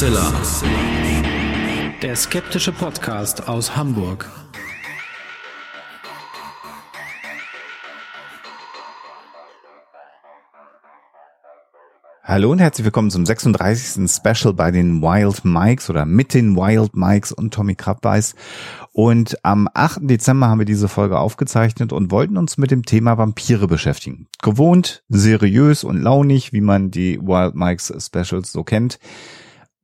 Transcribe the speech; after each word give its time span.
Mixella. 0.00 0.32
Der 2.00 2.16
skeptische 2.16 2.72
Podcast 2.72 3.46
aus 3.48 3.76
Hamburg. 3.76 4.30
Hallo 12.24 12.50
und 12.50 12.60
herzlich 12.60 12.86
willkommen 12.86 13.10
zum 13.10 13.26
36. 13.26 14.10
Special 14.10 14.54
bei 14.54 14.70
den 14.70 15.02
Wild 15.02 15.44
Mikes 15.44 15.90
oder 15.90 16.06
mit 16.06 16.32
den 16.32 16.56
Wild 16.56 16.96
Mikes 16.96 17.32
und 17.32 17.52
Tommy 17.52 17.74
Krabbeis. 17.74 18.34
Und 18.92 19.36
am 19.44 19.68
8. 19.74 19.98
Dezember 20.04 20.48
haben 20.48 20.60
wir 20.60 20.64
diese 20.64 20.88
Folge 20.88 21.18
aufgezeichnet 21.18 21.92
und 21.92 22.10
wollten 22.10 22.38
uns 22.38 22.56
mit 22.56 22.70
dem 22.70 22.86
Thema 22.86 23.18
Vampire 23.18 23.66
beschäftigen. 23.66 24.28
Gewohnt, 24.40 25.02
seriös 25.10 25.84
und 25.84 26.00
launig, 26.00 26.54
wie 26.54 26.62
man 26.62 26.90
die 26.90 27.20
Wild 27.20 27.54
Mikes 27.54 27.92
Specials 27.98 28.50
so 28.50 28.64
kennt. 28.64 28.98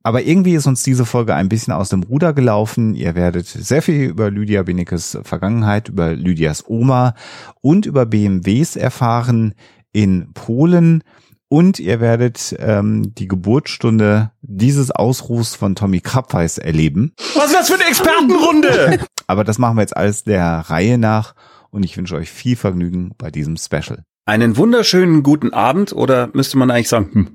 Aber 0.07 0.23
irgendwie 0.23 0.55
ist 0.55 0.67
uns 0.67 0.83
diese 0.83 1.05
Folge 1.05 1.35
ein 1.35 1.49
bisschen 1.49 1.73
aus 1.73 1.89
dem 1.89 2.01
Ruder 2.01 2.31
gelaufen. 2.31 2.95
Ihr 2.95 3.13
werdet 3.13 3.45
sehr 3.45 3.81
viel 3.81 4.03
über 4.05 4.31
Lydia 4.31 4.63
Benekes 4.63 5.17
Vergangenheit, 5.23 5.89
über 5.89 6.13
Lydias 6.13 6.63
Oma 6.65 7.13
und 7.59 7.85
über 7.85 8.05
BMWs 8.05 8.77
erfahren 8.77 9.53
in 9.91 10.31
Polen. 10.33 11.03
Und 11.49 11.79
ihr 11.79 11.99
werdet 11.99 12.55
ähm, 12.57 13.13
die 13.15 13.27
Geburtsstunde 13.27 14.31
dieses 14.41 14.91
Ausrufs 14.91 15.55
von 15.55 15.75
Tommy 15.75 15.99
Krabweis 15.99 16.57
erleben. 16.57 17.11
Was 17.35 17.47
ist 17.47 17.55
das 17.55 17.67
für 17.67 17.75
eine 17.75 17.89
Expertenrunde? 17.89 18.99
Aber 19.27 19.43
das 19.43 19.57
machen 19.57 19.75
wir 19.75 19.81
jetzt 19.81 19.97
alles 19.97 20.23
der 20.23 20.69
Reihe 20.69 20.97
nach 20.97 21.35
und 21.69 21.83
ich 21.83 21.97
wünsche 21.97 22.15
euch 22.15 22.31
viel 22.31 22.55
Vergnügen 22.55 23.11
bei 23.17 23.29
diesem 23.29 23.57
Special. 23.57 24.05
Einen 24.27 24.57
wunderschönen 24.57 25.23
guten 25.23 25.53
Abend 25.53 25.93
oder 25.93 26.29
müsste 26.33 26.57
man 26.57 26.69
eigentlich 26.69 26.89
sagen, 26.89 27.29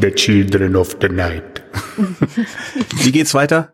The 0.00 0.10
Children 0.10 0.74
of 0.74 0.96
the 1.00 1.08
Night. 1.08 1.62
Wie 2.96 3.12
geht's 3.12 3.34
weiter? 3.34 3.72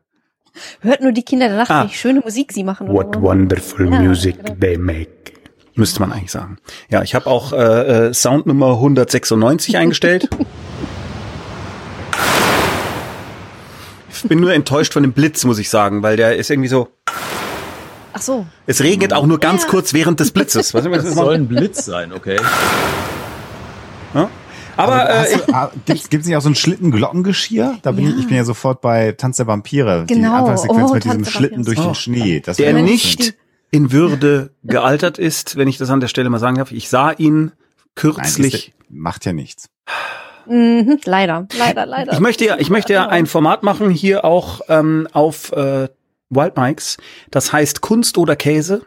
Hört 0.81 1.01
nur 1.01 1.13
die 1.13 1.23
Kinder 1.23 1.49
der 1.49 1.57
Nacht, 1.57 1.71
Ah. 1.71 1.83
welche 1.85 1.97
schöne 1.97 2.21
Musik 2.21 2.53
sie 2.53 2.65
machen. 2.65 2.89
What 2.89 3.07
oder? 3.17 3.23
wonderful 3.23 3.91
Ja, 3.91 3.99
music 4.03 4.45
genau. 4.45 4.59
they 4.61 4.77
make. 4.77 5.09
Müsste 5.75 6.01
man 6.01 6.13
eigentlich 6.13 6.33
sagen. 6.33 6.59
Ja, 6.91 7.03
ich 7.03 7.15
habe 7.15 7.27
auch 7.29 7.55
äh, 7.55 8.09
äh, 8.09 8.13
Soundnummer 8.15 8.73
196 8.75 9.77
eingestellt. 9.79 10.29
Ich 14.23 14.29
bin 14.29 14.41
nur 14.41 14.53
enttäuscht 14.53 14.93
von 14.93 15.03
dem 15.03 15.13
Blitz, 15.15 15.47
muss 15.47 15.59
ich 15.59 15.71
sagen, 15.71 16.03
weil 16.03 16.19
der 16.19 16.37
ist 16.37 16.51
irgendwie 16.51 16.69
so. 16.69 16.89
Ach 18.13 18.23
so. 18.23 18.47
Es 18.67 18.81
regnet 18.83 19.13
auch 19.13 19.27
nur 19.27 19.39
ganz 19.39 19.63
Ja. 19.65 19.69
kurz 19.69 19.93
während 19.95 20.21
des 20.21 20.31
Blitzes. 20.33 20.75
Was 20.75 20.85
Das 20.85 21.15
soll 21.15 21.35
ein 21.35 21.49
Blitz 21.49 21.85
sein, 21.85 22.13
okay? 22.13 22.39
Aber 24.77 25.11
äh, 25.11 25.35
hast 25.35 25.49
du, 25.49 25.53
ah, 25.53 25.71
gibt's, 25.85 26.09
gibt's 26.09 26.27
nicht 26.27 26.37
auch 26.37 26.41
so 26.43 26.49
ein 26.49 26.55
Schlitten-Glockengeschirr? 26.55 27.79
Da 27.83 27.93
bin 27.93 28.05
Ja. 28.05 28.11
ich, 28.13 28.21
ich 28.21 28.27
bin 28.29 28.37
ja 28.37 28.45
sofort 28.45 28.81
bei 28.81 29.13
Tanz 29.13 29.37
der 29.37 29.47
Vampire. 29.47 30.07
Die 30.09 30.15
Genau. 30.15 30.35
Anfangssequenz 30.37 30.91
Oh, 30.91 30.95
mit 30.95 31.05
diesem 31.05 31.19
Tanz 31.19 31.27
der 31.27 31.33
Schlitten 31.39 31.65
durch 31.65 31.79
den 31.79 31.91
Oh. 31.91 31.95
Schnee. 31.95 32.41
Das 32.41 32.57
der 32.57 32.73
nicht 32.73 33.35
in 33.71 33.93
Würde 33.93 34.53
gealtert 34.65 35.19
ist, 35.19 35.57
wenn 35.57 35.69
ich 35.69 35.77
das 35.77 35.91
an 35.91 36.01
der 36.01 36.09
Stelle 36.09 36.31
mal 36.31 36.39
sagen 36.39 36.57
darf. 36.57 36.73
Ich 36.73 36.89
sah 36.89 37.11
ihn 37.13 37.47
Nein, 37.47 37.53
kürzlich. 37.95 38.69
ist, 38.69 38.73
macht 38.89 39.27
ja 39.27 39.33
nichts. 39.35 39.69
Mhm, 40.47 40.99
leider, 41.05 41.47
leider, 41.59 41.85
leider. 41.87 42.13
ich 42.15 42.21
möchte 42.21 42.45
ja, 42.47 42.57
ich 42.59 42.71
möchte 42.71 42.93
ja 42.95 43.07
ein 43.09 43.27
Format 43.27 43.63
machen 43.63 43.91
hier 43.91 44.25
auch 44.25 44.63
ähm, 44.69 45.07
auf 45.13 45.53
äh, 45.53 45.89
Wild 46.31 46.57
Mikes. 46.57 46.97
Das 47.31 47.53
heißt 47.53 47.81
Kunst 47.81 48.17
oder 48.17 48.37
Käse. 48.37 48.83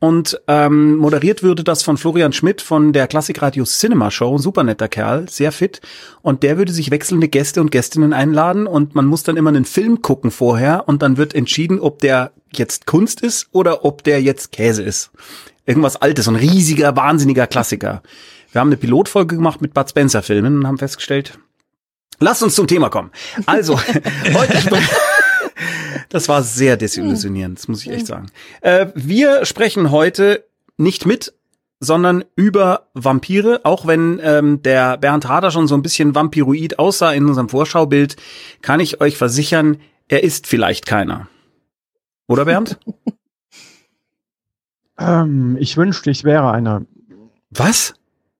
Und 0.00 0.38
ähm, 0.48 0.96
moderiert 0.96 1.42
würde 1.42 1.64
das 1.64 1.82
von 1.82 1.96
Florian 1.96 2.34
Schmidt 2.34 2.60
von 2.60 2.92
der 2.92 3.06
Klassikradio 3.06 3.64
Cinema 3.64 4.10
Show. 4.10 4.36
Super 4.38 4.62
netter 4.62 4.88
Kerl, 4.88 5.28
sehr 5.30 5.50
fit. 5.50 5.80
Und 6.20 6.42
der 6.42 6.58
würde 6.58 6.72
sich 6.72 6.90
wechselnde 6.90 7.28
Gäste 7.28 7.60
und 7.60 7.70
Gästinnen 7.70 8.12
einladen 8.12 8.66
und 8.66 8.94
man 8.94 9.06
muss 9.06 9.22
dann 9.22 9.38
immer 9.38 9.48
einen 9.48 9.64
Film 9.64 10.02
gucken 10.02 10.30
vorher 10.30 10.88
und 10.88 11.00
dann 11.00 11.16
wird 11.16 11.34
entschieden, 11.34 11.80
ob 11.80 12.00
der 12.00 12.32
jetzt 12.52 12.86
Kunst 12.86 13.22
ist 13.22 13.48
oder 13.52 13.84
ob 13.84 14.04
der 14.04 14.20
jetzt 14.20 14.52
Käse 14.52 14.82
ist. 14.82 15.10
Irgendwas 15.64 15.96
Altes, 15.96 16.28
ein 16.28 16.36
riesiger, 16.36 16.94
wahnsinniger 16.96 17.46
Klassiker. 17.46 18.02
Wir 18.52 18.60
haben 18.60 18.68
eine 18.68 18.76
Pilotfolge 18.76 19.36
gemacht 19.36 19.62
mit 19.62 19.72
Bud 19.72 19.88
Spencer 19.88 20.22
Filmen 20.22 20.58
und 20.58 20.66
haben 20.66 20.78
festgestellt, 20.78 21.38
Lass 22.20 22.42
uns 22.42 22.54
zum 22.54 22.66
Thema 22.66 22.90
kommen. 22.90 23.10
Also, 23.46 23.78
heute. 24.34 24.78
Das 26.08 26.28
war 26.28 26.42
sehr 26.42 26.76
desillusionierend, 26.76 27.58
das 27.58 27.68
muss 27.68 27.82
ich 27.82 27.90
echt 27.90 28.06
sagen. 28.06 28.26
Äh, 28.60 28.86
wir 28.94 29.44
sprechen 29.44 29.90
heute 29.90 30.44
nicht 30.76 31.06
mit, 31.06 31.32
sondern 31.80 32.24
über 32.36 32.88
Vampire, 32.94 33.60
auch 33.64 33.86
wenn 33.86 34.20
ähm, 34.22 34.62
der 34.62 34.96
Bernd 34.96 35.28
Hader 35.28 35.50
schon 35.50 35.68
so 35.68 35.74
ein 35.74 35.82
bisschen 35.82 36.14
vampiroid 36.14 36.78
aussah 36.78 37.12
in 37.12 37.26
unserem 37.26 37.48
Vorschaubild, 37.48 38.16
kann 38.62 38.80
ich 38.80 39.00
euch 39.00 39.16
versichern, 39.16 39.78
er 40.08 40.22
ist 40.22 40.46
vielleicht 40.46 40.86
keiner. 40.86 41.28
Oder 42.26 42.44
Bernd? 42.44 42.78
Ähm, 44.96 45.56
ich 45.58 45.76
wünschte, 45.76 46.10
ich 46.10 46.24
wäre 46.24 46.52
einer. 46.52 46.82
Was? 47.50 47.94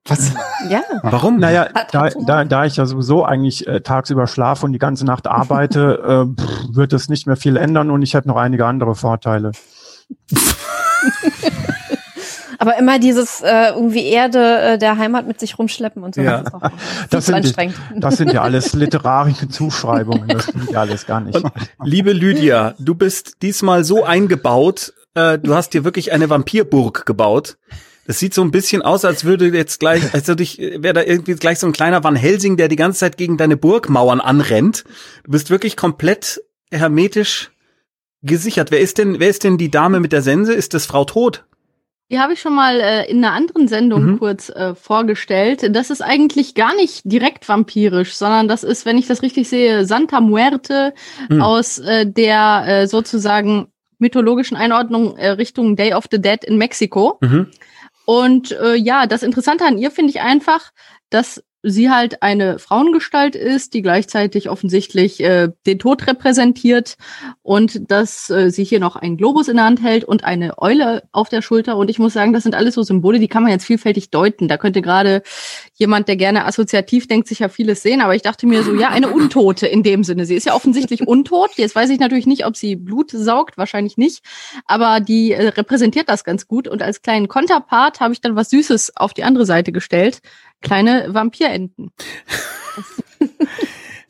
Was? 0.06 0.32
ja. 0.68 0.82
Warum? 1.02 1.38
Naja, 1.38 1.68
da, 1.90 2.10
da, 2.10 2.44
da 2.44 2.64
ich 2.66 2.76
ja 2.76 2.84
sowieso 2.84 3.24
eigentlich 3.24 3.66
äh, 3.66 3.80
tagsüber 3.80 4.26
schlafe 4.26 4.66
und 4.66 4.72
die 4.72 4.78
ganze 4.78 5.06
Nacht 5.06 5.26
arbeite, 5.26 6.26
äh, 6.38 6.40
pff, 6.40 6.76
wird 6.76 6.92
es 6.92 7.08
nicht 7.08 7.26
mehr 7.26 7.36
viel 7.36 7.56
ändern 7.56 7.90
und 7.90 8.02
ich 8.02 8.12
hätte 8.14 8.28
noch 8.28 8.36
einige 8.36 8.66
andere 8.66 8.94
Vorteile. 8.94 9.52
Aber 12.58 12.78
immer 12.78 12.98
dieses 12.98 13.40
äh, 13.40 13.70
irgendwie 13.74 14.06
Erde 14.06 14.60
äh, 14.60 14.78
der 14.78 14.96
Heimat 14.96 15.26
mit 15.26 15.40
sich 15.40 15.58
rumschleppen 15.58 16.02
und 16.02 16.14
so. 16.14 16.20
Ja. 16.22 16.42
Das 16.42 16.48
ist 16.48 16.54
auch 16.54 16.70
Das 17.10 17.26
sind, 17.26 17.34
die, 17.34 17.38
anstrengend. 17.38 17.76
das 17.96 18.16
sind 18.16 18.32
ja 18.32 18.42
alles 18.42 18.72
literarische 18.74 19.48
Zuschreibungen, 19.48 20.28
das 20.28 20.44
stimmt 20.44 20.70
ja 20.70 20.80
alles 20.80 21.06
gar 21.06 21.20
nicht. 21.20 21.36
Und 21.36 21.52
liebe 21.82 22.12
Lydia, 22.12 22.74
du 22.78 22.94
bist 22.94 23.42
diesmal 23.42 23.84
so 23.84 24.04
eingebaut, 24.04 24.94
äh, 25.14 25.38
du 25.38 25.54
hast 25.54 25.74
dir 25.74 25.84
wirklich 25.84 26.12
eine 26.12 26.30
Vampirburg 26.30 27.04
gebaut. 27.06 27.56
Das 28.06 28.18
sieht 28.18 28.34
so 28.34 28.42
ein 28.42 28.50
bisschen 28.50 28.82
aus, 28.82 29.04
als 29.04 29.24
würde 29.24 29.46
jetzt 29.48 29.80
gleich, 29.80 30.02
als 30.14 30.28
würde 30.28 30.42
ich, 30.42 30.58
wäre 30.58 30.94
da 30.94 31.02
irgendwie 31.02 31.34
gleich 31.34 31.58
so 31.58 31.66
ein 31.66 31.72
kleiner 31.72 32.04
Van 32.04 32.16
Helsing, 32.16 32.56
der 32.56 32.68
die 32.68 32.76
ganze 32.76 33.00
Zeit 33.00 33.16
gegen 33.16 33.36
deine 33.36 33.56
Burgmauern 33.56 34.20
anrennt. 34.20 34.84
Du 35.24 35.30
bist 35.32 35.50
wirklich 35.50 35.76
komplett 35.76 36.40
hermetisch 36.70 37.50
gesichert. 38.22 38.70
Wer 38.70 38.80
ist 38.80 38.98
denn, 38.98 39.20
wer 39.20 39.28
ist 39.28 39.44
denn 39.44 39.58
die 39.58 39.70
Dame 39.70 40.00
mit 40.00 40.12
der 40.12 40.22
Sense? 40.22 40.52
Ist 40.52 40.74
das 40.74 40.86
Frau 40.86 41.04
Tod? 41.04 41.44
Die 42.10 42.18
habe 42.18 42.34
ich 42.34 42.40
schon 42.40 42.54
mal 42.54 42.80
äh, 42.80 43.10
in 43.10 43.24
einer 43.24 43.32
anderen 43.32 43.66
Sendung 43.66 44.04
Mhm. 44.04 44.18
kurz 44.18 44.50
äh, 44.50 44.74
vorgestellt. 44.74 45.74
Das 45.74 45.88
ist 45.88 46.02
eigentlich 46.02 46.54
gar 46.54 46.74
nicht 46.76 47.00
direkt 47.04 47.48
vampirisch, 47.48 48.14
sondern 48.14 48.46
das 48.46 48.62
ist, 48.62 48.84
wenn 48.84 48.98
ich 48.98 49.06
das 49.06 49.22
richtig 49.22 49.48
sehe, 49.48 49.86
Santa 49.86 50.20
Muerte 50.20 50.92
Mhm. 51.30 51.40
aus 51.40 51.78
äh, 51.78 52.06
der 52.06 52.64
äh, 52.66 52.86
sozusagen 52.86 53.68
mythologischen 53.98 54.56
Einordnung 54.56 55.16
äh, 55.16 55.30
Richtung 55.30 55.76
Day 55.76 55.94
of 55.94 56.04
the 56.10 56.20
Dead 56.20 56.44
in 56.44 56.58
Mexiko. 56.58 57.16
Mhm. 57.22 57.46
Und 58.04 58.52
äh, 58.52 58.74
ja, 58.74 59.06
das 59.06 59.22
Interessante 59.22 59.64
an 59.64 59.78
ihr 59.78 59.90
finde 59.90 60.10
ich 60.10 60.20
einfach, 60.20 60.72
dass 61.10 61.42
sie 61.64 61.90
halt 61.90 62.22
eine 62.22 62.58
Frauengestalt 62.58 63.34
ist, 63.34 63.72
die 63.72 63.82
gleichzeitig 63.82 64.50
offensichtlich 64.50 65.20
äh, 65.20 65.48
den 65.66 65.78
Tod 65.78 66.06
repräsentiert 66.06 66.96
und 67.42 67.90
dass 67.90 68.28
äh, 68.28 68.50
sie 68.50 68.64
hier 68.64 68.80
noch 68.80 68.96
einen 68.96 69.16
Globus 69.16 69.48
in 69.48 69.56
der 69.56 69.64
Hand 69.64 69.82
hält 69.82 70.04
und 70.04 70.24
eine 70.24 70.58
Eule 70.58 71.04
auf 71.10 71.30
der 71.30 71.40
Schulter. 71.40 71.76
Und 71.78 71.88
ich 71.88 71.98
muss 71.98 72.12
sagen, 72.12 72.34
das 72.34 72.42
sind 72.42 72.54
alles 72.54 72.74
so 72.74 72.82
Symbole, 72.82 73.18
die 73.18 73.28
kann 73.28 73.42
man 73.42 73.50
jetzt 73.50 73.64
vielfältig 73.64 74.10
deuten. 74.10 74.46
Da 74.46 74.58
könnte 74.58 74.82
gerade 74.82 75.22
jemand, 75.74 76.06
der 76.08 76.16
gerne 76.16 76.44
assoziativ 76.44 77.08
denkt, 77.08 77.28
sicher 77.28 77.48
vieles 77.48 77.82
sehen. 77.82 78.02
Aber 78.02 78.14
ich 78.14 78.22
dachte 78.22 78.46
mir 78.46 78.62
so, 78.62 78.74
ja, 78.74 78.90
eine 78.90 79.08
Untote 79.08 79.66
in 79.66 79.82
dem 79.82 80.04
Sinne. 80.04 80.26
Sie 80.26 80.34
ist 80.34 80.46
ja 80.46 80.54
offensichtlich 80.54 81.00
untot. 81.08 81.52
Jetzt 81.56 81.74
weiß 81.74 81.88
ich 81.88 81.98
natürlich 81.98 82.26
nicht, 82.26 82.44
ob 82.44 82.56
sie 82.56 82.76
Blut 82.76 83.10
saugt, 83.10 83.56
wahrscheinlich 83.56 83.96
nicht. 83.96 84.22
Aber 84.66 85.00
die 85.00 85.32
äh, 85.32 85.48
repräsentiert 85.48 86.10
das 86.10 86.24
ganz 86.24 86.46
gut. 86.46 86.68
Und 86.68 86.82
als 86.82 87.00
kleinen 87.00 87.28
Konterpart 87.28 88.00
habe 88.00 88.12
ich 88.12 88.20
dann 88.20 88.36
was 88.36 88.50
Süßes 88.50 88.96
auf 88.96 89.14
die 89.14 89.24
andere 89.24 89.46
Seite 89.46 89.72
gestellt. 89.72 90.20
Kleine 90.64 91.06
Vampirenten. 91.14 91.92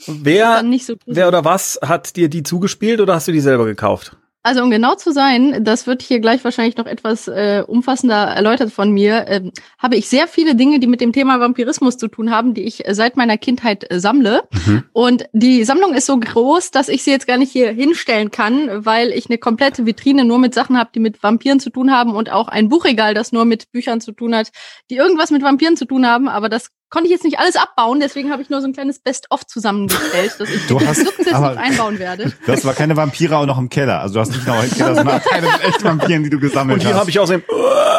Wer, 0.06 0.62
so 0.80 0.96
wer 1.06 1.28
oder 1.28 1.46
was 1.46 1.78
hat 1.82 2.16
dir 2.16 2.28
die 2.28 2.42
zugespielt 2.42 3.00
oder 3.00 3.14
hast 3.14 3.26
du 3.26 3.32
die 3.32 3.40
selber 3.40 3.64
gekauft? 3.64 4.16
Also 4.46 4.62
um 4.62 4.70
genau 4.70 4.94
zu 4.94 5.10
sein, 5.10 5.64
das 5.64 5.86
wird 5.86 6.02
hier 6.02 6.20
gleich 6.20 6.44
wahrscheinlich 6.44 6.76
noch 6.76 6.84
etwas 6.84 7.28
äh, 7.28 7.64
umfassender 7.66 8.26
erläutert 8.26 8.70
von 8.70 8.90
mir, 8.92 9.24
ähm, 9.26 9.52
habe 9.78 9.96
ich 9.96 10.06
sehr 10.06 10.28
viele 10.28 10.54
Dinge, 10.54 10.78
die 10.80 10.86
mit 10.86 11.00
dem 11.00 11.14
Thema 11.14 11.40
Vampirismus 11.40 11.96
zu 11.96 12.08
tun 12.08 12.30
haben, 12.30 12.52
die 12.52 12.64
ich 12.64 12.86
äh, 12.86 12.94
seit 12.94 13.16
meiner 13.16 13.38
Kindheit 13.38 13.90
äh, 13.90 13.98
sammle. 13.98 14.42
Mhm. 14.66 14.84
Und 14.92 15.24
die 15.32 15.64
Sammlung 15.64 15.94
ist 15.94 16.04
so 16.04 16.18
groß, 16.18 16.72
dass 16.72 16.90
ich 16.90 17.02
sie 17.02 17.10
jetzt 17.10 17.26
gar 17.26 17.38
nicht 17.38 17.52
hier 17.52 17.70
hinstellen 17.72 18.30
kann, 18.30 18.84
weil 18.84 19.12
ich 19.12 19.30
eine 19.30 19.38
komplette 19.38 19.86
Vitrine 19.86 20.26
nur 20.26 20.38
mit 20.38 20.52
Sachen 20.52 20.76
habe, 20.76 20.90
die 20.94 21.00
mit 21.00 21.22
Vampiren 21.22 21.58
zu 21.58 21.70
tun 21.70 21.90
haben 21.90 22.14
und 22.14 22.30
auch 22.30 22.48
ein 22.48 22.68
Buchregal, 22.68 23.14
das 23.14 23.32
nur 23.32 23.46
mit 23.46 23.72
Büchern 23.72 24.02
zu 24.02 24.12
tun 24.12 24.36
hat, 24.36 24.52
die 24.90 24.96
irgendwas 24.96 25.30
mit 25.30 25.42
Vampiren 25.42 25.78
zu 25.78 25.86
tun 25.86 26.06
haben, 26.06 26.28
aber 26.28 26.50
das 26.50 26.68
konnte 26.94 27.08
ich 27.08 27.10
jetzt 27.12 27.24
nicht 27.24 27.38
alles 27.38 27.56
abbauen, 27.56 28.00
deswegen 28.00 28.30
habe 28.30 28.40
ich 28.40 28.48
nur 28.48 28.60
so 28.62 28.66
ein 28.68 28.72
kleines 28.72 28.98
Best-of 29.00 29.44
zusammengestellt, 29.46 30.36
das 30.38 30.48
ich 30.48 30.66
Du 30.68 30.80
hast- 30.80 31.04
sukzessiv 31.04 31.34
aber- 31.34 31.58
einbauen 31.58 31.98
werde. 31.98 32.32
Das 32.46 32.64
war 32.64 32.72
keine 32.72 32.96
Vampire 32.96 33.36
auch 33.36 33.44
noch 33.46 33.58
im 33.58 33.68
Keller. 33.68 34.00
Also 34.00 34.14
du 34.14 34.20
hast 34.20 34.30
nicht 34.30 34.46
noch 34.46 34.62
im 34.62 34.70
Keller, 34.70 34.94
sondern 34.94 35.20
keine 35.28 35.48
echten 35.62 35.84
Vampiren, 35.84 36.22
die 36.22 36.30
du 36.30 36.38
gesammelt 36.38 36.78
Und 36.78 36.82
hier 36.86 36.94
hast. 36.94 37.00
habe 37.00 37.10
ich 37.10 37.18
außerdem 37.18 37.42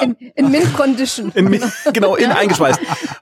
In, 0.01 0.15
in 0.35 0.49
Mint 0.49 0.73
Condition. 0.75 1.31
in, 1.35 1.61
genau 1.93 2.15
in 2.15 2.31
eingespeist. 2.31 2.79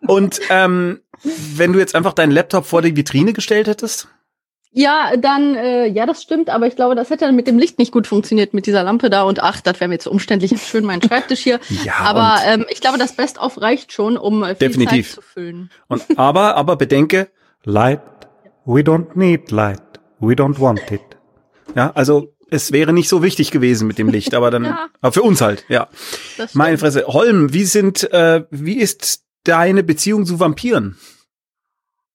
Und 0.08 0.40
ähm, 0.50 1.02
wenn 1.24 1.74
du 1.74 1.80
jetzt 1.80 1.96
einfach 1.96 2.14
deinen 2.14 2.32
Laptop 2.32 2.66
vor 2.66 2.82
die 2.82 2.96
Vitrine 2.96 3.34
gestellt 3.34 3.68
hättest? 3.68 4.08
Ja, 4.76 5.16
dann, 5.18 5.56
äh, 5.56 5.86
ja, 5.86 6.08
das 6.08 6.24
stimmt, 6.24 6.50
aber 6.50 6.66
ich 6.66 6.76
glaube, 6.76 6.96
das 6.96 7.12
hätte 7.12 7.26
dann 7.26 7.36
mit 7.36 7.46
dem 7.46 7.60
Licht 7.60 7.78
nicht 7.78 7.92
gut 7.92 8.08
funktioniert, 8.08 8.56
mit 8.56 8.66
dieser 8.66 8.84
Lampe 8.84 9.12
da 9.12 9.22
und 9.22 9.42
ach, 9.42 9.62
das 9.62 9.80
wäre 9.80 9.88
mir 9.88 10.00
zu 10.00 10.10
umständlich. 10.10 10.52
Ich 10.52 10.64
schön 10.64 10.84
meinen 10.84 11.02
Schreibtisch 11.02 11.42
hier. 11.42 11.60
Ja, 11.86 11.94
aber 12.00 12.38
ähm, 12.46 12.66
ich 12.70 12.82
glaube, 12.82 12.98
das 12.98 13.14
Best-of 13.14 13.62
reicht 13.62 13.92
schon, 13.94 14.18
um 14.18 14.44
äh, 14.44 14.56
viel 14.56 14.70
Definitiv. 14.70 15.08
Zeit 15.10 15.16
zu 15.16 15.22
füllen. 15.22 15.70
Und, 15.88 16.04
aber, 16.18 16.56
aber 16.56 16.76
bedenke, 16.76 17.30
light, 17.64 18.02
we 18.66 18.82
don't 18.82 19.16
need 19.16 19.52
light, 19.52 19.82
we 20.20 20.34
don't 20.34 20.60
want 20.60 20.92
it. 20.92 21.02
Ja, 21.76 21.92
also, 21.94 22.34
es 22.50 22.72
wäre 22.72 22.94
nicht 22.94 23.10
so 23.10 23.22
wichtig 23.22 23.52
gewesen 23.52 23.88
mit 23.88 23.98
dem 24.00 24.10
Licht, 24.10 24.34
aber 24.34 24.50
dann, 24.50 24.64
Ja. 24.66 24.88
aber 25.02 25.12
für 25.12 25.22
uns 25.22 25.42
halt, 25.42 25.66
ja. 25.70 25.88
Meine. 26.54 26.80
Fresse. 26.80 27.06
Holm, 27.08 27.54
wie 27.54 27.66
sind, 27.66 28.12
äh, 28.12 28.44
wie 28.50 28.78
ist 28.78 29.24
deine 29.44 29.84
Beziehung 29.84 30.26
zu 30.26 30.40
Vampiren? 30.40 30.98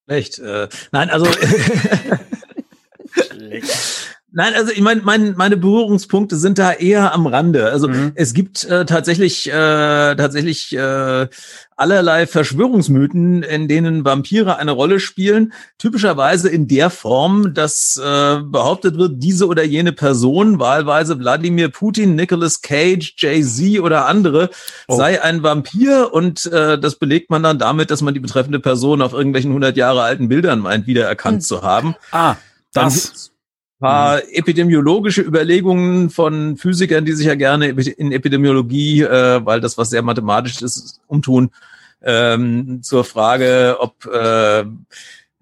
Schlecht. 0.06 0.38
Äh, 0.40 0.68
nein, 0.90 1.10
also. 1.10 1.26
Nein, 4.30 4.52
also 4.54 4.70
ich 4.72 4.82
meine, 4.82 5.00
mein, 5.02 5.34
meine 5.38 5.56
Berührungspunkte 5.56 6.36
sind 6.36 6.58
da 6.58 6.72
eher 6.72 7.14
am 7.14 7.26
Rande. 7.26 7.70
Also 7.70 7.88
Mhm. 7.88 8.12
es 8.14 8.34
gibt 8.34 8.62
äh, 8.64 8.84
tatsächlich 8.84 9.48
äh, 9.48 9.52
tatsächlich 10.16 10.76
äh, 10.76 11.28
allerlei 11.76 12.26
Verschwörungsmythen, 12.26 13.42
in 13.42 13.68
denen 13.68 14.04
Vampire 14.04 14.58
eine 14.58 14.72
Rolle 14.72 15.00
spielen. 15.00 15.54
Typischerweise 15.78 16.50
in 16.50 16.68
der 16.68 16.90
Form, 16.90 17.54
dass 17.54 17.96
äh, 17.96 18.40
behauptet 18.42 18.98
wird, 18.98 19.12
diese 19.16 19.46
oder 19.46 19.64
jene 19.64 19.92
Person, 19.92 20.58
wahlweise 20.60 21.18
Wladimir 21.18 21.70
Putin, 21.70 22.14
Nicolas 22.14 22.60
Cage, 22.60 23.14
Jay-Z 23.16 23.80
oder 23.80 24.04
andere, 24.06 24.50
Oh. 24.88 24.96
sei 24.98 25.22
ein 25.22 25.42
Vampir 25.42 26.12
und 26.12 26.44
äh, 26.52 26.78
das 26.78 26.96
belegt 26.96 27.30
man 27.30 27.42
dann 27.42 27.58
damit, 27.58 27.90
dass 27.90 28.02
man 28.02 28.12
die 28.12 28.20
betreffende 28.20 28.60
Person 28.60 29.00
auf 29.00 29.14
irgendwelchen 29.14 29.52
100 29.52 29.74
Jahre 29.78 30.02
alten 30.02 30.28
Bildern 30.28 30.58
meint, 30.58 30.86
wiedererkannt 30.86 31.42
zu 31.44 31.62
haben. 31.62 31.94
Ah, 32.12 32.34
Dann 32.74 32.84
das. 32.84 33.30
Paar 33.78 34.22
epidemiologische 34.32 35.22
Überlegungen 35.22 36.10
von 36.10 36.56
Physikern, 36.56 37.04
die 37.04 37.12
sich 37.12 37.26
ja 37.26 37.34
gerne 37.34 37.68
in 37.68 38.12
Epidemiologie, 38.12 39.02
äh, 39.02 39.44
weil 39.44 39.60
das 39.60 39.78
was 39.78 39.90
sehr 39.90 40.02
mathematisch 40.02 40.62
ist, 40.62 41.00
umtun, 41.06 41.50
ähm, 42.02 42.80
zur 42.82 43.04
Frage, 43.04 43.76
ob, 43.80 44.04
äh, 44.06 44.64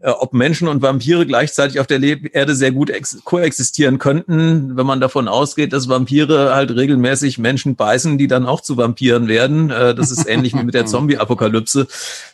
ob 0.02 0.34
Menschen 0.34 0.69
und 0.69 0.82
Vampire 0.82 1.25
gleichzeitig 1.25 1.81
auf 1.81 1.87
der 1.87 2.02
Erde 2.02 2.54
sehr 2.54 2.70
gut 2.70 2.90
ex 2.90 3.19
koexistieren 3.25 3.98
könnten, 3.98 4.76
wenn 4.76 4.84
man 4.84 5.00
davon 5.00 5.26
ausgeht, 5.26 5.72
dass 5.72 5.88
Vampire 5.88 6.54
halt 6.54 6.70
regelmäßig 6.70 7.38
Menschen 7.38 7.76
beißen, 7.76 8.19
die 8.19 8.28
dann 8.28 8.44
auch 8.44 8.60
zu 8.60 8.76
Vampiren 8.76 9.26
werden. 9.26 9.70
Äh, 9.70 9.94
das 9.94 10.10
ist 10.10 10.28
ähnlich 10.28 10.54
wie 10.54 10.64
mit 10.64 10.75
der 10.75 10.84
Zombie-Apokalypse. 10.87 11.87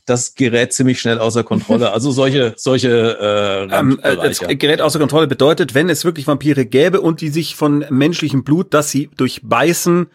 Das 0.07 0.35
gerät 0.35 0.73
ziemlich 0.73 1.01
schnell 1.01 1.19
außer 1.19 1.45
Kontrolle. 1.45 1.93
Also 1.93 2.11
solche, 2.11 2.55
solche 2.57 3.69
äh, 3.71 3.79
Ähm, 3.79 4.01
äh, 4.03 4.17
das 4.17 4.41
gerät 4.41 4.81
außer 4.81 4.99
Kontrolle 4.99 5.29
bedeutet, 5.29 5.75
wenn 5.75 5.89
es 5.89 6.05
wirklich 6.05 6.27
Vampire 6.27 6.67
gäbe 6.67 7.01
und 7.01 7.21
die 7.21 7.29
sich 7.29 7.55
von 7.55 7.85
menschlichem 7.91 8.43
Blut, 8.43 8.75
das 8.75 8.91
sie 8.91 9.09
durch 9.17 9.41
Beißen 9.45 10.09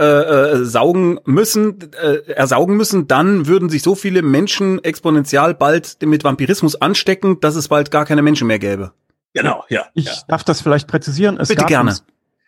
äh, 0.00 0.04
äh, 0.04 0.64
saugen 0.64 1.20
müssen, 1.24 1.78
äh, 1.92 2.32
ersaugen 2.32 2.76
müssen, 2.76 3.06
dann 3.06 3.46
würden 3.46 3.68
sich 3.68 3.82
so 3.82 3.94
viele 3.94 4.22
Menschen 4.22 4.82
exponentiell 4.82 5.54
bald 5.54 5.98
mit 6.04 6.24
Vampirismus 6.24 6.74
anstecken, 6.74 7.38
dass 7.38 7.54
es 7.54 7.68
bald 7.68 7.92
gar 7.92 8.04
keine 8.04 8.20
Menschen 8.20 8.48
mehr 8.48 8.58
gäbe. 8.58 8.90
Genau, 9.34 9.64
ja. 9.68 9.84
Ich 9.94 10.06
ja. 10.06 10.12
darf 10.26 10.42
das 10.42 10.60
vielleicht 10.60 10.88
präzisieren. 10.88 11.38
Es 11.38 11.46
Bitte 11.46 11.66
gerne. 11.66 11.94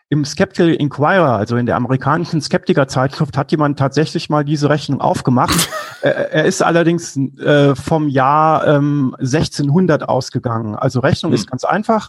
Im, 0.08 0.24
Skeptical 0.24 0.70
Inquirer, 0.70 1.36
also 1.36 1.56
in 1.56 1.66
der 1.66 1.76
amerikanischen 1.76 2.40
Skeptiker-Zeitschrift, 2.40 3.36
hat 3.36 3.52
jemand 3.52 3.78
tatsächlich 3.78 4.28
mal 4.28 4.44
diese 4.44 4.68
Rechnung 4.68 5.00
aufgemacht. 5.00 5.68
er 6.02 6.44
ist 6.46 6.62
allerdings 6.62 7.16
äh, 7.16 7.76
vom 7.76 8.08
Jahr 8.08 8.66
ähm, 8.66 9.14
1600 9.18 10.08
ausgegangen. 10.08 10.74
Also 10.74 10.98
Rechnung 10.98 11.32
ist 11.32 11.48
ganz 11.48 11.64
einfach. 11.64 12.08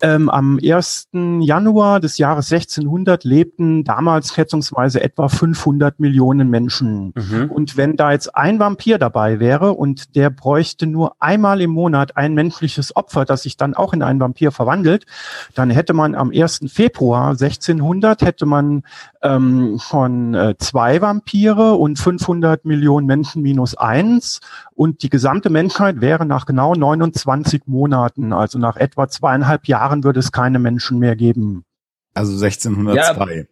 Ähm, 0.00 0.30
am 0.30 0.58
1. 0.62 1.08
Januar 1.40 2.00
des 2.00 2.18
Jahres 2.18 2.52
1600 2.52 3.24
lebten 3.24 3.84
damals 3.84 4.34
schätzungsweise 4.34 5.02
etwa 5.02 5.28
500 5.28 5.98
Millionen 6.00 6.50
Menschen. 6.50 7.12
Und 7.48 7.76
wenn 7.76 7.96
da 7.96 8.12
jetzt 8.12 8.34
ein 8.36 8.58
Vampir 8.58 8.98
dabei 8.98 9.40
wäre 9.40 9.72
und 9.72 10.14
der 10.14 10.30
bräuchte 10.30 10.86
nur 10.86 11.16
einmal 11.20 11.60
im 11.60 11.70
Monat 11.70 12.16
ein 12.16 12.34
menschliches 12.34 12.94
Opfer, 12.94 13.24
das 13.24 13.42
sich 13.42 13.56
dann 13.56 13.74
auch 13.74 13.92
in 13.92 14.02
einen 14.02 14.20
Vampir 14.20 14.52
verwandelt, 14.52 15.06
dann 15.54 15.70
hätte 15.70 15.94
man 15.94 16.14
am 16.14 16.30
1. 16.34 16.60
Februar 16.68 17.30
1600 17.30 18.22
hätte 18.22 18.46
man 18.46 18.82
ähm, 19.22 19.78
schon 19.80 20.34
äh, 20.34 20.54
zwei 20.58 21.00
Vampire 21.00 21.74
und 21.74 21.98
500 21.98 22.64
Millionen 22.64 23.06
Menschen 23.06 23.42
minus 23.42 23.76
eins 23.76 24.40
und 24.74 25.02
die 25.02 25.10
gesamte 25.10 25.50
Menschheit 25.50 26.00
wäre 26.00 26.24
nach 26.24 26.46
genau 26.46 26.74
29 26.74 27.62
Monaten, 27.66 28.32
also 28.32 28.58
nach 28.58 28.76
etwa 28.76 29.08
zweieinhalb 29.08 29.66
Jahren 29.66 30.04
würde 30.04 30.20
es 30.20 30.32
keine 30.32 30.58
Menschen 30.58 30.98
mehr 30.98 31.16
geben. 31.16 31.64
Also 32.14 32.32
1602. 32.32 33.48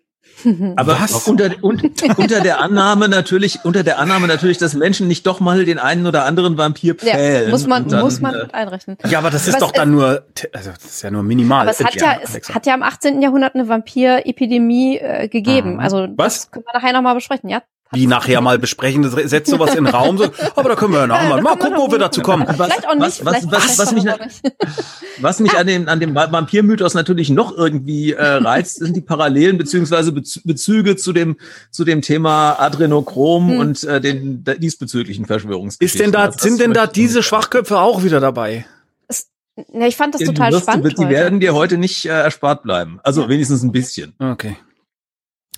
Aber 0.76 0.92
Was? 1.00 1.26
unter, 1.28 1.50
un, 1.62 1.80
unter 2.16 2.40
der 2.40 2.60
Annahme 2.60 3.08
natürlich, 3.08 3.58
unter 3.64 3.82
der 3.82 3.98
Annahme 3.98 4.26
natürlich, 4.26 4.58
dass 4.58 4.74
Menschen 4.74 5.08
nicht 5.08 5.26
doch 5.26 5.40
mal 5.40 5.64
den 5.64 5.78
einen 5.78 6.06
oder 6.06 6.24
anderen 6.24 6.56
Vampir 6.58 6.94
Ja, 7.02 7.14
pfählen. 7.14 7.50
muss 7.50 7.66
man, 7.66 7.88
dann, 7.88 8.00
muss 8.02 8.20
man 8.20 8.34
äh, 8.34 8.38
mit 8.42 8.54
einrechnen. 8.54 8.98
Ja, 9.08 9.18
aber 9.18 9.30
das 9.30 9.48
ist 9.48 9.54
Aber 9.54 9.60
doch 9.60 9.72
es- 9.72 9.78
dann 9.78 9.90
nur, 9.90 10.26
also 10.52 10.70
das 10.70 10.84
ist 10.84 11.02
ja 11.02 11.10
nur 11.10 11.22
minimal. 11.22 11.62
Aber 11.62 11.70
es 11.70 11.82
hat 11.82 11.94
ja, 11.94 12.18
es 12.22 12.54
hat 12.54 12.66
ja 12.66 12.74
im 12.74 12.82
18. 12.82 13.22
Jahrhundert 13.22 13.54
eine 13.54 13.68
Vampirepidemie 13.68 14.98
äh, 14.98 15.28
gegeben. 15.28 15.74
Mhm. 15.74 15.80
Also 15.80 16.06
Was? 16.16 16.34
das 16.42 16.50
können 16.50 16.64
wir 16.70 16.78
nachher 16.78 16.92
nochmal 16.92 17.14
besprechen, 17.14 17.48
ja? 17.48 17.62
Wie 17.92 18.08
nachher 18.08 18.40
mal 18.40 18.58
besprechen, 18.58 19.02
das 19.02 19.12
setzt 19.12 19.48
sowas 19.48 19.74
in 19.76 19.84
den 19.84 19.94
Raum, 19.94 20.18
so, 20.18 20.24
aber 20.56 20.70
da 20.70 20.74
können 20.74 20.92
wir 20.92 21.00
ja 21.00 21.06
nachher 21.06 21.28
mal, 21.28 21.40
mal 21.40 21.56
kommen 21.56 21.70
wir 21.72 21.76
gucken, 21.76 21.88
wo 21.88 21.92
wir 21.92 21.98
dazu 22.00 22.20
kommen. 22.20 22.44
Vielleicht 22.46 22.86
auch 22.88 22.94
nicht. 22.96 23.24
was- 23.24 23.24
was- 23.24 23.36
vielleicht 23.44 23.52
was- 23.52 23.78
was 23.78 23.94
weiß 23.94 25.38
mich. 25.38 25.50
Was 25.50 25.54
an 25.56 25.66
dem, 25.68 25.88
an 25.88 26.00
dem 26.00 26.14
Vampirmythos 26.14 26.94
natürlich 26.94 27.30
noch 27.30 27.56
irgendwie 27.56 28.12
äh, 28.12 28.22
reizt, 28.24 28.80
sind 28.80 28.96
die 28.96 29.00
Parallelen 29.02 29.56
beziehungsweise 29.56 30.10
Bez 30.10 30.40
Bezüge 30.44 30.96
zu 30.96 31.12
dem, 31.12 31.36
zu 31.70 31.84
dem 31.84 32.02
Thema 32.02 32.58
Adrenochrom 32.58 33.50
Hm. 33.52 33.58
und 33.60 33.84
äh, 33.84 34.00
den 34.00 34.42
diesbezüglichen 34.58 35.26
Verschwörungsgeschichten. 35.26 36.00
Ist 36.00 36.04
denn 36.04 36.12
da, 36.12 36.24
Also 36.26 36.32
das 36.38 36.42
sind 36.42 36.60
denn 36.60 36.72
da 36.72 36.86
diese. 36.88 37.22
Schwachköpfe 37.22 37.78
auch 37.78 38.02
wieder 38.02 38.18
dabei? 38.20 38.66
Ja, 39.72 39.86
ich 39.86 39.96
fand 39.96 40.14
das 40.14 40.22
total 40.22 40.52
wirst 40.52 40.66
du- 40.66 40.72
spannend. 40.72 40.98
Die 40.98 41.08
werden 41.08 41.40
dir 41.40 41.54
heute 41.54 41.78
nicht 41.78 42.04
äh, 42.04 42.08
erspart 42.08 42.62
bleiben. 42.64 42.98
Also 43.04 43.22
Ja. 43.22 43.28
wenigstens 43.28 43.62
ein 43.62 43.70
bisschen. 43.72 44.12
Okay. 44.18 44.56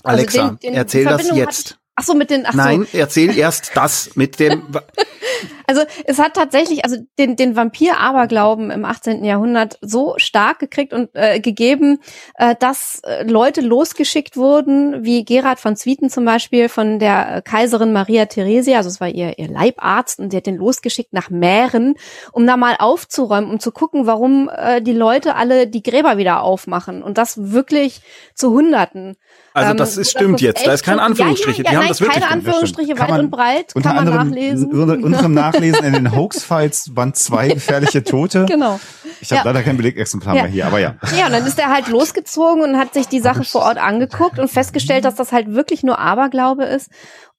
Also 0.05 0.19
Alexa, 0.19 0.49
den- 0.51 0.59
den- 0.59 0.75
erzähl 0.75 1.05
das 1.05 1.35
jetzt. 1.35 1.79
Ach 2.01 2.05
so, 2.05 2.15
mit 2.15 2.31
den, 2.31 2.47
ach 2.47 2.53
so. 2.53 2.59
Nein, 2.59 2.87
erzähl 2.93 3.37
erst 3.37 3.73
das 3.75 4.15
mit 4.15 4.39
dem, 4.39 4.63
Also 5.69 5.83
es 6.07 6.19
hat 6.19 6.33
tatsächlich, 6.33 6.85
also 6.85 6.97
den, 7.19 7.37
den 7.37 7.55
Vampir-Aberglauben 7.55 8.71
im 8.71 8.87
18. 8.87 9.23
Jahrhundert 9.23 9.79
so 9.83 10.15
stark 10.17 10.61
gekriegt 10.61 10.95
und 10.95 11.11
äh, 11.13 11.41
gegeben, 11.41 11.99
äh, 12.37 12.55
dass 12.59 13.03
äh, 13.05 13.25
Leute 13.25 13.61
losgeschickt 13.61 14.39
wurden, 14.39 15.05
wie 15.05 15.27
Gerhard 15.27 15.61
von 15.61 15.77
Zwieten 15.77 16.09
zum 16.09 16.25
Beispiel 16.25 16.71
von 16.71 16.99
der 16.99 17.37
äh, 17.37 17.43
Kaiserin 17.43 17.93
Maria 17.93 18.25
Theresia, 18.25 18.79
also 18.79 18.89
es 18.89 18.99
war 18.99 19.09
ihr, 19.09 19.39
ihr 19.39 19.49
Leibarzt 19.49 20.21
und 20.21 20.33
der 20.33 20.39
hat 20.39 20.47
den 20.47 20.57
losgeschickt 20.57 21.13
nach 21.13 21.29
Mähren, 21.29 21.97
um 22.33 22.47
da 22.47 22.57
mal 22.57 22.77
aufzuräumen, 22.79 23.51
um 23.51 23.61
zu 23.61 23.71
gucken, 23.71 24.07
warum 24.07 24.49
äh, 24.49 24.81
die 24.81 24.95
Leute 24.95 25.35
alle 25.35 25.67
die 25.67 25.83
Gräber 25.83 26.17
wieder 26.17 26.41
aufmachen 26.41 27.03
und 27.03 27.19
das 27.19 27.53
wirklich 27.53 28.01
zu 28.35 28.53
Hunderten. 28.53 29.17
also 29.53 29.73
Ähm, 29.73 29.77
das 29.77 29.99
ist 29.99 30.13
so, 30.13 30.19
stimmt 30.19 30.37
das 30.37 30.41
jetzt, 30.41 30.67
da 30.67 30.73
ist 30.73 30.83
kein 30.83 30.99
Anführungsstriche, 30.99 31.63
Ja, 31.63 31.73
ja, 31.73 31.83
ja, 31.83 31.88
nein, 31.89 31.91
das 31.91 32.01
wirklich 32.01 32.23
keine. 32.23 32.33
Anführungsstriche 32.33 32.99
weit 32.99 33.09
man 33.11 33.21
und 33.21 33.31
breit, 33.31 33.75
kann 33.83 33.97
man 33.97 34.05
nachlesen. 34.07 34.71
unter- 34.73 35.05
unserem 35.05 35.35
Nachlesen 35.35 35.85
in 35.85 35.93
den 35.93 36.15
Hoax-Files 36.15 36.95
Band 36.95 37.17
2 37.17 37.49
gefährliche 37.55 38.05
Tote. 38.05 38.47
Genau. 38.49 38.79
Ich 39.21 39.31
habe 39.33 39.39
Ja. 39.41 39.45
leider 39.53 39.63
kein 39.63 39.77
Belegexemplar 39.77 40.37
Ja. 40.37 40.43
mehr 40.43 40.51
hier, 40.51 40.67
aber 40.67 40.79
ja. 40.79 40.95
Ja, 41.19 41.27
und 41.27 41.33
dann 41.33 41.47
ist 41.47 41.59
er 41.59 41.69
halt 41.73 41.89
losgezogen 41.89 42.63
und 42.63 42.77
hat 42.79 42.95
sich 42.95 43.09
die 43.09 43.21
Sache 43.21 43.45
vor 43.45 43.63
Ort 43.63 43.79
angeguckt 43.79 44.39
und 44.39 44.49
festgestellt, 44.49 45.05
dass 45.05 45.17
das 45.17 45.33
halt 45.33 45.53
wirklich 45.55 45.83
nur 45.83 45.99
Aberglaube 45.99 46.65
ist. 46.65 46.91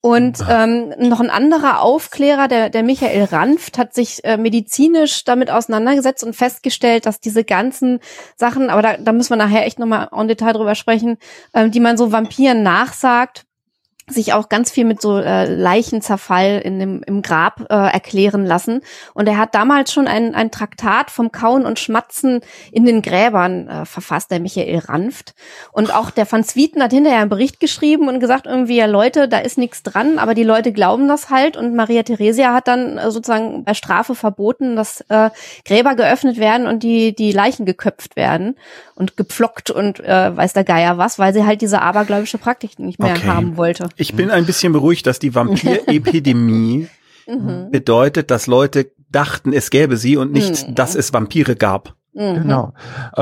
Und 0.01 0.37
ähm, 0.49 0.93
noch 0.97 1.19
ein 1.19 1.29
anderer 1.29 1.81
Aufklärer, 1.81 2.47
der, 2.47 2.69
der 2.69 2.83
Michael 2.83 3.25
Ranft, 3.25 3.77
hat 3.77 3.93
sich 3.93 4.23
äh, 4.23 4.37
medizinisch 4.37 5.25
damit 5.25 5.51
auseinandergesetzt 5.51 6.23
und 6.23 6.37
festgestellt, 6.37 7.05
dass 7.05 7.19
diese 7.19 7.43
ganzen 7.43 7.99
Sachen, 8.37 8.69
aber 8.69 8.81
da, 8.81 8.95
da 8.97 9.11
müssen 9.11 9.31
wir 9.31 9.35
nachher 9.35 9.65
echt 9.65 9.77
nochmal 9.77 10.07
en 10.13 10.29
Detail 10.29 10.53
drüber 10.53 10.75
sprechen, 10.75 11.17
ähm, 11.53 11.71
die 11.71 11.81
man 11.81 11.97
so 11.97 12.13
Vampiren 12.13 12.63
nachsagt, 12.63 13.43
sich 14.13 14.33
auch 14.33 14.49
ganz 14.49 14.71
viel 14.71 14.85
mit 14.85 15.01
so 15.01 15.17
äh, 15.17 15.45
Leichenzerfall 15.45 16.61
in 16.63 16.79
dem, 16.79 17.03
im 17.03 17.21
Grab 17.21 17.61
äh, 17.69 17.73
erklären 17.73 18.45
lassen. 18.45 18.81
Und 19.13 19.27
er 19.27 19.37
hat 19.37 19.55
damals 19.55 19.93
schon 19.93 20.07
ein, 20.07 20.35
ein 20.35 20.51
Traktat 20.51 21.11
vom 21.11 21.31
Kauen 21.31 21.65
und 21.65 21.79
Schmatzen 21.79 22.41
in 22.71 22.85
den 22.85 23.01
Gräbern 23.01 23.67
äh, 23.67 23.85
verfasst, 23.85 24.31
der 24.31 24.39
Michael 24.39 24.79
Ranft. 24.79 25.33
Und 25.71 25.93
auch 25.93 26.09
der 26.09 26.31
Van 26.31 26.43
Zwieten 26.43 26.81
hat 26.81 26.91
hinterher 26.91 27.19
einen 27.19 27.29
Bericht 27.29 27.59
geschrieben 27.59 28.07
und 28.07 28.19
gesagt, 28.19 28.45
irgendwie, 28.45 28.77
ja 28.77 28.85
Leute, 28.85 29.27
da 29.27 29.39
ist 29.39 29.57
nichts 29.57 29.83
dran, 29.83 30.17
aber 30.19 30.33
die 30.33 30.43
Leute 30.43 30.71
glauben 30.71 31.07
das 31.07 31.29
halt. 31.29 31.57
Und 31.57 31.75
Maria 31.75 32.03
Theresia 32.03 32.53
hat 32.53 32.67
dann 32.67 32.97
äh, 32.97 33.11
sozusagen 33.11 33.63
bei 33.63 33.73
Strafe 33.73 34.15
verboten, 34.15 34.75
dass 34.75 35.01
äh, 35.09 35.29
Gräber 35.65 35.95
geöffnet 35.95 36.37
werden 36.37 36.67
und 36.67 36.83
die, 36.83 37.13
die 37.13 37.31
Leichen 37.31 37.65
geköpft 37.65 38.15
werden 38.15 38.55
und 38.95 39.17
gepflockt 39.17 39.71
und 39.71 39.99
äh, 39.99 40.35
weiß 40.35 40.53
der 40.53 40.63
Geier 40.63 40.97
was, 40.97 41.19
weil 41.19 41.33
sie 41.33 41.45
halt 41.45 41.61
diese 41.61 41.81
abergläubische 41.81 42.37
Praktik 42.37 42.79
nicht 42.79 42.99
mehr 42.99 43.09
Okay. 43.15 43.27
haben 43.27 43.57
wollte. 43.57 43.89
Ich 43.99 44.15
bin 44.15 44.31
ein 44.31 44.45
bisschen 44.45 44.73
beruhigt, 44.73 45.05
dass 45.07 45.19
die 45.19 45.35
Vampirepidemie 45.35 46.87
Mhm. 47.27 47.69
bedeutet, 47.69 48.31
dass 48.31 48.47
Leute 48.47 48.91
dachten, 49.11 49.53
es 49.53 49.69
gäbe 49.69 49.97
sie 49.97 50.17
und 50.17 50.31
nicht, 50.31 50.67
Mhm. 50.67 50.73
dass 50.73 50.95
es 50.95 51.13
Vampire 51.13 51.55
gab. 51.55 51.93
Mhm. 52.13 52.41
Genau. 52.41 52.73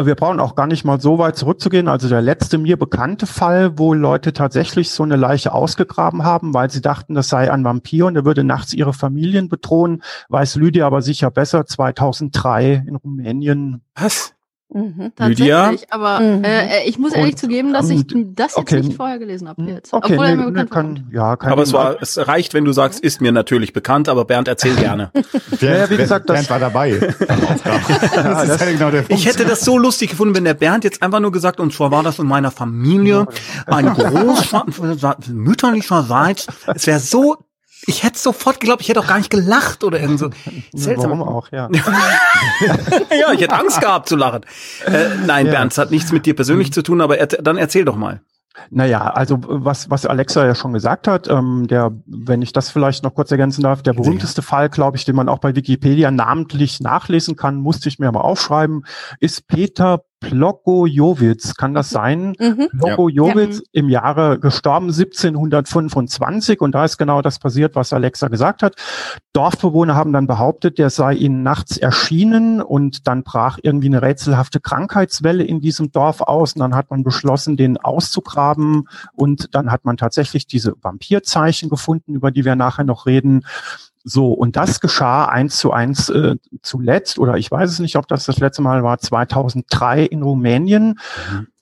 Wir 0.01 0.15
brauchen 0.15 0.39
auch 0.39 0.55
gar 0.55 0.65
nicht 0.65 0.85
mal 0.85 1.01
so 1.01 1.17
weit 1.19 1.35
zurückzugehen. 1.35 1.89
Also 1.89 2.07
der 2.07 2.21
letzte 2.21 2.57
mir 2.57 2.77
bekannte 2.77 3.27
Fall, 3.27 3.77
wo 3.77 3.93
Leute 3.93 4.31
tatsächlich 4.31 4.91
so 4.91 5.03
eine 5.03 5.17
Leiche 5.17 5.51
ausgegraben 5.51 6.23
haben, 6.23 6.53
weil 6.53 6.69
sie 6.71 6.79
dachten, 6.79 7.15
das 7.15 7.27
sei 7.27 7.51
ein 7.51 7.65
Vampir 7.65 8.05
und 8.05 8.15
er 8.15 8.23
würde 8.23 8.45
nachts 8.45 8.73
ihre 8.73 8.93
Familien 8.93 9.49
bedrohen, 9.49 10.03
weiß 10.29 10.55
Lydia 10.55 10.87
aber 10.87 11.01
sicher 11.01 11.29
besser, 11.29 11.65
2003 11.65 12.85
in 12.87 12.95
Rumänien. 12.95 13.81
Was? 13.93 14.33
Mhm. 14.69 15.13
Lydia? 15.17 15.63
Tatsächlich, 15.69 15.93
aber 15.93 16.19
Mhm. 16.19 16.43
äh, 16.43 16.83
ich 16.85 16.99
muss 16.99 17.13
ehrlich 17.13 17.33
Und, 17.35 17.39
zugeben, 17.39 17.71
dass 17.73 17.89
ich 17.89 18.05
das 18.05 18.15
jetzt 18.51 18.57
okay. 18.57 18.81
nicht 18.81 18.97
vorher 18.97 19.17
gelesen 19.17 19.47
habe. 19.47 19.63
Jetzt. 19.63 19.93
Okay, 19.93 20.11
Obwohl 20.13 20.25
er 20.25 20.31
nee, 20.31 20.37
mir 20.37 20.45
nee, 20.47 20.51
bekannt 20.63 20.69
vorkommt. 20.73 20.97
kann, 21.05 21.09
ja, 21.13 21.35
kann 21.37 21.51
Aber 21.53 21.61
es 21.63 21.71
war, 21.71 21.95
es 22.01 22.17
reicht, 22.27 22.53
wenn 22.53 22.65
du 22.65 22.73
sagst, 22.73 22.99
ist 22.99 23.21
mir 23.21 23.31
natürlich 23.31 23.71
bekannt, 23.71 24.09
aber 24.09 24.25
Bernd, 24.25 24.49
erzähl 24.49 24.75
gerne. 24.75 25.11
Wer, 25.59 25.77
Ja, 25.79 25.89
wie 25.89 25.95
gesagt, 25.97 26.25
Bernd 26.27 26.41
das- 26.41 26.49
war 26.49 26.59
dabei. 26.59 26.89
ja 26.89 28.55
genau 28.71 28.91
der 28.91 29.01
Punkt. 29.03 29.11
Ich 29.11 29.25
hätte 29.25 29.45
das 29.45 29.61
so 29.61 29.77
lustig 29.77 30.09
gefunden, 30.09 30.35
wenn 30.35 30.43
der 30.45 30.53
Bernd 30.53 30.83
jetzt 30.83 31.01
einfach 31.01 31.19
nur 31.19 31.31
gesagt, 31.31 31.59
und 31.59 31.73
zwar 31.73 31.91
war 31.91 32.03
das 32.03 32.19
in 32.19 32.27
meiner 32.27 32.51
Familie, 32.51 33.25
mein 33.69 33.85
Großvater, 33.93 35.17
mütterlicherseits, 35.31 36.47
es 36.73 36.87
wäre 36.87 36.99
so, 36.99 37.37
ich 37.87 38.03
hätte 38.03 38.19
sofort 38.19 38.59
geglaubt, 38.59 38.81
ich 38.81 38.89
hätte 38.89 38.99
auch 38.99 39.07
gar 39.07 39.17
nicht 39.17 39.29
gelacht 39.29 39.83
oder 39.83 39.99
irgend 39.99 40.19
so. 40.19 40.29
Seltsam. 40.73 41.11
Warum 41.11 41.23
auch, 41.23 41.51
ja. 41.51 41.69
ja, 43.19 43.31
ich 43.33 43.41
hätte 43.41 43.55
Angst 43.55 43.79
gehabt 43.79 44.09
zu 44.09 44.17
lachen. 44.17 44.41
Äh, 44.85 45.15
nein, 45.25 45.45
Ja. 45.47 45.53
Bernd, 45.53 45.71
es 45.71 45.77
hat 45.77 45.89
nichts 45.89 46.11
mit 46.11 46.25
dir 46.25 46.35
persönlich 46.35 46.73
zu 46.73 46.83
tun, 46.83 46.99
aber 46.99 47.17
er, 47.17 47.27
dann 47.27 47.57
erzähl 47.57 47.85
doch 47.85 47.95
mal. 47.95 48.21
Naja, 48.69 49.07
also 49.11 49.39
was, 49.41 49.89
was 49.89 50.05
Alexa 50.05 50.45
ja 50.45 50.55
schon 50.55 50.73
gesagt 50.73 51.07
hat, 51.07 51.29
ähm, 51.29 51.67
der, 51.67 51.91
wenn 52.05 52.41
ich 52.41 52.51
das 52.53 52.69
vielleicht 52.69 53.03
noch 53.03 53.13
kurz 53.13 53.31
ergänzen 53.31 53.61
darf, 53.61 53.83
der 53.83 53.93
berühmteste 53.93 54.41
Fall, 54.41 54.69
glaube 54.69 54.97
ich, 54.97 55.05
den 55.05 55.15
man 55.15 55.29
auch 55.29 55.39
bei 55.39 55.55
Wikipedia 55.55 56.11
namentlich 56.11 56.79
nachlesen 56.79 57.35
kann, 57.35 57.55
musste 57.55 57.87
ich 57.87 57.99
mir 57.99 58.11
mal 58.11 58.21
aufschreiben, 58.21 58.85
ist 59.19 59.47
Peter 59.47 60.01
Plogojowitz. 60.19 61.55
Kann 61.55 61.73
das 61.73 61.89
sein? 61.89 62.35
Mhm. 62.39 62.69
Plogojowitz 62.79 63.61
im 63.71 63.89
Jahre 63.89 64.39
gestorben 64.39 64.87
1725 64.87 66.59
und 66.61 66.73
da 66.73 66.85
ist 66.85 66.97
genau 66.97 67.21
das 67.21 67.39
passiert, 67.39 67.75
was 67.75 67.93
Alexa 67.93 68.27
gesagt 68.27 68.63
hat. 68.63 68.75
Dorfbewohner 69.33 69.95
haben 69.95 70.13
dann 70.13 70.25
behauptet, 70.25 70.79
der 70.79 70.89
sei 70.89 71.13
ihnen 71.13 71.43
nachts 71.43 71.77
erschienen 71.77 72.61
und 72.61 73.07
dann 73.07 73.23
brach 73.23 73.59
irgendwie 73.61 73.87
eine 73.87 74.01
rätselhafte 74.01 74.59
Krankheitswelle 74.59 75.43
in 75.43 75.61
diesem 75.61 75.91
Dorf 75.91 76.21
aus 76.21 76.53
und 76.53 76.61
dann 76.61 76.75
hat 76.75 76.89
man 76.89 77.03
beschlossen, 77.03 77.55
den 77.55 77.77
auszugraben 77.77 78.87
und 79.13 79.53
dann 79.53 79.71
hat 79.71 79.85
man 79.85 79.97
tatsächlich 79.97 80.47
diese 80.47 80.73
Vampirzeichen 80.81 81.69
gefunden, 81.69 82.15
über 82.15 82.31
die 82.31 82.45
wir 82.45 82.55
nachher 82.55 82.85
noch 82.85 83.05
reden. 83.05 83.45
So, 84.09 84.31
und 84.31 84.55
das 84.55 84.79
geschah 84.79 85.25
eins 85.25 85.57
zu 85.57 85.73
eins 85.73 86.07
äh, 86.07 86.37
zuletzt, 86.61 87.19
oder 87.19 87.35
ich 87.35 87.51
weiß 87.51 87.69
es 87.69 87.79
nicht, 87.79 87.97
ob 87.97 88.07
das 88.07 88.25
das 88.25 88.37
letzte 88.39 88.61
Mal 88.61 88.81
war, 88.81 88.99
2003 88.99 90.03
in 90.03 90.23
Rumänien. 90.23 90.97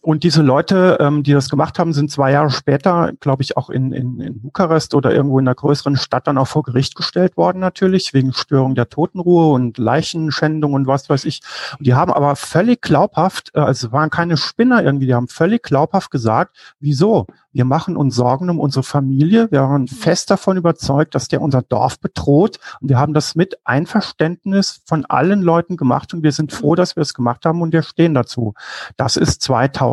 Und 0.06 0.22
diese 0.22 0.44
Leute, 0.44 0.98
ähm, 1.00 1.24
die 1.24 1.34
das 1.34 1.50
gemacht 1.50 1.80
haben, 1.80 1.92
sind 1.92 2.12
zwei 2.12 2.32
Jahre 2.32 2.52
später, 2.52 3.14
glaube 3.22 3.42
ich, 3.42 3.58
auch 3.58 3.72
in, 3.72 3.92
in, 3.92 4.20
in 4.20 4.40
Bukarest 4.40 4.94
oder 4.94 5.12
irgendwo 5.12 5.40
in 5.40 5.48
einer 5.48 5.56
größeren 5.56 5.98
Stadt 5.98 6.28
dann 6.28 6.38
auch 6.38 6.46
vor 6.46 6.62
Gericht 6.62 6.94
gestellt 6.94 7.38
worden, 7.38 7.58
natürlich, 7.58 8.14
wegen 8.14 8.32
Störung 8.32 8.76
der 8.76 8.88
Totenruhe 8.88 9.52
und 9.52 9.80
Leichenschändung 9.80 10.74
und 10.74 10.86
was 10.86 11.10
weiß 11.10 11.26
ich. 11.26 11.42
Und 11.80 11.88
die 11.88 11.96
haben 11.96 12.14
aber 12.14 12.36
völlig 12.36 12.84
glaubhaft, 12.84 13.50
äh, 13.56 13.62
also 13.62 13.92
waren 13.92 14.12
keine 14.12 14.38
Spinner 14.38 14.84
irgendwie, 14.84 15.08
die 15.08 15.16
haben 15.16 15.28
völlig 15.28 15.64
glaubhaft 15.64 16.12
gesagt, 16.12 16.56
wieso? 16.80 17.26
Wir 17.56 17.64
machen 17.64 17.96
uns 17.96 18.16
Sorgen 18.16 18.50
um 18.50 18.60
unsere 18.60 18.84
Familie. 18.84 19.50
Wir 19.50 19.62
waren 19.62 19.88
fest 19.88 20.30
davon 20.30 20.58
überzeugt, 20.58 21.16
dass 21.16 21.30
der 21.30 21.42
unser 21.42 21.62
Dorf 21.62 22.02
bedroht. 22.02 22.60
Und 22.82 22.90
wir 22.90 23.00
haben 23.00 23.14
das 23.14 23.34
mit 23.34 23.58
Einverständnis 23.64 24.82
von 24.86 25.06
allen 25.06 25.42
Leuten 25.42 25.78
gemacht. 25.78 26.14
Und 26.14 26.22
wir 26.22 26.34
sind 26.34 26.52
froh, 26.52 26.76
dass 26.76 26.98
wir 26.98 27.02
es 27.02 27.14
gemacht 27.14 27.46
haben 27.46 27.62
und 27.62 27.72
wir 27.72 27.82
stehen 27.82 28.14
dazu. 28.14 28.56
Das 28.98 29.16
ist 29.16 29.42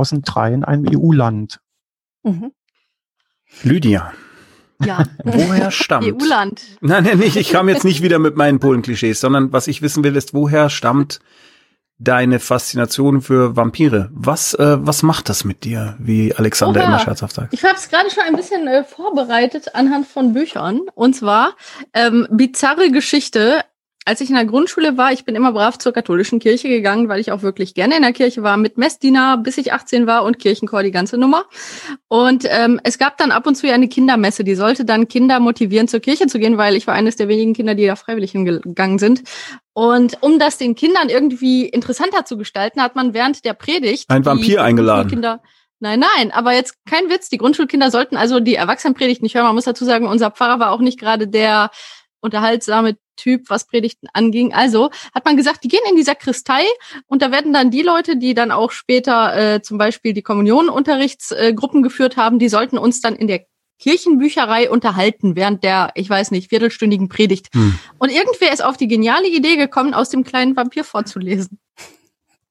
2003 0.04 0.52
in 0.54 0.64
einem 0.64 0.86
EU-Land. 0.88 1.60
Mhm. 2.22 2.52
Lydia, 3.62 4.12
Ja, 4.84 5.04
woher 5.24 5.70
stammt? 5.70 6.06
EU-Land. 6.06 6.62
Nein, 6.80 7.04
nein, 7.04 7.18
nicht. 7.18 7.36
Ich 7.36 7.50
kam 7.50 7.68
jetzt 7.68 7.84
nicht 7.84 8.02
wieder 8.02 8.18
mit 8.18 8.36
meinen 8.36 8.60
Polen-Klischees, 8.60 9.20
sondern 9.20 9.52
was 9.52 9.68
ich 9.68 9.82
wissen 9.82 10.02
will, 10.04 10.16
ist, 10.16 10.32
woher 10.34 10.70
stammt 10.70 11.20
deine 11.98 12.40
Faszination 12.40 13.20
für 13.20 13.54
Vampire? 13.54 14.08
Was, 14.12 14.54
äh, 14.54 14.76
was 14.80 15.02
macht 15.04 15.28
das 15.28 15.44
mit 15.44 15.62
dir, 15.64 15.96
wie 16.00 16.34
Alexander 16.34 16.80
Oha. 16.80 16.88
immer 16.88 16.98
scherzhaft 16.98 17.34
sagt? 17.34 17.54
Ich 17.54 17.62
habe 17.62 17.76
es 17.76 17.88
gerade 17.88 18.10
schon 18.10 18.24
ein 18.24 18.34
bisschen 18.34 18.66
äh, 18.66 18.82
vorbereitet 18.82 19.74
anhand 19.74 20.06
von 20.08 20.32
Büchern. 20.32 20.80
Und 20.94 21.14
zwar 21.14 21.54
ähm, 21.94 22.26
bizarre 22.30 22.90
Geschichte. 22.90 23.62
Als 24.04 24.20
ich 24.20 24.30
in 24.30 24.34
der 24.34 24.44
Grundschule 24.44 24.96
war, 24.96 25.12
ich 25.12 25.24
bin 25.24 25.36
immer 25.36 25.52
brav 25.52 25.78
zur 25.78 25.92
katholischen 25.92 26.40
Kirche 26.40 26.68
gegangen, 26.68 27.08
weil 27.08 27.20
ich 27.20 27.30
auch 27.30 27.42
wirklich 27.42 27.74
gerne 27.74 27.96
in 27.96 28.02
der 28.02 28.12
Kirche 28.12 28.42
war, 28.42 28.56
mit 28.56 28.76
Messdiener, 28.76 29.36
bis 29.36 29.58
ich 29.58 29.72
18 29.72 30.08
war 30.08 30.24
und 30.24 30.40
Kirchenchor, 30.40 30.82
die 30.82 30.90
ganze 30.90 31.18
Nummer. 31.18 31.44
Und 32.08 32.44
ähm, 32.48 32.80
es 32.82 32.98
gab 32.98 33.16
dann 33.18 33.30
ab 33.30 33.46
und 33.46 33.54
zu 33.54 33.68
ja 33.68 33.74
eine 33.74 33.88
Kindermesse, 33.88 34.42
die 34.42 34.56
sollte 34.56 34.84
dann 34.84 35.06
Kinder 35.06 35.38
motivieren, 35.38 35.86
zur 35.86 36.00
Kirche 36.00 36.26
zu 36.26 36.40
gehen, 36.40 36.58
weil 36.58 36.74
ich 36.74 36.88
war 36.88 36.94
eines 36.94 37.14
der 37.14 37.28
wenigen 37.28 37.54
Kinder, 37.54 37.76
die 37.76 37.86
da 37.86 37.94
freiwillig 37.94 38.32
hingegangen 38.32 38.98
sind. 38.98 39.22
Und 39.72 40.20
um 40.20 40.38
das 40.40 40.58
den 40.58 40.74
Kindern 40.74 41.08
irgendwie 41.08 41.68
interessanter 41.68 42.24
zu 42.24 42.36
gestalten, 42.36 42.82
hat 42.82 42.96
man 42.96 43.14
während 43.14 43.44
der 43.44 43.54
Predigt 43.54 44.10
Ein 44.10 44.24
Vampir 44.24 44.62
eingeladen. 44.62 45.08
Kinder 45.08 45.40
Nein, 45.82 45.98
nein, 45.98 46.30
aber 46.30 46.52
jetzt 46.52 46.76
kein 46.88 47.10
Witz. 47.10 47.28
Die 47.28 47.38
Grundschulkinder 47.38 47.90
sollten 47.90 48.16
also 48.16 48.38
die 48.38 48.54
Erwachsenenpredigt 48.54 49.20
nicht 49.20 49.34
hören. 49.34 49.46
Man 49.46 49.56
muss 49.56 49.64
dazu 49.64 49.84
sagen, 49.84 50.06
unser 50.06 50.30
Pfarrer 50.30 50.60
war 50.60 50.70
auch 50.70 50.78
nicht 50.78 50.96
gerade 50.96 51.26
der 51.26 51.72
unterhaltsame 52.22 52.96
Typ, 53.16 53.50
was 53.50 53.66
Predigten 53.66 54.08
anging. 54.14 54.54
Also 54.54 54.90
hat 55.14 55.24
man 55.24 55.36
gesagt, 55.36 55.64
die 55.64 55.68
gehen 55.68 55.82
in 55.90 55.96
die 55.96 56.02
Sakristei 56.02 56.62
und 57.06 57.20
da 57.20 57.30
werden 57.30 57.52
dann 57.52 57.70
die 57.70 57.82
Leute, 57.82 58.16
die 58.16 58.32
dann 58.32 58.50
auch 58.50 58.70
später 58.70 59.36
äh, 59.36 59.62
zum 59.62 59.76
Beispiel 59.76 60.14
die 60.14 60.22
Kommunionunterrichtsgruppen 60.22 61.82
geführt 61.82 62.16
haben, 62.16 62.38
die 62.38 62.48
sollten 62.48 62.78
uns 62.78 63.00
dann 63.00 63.14
in 63.14 63.26
der 63.26 63.44
Kirchenbücherei 63.82 64.70
unterhalten 64.70 65.34
während 65.34 65.64
der, 65.64 65.90
ich 65.96 66.08
weiß 66.08 66.30
nicht, 66.30 66.50
viertelstündigen 66.50 67.08
Predigt. 67.08 67.48
Hm. 67.52 67.78
Und 67.98 68.10
irgendwer 68.10 68.52
ist 68.52 68.64
auf 68.64 68.76
die 68.76 68.86
geniale 68.86 69.28
Idee 69.28 69.56
gekommen, 69.56 69.92
aus 69.92 70.08
dem 70.08 70.22
kleinen 70.22 70.56
Vampir 70.56 70.84
vorzulesen. 70.84 71.58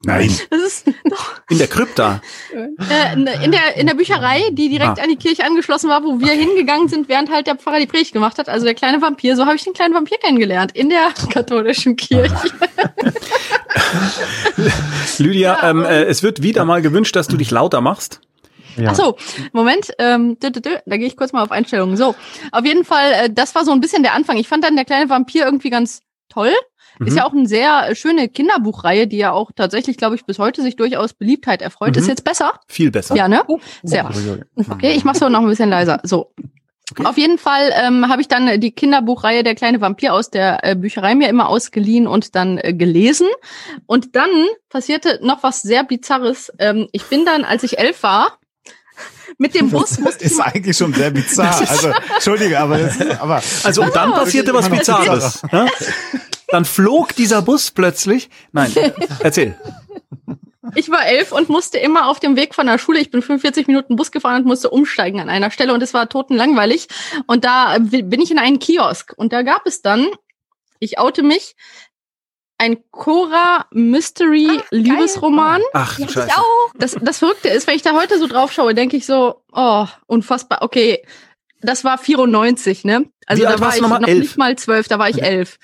Nein, 0.03 0.35
Das 0.49 0.61
ist 0.61 0.87
doch 1.05 1.33
in 1.49 1.59
der 1.59 1.67
Krypta. 1.67 2.21
äh, 2.53 3.13
in 3.13 3.51
der 3.51 3.75
in 3.77 3.85
der 3.87 3.93
Bücherei, 3.93 4.41
die 4.51 4.67
direkt 4.69 4.99
Ah. 4.99 5.03
an 5.03 5.09
die 5.09 5.15
Kirche 5.15 5.43
angeschlossen 5.45 5.89
war, 5.89 6.03
wo 6.03 6.19
wir 6.19 6.31
hingegangen 6.33 6.87
sind, 6.87 7.07
während 7.07 7.29
halt 7.29 7.45
der 7.45 7.55
Pfarrer 7.55 7.79
die 7.79 7.85
Predigt 7.85 8.11
gemacht 8.11 8.39
hat. 8.39 8.49
Also 8.49 8.65
der 8.65 8.73
kleine 8.73 8.99
Vampir. 9.01 9.35
So 9.35 9.45
habe 9.45 9.55
ich 9.55 9.63
den 9.63 9.73
kleinen 9.73 9.93
Vampir 9.93 10.17
kennengelernt 10.17 10.71
in 10.75 10.89
der 10.89 11.09
katholischen 11.31 11.95
Kirche. 11.95 12.33
Lydia, 15.19 15.57
Ja, 15.61 15.69
ähm, 15.69 15.85
äh, 15.85 16.03
es 16.05 16.23
wird 16.23 16.41
wieder 16.41 16.65
mal 16.65 16.81
gewünscht, 16.81 17.15
dass 17.15 17.27
du 17.27 17.37
dich 17.37 17.51
lauter 17.51 17.81
machst. 17.81 18.21
Ja. 18.77 18.89
Ach 18.91 18.95
so, 18.95 19.17
Moment, 19.51 19.91
ähm, 19.99 20.39
dü, 20.39 20.49
dü, 20.49 20.61
dü, 20.61 20.69
da 20.85 20.97
gehe 20.97 21.05
ich 21.07 21.17
kurz 21.17 21.33
mal 21.33 21.43
auf 21.43 21.51
Einstellungen. 21.51 21.97
So, 21.97 22.15
auf 22.51 22.65
jeden 22.65 22.85
Fall, 22.85 23.11
äh, 23.13 23.29
das 23.29 23.53
war 23.53 23.65
so 23.65 23.71
ein 23.71 23.81
bisschen 23.81 24.01
der 24.01 24.13
Anfang. 24.13 24.37
Ich 24.37 24.47
fand 24.47 24.63
dann 24.63 24.75
der 24.75 24.85
kleine 24.85 25.09
Vampir 25.09 25.45
irgendwie 25.45 25.69
ganz 25.69 26.01
toll. 26.29 26.53
Ist 27.05 27.11
Mhm. 27.11 27.17
ja 27.17 27.25
auch 27.25 27.33
eine 27.33 27.47
sehr 27.47 27.89
äh, 27.89 27.95
schöne 27.95 28.29
Kinderbuchreihe, 28.29 29.07
die 29.07 29.17
ja 29.17 29.31
auch 29.31 29.51
tatsächlich, 29.55 29.97
glaube 29.97 30.15
ich, 30.15 30.25
bis 30.25 30.39
heute 30.39 30.61
sich 30.61 30.75
durchaus 30.75 31.13
Beliebtheit 31.13 31.61
erfreut. 31.61 31.95
Mhm. 31.95 32.01
Ist 32.01 32.07
jetzt 32.07 32.23
besser? 32.23 32.53
Viel 32.67 32.91
besser. 32.91 33.15
Ja, 33.15 33.27
ne? 33.27 33.41
Sehr. 33.83 34.09
Okay, 34.69 34.93
ich 34.95 35.03
mache 35.03 35.17
so 35.17 35.29
noch 35.29 35.41
ein 35.41 35.47
bisschen 35.47 35.69
leiser. 35.69 35.99
So. 36.03 36.31
Auf 37.05 37.17
jeden 37.17 37.37
Fall 37.37 37.71
ähm, 37.81 38.09
habe 38.09 38.21
ich 38.21 38.27
dann 38.27 38.59
die 38.59 38.71
Kinderbuchreihe 38.71 39.43
Der 39.43 39.55
kleine 39.55 39.79
Vampir 39.79 40.13
aus 40.13 40.29
der 40.29 40.59
äh, 40.63 40.75
Bücherei 40.75 41.15
mir 41.15 41.29
immer 41.29 41.47
ausgeliehen 41.47 42.05
und 42.05 42.35
dann 42.35 42.57
äh, 42.57 42.73
gelesen. 42.73 43.27
Und 43.85 44.15
dann 44.17 44.29
passierte 44.69 45.19
noch 45.23 45.41
was 45.41 45.61
sehr 45.61 45.85
Bizarres. 45.85 46.51
Ähm, 46.59 46.89
ich 46.91 47.05
bin 47.05 47.23
dann, 47.23 47.45
als 47.45 47.63
ich 47.63 47.79
elf 47.79 48.03
war, 48.03 48.37
mit 49.37 49.55
dem 49.55 49.69
Bus 49.69 49.99
musste 49.99 50.25
ich 50.25 50.31
ist 50.31 50.39
eigentlich 50.39 50.77
schon 50.77 50.93
sehr 50.93 51.11
bizarr. 51.11 51.59
Also, 51.67 51.91
Entschuldige, 52.13 52.59
aber 52.59 52.79
aber 53.19 53.41
Also 53.63 53.83
und 53.83 53.95
dann 53.95 54.11
passierte 54.11 54.53
was 54.53 54.69
Bizarres. 54.69 55.43
Ne? 55.51 55.69
Dann 56.47 56.65
flog 56.65 57.15
dieser 57.15 57.41
Bus 57.41 57.71
plötzlich. 57.71 58.29
Nein, 58.51 58.73
erzähl. 59.19 59.57
Ich 60.75 60.89
war 60.89 61.05
elf 61.05 61.31
und 61.31 61.49
musste 61.49 61.77
immer 61.79 62.07
auf 62.07 62.19
dem 62.19 62.35
Weg 62.35 62.55
von 62.55 62.67
der 62.67 62.77
Schule, 62.77 62.99
ich 62.99 63.09
bin 63.09 63.21
45 63.21 63.67
Minuten 63.67 63.95
Bus 63.95 64.11
gefahren 64.11 64.41
und 64.41 64.45
musste 64.45 64.69
umsteigen 64.69 65.19
an 65.19 65.29
einer 65.29 65.51
Stelle 65.51 65.73
und 65.73 65.81
es 65.81 65.93
war 65.93 66.07
totenlangweilig. 66.07 66.87
Und 67.27 67.45
da 67.45 67.77
bin 67.79 68.21
ich 68.21 68.31
in 68.31 68.39
einen 68.39 68.59
Kiosk 68.59 69.13
und 69.17 69.33
da 69.33 69.41
gab 69.41 69.65
es 69.65 69.81
dann, 69.81 70.07
ich 70.79 70.99
oute 70.99 71.23
mich, 71.23 71.55
ein 72.61 72.77
Cora 72.91 73.65
Mystery 73.71 74.47
Ah. 74.59 74.63
Liebesroman. 74.69 75.61
Ach, 75.73 75.97
hab 75.97 76.11
Scheiße. 76.11 76.27
ich 76.27 76.37
auch. 76.37 76.71
Das, 76.75 76.95
das 77.01 77.17
Verrückte 77.17 77.49
ist, 77.49 77.65
wenn 77.65 77.75
ich 77.75 77.81
da 77.81 77.93
heute 77.93 78.19
so 78.19 78.27
drauf 78.27 78.51
schaue, 78.51 78.75
denke 78.75 78.95
ich 78.97 79.05
so, 79.05 79.41
oh, 79.51 79.87
unfassbar, 80.05 80.61
okay. 80.61 81.01
das 81.61 81.83
war 81.83 81.97
94, 81.97 82.85
ne? 82.85 83.05
Also 83.25 83.41
Wie 83.41 83.45
da 83.45 83.51
alt 83.53 83.61
war 83.61 83.75
ich 83.75 83.81
noch 83.81 84.01
Elf? 84.07 84.19
nicht 84.19 84.37
mal 84.37 84.55
zwölf, 84.57 84.87
da 84.87 84.99
war 84.99 85.09
ich 85.09 85.21
elf. 85.23 85.57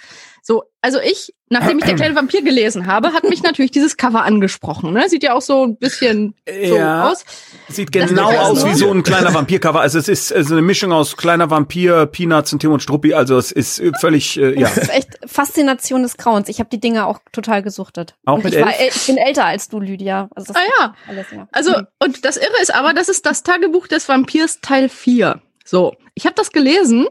So, 0.49 0.63
also 0.79 1.01
ich, 1.01 1.35
nachdem 1.49 1.77
ich 1.77 1.83
der 1.83 1.95
kleine 1.95 2.15
Vampir 2.15 2.41
gelesen 2.41 2.87
habe, 2.87 3.11
hat 3.11 3.25
mich 3.25 3.43
natürlich 3.43 3.71
dieses 3.71 3.97
Cover 3.97 4.23
angesprochen. 4.23 4.93
Ne? 4.93 5.09
Sieht 5.09 5.21
ja 5.23 5.33
auch 5.33 5.41
so 5.41 5.65
ein 5.65 5.75
bisschen 5.75 6.35
so 6.47 6.77
Ja. 6.77 7.09
aus. 7.09 7.25
Sieht 7.67 7.91
genau 7.91 8.31
aus 8.31 8.65
wie 8.65 8.73
so 8.73 8.89
ein 8.89 9.03
kleiner 9.03 9.33
Vampircover. 9.33 9.81
Also 9.81 9.99
es 9.99 10.07
ist 10.07 10.31
also 10.31 10.53
eine 10.53 10.61
Mischung 10.61 10.93
aus 10.93 11.17
kleiner 11.17 11.49
Vampir, 11.49 12.05
Peanuts 12.05 12.53
und 12.53 12.59
Tim 12.59 12.71
und 12.71 12.81
Struppi. 12.81 13.13
Also 13.13 13.37
es 13.37 13.51
ist 13.51 13.83
völlig, 13.99 14.39
äh, 14.39 14.57
ja. 14.57 14.69
Das 14.69 14.77
ist 14.77 14.93
echt 14.93 15.19
Faszination 15.25 16.03
des 16.03 16.15
Grauens. 16.15 16.47
Ich 16.47 16.59
habe 16.61 16.69
die 16.69 16.79
Dinge 16.79 17.07
auch 17.07 17.19
total 17.33 17.61
gesuchtet. 17.61 18.15
Auch 18.25 18.35
Und 18.35 18.45
mit 18.45 18.53
ich, 18.53 18.61
war, 18.61 18.69
ich 18.79 19.05
bin 19.05 19.17
älter 19.17 19.43
als 19.43 19.67
du, 19.67 19.81
Lydia. 19.81 20.29
Also 20.33 20.53
das 20.53 20.55
Ah 20.63 20.65
ja. 20.79 20.95
alles, 21.09 21.25
ja. 21.29 21.45
Also, 21.51 21.73
und 22.01 22.23
das 22.23 22.37
Irre 22.37 22.61
ist 22.61 22.73
aber, 22.73 22.93
das 22.93 23.09
ist 23.09 23.25
das 23.25 23.43
Tagebuch 23.43 23.87
des 23.87 24.07
Vampirs 24.07 24.61
Teil 24.61 24.87
4. 24.87 25.41
So, 25.65 25.93
ich 26.13 26.25
habe 26.25 26.35
das 26.35 26.53
gelesen 26.53 27.05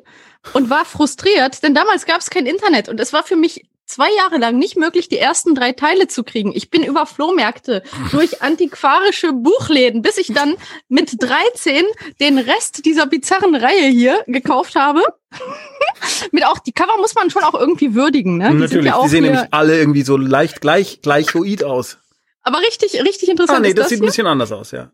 und 0.53 0.71
war 0.71 0.85
frustriert, 0.85 1.63
denn 1.63 1.75
damals 1.75 2.07
gab 2.07 2.21
es 2.21 2.31
kein 2.31 2.47
Internet 2.47 2.89
und 2.89 3.01
es 3.01 3.13
war 3.13 3.23
für 3.25 3.37
mich 3.37 3.67
zwei 3.87 4.09
Jahre 4.17 4.39
lang 4.39 4.59
nicht 4.59 4.77
möglich, 4.77 5.09
die 5.09 5.19
ersten 5.19 5.55
drei 5.55 5.71
Teile 5.73 6.09
zu 6.09 6.25
kriegen. 6.25 6.53
Ich 6.55 6.71
bin 6.71 6.83
über 6.83 7.07
Flohmärkte, 7.07 7.83
durch 8.11 8.43
antiquarische 8.43 9.33
Buchläden, 9.33 10.03
bis 10.03 10.19
ich 10.19 10.33
dann 10.33 10.57
mit 10.89 11.23
13 11.23 11.85
den 12.21 12.39
Rest 12.39 12.85
dieser 12.85 13.07
bizarren 13.07 13.55
Reihe 13.55 13.87
hier 13.89 14.23
gekauft 14.27 14.75
habe. 14.75 15.03
mit 16.33 16.45
auch, 16.47 16.59
die 16.59 16.73
Cover 16.73 16.97
muss 16.99 17.15
man 17.15 17.31
schon 17.31 17.45
auch 17.45 17.55
irgendwie 17.55 17.95
würdigen, 17.95 18.39
ne? 18.39 18.51
Die 18.51 18.57
Natürlich, 18.57 18.87
ja 18.87 19.01
die 19.03 19.09
sehen 19.09 19.23
nämlich 19.25 19.47
alle 19.53 19.79
irgendwie 19.79 20.03
so 20.03 20.17
leicht 20.17 20.61
gleich, 20.61 21.01
gleichoid 21.03 21.63
aus. 21.63 21.99
aber 22.43 22.59
richtig, 22.61 23.01
richtig 23.03 23.29
interessant 23.29 23.59
Ah, 23.59 23.61
nee, 23.61 23.75
das, 23.75 23.85
das 23.85 23.89
sieht 23.91 23.99
ein 23.99 24.03
hier. 24.03 24.07
bisschen 24.09 24.27
anders 24.27 24.51
aus, 24.53 24.73
ja. 24.73 24.91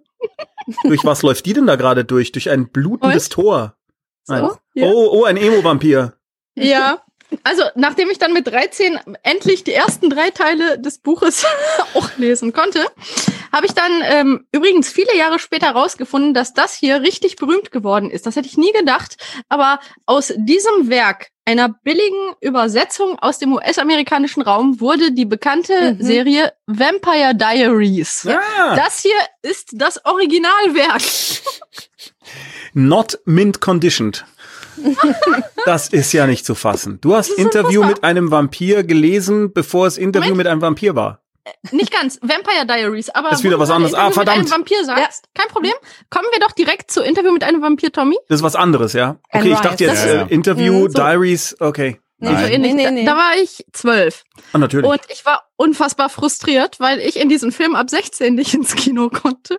durch 0.84 1.04
was 1.04 1.22
läuft 1.22 1.46
die 1.46 1.52
denn 1.54 1.66
da 1.66 1.76
gerade 1.76 2.04
durch? 2.04 2.32
Durch 2.32 2.50
ein 2.50 2.68
blutendes 2.70 3.28
Tor. 3.30 3.76
So, 4.24 4.34
ja. 4.74 4.86
Oh, 4.86 5.08
oh, 5.12 5.24
ein 5.24 5.36
Emo-Vampir. 5.36 6.14
Ja. 6.54 7.02
Also, 7.44 7.62
nachdem 7.74 8.10
ich 8.10 8.18
dann 8.18 8.32
mit 8.32 8.46
13 8.46 8.98
endlich 9.22 9.64
die 9.64 9.72
ersten 9.72 10.10
drei 10.10 10.30
Teile 10.30 10.78
des 10.78 10.98
Buches 10.98 11.44
auch 11.94 12.08
lesen 12.16 12.52
konnte, 12.52 12.86
habe 13.52 13.66
ich 13.66 13.72
dann 13.72 14.02
ähm, 14.04 14.46
übrigens 14.52 14.90
viele 14.90 15.16
Jahre 15.16 15.38
später 15.38 15.70
rausgefunden, 15.70 16.34
dass 16.34 16.54
das 16.54 16.74
hier 16.74 17.02
richtig 17.02 17.36
berühmt 17.36 17.70
geworden 17.70 18.10
ist. 18.10 18.26
Das 18.26 18.36
hätte 18.36 18.48
ich 18.48 18.56
nie 18.56 18.72
gedacht. 18.72 19.16
Aber 19.48 19.80
aus 20.06 20.32
diesem 20.36 20.88
Werk, 20.88 21.28
einer 21.44 21.68
billigen 21.68 22.34
Übersetzung 22.40 23.18
aus 23.18 23.38
dem 23.38 23.52
US-amerikanischen 23.52 24.42
Raum, 24.42 24.80
wurde 24.80 25.10
die 25.12 25.24
bekannte 25.24 25.94
Mhm. 25.94 26.02
Serie 26.02 26.52
Vampire 26.66 27.34
Diaries. 27.34 28.26
Ah, 28.28 28.76
Das 28.76 29.00
hier 29.00 29.16
ist 29.42 29.70
das 29.72 30.04
Originalwerk. 30.04 31.02
not 32.74 33.18
mint 33.24 33.60
conditioned. 33.60 34.24
Das 35.64 35.88
ist 35.88 36.12
ja 36.12 36.26
nicht 36.26 36.44
zu 36.44 36.54
fassen. 36.54 36.98
Du 37.00 37.14
hast 37.14 37.30
Interview 37.30 37.84
mit 37.84 38.02
einem 38.04 38.30
Vampir 38.30 38.82
gelesen, 38.84 39.52
bevor 39.52 39.86
es 39.86 39.96
Interview 39.98 40.30
Moment. 40.30 40.38
mit 40.38 40.46
einem 40.48 40.62
Vampir 40.62 40.94
war. 40.96 41.20
Nicht 41.72 41.92
ganz, 41.92 42.18
Vampire 42.22 42.66
Diaries, 42.66 43.10
aber 43.10 43.30
Das 43.30 43.40
ist 43.40 43.44
wieder 43.44 43.56
du 43.56 43.60
was 43.62 43.70
anderes. 43.70 43.94
Ah, 43.94 44.10
verdammt. 44.12 44.38
Mit 44.38 44.46
einem 44.52 44.60
Vampir 44.60 44.84
sagst, 44.84 45.24
kein 45.34 45.48
Problem. 45.48 45.72
Kommen 46.08 46.26
wir 46.32 46.38
doch 46.40 46.52
direkt 46.52 46.90
zu 46.90 47.02
Interview 47.02 47.32
mit 47.32 47.42
einem 47.42 47.60
Vampir, 47.62 47.90
Tommy. 47.90 48.16
Das 48.28 48.40
ist 48.40 48.42
was 48.44 48.54
anderes, 48.56 48.92
ja? 48.92 49.16
Okay, 49.32 49.52
ich 49.52 49.58
dachte 49.58 49.84
jetzt 49.84 50.06
äh, 50.06 50.26
Interview, 50.28 50.72
Mhm, 50.84 50.90
so. 50.90 50.94
Diaries, 50.94 51.56
okay. 51.60 52.00
Nee, 52.18 52.28
So 52.28 52.34
Nein. 52.34 52.52
ähnlich. 52.52 52.74
Nee, 52.74 52.84
nee, 52.84 52.90
nee. 52.92 53.04
Da, 53.04 53.12
da 53.12 53.18
war 53.18 53.32
ich 53.42 53.64
zwölf. 53.72 54.22
Ah, 54.52 54.58
natürlich. 54.58 54.88
Und 54.88 55.00
ich 55.12 55.26
war 55.26 55.42
unfassbar 55.56 56.08
frustriert, 56.08 56.78
weil 56.78 57.00
ich 57.00 57.16
in 57.18 57.28
diesem 57.28 57.50
Film 57.50 57.74
ab 57.74 57.90
16 57.90 58.34
nicht 58.36 58.54
ins 58.54 58.76
Kino 58.76 59.08
konnte. 59.10 59.58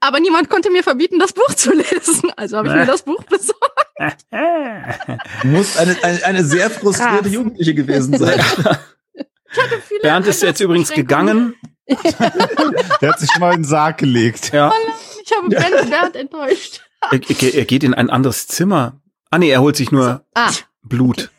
Aber 0.00 0.20
niemand 0.20 0.48
konnte 0.50 0.70
mir 0.70 0.82
verbieten, 0.82 1.18
das 1.18 1.32
Buch 1.32 1.54
zu 1.54 1.72
lesen. 1.72 2.30
Also 2.36 2.58
habe 2.58 2.68
ich 2.68 2.74
mir 2.74 2.86
das 2.86 3.02
Buch 3.02 3.22
besorgt. 3.24 3.62
Du 5.42 5.48
musst 5.48 5.78
eine, 5.78 5.96
eine, 6.02 6.24
eine 6.24 6.44
sehr 6.44 6.68
frustrierte 6.70 7.22
Krass. 7.24 7.32
Jugendliche 7.32 7.74
gewesen 7.74 8.18
sein. 8.18 8.40
Ich 9.48 9.62
hatte 9.62 9.80
viele 9.88 10.00
Bernd 10.00 10.26
ist 10.26 10.42
jetzt 10.42 10.60
übrigens 10.60 10.90
gegangen. 10.90 11.54
Der 13.00 13.10
hat 13.12 13.20
sich 13.20 13.30
schon 13.30 13.40
mal 13.40 13.54
in 13.54 13.60
den 13.62 13.64
Sarg 13.64 13.96
gelegt. 13.96 14.52
Ja. 14.52 14.70
Ich 15.24 15.32
habe 15.34 15.48
Bernd, 15.48 15.88
Bernd 15.88 16.16
enttäuscht. 16.16 16.82
Er, 17.10 17.12
er, 17.14 17.54
er 17.54 17.64
geht 17.64 17.82
in 17.84 17.94
ein 17.94 18.10
anderes 18.10 18.48
Zimmer. 18.48 19.00
Ah 19.30 19.38
nee, 19.38 19.48
er 19.50 19.62
holt 19.62 19.76
sich 19.76 19.92
nur 19.92 20.24
Ah, 20.34 20.50
Blut. 20.82 21.30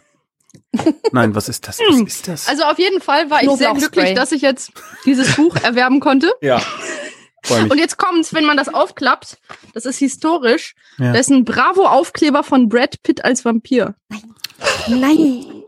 Nein, 1.12 1.36
was 1.36 1.48
ist 1.50 1.68
das? 1.68 1.80
Was 1.80 2.00
ist 2.00 2.28
das? 2.28 2.48
Also 2.48 2.64
auf 2.64 2.80
jeden 2.80 3.02
Fall 3.02 3.30
war 3.30 3.44
ich 3.44 3.52
sehr 3.52 3.74
glücklich, 3.74 4.14
dass 4.16 4.32
ich 4.32 4.42
jetzt 4.42 4.72
dieses 5.06 5.36
Buch 5.36 5.56
erwerben 5.58 6.00
konnte. 6.00 6.32
ja. 6.42 6.60
Und 7.70 7.78
jetzt 7.78 7.98
kommt's, 7.98 8.34
wenn 8.34 8.46
man 8.46 8.58
das 8.58 8.68
aufklappt, 8.68 9.38
das 9.74 9.86
ist 9.86 10.00
historisch. 10.00 10.76
Ja. 10.98 11.14
Da 11.14 11.20
ist 11.20 11.30
ein 11.30 11.46
Bravo-Aufkleber 11.46 12.44
von 12.44 12.68
Brad 12.68 13.02
Pitt 13.04 13.24
als 13.24 13.46
Vampir. 13.46 13.96
nein. 14.88 15.64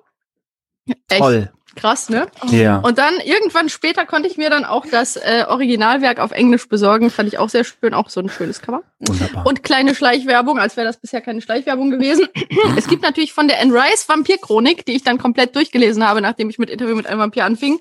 Echt 1.07 1.21
Toll. 1.21 1.51
Krass, 1.79 2.09
ne? 2.09 2.27
Ja. 2.49 2.77
Und 2.77 2.97
dann 2.97 3.15
irgendwann 3.23 3.69
später 3.69 4.05
konnte 4.05 4.27
ich 4.27 4.37
mir 4.37 4.49
dann 4.49 4.65
auch 4.65 4.85
das 4.85 5.15
äh, 5.15 5.45
Originalwerk 5.47 6.19
auf 6.19 6.31
Englisch 6.31 6.67
besorgen. 6.67 7.09
Fand 7.09 7.27
ich 7.29 7.39
auch 7.39 7.49
sehr 7.49 7.63
schön, 7.63 7.93
auch 7.93 8.09
so 8.09 8.19
ein 8.19 8.29
schönes 8.29 8.61
Cover. 8.61 8.83
Wunderbar. 8.99 9.45
Und 9.45 9.63
kleine 9.63 9.95
Schleichwerbung, 9.95 10.59
als 10.59 10.75
wäre 10.75 10.85
das 10.85 10.97
bisher 10.97 11.21
keine 11.21 11.41
Schleichwerbung 11.41 11.89
gewesen. 11.89 12.27
es 12.77 12.87
gibt 12.87 13.03
natürlich 13.03 13.33
von 13.33 13.47
der 13.47 13.61
Anne 13.61 13.73
Rice 13.73 14.07
Vampirchronik, 14.07 14.85
die 14.85 14.93
ich 14.93 15.03
dann 15.03 15.17
komplett 15.17 15.55
durchgelesen 15.55 16.05
habe, 16.07 16.21
nachdem 16.21 16.49
ich 16.49 16.59
mit 16.59 16.69
Interview 16.69 16.95
mit 16.95 17.07
einem 17.07 17.19
Vampir 17.19 17.45
anfing, 17.45 17.79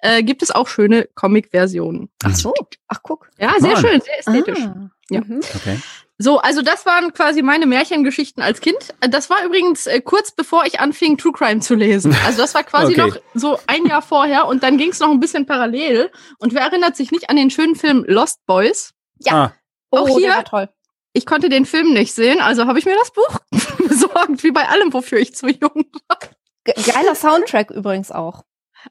äh, 0.00 0.22
gibt 0.22 0.42
es 0.42 0.50
auch 0.50 0.68
schöne 0.68 1.08
Comic-Versionen. 1.14 2.08
Ach 2.24 2.34
so. 2.34 2.54
Ach, 2.88 3.00
guck. 3.02 3.30
Ja, 3.38 3.54
sehr 3.58 3.72
Mann. 3.72 3.80
schön, 3.80 4.00
sehr 4.00 4.18
ästhetisch. 4.18 4.64
Ah. 4.64 4.90
Ja. 5.10 5.20
Mhm. 5.22 5.40
Okay. 5.54 5.78
So, 6.22 6.38
also 6.38 6.60
das 6.60 6.84
waren 6.84 7.14
quasi 7.14 7.40
meine 7.40 7.64
Märchengeschichten 7.64 8.42
als 8.42 8.60
Kind. 8.60 8.76
Das 9.00 9.30
war 9.30 9.42
übrigens 9.42 9.86
äh, 9.86 10.02
kurz 10.02 10.32
bevor 10.32 10.66
ich 10.66 10.78
anfing, 10.78 11.16
True 11.16 11.32
Crime 11.32 11.60
zu 11.60 11.74
lesen. 11.74 12.14
Also 12.26 12.42
das 12.42 12.54
war 12.54 12.62
quasi 12.62 12.92
Okay. 13.00 13.00
noch 13.00 13.16
so 13.32 13.58
ein 13.66 13.86
Jahr 13.86 14.02
vorher 14.02 14.46
und 14.46 14.62
dann 14.62 14.76
ging 14.76 14.90
es 14.90 14.98
noch 15.00 15.10
ein 15.10 15.18
bisschen 15.18 15.46
parallel. 15.46 16.10
Und 16.38 16.52
wer 16.52 16.60
erinnert 16.60 16.94
sich 16.94 17.10
nicht 17.10 17.30
an 17.30 17.36
den 17.36 17.48
schönen 17.50 17.74
Film 17.74 18.04
Lost 18.06 18.44
Boys? 18.44 18.92
Ja. 19.18 19.32
Ah, 19.32 19.52
Auch 19.90 20.10
oh, 20.10 20.18
hier? 20.18 20.28
der 20.28 20.36
war 20.36 20.44
toll. 20.44 20.68
Ich 21.14 21.24
konnte 21.24 21.48
den 21.48 21.64
Film 21.64 21.94
nicht 21.94 22.14
sehen, 22.14 22.40
also 22.42 22.66
habe 22.66 22.78
ich 22.78 22.84
mir 22.84 22.96
das 22.96 23.12
Buch 23.12 23.38
besorgt, 23.88 24.44
wie 24.44 24.50
bei 24.50 24.68
allem, 24.68 24.92
wofür 24.92 25.18
ich 25.18 25.34
zu 25.34 25.48
jung 25.48 25.86
war. 26.06 26.18
Ge 26.64 26.74
geiler 26.92 27.14
Soundtrack 27.14 27.70
übrigens 27.70 28.12
auch. 28.12 28.44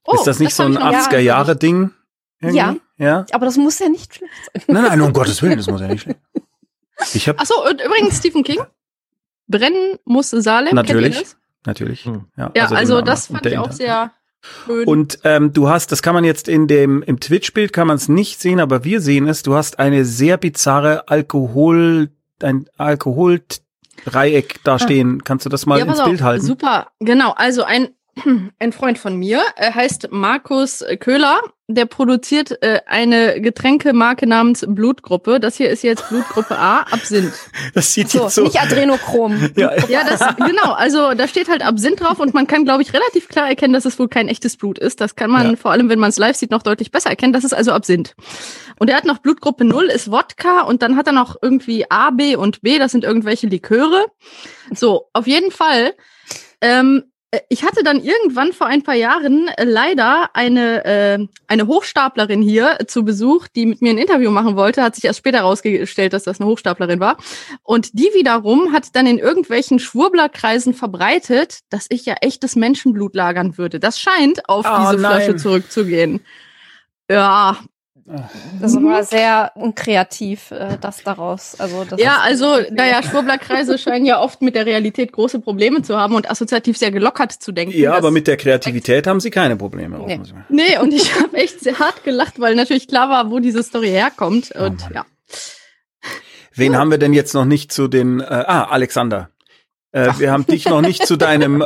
Oh, 0.03 0.15
ist 0.15 0.25
das 0.25 0.39
nicht 0.39 0.55
so 0.55 0.63
hab 0.63 0.69
ein 0.71 0.73
ich 0.73 0.79
noch- 0.79 0.91
Ja, 0.91 0.99
80er-Jahre-Ding? 1.01 1.91
Ja. 2.41 2.75
Ja? 2.97 3.25
Aber 3.31 3.45
das 3.45 3.55
muss 3.57 3.79
ja 3.79 3.87
nicht 3.89 4.15
schlecht 4.15 4.33
sein. 4.53 4.63
Nein, 4.67 4.83
nein, 4.83 5.01
um 5.01 5.13
Gottes 5.13 5.41
Willen, 5.41 5.57
das 5.57 5.67
muss 5.67 5.79
ja 5.81 5.87
nicht 5.87 6.01
schlecht. 6.03 6.19
Ich 7.15 7.27
habe 7.27 7.39
Ach 7.41 7.45
so, 7.45 7.65
und 7.65 7.81
übrigens 7.81 8.17
Stephen 8.17 8.43
King. 8.43 8.59
Brennen 9.47 9.97
muss 10.05 10.29
Salem. 10.29 10.75
Natürlich. 10.75 11.15
Kennt 11.15 11.17
ihr 11.17 11.21
das? 11.23 11.37
natürlich. 11.65 12.05
Hm. 12.05 12.25
Ja, 12.37 12.51
Ja, 12.55 12.65
also, 12.69 12.97
den- 12.97 13.05
das 13.05 13.27
fand 13.27 13.45
ich 13.45 13.57
auch 13.57 13.71
sehr 13.71 14.11
schön. 14.65 14.87
Und 14.87 15.19
ähm, 15.23 15.51
du 15.53 15.69
hast, 15.69 15.91
das 15.91 16.01
kann 16.01 16.13
man 16.13 16.23
jetzt 16.23 16.47
in 16.47 16.67
dem 16.67 17.01
im 17.03 17.19
Twitch-Bild 17.19 17.73
kann 17.73 17.87
man 17.87 17.97
es 17.97 18.07
nicht 18.07 18.39
sehen, 18.39 18.59
aber 18.59 18.83
wir 18.83 19.01
sehen 19.01 19.27
es. 19.27 19.43
Du 19.43 19.55
hast 19.55 19.79
eine 19.79 20.05
sehr 20.05 20.37
bizarre 20.37 21.07
Alkohol, 21.09 22.09
ein 22.41 22.69
Alkoholdreieck 22.77 24.59
da 24.63 24.79
stehen. 24.79 25.23
Kannst 25.23 25.45
du 25.45 25.49
das 25.49 25.65
mal 25.65 25.79
ja, 25.79 25.85
ins 25.85 26.03
Bild 26.03 26.21
auf, 26.21 26.25
halten? 26.27 26.45
Super, 26.45 26.87
genau. 26.99 27.31
Also 27.31 27.63
ein, 27.63 27.89
ein 28.59 28.71
Freund 28.73 28.97
von 28.97 29.15
mir 29.15 29.41
äh, 29.55 29.71
heißt 29.71 30.09
Markus 30.11 30.83
Köhler. 30.99 31.39
Der 31.71 31.85
produziert 31.85 32.63
äh, 32.63 32.79
eine 32.87 33.39
Getränkemarke 33.41 34.25
namens 34.25 34.65
Blutgruppe. 34.67 35.39
Das 35.39 35.55
hier 35.55 35.69
ist 35.69 35.83
jetzt 35.83 36.09
Blutgruppe 36.09 36.57
A, 36.57 36.79
Absinth. 36.89 37.33
Das 37.75 37.93
sieht 37.93 38.09
So, 38.09 38.23
jetzt 38.23 38.35
so. 38.35 38.43
nicht 38.43 38.59
Adrenochrom. 38.59 39.51
Ja, 39.55 39.71
Ja, 39.87 40.03
das 40.03 40.19
genau. 40.37 40.71
Also 40.73 41.13
da 41.13 41.27
steht 41.27 41.47
halt 41.47 41.61
Absinth 41.63 42.01
drauf 42.01 42.19
und 42.19 42.33
man 42.33 42.47
kann, 42.47 42.65
glaube 42.65 42.81
ich, 42.81 42.91
relativ 42.93 43.27
klar 43.27 43.47
erkennen, 43.47 43.73
dass 43.73 43.85
es 43.85 43.99
wohl 43.99 44.07
kein 44.09 44.27
echtes 44.29 44.57
Blut 44.57 44.79
ist. 44.79 44.99
Das 44.99 45.15
kann 45.15 45.29
man 45.29 45.51
Ja. 45.51 45.55
vor 45.57 45.69
allem, 45.71 45.89
wenn 45.89 45.99
man 45.99 46.09
es 46.09 46.17
live 46.17 46.35
sieht, 46.35 46.49
noch 46.49 46.63
deutlich 46.63 46.89
besser 46.89 47.11
erkennen. 47.11 47.33
Das 47.33 47.43
ist 47.43 47.53
also 47.53 47.71
Absinth. 47.71 48.15
Und 48.79 48.89
er 48.89 48.97
hat 48.97 49.05
noch 49.05 49.19
Blutgruppe 49.19 49.63
0 49.63 49.85
ist 49.85 50.09
Wodka 50.11 50.61
und 50.61 50.81
dann 50.81 50.95
hat 50.95 51.05
er 51.05 51.13
noch 51.13 51.35
irgendwie 51.39 51.85
A, 51.91 52.09
B 52.09 52.35
und 52.35 52.61
B. 52.61 52.79
Das 52.79 52.93
sind 52.93 53.03
irgendwelche 53.03 53.45
Liköre. 53.45 54.05
So, 54.73 55.09
auf 55.13 55.27
jeden 55.27 55.51
Fall. 55.51 55.93
Ähm, 56.61 57.03
äh, 57.03 57.09
ich 57.49 57.63
hatte 57.63 57.83
dann 57.83 58.01
irgendwann 58.03 58.53
vor 58.53 58.65
ein 58.65 58.81
paar 58.81 58.95
Jahren 58.95 59.49
äh, 59.49 59.63
leider 59.63 60.31
eine, 60.33 60.83
äh, 60.85 61.27
eine 61.47 61.67
Hochstaplerin 61.67 62.41
hier 62.41 62.79
zu 62.87 63.05
Besuch, 63.05 63.47
die 63.47 63.67
mit 63.67 63.81
mir 63.83 63.91
ein 63.91 63.99
Interview 63.99 64.31
machen 64.31 64.55
wollte. 64.55 64.81
Hat 64.81 64.95
sich 64.95 65.05
erst 65.05 65.19
später 65.19 65.39
herausgestellt, 65.39 66.13
dass 66.13 66.23
das 66.23 66.39
eine 66.39 66.49
Hochstaplerin 66.49 66.99
war. 66.99 67.17
Und 67.61 67.97
die 67.99 68.09
wiederum 68.15 68.73
hat 68.73 68.95
dann 68.95 69.05
in 69.05 69.19
irgendwelchen 69.19 69.77
Schwurblerkreisen 69.77 70.73
verbreitet, 70.73 71.59
dass 71.69 71.85
ich 71.89 72.05
ja 72.05 72.15
echtes 72.21 72.55
Menschenblut 72.55 73.13
lagern 73.13 73.57
würde. 73.59 73.79
Das 73.79 73.99
scheint 73.99 74.49
auf 74.49 74.65
Oh, 74.67 74.77
diese 74.81 74.97
Flasche 74.99 75.29
nein. 75.31 75.39
zurückzugehen. 75.39 76.21
Ja, 77.09 77.59
Das 78.59 78.73
war 78.75 79.03
sehr 79.03 79.51
unkreativ, 79.55 80.51
äh, 80.51 80.77
das 80.81 81.03
daraus. 81.03 81.59
Also 81.59 81.83
das 81.83 81.99
ja, 82.01 82.15
ist- 82.27 82.41
also, 82.43 82.57
naja, 82.71 83.03
Schwurblerkreise 83.03 83.77
scheinen 83.77 84.05
ja 84.05 84.19
oft 84.19 84.41
mit 84.41 84.55
der 84.55 84.65
Realität 84.65 85.11
große 85.11 85.39
Probleme 85.39 85.81
zu 85.81 85.97
haben 85.97 86.15
und 86.15 86.29
assoziativ 86.29 86.77
sehr 86.77 86.91
gelockert 86.91 87.31
zu 87.31 87.51
denken. 87.51 87.77
ja, 87.77 87.93
aber 87.93 88.11
mit 88.11 88.27
der 88.27 88.37
Kreativität 88.37 89.05
haben 89.07 89.19
sie 89.19 89.29
keine 89.29 89.55
Probleme. 89.55 89.99
Nee. 90.05 90.19
Nee, 90.49 90.77
und 90.79 90.93
ich 90.93 91.13
habe 91.21 91.37
echt 91.37 91.59
sehr 91.59 91.77
hart 91.79 92.03
gelacht, 92.03 92.39
weil 92.39 92.55
natürlich 92.55 92.87
klar 92.87 93.09
war, 93.09 93.29
wo 93.31 93.39
diese 93.39 93.61
Story 93.63 93.89
herkommt. 93.89 94.51
Und 94.51 94.81
Mann. 94.81 94.93
ja. 94.93 95.05
Wen 96.55 96.77
haben 96.77 96.91
wir 96.91 96.97
denn 96.97 97.13
jetzt 97.13 97.33
noch 97.33 97.45
nicht 97.45 97.71
zu 97.71 97.87
den, 97.87 98.19
äh, 98.19 98.23
ah, 98.25 98.63
Alexander. 98.65 99.29
Äh, 99.91 100.09
wir 100.17 100.31
haben 100.31 100.45
dich 100.45 100.65
noch 100.65 100.81
nicht 100.81 101.05
zu 101.07 101.15
deinem, 101.15 101.61
äh, 101.61 101.65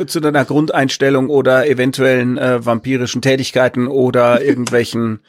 äh, 0.00 0.06
zu 0.06 0.20
deiner 0.20 0.44
Grundeinstellung 0.44 1.30
oder 1.30 1.66
eventuellen 1.66 2.36
äh, 2.36 2.64
vampirischen 2.64 3.22
Tätigkeiten 3.22 3.86
oder 3.86 4.42
irgendwelchen 4.42 5.20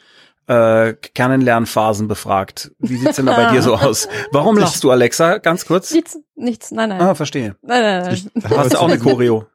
äh, 0.50 0.94
Kennenlernphasen 1.14 2.08
befragt. 2.08 2.72
Wie 2.80 2.96
sieht's 2.96 3.16
denn 3.16 3.26
da 3.26 3.36
bei 3.36 3.52
dir 3.52 3.62
so 3.62 3.74
aus? 3.76 4.08
Warum 4.32 4.58
lachst 4.58 4.82
du, 4.82 4.90
Alexa? 4.90 5.38
Ganz 5.38 5.64
kurz. 5.64 5.92
Nichts, 5.92 6.18
nichts, 6.34 6.72
nein, 6.72 6.88
nein. 6.88 7.00
Ah, 7.00 7.14
verstehe. 7.14 7.54
Nein, 7.62 7.82
nein, 7.82 8.02
nein. 8.02 8.14
Ich, 8.14 8.26
Hast 8.56 8.72
du 8.74 8.78
auch 8.78 8.88
eine 8.88 8.98
Choreo? 9.04 9.46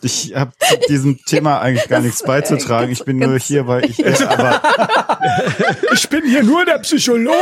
Ich 0.00 0.34
habe 0.34 0.52
zu 0.58 0.78
diesem 0.88 1.18
Thema 1.26 1.60
eigentlich 1.60 1.88
gar 1.88 1.98
Das 1.98 2.06
nichts 2.06 2.22
beizutragen. 2.22 2.90
Ich 2.90 3.04
bin 3.04 3.18
nur 3.18 3.38
hier, 3.38 3.66
weil 3.66 3.84
ich 3.84 3.98
äh, 4.02 4.14
aber 4.24 4.62
Ich 5.92 6.08
bin 6.08 6.24
hier 6.24 6.42
nur 6.42 6.64
der 6.64 6.78
Psychologe. 6.78 7.36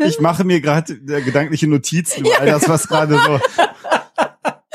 ich 0.00 0.18
mache 0.18 0.42
mir 0.42 0.60
gerade 0.60 0.94
äh, 0.94 1.20
gedankliche 1.20 1.68
Notizen 1.68 2.22
über 2.24 2.40
all 2.40 2.46
das, 2.46 2.68
was 2.68 2.88
gerade 2.88 3.14
so. 3.24 3.40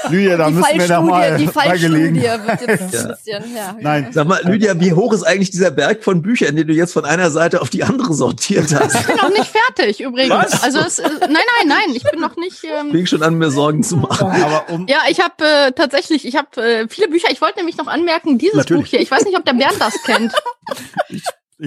Lydia, 0.10 0.38
da 0.38 0.50
müssen 0.50 0.80
wir 0.80 0.88
da 0.88 1.02
Fallstudie, 1.02 1.10
mal 1.10 1.38
die. 1.38 1.48
Fallstudie 1.48 2.22
wird 2.22 2.62
jetzt 2.62 2.94
Ja. 2.94 3.02
ein 3.02 3.08
bisschen, 3.10 3.56
ja. 3.56 3.76
Nein, 3.80 4.08
Sag 4.12 4.28
mal, 4.28 4.42
Lydia, 4.44 4.80
wie 4.80 4.94
hoch 4.94 5.14
ist 5.14 5.24
eigentlich 5.24 5.52
dieser 5.52 5.72
Berg 5.72 6.04
von 6.04 6.22
Büchern, 6.22 6.56
den 6.56 6.68
du 6.68 6.74
jetzt 6.74 6.94
von 6.94 7.06
einer 7.06 7.30
Seite 7.32 7.62
auf 7.62 7.70
die 7.70 7.84
andere 7.84 8.14
sortiert 8.14 8.74
hast? 8.74 8.96
Ich 8.96 9.08
bin 9.08 9.16
noch 9.18 9.30
nicht 9.30 9.48
fertig 9.52 10.02
übrigens. 10.02 10.34
Was? 10.34 10.64
Also 10.64 10.80
es, 10.80 11.00
äh, 11.00 11.08
nein, 11.08 11.30
nein, 11.32 11.68
nein, 11.68 11.96
ich 11.96 12.04
bin 12.04 12.20
noch 12.20 12.36
nicht. 12.38 12.64
Ähm, 12.64 12.92
Fing 12.92 13.06
schon 13.06 13.24
an, 13.24 13.36
mir 13.36 13.52
Sorgen 13.52 13.84
zu 13.84 13.98
machen. 13.98 14.30
aber 14.30 14.70
um 14.70 14.88
ja, 14.88 15.00
ich 15.10 15.20
habe 15.20 15.44
äh, 15.44 15.72
tatsächlich, 15.72 16.26
ich 16.26 16.36
habe 16.36 16.62
äh, 16.62 16.88
viele 16.90 17.08
Bücher. 17.08 17.28
Ich 17.32 17.42
wollte 17.42 17.58
nämlich 17.58 17.78
noch 17.78 17.88
anmerken, 17.88 18.38
dieses 18.38 18.56
Natürlich. 18.56 18.84
Buch 18.84 18.90
hier. 18.90 19.00
Ich 19.02 19.12
weiß 19.12 19.26
nicht, 19.26 19.38
ob 19.38 19.46
der 19.46 19.54
Bernd 19.54 19.76
das 19.80 19.94
kennt. 20.04 20.34
ich 21.10 21.24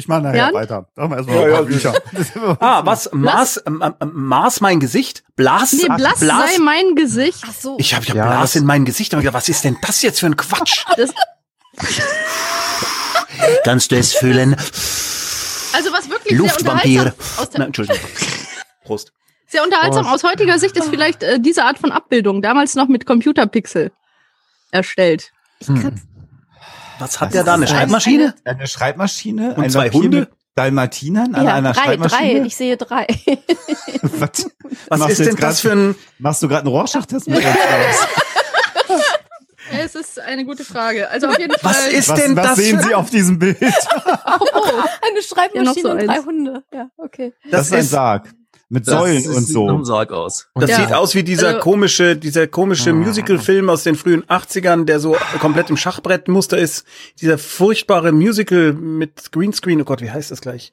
mache 0.08 0.22
nachher 0.22 0.32
Bernd? 0.50 0.54
weiter. 0.54 0.86
Machen 0.96 1.10
wir 1.10 1.16
erstmal 1.18 1.36
Ja, 1.36 1.42
ein 1.42 1.50
paar 1.50 1.60
ja. 1.62 1.62
Bücher. 1.62 2.56
Ah, 2.60 2.86
was? 2.86 3.10
Mars, 3.12 3.60
ähm, 3.66 3.82
Mars 4.12 4.60
mein 4.60 4.78
Gesicht? 4.80 5.24
Blas? 5.36 5.72
Nee, 5.72 5.88
blass, 5.96 6.20
sei 6.20 6.58
mein 6.60 6.94
Gesicht. 6.94 7.42
Ach 7.46 7.52
so. 7.52 7.76
Ich 7.78 7.94
habe 7.94 8.06
ja, 8.06 8.14
Ja, 8.14 8.26
Blas 8.26 8.54
in 8.56 8.64
mein 8.66 8.84
Gesicht. 8.84 9.12
Aber 9.14 9.32
was 9.34 9.48
ist 9.48 9.64
denn 9.64 9.76
das 9.82 10.02
jetzt 10.02 10.20
für 10.20 10.26
ein 10.26 10.36
Quatsch? 10.36 10.84
Das, 10.96 11.10
Kannst 13.64 13.90
du 13.92 13.96
es 13.96 14.12
fühlen? 14.14 14.54
also 14.54 15.92
was 15.92 16.08
wirklich 16.10 16.30
sehr 16.36 16.38
Luftvampir. 16.38 17.00
unterhaltsam, 17.00 17.38
aus 17.42 17.48
Na, 17.52 17.58
der, 17.58 17.66
Entschuldigung. 17.66 18.10
Prost. 18.84 19.12
sehr 19.46 19.62
unterhaltsam 19.64 20.06
aus 20.06 20.22
heutiger 20.24 20.58
Sicht 20.58 20.76
ist 20.76 20.88
vielleicht 20.88 21.22
äh, 21.22 21.38
diese 21.40 21.64
Art 21.64 21.78
von 21.78 21.92
Abbildung 21.92 22.42
damals 22.42 22.74
noch 22.74 22.88
mit 22.88 23.06
Computerpixel 23.06 23.92
erstellt. 24.72 25.32
Was 27.00 27.20
hat 27.20 27.34
der 27.34 27.42
da? 27.44 27.54
Eine 27.54 27.66
Schreibmaschine? 27.66 28.34
Eine 28.44 28.66
Schreibmaschine? 28.66 29.54
Und 29.54 29.64
ein 29.64 29.70
zwei 29.70 29.84
Vampir 29.92 29.98
Hunde? 30.00 30.28
Dalmatinern 30.54 31.34
an 31.34 31.46
ja, 31.46 31.54
einer 31.54 31.72
drei, 31.72 31.84
Schreibmaschine? 31.84 32.40
drei. 32.40 32.46
Ich 32.46 32.56
sehe 32.56 32.76
drei. 32.76 33.06
Was, 34.02 34.50
Was 34.88 34.98
Machst 34.98 35.12
ist 35.12 35.18
du 35.20 35.24
denn 35.24 35.32
jetzt 35.34 35.42
das 35.42 35.62
grad- 35.62 35.72
für 35.72 35.72
ein... 35.72 35.94
Machst 36.18 36.42
du 36.42 36.48
gerade 36.48 36.60
einen 36.62 36.68
Rorschach-Test 36.74 37.28
mit 37.28 37.38
uns 37.38 37.46
aus? 38.88 38.98
Es 39.72 39.94
ist 39.94 40.18
eine 40.20 40.44
gute 40.44 40.64
Frage. 40.64 41.08
Also 41.10 41.28
auf 41.28 41.38
jeden 41.38 41.54
Was 41.62 41.76
Fall. 41.76 41.92
ist 41.92 42.08
Was, 42.08 42.20
denn 42.20 42.36
was 42.36 42.46
das 42.48 42.56
sehen 42.56 42.80
für- 42.80 42.88
Sie 42.88 42.94
auf 42.94 43.08
diesem 43.10 43.38
Bild? 43.38 43.56
Eine 43.62 43.70
Ja, 43.72 43.82
noch 45.12 45.22
Schreibmaschine 45.22 45.82
so 45.82 45.90
und 45.90 46.06
drei. 46.06 46.18
Hunde. 46.18 46.62
Ja, 46.74 46.88
okay. 46.96 47.32
Das, 47.50 47.66
ist 47.68 47.72
ein 47.74 47.82
Sarg. 47.84 48.28
Mit 48.72 48.86
Säulen 48.86 49.26
und 49.26 49.42
sieht 49.44 49.56
nach 49.56 49.62
einem 49.68 49.78
so. 49.78 49.84
Sarg 49.84 50.12
aus. 50.12 50.48
Das 50.54 50.70
Ja. 50.70 50.76
sieht 50.76 50.92
aus 50.94 51.14
wie 51.16 51.24
dieser 51.24 51.48
Also- 51.48 51.58
komische, 51.60 52.16
dieser 52.16 52.46
komische 52.46 52.92
Musical-Film 52.92 53.68
aus 53.68 53.82
den 53.82 53.96
frühen 53.96 54.22
80ern, 54.28 54.84
der 54.84 55.00
so 55.00 55.16
komplett 55.40 55.70
im 55.70 55.76
Schachbrettmuster 55.76 56.56
ist. 56.56 56.86
Dieser 57.20 57.36
furchtbare 57.36 58.12
Musical 58.12 58.72
mit 58.72 59.32
Greenscreen. 59.32 59.80
Oh 59.80 59.84
Gott, 59.84 60.00
wie 60.02 60.10
heißt 60.10 60.30
das 60.30 60.40
gleich? 60.40 60.72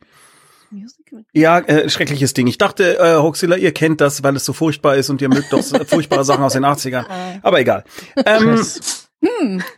Musical. 0.69 1.25
Ja, 1.33 1.57
äh, 1.59 1.89
schreckliches 1.89 2.33
Ding. 2.33 2.45
Ich 2.45 2.57
dachte, 2.59 2.99
äh, 2.99 3.15
Hoxilla, 3.15 3.55
ihr 3.55 3.71
kennt 3.71 3.99
das, 3.99 4.21
weil 4.21 4.35
es 4.35 4.45
so 4.45 4.53
furchtbar 4.53 4.95
ist 4.97 5.09
und 5.09 5.19
ihr 5.21 5.29
mögt 5.29 5.51
doch 5.51 5.63
so 5.63 5.77
furchtbare 5.85 6.23
Sachen 6.23 6.43
aus 6.43 6.53
den 6.53 6.65
80ern. 6.65 7.05
Aber 7.41 7.59
egal. 7.59 7.83
Ähm, 8.25 8.61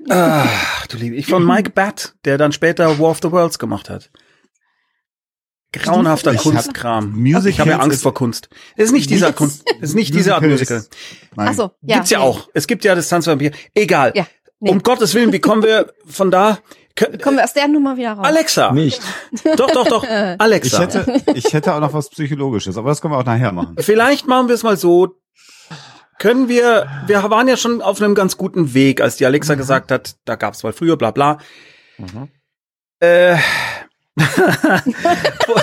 ah, 0.10 0.46
du 0.90 0.98
Liebe, 0.98 1.16
ich 1.16 1.28
von 1.28 1.46
Mike 1.46 1.70
Batt, 1.70 2.16
der 2.26 2.38
dann 2.38 2.52
später 2.52 3.00
War 3.00 3.12
of 3.12 3.20
the 3.24 3.32
Worlds 3.32 3.60
gemacht 3.60 3.90
hat. 3.90 4.10
Grauenhafter 5.72 6.32
Ich 6.32 6.38
hab- 6.38 6.44
Kunstkram. 6.44 7.12
Musicals 7.12 7.46
ich 7.46 7.60
habe 7.60 7.70
ja 7.72 7.80
Angst 7.80 8.02
vor 8.02 8.14
Kunst. 8.14 8.50
Es 8.76 8.86
ist 8.86 8.92
nicht 8.92 9.10
dieser. 9.10 9.34
Kunst, 9.34 9.64
es 9.82 9.90
ist 9.90 9.96
nicht 9.96 10.14
diese 10.16 10.34
Art 10.36 10.44
Musical. 10.44 10.84
Nein. 11.36 11.48
Ach 11.52 11.54
so, 11.54 11.72
ja. 11.82 11.98
Gibt's 11.98 12.10
ja 12.10 12.20
nee. 12.20 12.26
auch. 12.26 12.50
Es 12.54 12.66
gibt 12.68 12.84
ja 12.84 12.96
Distanzvampir. 12.96 13.52
Egal. 13.76 14.14
Ja, 14.16 14.26
nee. 14.60 14.72
Um 14.72 14.82
Gottes 14.82 15.14
Willen, 15.14 15.32
wie 15.32 15.40
kommen 15.40 15.62
wir 15.64 15.94
von 16.08 16.32
da? 16.32 16.58
Kommen 17.22 17.38
wir 17.38 17.44
aus 17.44 17.54
der 17.54 17.68
Nummer 17.68 17.96
wieder 17.96 18.14
raus. 18.14 18.26
Alexa. 18.26 18.72
Nicht. 18.74 19.00
Doch, 19.56 19.72
doch, 19.72 19.88
doch. 19.88 20.04
Ich 20.10 20.10
Alexa. 20.42 20.82
hätte, 20.82 21.22
ich 21.34 21.54
hätte 21.54 21.74
auch 21.74 21.80
noch 21.80 21.94
was 21.94 22.10
Psychologisches, 22.10 22.78
aber 22.78 22.90
das 22.90 23.00
können 23.00 23.14
wir 23.14 23.20
auch 23.20 23.26
nachher 23.26 23.52
machen. 23.54 23.76
Vielleicht 23.80 24.28
machen 24.28 24.48
wir 24.50 24.56
es 24.56 24.64
mal 24.64 24.76
so. 24.76 25.16
Können 26.18 26.50
wir, 26.50 26.88
wir 27.08 27.24
waren 27.30 27.48
ja 27.48 27.56
schon 27.56 27.82
auf 27.82 28.02
einem 28.02 28.16
ganz 28.16 28.36
guten 28.36 28.74
Weg, 28.74 29.00
als 29.00 29.16
die 29.16 29.26
Alexa 29.26 29.56
gesagt 29.56 29.90
hat, 29.92 30.18
da 30.26 30.36
gab 30.36 30.54
es 30.56 30.64
mal 30.64 30.74
früher, 30.74 30.98
bla 30.98 31.12
bla. 31.12 31.38
Äh, 33.00 33.38
wo, 35.46 35.56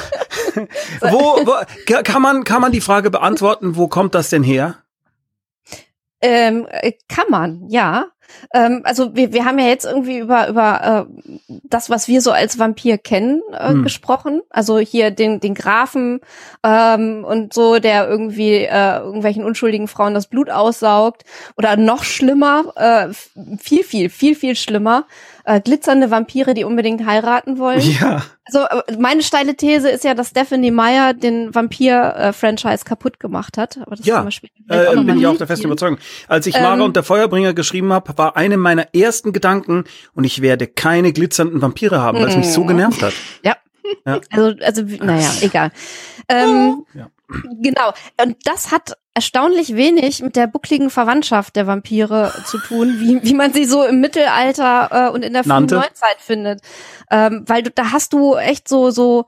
wo, 1.00 1.46
wo, 1.46 2.02
kann 2.02 2.22
man, 2.22 2.44
kann 2.44 2.60
man 2.60 2.72
die 2.72 2.80
Frage 2.80 3.10
beantworten, 3.10 3.76
wo 3.76 3.88
kommt 3.88 4.14
das 4.14 4.30
denn 4.30 4.42
her? 4.42 4.76
Ähm, 6.22 6.66
äh, 6.70 6.92
kann 7.08 7.26
man, 7.28 7.68
ja. 7.68 8.06
Ähm, 8.52 8.80
also 8.84 9.14
wir, 9.14 9.32
wir 9.32 9.44
haben 9.44 9.58
ja 9.58 9.66
jetzt 9.66 9.84
irgendwie 9.84 10.18
über 10.18 10.48
über 10.48 11.06
äh, 11.08 11.32
das, 11.64 11.90
was 11.90 12.08
wir 12.08 12.20
so 12.20 12.32
als 12.32 12.58
Vampir 12.58 12.98
kennen, 12.98 13.40
äh, 13.52 13.68
Hm. 13.68 13.82
gesprochen. 13.82 14.42
Also 14.50 14.78
hier 14.78 15.10
den 15.10 15.40
den 15.40 15.54
Grafen 15.54 16.20
ähm, 16.64 17.24
und 17.24 17.52
so, 17.54 17.78
der 17.78 18.08
irgendwie 18.08 18.64
äh, 18.64 18.98
irgendwelchen 18.98 19.44
unschuldigen 19.44 19.88
Frauen 19.88 20.14
das 20.14 20.26
Blut 20.26 20.50
aussaugt. 20.50 21.24
Oder 21.56 21.76
noch 21.76 22.02
schlimmer, 22.04 22.72
äh, 22.76 23.08
viel 23.58 23.84
viel 23.84 24.10
viel 24.10 24.34
viel 24.34 24.56
schlimmer, 24.56 25.06
äh, 25.46 25.61
glitzernde 25.61 26.11
Vampire, 26.11 26.52
die 26.54 26.64
unbedingt 26.64 27.06
heiraten 27.06 27.59
wollen. 27.59 27.80
Ja. 27.80 28.22
Also 28.44 28.61
äh, 28.64 28.96
meine 28.98 29.22
steile 29.22 29.54
These 29.56 29.88
ist 29.88 30.04
ja, 30.04 30.14
dass 30.14 30.28
Stephanie 30.30 30.70
Meyer 30.70 31.14
den 31.14 31.54
Vampir-Franchise 31.54 32.85
kaputt 32.85 33.18
gemacht 33.20 33.56
hat. 33.56 33.78
Aber 33.78 33.96
das 33.96 34.04
Ja, 34.06 34.22
auch 34.22 34.26
Äh, 34.68 34.94
bin 34.96 35.06
mal 35.06 35.18
ich 35.18 35.26
auch 35.26 35.37
der 35.37 35.46
festen. 35.46 35.66
Überzeugung. 35.66 35.98
Als 36.28 36.46
ich 36.46 36.54
Mara 36.54 36.74
Ähm, 36.74 36.82
und 36.82 36.96
der 36.96 37.02
Feuerbringer 37.04 37.54
geschrieben 37.54 37.92
habe, 37.92 38.16
war 38.18 38.37
eine 38.37 38.56
meiner 38.56 38.94
ersten 38.94 39.32
Gedanken, 39.32 39.85
und 40.14 40.24
ich 40.24 40.42
werde 40.42 40.66
keine 40.66 41.12
glitzernden 41.12 41.62
Vampire 41.62 42.00
haben, 42.00 42.18
weil 42.18 42.28
es 42.28 42.37
mich 42.37 42.52
so 42.52 42.64
Mm. 42.64 42.68
genervt 42.68 43.02
hat. 43.02 43.12
Also, 44.04 44.52
also, 44.64 44.88
wie- 44.88 44.98
naja, 44.98 45.30
egal. 45.42 45.70
Ähm, 46.28 46.85
Ja. 46.94 47.09
Genau. 47.61 47.92
Und 48.22 48.37
das 48.44 48.72
hat 48.72 48.96
erstaunlich 49.16 49.74
wenig 49.74 50.20
mit 50.22 50.37
der 50.37 50.46
buckligen 50.46 50.90
Verwandtschaft 50.90 51.57
der 51.57 51.66
Vampire 51.66 52.33
zu 52.44 52.59
tun, 52.59 52.96
wie, 53.00 53.22
wie 53.24 53.33
man 53.35 53.50
sie 53.52 53.64
so 53.64 53.83
im 53.85 54.00
Mittelalter 54.00 55.09
äh, 55.09 55.11
und 55.11 55.24
in 55.24 55.33
der 55.33 55.42
frühen. 55.42 55.55
Neuzeit 55.81 56.18
findet. 56.18 56.61
Ähm, 57.11 57.44
weil 57.46 57.62
du, 57.62 57.70
da 57.70 57.92
hast 57.92 58.12
du 58.12 58.35
echt 58.37 58.68
so, 58.68 58.90
so, 58.90 59.24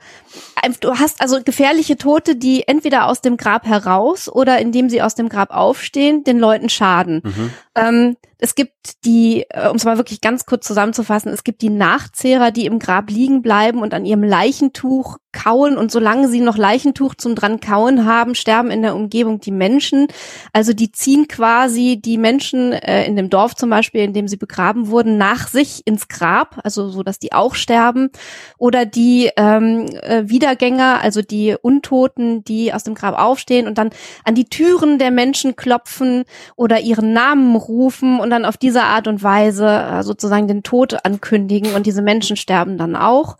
ein- 0.62 0.77
du 0.81 0.98
hast 0.98 1.20
also 1.22 1.42
gefährliche 1.42 1.96
Tote, 1.96 2.37
die 2.37 2.68
entweder 2.68 3.07
aus 3.07 3.22
dem 3.22 3.37
Grab 3.38 3.64
heraus 3.66 4.29
oder 4.29 4.59
indem 4.59 4.90
sie 4.90 5.01
aus 5.01 5.14
dem 5.14 5.29
Grab 5.31 5.51
aufstehen, 5.51 6.22
den 6.22 6.38
Leuten 6.38 6.68
schaden. 6.68 7.22
Mhm. 7.24 7.51
Ähm, 7.74 8.16
es 8.38 8.55
gibt 8.55 9.05
die, 9.05 9.44
äh, 9.51 9.68
um 9.68 9.77
es 9.77 9.85
mal 9.85 9.96
wirklich 9.96 10.20
ganz 10.20 10.46
kurz 10.46 10.66
zusammenzufassen, 10.66 11.33
es 11.33 11.44
gibt 11.44 11.61
die 11.61 11.70
Nachzehrer, 11.70 12.51
die 12.51 12.66
im 12.66 12.79
Grab 12.79 13.11
liegen 13.11 13.42
bleiben 13.42 13.81
und 13.81 13.94
an 13.94 14.05
ihrem 14.05 14.22
Leichentuch 14.22 15.18
kauen 15.33 15.77
und 15.77 15.92
solange 15.92 16.29
sie 16.29 16.40
noch 16.40 16.57
Leichentuch 16.57 17.14
zum 17.14 17.35
dran 17.35 17.61
kauen 17.61 18.07
haben, 18.07 18.35
sterben 18.35 18.70
in 18.70 18.83
der 18.83 18.94
Umgebung 18.94 19.40
die 19.40 19.51
Menschen. 19.51 20.09
Also 20.53 20.72
die 20.72 20.90
ziehen 20.90 21.29
quasi 21.29 22.01
die 22.03 22.16
Menschen 22.16 22.72
äh, 22.72 23.05
in 23.07 23.14
dem 23.14 23.29
Dorf 23.29 23.55
zum 23.55 23.70
Beispiel, 23.70 24.03
in 24.03 24.14
dem 24.14 24.27
sie 24.27 24.37
begraben 24.37 24.88
wurden, 24.88 25.18
nach 25.18 25.48
sich 25.48 25.87
ins 25.87 26.09
Grab, 26.09 26.59
also 26.64 26.88
so, 26.88 27.03
dass 27.03 27.18
die 27.18 27.33
auch 27.33 27.55
sterben. 27.55 28.11
Oder 28.57 28.87
die 28.87 29.31
ähm, 29.37 29.87
äh, 30.03 30.22
Wiedergänger, 30.29 31.01
also 31.03 31.20
die 31.22 31.57
Untoten, 31.61 32.42
die 32.44 32.72
aus 32.72 32.85
dem 32.85 32.94
Grab 32.94 33.18
aufstehen 33.18 33.66
und 33.66 33.77
dann 33.77 33.90
an 34.24 34.35
die 34.35 34.46
Türen 34.46 34.98
der 34.98 35.11
Menschen 35.11 35.57
klopfen 35.57 36.24
oder 36.57 36.81
ihren 36.81 37.12
Namen 37.12 37.55
rufen 37.55 38.18
und 38.28 38.32
dann 38.32 38.44
auf 38.44 38.58
diese 38.58 38.82
Art 38.82 39.08
und 39.08 39.22
Weise 39.22 39.66
äh, 39.66 40.02
sozusagen 40.02 40.48
den 40.48 40.62
Tod 40.62 41.02
ankündigen 41.04 41.74
und 41.74 41.86
diese 41.86 42.02
Menschen 42.02 42.36
sterben 42.36 42.76
dann 42.76 42.94
auch. 42.94 43.38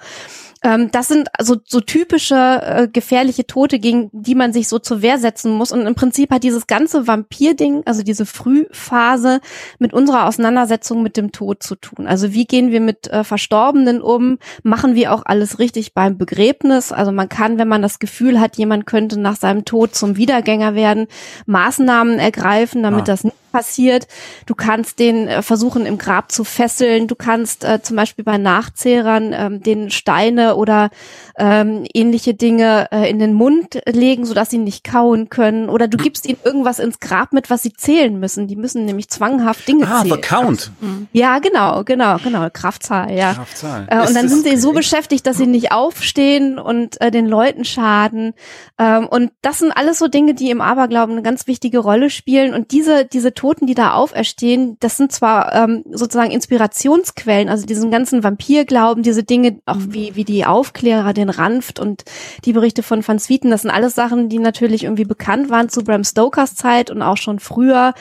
Ähm, 0.65 0.91
das 0.91 1.09
sind 1.09 1.29
also 1.39 1.57
so 1.65 1.81
typische 1.81 2.35
äh, 2.35 2.89
gefährliche 2.89 3.47
Tote, 3.47 3.79
gegen 3.79 4.09
die 4.13 4.35
man 4.35 4.53
sich 4.53 4.67
so 4.67 4.79
zur 4.79 5.03
Wehr 5.03 5.19
setzen 5.19 5.53
muss. 5.53 5.71
Und 5.73 5.87
im 5.87 5.95
Prinzip 5.95 6.33
hat 6.33 6.43
dieses 6.43 6.67
ganze 6.67 7.07
Vampir-Ding, 7.07 7.83
also 7.85 8.03
diese 8.03 8.27
Frühphase, 8.27 9.41
mit 9.79 9.93
unserer 9.93 10.27
Auseinandersetzung 10.27 11.03
mit 11.03 11.17
dem 11.17 11.31
Tod 11.33 11.63
zu 11.63 11.77
tun. 11.77 12.07
Also 12.09 12.33
wie 12.33 12.45
gehen 12.45 12.73
wir 12.73 12.81
mit 12.81 13.07
äh, 13.09 13.23
Verstorbenen 13.23 14.01
um? 14.01 14.39
Machen 14.63 14.95
wir 14.95 15.13
auch 15.13 15.23
alles 15.25 15.59
richtig 15.59 15.95
beim 15.95 16.19
Begräbnis? 16.19 16.91
Also 16.93 17.13
man 17.13 17.29
kann, 17.29 17.59
wenn 17.59 17.69
man 17.69 17.83
das 17.83 17.99
Gefühl 18.01 18.41
hat, 18.41 18.57
jemand 18.57 18.87
könnte 18.87 19.21
nach 19.21 19.37
seinem 19.37 19.65
Tod 19.65 19.95
zum 19.95 20.17
Wiedergänger 20.17 20.75
werden, 20.75 21.07
Maßnahmen 21.47 22.19
ergreifen, 22.19 22.83
damit 22.83 23.03
Ah. 23.03 23.05
das 23.05 23.23
nicht 23.23 23.37
passiert. 23.51 24.07
Du 24.47 24.55
kannst 24.55 24.99
den 24.99 25.29
äh, 25.29 25.43
versuchen 25.43 25.87
im 25.87 25.99
Grab 25.99 26.33
zu 26.33 26.45
fesseln. 26.45 27.09
Du 27.09 27.15
kannst 27.15 27.65
äh, 27.65 27.83
zum 27.83 27.97
Beispiel 27.97 28.25
bei 28.25 28.39
Nachzehrern 28.39 29.33
ähm, 29.33 29.63
den 29.63 29.91
Steine 29.91 30.57
oder 30.57 30.91
ähm, 31.39 31.85
ähnliche 31.95 32.35
Dinge 32.35 32.89
äh, 32.91 33.09
in 33.09 33.19
den 33.19 33.33
Mund 33.33 33.81
legen, 33.87 34.25
sodass 34.27 34.51
sie 34.51 34.59
nicht 34.59 34.85
kauen 34.85 35.29
können. 35.29 35.69
Oder 35.69 35.89
du 35.89 35.97
gibst 35.97 36.27
ihnen 36.29 36.39
irgendwas 36.45 36.79
ins 36.79 37.01
Grab 37.01 37.33
mit, 37.33 37.51
was 37.51 37.63
sie 37.63 37.73
zählen 37.73 38.19
müssen. 38.19 38.47
Die 38.49 38.57
müssen 38.57 38.85
nämlich 38.85 39.09
zwanghaft 39.09 39.67
Dinge 39.69 39.87
Ah, 39.89 40.03
zählen. 40.03 40.15
The 40.15 40.21
Count. 40.21 40.73
Ja, 41.13 41.39
genau, 41.39 41.85
genau, 41.85 42.17
genau. 42.19 42.49
Kraftzahl, 42.53 43.13
ja. 43.13 43.35
Kraftzahl. 43.35 43.87
Äh, 43.89 44.07
und 44.07 44.15
dann 44.15 44.29
sind 44.29 44.45
sie 44.45 44.57
so 44.57 44.73
beschäftigt, 44.73 45.27
dass 45.27 45.37
sie 45.37 45.47
nicht 45.47 45.73
aufstehen 45.73 46.59
und 46.59 47.01
äh, 47.01 47.11
den 47.11 47.27
Leuten 47.27 47.65
schaden. 47.65 48.35
Ähm, 48.79 49.07
und 49.07 49.31
das 49.43 49.59
sind 49.59 49.73
alles 49.73 49.99
so 49.99 50.09
Dinge, 50.09 50.35
die 50.35 50.51
im 50.51 50.61
Aberglauben 50.61 51.15
eine 51.15 51.23
ganz 51.23 51.47
wichtige 51.47 51.79
Rolle 51.79 52.11
spielen. 52.11 52.55
Und 52.55 52.73
diese, 52.73 53.05
diese 53.05 53.35
Toten, 53.35 53.67
die 53.67 53.75
da 53.75 53.93
auferstehen, 53.93 54.77
das 54.81 54.97
sind 54.97 55.13
zwar 55.13 55.55
ähm, 55.55 55.85
sozusagen 55.91 56.31
Inspirationsquellen, 56.31 57.49
also 57.49 57.67
diesen 57.67 57.91
ganzen 57.91 58.25
Vampirglauben, 58.25 59.03
diese 59.03 59.23
Dinge, 59.23 59.61
auch 59.67 59.77
wie, 59.89 60.15
wie 60.17 60.25
die 60.25 60.45
Aufklärer, 60.45 61.13
den 61.13 61.28
Ranft 61.31 61.81
und 61.81 62.05
die 62.45 62.53
Berichte 62.53 62.83
von 62.83 63.07
Van 63.07 63.19
Swieten, 63.19 63.51
das 63.51 63.63
sind 63.63 63.71
alles 63.71 63.95
Sachen, 63.95 64.29
die 64.29 64.39
natürlich 64.39 64.85
irgendwie 64.85 65.05
bekannt 65.05 65.51
waren 65.51 65.69
zu 65.69 65.83
Bram 65.85 66.05
Stokers 66.05 66.55
Zeit 66.55 66.91
und 66.91 67.03
auch 67.03 67.17
schon 67.17 67.39
früher. 67.39 67.95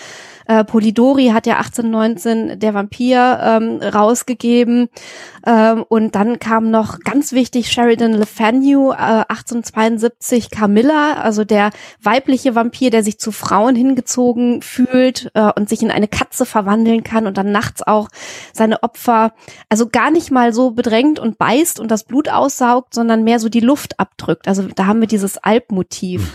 Äh, 0.48 0.64
Polidori 0.64 1.28
hat 1.28 1.46
ja 1.46 1.58
1819 1.58 2.60
der 2.60 2.74
Vampir 2.74 3.40
ähm, 3.42 3.80
rausgegeben. 3.82 4.90
Ähm, 5.46 5.84
und 5.88 6.16
dann 6.16 6.40
kam 6.40 6.72
noch 6.72 7.00
ganz 7.00 7.34
wichtig 7.34 7.72
Sheridan 7.72 8.14
Le 8.14 8.26
Fanu, 8.26 8.92
äh, 8.92 8.96
1872 9.28 10.50
Camilla, 10.50 11.14
also 11.16 11.44
der 11.44 11.72
weibliche 12.02 12.56
Vampir, 12.56 12.90
der 12.90 13.04
sich 13.04 13.20
zu 13.20 13.32
Frauen 13.32 13.76
hingezogen 13.76 14.62
fühlt 14.62 15.32
äh, 15.34 15.52
und 15.56 15.70
sich 15.70 15.82
in 15.82 15.92
eine 15.92 16.08
Katze 16.08 16.46
verwandeln 16.46 17.04
kann 17.04 17.28
und 17.28 17.38
dann 17.38 17.52
nachts 17.52 17.86
auch 17.86 18.08
seine 18.54 18.84
Opfer, 18.84 19.34
also 19.70 19.88
gar 19.88 20.12
nicht 20.12 20.32
mal 20.32 20.54
so 20.54 20.72
bedrängt 20.72 21.20
und 21.20 21.38
beißt 21.38 21.80
und 21.80 21.92
das 21.92 22.06
Blut 22.06 22.30
aussaugt, 22.30 22.94
sondern 22.94 23.24
mehr 23.24 23.40
so 23.40 23.50
die 23.50 23.60
Luft 23.60 24.00
abdrückt. 24.00 24.48
Also 24.48 24.64
da 24.76 24.86
haben 24.86 25.02
wir 25.02 25.08
dieses 25.08 25.38
Alpmotiv. 25.38 26.34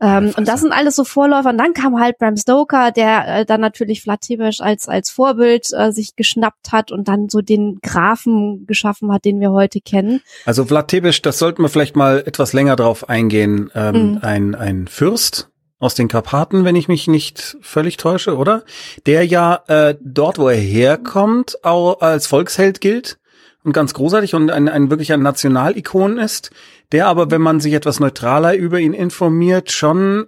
Ähm, 0.00 0.32
und 0.36 0.48
das 0.48 0.60
sind 0.60 0.72
alles 0.72 0.96
so 0.96 1.04
Vorläufer. 1.04 1.50
Und 1.50 1.58
dann 1.58 1.74
kam 1.74 2.00
halt 2.00 2.18
Bram 2.18 2.36
Stoker, 2.36 2.90
der 2.90 3.40
äh, 3.40 3.44
dann 3.44 3.60
natürlich 3.60 4.02
Vlad 4.02 4.20
als, 4.60 4.88
als 4.88 5.10
Vorbild 5.10 5.68
äh, 5.72 5.92
sich 5.92 6.16
geschnappt 6.16 6.72
hat 6.72 6.92
und 6.92 7.08
dann 7.08 7.28
so 7.28 7.40
den 7.40 7.78
Grafen 7.82 8.66
geschaffen 8.66 9.12
hat, 9.12 9.24
den 9.24 9.40
wir 9.40 9.50
heute 9.50 9.80
kennen. 9.80 10.20
Also 10.44 10.64
Vlad 10.64 10.92
das 11.22 11.38
sollten 11.38 11.62
wir 11.62 11.68
vielleicht 11.68 11.96
mal 11.96 12.22
etwas 12.26 12.52
länger 12.52 12.76
drauf 12.76 13.08
eingehen. 13.08 13.70
Ähm, 13.74 14.00
Mhm. 14.00 14.18
ein, 14.22 14.54
ein 14.54 14.88
Fürst 14.88 15.50
aus 15.78 15.94
den 15.94 16.08
Karpaten, 16.08 16.64
wenn 16.64 16.76
ich 16.76 16.88
mich 16.88 17.08
nicht 17.08 17.56
völlig 17.60 17.96
täusche, 17.96 18.36
oder? 18.36 18.64
Der 19.06 19.26
ja 19.26 19.62
äh, 19.66 19.96
dort, 20.00 20.38
wo 20.38 20.48
er 20.48 20.56
herkommt, 20.56 21.64
auch 21.64 22.00
als 22.00 22.26
Volksheld 22.26 22.80
gilt 22.80 23.19
und 23.64 23.72
ganz 23.72 23.94
großartig 23.94 24.34
und 24.34 24.50
ein, 24.50 24.68
ein 24.68 24.90
wirklich 24.90 25.12
ein 25.12 25.22
Nationalikon 25.22 26.18
ist, 26.18 26.50
der 26.92 27.06
aber, 27.06 27.30
wenn 27.30 27.42
man 27.42 27.60
sich 27.60 27.74
etwas 27.74 28.00
neutraler 28.00 28.54
über 28.54 28.80
ihn 28.80 28.94
informiert, 28.94 29.70
schon 29.70 30.26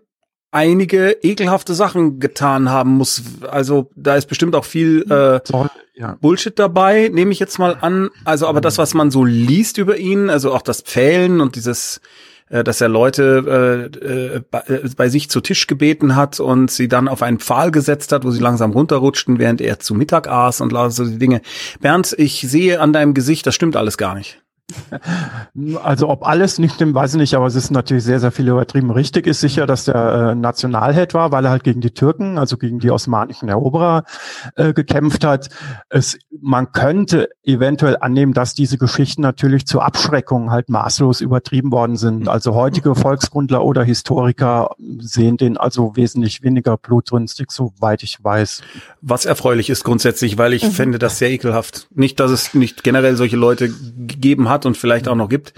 einige 0.50 1.12
ekelhafte 1.22 1.74
Sachen 1.74 2.20
getan 2.20 2.68
haben 2.68 2.90
muss. 2.92 3.22
Also 3.50 3.90
da 3.96 4.16
ist 4.16 4.26
bestimmt 4.26 4.54
auch 4.54 4.66
viel 4.66 5.02
äh, 5.10 5.40
Soll, 5.44 5.70
ja. 5.94 6.18
Bullshit 6.20 6.58
dabei, 6.58 7.08
nehme 7.12 7.32
ich 7.32 7.40
jetzt 7.40 7.58
mal 7.58 7.78
an. 7.80 8.10
Also, 8.24 8.46
aber 8.46 8.60
das, 8.60 8.76
was 8.76 8.92
man 8.92 9.10
so 9.10 9.24
liest 9.24 9.78
über 9.78 9.96
ihn, 9.96 10.28
also 10.28 10.52
auch 10.52 10.62
das 10.62 10.82
Pfählen 10.82 11.40
und 11.40 11.56
dieses, 11.56 12.02
äh, 12.48 12.64
dass 12.64 12.80
er 12.80 12.88
Leute 12.88 13.90
äh, 14.02 14.36
äh, 14.36 14.42
bei, 14.50 14.60
äh, 14.68 14.88
bei 14.96 15.08
sich 15.08 15.30
zu 15.30 15.40
Tisch 15.40 15.66
gebeten 15.66 16.16
hat 16.16 16.40
und 16.40 16.70
sie 16.70 16.88
dann 16.88 17.08
auf 17.08 17.22
einen 17.22 17.38
Pfahl 17.38 17.70
gesetzt 17.70 18.12
hat, 18.12 18.24
wo 18.24 18.30
sie 18.30 18.40
langsam 18.40 18.72
runterrutschten, 18.72 19.38
während 19.38 19.60
er 19.60 19.78
zu 19.78 19.94
Mittag 19.94 20.28
aß 20.28 20.60
und 20.60 20.72
lauter 20.72 20.90
so 20.90 21.04
die 21.04 21.18
Dinge. 21.18 21.40
Bernd, 21.80 22.14
ich 22.18 22.40
sehe 22.40 22.80
an 22.80 22.92
deinem 22.92 23.14
Gesicht, 23.14 23.46
das 23.46 23.54
stimmt 23.54 23.76
alles 23.76 23.96
gar 23.96 24.14
nicht. 24.14 24.41
Also 25.82 26.08
ob 26.08 26.26
alles 26.26 26.58
nicht 26.58 26.74
stimmt, 26.74 26.94
weiß 26.94 27.14
ich 27.14 27.20
nicht, 27.20 27.34
aber 27.34 27.46
es 27.46 27.54
ist 27.54 27.70
natürlich 27.70 28.04
sehr, 28.04 28.20
sehr 28.20 28.32
viel 28.32 28.48
übertrieben. 28.48 28.90
Richtig 28.90 29.26
ist 29.26 29.40
sicher, 29.40 29.66
dass 29.66 29.84
der 29.84 30.30
äh, 30.30 30.34
Nationalheld 30.34 31.14
war, 31.14 31.30
weil 31.32 31.44
er 31.44 31.50
halt 31.50 31.64
gegen 31.64 31.80
die 31.80 31.90
Türken, 31.90 32.38
also 32.38 32.56
gegen 32.56 32.78
die 32.78 32.90
osmanischen 32.90 33.48
Eroberer 33.48 34.04
äh, 34.56 34.72
gekämpft 34.72 35.24
hat. 35.24 35.50
Es, 35.88 36.18
man 36.40 36.72
könnte 36.72 37.28
eventuell 37.42 37.96
annehmen, 38.00 38.32
dass 38.32 38.54
diese 38.54 38.78
Geschichten 38.78 39.22
natürlich 39.22 39.66
zur 39.66 39.84
Abschreckung 39.84 40.50
halt 40.50 40.68
maßlos 40.68 41.20
übertrieben 41.20 41.70
worden 41.70 41.96
sind. 41.96 42.28
Also 42.28 42.54
heutige 42.54 42.94
Volksgrundler 43.02 43.64
oder 43.64 43.82
Historiker 43.84 44.70
sehen 44.98 45.36
den 45.36 45.56
also 45.56 45.96
wesentlich 45.96 46.42
weniger 46.42 46.76
blutrünstig, 46.76 47.50
soweit 47.50 48.02
ich 48.02 48.22
weiß. 48.22 48.62
Was 49.00 49.24
erfreulich 49.26 49.70
ist 49.70 49.84
grundsätzlich, 49.84 50.38
weil 50.38 50.52
ich 50.52 50.66
fände 50.66 50.98
das 50.98 51.18
sehr 51.18 51.30
ekelhaft. 51.30 51.88
Nicht, 51.94 52.20
dass 52.20 52.30
es 52.30 52.54
nicht 52.54 52.84
generell 52.84 53.16
solche 53.16 53.36
Leute 53.36 53.68
gegeben 53.68 54.48
hat 54.48 54.51
und 54.66 54.76
vielleicht 54.76 55.08
auch 55.08 55.14
noch 55.14 55.28
gibt, 55.28 55.54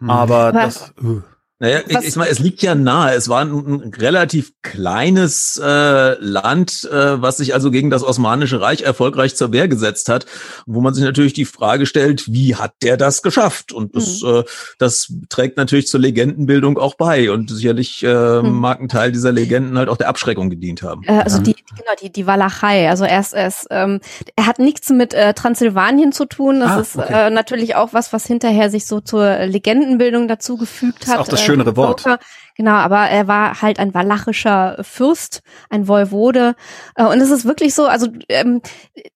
aber, 0.00 0.48
Aber- 0.48 0.52
das. 0.52 0.92
Uh. 1.02 1.22
Naja, 1.60 1.80
ich, 1.86 1.94
Was- 1.94 2.04
ich 2.04 2.16
meine, 2.16 2.30
es 2.30 2.40
liegt 2.40 2.62
ja 2.62 2.74
nahe. 2.74 3.14
Es 3.14 3.28
war 3.28 3.40
ein, 3.40 3.52
ein 3.52 3.92
relativ 3.96 4.52
kleines 4.62 5.60
äh, 5.64 6.16
Land, 6.18 6.88
äh, 6.92 7.22
was 7.22 7.36
sich 7.36 7.54
also 7.54 7.70
gegen 7.70 7.90
das 7.90 8.02
Osmanische 8.02 8.60
Reich 8.60 8.82
erfolgreich 8.82 9.36
zur 9.36 9.52
Wehr 9.52 9.68
gesetzt 9.68 10.08
hat, 10.08 10.26
wo 10.66 10.80
man 10.80 10.94
sich 10.94 11.04
natürlich 11.04 11.32
die 11.32 11.44
Frage 11.44 11.86
stellt, 11.86 12.32
wie 12.32 12.56
hat 12.56 12.72
der 12.82 12.96
das 12.96 13.22
geschafft? 13.22 13.72
Und 13.72 13.94
das, 13.94 14.22
äh, 14.24 14.42
das 14.78 15.12
trägt 15.28 15.56
natürlich 15.56 15.86
zur 15.86 16.00
Legendenbildung 16.00 16.76
auch 16.76 16.96
bei. 16.96 17.30
Und 17.30 17.50
sicherlich 17.50 18.02
äh, 18.02 18.42
Mhm. 18.42 18.50
mag 18.58 18.80
ein 18.80 18.88
Teil 18.88 19.12
dieser 19.12 19.30
Legenden 19.32 19.78
halt 19.78 19.88
auch 19.88 19.96
der 19.96 20.08
Abschreckung 20.08 20.50
gedient 20.50 20.82
haben. 20.82 21.02
Äh, 21.04 21.12
also 21.20 21.38
die, 21.38 21.54
genau, 21.54 21.92
die, 22.02 22.10
die 22.10 22.26
Walachei. 22.26 22.90
Also 22.90 23.04
er 23.04 23.20
ist, 23.20 23.32
er 23.32 23.46
ist, 23.46 23.66
ähm, 23.70 24.00
er 24.34 24.46
hat 24.46 24.58
nichts 24.58 24.90
mit 24.90 25.14
äh, 25.14 25.34
Transsilvanien 25.34 26.10
zu 26.12 26.24
tun. 26.24 26.60
Das 26.60 26.70
Ah, 26.72 26.80
ist 26.80 26.96
okay. 26.96 27.26
äh, 27.28 27.30
natürlich 27.30 27.76
auch 27.76 27.92
was, 27.92 28.12
was 28.12 28.26
hinterher 28.26 28.70
sich 28.70 28.86
so 28.86 29.00
zur 29.00 29.46
Legendenbildung 29.46 30.26
dazu 30.26 30.56
gefügt 30.56 31.02
Das 31.02 31.08
ist 31.08 31.12
hat. 31.12 31.20
Schönere 31.44 31.76
Wort. 31.76 32.00
Stoker. 32.00 32.18
Genau, 32.56 32.72
aber 32.72 33.08
er 33.08 33.26
war 33.26 33.62
halt 33.62 33.80
ein 33.80 33.94
walachischer 33.94 34.78
Fürst, 34.82 35.42
ein 35.70 35.88
Voivode. 35.88 36.54
Äh, 36.94 37.04
Und 37.04 37.20
es 37.20 37.30
ist 37.30 37.44
wirklich 37.44 37.74
so, 37.74 37.86
also 37.86 38.08
ähm, 38.28 38.60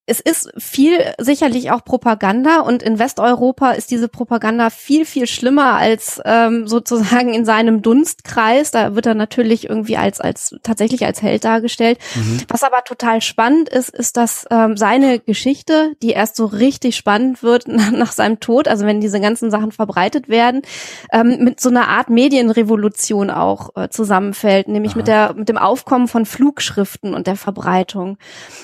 es 0.07 0.20
ist 0.20 0.51
viel 0.57 0.98
sicherlich 1.18 1.70
auch 1.70 1.85
Propaganda 1.85 2.61
und 2.61 2.83
in 2.83 2.98
Westeuropa 2.98 3.72
ist 3.72 3.90
diese 3.90 4.09
Propaganda 4.09 4.70
viel, 4.70 5.05
viel 5.05 5.27
schlimmer 5.27 5.74
als 5.74 6.20
ähm, 6.24 6.66
sozusagen 6.66 7.33
in 7.33 7.44
seinem 7.44 7.83
Dunstkreis. 7.83 8.70
Da 8.70 8.94
wird 8.94 9.07
er 9.07 9.14
natürlich 9.14 9.68
irgendwie 9.68 9.96
als, 9.98 10.20
als 10.20 10.57
tatsächlich 10.62 11.05
als 11.05 11.22
Held 11.22 11.44
dargestellt. 11.44 11.98
Was 12.48 12.62
aber 12.64 12.83
total 12.85 13.20
spannend 13.20 13.68
ist, 13.68 13.90
ist, 13.90 14.16
dass 14.16 14.46
ähm, 14.51 14.77
seine 14.77 15.18
Geschichte, 15.20 15.92
die 16.03 16.11
erst 16.11 16.37
so 16.37 16.46
richtig 16.46 16.96
spannend 16.96 17.42
wird 17.42 17.68
nach, 17.68 17.90
nach 17.92 18.12
seinem 18.12 18.40
Tod, 18.40 18.66
also 18.66 18.87
wenn 18.87 19.01
diese 19.01 19.20
ganzen 19.20 19.51
Sachen 19.51 19.72
verbreitet 19.72 20.29
werden, 20.29 20.62
ähm, 21.12 21.44
mit 21.44 21.61
so 21.61 21.68
einer 21.68 21.88
Art 21.88 22.11
Medienrevolution 22.11 23.27
auch 23.30 23.70
äh, 23.76 23.88
zusammenfällt, 23.88 24.68
nämlich 24.68 24.96
mit 24.96 25.08
der 25.08 25.34
mit 25.34 25.48
dem 25.48 25.58
Aufkommen 25.58 26.08
von 26.08 26.26
Flugschriften 26.26 27.14
und 27.14 27.26
der 27.26 27.36
Verbreitung. 27.36 28.18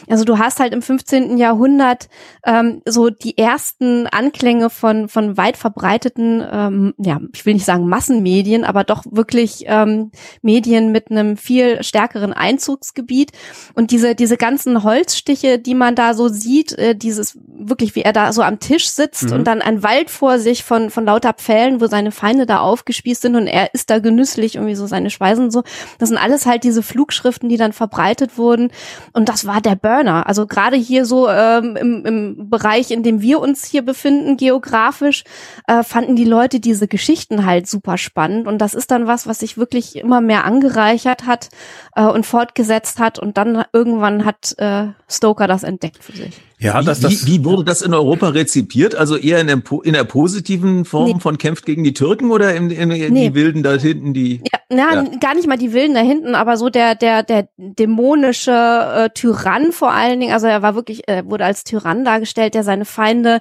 Also 0.09 0.25
du 0.25 0.39
hast 0.39 0.61
halt 0.61 0.73
im 0.73 0.83
15. 0.83 1.39
Jahrhundert 1.39 2.09
ähm, 2.45 2.83
so 2.87 3.11
die 3.11 3.39
ersten 3.39 4.07
Anklänge 4.07 4.71
von 4.71 5.09
von 5.09 5.37
weit 5.37 5.57
verbreiteten, 5.57 6.45
ähm, 6.51 6.95
ja, 6.99 7.21
ich 7.33 7.45
will 7.47 7.55
nicht 7.55 7.67
sagen 7.67 7.89
Massenmedien, 7.89 8.65
aber 8.65 8.85
doch 8.85 9.05
wirklich 9.11 9.65
ähm, 9.67 10.11
Medien 10.43 10.93
mit 10.93 11.11
einem 11.11 11.37
viel 11.37 11.83
stärkeren 11.83 12.33
Einzugsgebiet 12.33 13.33
und 13.75 13.91
diese 13.91 14.15
diese 14.15 14.37
ganzen 14.37 14.83
Holzstiche, 14.83 15.59
die 15.59 15.75
man 15.75 15.95
da 15.95 16.15
so 16.15 16.29
sieht, 16.29 16.73
äh, 16.79 16.95
dieses 16.95 17.39
wirklich 17.47 17.95
wie 17.95 18.03
er 18.03 18.13
da 18.13 18.33
so 18.33 18.43
am 18.43 18.61
Tisch 18.61 18.89
sitzt 18.89 19.33
und 19.33 19.45
dann 19.45 19.63
ein 19.63 19.83
Wald 19.83 20.11
vor 20.11 20.39
sich 20.39 20.65
von 20.65 20.91
von 20.91 21.05
lauter 21.05 21.33
Pfählen, 21.33 21.81
wo 21.81 21.87
seine 21.87 22.13
Feinde 22.13 22.47
da 22.47 22.61
aufgespießt 22.61 23.23
sind 23.23 23.37
und 23.37 23.47
er 23.47 23.75
isst 23.75 23.91
da 23.91 23.99
genüsslich 23.99 24.54
irgendwie 24.57 24.75
so 24.75 24.87
seine 24.87 25.11
Speisen 25.11 25.45
und 25.45 25.51
so. 25.51 25.63
Das 25.99 26.09
sind 26.09 26.19
alles 26.19 26.47
halt 26.47 26.65
diese 26.65 26.83
Flugschriften, 26.83 27.49
die 27.49 27.57
dann 27.57 27.73
verbreitet 27.73 28.39
wurden 28.39 28.71
und 29.13 29.29
das 29.29 29.47
war 29.47 29.61
der 29.61 29.77
Burner. 29.77 30.27
Also 30.27 30.47
gerade 30.47 30.77
hier 30.77 31.05
so 31.05 31.29
ähm, 31.29 31.77
im, 31.77 32.07
im 32.07 32.51
Bereich, 32.51 32.91
in 32.91 33.03
dem 33.03 33.21
wir 33.21 33.41
uns 33.41 33.65
hier 33.65 33.83
befinden, 33.83 34.37
geografisch, 34.37 35.25
äh, 35.67 35.83
fanden 35.83 36.17
die 36.17 36.25
Leute 36.25 36.61
diese 36.61 36.89
Geschichten 36.89 37.47
halt 37.47 37.69
super 37.69 37.99
spannend 37.99 38.47
und 38.47 38.59
das 38.59 38.75
ist 38.75 38.91
dann 38.91 39.07
was, 39.07 39.27
was 39.27 39.41
sich 39.41 39.57
wirklich 39.57 39.97
immer 39.97 40.21
mehr 40.21 40.45
angereichert 40.45 41.27
hat 41.27 41.49
äh, 41.97 42.05
und 42.05 42.27
fortgesetzt 42.27 42.99
hat 42.99 43.19
und 43.19 43.37
dann 43.37 43.65
irgendwann 43.73 44.25
hat 44.25 44.55
äh, 44.59 44.89
Stoker 45.09 45.47
das 45.47 45.63
entdeckt 45.63 46.03
für 46.03 46.13
sich. 46.13 46.41
Ja, 46.65 46.81
wie, 46.81 46.85
dass 46.85 47.01
das 47.01 47.27
wie, 47.27 47.41
wie 47.41 47.45
wurde 47.45 47.65
das 47.65 47.83
in 47.83 47.93
Europa 47.95 48.29
rezipiert? 48.29 48.95
Also 48.95 49.17
eher 49.17 49.41
in 49.41 49.47
der, 49.47 49.63
in 49.85 49.93
der 49.93 50.05
positiven 50.05 50.85
Form 50.85 51.05
Nee. 51.05 51.21
von 51.21 51.39
kämpft 51.39 51.67
gegen 51.67 51.85
die 51.85 51.93
Türken 51.93 52.31
oder 52.31 52.55
in, 52.55 52.71
in, 52.71 52.91
in 52.91 53.13
Nee. 53.13 53.29
die 53.29 53.35
Wilden 53.35 53.63
da 53.63 53.75
hinten, 53.75 54.15
die. 54.15 54.41
Ja, 54.51 54.59
na, 54.71 54.95
Ja. 54.95 55.05
gar 55.21 55.35
nicht 55.35 55.47
mal 55.47 55.59
die 55.59 55.73
Wilden 55.73 55.95
da 55.95 56.01
hinten, 56.01 56.35
aber 56.35 56.57
so 56.57 56.71
der 56.71 56.95
der 56.95 57.23
der 57.23 57.49
dämonische 57.59 58.51
äh, 58.53 59.11
Tyrann 59.11 59.73
vor 59.73 59.93
allen 59.93 60.21
Dingen. 60.21 60.33
Also 60.33 60.47
er 60.47 60.63
war 60.63 60.75
wirklich 60.75 61.07
äh, 61.09 61.23
wurde 61.27 61.45
als 61.45 61.65
Tyrann 61.65 62.05
dargestellt, 62.05 62.55
der 62.55 62.65
seine 62.65 62.85
Feinde 62.87 63.41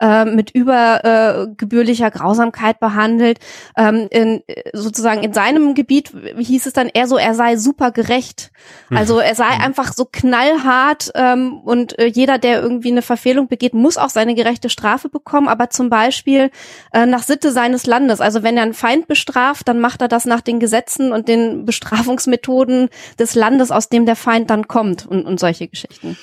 äh, 0.00 0.24
mit 0.24 0.50
übergebührlicher 0.50 1.42
äh, 1.44 1.54
gebührlicher 1.56 2.10
Grausamkeit 2.10 2.80
behandelt. 2.80 3.38
Ähm, 3.76 4.08
in, 4.10 4.42
sozusagen 4.72 5.22
in 5.22 5.32
seinem 5.32 5.74
Gebiet 5.74 6.12
hieß 6.38 6.66
es 6.66 6.72
dann 6.72 6.88
eher 6.92 7.06
so, 7.06 7.16
er 7.16 7.34
sei 7.34 7.56
super 7.56 7.90
gerecht. 7.92 8.50
Also 8.90 9.18
er 9.18 9.34
sei 9.34 9.46
einfach 9.46 9.92
so 9.92 10.06
knallhart 10.10 11.12
ähm, 11.14 11.58
und 11.64 11.98
äh, 11.98 12.06
jeder, 12.06 12.38
der 12.38 12.63
irgendwie 12.64 12.90
eine 12.90 13.02
Verfehlung 13.02 13.48
begeht, 13.48 13.74
muss 13.74 13.98
auch 13.98 14.08
seine 14.08 14.34
gerechte 14.34 14.70
Strafe 14.70 15.08
bekommen. 15.08 15.48
Aber 15.48 15.70
zum 15.70 15.90
Beispiel 15.90 16.50
äh, 16.92 17.06
nach 17.06 17.22
Sitte 17.22 17.52
seines 17.52 17.86
Landes. 17.86 18.20
Also 18.20 18.42
wenn 18.42 18.56
er 18.56 18.64
einen 18.64 18.74
Feind 18.74 19.06
bestraft, 19.06 19.68
dann 19.68 19.80
macht 19.80 20.00
er 20.00 20.08
das 20.08 20.24
nach 20.24 20.40
den 20.40 20.58
Gesetzen 20.58 21.12
und 21.12 21.28
den 21.28 21.64
Bestrafungsmethoden 21.66 22.88
des 23.18 23.34
Landes, 23.34 23.70
aus 23.70 23.88
dem 23.88 24.06
der 24.06 24.16
Feind 24.16 24.50
dann 24.50 24.66
kommt 24.66 25.06
und, 25.06 25.26
und 25.26 25.38
solche 25.38 25.68
Geschichten. 25.68 26.16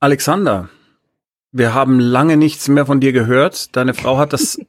Alexander, 0.00 0.68
wir 1.52 1.74
haben 1.74 2.00
lange 2.00 2.36
nichts 2.36 2.68
mehr 2.68 2.86
von 2.86 3.00
dir 3.00 3.12
gehört. 3.12 3.76
Deine 3.76 3.94
Frau 3.94 4.18
hat 4.18 4.32
das 4.32 4.60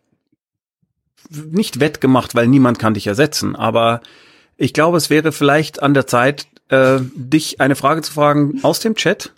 nicht 1.30 1.80
wettgemacht, 1.80 2.36
weil 2.36 2.48
niemand 2.48 2.80
kann 2.80 2.94
dich 2.94 3.08
ersetzen. 3.08 3.56
Aber 3.56 4.02
ich 4.58 4.74
glaube, 4.74 4.98
es 4.98 5.10
wäre 5.10 5.32
vielleicht 5.32 5.82
an 5.82 5.94
der 5.94 6.08
Zeit, 6.08 6.48
äh, 6.70 7.00
dich 7.16 7.60
eine 7.60 7.76
Frage 7.76 8.02
zu 8.02 8.14
fragen 8.14 8.60
aus 8.64 8.80
dem 8.80 8.96
Chat, 8.96 9.34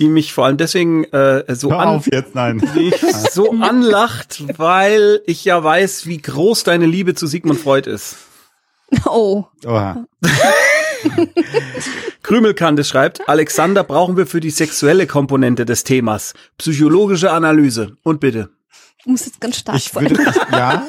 die 0.00 0.08
mich 0.08 0.32
vor 0.32 0.46
allem 0.46 0.56
deswegen 0.56 1.04
äh, 1.04 1.44
so 1.54 1.70
Hör 1.70 1.80
an 1.80 1.88
auf 1.88 2.06
jetzt, 2.10 2.34
nein. 2.34 2.60
so 3.30 3.52
anlacht, 3.60 4.42
weil 4.58 5.20
ich 5.26 5.44
ja 5.44 5.62
weiß, 5.62 6.06
wie 6.06 6.18
groß 6.18 6.64
deine 6.64 6.86
Liebe 6.86 7.14
zu 7.14 7.26
Sigmund 7.26 7.60
Freud 7.60 7.88
ist. 7.88 8.16
Oh, 9.04 9.44
Oha. 9.64 10.04
Krümelkante 12.22 12.82
schreibt, 12.82 13.28
Alexander 13.28 13.84
brauchen 13.84 14.16
wir 14.16 14.26
für 14.26 14.40
die 14.40 14.50
sexuelle 14.50 15.06
Komponente 15.06 15.64
des 15.64 15.84
Themas. 15.84 16.34
Psychologische 16.58 17.30
Analyse. 17.30 17.96
Und 18.02 18.20
bitte. 18.20 18.50
muss 19.04 19.26
jetzt 19.26 19.40
ganz 19.40 19.58
stark 19.58 19.76
Ich 19.76 19.90
sein. 19.90 20.10
würde, 20.10 20.34
ja. 20.50 20.86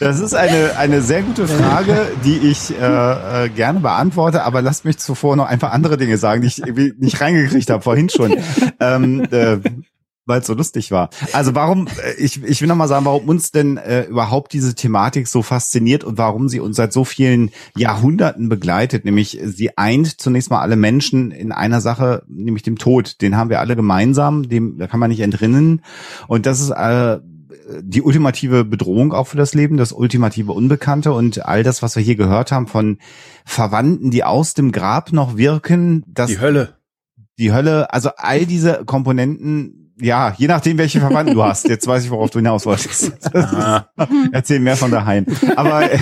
Das 0.00 0.18
ist 0.18 0.32
eine, 0.32 0.78
eine 0.78 1.02
sehr 1.02 1.22
gute 1.22 1.46
Frage, 1.46 2.10
die 2.24 2.38
ich 2.38 2.70
äh, 2.70 3.44
äh, 3.44 3.48
gerne 3.50 3.80
beantworte, 3.80 4.44
aber 4.44 4.62
lasst 4.62 4.86
mich 4.86 4.96
zuvor 4.96 5.36
noch 5.36 5.44
ein 5.46 5.58
paar 5.58 5.72
andere 5.72 5.98
Dinge 5.98 6.16
sagen, 6.16 6.40
die 6.40 6.48
ich 6.48 6.58
irgendwie 6.58 6.94
nicht 6.96 7.20
reingekriegt 7.20 7.68
habe, 7.68 7.82
vorhin 7.82 8.08
schon, 8.08 8.34
ähm, 8.80 9.28
äh, 9.30 9.58
weil 10.24 10.40
es 10.40 10.46
so 10.46 10.54
lustig 10.54 10.90
war. 10.90 11.10
Also 11.34 11.54
warum, 11.54 11.86
äh, 11.86 12.14
ich, 12.18 12.42
ich 12.42 12.62
will 12.62 12.68
noch 12.68 12.76
mal 12.76 12.88
sagen, 12.88 13.04
warum 13.04 13.28
uns 13.28 13.50
denn 13.50 13.76
äh, 13.76 14.04
überhaupt 14.04 14.54
diese 14.54 14.74
Thematik 14.74 15.28
so 15.28 15.42
fasziniert 15.42 16.02
und 16.02 16.16
warum 16.16 16.48
sie 16.48 16.60
uns 16.60 16.76
seit 16.76 16.94
so 16.94 17.04
vielen 17.04 17.50
Jahrhunderten 17.76 18.48
begleitet, 18.48 19.04
nämlich 19.04 19.38
sie 19.44 19.76
eint 19.76 20.18
zunächst 20.18 20.50
mal 20.50 20.62
alle 20.62 20.76
Menschen 20.76 21.30
in 21.30 21.52
einer 21.52 21.82
Sache, 21.82 22.22
nämlich 22.26 22.62
dem 22.62 22.78
Tod. 22.78 23.20
Den 23.20 23.36
haben 23.36 23.50
wir 23.50 23.60
alle 23.60 23.76
gemeinsam, 23.76 24.48
dem 24.48 24.78
da 24.78 24.86
kann 24.86 24.98
man 24.98 25.10
nicht 25.10 25.20
entrinnen. 25.20 25.82
Und 26.26 26.46
das 26.46 26.60
ist 26.60 26.70
äh, 26.70 27.18
die 27.80 28.02
ultimative 28.02 28.64
Bedrohung 28.64 29.12
auch 29.12 29.26
für 29.26 29.36
das 29.36 29.54
Leben, 29.54 29.76
das 29.76 29.92
ultimative 29.92 30.52
Unbekannte 30.52 31.12
und 31.12 31.44
all 31.46 31.62
das, 31.62 31.82
was 31.82 31.96
wir 31.96 32.02
hier 32.02 32.16
gehört 32.16 32.52
haben 32.52 32.66
von 32.66 32.98
Verwandten, 33.44 34.10
die 34.10 34.24
aus 34.24 34.54
dem 34.54 34.72
Grab 34.72 35.12
noch 35.12 35.36
wirken, 35.36 36.04
das 36.06 36.28
Die 36.30 36.40
Hölle. 36.40 36.76
die 37.38 37.52
Hölle, 37.52 37.92
also 37.92 38.10
all 38.16 38.46
diese 38.46 38.84
Komponenten, 38.84 39.94
ja, 40.00 40.34
je 40.38 40.46
nachdem, 40.46 40.78
welche 40.78 41.00
Verwandten 41.00 41.34
du 41.34 41.42
hast. 41.44 41.68
Jetzt 41.68 41.86
weiß 41.86 42.04
ich, 42.04 42.10
worauf 42.10 42.30
du 42.30 42.38
hinaus 42.38 42.64
wolltest. 42.66 43.12
Ah. 43.34 43.86
Erzähl 44.32 44.58
mehr 44.60 44.76
von 44.76 44.90
daheim. 44.90 45.26
Aber 45.56 45.88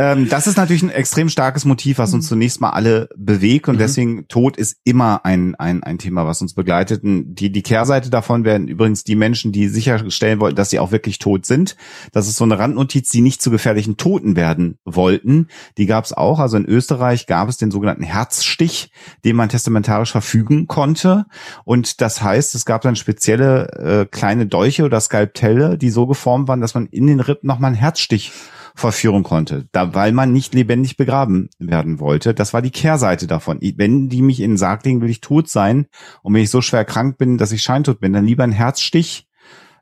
ähm, 0.00 0.28
das 0.28 0.46
ist 0.46 0.56
natürlich 0.56 0.84
ein 0.84 0.90
extrem 0.90 1.28
starkes 1.28 1.64
Motiv, 1.64 1.98
was 1.98 2.14
uns 2.14 2.28
zunächst 2.28 2.60
mal 2.60 2.70
alle 2.70 3.08
bewegt 3.16 3.68
und 3.68 3.74
Mhm. 3.74 3.78
deswegen 3.80 4.28
Tod 4.28 4.56
ist 4.56 4.76
immer 4.84 5.24
ein, 5.24 5.56
ein, 5.56 5.82
ein 5.82 5.98
Thema, 5.98 6.24
was 6.24 6.40
uns 6.40 6.54
begleitet. 6.54 7.02
Und 7.02 7.34
die, 7.34 7.50
die 7.50 7.62
Kehrseite 7.62 8.08
davon 8.08 8.44
werden 8.44 8.68
übrigens 8.68 9.02
die 9.02 9.16
Menschen, 9.16 9.50
die 9.50 9.66
sicherstellen 9.66 10.38
wollten, 10.38 10.54
dass 10.54 10.70
sie 10.70 10.78
auch 10.78 10.92
wirklich 10.92 11.18
tot 11.18 11.46
sind. 11.46 11.76
Das 12.12 12.28
ist 12.28 12.36
so 12.36 12.44
eine 12.44 12.60
Randnotiz, 12.60 13.08
die 13.08 13.22
nicht 13.22 13.42
zu 13.42 13.50
gefährlichen 13.50 13.96
Toten 13.96 14.36
werden 14.36 14.78
wollten. 14.84 15.48
Die 15.78 15.86
gab 15.86 16.04
es 16.04 16.12
auch. 16.12 16.38
Also 16.38 16.56
in 16.56 16.64
Österreich 16.66 17.26
gab 17.26 17.48
es 17.48 17.56
den 17.56 17.72
sogenannten 17.72 18.04
Herzstich, 18.04 18.92
den 19.24 19.34
man 19.34 19.48
testamentarisch 19.48 20.12
verfügen 20.12 20.68
konnte. 20.68 21.26
Und 21.64 22.00
das 22.00 22.22
heißt, 22.22 22.54
es 22.54 22.64
gab 22.64 22.82
dann 22.82 22.94
spezielle 22.94 23.68
äh, 23.72 24.06
kleine 24.06 24.46
Dolche 24.46 24.84
oder 24.84 25.00
Skalpelle, 25.00 25.76
die 25.76 25.90
so 25.90 26.06
geformt 26.06 26.46
waren, 26.46 26.60
dass 26.60 26.74
man 26.74 26.86
in 26.86 27.08
den 27.08 27.18
Rippen 27.18 27.48
nochmal 27.48 27.70
einen 27.70 27.80
Herzstich 27.80 28.30
verführen 28.78 29.24
konnte, 29.24 29.66
da, 29.72 29.94
weil 29.94 30.12
man 30.12 30.32
nicht 30.32 30.54
lebendig 30.54 30.96
begraben 30.96 31.48
werden 31.58 31.98
wollte. 31.98 32.32
Das 32.32 32.54
war 32.54 32.62
die 32.62 32.70
Kehrseite 32.70 33.26
davon. 33.26 33.58
Wenn 33.76 34.08
die 34.08 34.22
mich 34.22 34.40
in 34.40 34.52
den 34.52 34.56
Sarg 34.56 34.84
legen, 34.84 35.00
will 35.00 35.10
ich 35.10 35.20
tot 35.20 35.48
sein. 35.48 35.86
Und 36.22 36.34
wenn 36.34 36.42
ich 36.42 36.50
so 36.50 36.62
schwer 36.62 36.84
krank 36.84 37.18
bin, 37.18 37.38
dass 37.38 37.50
ich 37.52 37.62
scheintot 37.62 37.98
bin, 38.00 38.12
dann 38.12 38.24
lieber 38.24 38.44
ein 38.44 38.52
Herzstich. 38.52 39.26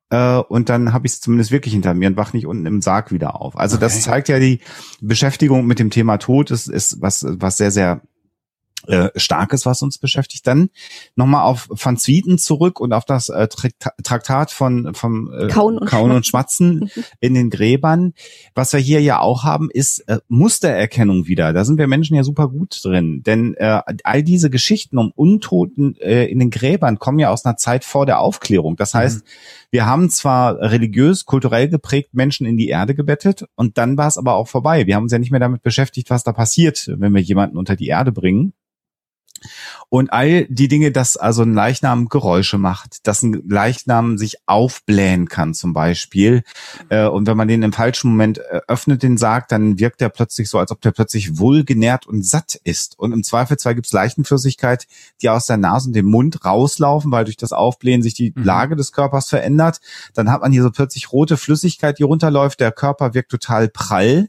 Äh, 0.08 0.38
und 0.38 0.68
dann 0.68 0.92
habe 0.92 1.06
ich 1.06 1.12
es 1.14 1.20
zumindest 1.20 1.50
wirklich 1.50 1.74
hinter 1.74 1.92
mir 1.92 2.08
und 2.08 2.16
wach 2.16 2.32
nicht 2.32 2.46
unten 2.46 2.64
im 2.64 2.80
Sarg 2.80 3.12
wieder 3.12 3.40
auf. 3.40 3.58
Also 3.58 3.76
das 3.76 3.92
Okay. 3.94 4.02
zeigt 4.02 4.28
ja 4.28 4.38
die 4.38 4.60
Beschäftigung 5.00 5.66
mit 5.66 5.78
dem 5.78 5.90
Thema 5.90 6.16
Tod. 6.16 6.50
ist, 6.50 6.68
ist 6.68 7.02
was, 7.02 7.26
was 7.28 7.58
sehr, 7.58 7.70
sehr 7.70 8.00
äh, 8.86 9.10
Starkes, 9.16 9.66
was 9.66 9.82
uns 9.82 9.98
beschäftigt. 9.98 10.46
Dann 10.46 10.70
nochmal 11.14 11.42
auf 11.44 11.68
Van 11.70 11.96
Zwieten 11.96 12.38
zurück 12.38 12.80
und 12.80 12.92
auf 12.92 13.04
das 13.04 13.28
äh, 13.28 13.48
Trakta- 13.48 13.92
Traktat 14.02 14.50
von 14.50 14.94
vom 14.94 15.32
äh, 15.32 15.48
Kauen 15.48 15.78
und 15.78 15.86
Kauen 15.86 16.10
und 16.10 16.26
Schmatzen 16.26 16.90
in 17.20 17.34
den 17.34 17.50
Gräbern. 17.50 18.14
Was 18.54 18.72
wir 18.72 18.80
hier 18.80 19.00
ja 19.00 19.20
auch 19.20 19.44
haben, 19.44 19.70
ist 19.70 20.00
äh, 20.08 20.18
Mustererkennung 20.28 21.26
wieder. 21.26 21.52
Da 21.52 21.64
sind 21.64 21.78
wir 21.78 21.86
Menschen 21.86 22.16
ja 22.16 22.24
super 22.24 22.48
gut 22.48 22.80
drin, 22.82 23.22
denn 23.24 23.54
äh, 23.54 23.82
all 24.04 24.22
diese 24.22 24.50
Geschichten 24.50 24.98
um 24.98 25.12
Untoten 25.14 25.96
äh, 25.96 26.26
in 26.26 26.38
den 26.38 26.50
Gräbern 26.50 26.98
kommen 26.98 27.18
ja 27.18 27.30
aus 27.30 27.44
einer 27.44 27.56
Zeit 27.56 27.84
vor 27.84 28.06
der 28.06 28.20
Aufklärung. 28.20 28.76
Das 28.76 28.94
heißt, 28.94 29.24
wir 29.70 29.86
haben 29.86 30.10
zwar 30.10 30.58
religiös, 30.60 31.24
kulturell 31.24 31.68
geprägt 31.68 32.14
Menschen 32.14 32.46
in 32.46 32.56
die 32.56 32.68
Erde 32.68 32.94
gebettet 32.94 33.44
und 33.56 33.78
dann 33.78 33.96
war 33.96 34.08
es 34.08 34.18
aber 34.18 34.34
auch 34.34 34.48
vorbei. 34.48 34.86
Wir 34.86 34.96
haben 34.96 35.04
uns 35.04 35.12
ja 35.12 35.18
nicht 35.18 35.30
mehr 35.30 35.40
damit 35.40 35.62
beschäftigt, 35.62 36.10
was 36.10 36.24
da 36.24 36.32
passiert, 36.32 36.90
wenn 36.96 37.14
wir 37.14 37.22
jemanden 37.22 37.56
unter 37.56 37.76
die 37.76 37.88
Erde 37.88 38.12
bringen. 38.12 38.52
Und 39.88 40.12
all 40.12 40.46
die 40.46 40.68
Dinge, 40.68 40.92
dass 40.92 41.16
also 41.16 41.42
ein 41.42 41.54
Leichnam 41.54 42.08
Geräusche 42.08 42.58
macht, 42.58 43.06
dass 43.06 43.22
ein 43.22 43.42
Leichnam 43.48 44.18
sich 44.18 44.36
aufblähen 44.46 45.28
kann 45.28 45.54
zum 45.54 45.72
Beispiel. 45.72 46.44
Äh, 46.88 47.06
und 47.06 47.26
wenn 47.26 47.36
man 47.36 47.48
den 47.48 47.62
im 47.62 47.72
falschen 47.72 48.10
Moment 48.10 48.38
äh, 48.38 48.60
öffnet, 48.68 49.02
den 49.02 49.16
Sarg, 49.16 49.48
dann 49.48 49.78
wirkt 49.78 50.00
er 50.02 50.08
plötzlich 50.08 50.48
so, 50.48 50.58
als 50.58 50.70
ob 50.70 50.80
der 50.80 50.92
plötzlich 50.92 51.38
wohlgenährt 51.38 52.06
und 52.06 52.24
satt 52.24 52.60
ist. 52.64 52.98
Und 52.98 53.12
im 53.12 53.24
Zweifelsfall 53.24 53.74
gibt 53.74 53.86
es 53.86 53.92
Leichenflüssigkeit, 53.92 54.86
die 55.22 55.30
aus 55.30 55.46
der 55.46 55.56
Nase 55.56 55.88
und 55.88 55.96
dem 55.96 56.06
Mund 56.06 56.44
rauslaufen, 56.44 57.10
weil 57.10 57.24
durch 57.24 57.36
das 57.36 57.52
Aufblähen 57.52 58.02
sich 58.02 58.14
die 58.14 58.32
Mhm. 58.36 58.44
Lage 58.44 58.76
des 58.76 58.92
Körpers 58.92 59.28
verändert. 59.28 59.80
Dann 60.14 60.30
hat 60.30 60.42
man 60.42 60.52
hier 60.52 60.62
so 60.62 60.70
plötzlich 60.70 61.12
rote 61.12 61.36
Flüssigkeit, 61.36 61.98
die 61.98 62.02
runterläuft. 62.02 62.60
Der 62.60 62.72
Körper 62.72 63.14
wirkt 63.14 63.30
total 63.30 63.68
prall. 63.68 64.28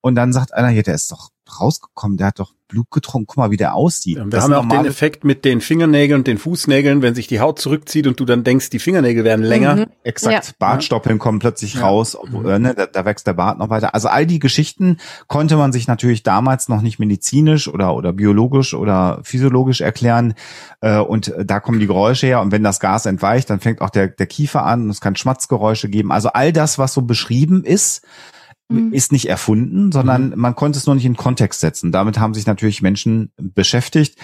Und 0.00 0.14
dann 0.14 0.32
sagt 0.32 0.54
einer 0.54 0.68
hier, 0.68 0.82
der 0.82 0.94
ist 0.94 1.10
doch 1.10 1.30
rausgekommen, 1.60 2.16
der 2.16 2.28
hat 2.28 2.38
doch 2.38 2.52
Blut 2.68 2.90
getrunken, 2.90 3.26
guck 3.26 3.36
mal, 3.38 3.50
wie 3.50 3.56
der 3.56 3.74
aussieht. 3.74 4.16
Wir 4.18 4.24
Das 4.26 4.44
haben 4.44 4.52
auch 4.52 4.68
den 4.68 4.84
Effekt 4.84 5.24
mit 5.24 5.44
den 5.46 5.60
Fingernägeln 5.62 6.20
und 6.20 6.26
den 6.26 6.36
Fußnägeln, 6.38 7.00
wenn 7.00 7.14
sich 7.14 7.26
die 7.26 7.40
Haut 7.40 7.58
zurückzieht 7.58 8.06
und 8.06 8.20
du 8.20 8.26
dann 8.26 8.44
denkst, 8.44 8.68
die 8.70 8.78
Fingernägel 8.78 9.24
werden 9.24 9.42
länger. 9.44 9.76
Mhm. 9.76 9.86
Exakt, 10.04 10.46
Ja. 10.48 10.52
Bartstoppeln 10.58 11.18
kommen 11.18 11.38
plötzlich 11.38 11.74
Ja. 11.74 11.80
raus, 11.80 12.14
obwohl, 12.14 12.50
äh, 12.50 12.58
ne, 12.58 12.74
da, 12.74 12.86
da 12.86 13.04
wächst 13.06 13.26
der 13.26 13.32
Bart 13.32 13.58
noch 13.58 13.70
weiter. 13.70 13.94
Also 13.94 14.08
all 14.08 14.26
die 14.26 14.38
Geschichten 14.38 14.98
konnte 15.26 15.56
man 15.56 15.72
sich 15.72 15.88
natürlich 15.88 16.22
damals 16.22 16.68
noch 16.68 16.82
nicht 16.82 16.98
medizinisch 16.98 17.68
oder 17.68 17.94
oder 17.94 18.12
biologisch 18.12 18.74
oder 18.74 19.20
physiologisch 19.24 19.80
erklären. 19.80 20.34
Äh, 20.82 20.98
und 20.98 21.28
äh, 21.28 21.44
da 21.46 21.60
kommen 21.60 21.80
die 21.80 21.86
Geräusche 21.86 22.26
her. 22.26 22.42
Und 22.42 22.52
wenn 22.52 22.62
das 22.62 22.80
Gas 22.80 23.06
entweicht, 23.06 23.48
dann 23.48 23.60
fängt 23.60 23.80
auch 23.80 23.90
der, 23.90 24.08
der 24.08 24.26
Kiefer 24.26 24.64
an 24.64 24.82
und 24.84 24.90
es 24.90 25.00
kann 25.00 25.16
Schmatzgeräusche 25.16 25.88
geben. 25.88 26.12
Also 26.12 26.28
all 26.28 26.52
das, 26.52 26.78
was 26.78 26.92
so 26.92 27.00
beschrieben 27.02 27.64
ist, 27.64 28.02
Mhm. 28.04 28.37
Ist 28.68 29.12
nicht 29.12 29.28
erfunden, 29.28 29.92
sondern 29.92 30.34
man 30.36 30.54
konnte 30.54 30.78
es 30.78 30.84
nur 30.84 30.94
nicht 30.94 31.06
in 31.06 31.16
Kontext 31.16 31.60
setzen. 31.60 31.90
Damit 31.90 32.18
haben 32.18 32.34
sich 32.34 32.46
natürlich 32.46 32.82
Menschen 32.82 33.32
beschäftigt. 33.38 34.18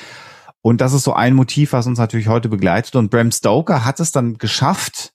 Und 0.60 0.82
das 0.82 0.92
ist 0.92 1.04
so 1.04 1.14
ein 1.14 1.34
Motiv, 1.34 1.72
was 1.72 1.86
uns 1.86 1.98
natürlich 1.98 2.28
heute 2.28 2.50
begleitet. 2.50 2.94
Und 2.96 3.10
Bram 3.10 3.32
Stoker 3.32 3.86
hat 3.86 4.00
es 4.00 4.12
dann 4.12 4.36
geschafft, 4.36 5.13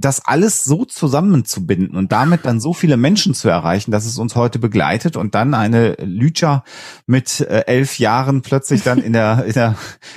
das 0.00 0.24
alles 0.24 0.64
so 0.64 0.84
zusammenzubinden 0.84 1.96
und 1.96 2.12
damit 2.12 2.44
dann 2.44 2.60
so 2.60 2.72
viele 2.72 2.96
Menschen 2.96 3.34
zu 3.34 3.48
erreichen, 3.48 3.90
dass 3.90 4.06
es 4.06 4.18
uns 4.18 4.36
heute 4.36 4.58
begleitet 4.58 5.16
und 5.16 5.34
dann 5.34 5.54
eine 5.54 5.94
Lütscher 6.00 6.62
mit 7.06 7.40
äh, 7.40 7.64
elf 7.66 7.98
Jahren 7.98 8.42
plötzlich 8.42 8.82
dann 8.82 8.98
in 8.98 9.12
der, 9.12 9.44
in 9.44 9.52
der 9.52 9.74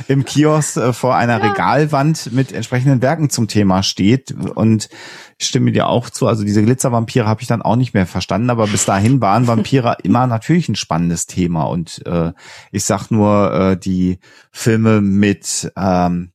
im 0.07 0.23
Kiosk 0.25 0.77
äh, 0.77 0.93
vor 0.93 1.15
einer 1.15 1.39
Ja. 1.39 1.51
Regalwand 1.51 2.31
mit 2.31 2.51
entsprechenden 2.51 3.01
Werken 3.01 3.29
zum 3.29 3.47
Thema 3.47 3.83
steht 3.83 4.31
und 4.31 4.89
ich 5.37 5.47
stimme 5.47 5.71
dir 5.71 5.87
auch 5.87 6.09
zu, 6.09 6.27
also 6.27 6.43
diese 6.43 6.63
Glitzervampire 6.63 7.27
habe 7.27 7.41
ich 7.41 7.47
dann 7.47 7.63
auch 7.63 7.75
nicht 7.75 7.93
mehr 7.93 8.05
verstanden, 8.05 8.51
aber 8.51 8.67
bis 8.67 8.85
dahin 8.85 9.21
waren 9.21 9.47
Vampire 9.47 9.97
immer 10.03 10.27
natürlich 10.27 10.69
ein 10.69 10.75
spannendes 10.75 11.25
Thema 11.25 11.63
und 11.63 12.05
äh, 12.05 12.33
ich 12.71 12.83
sag 12.83 13.09
nur 13.09 13.53
äh, 13.53 13.77
die 13.77 14.19
Filme 14.51 15.01
mit 15.01 15.71
ähm, 15.75 16.33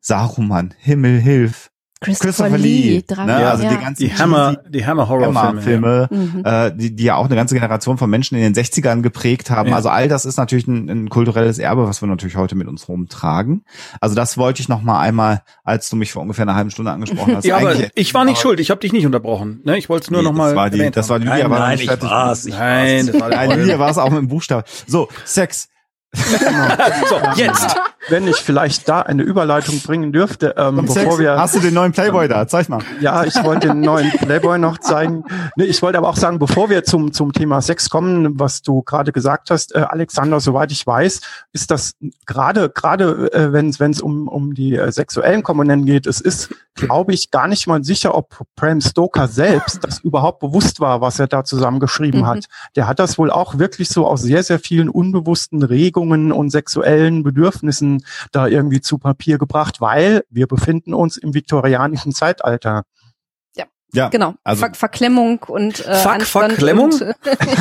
Saruman, 0.00 0.72
Himmel 0.78 1.20
hilf, 1.20 1.69
Christopher 2.00 2.56
Lee, 2.56 3.02
Drama, 3.06 3.26
ne? 3.26 3.50
also 3.50 3.64
ja. 3.64 3.70
die 3.70 3.76
ganzen 3.76 4.02
Die 4.02 4.14
Hammer, 4.14 4.56
die 4.68 4.86
Hammer 4.86 5.08
Horrorfilme. 5.08 5.40
Hammer-Filme, 5.42 6.08
Mhm. 6.10 6.42
äh, 6.46 6.72
die, 6.74 6.96
die 6.96 7.04
ja 7.04 7.16
auch 7.16 7.26
eine 7.26 7.34
ganze 7.36 7.54
Generation 7.54 7.98
von 7.98 8.08
Menschen 8.08 8.36
in 8.38 8.42
den 8.42 8.54
60ern 8.54 9.02
geprägt 9.02 9.50
haben. 9.50 9.68
Ja. 9.68 9.76
Also 9.76 9.90
all 9.90 10.08
das 10.08 10.24
ist 10.24 10.38
natürlich 10.38 10.66
ein, 10.66 10.88
ein 10.88 11.08
kulturelles 11.10 11.58
Erbe, 11.58 11.86
was 11.86 12.00
wir 12.02 12.08
natürlich 12.08 12.36
heute 12.36 12.54
mit 12.54 12.68
uns 12.68 12.88
rumtragen. 12.88 13.64
Also 14.00 14.14
das 14.14 14.38
wollte 14.38 14.62
ich 14.62 14.68
noch 14.70 14.80
mal 14.80 14.98
einmal, 14.98 15.42
als 15.62 15.90
du 15.90 15.96
mich 15.96 16.12
vor 16.12 16.22
ungefähr 16.22 16.44
einer 16.44 16.54
halben 16.54 16.70
Stunde 16.70 16.90
angesprochen 16.90 17.36
hast. 17.36 17.44
Ja, 17.50 17.58
aber 17.58 17.74
ich 17.94 18.14
war 18.14 18.24
nicht 18.24 18.40
schuld. 18.40 18.60
Ich 18.60 18.70
habe 18.70 18.80
dich 18.80 18.92
nicht 18.92 19.04
unterbrochen. 19.04 19.60
Ne? 19.64 19.76
Ich 19.76 19.88
wollte 19.90 20.04
es 20.04 20.10
nur 20.10 20.22
Nee, 20.22 20.28
noch 20.28 20.32
mal. 20.34 20.48
das 20.48 20.56
war 20.56 20.70
die, 20.70 20.90
das 20.90 21.08
war. 21.10 21.18
Lydia, 21.18 21.34
Nein, 21.36 21.50
war 21.50 21.58
nein, 21.58 21.78
ich 21.80 22.02
war's, 22.02 22.46
ich 22.46 22.54
Nein, 22.54 23.06
das 23.08 23.20
war 23.20 23.28
Nein, 23.28 23.60
Lydia 23.60 23.78
war 23.78 23.90
es 23.90 23.98
auch 23.98 24.08
mit 24.10 24.18
dem 24.20 24.28
Buchstaben. 24.28 24.64
So, 24.86 25.08
Sex. 25.26 25.68
So, 27.08 27.16
jetzt. 27.36 27.76
Wenn 28.10 28.26
ich 28.28 28.36
vielleicht 28.36 28.88
da 28.88 29.00
eine 29.02 29.22
Überleitung 29.22 29.80
bringen 29.80 30.12
dürfte, 30.12 30.54
ähm, 30.56 30.76
bevor 30.84 31.18
wir 31.18 31.36
Hast 31.38 31.54
du 31.54 31.60
den 31.60 31.74
neuen 31.74 31.92
Playboy 31.92 32.28
da? 32.28 32.46
Zeig 32.46 32.68
mal. 32.68 32.80
Ja, 33.00 33.24
ich 33.24 33.34
wollte 33.44 33.68
den 33.68 33.80
neuen 33.80 34.10
Playboy 34.10 34.58
noch 34.58 34.78
zeigen. 34.78 35.24
Nee, 35.56 35.64
ich 35.64 35.80
wollte 35.82 35.98
aber 35.98 36.08
auch 36.08 36.16
sagen, 36.16 36.38
bevor 36.38 36.70
wir 36.70 36.84
zum, 36.84 37.12
zum 37.12 37.32
Thema 37.32 37.62
Sex 37.62 37.88
kommen, 37.90 38.38
was 38.38 38.62
du 38.62 38.82
gerade 38.82 39.12
gesagt 39.12 39.50
hast, 39.50 39.74
äh, 39.74 39.78
Alexander, 39.80 40.40
soweit 40.40 40.72
ich 40.72 40.86
weiß, 40.86 41.20
ist 41.52 41.70
das 41.70 41.92
gerade, 42.26 42.68
gerade 42.70 43.32
äh, 43.32 43.52
wenn 43.52 43.68
es 43.90 44.00
um, 44.00 44.28
um 44.28 44.54
die 44.54 44.76
äh, 44.76 44.90
sexuellen 44.92 45.42
Komponenten 45.42 45.86
geht, 45.86 46.06
es 46.06 46.20
ist, 46.20 46.54
glaube 46.74 47.12
ich, 47.14 47.30
gar 47.30 47.46
nicht 47.48 47.66
mal 47.66 47.82
sicher, 47.84 48.14
ob 48.14 48.38
Bram 48.56 48.80
Stoker 48.80 49.28
selbst 49.28 49.84
das 49.84 50.00
überhaupt 50.00 50.40
bewusst 50.40 50.80
war, 50.80 51.00
was 51.00 51.18
er 51.18 51.26
da 51.26 51.44
zusammengeschrieben 51.44 52.20
Mhm. 52.20 52.26
hat. 52.26 52.44
Der 52.76 52.86
hat 52.86 52.98
das 52.98 53.18
wohl 53.18 53.30
auch 53.30 53.58
wirklich 53.58 53.88
so 53.88 54.06
aus 54.06 54.22
sehr, 54.22 54.42
sehr 54.42 54.58
vielen 54.58 54.88
unbewussten 54.88 55.62
Regungen 55.62 56.32
und 56.32 56.50
sexuellen 56.50 57.22
Bedürfnissen 57.22 57.99
da 58.32 58.46
irgendwie 58.46 58.80
zu 58.80 58.98
Papier 58.98 59.38
gebracht, 59.38 59.80
weil 59.80 60.24
wir 60.30 60.46
befinden 60.46 60.94
uns 60.94 61.16
im 61.16 61.34
viktorianischen 61.34 62.12
Zeitalter. 62.12 62.84
Ja, 63.92 64.08
Genau, 64.08 64.34
also- 64.44 64.60
Ver 64.66 64.72
Verklemmung 64.74 65.40
und 65.48 65.80
äh, 65.84 65.94
Fuck, 65.96 66.12
Anstand 66.12 66.52
Verklemmung? 66.52 66.92
Und, 66.92 67.00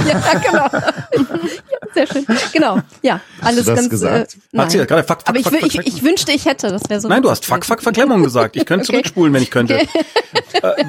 ja, 0.07 0.33
genau. 0.35 0.67
ja, 0.71 1.93
sehr 1.95 2.05
schön. 2.05 2.23
Genau, 2.53 2.77
ja, 3.01 3.19
alles 3.41 3.65
das 3.65 3.75
ganz. 3.77 3.89
gesagt? 3.89 4.37
Äh, 4.53 4.57
Hat 4.59 4.69
sie 4.69 4.77
nein. 4.77 4.85
gerade 4.85 5.03
fuck, 5.03 5.21
fuck, 5.21 5.29
Aber 5.29 5.39
ich, 5.39 5.43
fuck, 5.45 5.55
fuck, 5.59 5.65
ich, 5.65 5.73
fuck. 5.77 5.87
ich 5.87 6.03
wünschte, 6.03 6.31
ich 6.31 6.45
hätte. 6.45 6.69
Das 6.69 6.83
wäre 6.87 7.01
so. 7.01 7.07
Nein, 7.07 7.23
du 7.23 7.31
hast 7.31 7.47
fuck, 7.47 7.65
fuck, 7.65 7.81
Verklemmung 7.81 8.21
gesagt. 8.21 8.55
Ich 8.57 8.67
könnte 8.67 8.83
Okay. 8.83 8.91
zurückspulen, 8.91 9.33
wenn 9.33 9.41
ich 9.41 9.49
könnte. 9.49 9.79
äh, 9.79 9.87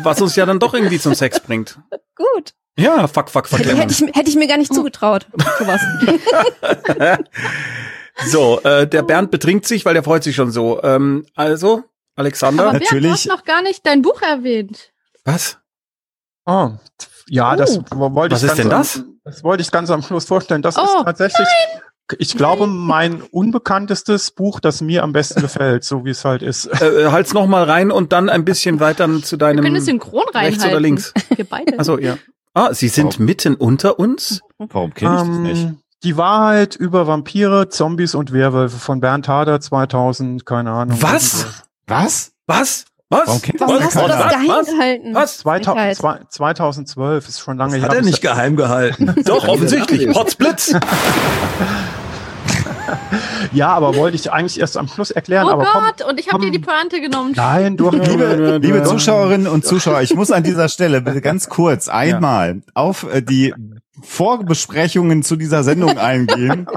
was 0.02 0.20
uns 0.20 0.36
ja 0.36 0.44
dann 0.44 0.58
doch 0.58 0.74
irgendwie 0.74 0.98
zum 0.98 1.14
Sex 1.14 1.40
bringt. 1.40 1.78
Gut. 2.16 2.52
Ja, 2.76 3.08
fuck, 3.08 3.30
fuck, 3.30 3.44
Hätte, 3.46 3.56
Verklemmung. 3.56 3.80
hätte, 3.80 3.94
ich, 3.94 4.14
hätte 4.14 4.28
ich 4.28 4.36
mir 4.36 4.46
gar 4.46 4.58
nicht 4.58 4.74
zugetraut. 4.74 5.26
Sowas. 5.58 5.80
So, 8.26 8.60
äh, 8.62 8.86
der 8.86 9.02
Bernd 9.02 9.30
betrinkt 9.30 9.66
sich, 9.66 9.84
weil 9.84 9.94
der 9.94 10.02
freut 10.02 10.22
sich 10.24 10.34
schon 10.36 10.50
so. 10.50 10.82
Ähm, 10.82 11.24
also, 11.34 11.84
Alexander. 12.16 12.64
Aber 12.64 12.72
Bernd, 12.72 12.84
du 12.90 12.94
Natürlich. 12.94 13.12
hast 13.12 13.26
noch 13.28 13.44
gar 13.44 13.62
nicht 13.62 13.86
dein 13.86 14.02
Buch 14.02 14.20
erwähnt. 14.22 14.92
was? 15.24 15.58
Oh, 16.46 16.70
ja, 17.28 17.54
das 17.54 17.78
wo- 17.90 18.14
wollte 18.14 18.34
Was 18.34 18.42
ich 18.42 18.50
ist 18.50 18.56
ganz 18.56 18.62
denn 18.68 18.72
am, 18.72 18.78
das? 18.80 19.04
Das 19.24 19.44
wollte 19.44 19.62
ich 19.62 19.70
ganz 19.70 19.90
am 19.90 20.02
Schluss 20.02 20.24
vorstellen. 20.24 20.62
Das 20.62 20.76
Oh, 20.76 20.82
ist 20.82 21.04
tatsächlich, 21.04 21.46
ich 22.18 22.36
glaube, 22.36 22.66
mein 22.66 23.22
unbekanntestes 23.22 24.32
Buch, 24.32 24.58
das 24.58 24.80
mir 24.80 25.02
am 25.04 25.12
besten 25.12 25.40
gefällt, 25.42 25.84
so 25.84 26.04
wie 26.04 26.10
es 26.10 26.24
halt 26.24 26.42
ist. 26.42 26.66
Äh, 26.66 27.02
äh, 27.04 27.10
halt's 27.12 27.32
noch 27.34 27.46
mal 27.46 27.62
rein 27.64 27.92
und 27.92 28.12
dann 28.12 28.28
ein 28.28 28.44
bisschen 28.44 28.80
weiter 28.80 29.06
zu 29.22 29.32
Wir 29.32 29.38
deinem 29.38 29.62
können 29.64 29.76
es 29.76 29.84
synchron 29.84 30.24
reinhalten. 30.32 30.54
rechts 30.60 30.64
oder 30.66 30.80
links. 30.80 31.14
Wir 31.36 31.44
beide. 31.48 31.78
Also 31.78 31.98
ja. 31.98 32.18
Ah, 32.54 32.74
Sie 32.74 32.88
sind 32.88 33.20
mitten 33.20 33.54
unter 33.54 33.98
uns. 34.00 34.40
Warum 34.58 34.92
kenne 34.92 35.14
ich 35.14 35.20
das 35.20 35.28
nicht? 35.38 35.68
Die 36.02 36.16
Wahrheit 36.16 36.76
über 36.76 37.06
Vampire, 37.06 37.68
Zombies 37.68 38.14
und 38.14 38.32
Werwölfe 38.32 38.78
von 38.78 39.00
Bernd 39.00 39.28
Hader 39.28 39.60
2000, 39.60 40.46
keine 40.46 40.70
Ahnung. 40.70 40.96
Was? 41.02 41.46
Was? 41.86 42.32
Was? 42.46 42.86
Was? 43.10 43.26
Warum 43.26 43.42
kennt 43.42 43.60
Warum 43.60 43.80
hast 43.80 43.94
du 43.96 44.00
keiner? 44.00 44.08
das 44.16 44.28
geheim 44.32 44.48
Was? 44.48 44.66
gehalten? 44.66 45.14
Was? 45.14 45.38
2000, 45.38 45.76
Frechheit. 45.76 45.96
zwei- 45.96 46.20
2012 46.28 47.28
ist 47.28 47.40
schon 47.40 47.58
lange 47.58 47.74
Hat 47.82 47.90
her. 47.90 47.90
er 47.90 47.96
bis- 47.98 48.06
nicht 48.06 48.22
geheim 48.22 48.56
gehalten. 48.56 49.14
Doch, 49.26 49.46
offensichtlich. 49.48 50.10
Potzblitz. 50.12 50.74
Ja, 53.52 53.68
aber 53.68 53.94
wollte 53.94 54.16
ich 54.16 54.32
eigentlich 54.32 54.58
erst 54.58 54.76
am 54.76 54.88
Schluss 54.88 55.10
erklären. 55.12 55.46
oh 55.46 55.50
aber 55.50 55.64
komm, 55.64 55.84
Gott, 55.84 56.08
und 56.10 56.18
ich 56.18 56.28
habe 56.32 56.40
dir 56.40 56.46
komm. 56.46 56.52
die 56.52 56.58
Pointe 56.58 57.00
genommen. 57.00 57.32
Nein, 57.36 57.76
durch 57.76 57.94
Liebe, 57.94 58.58
liebe 58.60 58.82
Zuschauerinnen 58.82 59.46
und 59.46 59.64
Zuschauer, 59.64 60.00
ich 60.02 60.14
muss 60.14 60.32
an 60.32 60.42
dieser 60.42 60.68
Stelle 60.68 61.00
bitte 61.00 61.20
ganz 61.20 61.48
kurz 61.48 61.88
einmal 61.88 62.62
auf 62.74 63.06
äh, 63.12 63.22
die 63.22 63.54
Vorbesprechungen 64.02 65.22
zu 65.22 65.36
dieser 65.36 65.62
Sendung 65.64 65.98
eingehen. 65.98 66.66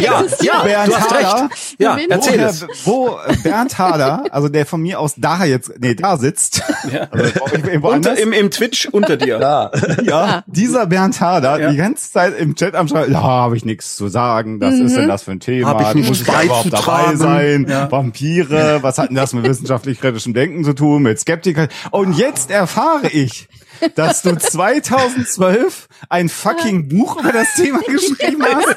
Ja, 0.00 0.22
ja, 0.40 0.62
Bernd 0.62 0.88
du 0.88 0.96
hast 0.96 1.10
Hader, 1.10 1.42
recht. 1.50 1.76
Ja, 1.78 1.96
Wen? 1.96 2.10
erzähl 2.10 2.38
Woher- 2.38 2.48
es. 2.48 2.66
Wo 2.84 3.18
äh, 3.26 3.36
Bernd 3.42 3.76
Hader, 3.78 4.22
also 4.30 4.48
der 4.48 4.66
von 4.66 4.80
mir 4.80 5.00
aus 5.00 5.14
da 5.16 5.44
jetzt, 5.44 5.72
nee, 5.80 5.94
da 5.94 6.16
sitzt, 6.16 6.62
Ja. 6.92 7.08
also 7.10 7.88
Unter, 7.88 8.16
im, 8.18 8.32
Im 8.32 8.50
Twitch 8.50 8.86
unter 8.86 9.16
dir. 9.16 9.38
Ja. 9.40 9.70
ja, 10.02 10.44
dieser 10.46 10.86
Bernd 10.86 11.20
Hader 11.20 11.60
Ja. 11.60 11.70
die 11.70 11.76
ganze 11.76 12.12
Zeit 12.12 12.38
im 12.38 12.54
Chat 12.54 12.74
am 12.76 12.86
Schreiben, 12.88 13.12
ja, 13.12 13.20
habe 13.22 13.56
ich 13.56 13.64
nichts 13.64 13.96
zu 13.96 14.08
sagen, 14.08 14.60
was 14.60 14.74
ist 14.74 14.96
denn 14.96 15.08
das 15.08 15.22
für 15.24 15.32
ein 15.32 15.40
Thema, 15.40 15.70
Hab 15.70 15.94
ich 15.96 16.06
muss 16.08 16.20
ich 16.20 16.26
da 16.26 16.42
überhaupt 16.42 16.72
dabei 16.72 17.16
sein, 17.16 17.66
Ja. 17.68 17.90
Vampire, 17.90 18.78
was 18.82 18.98
hat 18.98 19.08
denn 19.08 19.16
das 19.16 19.32
mit 19.32 19.44
wissenschaftlich-kritischem 19.44 20.34
Denken 20.34 20.64
zu 20.64 20.72
tun, 20.74 21.02
mit 21.02 21.18
Skeptikern 21.18 21.68
und 21.90 22.12
jetzt 22.16 22.50
erfahre 22.50 23.08
ich, 23.08 23.48
dass 23.94 24.22
du 24.22 24.36
2012 24.38 25.88
ein 26.08 26.28
fucking 26.28 26.88
Buch 26.88 27.20
über 27.20 27.32
das 27.32 27.54
Thema 27.54 27.78
geschrieben 27.86 28.44
hast. 28.44 28.76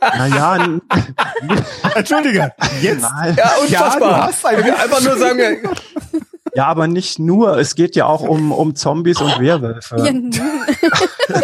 Naja, 0.00 0.80
Entschuldige, 1.94 2.52
jetzt. 2.80 3.02
nein. 3.02 3.36
Ja, 3.36 3.52
unfassbar. 3.60 4.10
Ja, 4.10 4.16
du 4.16 4.22
hast 4.22 4.46
ein 4.46 4.74
einfach 4.74 5.00
nur 5.02 5.18
sagen, 5.18 5.68
ja, 6.54 6.66
aber 6.66 6.88
nicht 6.88 7.18
nur. 7.18 7.58
Es 7.58 7.74
geht 7.74 7.96
ja 7.96 8.06
auch 8.06 8.22
um, 8.22 8.50
um 8.50 8.74
Zombies 8.74 9.20
und 9.20 9.38
Werwölfe. 9.38 9.96
Ja. 9.98 11.40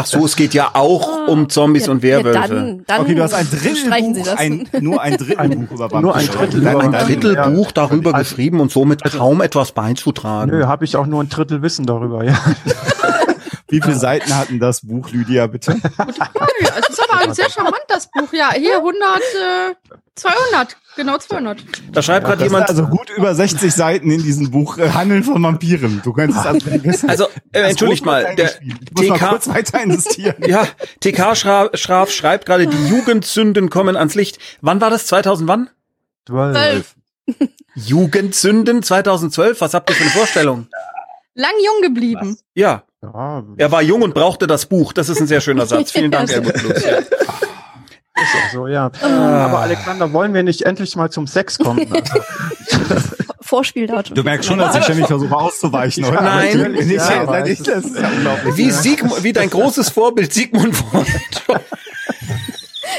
Ach 0.00 0.06
so, 0.06 0.24
es 0.24 0.36
geht 0.36 0.54
ja 0.54 0.70
auch 0.74 1.28
um 1.28 1.48
Zombies 1.48 1.86
Ja, 1.86 1.92
und 1.92 2.02
Ja, 2.02 2.18
Werwölfe. 2.24 2.48
dann, 2.54 2.84
dann 2.86 3.00
Okay, 3.02 3.14
du 3.14 3.22
hast 3.22 3.34
ein 3.34 3.46
das. 3.50 4.28
ein, 4.36 4.68
nur 4.80 5.00
ein 5.00 5.16
Drittelbuch 5.16 5.70
über 5.72 5.78
Vampire. 5.90 6.02
Nur 6.02 6.16
ein 6.16 6.26
Drittel 6.26 6.66
ein 6.68 6.92
Drittel. 6.92 7.34
Drittelbuch 7.34 7.72
darüber 7.72 8.14
Also- 8.14 8.28
geschrieben 8.30 8.60
und 8.60 8.70
somit 8.72 9.02
kaum 9.04 9.40
etwas 9.40 9.72
beizutragen. 9.72 10.50
Nö, 10.50 10.66
habe 10.66 10.84
ich 10.84 10.96
auch 10.96 11.06
nur 11.06 11.22
ein 11.22 11.28
Drittel 11.28 11.62
Wissen 11.62 11.86
darüber, 11.86 12.24
ja. 12.24 12.38
Wie 13.68 13.80
viele 13.80 13.94
Seiten 13.94 14.36
hatten 14.36 14.58
das 14.58 14.80
Buch, 14.80 15.10
Lydia, 15.10 15.46
bitte? 15.46 15.76
Ja, 15.96 16.70
es 16.80 16.88
ist 16.88 17.00
aber 17.08 17.20
ein 17.22 17.32
sehr 17.34 17.48
charmant, 17.48 17.78
das 17.86 18.08
Buch. 18.10 18.32
Ja, 18.32 18.50
hier 18.52 18.78
100, 18.78 18.98
äh, 19.18 19.74
200. 20.20 20.76
Genau 20.96 21.18
200. 21.18 21.58
Da 21.92 22.02
schreibt 22.02 22.26
gerade 22.26 22.42
jemand, 22.44 22.68
also 22.68 22.86
gut 22.86 23.08
über 23.16 23.34
60 23.34 23.72
Seiten 23.72 24.10
in 24.10 24.22
diesem 24.22 24.50
Buch 24.50 24.76
äh, 24.76 24.90
Handeln 24.90 25.22
von 25.24 25.42
Vampiren. 25.42 26.00
Du 26.04 26.12
könntest 26.12 26.44
also 26.44 26.60
vergessen. 26.68 27.08
also, 27.08 27.26
äh, 27.52 27.60
entschuldigt 27.62 28.04
mal, 28.04 28.34
der 28.36 28.50
muss 28.96 29.08
mal 29.08 29.16
TK, 29.18 29.28
kurz 29.28 29.48
weiter 29.48 29.80
investieren. 29.82 30.34
ja, 30.46 30.66
TK 31.00 31.32
Schra- 31.34 31.76
Schraf 31.76 32.10
schreibt 32.10 32.46
gerade, 32.46 32.66
die 32.66 32.88
Jugendsünden 32.88 33.70
kommen 33.70 33.96
ans 33.96 34.14
Licht. 34.14 34.38
Wann 34.60 34.80
war 34.80 34.90
das? 34.90 35.06
2000 35.06 35.48
wann? 35.48 35.70
Zwölf. 36.26 36.94
Jugendsünden 37.74 38.82
2012? 38.82 39.60
Was 39.60 39.74
habt 39.74 39.90
ihr 39.90 39.96
für 39.96 40.02
eine 40.02 40.10
Vorstellung? 40.12 40.66
Lang 41.34 41.52
jung 41.64 41.82
geblieben. 41.82 42.36
Ja, 42.54 42.82
Ja, 43.02 43.44
er 43.56 43.72
war 43.72 43.80
jung 43.82 44.02
und 44.02 44.12
brauchte 44.14 44.46
das 44.46 44.66
Buch. 44.66 44.92
Das 44.92 45.08
ist 45.08 45.20
ein 45.20 45.26
sehr 45.26 45.40
schöner 45.40 45.66
Satz. 45.66 45.92
Vielen 45.92 46.10
Dank, 46.10 46.30
Helmut 46.32 46.54
Plus. 46.54 46.84
Ja. 46.84 46.98
Ist 48.22 48.34
auch 48.34 48.52
so, 48.52 48.66
ja. 48.66 48.90
Aber 49.02 49.60
Alexander, 49.60 50.12
wollen 50.12 50.34
wir 50.34 50.42
nicht 50.42 50.62
endlich 50.62 50.96
mal 50.96 51.10
zum 51.10 51.26
Sex 51.26 51.58
kommen? 51.58 51.86
Also, 52.88 53.08
Vorspiel 53.50 53.88
dauert. 53.88 54.16
Du 54.16 54.22
merkst 54.22 54.48
schon, 54.48 54.58
dass 54.58 54.76
ich 54.76 54.84
ständig 54.84 55.06
versuche 55.08 55.34
auszuweichen, 55.34 56.04
oder? 56.08 56.20
Nein. 56.20 56.70
Nicht, 56.72 56.90
Ja, 56.92 57.24
ja, 57.24 57.44
ich, 57.46 57.58
es 57.58 57.64
das 57.64 57.84
ist 57.84 57.98
ja 57.98 58.08
unglaublich. 58.08 58.56
Wie, 58.56 58.70
Siegmund, 58.70 59.24
wie 59.24 59.32
dein 59.32 59.50
großes 59.50 59.88
Vorbild 59.88 60.32
Sigmund 60.32 60.76
Freud. 60.76 61.06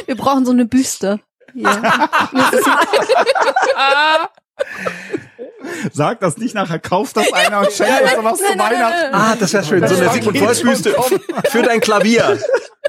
Wir 0.06 0.16
brauchen 0.18 0.46
so 0.46 0.52
eine 0.52 0.66
Büste. 0.66 1.22
Hier. 1.54 1.70
Sag 5.94 6.20
das 6.20 6.38
nicht 6.38 6.56
nachher, 6.56 6.80
kauf 6.80 7.14
das 7.14 7.32
einer 7.34 7.60
und 7.60 7.72
schenk 7.72 7.90
uns 8.02 8.16
sowas 8.16 8.38
zu 8.40 8.60
Weihnachten. 8.60 9.14
Ah, 9.14 9.36
das 9.40 9.54
wäre 9.54 9.64
schön. 9.64 9.88
So 9.88 9.96
eine 9.96 10.10
Sigmund 10.12 10.38
Freud 10.38 10.62
Büste 10.62 10.96
für 11.50 11.62
dein 11.62 11.80
Klavier. 11.82 12.40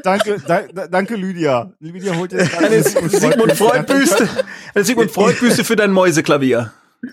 Danke, 0.02 0.42
da, 0.46 0.62
da, 0.72 0.86
danke 0.88 1.16
Lydia. 1.16 1.72
Lydia 1.80 2.14
holt 2.16 2.32
jetzt 2.32 2.56
Eine 2.56 2.82
Sigmund 2.82 3.52
Freud 3.52 3.84
Büste. 3.86 4.28
Eine 4.74 4.84
Sigmund 4.84 5.10
Freud 5.10 5.36
Büste 5.38 5.64
für 5.64 5.76
dein 5.76 5.92
Mäuseklavier. 5.92 6.72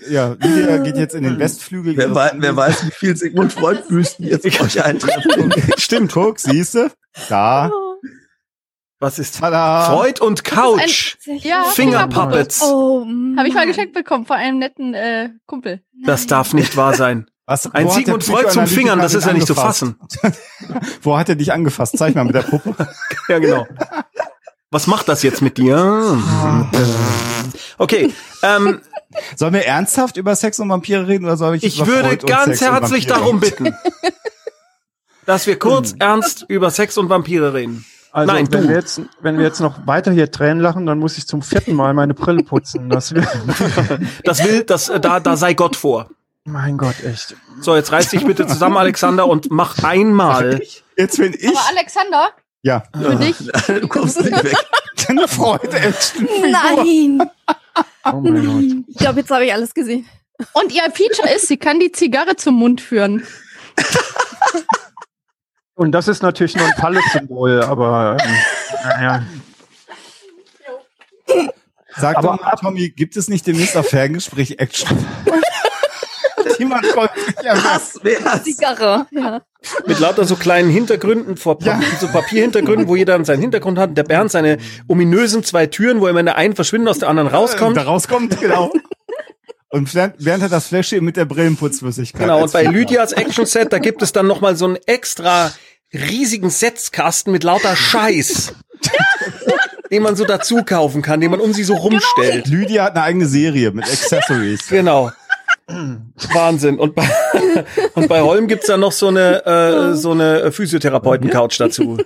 ja, 0.09 0.35
Lydia 0.39 0.77
geht 0.77 0.97
jetzt 0.97 1.15
in 1.15 1.23
den 1.23 1.39
Westflügel. 1.39 1.97
Wer, 1.97 2.15
wei 2.15 2.31
wer 2.35 2.55
weiß, 2.55 2.85
wie 2.85 2.91
viel 2.91 3.15
Sigmund 3.17 3.53
Freud 3.53 3.81
Büsten 3.89 4.25
jetzt 4.25 4.45
euch 4.61 4.83
eintreffen. 4.83 5.53
Stimmt, 5.77 6.13
guck, 6.13 6.39
siehste? 6.39 6.91
Da. 7.27 7.71
Was 8.99 9.17
ist 9.17 9.39
Tada. 9.39 9.85
Freud 9.85 10.19
und 10.21 10.43
Couch? 10.43 11.15
Ja, 11.25 11.63
Fingerpuppets. 11.63 12.61
Oh, 12.61 13.05
Habe 13.37 13.47
ich 13.47 13.53
mal 13.53 13.65
geschenkt 13.65 13.93
bekommen 13.93 14.25
von 14.25 14.35
einem 14.35 14.59
netten 14.59 14.93
äh, 14.93 15.29
Kumpel. 15.45 15.81
Das 16.05 16.27
darf 16.27 16.53
nicht 16.53 16.75
wahr 16.75 16.93
sein. 16.93 17.29
Was, 17.45 17.73
Ein 17.73 17.89
Sigmund 17.89 18.23
Freud 18.23 18.49
zum 18.51 18.67
Fingern, 18.67 18.99
das 18.99 19.15
ist 19.15 19.25
ja 19.25 19.33
nicht 19.33 19.47
zu 19.47 19.55
fassen. 19.55 19.99
Wo 21.01 21.17
hat 21.17 21.29
er 21.29 21.35
dich 21.35 21.51
angefasst? 21.51 21.97
Zeig 21.97 22.13
mal 22.13 22.25
mit 22.25 22.35
der 22.35 22.43
Puppe. 22.43 22.75
Ja, 23.27 23.39
genau. 23.39 23.67
Was 24.69 24.85
macht 24.85 25.07
das 25.07 25.23
jetzt 25.23 25.41
mit 25.41 25.57
dir? 25.57 26.21
Okay, 27.77 28.13
ähm, 28.43 28.81
Sollen 29.35 29.53
wir 29.53 29.65
ernsthaft 29.65 30.17
über 30.17 30.35
Sex 30.35 30.59
und 30.59 30.69
Vampire 30.69 31.07
reden 31.07 31.25
oder 31.25 31.37
soll 31.37 31.55
ich 31.55 31.63
ich 31.63 31.77
über 31.77 31.87
würde 31.87 32.09
Freud 32.09 32.21
und 32.21 32.29
ganz 32.29 32.61
herzlich 32.61 33.07
darum 33.07 33.39
bitten, 33.39 33.75
dass 35.25 35.47
wir 35.47 35.57
kurz 35.57 35.95
ernst 35.97 36.45
über 36.47 36.69
Sex 36.69 36.97
und 36.97 37.09
Vampire 37.09 37.53
reden. 37.53 37.85
Also 38.11 38.33
Nein, 38.33 38.51
wenn 38.51 38.63
du. 38.63 38.69
wir 38.69 38.75
jetzt, 38.75 39.01
wenn 39.21 39.37
wir 39.37 39.45
jetzt 39.45 39.59
noch 39.59 39.85
weiter 39.85 40.11
hier 40.11 40.31
Tränen 40.31 40.59
lachen, 40.61 40.85
dann 40.85 40.97
muss 40.97 41.17
ich 41.17 41.27
zum 41.27 41.41
vierten 41.41 41.73
Mal 41.75 41.93
meine 41.93 42.13
Brille 42.15 42.43
putzen. 42.43 42.89
Das 42.89 43.13
wär, 43.13 43.27
Das 44.23 44.43
will, 44.43 44.63
das, 44.63 44.89
äh, 44.89 44.99
da, 44.99 45.19
da 45.19 45.37
sei 45.37 45.53
Gott 45.53 45.75
vor. 45.75 46.09
mein 46.43 46.77
Gott, 46.77 46.95
echt. 47.03 47.35
So, 47.61 47.75
jetzt 47.75 47.91
reiß 47.91 48.09
dich 48.09 48.25
bitte 48.25 48.47
zusammen, 48.47 48.77
Alexander, 48.77 49.27
und 49.27 49.51
mach 49.51 49.83
einmal. 49.83 50.61
Jetzt 50.97 51.17
bin 51.17 51.33
ich. 51.33 51.47
Aber 51.49 51.59
Alexander, 51.69 52.29
Ja. 52.63 52.83
für 52.93 53.15
dich, 53.15 53.35
Du 53.81 53.87
kommst 53.87 54.19
nicht 54.21 54.43
weg. 54.43 54.55
Eine 55.07 55.27
Freude. 55.27 55.93
Nein. 56.51 57.29
Oh 58.05 58.19
mein 58.21 58.45
Gott. 58.45 58.85
Ich 58.87 58.97
glaube, 58.97 59.19
jetzt 59.21 59.31
habe 59.31 59.45
ich 59.45 59.53
alles 59.53 59.73
gesehen. 59.73 60.05
und 60.53 60.71
ihr 60.73 60.83
Feature 60.93 61.29
ist, 61.35 61.47
sie 61.47 61.57
kann 61.57 61.79
die 61.79 61.91
Zigarre 61.91 62.35
zum 62.35 62.55
Mund 62.55 62.81
führen. 62.81 63.23
Und 65.79 65.93
das 65.93 66.09
ist 66.09 66.21
natürlich 66.21 66.57
nur 66.57 66.65
ein 66.65 66.73
Pallet-Symbol, 66.75 67.63
aber 67.63 68.17
ähm, 68.21 68.35
naja. 68.83 69.23
Sag 71.95 72.17
Aber 72.17 72.33
doch 72.33 72.41
mal, 72.41 72.55
Tommy, 72.59 72.89
gibt 72.89 73.15
es 73.15 73.29
nicht 73.29 73.47
demnächst 73.47 73.77
auf 73.77 73.87
Ferngespräch 73.87 74.59
Action? 74.59 74.89
Niemand 76.59 76.83
konnte 76.91 77.17
sich 77.21 77.35
ja 77.45 77.53
Was 77.55 77.97
wär's? 78.03 78.43
Zigarre. 78.43 79.05
Ja. 79.11 79.41
Mit 79.87 79.99
lauter 80.01 80.25
so 80.25 80.35
kleinen 80.35 80.69
Hintergründen, 80.69 81.37
vor 81.37 81.57
Ja. 81.61 81.79
so 82.01 82.09
Papierhintergründen, 82.09 82.89
wo 82.89 82.97
jeder 82.97 83.13
dann 83.13 83.23
seinen 83.23 83.39
Hintergrund 83.39 83.79
hat. 83.79 83.95
Der 83.95 84.03
Bernd 84.03 84.31
seine 84.31 84.57
ominösen 84.89 85.45
zwei 85.45 85.67
Türen, 85.67 86.01
wo 86.01 86.09
immer 86.09 86.19
in 86.19 86.25
der 86.25 86.35
einen 86.35 86.55
verschwinden, 86.55 86.89
aus 86.89 86.99
der 86.99 87.07
anderen 87.07 87.29
rauskommt. 87.29 87.77
Da 87.77 87.83
rauskommt, 87.83 88.37
genau. 88.41 88.69
Und 89.71 89.93
während, 89.93 90.15
während 90.17 90.43
hat 90.43 90.51
das 90.51 90.67
Fläschchen 90.67 91.05
mit 91.05 91.15
der 91.15 91.25
Brillenputzflüssigkeit. 91.25 92.21
Genau, 92.21 92.41
und 92.41 92.51
bei. 92.51 92.63
Lydias 92.63 93.11
Action 93.11 93.45
Set, 93.45 93.71
da 93.71 93.77
gibt 93.77 94.01
es 94.01 94.11
dann 94.11 94.25
nochmal 94.25 94.55
so 94.55 94.65
einen 94.65 94.77
extra 94.87 95.51
riesigen 95.93 96.49
Setzkasten 96.49 97.31
mit 97.31 97.43
lauter 97.43 97.75
Scheiß, 97.75 98.53
den 99.91 100.03
man 100.03 100.15
so 100.15 100.25
dazu 100.25 100.63
kaufen 100.63 101.01
kann, 101.01 101.21
den 101.21 101.31
man 101.31 101.39
um 101.39 101.53
sie 101.53 101.63
so 101.63 101.75
rumstellt. 101.75 102.47
Lydia 102.47 102.85
hat 102.85 102.95
eine 102.95 103.03
eigene 103.03 103.25
Serie 103.25 103.71
mit 103.71 103.85
Accessories. 103.85 104.67
Genau. 104.67 105.11
Wahnsinn. 106.33 106.79
Und 106.79 106.95
bei, 106.95 107.07
und 107.95 108.07
bei 108.07 108.21
Holm 108.21 108.47
gibt's 108.47 108.67
dann 108.67 108.79
noch 108.79 108.91
so 108.91 109.07
eine, 109.07 109.45
äh, 109.45 109.93
so 109.95 110.11
eine 110.11 110.51
Physiotherapeuten-Couch 110.51 111.59
dazu. 111.59 111.97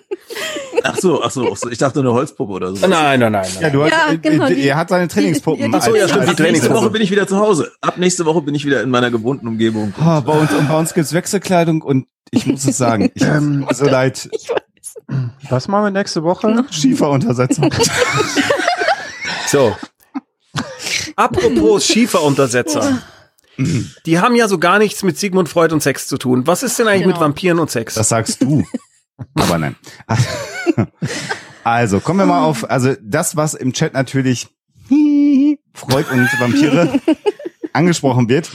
Ach 0.84 0.98
so, 0.98 1.24
ach 1.24 1.32
so, 1.32 1.50
ach 1.52 1.56
so. 1.56 1.70
Ich 1.70 1.78
dachte 1.78 2.02
eine 2.02 2.12
Holzpuppe 2.12 2.52
oder 2.54 2.76
so. 2.76 2.86
Nein, 2.88 3.20
nein, 3.22 3.32
nein. 3.32 3.46
Ja, 3.56 3.62
nein. 3.62 3.72
du 3.72 3.84
hast, 3.84 3.92
Ja, 3.92 4.16
genau, 4.22 4.48
die- 4.48 4.68
er 4.68 4.76
hat 4.76 4.90
seine 4.90 5.08
Trainingspuppen. 5.08 5.72
die- 5.72 5.78
Ach 5.78 5.82
so, 5.82 5.96
ja, 5.96 6.08
stimmt, 6.08 6.24
die 6.24 6.28
Nächste 6.28 6.44
Trainingswoche. 6.44 6.76
Woche 6.76 6.90
bin 6.90 7.02
ich 7.02 7.12
wieder 7.12 7.26
zu 7.28 7.38
Hause. 7.38 7.72
Ab 7.80 7.98
nächste 7.98 8.26
Woche 8.26 8.42
bin 8.42 8.54
ich 8.54 8.66
wieder 8.66 8.82
in 8.82 8.90
meiner 8.90 9.10
gewohnten 9.10 9.48
Umgebung. 9.48 9.94
Oh, 10.00 10.22
bei 10.22 10.34
uns, 10.34 10.52
und 10.54 10.68
bei 10.68 10.78
uns 10.78 10.94
gibt's 10.94 11.14
Wechselkleidung 11.14 11.82
und 11.82 12.08
ich 12.32 12.46
muss 12.46 12.66
es 12.66 12.78
sagen, 12.78 13.12
ich, 13.16 13.22
Ähm, 13.24 13.66
so 13.72 13.86
leid, 13.86 14.30
Was 15.50 15.68
machen 15.70 15.86
wir 15.86 15.92
nächste 15.92 16.24
Woche? 16.24 16.66
Schieferuntersetzung. 16.70 17.74
So. 19.48 19.76
Apropos 21.16 21.86
Schieferuntersetzer. 21.86 23.02
Die 23.58 24.20
haben 24.20 24.36
ja 24.36 24.48
so 24.48 24.58
gar 24.58 24.80
nichts 24.80 25.04
mit 25.04 25.18
Sigmund 25.18 25.48
Freud 25.50 25.74
und 25.74 25.82
Sex 25.84 26.08
zu 26.08 26.18
tun. 26.18 26.48
Was 26.48 26.64
ist 26.64 26.80
denn 26.80 26.88
eigentlich 26.88 27.06
mit 27.06 27.16
Genau. 27.16 27.26
Vampiren 27.26 27.60
und 27.60 27.70
Sex? 27.72 27.94
Das 27.96 28.10
sagst 28.10 28.42
du. 28.42 28.64
Aber 29.36 29.58
nein. 29.58 29.76
Also, 31.64 32.00
kommen 32.00 32.20
wir 32.20 32.26
mal 32.26 32.44
auf, 32.44 32.70
also 32.70 32.94
das, 33.02 33.36
was 33.36 33.54
im 33.54 33.74
Chat 33.74 33.94
natürlich 33.94 34.48
Freud 35.74 36.06
und 36.12 36.28
Vampire 36.40 37.00
angesprochen 37.74 38.28
wird, 38.28 38.50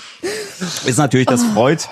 ist 0.85 0.99
natürlich, 0.99 1.27
dass 1.27 1.43
Freud 1.43 1.83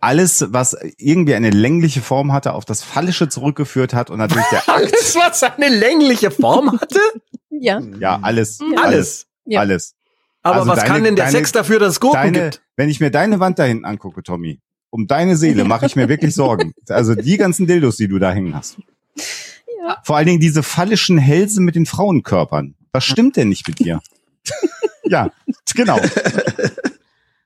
alles, 0.00 0.46
was 0.50 0.76
irgendwie 0.98 1.34
eine 1.34 1.50
längliche 1.50 2.00
Form 2.00 2.32
hatte, 2.32 2.52
auf 2.52 2.64
das 2.64 2.82
Phallische 2.82 3.28
zurückgeführt 3.28 3.94
hat 3.94 4.10
und 4.10 4.18
natürlich 4.18 4.46
der 4.50 4.60
Akt, 4.60 4.68
Alles, 4.70 5.16
was 5.16 5.42
eine 5.42 5.68
längliche 5.68 6.30
Form 6.30 6.72
hatte? 6.80 7.00
Ja. 7.50 7.80
ja, 7.98 8.18
alles, 8.22 8.60
alles, 8.60 8.84
Alles. 8.84 9.26
Ja. 9.44 9.60
alles. 9.60 9.94
Aber 10.46 10.56
Also 10.60 10.68
was 10.70 10.78
deine- 10.80 10.88
kann 10.88 11.04
denn 11.04 11.16
der 11.16 11.26
deine- 11.26 11.36
Sex 11.36 11.52
dafür, 11.52 11.78
dass 11.78 11.92
es 11.94 12.00
Gurken 12.00 12.32
Deine, 12.32 12.50
gibt? 12.50 12.62
wenn 12.76 12.88
ich 12.88 13.00
mir 13.00 13.10
deine 13.10 13.40
Wand 13.40 13.58
da 13.58 13.64
hinten 13.64 13.84
angucke, 13.84 14.22
Tommy, 14.22 14.60
um 14.90 15.06
deine 15.06 15.36
Seele 15.36 15.64
mache 15.64 15.86
ich 15.86 15.96
mir 15.96 16.08
wirklich 16.08 16.34
Sorgen. 16.34 16.72
Also 16.88 17.14
die 17.14 17.36
ganzen 17.36 17.66
Dildos, 17.66 17.96
die 17.96 18.08
du 18.08 18.18
da 18.18 18.30
hängen 18.32 18.54
hast. 18.54 18.76
Ja. 19.82 19.98
Vor 20.04 20.16
allen 20.16 20.26
Dingen 20.26 20.40
diese 20.40 20.62
phallischen 20.62 21.18
Hälse 21.18 21.60
mit 21.60 21.74
den 21.74 21.86
Frauenkörpern. 21.86 22.74
Was 22.92 23.04
stimmt 23.04 23.36
denn 23.36 23.48
nicht 23.48 23.66
mit 23.68 23.78
dir? 23.78 24.00
ja, 25.04 25.30
genau. 25.74 25.98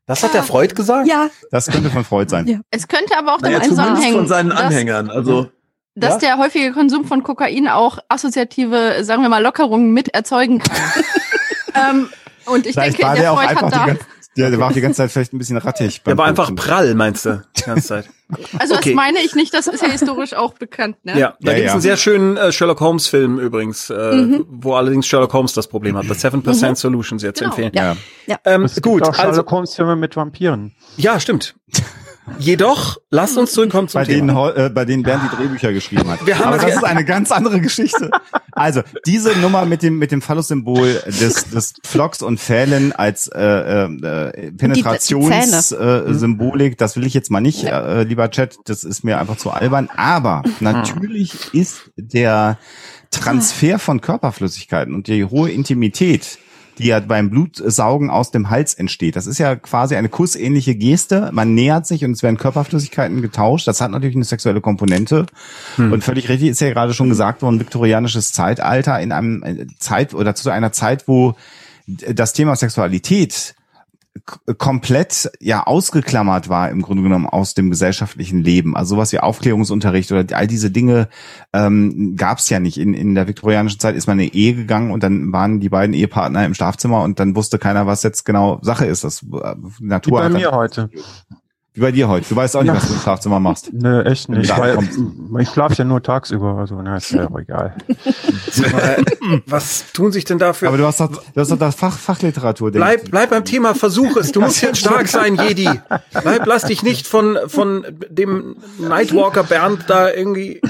Das 0.06 0.22
hat 0.22 0.34
der 0.34 0.42
Freud 0.42 0.74
gesagt? 0.74 1.06
Ja. 1.06 1.28
Das 1.50 1.66
könnte 1.66 1.90
von 1.90 2.04
Freud 2.04 2.28
sein. 2.30 2.46
Ja. 2.46 2.60
Es 2.70 2.88
könnte 2.88 3.16
aber 3.16 3.34
auch 3.34 3.40
Naja, 3.40 3.58
damit 3.58 3.68
zumindest 3.68 3.86
zusammenhängen, 3.96 4.16
von 4.16 4.26
seinen 4.28 4.48
dass, 4.50 4.60
Anhängern. 4.60 5.10
Also 5.10 5.50
dass 5.94 6.14
Ja? 6.14 6.18
der 6.18 6.38
häufige 6.38 6.72
Konsum 6.72 7.04
von 7.04 7.22
Kokain 7.22 7.68
auch 7.68 7.98
assoziative, 8.08 9.02
sagen 9.04 9.22
wir 9.22 9.28
mal, 9.28 9.42
Lockerungen 9.42 9.92
mit 9.92 10.08
erzeugen 10.08 10.58
kann. 10.60 10.76
ähm, 11.74 12.08
und 12.50 12.66
ich 12.66 12.72
Vielleicht 12.72 12.98
denke, 12.98 13.02
war 13.06 13.14
der 13.14 13.22
der 13.22 13.32
auch 13.32 13.36
Freud 13.36 13.48
einfach 13.48 13.62
hat 13.62 13.72
die 13.74 13.78
da, 13.78 13.86
ganze, 13.86 14.04
der, 14.36 14.50
der 14.50 14.58
war 14.60 14.68
auch 14.68 14.72
die 14.72 14.80
ganze 14.80 14.96
Zeit 14.98 15.10
vielleicht 15.10 15.32
ein 15.32 15.38
bisschen 15.38 15.56
rattig. 15.56 16.02
Der 16.04 16.16
war 16.16 16.26
einfach 16.26 16.54
prall, 16.54 16.94
meinst 16.94 17.26
du? 17.26 17.42
Die 17.58 17.62
ganze 17.62 17.86
Zeit. 17.88 18.08
also 18.58 18.74
Okay. 18.76 18.90
das 18.90 18.94
meine 18.94 19.18
ich 19.24 19.34
nicht, 19.34 19.52
das 19.52 19.66
ist 19.66 19.82
ja 19.82 19.88
historisch 19.88 20.34
auch 20.34 20.54
bekannt, 20.54 20.96
ne? 21.04 21.18
Ja, 21.18 21.34
da 21.40 21.50
Ja, 21.50 21.56
gibt's 21.56 21.66
ja. 21.66 21.72
einen 21.72 21.80
sehr 21.80 21.96
schönen 21.96 22.36
äh, 22.36 22.52
Sherlock 22.52 22.80
Holmes 22.80 23.08
Film 23.08 23.38
übrigens, 23.40 23.90
äh, 23.90 24.40
wo 24.48 24.74
allerdings 24.74 25.06
Sherlock 25.08 25.32
Holmes 25.32 25.52
das 25.52 25.66
Problem 25.66 25.96
hat. 25.96 26.08
Das 26.08 26.24
7% 26.24 26.76
Solution 26.76 27.18
sehr 27.18 27.34
zu 27.34 27.44
Genau. 27.44 27.56
empfehlen. 27.56 27.96
Ja. 28.26 28.38
Ähm, 28.44 28.64
Es 28.64 28.74
gibt 28.76 28.86
gut, 28.86 29.02
auch 29.02 29.08
also, 29.08 29.22
Sherlock 29.22 29.50
Holmes 29.50 29.74
Filme 29.74 29.96
mit 29.96 30.14
Vampiren. 30.16 30.74
ja, 30.96 31.18
stimmt. 31.18 31.56
Jedoch, 32.38 32.98
lasst 33.10 33.36
uns 33.36 33.52
zurückkommen 33.52 33.88
zum 33.88 34.00
Bei 34.02 34.04
Thema. 34.04 34.52
denen, 34.52 34.66
äh, 34.66 34.70
bei 34.70 34.84
denen 34.84 35.02
Bernd 35.02 35.24
die 35.32 35.36
Drehbücher 35.36 35.72
geschrieben 35.72 36.08
hat. 36.08 36.24
Wir 36.24 36.38
haben 36.38 36.44
Aber 36.48 36.56
das 36.56 36.66
das 36.66 36.70
ja- 36.74 36.76
ist 36.78 36.84
eine 36.84 37.04
ganz 37.04 37.32
andere 37.32 37.60
Geschichte. 37.60 38.10
Also, 38.60 38.82
diese 39.06 39.32
Nummer 39.38 39.64
mit 39.64 39.82
dem, 39.82 39.98
mit 39.98 40.12
dem 40.12 40.20
Phallus-Symbol 40.20 41.02
des, 41.06 41.48
des 41.48 41.72
Pflocks 41.82 42.20
und 42.20 42.38
Pfählen 42.38 42.92
als 42.92 43.26
äh, 43.28 43.42
äh, 43.42 44.52
Penetrationssymbolik, 44.52 46.76
das 46.76 46.94
will 46.94 47.06
ich 47.06 47.14
jetzt 47.14 47.30
mal 47.30 47.40
nicht, 47.40 47.64
äh, 47.64 48.02
lieber 48.02 48.30
Chat, 48.30 48.58
das 48.66 48.84
ist 48.84 49.02
mir 49.02 49.18
einfach 49.18 49.38
zu 49.38 49.50
albern. 49.50 49.88
Aber 49.96 50.42
natürlich 50.60 51.54
ist 51.54 51.90
der 51.96 52.58
Transfer 53.10 53.78
von 53.78 54.02
Körperflüssigkeiten 54.02 54.94
und 54.94 55.08
die 55.08 55.24
hohe 55.24 55.50
Intimität 55.50 56.38
die 56.80 56.88
ja 56.88 57.00
beim 57.00 57.30
Blutsaugen 57.30 58.10
aus 58.10 58.30
dem 58.30 58.50
Hals 58.50 58.74
entsteht. 58.74 59.16
Das 59.16 59.26
ist 59.26 59.38
ja 59.38 59.56
quasi 59.56 59.96
eine 59.96 60.08
kussähnliche 60.08 60.74
Geste. 60.74 61.30
Man 61.32 61.54
nähert 61.54 61.86
sich 61.86 62.04
und 62.04 62.12
es 62.12 62.22
werden 62.22 62.36
Körperflüssigkeiten 62.38 63.22
getauscht. 63.22 63.68
Das 63.68 63.80
hat 63.80 63.90
natürlich 63.90 64.16
eine 64.16 64.24
sexuelle 64.24 64.60
Komponente. 64.60 65.26
Und 65.92 66.02
völlig 66.04 66.28
richtig 66.28 66.48
ist 66.50 66.60
ja 66.60 66.70
gerade 66.70 66.94
schon 66.94 67.08
gesagt 67.08 67.42
worden, 67.42 67.60
viktorianisches 67.60 68.32
Zeitalter 68.32 69.00
in 69.00 69.12
einem 69.12 69.42
äh, 69.42 69.66
Zeit 69.78 70.14
oder 70.14 70.34
zu 70.34 70.50
einer 70.50 70.72
Zeit, 70.72 71.06
wo 71.06 71.34
das 71.86 72.32
Thema 72.32 72.56
Sexualität 72.56 73.54
komplett 74.58 75.30
ja 75.40 75.66
ausgeklammert 75.66 76.48
war 76.48 76.68
im 76.70 76.82
Grunde 76.82 77.02
genommen 77.02 77.26
aus 77.26 77.54
dem 77.54 77.70
gesellschaftlichen 77.70 78.42
Leben. 78.42 78.76
Also 78.76 78.96
sowas 78.96 79.12
wie 79.12 79.20
Aufklärungsunterricht 79.20 80.10
oder 80.10 80.36
all 80.36 80.46
diese 80.46 80.70
Dinge 80.70 81.08
ähm, 81.52 82.16
gab 82.16 82.38
es 82.38 82.50
ja 82.50 82.58
nicht. 82.60 82.76
In, 82.78 82.92
in 82.94 83.14
der 83.14 83.28
viktorianischen 83.28 83.78
Zeit 83.78 83.94
ist 83.94 84.06
man 84.06 84.18
in 84.18 84.24
eine 84.26 84.34
Ehe 84.34 84.54
gegangen 84.54 84.90
und 84.90 85.02
dann 85.02 85.32
waren 85.32 85.60
die 85.60 85.68
beiden 85.68 85.94
Ehepartner 85.94 86.44
im 86.44 86.54
Schlafzimmer 86.54 87.02
und 87.02 87.20
dann 87.20 87.36
wusste 87.36 87.58
keiner, 87.58 87.86
was 87.86 88.02
jetzt 88.02 88.24
genau 88.24 88.58
Sache 88.62 88.86
ist. 88.86 89.04
Das 89.04 89.22
äh, 89.22 89.26
Wie 89.26 89.86
Natur 89.86 90.18
bei 90.18 90.24
hat 90.24 90.32
dann- 90.32 90.40
mir 90.40 90.50
heute. 90.50 90.90
Wie 91.72 91.80
bei 91.80 91.92
dir 91.92 92.08
heute. 92.08 92.28
Du 92.28 92.36
weißt 92.36 92.56
auch 92.56 92.62
nicht, 92.62 92.74
was 92.74 92.88
du 92.88 92.94
im 92.94 93.00
Schlafzimmer 93.00 93.38
machst. 93.38 93.72
Nö, 93.72 94.02
echt 94.02 94.28
nicht. 94.28 94.56
Weil, 94.58 94.78
ich 95.38 95.48
schlafe 95.48 95.74
ja 95.74 95.84
nur 95.84 96.02
tagsüber, 96.02 96.56
also 96.58 96.80
na, 96.82 96.96
ist 96.96 97.12
ja 97.12 97.28
auch 97.28 97.38
egal. 97.38 97.74
Was 99.46 99.92
tun 99.92 100.10
sich 100.10 100.24
denn 100.24 100.38
dafür? 100.38 100.68
Aber 100.68 100.78
du 100.78 100.86
hast 100.86 101.00
doch, 101.00 101.10
du 101.10 101.40
hast 101.40 101.50
doch 101.50 101.58
das 101.58 101.76
Fach, 101.76 101.96
Fachliteratur. 101.96 102.72
Bleib, 102.72 103.10
bleib 103.10 103.30
beim 103.30 103.44
Thema, 103.44 103.74
versuch 103.74 104.16
es. 104.16 104.32
Du 104.32 104.40
musst 104.40 104.60
jetzt 104.62 104.78
stark 104.78 105.06
sein, 105.06 105.36
Jedi. 105.36 105.70
Bleib, 106.22 106.46
lass 106.46 106.64
dich 106.64 106.82
nicht 106.82 107.06
von, 107.06 107.38
von 107.46 107.86
dem 108.08 108.56
Nightwalker 108.78 109.44
Bernd 109.44 109.84
da 109.88 110.10
irgendwie. 110.10 110.60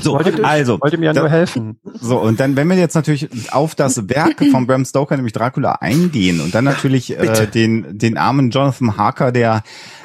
So, 0.00 0.12
wollte, 0.12 0.44
also, 0.44 0.80
wollte 0.80 0.98
mir 0.98 1.06
ja 1.06 1.12
nur 1.12 1.28
helfen. 1.28 1.78
So, 2.00 2.18
und 2.18 2.40
dann, 2.40 2.56
wenn 2.56 2.68
wir 2.68 2.76
jetzt 2.76 2.94
natürlich 2.94 3.28
auf 3.52 3.74
das 3.74 4.08
Werk 4.08 4.44
von 4.50 4.66
Bram 4.66 4.84
Stoker, 4.84 5.16
nämlich 5.16 5.32
Dracula, 5.32 5.72
eingehen 5.80 6.40
und 6.40 6.54
dann 6.54 6.64
natürlich 6.64 7.16
äh, 7.16 7.46
den, 7.46 7.96
den 7.96 8.18
armen 8.18 8.50
Jonathan 8.50 8.96
Harker, 8.96 9.30
der 9.30 9.62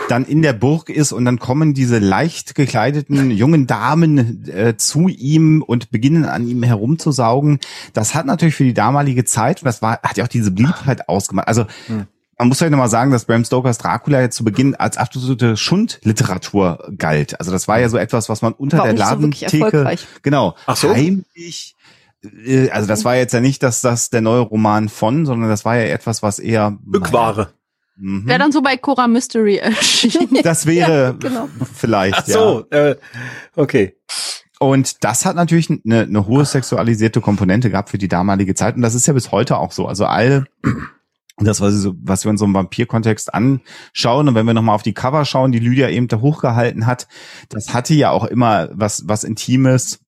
dann 0.08 0.26
in 0.26 0.42
der 0.42 0.54
Burg 0.54 0.90
ist 0.90 1.12
und 1.12 1.26
dann 1.26 1.40
kommen 1.40 1.74
diese 1.74 2.00
leicht 2.00 2.56
gekleideten 2.56 3.32
jungen 3.32 3.68
Damen 3.68 4.48
äh, 4.48 4.78
zu 4.78 5.08
ihm 5.08 5.62
und 5.62 5.92
beginnen 5.92 6.26
an 6.26 6.48
ihm 6.48 6.64
herumzusaugen. 6.64 7.60
Das 7.94 8.14
hat 8.14 8.26
natürlich 8.26 8.56
für 8.56 8.64
die 8.64 8.74
damalige 8.74 9.26
Zeit, 9.26 9.66
das 9.66 9.82
war, 9.82 10.00
hat 10.04 10.18
ja 10.18 10.24
auch 10.24 10.30
diese 10.30 10.52
Beliebtheit 10.52 11.10
ausgemacht. 11.10 11.48
Also, 11.48 11.66
man 12.40 12.48
muss 12.48 12.58
vielleicht 12.58 12.72
nochmal 12.72 12.90
sagen, 12.90 13.12
dass 13.12 13.26
Bram 13.26 13.44
Stokers 13.46 13.78
Dracula 13.78 14.22
jetzt 14.22 14.38
zu 14.38 14.44
Beginn 14.46 14.74
als 14.74 14.98
absolute 14.98 15.58
Schundliteratur 15.58 16.90
galt. 16.98 17.40
Also 17.40 17.52
das 17.52 17.68
war 17.68 17.80
ja 17.80 17.90
so 17.90 17.98
etwas, 17.98 18.30
was 18.30 18.42
man 18.42 18.54
unter 18.54 18.80
War 18.80 18.86
der 18.86 18.98
so 18.98 19.04
Ladentheke, 19.04 19.66
erfolgreich. 19.66 20.08
genau, 20.24 20.56
Ach 20.66 20.76
so. 20.78 20.90
heimlich 20.90 21.76
äh, 22.46 22.70
also 22.72 22.88
das 22.88 23.06
war 23.06 23.16
jetzt 23.16 23.34
ja 23.34 23.42
nicht, 23.42 23.62
dass 23.62 23.82
das 23.82 24.10
der 24.10 24.22
neue 24.22 24.42
Roman 24.42 24.90
von, 24.90 25.26
sondern 25.26 25.50
das 25.50 25.66
war 25.66 25.76
ja 25.78 25.84
etwas, 25.84 26.24
was 26.24 26.40
eher 26.40 26.78
Bückware. 26.82 27.52
Mhm. 27.98 28.26
Wäre 28.28 28.40
dann 28.40 28.52
so 28.52 28.62
bei 28.62 28.78
Cora 28.78 29.08
Mystery 29.08 29.58
erschienen. 29.58 30.40
Das 30.44 30.66
wäre 30.66 31.16
Genau. 31.20 31.50
vielleicht. 31.76 32.18
Ach 32.20 32.26
so, 32.26 32.66
äh, 32.70 32.96
okay. 33.56 33.96
Ja. 34.10 34.68
Und 34.68 35.04
das 35.06 35.26
hat 35.26 35.38
natürlich 35.38 35.70
eine, 35.70 36.02
eine 36.02 36.28
hohe 36.28 36.44
sexualisierte 36.44 37.22
Komponente 37.22 37.70
gehabt 37.70 37.90
für 37.90 37.98
die 37.98 38.10
damalige 38.10 38.56
Zeit. 38.56 38.76
Und 38.76 38.82
das 38.82 38.94
ist 38.96 39.08
ja 39.08 39.14
bis 39.14 39.32
heute 39.32 39.58
auch 39.58 39.72
so. 39.72 39.88
Also 39.88 40.06
all 40.06 40.46
das, 41.40 41.62
was, 41.62 41.74
so, 41.76 41.94
was 42.02 42.26
wir 42.26 42.32
in 42.32 42.38
so 42.38 42.46
einem 42.46 42.54
Vampir-Kontext 42.54 43.34
anschauen, 43.34 44.28
und 44.28 44.36
wenn 44.36 44.46
wir 44.46 44.54
nochmal 44.54 44.76
auf 44.76 44.84
die 44.84 44.94
Cover 44.94 45.26
schauen, 45.26 45.52
die 45.52 45.60
Lydia 45.60 45.90
eben 45.90 46.08
da 46.08 46.22
hochgehalten 46.22 46.86
hat, 46.86 47.08
das 47.50 47.74
hatte 47.74 47.94
ja 47.94 48.12
auch 48.12 48.26
immer 48.26 48.70
was, 48.72 49.04
was 49.08 49.24
Intimes, 49.24 50.00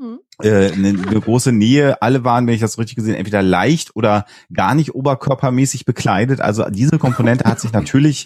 Mhm. 0.00 0.18
äh, 0.42 0.72
eine, 0.72 0.88
eine 0.88 1.20
große 1.20 1.52
Nähe. 1.52 2.00
Alle 2.00 2.24
waren, 2.24 2.46
wenn 2.46 2.54
ich 2.54 2.62
das 2.62 2.78
richtig 2.78 2.96
gesehen, 2.96 3.14
entweder 3.14 3.42
leicht 3.42 3.94
oder 3.94 4.24
gar 4.52 4.74
nicht 4.74 4.94
oberkörpermäßig 4.94 5.84
bekleidet. 5.84 6.40
Also 6.40 6.64
diese 6.70 6.98
Komponente 6.98 7.44
hat 7.44 7.60
sich 7.60 7.72
natürlich 7.72 8.24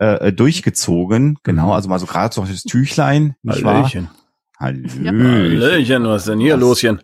äh, 0.00 0.32
durchgezogen. 0.32 1.38
Genau, 1.44 1.72
also 1.72 1.88
mal 1.88 2.00
so 2.00 2.06
gerade 2.06 2.34
so 2.34 2.44
das 2.44 2.64
Tüchlein, 2.64 3.36
nicht 3.42 3.62
wahr? 3.62 3.88
Hallöchen. 4.58 5.06
Hallöchen. 5.06 6.04
Was 6.04 6.22
ist 6.22 6.28
denn 6.28 6.40
hier 6.40 6.56
loschen? 6.56 7.00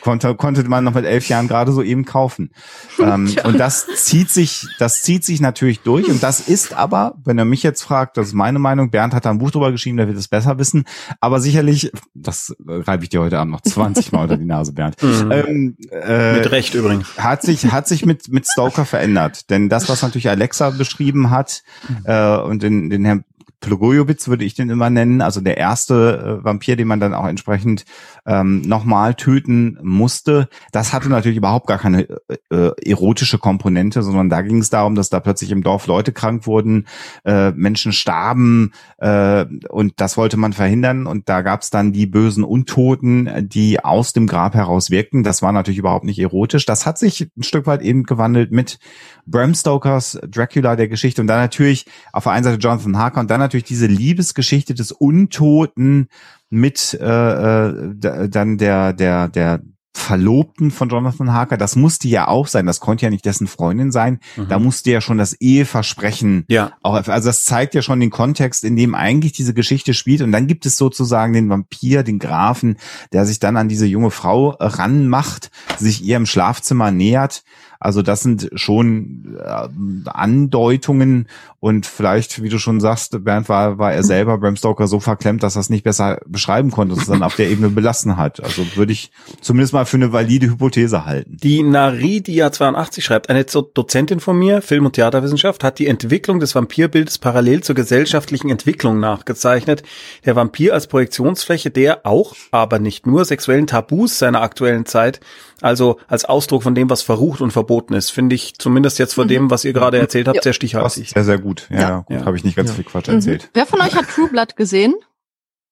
Konnte, 0.00 0.36
konnte 0.36 0.62
man 0.68 0.84
noch 0.84 0.94
mit 0.94 1.04
elf 1.04 1.28
Jahren 1.28 1.48
gerade 1.48 1.72
so 1.72 1.82
eben 1.82 2.04
kaufen. 2.04 2.50
ähm, 3.00 3.34
und 3.44 3.58
das 3.58 3.86
zieht 3.86 4.30
sich, 4.30 4.66
das 4.78 5.02
zieht 5.02 5.24
sich 5.24 5.40
natürlich 5.40 5.80
durch. 5.80 6.08
Und 6.08 6.22
das 6.22 6.40
ist 6.40 6.74
aber, 6.74 7.16
wenn 7.24 7.38
er 7.38 7.44
mich 7.44 7.64
jetzt 7.64 7.82
fragt, 7.82 8.16
das 8.16 8.28
ist 8.28 8.34
meine 8.34 8.58
Meinung. 8.58 8.90
Bernd 8.90 9.14
hat 9.14 9.24
da 9.24 9.30
ein 9.30 9.38
Buch 9.38 9.50
drüber 9.50 9.72
geschrieben, 9.72 9.96
der 9.96 10.06
wird 10.06 10.16
es 10.16 10.28
besser 10.28 10.58
wissen. 10.58 10.84
Aber 11.20 11.40
sicherlich, 11.40 11.90
das 12.14 12.54
reibe 12.64 13.02
ich 13.04 13.08
dir 13.08 13.20
heute 13.20 13.38
Abend 13.38 13.52
noch 13.52 13.62
20 13.62 14.12
Mal 14.12 14.22
unter 14.22 14.36
die 14.36 14.44
Nase, 14.44 14.72
Bernd. 14.72 14.96
Mhm. 15.06 15.30
Ähm, 15.30 15.76
äh, 15.90 16.34
Mit 16.34 16.50
Recht 16.50 16.74
übrigens. 16.74 17.16
hat 17.16 17.42
sich 17.42 17.70
hat 17.70 17.86
sich 17.86 18.04
mit 18.04 18.28
mit 18.28 18.46
Stoker 18.46 18.84
verändert, 18.84 19.50
denn 19.50 19.68
das 19.68 19.88
was 19.88 20.02
natürlich 20.02 20.28
Alexa 20.28 20.70
beschrieben 20.70 21.30
hat 21.30 21.62
äh, 22.04 22.36
und 22.36 22.62
den 22.62 22.90
den 22.90 23.04
Herrn 23.04 23.24
Plogojowitz 23.60 24.28
würde 24.28 24.44
ich 24.44 24.54
den 24.54 24.70
immer 24.70 24.90
nennen, 24.90 25.20
also 25.20 25.40
der 25.40 25.56
erste 25.56 26.40
äh, 26.40 26.44
Vampir, 26.44 26.76
den 26.76 26.88
man 26.88 27.00
dann 27.00 27.14
auch 27.14 27.26
entsprechend 27.26 27.84
ähm, 28.26 28.60
nochmal 28.62 29.14
töten 29.14 29.78
musste. 29.82 30.48
Das 30.72 30.92
hatte 30.92 31.08
natürlich 31.08 31.38
überhaupt 31.38 31.66
gar 31.66 31.78
keine 31.78 32.08
äh, 32.08 32.36
äh, 32.50 32.72
erotische 32.84 33.38
Komponente, 33.38 34.02
sondern 34.02 34.28
da 34.28 34.42
ging 34.42 34.58
es 34.58 34.70
darum, 34.70 34.94
dass 34.94 35.08
da 35.08 35.20
plötzlich 35.20 35.50
im 35.50 35.62
Dorf 35.62 35.86
Leute 35.86 36.12
krank 36.12 36.46
wurden, 36.46 36.86
äh, 37.24 37.52
Menschen 37.52 37.92
starben 37.92 38.72
äh, 38.98 39.46
und 39.68 40.00
das 40.00 40.16
wollte 40.16 40.36
man 40.36 40.52
verhindern 40.52 41.06
und 41.06 41.28
da 41.28 41.42
gab 41.42 41.62
es 41.62 41.70
dann 41.70 41.92
die 41.92 42.06
bösen 42.06 42.44
Untoten, 42.44 43.48
die 43.48 43.82
aus 43.82 44.12
dem 44.12 44.26
Grab 44.26 44.54
heraus 44.54 44.90
wirkten. 44.90 45.22
Das 45.22 45.42
war 45.42 45.52
natürlich 45.52 45.78
überhaupt 45.78 46.04
nicht 46.04 46.18
erotisch. 46.18 46.66
Das 46.66 46.84
hat 46.84 46.98
sich 46.98 47.28
ein 47.36 47.42
Stück 47.42 47.66
weit 47.66 47.82
eben 47.82 48.04
gewandelt 48.04 48.52
mit 48.52 48.78
Bram 49.26 49.54
Stokers 49.54 50.18
Dracula 50.28 50.76
der 50.76 50.88
Geschichte 50.88 51.20
und 51.20 51.26
dann 51.26 51.40
natürlich 51.40 51.86
auf 52.12 52.24
der 52.24 52.32
einen 52.32 52.44
Seite 52.44 52.58
Jonathan 52.58 52.98
Harker 52.98 53.20
und 53.20 53.30
dann 53.30 53.40
natürlich 53.46 53.64
diese 53.64 53.86
Liebesgeschichte 53.86 54.74
des 54.74 54.92
Untoten 54.92 56.08
mit 56.50 56.94
äh, 57.00 57.66
äh, 57.68 58.28
dann 58.28 58.58
der 58.58 58.92
der 58.92 59.28
der 59.28 59.60
Verlobten 59.96 60.70
von 60.70 60.90
Jonathan 60.90 61.32
Harker, 61.32 61.56
das 61.56 61.74
musste 61.74 62.06
ja 62.06 62.28
auch 62.28 62.48
sein, 62.48 62.66
das 62.66 62.80
konnte 62.80 63.06
ja 63.06 63.10
nicht 63.10 63.24
dessen 63.24 63.46
Freundin 63.46 63.90
sein, 63.90 64.20
da 64.48 64.58
musste 64.58 64.90
ja 64.90 65.00
schon 65.00 65.16
das 65.16 65.32
Eheversprechen 65.40 66.44
Ja. 66.48 66.72
auch, 66.82 66.94
also 66.94 67.28
das 67.28 67.44
zeigt 67.46 67.74
ja 67.74 67.80
schon 67.80 67.98
den 67.98 68.10
Kontext, 68.10 68.62
in 68.62 68.76
dem 68.76 68.94
eigentlich 68.94 69.32
diese 69.32 69.54
Geschichte 69.54 69.94
spielt. 69.94 70.20
Und 70.20 70.32
dann 70.32 70.46
gibt 70.46 70.66
es 70.66 70.76
sozusagen 70.76 71.32
den 71.32 71.48
Vampir, 71.48 72.02
den 72.02 72.18
Grafen, 72.18 72.76
der 73.12 73.24
sich 73.24 73.38
dann 73.38 73.56
an 73.56 73.68
diese 73.68 73.86
junge 73.86 74.10
Frau 74.10 74.50
ranmacht, 74.60 75.50
sich 75.78 76.04
ihr 76.04 76.18
im 76.18 76.26
Schlafzimmer 76.26 76.90
nähert. 76.90 77.42
Also 77.80 78.02
das 78.02 78.22
sind 78.22 78.50
schon 78.54 79.36
äh, 79.38 79.68
Andeutungen 80.10 81.28
und 81.60 81.86
vielleicht, 81.86 82.42
wie 82.42 82.48
du 82.48 82.58
schon 82.58 82.80
sagst, 82.80 83.24
Bernd 83.24 83.48
war, 83.48 83.78
war 83.78 83.92
er 83.92 84.02
selber 84.02 84.38
Bram 84.38 84.56
Stoker 84.56 84.86
so 84.86 85.00
verklemmt, 85.00 85.42
dass 85.42 85.56
er 85.56 85.60
es 85.60 85.70
nicht 85.70 85.84
besser 85.84 86.18
beschreiben 86.26 86.70
konnte, 86.70 86.94
dass 86.94 87.04
es 87.04 87.08
dann 87.08 87.22
auf 87.22 87.36
der 87.36 87.48
Ebene 87.48 87.70
belassen 87.70 88.16
hat. 88.16 88.42
Also 88.42 88.64
würde 88.76 88.92
ich 88.92 89.10
zumindest 89.40 89.72
mal 89.72 89.84
für 89.84 89.96
eine 89.96 90.12
valide 90.12 90.46
Hypothese 90.46 91.04
halten. 91.04 91.36
Die 91.42 91.62
Naridia 91.62 92.52
82 92.52 93.04
schreibt, 93.04 93.30
eine 93.30 93.44
Do- 93.44 93.62
Dozentin 93.62 94.20
von 94.20 94.38
mir, 94.38 94.62
Film- 94.62 94.86
und 94.86 94.92
Theaterwissenschaft, 94.92 95.64
hat 95.64 95.78
die 95.78 95.86
Entwicklung 95.86 96.40
des 96.40 96.54
Vampirbildes 96.54 97.18
parallel 97.18 97.62
zur 97.62 97.74
gesellschaftlichen 97.74 98.50
Entwicklung 98.50 99.00
nachgezeichnet. 99.00 99.82
Der 100.24 100.36
Vampir 100.36 100.74
als 100.74 100.86
Projektionsfläche 100.86 101.70
der 101.70 102.06
auch, 102.06 102.34
aber 102.52 102.78
nicht 102.78 103.06
nur 103.06 103.24
sexuellen 103.24 103.66
Tabus 103.66 104.18
seiner 104.18 104.42
aktuellen 104.42 104.86
Zeit, 104.86 105.20
also 105.66 105.98
als 106.08 106.24
Ausdruck 106.24 106.62
von 106.62 106.74
dem, 106.74 106.88
was 106.88 107.02
verrucht 107.02 107.40
und 107.40 107.50
verboten 107.52 107.94
ist, 107.94 108.10
finde 108.10 108.34
ich 108.34 108.54
zumindest 108.58 108.98
jetzt 108.98 109.14
von 109.14 109.28
dem, 109.28 109.50
was 109.50 109.64
ihr 109.64 109.72
gerade 109.72 109.98
erzählt 109.98 110.28
habt, 110.28 110.36
Ja. 110.36 110.42
sehr 110.42 110.52
stichhaltig. 110.54 111.10
sehr, 111.10 111.24
sehr 111.24 111.38
gut. 111.38 111.66
Ja, 111.70 111.80
Ja. 111.80 111.96
gut, 112.00 112.16
Ja. 112.16 112.24
habe 112.24 112.36
ich 112.36 112.44
nicht 112.44 112.56
ganz 112.56 112.72
viel 112.72 112.84
Quatsch 112.84 113.08
erzählt. 113.08 113.50
Wer 113.54 113.66
von 113.66 113.80
euch 113.80 113.94
hat 113.94 114.08
True 114.08 114.28
Blood 114.28 114.56
gesehen? 114.56 114.94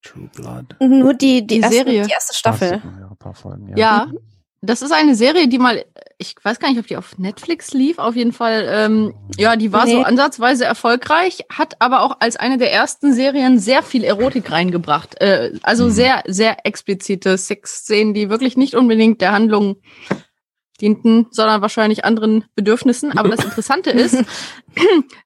True 0.02 0.28
Blood. 0.34 0.76
Nur 0.80 1.14
die, 1.14 1.46
die, 1.46 1.56
Die 1.56 1.60
erste, 1.60 1.76
Serie. 1.76 2.02
die 2.04 2.10
erste 2.12 2.34
Staffel. 2.34 2.70
Ja, 3.00 3.08
ein 3.10 3.16
paar 3.18 3.34
Folgen, 3.34 3.68
ja. 3.68 3.76
Ja. 3.76 4.06
Das 4.60 4.82
ist 4.82 4.92
eine 4.92 5.14
Serie, 5.14 5.48
die 5.48 5.58
mal, 5.58 5.84
ich 6.18 6.34
weiß 6.42 6.58
gar 6.58 6.68
nicht, 6.70 6.78
ob 6.78 6.86
die 6.86 6.96
auf 6.96 7.18
Netflix 7.18 7.72
lief, 7.72 7.98
auf 7.98 8.16
jeden 8.16 8.32
Fall, 8.32 8.66
ähm, 8.68 9.14
ja, 9.36 9.56
die 9.56 9.72
war 9.72 9.86
so 9.86 9.98
Nee. 9.98 10.04
ansatzweise 10.04 10.64
erfolgreich, 10.64 11.44
hat 11.50 11.76
aber 11.80 12.02
auch 12.02 12.16
als 12.20 12.36
eine 12.36 12.58
der 12.58 12.72
ersten 12.72 13.12
Serien 13.12 13.58
sehr 13.58 13.82
viel 13.82 14.04
Erotik 14.04 14.50
reingebracht. 14.50 15.20
Äh, 15.20 15.52
also 15.62 15.88
sehr, 15.90 16.22
sehr 16.26 16.64
explizite 16.66 17.36
Sexszenen, 17.38 18.14
die 18.14 18.30
wirklich 18.30 18.56
nicht 18.56 18.74
unbedingt 18.74 19.20
der 19.20 19.32
Handlung 19.32 19.76
dienten, 20.80 21.26
sondern 21.30 21.62
wahrscheinlich 21.62 22.04
anderen 22.04 22.44
Bedürfnissen. 22.54 23.16
Aber 23.16 23.28
das 23.28 23.44
Interessante 23.44 23.90
ist, 23.90 24.16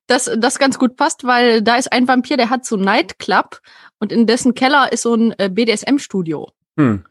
dass 0.06 0.30
das 0.36 0.58
ganz 0.58 0.78
gut 0.78 0.96
passt, 0.96 1.24
weil 1.24 1.62
da 1.62 1.76
ist 1.76 1.92
ein 1.92 2.06
Vampir, 2.08 2.36
der 2.36 2.50
hat 2.50 2.64
so 2.66 2.76
einen 2.76 2.84
Nightclub 2.84 3.60
und 3.98 4.12
in 4.12 4.26
dessen 4.26 4.54
Keller 4.54 4.92
ist 4.92 5.02
so 5.02 5.14
ein 5.14 5.34
äh, 5.38 5.48
BDSM-Studio. 5.48 6.50
Hm. 6.76 7.04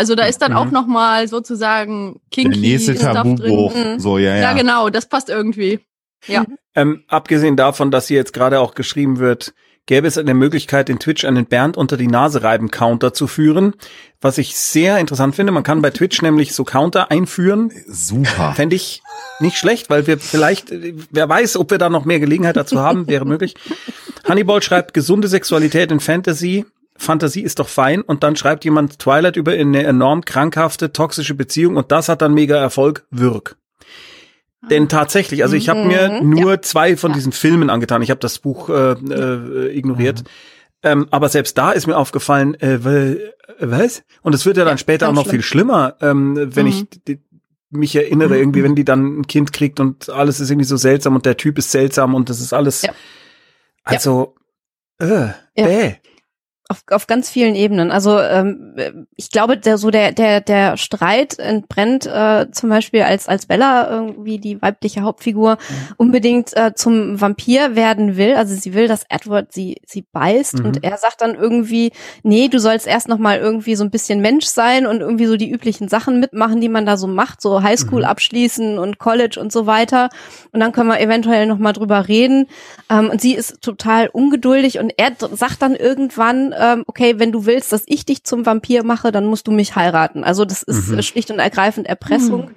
Also 0.00 0.14
da 0.14 0.24
ist 0.24 0.40
dann 0.40 0.52
Mhm. 0.52 0.56
auch 0.56 0.70
noch 0.70 0.86
mal 0.86 1.28
sozusagen 1.28 2.14
Der 2.34 2.44
kinky 2.44 2.58
nächste 2.58 2.94
Stuff 2.96 3.12
Tabubruch. 3.12 3.74
drin. 3.74 3.92
Mhm. 3.96 4.00
So, 4.00 4.16
ja, 4.16 4.34
Ja. 4.34 4.40
ja. 4.40 4.52
genau, 4.54 4.88
das 4.88 5.06
passt 5.06 5.28
irgendwie. 5.28 5.80
Ja. 6.26 6.46
Ähm, 6.74 7.04
abgesehen 7.06 7.54
davon, 7.56 7.90
dass 7.90 8.08
hier 8.08 8.16
jetzt 8.16 8.32
gerade 8.32 8.60
auch 8.60 8.74
geschrieben 8.74 9.18
wird, 9.18 9.52
gäbe 9.84 10.06
es 10.08 10.16
eine 10.16 10.32
Möglichkeit, 10.32 10.88
in 10.88 10.98
Twitch 11.00 11.26
einen 11.26 11.44
Bernd 11.44 11.76
unter 11.76 11.98
die 11.98 12.06
Nase 12.06 12.42
reiben 12.42 12.70
Counter 12.70 13.12
zu 13.12 13.26
führen, 13.26 13.74
was 14.22 14.38
ich 14.38 14.56
sehr 14.56 14.96
interessant 14.98 15.34
finde. 15.36 15.52
Man 15.52 15.64
kann 15.64 15.82
bei 15.82 15.90
Twitch 15.90 16.22
nämlich 16.22 16.54
so 16.54 16.64
Counter 16.64 17.10
einführen. 17.10 17.70
Super. 17.86 18.54
Fände 18.54 18.76
ich 18.76 19.02
nicht 19.38 19.58
schlecht, 19.58 19.90
weil 19.90 20.06
wir 20.06 20.16
vielleicht, 20.18 20.68
wer 21.10 21.28
weiß, 21.28 21.58
ob 21.58 21.70
wir 21.70 21.78
da 21.78 21.90
noch 21.90 22.06
mehr 22.06 22.20
Gelegenheit 22.20 22.56
dazu 22.56 22.78
haben, 22.80 23.06
wäre 23.06 23.26
möglich. 23.26 23.54
Hannibal 24.26 24.62
schreibt 24.62 24.94
gesunde 24.94 25.28
Sexualität 25.28 25.92
in 25.92 26.00
Fantasy. 26.00 26.64
Fantasie 27.00 27.42
ist 27.42 27.58
doch 27.58 27.68
fein. 27.68 28.02
Und 28.02 28.22
dann 28.22 28.36
schreibt 28.36 28.64
jemand 28.64 28.98
Twilight 28.98 29.36
über 29.36 29.52
eine 29.52 29.82
enorm 29.84 30.24
krankhafte, 30.24 30.92
toxische 30.92 31.34
Beziehung 31.34 31.76
und 31.76 31.90
das 31.90 32.08
hat 32.08 32.22
dann 32.22 32.34
mega 32.34 32.56
Erfolg. 32.56 33.06
Wirk. 33.10 33.56
Denn 34.68 34.88
tatsächlich, 34.90 35.42
also 35.42 35.56
ich 35.56 35.68
habe 35.70 35.84
mir 35.84 36.20
Mhm, 36.22 36.28
nur 36.28 36.60
zwei 36.62 36.96
von 36.96 37.12
diesen 37.14 37.32
Filmen 37.32 37.70
angetan. 37.70 38.02
Ich 38.02 38.10
habe 38.10 38.20
das 38.20 38.38
Buch 38.38 38.68
äh, 38.68 38.92
äh, 38.92 39.76
ignoriert. 39.76 40.22
Ähm, 40.82 41.06
aber 41.10 41.28
selbst 41.30 41.56
da 41.56 41.72
ist 41.72 41.86
mir 41.86 41.96
aufgefallen, 41.96 42.54
äh, 42.60 42.84
weil- 42.84 43.32
was? 43.58 44.02
Und 44.22 44.34
es 44.34 44.44
wird 44.46 44.56
ja 44.58 44.64
dann 44.64 44.78
später 44.78 45.08
auch 45.08 45.12
noch 45.14 45.22
schlimm. 45.22 45.30
viel 45.32 45.42
schlimmer, 45.42 45.96
ähm, 46.02 46.36
wenn 46.54 46.66
Mhm. 46.66 46.72
ich 46.72 46.86
die, 47.08 47.20
mich 47.70 47.94
erinnere, 47.96 48.36
irgendwie, 48.38 48.62
wenn 48.62 48.74
die 48.74 48.84
dann 48.84 49.20
ein 49.20 49.26
Kind 49.26 49.52
kriegt 49.52 49.80
und 49.80 50.10
alles 50.10 50.40
ist 50.40 50.50
irgendwie 50.50 50.66
so 50.66 50.76
seltsam 50.76 51.14
und 51.14 51.24
der 51.24 51.36
Typ 51.36 51.56
ist 51.58 51.70
seltsam 51.70 52.14
und 52.14 52.28
das 52.28 52.40
ist 52.40 52.52
alles. 52.52 52.82
Ja. 52.82 52.92
Also, 53.84 54.34
äh, 54.98 55.06
Ja. 55.06 55.34
bäh. 55.66 55.94
Auf, 56.70 56.84
auf 56.90 57.06
ganz 57.06 57.28
vielen 57.28 57.54
Ebenen. 57.56 57.90
Also 57.90 58.18
ähm, 58.20 59.06
ich 59.16 59.30
glaube, 59.30 59.58
der 59.58 59.76
so 59.76 59.90
der 59.90 60.12
der 60.12 60.40
der 60.40 60.76
Streit 60.76 61.38
entbrennt 61.38 62.06
äh, 62.06 62.46
zum 62.52 62.70
Beispiel 62.70 63.02
als 63.02 63.28
als 63.28 63.46
Bella 63.46 63.90
irgendwie 63.90 64.38
die 64.38 64.62
weibliche 64.62 65.02
Hauptfigur 65.02 65.58
unbedingt 65.96 66.56
äh, 66.56 66.72
zum 66.74 67.20
Vampir 67.20 67.74
werden 67.74 68.16
will. 68.16 68.34
Also 68.36 68.54
sie 68.54 68.72
will, 68.74 68.86
dass 68.88 69.04
Edward 69.08 69.52
sie 69.52 69.80
sie 69.86 70.02
beißt 70.12 70.60
Mhm. 70.60 70.64
und 70.64 70.84
er 70.84 70.96
sagt 70.96 71.20
dann 71.20 71.34
irgendwie, 71.34 71.92
nee, 72.22 72.48
du 72.48 72.58
sollst 72.58 72.86
erst 72.86 73.08
noch 73.08 73.18
mal 73.18 73.38
irgendwie 73.38 73.74
so 73.74 73.84
ein 73.84 73.90
bisschen 73.90 74.20
Mensch 74.20 74.46
sein 74.46 74.86
und 74.86 75.00
irgendwie 75.00 75.26
so 75.26 75.36
die 75.36 75.50
üblichen 75.50 75.88
Sachen 75.88 76.20
mitmachen, 76.20 76.60
die 76.60 76.68
man 76.68 76.86
da 76.86 76.96
so 76.96 77.06
macht, 77.08 77.42
so 77.42 77.62
Highschool 77.62 78.02
Mhm. 78.02 78.06
abschließen 78.08 78.78
und 78.78 78.98
College 78.98 79.38
und 79.40 79.50
so 79.52 79.66
weiter. 79.66 80.08
Und 80.52 80.60
dann 80.60 80.72
können 80.72 80.88
wir 80.88 81.00
eventuell 81.00 81.46
noch 81.46 81.58
mal 81.58 81.72
drüber 81.72 82.06
reden. 82.08 82.46
Ähm, 82.88 83.10
und 83.10 83.20
sie 83.20 83.34
ist 83.34 83.60
total 83.60 84.08
ungeduldig 84.08 84.78
und 84.78 84.92
er 84.96 85.10
sagt 85.32 85.62
dann 85.62 85.74
irgendwann, 85.74 86.52
ähm, 86.60 86.84
okay, 86.86 87.18
wenn 87.18 87.32
du 87.32 87.46
willst, 87.46 87.72
dass 87.72 87.82
ich 87.86 88.04
dich 88.04 88.24
zum 88.24 88.46
Vampir 88.46 88.84
mache, 88.84 89.10
dann 89.12 89.26
musst 89.26 89.46
du 89.46 89.50
mich 89.52 89.74
heiraten. 89.76 90.22
Also 90.24 90.44
das 90.44 90.62
ist 90.62 90.88
Mhm. 90.88 91.02
schlicht 91.02 91.30
und 91.30 91.38
ergreifend 91.38 91.86
Erpressung. 91.86 92.50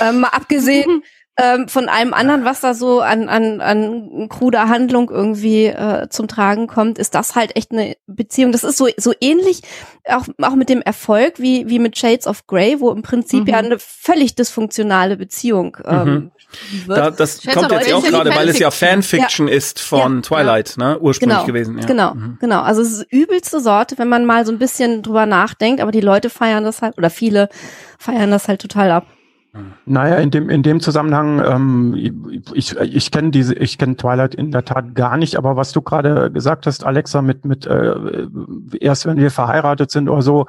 Ähm, 0.00 0.20
mal 0.20 0.28
abgesehen 0.28 1.02
ähm, 1.38 1.66
von 1.66 1.88
allem 1.88 2.12
anderen, 2.12 2.44
was 2.44 2.60
da 2.60 2.74
so 2.74 3.00
an, 3.00 3.28
an, 3.30 3.60
an 3.62 4.28
kruder 4.28 4.68
Handlung 4.68 5.08
irgendwie 5.10 5.64
äh, 5.66 6.08
zum 6.10 6.28
Tragen 6.28 6.66
kommt, 6.66 6.98
ist 6.98 7.14
das 7.14 7.34
halt 7.34 7.56
echt 7.56 7.72
eine 7.72 7.96
Beziehung. 8.06 8.52
Das 8.52 8.64
ist 8.64 8.76
so, 8.76 8.86
so 8.98 9.14
ähnlich 9.20 9.62
auch, 10.08 10.26
auch 10.42 10.54
mit 10.56 10.68
dem 10.68 10.82
Erfolg 10.82 11.40
wie, 11.40 11.68
wie 11.70 11.78
mit 11.78 11.96
Shades 11.96 12.26
of 12.26 12.46
Grey, 12.46 12.80
wo 12.80 12.90
im 12.90 13.00
Prinzip 13.02 13.44
Mhm. 13.44 13.46
ja 13.48 13.56
eine 13.58 13.78
völlig 13.78 14.34
dysfunktionale 14.34 15.16
Beziehung 15.16 15.78
ähm, 15.86 16.32
wird. 16.86 16.98
Da, 16.98 17.10
das 17.10 17.42
Schätze, 17.42 17.58
kommt 17.60 17.72
jetzt 17.72 17.92
auch 17.94 18.04
ja 18.04 18.10
gerade, 18.10 18.30
weil 18.34 18.50
es 18.50 18.58
ja 18.58 18.70
Fanfiction. 18.70 19.08
Fanfiction 19.20 19.48
ist 19.48 19.80
von 19.80 20.16
Ja. 20.16 20.20
Twilight, 20.20 20.74
ne? 20.76 20.98
Ursprünglich 21.00 21.38
Genau, 21.38 21.46
gewesen. 21.46 21.78
Ja. 21.78 21.86
Genau, 21.86 22.14
Mhm. 22.14 22.36
genau. 22.40 22.60
Also 22.60 22.82
es 22.82 22.92
ist 22.92 23.06
übelste 23.10 23.60
Sorte, 23.60 23.96
wenn 23.96 24.08
man 24.08 24.26
mal 24.26 24.44
so 24.44 24.52
ein 24.52 24.58
bisschen 24.58 25.02
drüber 25.02 25.24
nachdenkt, 25.24 25.80
aber 25.80 25.92
die 25.92 26.02
Leute 26.02 26.28
feiern 26.28 26.62
das 26.64 26.82
halt, 26.82 26.98
oder 26.98 27.08
viele 27.08 27.48
feiern 27.98 28.30
das 28.30 28.48
halt 28.48 28.60
total 28.60 28.90
ab. 28.90 29.06
Naja, 29.84 30.16
in 30.16 30.30
dem, 30.30 30.48
in 30.48 30.62
dem 30.62 30.80
Zusammenhang, 30.80 31.42
ähm, 31.44 31.94
ich, 32.54 32.74
ich 32.78 33.10
kenne 33.10 33.30
diese, 33.30 33.54
ich 33.54 33.76
kenne 33.76 33.96
Twilight 33.96 34.34
in 34.34 34.50
der 34.50 34.64
Tat 34.64 34.94
gar 34.94 35.18
nicht, 35.18 35.36
aber 35.36 35.56
was 35.56 35.72
du 35.72 35.82
gerade 35.82 36.30
gesagt 36.32 36.66
hast, 36.66 36.84
Alexa, 36.86 37.20
mit, 37.20 37.44
mit 37.44 37.66
äh, 37.66 37.94
erst 38.80 39.04
wenn 39.04 39.18
wir 39.18 39.30
verheiratet 39.30 39.90
sind 39.90 40.08
oder 40.08 40.22
so, 40.22 40.46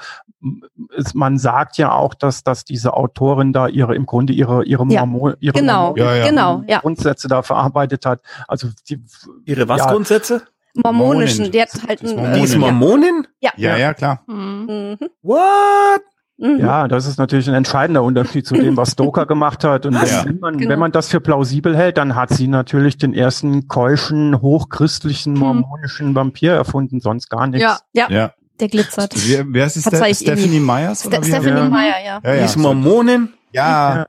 ist, 0.95 1.15
man 1.15 1.37
sagt 1.37 1.77
ja 1.77 1.91
auch, 1.91 2.13
dass, 2.13 2.43
dass 2.45 2.63
diese 2.63 2.93
Autorin 2.93 3.51
da 3.51 3.67
ihre, 3.67 3.93
im 3.93 4.05
Grunde 4.05 4.31
ihre, 4.31 4.63
ihre, 4.63 4.85
Ja, 4.87 5.05
Mormon, 5.05 5.33
ihre 5.41 5.53
Genau, 5.59 5.87
Mormon- 5.89 5.97
Ja, 5.99 6.15
ja. 6.15 6.27
genau, 6.29 6.63
ja. 6.67 6.79
Grundsätze 6.79 7.27
da 7.27 7.41
verarbeitet 7.41 8.05
hat. 8.05 8.21
Also 8.47 8.69
die, 8.89 9.03
Ihre 9.45 9.67
was 9.67 9.79
Ja. 9.79 9.91
Grundsätze? 9.91 10.43
Mormonischen, 10.75 11.51
die 11.51 11.61
hat 11.61 11.69
halt 11.87 12.01
ein, 12.03 12.09
Mormonin. 12.15 12.33
Die 12.35 12.41
ist 12.43 12.57
Mormonin? 12.57 13.27
ja. 13.41 13.51
Ja, 13.57 13.77
ja, 13.77 13.93
klar. 13.93 14.21
Mhm. 14.27 14.65
Mhm. 14.99 15.09
What? 15.21 16.01
Mhm. 16.37 16.59
Ja, 16.59 16.87
das 16.87 17.05
ist 17.05 17.17
natürlich 17.19 17.47
ein 17.47 17.53
entscheidender 17.53 18.01
Unterschied 18.03 18.45
zu 18.47 18.55
dem, 18.55 18.75
was 18.75 18.91
Stoker 18.93 19.25
gemacht 19.25 19.63
hat. 19.63 19.85
Und 19.85 19.93
Ja. 19.93 20.25
wenn, 20.25 20.39
man, 20.39 20.57
Genau. 20.57 20.69
wenn 20.71 20.79
man 20.79 20.91
das 20.91 21.09
für 21.09 21.21
plausibel 21.21 21.77
hält, 21.77 21.97
dann 21.97 22.15
hat 22.15 22.31
sie 22.31 22.47
natürlich 22.47 22.97
den 22.97 23.13
ersten 23.13 23.67
keuschen, 23.67 24.41
hochchristlichen, 24.41 25.35
mormonischen 25.35 26.15
Vampir 26.15 26.53
erfunden, 26.53 26.99
sonst 27.01 27.29
gar 27.29 27.45
nichts. 27.47 27.61
Ja. 27.63 27.77
Ja, 27.93 28.07
Ja. 28.09 28.33
der 28.59 28.67
glitzert. 28.67 29.13
Wer, 29.15 29.45
wer 29.47 29.65
ist 29.67 29.77
es? 29.77 29.83
Ste. 29.85 30.15
Stephanie 30.15 30.59
Myers? 30.59 31.05
Oder 31.05 31.17
Ste 31.17 31.27
wie 31.27 31.33
heißt 31.35 31.43
Stephanie 31.43 31.63
Ja. 31.63 31.69
Meyer, 31.69 31.95
ja. 32.03 32.13
Ja, 32.15 32.19
Die 32.21 32.27
ja. 32.39 32.45
ist 32.45 32.57
Mormonin? 32.57 33.29
ja. 33.51 34.05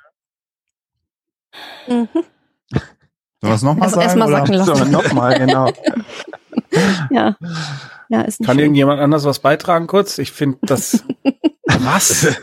Mhm. 1.87 2.09
Sollen 3.41 3.53
wir 3.53 3.55
es 3.55 3.63
nochmal 3.63 3.83
Erst- 3.85 3.95
sagen? 3.95 4.05
erst 4.07 4.17
mal 4.17 4.29
oder? 4.29 4.37
sacken 4.39 4.55
lassen. 4.55 4.77
So, 4.77 4.85
nochmal, 4.91 5.39
genau. 5.39 5.71
Ja. 7.11 7.37
Ja, 8.09 8.21
ist 8.23 8.39
Kann 8.39 8.57
schön. 8.57 8.59
irgendjemand 8.61 9.01
anders 9.01 9.25
was 9.25 9.39
beitragen 9.39 9.87
kurz? 9.87 10.19
Ich 10.19 10.33
finde 10.33 10.59
das. 10.63 11.05
was? 11.65 12.37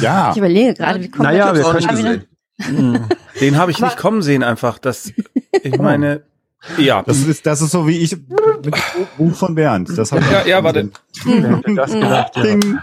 Ja. 0.00 0.30
Ich 0.32 0.36
überlege 0.38 0.74
gerade, 0.74 1.00
wie 1.00 1.08
kommt 1.08 1.24
Naja, 1.24 1.52
das? 1.52 1.64
wir 1.64 1.72
können, 1.72 1.88
gesehen. 1.88 2.24
Hm. 2.60 3.08
Den 3.40 3.56
habe 3.58 3.70
ich 3.70 3.80
nicht 3.80 3.96
kommen 3.96 4.22
sehen, 4.22 4.42
einfach. 4.42 4.78
Das, 4.78 5.12
ich 5.62 5.78
meine, 5.78 6.22
ja. 6.78 7.02
Das 7.02 7.18
ist, 7.18 7.44
das 7.46 7.60
ist 7.60 7.70
so 7.70 7.86
wie 7.86 7.98
ich 7.98 8.12
mit 8.16 8.64
dem 8.66 8.72
Buch 9.18 9.34
von 9.34 9.54
Bernd. 9.54 9.90
Das 9.96 10.12
ich 10.12 10.20
Ja, 10.30 10.44
ja, 10.46 10.62
hätte 10.62 10.90
das 11.74 11.92
gedacht, 11.92 12.36
ja. 12.36 12.42
Ding. 12.42 12.78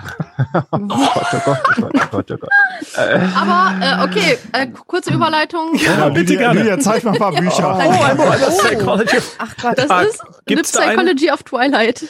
Oh 0.72 0.78
Gott, 0.80 1.26
oh 1.34 1.38
Gott, 1.46 1.60
oh 1.78 1.82
Gott, 1.82 1.92
oh 1.94 2.08
Gott, 2.12 2.32
oh 2.32 2.38
Gott. 2.38 2.50
Aber 3.36 3.76
äh, 3.82 4.04
okay, 4.04 4.38
äh, 4.54 4.68
kurze 4.88 5.14
Überleitung. 5.14 5.76
Ja, 5.76 6.10
bitte 6.10 6.34
Lydia, 6.34 6.40
gerne. 6.40 6.60
Lydia, 6.62 6.80
zeig 6.80 7.04
mal 7.04 7.14
ein 7.14 7.20
paar 7.20 7.32
Bücher. 7.34 7.76
Oh, 7.76 8.04
ein 8.04 8.18
Buch, 8.18 8.36
das 8.36 8.58
Psychology. 8.60 9.18
Ach 9.38 9.56
Gott, 9.62 9.78
Das 9.78 10.08
ist 10.08 10.20
The 10.48 10.56
gibt's 10.56 10.72
da 10.72 10.80
einen? 10.82 10.92
Psychology 10.98 11.32
of 11.32 11.44
Twilight. 11.44 12.06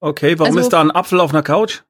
Okay, 0.00 0.38
warum 0.38 0.52
Also- 0.56 0.60
ist 0.60 0.72
da 0.72 0.80
ein 0.80 0.90
Apfel 0.90 1.20
auf 1.20 1.30
einer 1.32 1.42
Couch? 1.42 1.80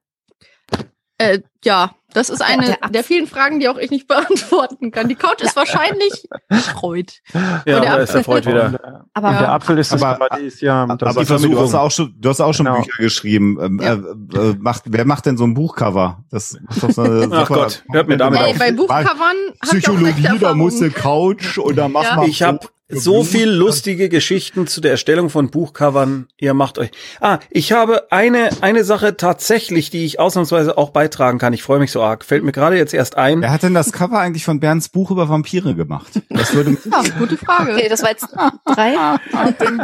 Äh, 1.17 1.39
ja, 1.63 1.91
das 2.13 2.29
ist 2.29 2.41
eine 2.41 2.65
der 2.65 2.89
der 2.89 3.03
vielen 3.03 3.27
Fragen, 3.27 3.59
die 3.59 3.67
auch 3.69 3.77
ich 3.77 3.91
nicht 3.91 4.07
beantworten 4.13 4.91
kann. 4.91 5.07
Die 5.09 5.15
Couch 5.15 5.41
ist 5.41 5.55
wahrscheinlich 5.55 6.27
Freud. 6.73 7.11
Ja, 7.33 7.61
der 7.65 7.81
da 7.81 7.95
ist 7.97 8.13
der 8.13 8.23
Freud 8.23 8.45
wieder. 8.47 9.05
Aber 9.13 9.29
Der 9.31 9.51
Apfel 9.51 9.77
ist 9.77 9.91
das 9.93 10.01
Aber- 10.01 10.27
Paradies, 10.27 10.61
ja. 10.61 10.85
Das 10.97 11.09
Aber 11.09 11.21
ist 11.21 11.27
Tommy, 11.27 11.49
du 11.49 11.59
hast 11.59 11.73
auch 11.75 11.91
schon, 11.91 12.13
du 12.17 12.29
hast 12.29 12.41
auch 12.41 12.53
schon 12.53 12.65
Genau. 12.65 12.77
Bücher 12.77 13.01
geschrieben. 13.03 13.57
Ähm, 13.61 13.79
Ja. 13.81 13.93
äh, 13.93 14.49
äh, 14.51 14.55
macht, 14.59 14.83
wer 14.87 15.05
macht 15.05 15.25
denn 15.25 15.37
so 15.37 15.43
ein 15.43 15.53
Buchcover? 15.53 16.23
Das 16.29 16.51
ist 16.53 16.83
doch 16.83 16.89
so 16.91 17.01
eine 17.01 17.27
Ach 17.31 17.47
super- 17.47 17.59
Gott, 17.61 17.83
hört 17.91 18.07
mir 18.07 18.17
damit 18.17 18.39
Ey, 18.41 18.51
auf. 18.51 18.59
bei 18.59 18.71
Buchcovern 18.71 19.05
habe 19.05 19.77
ich 19.77 19.87
auch 19.89 19.93
Psychologie, 19.93 20.39
da 20.39 20.53
muss 20.53 20.81
eine. 20.81 20.91
Couch 20.91 21.57
oder 21.57 21.89
mach 21.89 22.03
Ja. 22.03 22.15
mal. 22.17 22.27
Ich 22.27 22.41
habe 22.43 22.59
so 22.95 23.23
viel 23.23 23.49
lustige 23.49 24.09
Geschichten 24.09 24.67
zu 24.67 24.81
der 24.81 24.91
Erstellung 24.91 25.29
von 25.29 25.49
Buchcovern. 25.49 26.27
Ihr 26.39 26.53
macht 26.53 26.77
euch. 26.77 26.91
Ah, 27.19 27.39
ich 27.49 27.71
habe 27.71 28.11
eine 28.11 28.49
eine 28.61 28.83
Sache 28.83 29.17
tatsächlich, 29.17 29.89
die 29.89 30.05
ich 30.05 30.19
ausnahmsweise 30.19 30.77
auch 30.77 30.89
beitragen 30.91 31.37
kann. 31.39 31.53
Ich 31.53 31.63
freue 31.63 31.79
mich 31.79 31.91
so 31.91 32.01
arg. 32.01 32.23
Fällt 32.25 32.43
mir 32.43 32.51
gerade 32.51 32.77
jetzt 32.77 32.93
erst 32.93 33.17
ein. 33.17 33.41
Wer 33.41 33.51
hat 33.51 33.63
denn 33.63 33.73
das 33.73 33.91
Cover 33.91 34.19
eigentlich 34.19 34.45
von 34.45 34.59
Bernds 34.59 34.89
Buch 34.89 35.11
über 35.11 35.29
Vampire 35.29 35.75
gemacht? 35.75 36.21
Das 36.29 36.53
würde 36.53 36.77
Ja, 36.89 37.01
gute 37.17 37.37
Frage. 37.37 37.73
okay, 37.73 37.87
das 37.89 38.01
war 38.03 38.09
jetzt 38.11 38.27
drei. 38.65 38.95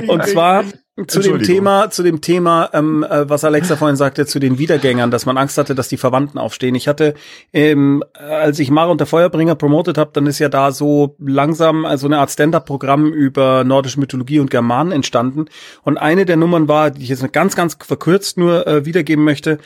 Und 0.08 0.26
zwar 0.28 0.64
zu 1.08 1.22
dem. 1.22 1.42
Thema, 1.42 1.90
zu 1.90 2.04
dem 2.04 2.22
Thema, 2.22 2.70
ähm, 2.74 3.04
äh, 3.04 3.30
was 3.30 3.44
Alexa 3.44 3.76
vorhin 3.76 3.96
sagte, 3.96 4.26
zu 4.26 4.40
den 4.40 4.58
Wiedergängern, 4.58 5.12
dass 5.12 5.26
man 5.26 5.38
Angst 5.38 5.58
hatte, 5.58 5.76
dass 5.76 5.88
die 5.88 5.98
Verwandten 5.98 6.38
aufstehen. 6.38 6.76
Ich 6.76 6.88
hatte, 6.88 7.14
ähm, 7.54 8.04
als 8.14 8.60
ich 8.60 8.72
Mare 8.72 8.92
und 8.92 9.00
der 9.00 9.08
Feuerbringer 9.08 9.56
promotet 9.56 9.98
habe, 9.98 10.12
dann 10.14 10.28
ist 10.28 10.40
ja 10.40 10.50
da 10.50 10.72
so 10.72 11.16
langsam 11.20 11.86
also 11.86 12.08
eine 12.08 12.20
Art 12.20 12.32
Stand-up-Programm 12.32 13.14
über 13.14 13.64
nordische 13.64 14.00
Mythologie 14.00 14.40
und 14.40 14.52
Germanen 14.52 14.92
entstanden. 14.92 15.46
Und 15.84 15.98
eine 15.98 16.26
der 16.26 16.38
Nummern 16.38 16.68
war, 16.68 16.92
die 16.92 17.04
ich 17.04 17.10
jetzt 17.10 17.32
ganz, 17.34 17.56
ganz 17.56 17.78
verkürzt 17.80 18.38
nur 18.38 18.68
äh, 18.68 18.86
wiedergeben 18.86 19.24
möchte. 19.24 19.60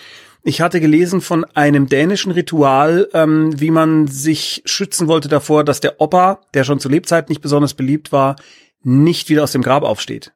Ich 0.46 0.60
hatte 0.60 0.82
gelesen 0.82 1.22
von 1.22 1.46
einem 1.54 1.88
dänischen 1.88 2.34
Ritual, 2.34 3.08
ähm, 3.14 3.60
wie 3.60 3.72
man 3.72 4.08
sich 4.08 4.62
schützen 4.66 5.08
wollte 5.08 5.30
davor, 5.30 5.64
dass 5.64 5.80
der 5.80 6.02
Opa, 6.02 6.42
der 6.54 6.66
schon 6.66 6.80
zu 6.80 6.90
Lebzeiten 6.90 7.32
nicht 7.32 7.42
besonders 7.42 7.74
beliebt 7.74 8.12
war, 8.12 8.36
nicht 8.84 9.30
wieder 9.30 9.44
aus 9.44 9.54
dem 9.54 9.62
Grab 9.62 9.84
aufsteht. 9.84 10.34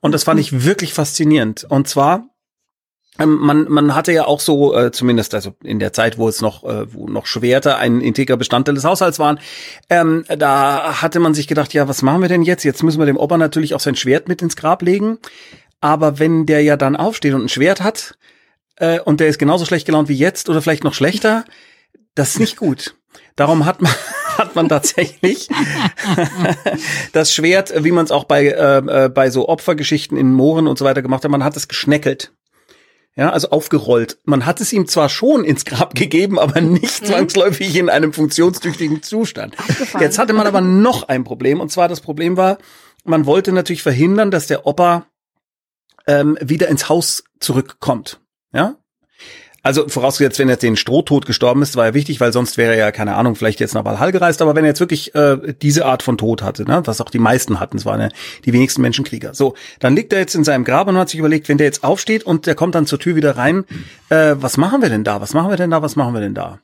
Und 0.00 0.12
das 0.12 0.24
fand 0.24 0.40
ich 0.40 0.64
wirklich 0.64 0.94
faszinierend. 0.94 1.64
Und 1.68 1.88
zwar, 1.88 2.28
ähm, 3.18 3.36
man, 3.38 3.68
man 3.68 3.94
hatte 3.94 4.12
ja 4.12 4.26
auch 4.26 4.40
so, 4.40 4.76
äh, 4.76 4.92
zumindest 4.92 5.34
also 5.34 5.54
in 5.62 5.78
der 5.78 5.92
Zeit, 5.92 6.18
wo 6.18 6.28
es 6.28 6.40
noch, 6.40 6.64
äh, 6.64 6.92
wo 6.92 7.08
noch 7.08 7.26
Schwerter 7.26 7.78
ein 7.78 8.00
integrer 8.00 8.36
Bestandteil 8.36 8.74
des 8.74 8.84
Haushalts 8.84 9.18
waren, 9.18 9.40
ähm, 9.88 10.24
da 10.28 11.00
hatte 11.02 11.20
man 11.20 11.34
sich 11.34 11.48
gedacht, 11.48 11.72
ja, 11.72 11.88
was 11.88 12.02
machen 12.02 12.22
wir 12.22 12.28
denn 12.28 12.42
jetzt? 12.42 12.64
Jetzt 12.64 12.82
müssen 12.82 12.98
wir 12.98 13.06
dem 13.06 13.16
Opa 13.16 13.38
natürlich 13.38 13.74
auch 13.74 13.80
sein 13.80 13.96
Schwert 13.96 14.28
mit 14.28 14.42
ins 14.42 14.56
Grab 14.56 14.82
legen. 14.82 15.18
Aber 15.80 16.18
wenn 16.18 16.46
der 16.46 16.62
ja 16.62 16.76
dann 16.76 16.96
aufsteht 16.96 17.34
und 17.34 17.44
ein 17.44 17.48
Schwert 17.48 17.82
hat, 17.82 18.16
äh, 18.76 19.00
und 19.00 19.20
der 19.20 19.28
ist 19.28 19.38
genauso 19.38 19.64
schlecht 19.64 19.86
gelaunt 19.86 20.08
wie 20.08 20.16
jetzt 20.16 20.48
oder 20.48 20.62
vielleicht 20.62 20.84
noch 20.84 20.94
schlechter, 20.94 21.44
das 22.14 22.30
ist 22.30 22.40
nicht 22.40 22.56
gut. 22.56 22.94
Darum 23.34 23.64
hat 23.66 23.80
man, 23.82 23.92
hat 24.38 24.54
man 24.54 24.68
tatsächlich 24.68 25.48
das 27.12 27.32
Schwert, 27.32 27.72
wie 27.84 27.92
man 27.92 28.04
es 28.04 28.10
auch 28.10 28.24
bei, 28.24 28.46
äh, 28.46 29.04
äh, 29.04 29.08
bei 29.08 29.30
so 29.30 29.48
Opfergeschichten 29.48 30.16
in 30.16 30.32
Mooren 30.32 30.66
und 30.66 30.78
so 30.78 30.84
weiter 30.84 31.02
gemacht 31.02 31.24
hat, 31.24 31.30
man 31.30 31.44
hat 31.44 31.56
es 31.56 31.68
geschneckelt. 31.68 32.32
Ja, 33.18 33.30
also 33.30 33.48
aufgerollt. 33.48 34.18
Man 34.24 34.44
hat 34.44 34.60
es 34.60 34.74
ihm 34.74 34.86
zwar 34.86 35.08
schon 35.08 35.42
ins 35.42 35.64
Grab 35.64 35.94
gegeben, 35.94 36.38
aber 36.38 36.60
nicht 36.60 37.06
zwangsläufig 37.06 37.74
in 37.76 37.88
einem 37.88 38.12
funktionstüchtigen 38.12 39.02
Zustand. 39.02 39.58
Abgefahren. 39.58 40.02
Jetzt 40.02 40.18
hatte 40.18 40.34
man 40.34 40.46
aber 40.46 40.60
noch 40.60 41.08
ein 41.08 41.24
Problem, 41.24 41.60
und 41.60 41.72
zwar 41.72 41.88
das 41.88 42.02
Problem 42.02 42.36
war, 42.36 42.58
man 43.04 43.24
wollte 43.24 43.52
natürlich 43.52 43.82
verhindern, 43.82 44.30
dass 44.30 44.48
der 44.48 44.66
Opa 44.66 45.06
ähm, 46.06 46.36
wieder 46.42 46.68
ins 46.68 46.90
Haus 46.90 47.24
zurückkommt. 47.40 48.20
Ja, 48.52 48.76
also 49.66 49.88
vorausgesetzt, 49.88 50.38
wenn 50.38 50.48
er 50.48 50.56
den 50.56 50.76
Strohtod 50.76 51.26
gestorben 51.26 51.60
ist, 51.60 51.74
war 51.74 51.86
ja 51.86 51.94
wichtig, 51.94 52.20
weil 52.20 52.32
sonst 52.32 52.56
wäre 52.56 52.74
er 52.74 52.78
ja, 52.78 52.92
keine 52.92 53.16
Ahnung, 53.16 53.34
vielleicht 53.34 53.58
jetzt 53.58 53.74
nach 53.74 53.84
Valhall 53.84 54.12
gereist, 54.12 54.40
aber 54.40 54.54
wenn 54.54 54.64
er 54.64 54.68
jetzt 54.68 54.78
wirklich 54.78 55.12
äh, 55.16 55.54
diese 55.60 55.86
Art 55.86 56.04
von 56.04 56.16
Tod 56.16 56.40
hatte, 56.40 56.62
ne, 56.62 56.82
was 56.84 57.00
auch 57.00 57.10
die 57.10 57.18
meisten 57.18 57.58
hatten, 57.58 57.76
es 57.76 57.84
waren 57.84 58.00
ja 58.00 58.08
die 58.44 58.52
wenigsten 58.52 58.80
Menschenkrieger. 58.80 59.34
So, 59.34 59.54
dann 59.80 59.96
liegt 59.96 60.12
er 60.12 60.20
jetzt 60.20 60.36
in 60.36 60.44
seinem 60.44 60.62
Grab 60.62 60.86
und 60.86 60.96
hat 60.96 61.08
sich 61.08 61.18
überlegt, 61.18 61.48
wenn 61.48 61.58
der 61.58 61.66
jetzt 61.66 61.82
aufsteht 61.82 62.22
und 62.22 62.46
der 62.46 62.54
kommt 62.54 62.76
dann 62.76 62.86
zur 62.86 63.00
Tür 63.00 63.16
wieder 63.16 63.36
rein, 63.36 63.64
äh, 64.08 64.36
was 64.38 64.56
machen 64.56 64.82
wir 64.82 64.88
denn 64.88 65.02
da? 65.02 65.20
Was 65.20 65.34
machen 65.34 65.50
wir 65.50 65.56
denn 65.56 65.72
da? 65.72 65.82
Was 65.82 65.96
machen 65.96 66.14
wir 66.14 66.20
denn 66.20 66.34
da? 66.34 66.60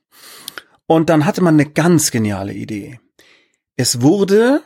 Und 0.86 1.10
dann 1.10 1.26
hatte 1.26 1.42
man 1.42 1.54
eine 1.54 1.66
ganz 1.66 2.12
geniale 2.12 2.52
Idee. 2.52 3.00
Es 3.74 4.00
wurde 4.00 4.62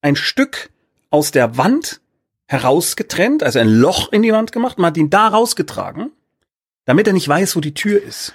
ein 0.00 0.16
Stück 0.16 0.70
aus 1.10 1.30
der 1.30 1.56
Wand 1.56 2.00
herausgetrennt, 2.48 3.44
also 3.44 3.60
ein 3.60 3.68
Loch 3.68 4.10
in 4.10 4.22
die 4.22 4.32
Wand 4.32 4.50
gemacht, 4.50 4.78
man 4.78 4.88
hat 4.88 4.96
ihn 4.96 5.10
da 5.10 5.28
rausgetragen, 5.28 6.10
damit 6.84 7.06
er 7.06 7.12
nicht 7.12 7.28
weiß, 7.28 7.56
wo 7.56 7.60
die 7.60 7.74
Tür 7.74 8.02
ist. 8.02 8.34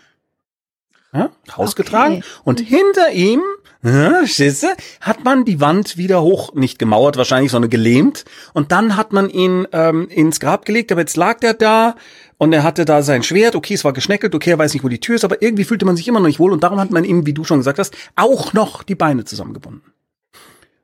Ja, 1.14 1.30
rausgetragen 1.58 2.18
Okay. 2.18 2.26
und 2.44 2.60
hinter 2.60 3.12
ihm, 3.14 3.42
ja, 3.84 4.28
Schisse, 4.28 4.70
hat 5.00 5.24
man 5.24 5.46
die 5.46 5.62
Wand 5.62 5.96
wieder 5.98 6.22
hoch, 6.22 6.54
nicht 6.54 6.80
gemauert 6.80 7.16
wahrscheinlich, 7.16 7.52
sondern 7.52 7.70
gelähmt. 7.70 8.26
Und 8.54 8.72
dann 8.72 8.98
hat 8.98 9.14
man 9.14 9.30
ihn 9.30 9.68
ähm, 9.72 10.10
ins 10.10 10.40
Grab 10.40 10.66
gelegt, 10.66 10.92
aber 10.92 11.02
jetzt 11.02 11.16
lag 11.16 11.40
der 11.40 11.54
da 11.54 11.96
und 12.38 12.52
er 12.52 12.64
hatte 12.64 12.84
da 12.86 13.02
sein 13.04 13.24
Schwert. 13.24 13.56
Okay, 13.56 13.76
es 13.76 13.86
war 13.86 13.94
geschneckelt, 13.94 14.36
okay, 14.36 14.52
er 14.52 14.58
weiß 14.60 14.74
nicht, 14.74 14.84
wo 14.84 14.90
die 14.90 15.00
Tür 15.00 15.16
ist, 15.16 15.24
aber 15.24 15.42
irgendwie 15.42 15.64
fühlte 15.64 15.86
man 15.86 15.96
sich 15.96 16.08
immer 16.08 16.20
noch 16.20 16.28
nicht 16.28 16.40
wohl 16.40 16.52
und 16.52 16.64
darum 16.64 16.80
hat 16.80 16.92
man 16.92 17.06
ihm, 17.06 17.26
wie 17.26 17.34
du 17.34 17.46
schon 17.46 17.60
gesagt 17.60 17.80
hast, 17.80 17.96
auch 18.16 18.52
noch 18.54 18.84
die 18.84 18.96
Beine 18.96 19.24
zusammengebunden. 19.24 19.94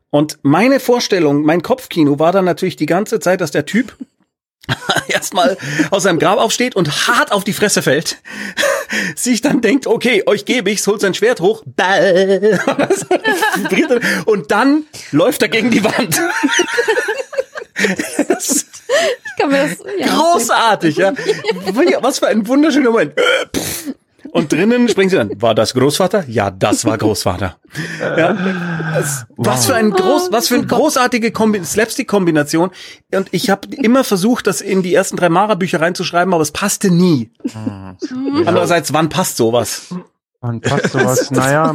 Und 0.09 0.37
meine 0.43 0.79
Vorstellung, 0.79 1.43
mein 1.43 1.63
Kopfkino 1.63 2.19
war 2.19 2.31
dann 2.31 2.45
natürlich 2.45 2.75
die 2.75 2.85
ganze 2.85 3.19
Zeit, 3.19 3.41
dass 3.41 3.51
der 3.51 3.65
Typ 3.65 3.97
erstmal 5.07 5.57
aus 5.91 6.03
seinem 6.03 6.19
Grab 6.19 6.39
aufsteht 6.39 6.75
und 6.75 7.07
hart 7.07 7.31
auf 7.31 7.43
die 7.43 7.53
Fresse 7.53 7.81
fällt, 7.81 8.17
sich 9.15 9.41
dann 9.41 9.61
denkt, 9.61 9.87
okay, 9.87 10.23
euch 10.25 10.45
gebe 10.45 10.71
ich's, 10.71 10.87
holt 10.87 11.01
sein 11.01 11.13
Schwert 11.13 11.41
hoch, 11.41 11.63
und 14.25 14.51
dann 14.51 14.83
läuft 15.11 15.41
er 15.41 15.49
gegen 15.49 15.71
die 15.71 15.83
Wand. 15.83 16.21
Das 18.27 18.65
Ich 19.35 19.41
kann 19.41 19.51
mir 19.51 19.67
das, 19.67 19.79
ja. 19.97 20.07
großartig, 20.07 20.97
ja. 20.97 21.13
Was 22.01 22.19
für 22.19 22.27
ein 22.27 22.47
wunderschöner 22.47 22.91
Moment. 22.91 23.13
Und 24.33 24.51
drinnen 24.51 24.89
springen 24.89 25.11
sie 25.11 25.15
dann. 25.15 25.29
War 25.39 25.53
das 25.53 25.75
Großvater? 25.75 26.25
Ja, 26.27 26.49
das 26.49 26.85
war 26.85 26.97
Großvater. 26.97 27.55
Ja, 28.01 28.33
das, 28.95 29.27
was 29.37 29.67
für 29.67 29.75
ein 29.75 29.91
groß, 29.91 30.31
was 30.31 30.47
für 30.47 30.55
eine 30.55 30.65
großartige 30.65 31.31
Kombi 31.31 31.63
Slapstick-Kombination. 31.63 32.71
Und 33.13 33.27
ich 33.31 33.51
habe 33.51 33.67
immer 33.75 34.03
versucht, 34.03 34.47
das 34.47 34.61
in 34.61 34.81
die 34.81 34.91
ersten 34.91 35.17
drei 35.17 35.29
Mara-Bücher 35.29 35.79
reinzuschreiben, 35.81 36.33
aber 36.33 36.41
es 36.41 36.49
passte 36.49 36.89
nie. 36.89 37.29
Andererseits, 38.45 38.91
wann 38.91 39.09
passt 39.09 39.37
sowas? 39.37 39.93
Dann 40.43 40.59
passt 40.59 40.89
sowas. 40.91 41.31
Naja, 41.31 41.73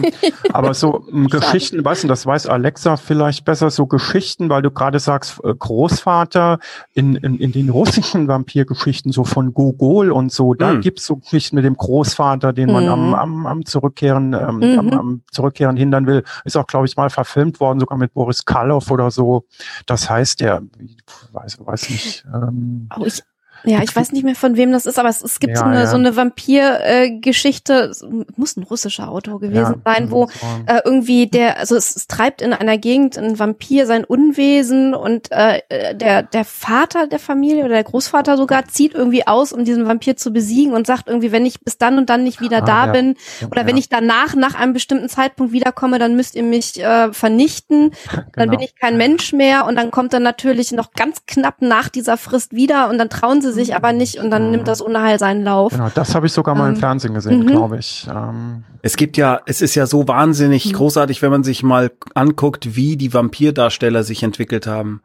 aber 0.53 0.75
so 0.75 1.07
m, 1.11 1.29
Geschichten, 1.29 1.83
weißt 1.83 2.05
du, 2.05 2.09
das 2.09 2.27
weiß 2.27 2.47
Alexa 2.49 2.99
vielleicht 2.99 3.47
besser, 3.47 3.71
so 3.71 3.87
Geschichten, 3.87 4.51
weil 4.51 4.61
du 4.61 4.71
gerade 4.71 4.99
sagst, 4.99 5.41
äh, 5.43 5.55
Großvater 5.55 6.59
in, 6.93 7.17
in, 7.17 7.39
in 7.39 7.51
den 7.53 7.71
russischen 7.71 8.29
Vampirgeschichten, 8.29 9.11
so 9.11 9.25
von 9.25 9.55
Gogol 9.55 10.13
und 10.13 10.31
so, 10.33 10.53
da 10.53 10.73
Hm. 10.73 10.81
gibt's 10.83 11.07
so 11.07 11.17
Geschichten 11.17 11.57
mit 11.57 11.65
dem 11.65 11.77
Großvater, 11.79 12.53
den 12.53 12.71
man 12.71 12.87
am, 12.89 13.09
Mhm. 13.09 13.15
am, 13.15 13.47
am 13.47 13.65
Zurückkehren, 13.65 14.35
ähm, 14.35 14.59
Mhm. 14.59 14.79
am, 14.79 14.93
am 14.93 15.23
Zurückkehren 15.33 15.77
hindern 15.79 16.07
will. 16.07 16.23
Ist 16.45 16.57
auch, 16.59 16.67
glaube 16.67 16.85
ich, 16.87 16.95
mal 16.97 17.09
verfilmt 17.09 17.61
worden, 17.61 17.81
sogar 17.81 17.97
mit 17.97 18.13
Boris 18.13 18.45
Karloff 18.45 18.91
oder 18.91 19.11
so. 19.11 19.45
Das 19.87 20.11
heißt, 20.11 20.41
der, 20.43 20.61
ich 20.79 20.99
weiß, 21.33 21.59
weiß 21.65 21.89
nicht, 21.89 22.27
ähm, 22.35 22.89
Oh, 22.95 23.05
ich, 23.07 23.23
ja, 23.65 23.83
ich 23.83 23.95
weiß 23.95 24.13
nicht 24.13 24.25
mehr 24.25 24.35
von 24.35 24.57
wem 24.57 24.73
das 24.73 24.87
ist, 24.87 24.99
aber 24.99 25.09
es, 25.09 25.23
es 25.23 25.41
gibt 25.41 25.55
Ja, 25.55 25.59
so 25.61 25.65
eine, 25.65 25.81
ja. 25.81 25.87
so 25.87 25.97
eine 25.97 26.17
Vampir-Geschichte, 26.17 27.93
muss 28.37 28.57
ein 28.57 28.63
russischer 28.63 29.09
Autor 29.09 29.41
gewesen 29.41 29.83
sein, 29.85 30.11
wo 30.11 30.25
äh, 30.67 30.81
irgendwie 30.85 31.27
der, 31.27 31.59
also 31.59 31.77
es, 31.77 31.95
es 31.97 32.07
treibt 32.07 32.43
in 32.43 32.53
einer 32.53 32.79
Gegend 32.79 33.17
ein 33.19 33.39
Vampir 33.39 33.87
sein 33.87 34.05
Unwesen 34.05 34.95
und 34.95 35.31
äh, 35.33 35.61
äh, 35.69 35.95
der, 35.95 36.23
der 36.23 36.45
Vater 36.45 37.07
der 37.07 37.19
Familie 37.19 37.65
oder 37.65 37.75
der 37.75 37.85
Großvater 37.85 38.37
sogar 38.37 38.67
zieht 38.67 38.95
irgendwie 38.95 39.27
aus, 39.27 39.53
um 39.53 39.65
diesen 39.65 39.87
Vampir 39.87 40.17
zu 40.17 40.33
besiegen 40.33 40.73
und 40.75 40.87
sagt 40.87 41.09
irgendwie, 41.09 41.33
wenn 41.33 41.47
ich 41.47 41.61
bis 41.61 41.79
dann 41.79 41.99
und 41.99 42.09
dann 42.11 42.25
nicht 42.25 42.41
wieder 42.41 42.59
Ah, 42.59 42.67
da 42.67 42.87
ja. 42.87 42.93
bin 42.93 43.15
oder 43.51 43.67
wenn 43.67 43.77
Ja. 43.77 43.81
ich 43.81 43.89
danach, 43.89 44.35
nach 44.35 44.55
einem 44.55 44.73
bestimmten 44.73 45.09
Zeitpunkt 45.09 45.53
wiederkomme, 45.53 45.99
dann 45.99 46.17
müsst 46.17 46.35
ihr 46.35 46.43
mich 46.43 46.83
äh, 46.83 47.13
vernichten, 47.13 47.91
dann 48.13 48.25
Genau. 48.49 48.51
bin 48.53 48.61
ich 48.61 48.75
kein 48.77 48.97
Mensch 48.97 49.33
mehr 49.33 49.67
und 49.67 49.77
dann 49.77 49.91
kommt 49.91 50.13
er 50.15 50.21
natürlich 50.21 50.73
noch 50.73 50.93
ganz 50.93 51.23
knapp 51.27 51.61
nach 51.61 51.89
dieser 51.89 52.17
Frist 52.17 52.53
wieder 52.55 52.89
und 52.89 52.99
dann 52.99 53.11
trauen 53.11 53.41
sie 53.43 53.48
sich 53.53 53.75
aber 53.75 53.93
nicht 53.93 54.19
und 54.19 54.31
dann 54.31 54.51
nimmt 54.51 54.69
das 54.69 54.81
Unheil 54.81 55.19
seinen 55.19 55.45
Lauf. 55.45 55.73
Genau, 55.73 55.91
das 55.95 56.15
habe 56.15 56.27
ich 56.27 56.33
sogar 56.33 56.55
mal 56.55 56.69
im 56.69 56.75
Ähm, 56.75 56.81
Fernsehen 56.81 57.15
gesehen, 57.15 57.41
mhm. 57.41 57.47
glaube 57.47 57.79
ich. 57.79 58.07
Ähm, 58.09 58.65
Es 58.83 58.97
gibt 58.97 59.17
ja, 59.17 59.41
es 59.47 59.61
ist 59.61 59.75
ja 59.75 59.87
so 59.87 60.09
wahnsinnig 60.09 60.73
großartig, 60.73 61.23
wenn 61.23 61.31
man 61.31 61.45
sich 61.45 61.63
mal 61.63 61.91
anguckt, 62.15 62.77
wie 62.77 62.97
die 62.97 63.13
Vampirdarsteller 63.13 64.03
sich 64.05 64.23
entwickelt 64.23 64.67
haben 64.67 65.03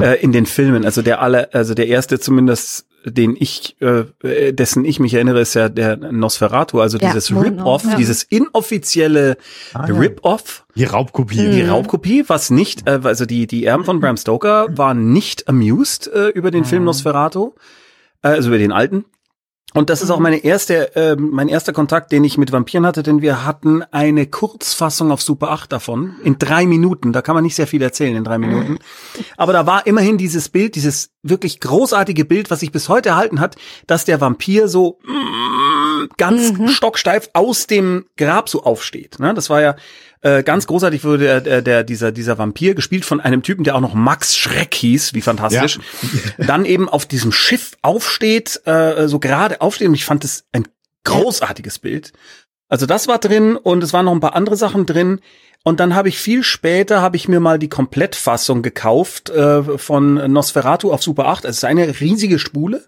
äh, 0.00 0.20
in 0.20 0.32
den 0.32 0.46
Filmen. 0.46 0.84
Also 0.84 1.02
der 1.02 1.20
alle, 1.20 1.52
also 1.54 1.74
der 1.74 1.88
erste 1.88 2.18
zumindest, 2.18 2.86
den 3.04 3.36
ich, 3.38 3.76
äh, 3.80 4.04
äh, 4.22 4.52
dessen 4.52 4.84
ich 4.84 5.00
mich 5.00 5.14
erinnere, 5.14 5.40
ist 5.40 5.54
ja 5.54 5.68
der 5.68 5.96
Nosferatu. 5.96 6.80
Also 6.80 6.98
Ja, 6.98 7.08
dieses 7.08 7.30
Rip-Off, 7.34 7.84
ja. 7.84 7.96
dieses 7.96 8.22
inoffizielle 8.22 9.36
Ah, 9.74 9.88
ja. 9.88 9.94
Rip-Off, 9.94 10.64
Die 10.74 10.84
Raubkopie. 10.84 11.50
die 11.50 11.62
Raubkopie, 11.62 12.24
was 12.28 12.50
nicht, 12.50 12.88
äh, 12.88 13.00
also 13.02 13.26
die 13.26 13.46
die 13.46 13.64
Erben 13.64 13.84
von 13.84 14.00
Bram 14.00 14.16
Stoker 14.16 14.66
waren 14.76 15.12
nicht 15.12 15.48
amused 15.48 16.06
äh, 16.12 16.28
über 16.28 16.50
den 16.50 16.64
Film 16.64 16.84
Nosferatu, 16.84 17.54
äh, 18.22 18.28
also 18.28 18.48
über 18.48 18.58
den 18.58 18.72
alten. 18.72 19.04
Und 19.74 19.90
das 19.90 20.02
ist 20.02 20.10
auch 20.10 20.18
meine 20.18 20.38
erste, 20.38 20.94
äh, 20.96 21.16
mein 21.16 21.48
erster 21.48 21.72
Kontakt, 21.72 22.12
den 22.12 22.24
ich 22.24 22.38
mit 22.38 22.52
Vampiren 22.52 22.86
hatte, 22.86 23.02
denn 23.02 23.22
wir 23.22 23.44
hatten 23.44 23.82
eine 23.90 24.26
Kurzfassung 24.26 25.10
auf 25.10 25.22
Super 25.22 25.50
8 25.50 25.72
davon 25.72 26.16
in 26.22 26.38
drei 26.38 26.66
Minuten. 26.66 27.12
Da 27.12 27.22
kann 27.22 27.34
man 27.34 27.44
nicht 27.44 27.54
sehr 27.54 27.66
viel 27.66 27.82
erzählen 27.82 28.16
in 28.16 28.24
drei 28.24 28.38
Minuten. 28.38 28.78
Aber 29.36 29.52
da 29.52 29.66
war 29.66 29.86
immerhin 29.86 30.18
dieses 30.18 30.48
Bild, 30.48 30.74
dieses 30.74 31.10
wirklich 31.22 31.60
großartige 31.60 32.24
Bild, 32.24 32.50
was 32.50 32.60
sich 32.60 32.72
bis 32.72 32.88
heute 32.88 33.10
erhalten 33.10 33.40
hat, 33.40 33.56
dass 33.86 34.04
der 34.04 34.20
Vampir 34.20 34.68
so 34.68 34.98
mm, 35.04 36.08
ganz 36.16 36.52
stocksteif 36.72 37.30
aus 37.32 37.66
dem 37.66 38.06
Grab 38.16 38.48
so 38.48 38.64
aufsteht. 38.64 39.18
Ne? 39.20 39.32
Das 39.34 39.48
war 39.48 39.62
ja 39.62 39.76
äh, 40.22 40.42
ganz 40.42 40.66
großartig 40.66 41.04
wurde 41.04 41.24
der, 41.24 41.40
der, 41.40 41.62
der 41.62 41.84
dieser 41.84 42.12
dieser 42.12 42.38
Vampir 42.38 42.74
gespielt 42.74 43.04
von 43.04 43.20
einem 43.20 43.42
Typen, 43.42 43.64
der 43.64 43.74
auch 43.74 43.80
noch 43.80 43.94
Max 43.94 44.36
Schreck 44.36 44.74
hieß, 44.74 45.14
wie 45.14 45.20
fantastisch. 45.20 45.80
Dann 46.38 46.64
eben 46.64 46.88
auf 46.88 47.06
diesem 47.06 47.32
Schiff 47.32 47.72
aufsteht, 47.82 48.60
äh, 48.64 49.08
so 49.08 49.18
gerade 49.18 49.60
aufsteht. 49.60 49.88
Und 49.88 49.94
ich 49.94 50.04
fand 50.04 50.24
es 50.24 50.44
ein 50.52 50.68
großartiges 51.04 51.80
Bild. 51.80 52.12
Also 52.68 52.86
das 52.86 53.08
war 53.08 53.18
drin 53.18 53.56
und 53.56 53.82
es 53.82 53.92
waren 53.92 54.06
noch 54.06 54.12
ein 54.12 54.20
paar 54.20 54.34
andere 54.34 54.56
Sachen 54.56 54.86
drin. 54.86 55.20
Und 55.64 55.78
dann 55.80 55.94
habe 55.94 56.08
ich 56.08 56.18
viel 56.18 56.42
später 56.42 57.00
habe 57.02 57.16
ich 57.16 57.28
mir 57.28 57.40
mal 57.40 57.58
die 57.58 57.68
Komplettfassung 57.68 58.62
gekauft 58.62 59.30
äh, 59.30 59.78
von 59.78 60.32
Nosferatu 60.32 60.92
auf 60.92 61.02
Super 61.02 61.26
8. 61.26 61.44
Es 61.44 61.58
ist 61.58 61.64
eine 61.64 62.00
riesige 62.00 62.38
Spule 62.38 62.84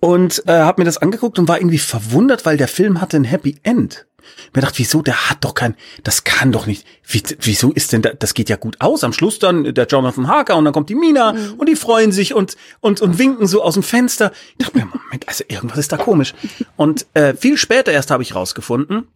und 0.00 0.42
äh, 0.46 0.52
habe 0.52 0.80
mir 0.80 0.86
das 0.86 0.98
angeguckt 0.98 1.38
und 1.38 1.48
war 1.48 1.58
irgendwie 1.58 1.78
verwundert, 1.78 2.46
weil 2.46 2.56
der 2.56 2.68
Film 2.68 3.00
hatte 3.00 3.16
ein 3.16 3.24
Happy 3.24 3.58
End. 3.62 4.06
Mir 4.52 4.62
dachte, 4.62 4.78
wieso, 4.78 5.02
der 5.02 5.30
hat 5.30 5.44
doch 5.44 5.54
kein, 5.54 5.76
das 6.02 6.24
kann 6.24 6.52
doch 6.52 6.66
nicht, 6.66 6.86
wie, 7.06 7.22
wieso 7.40 7.72
ist 7.72 7.92
denn 7.92 8.02
da, 8.02 8.10
das 8.10 8.34
geht 8.34 8.48
ja 8.48 8.56
gut 8.56 8.80
aus. 8.80 9.04
Am 9.04 9.12
Schluss 9.12 9.38
dann 9.38 9.74
der 9.74 9.86
Jonathan 9.86 10.28
Harker 10.28 10.56
und 10.56 10.64
dann 10.64 10.74
kommt 10.74 10.90
die 10.90 10.94
Mina 10.94 11.34
und 11.56 11.68
die 11.68 11.76
freuen 11.76 12.12
sich 12.12 12.34
und, 12.34 12.56
und, 12.80 13.00
und 13.00 13.18
winken 13.18 13.46
so 13.46 13.62
aus 13.62 13.74
dem 13.74 13.82
Fenster. 13.82 14.32
Ich 14.58 14.64
dachte 14.64 14.78
mir, 14.78 14.86
Moment, 14.86 15.28
also 15.28 15.44
irgendwas 15.48 15.78
ist 15.78 15.92
da 15.92 15.96
komisch. 15.96 16.34
Und 16.76 17.06
äh, 17.14 17.34
viel 17.34 17.56
später 17.56 17.92
erst 17.92 18.10
habe 18.10 18.22
ich 18.22 18.34
rausgefunden, 18.34 19.08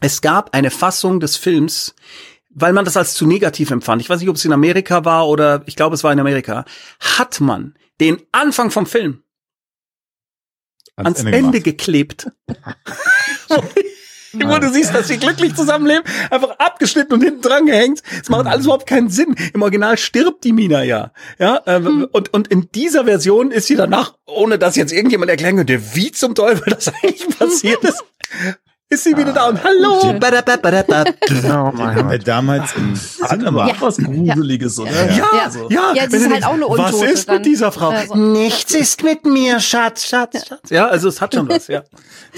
es 0.00 0.20
gab 0.20 0.54
eine 0.54 0.70
Fassung 0.70 1.20
des 1.20 1.36
Films, 1.36 1.94
weil 2.50 2.72
man 2.72 2.84
das 2.84 2.96
als 2.96 3.14
zu 3.14 3.26
negativ 3.26 3.70
empfand. 3.70 4.02
Ich 4.02 4.10
weiß 4.10 4.20
nicht, 4.20 4.28
ob 4.28 4.36
es 4.36 4.44
in 4.44 4.52
Amerika 4.52 5.04
war 5.04 5.28
oder 5.28 5.62
ich 5.66 5.76
glaube, 5.76 5.94
es 5.94 6.04
war 6.04 6.12
in 6.12 6.20
Amerika. 6.20 6.64
Hat 7.00 7.40
man 7.40 7.74
den 8.00 8.20
Anfang 8.32 8.70
vom 8.70 8.86
Film 8.86 9.22
ans, 10.96 11.20
Ende, 11.20 11.60
gemacht. 11.60 11.64
geklebt. 11.64 12.30
Wo 14.34 14.58
du 14.58 14.72
siehst, 14.72 14.94
dass 14.94 15.08
sie 15.08 15.18
glücklich 15.18 15.54
zusammenleben, 15.54 16.04
einfach 16.30 16.58
abgeschnitten 16.58 17.14
und 17.14 17.22
hinten 17.22 17.42
dran 17.42 17.66
gehängt. 17.66 18.02
Es 18.22 18.28
macht 18.28 18.46
alles 18.46 18.64
überhaupt 18.64 18.86
keinen 18.86 19.08
Sinn. 19.10 19.34
Im 19.52 19.62
Original 19.62 19.98
stirbt 19.98 20.44
die 20.44 20.52
Mina 20.52 20.82
ja. 20.82 21.12
Ja, 21.38 21.62
ähm, 21.66 22.08
und, 22.12 22.32
und 22.32 22.48
in 22.48 22.68
dieser 22.74 23.04
Version 23.04 23.50
ist 23.50 23.66
sie 23.66 23.76
danach, 23.76 24.14
ohne 24.26 24.58
dass 24.58 24.76
jetzt 24.76 24.92
irgendjemand 24.92 25.30
erklären 25.30 25.56
könnte, 25.56 25.94
wie 25.94 26.12
zum 26.12 26.34
Teufel 26.34 26.72
das 26.72 26.88
eigentlich 27.02 27.38
passiert 27.38 27.82
ist, 27.84 28.04
ist 28.90 29.04
sie 29.04 29.16
wieder 29.16 29.32
da 29.32 29.48
und 29.48 29.62
hallo. 29.64 29.98
Oh 30.02 30.12
mein 31.74 31.96
Haben 31.96 32.10
wir 32.10 32.18
damals 32.18 32.74
im 32.76 32.94
Cinema. 32.94 33.66
Ja. 33.68 33.74
was 33.80 33.96
Gruseliges, 33.96 34.78
oder? 34.78 34.90
Ja, 35.10 35.16
Ja. 35.16 35.50
ja, 35.68 35.92
Ja, 35.94 36.04
das 36.06 36.14
ist 36.14 36.30
halt 36.32 36.44
auch 36.44 36.52
eine 36.52 36.66
Was 36.68 36.92
Untote 36.92 37.06
ist 37.10 37.28
dann. 37.28 37.36
mit 37.36 37.46
dieser 37.46 37.72
Frau? 37.72 37.90
Äh, 37.92 38.06
so. 38.06 38.14
Nichts 38.14 38.72
ist 38.74 39.02
mit 39.02 39.24
mir, 39.24 39.58
Schatz, 39.58 40.04
Schatz, 40.06 40.46
Schatz. 40.46 40.70
Ja, 40.70 40.86
also 40.86 41.08
es 41.08 41.20
hat 41.20 41.34
schon 41.34 41.48
was, 41.48 41.66
ja. 41.68 41.82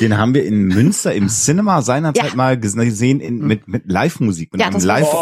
Den 0.01 0.17
haben 0.17 0.35
wir 0.35 0.45
in 0.45 0.69
Münster 0.69 1.13
im 1.15 1.29
Cinema 1.29 1.83
seinerzeit 1.83 2.31
Ja. 2.31 2.35
mal 2.37 2.59
gesehen 2.59 3.21
in, 3.21 3.39
mit, 3.41 3.67
mit 3.69 3.91
Live-Musik, 3.91 4.53
mit 4.53 4.61
Ja, 4.61 4.69
einem 4.69 4.75
das 4.77 4.87
war 4.87 4.97
sehr 4.99 5.07
cool. 5.07 5.13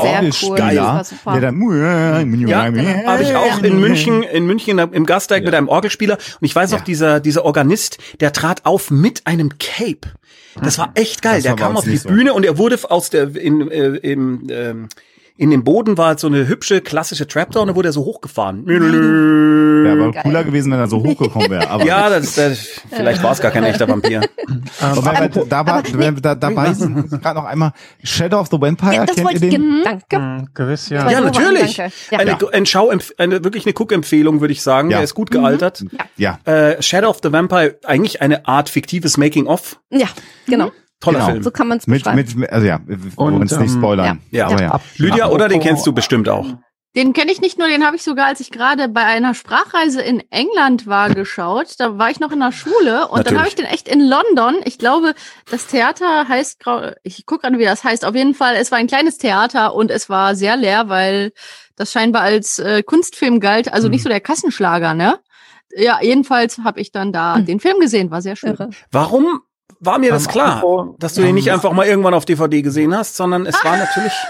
Live-Orgelspieler, 0.59 1.05
super. 1.05 1.33
der 1.33 1.41
dann 1.41 2.47
Ja, 2.47 3.07
habe 3.07 3.22
ich 3.22 3.35
auch 3.35 3.62
in 3.62 3.81
München, 3.81 4.22
in 4.22 4.47
München 4.47 4.79
im 4.79 5.07
Gasteig 5.07 5.45
mit 5.45 5.55
einem 5.55 5.68
Orgelspieler. 5.68 6.14
Und 6.41 6.45
ich 6.47 6.55
weiß 6.55 6.70
noch, 6.72 6.79
Ja. 6.81 6.85
dieser, 6.85 7.20
dieser 7.20 7.45
Organist, 7.45 7.99
der 8.20 8.33
trat 8.33 8.64
auf 8.66 8.91
mit 8.91 9.27
einem 9.27 9.59
Cape. 9.59 10.12
Das 10.62 10.78
war 10.78 10.92
echt 10.94 11.22
geil. 11.22 11.36
Das 11.36 11.42
der 11.44 11.52
war 11.52 11.57
kam 11.59 11.76
auf 11.76 11.84
die 11.84 11.96
so. 11.96 12.09
Bühne 12.09 12.34
und 12.34 12.44
er 12.44 12.59
wurde 12.59 12.78
aus 12.88 13.11
der, 13.11 13.34
in, 13.36 13.70
äh, 13.70 13.96
im, 13.96 14.46
ähm, 14.50 14.88
in 15.37 15.51
dem 15.51 15.64
Boden 15.64 15.99
war 15.99 16.07
halt 16.09 16.20
so 16.20 16.28
eine 16.28 16.47
hübsche 16.47 16.80
klassische 16.80 17.26
Trapdoor 17.26 17.62
und 17.62 17.68
dann 17.68 17.76
wurde 17.76 17.89
er 17.89 17.93
so 17.93 18.05
hochgefahren. 18.05 18.64
Ja, 18.68 19.93
aber 19.93 20.12
Geil. 20.12 20.22
cooler 20.22 20.45
gewesen, 20.45 20.70
wenn 20.72 20.78
er 20.78 20.87
so 20.87 21.03
hochgekommen 21.03 21.51
wäre. 21.51 21.68
Aber 21.70 21.85
Ja, 21.85 22.09
das, 22.09 22.35
das, 22.37 22.80
vielleicht 22.91 23.22
war 23.22 23.32
es 23.32 23.41
gar 23.41 23.51
kein 23.51 23.64
echter 23.64 23.89
Vampir. 23.89 24.20
Wenn 24.78 25.35
wir 25.35 25.45
da, 25.47 25.66
war, 25.66 25.82
wenn 25.93 26.14
wir 26.16 26.22
da, 26.22 26.35
dabei 26.35 26.72
sind, 26.72 26.95
muss 26.97 27.12
ich 27.12 27.20
gerade 27.20 27.41
noch 27.41 27.47
einmal 27.47 27.72
Shadow 28.03 28.39
of 28.41 28.49
the 28.51 28.61
Vampire, 28.61 28.95
Ja, 28.95 29.07
das 29.07 29.16
kennt 29.16 29.18
ihr 29.18 29.24
wollte 29.32 29.47
ich, 29.47 29.53
den? 29.55 29.61
ge- 29.62 29.85
danke. 29.85 30.16
Hm, 30.16 30.49
gewiss, 30.55 30.89
ja. 30.89 31.11
Ja, 31.11 31.20
natürlich. 31.20 31.76
Ja. 31.78 31.89
Eine, 32.18 32.30
Ja. 32.30 32.39
ein 32.53 32.66
Schau, 32.66 32.91
eine 33.18 33.45
wirklich 33.45 33.66
eine 33.66 33.74
Cook-Empfehlung, 33.76 34.41
würde 34.41 34.53
ich 34.53 34.62
sagen. 34.62 34.91
Ja. 34.91 34.99
Der 34.99 35.05
ist 35.05 35.14
gut 35.14 35.30
gealtert. 35.30 35.85
Ja, 36.16 36.39
Äh, 36.45 36.80
Shadow 36.80 37.09
of 37.09 37.18
the 37.22 37.32
Vampire, 37.32 37.76
eigentlich 37.85 38.22
eine 38.22 38.47
Art 38.47 38.68
fiktives 38.70 39.16
Making-of. 39.16 39.80
ja, 39.91 40.07
genau. 40.47 40.70
Toller 41.05 41.18
Genau. 41.20 41.30
Film. 41.32 41.42
So 41.42 41.50
kann 41.50 41.68
man 41.68 41.78
es 41.78 41.86
mit, 41.86 42.02
beschreiben. 42.02 42.16
mit, 42.16 42.36
mit, 42.36 42.50
also 42.52 42.66
ja, 42.66 42.80
wir 42.84 42.98
wollen 43.16 43.34
uns 43.36 43.52
nicht 43.59 43.72
ähm, 43.72 43.78
spoilern. 43.78 44.20
ja. 44.30 44.46
aber 44.46 44.62
ja. 44.62 44.70
Ab- 44.72 44.82
Lydia, 44.96 45.28
oder 45.30 45.48
den 45.48 45.61
kennst 45.61 45.86
du 45.86 45.92
bestimmt 45.92 46.28
auch. 46.28 46.46
Den 46.96 47.12
kenne 47.12 47.32
ich 47.32 47.40
nicht 47.40 47.59
nur, 47.59 47.66
den 47.66 47.84
habe 47.84 47.96
ich 47.96 48.05
sogar, 48.05 48.26
als 48.26 48.38
ich 48.38 48.52
gerade 48.52 48.88
bei 48.88 49.02
einer 49.05 49.34
Sprachreise 49.34 50.00
in 50.00 50.22
England 50.30 50.86
war, 50.86 51.11
geschaut. 51.11 51.74
Da 51.78 51.98
war 51.98 52.09
ich 52.11 52.20
noch 52.20 52.30
in 52.30 52.38
der 52.38 52.52
Schule 52.52 53.09
und 53.09 53.26
dann 53.26 53.34
Natürlich. 53.34 53.38
habe 53.40 53.48
ich 53.48 53.55
den 53.57 53.64
echt 53.66 53.88
in 53.88 54.00
London. 54.00 54.55
Ich 54.64 54.78
glaube, 54.78 55.14
das 55.50 55.66
Theater 55.66 56.28
heißt, 56.28 56.61
grau- 56.61 56.92
ich 57.02 57.26
gucke 57.26 57.42
gerade, 57.42 57.59
wie 57.59 57.64
das 57.64 57.82
heißt. 57.82 58.05
Auf 58.05 58.14
jeden 58.14 58.34
Fall, 58.34 58.55
es 58.55 58.70
war 58.70 58.78
ein 58.78 58.86
kleines 58.86 59.18
Theater 59.18 59.74
und 59.74 59.90
es 59.90 60.09
war 60.09 60.36
sehr 60.36 60.57
leer, 60.57 60.88
weil 60.88 61.32
das 61.74 61.90
scheinbar 61.90 62.22
als 62.22 62.61
äh, 62.61 62.84
Kunstfilm 62.84 63.40
galt. 63.40 63.72
Also 63.72 63.88
nicht 63.88 64.05
so 64.05 64.09
der 64.09 64.20
Kassenschlager, 64.20 64.94
ne? 64.94 65.18
Ja, 65.76 65.98
jedenfalls 66.00 66.59
habe 66.62 66.80
ich 66.80 66.92
dann 66.92 67.12
da 67.12 67.40
den 67.40 67.59
Film 67.59 67.80
gesehen, 67.80 68.12
war 68.12 68.22
sehr 68.22 68.36
schön. 68.36 68.57
Warum 68.92 69.40
war 69.80 69.98
mir 69.98 70.10
das 70.10 70.28
klar, 70.28 70.56
apropos- 70.58 70.96
dass 70.98 71.14
du 71.14 71.22
den 71.22 71.34
nicht 71.34 71.50
einfach 71.52 71.72
mal 71.72 71.86
irgendwann 71.86 72.14
auf 72.14 72.24
DVD 72.24 72.62
gesehen 72.62 72.96
hast, 72.96 73.16
sondern 73.16 73.46
es 73.46 73.54
war 73.64 73.76
natürlich 73.76 74.12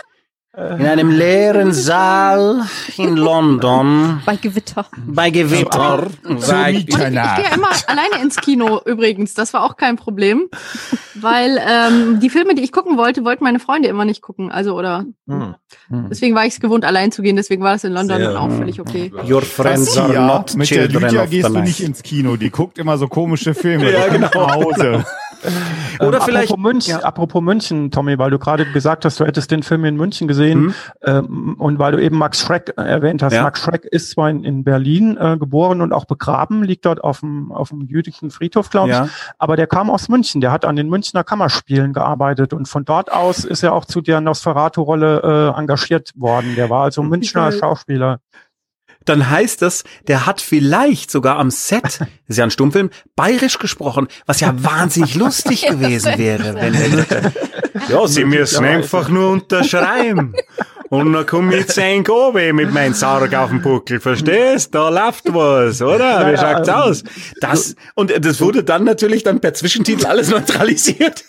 in 0.57 0.87
einem 0.87 1.11
leeren 1.11 1.73
Saal 1.73 2.63
in 2.97 3.17
London 3.17 4.23
Bei 4.27 4.37
Gewitter. 4.37 4.87
bei 5.05 5.31
Gewitter. 5.31 6.07
Sag 6.39 6.71
ich- 6.75 6.89
ich, 6.89 6.97
gehe 6.97 7.13
ja 7.13 7.55
immer 7.55 7.71
alleine 7.89 8.23
ins 8.23 8.37
Kino 8.37 8.81
übrigens. 8.85 9.35
Das 9.35 9.53
war 9.53 9.65
auch 9.65 9.77
kein 9.77 9.97
Problem, 9.97 10.49
weil 11.17 11.61
ähm, 11.61 12.21
die 12.21 12.31
Filme, 12.31 12.55
die 12.55 12.63
ich 12.63 12.71
gucken 12.71 12.97
wollte, 12.97 13.25
wollten 13.25 13.43
meine 13.43 13.59
Freunde 13.59 13.89
immer 13.89 14.05
nicht 14.05 14.23
gucken. 14.23 14.53
Also 14.53 14.77
oder 14.79 15.05
Hm. 15.27 15.55
deswegen 16.11 16.37
war 16.37 16.47
ich 16.47 16.53
es 16.55 16.61
gewohnt, 16.61 16.85
allein 16.85 17.11
zu 17.11 17.23
gehen. 17.23 17.35
Deswegen 17.35 17.65
war 17.65 17.73
das 17.73 17.83
in 17.83 17.93
London 17.93 18.19
Sehr, 18.19 18.33
dann 18.33 18.37
auch 18.37 18.51
völlig 18.57 18.79
okay. 18.81 19.11
Your 19.29 19.43
friends 19.43 19.97
are 19.99 20.13
ja, 20.15 20.25
not 20.27 20.55
mit 20.55 20.71
der 20.71 20.83
children 20.87 21.03
Lydia 21.03 21.23
of 21.25 21.31
gehst 21.31 21.49
the 21.49 21.53
du 21.55 21.61
nicht 21.63 21.81
ins 21.81 22.03
Kino. 22.05 22.37
Die 22.37 22.51
guckt 22.51 22.79
immer 22.79 22.97
so 22.97 23.09
komische 23.09 23.55
Filme. 23.55 23.91
Ja, 23.91 24.07
genau. 24.07 24.29
Zu 24.29 24.47
Hause. 24.47 25.05
Oder 26.01 26.19
Ähm, 26.19 26.23
vielleicht 26.25 26.51
Apropos 26.51 26.63
München, 26.63 26.91
ja. 26.91 27.05
apropos 27.05 27.43
München, 27.43 27.91
Tommy, 27.91 28.19
weil 28.19 28.31
du 28.31 28.39
gerade 28.39 28.65
gesagt 28.67 29.05
hast, 29.05 29.21
du 29.21 29.25
hättest 29.25 29.51
den 29.51 29.63
Film 29.63 29.85
in 29.85 29.97
München 29.97 30.27
gesehen 30.29 30.61
Mhm. 30.61 30.75
ähm, 31.03 31.55
und 31.59 31.79
weil 31.79 31.93
du 31.93 32.03
eben 32.03 32.17
Max 32.19 32.41
Schreck 32.41 32.75
äh, 32.77 32.83
erwähnt 32.83 33.23
hast. 33.23 33.33
Ja. 33.35 33.43
Max 33.43 33.63
Schreck 33.63 33.85
ist 33.85 34.11
zwar 34.11 34.31
in, 34.31 34.45
in 34.45 34.65
Berlin 34.65 35.17
äh, 35.19 35.37
geboren 35.39 35.81
und 35.81 35.93
auch 35.93 36.05
begraben, 36.07 36.63
liegt 36.63 36.85
dort 36.87 37.03
auf 37.03 37.21
dem, 37.21 37.53
auf 37.53 37.69
dem 37.71 37.83
jüdischen 37.83 38.31
Friedhof, 38.31 38.71
glaube 38.71 38.91
ich. 38.91 38.95
Ja. 38.97 39.09
Aber 39.39 39.57
der 39.57 39.67
kam 39.67 39.91
aus 39.91 40.09
München, 40.09 40.41
der 40.41 40.53
hat 40.53 40.65
an 40.65 40.77
den 40.77 40.89
Münchner 40.89 41.25
Kammerspielen 41.25 41.93
gearbeitet 41.93 42.53
und 42.53 42.67
von 42.69 42.85
dort 42.85 43.13
aus 43.13 43.45
ist 43.45 43.63
er 43.63 43.73
auch 43.75 43.85
zu 43.85 44.01
der 44.01 44.21
Nosferatu-Rolle 44.21 45.53
äh, 45.55 45.59
engagiert 45.59 46.11
worden. 46.17 46.55
Der 46.57 46.71
war 46.71 46.85
also 46.85 47.03
Münchner 47.03 47.51
geil. 47.51 47.59
Schauspieler. 47.59 48.19
Dann 49.05 49.31
heißt 49.31 49.63
das, 49.63 49.85
der 50.09 50.27
hat 50.27 50.41
vielleicht 50.41 51.11
sogar 51.11 51.39
am 51.39 51.51
Set, 51.51 51.83
das 51.83 52.09
ist 52.29 52.39
ja 52.39 52.45
ein 52.45 52.51
Stummfilm, 52.51 52.91
bayerisch 53.17 53.59
gesprochen, 53.59 54.09
was 54.27 54.41
ja 54.41 54.55
wahnsinnig 54.57 55.15
lustig 55.15 55.67
gewesen 55.67 56.19
wäre, 56.19 56.55
wenn 56.55 56.75
er 56.75 57.33
ja, 57.89 58.07
Sie 58.07 58.25
müssen 58.25 58.65
einfach 58.65 59.09
nur 59.09 59.31
unterschreiben. 59.31 60.35
Und 60.91 61.13
dann 61.13 61.27
komme 61.27 61.55
ich 61.55 61.61
jetzt 61.61 61.79
ein 61.79 62.05
Gobe 62.05 62.53
mit 62.53 62.73
meinem 62.73 62.95
Sarg 62.95 63.35
auf 63.35 63.51
dem 63.51 63.63
Buckel, 63.63 63.99
verstehst? 64.01 64.75
Da 64.75 64.91
läuft 64.91 65.25
was, 65.33 65.83
oder? 65.83 66.31
Wie 66.31 66.37
schaut's 66.37 66.69
ähm, 66.69 66.75
aus? 66.75 67.05
Das, 67.41 67.75
und 67.95 68.13
das 68.25 68.41
wurde 68.41 68.63
dann 68.63 68.85
natürlich 68.85 69.23
dann 69.23 69.41
per 69.41 69.55
Zwischentitel 69.55 70.07
alles 70.07 70.31
neutralisiert. 70.31 71.25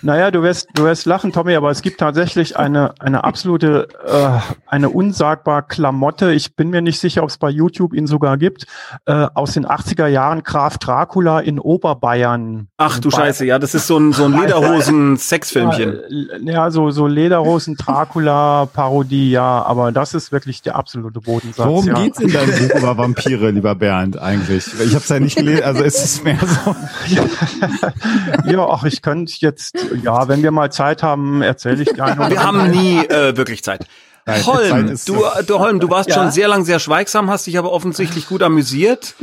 Naja, 0.00 0.30
du 0.30 0.42
wirst, 0.42 0.68
du 0.74 0.84
wirst 0.84 1.06
lachen, 1.06 1.32
Tommy, 1.32 1.54
aber 1.54 1.70
es 1.70 1.82
gibt 1.82 2.00
tatsächlich 2.00 2.56
eine, 2.56 2.94
eine 3.00 3.24
absolute, 3.24 3.88
äh, 4.06 4.38
eine 4.66 4.88
unsagbar 4.90 5.62
Klamotte. 5.62 6.32
Ich 6.32 6.56
bin 6.56 6.70
mir 6.70 6.82
nicht 6.82 6.98
sicher, 6.98 7.22
ob 7.22 7.28
es 7.28 7.38
bei 7.38 7.50
YouTube 7.50 7.92
ihn 7.94 8.06
sogar 8.06 8.38
gibt. 8.38 8.66
Äh, 9.06 9.26
aus 9.34 9.52
den 9.52 9.66
80er 9.66 10.06
Jahren 10.06 10.42
Graf 10.42 10.78
Dracula 10.78 11.40
in 11.40 11.58
Oberbayern. 11.58 12.68
Ach 12.76 12.98
du 12.98 13.10
Bei- 13.10 13.16
Scheiße, 13.18 13.44
ja, 13.44 13.58
das 13.58 13.74
ist 13.74 13.86
so 13.86 13.98
ein, 13.98 14.12
so 14.12 14.24
ein 14.24 14.32
Lederhosen-Sexfilmchen. 14.40 16.00
Ja, 16.44 16.70
so, 16.70 16.90
so 16.90 17.06
Lederhosen 17.06 17.76
Dracula-Parodie, 17.76 19.30
ja, 19.30 19.62
aber 19.62 19.92
das 19.92 20.14
ist 20.14 20.32
wirklich 20.32 20.62
der 20.62 20.76
absolute 20.76 21.20
Bodensatz. 21.20 21.66
Worum 21.66 21.86
ja. 21.86 21.94
geht's 21.94 22.18
in 22.18 22.32
deinem 22.32 22.50
Buch 22.68 22.76
über 22.76 22.96
Vampire, 22.96 23.50
lieber 23.50 23.74
Bernd, 23.74 24.18
eigentlich? 24.18 24.66
Ich 24.80 24.94
habe 24.94 25.02
es 25.04 25.08
ja 25.08 25.20
nicht 25.20 25.36
gelesen, 25.36 25.64
also 25.64 25.82
ist 25.82 26.04
es 26.04 26.22
mehr 26.24 26.38
so. 26.40 26.74
Ja, 28.44 28.66
ach, 28.68 28.84
ich 28.84 29.02
könnte 29.02 29.32
jetzt, 29.38 29.76
ja, 30.02 30.28
wenn 30.28 30.42
wir 30.42 30.50
mal 30.50 30.70
Zeit 30.72 31.02
haben, 31.02 31.42
erzähle 31.42 31.82
ich 31.82 31.92
gerne. 31.94 32.30
Wir 32.30 32.42
haben 32.42 32.70
nie 32.70 32.98
äh, 33.06 33.36
wirklich 33.36 33.62
Zeit. 33.62 33.86
Nein, 34.24 34.46
Holm, 34.46 34.70
Zeit 34.70 34.90
ist- 34.90 35.08
du, 35.08 35.20
du 35.46 35.58
Holm, 35.58 35.80
du 35.80 35.90
warst 35.90 36.12
schon 36.12 36.30
sehr 36.30 36.46
lang 36.46 36.64
sehr 36.64 36.78
schweigsam, 36.78 37.28
hast 37.28 37.46
dich 37.48 37.58
aber 37.58 37.72
offensichtlich 37.72 38.28
gut 38.28 38.42
amüsiert. 38.42 39.14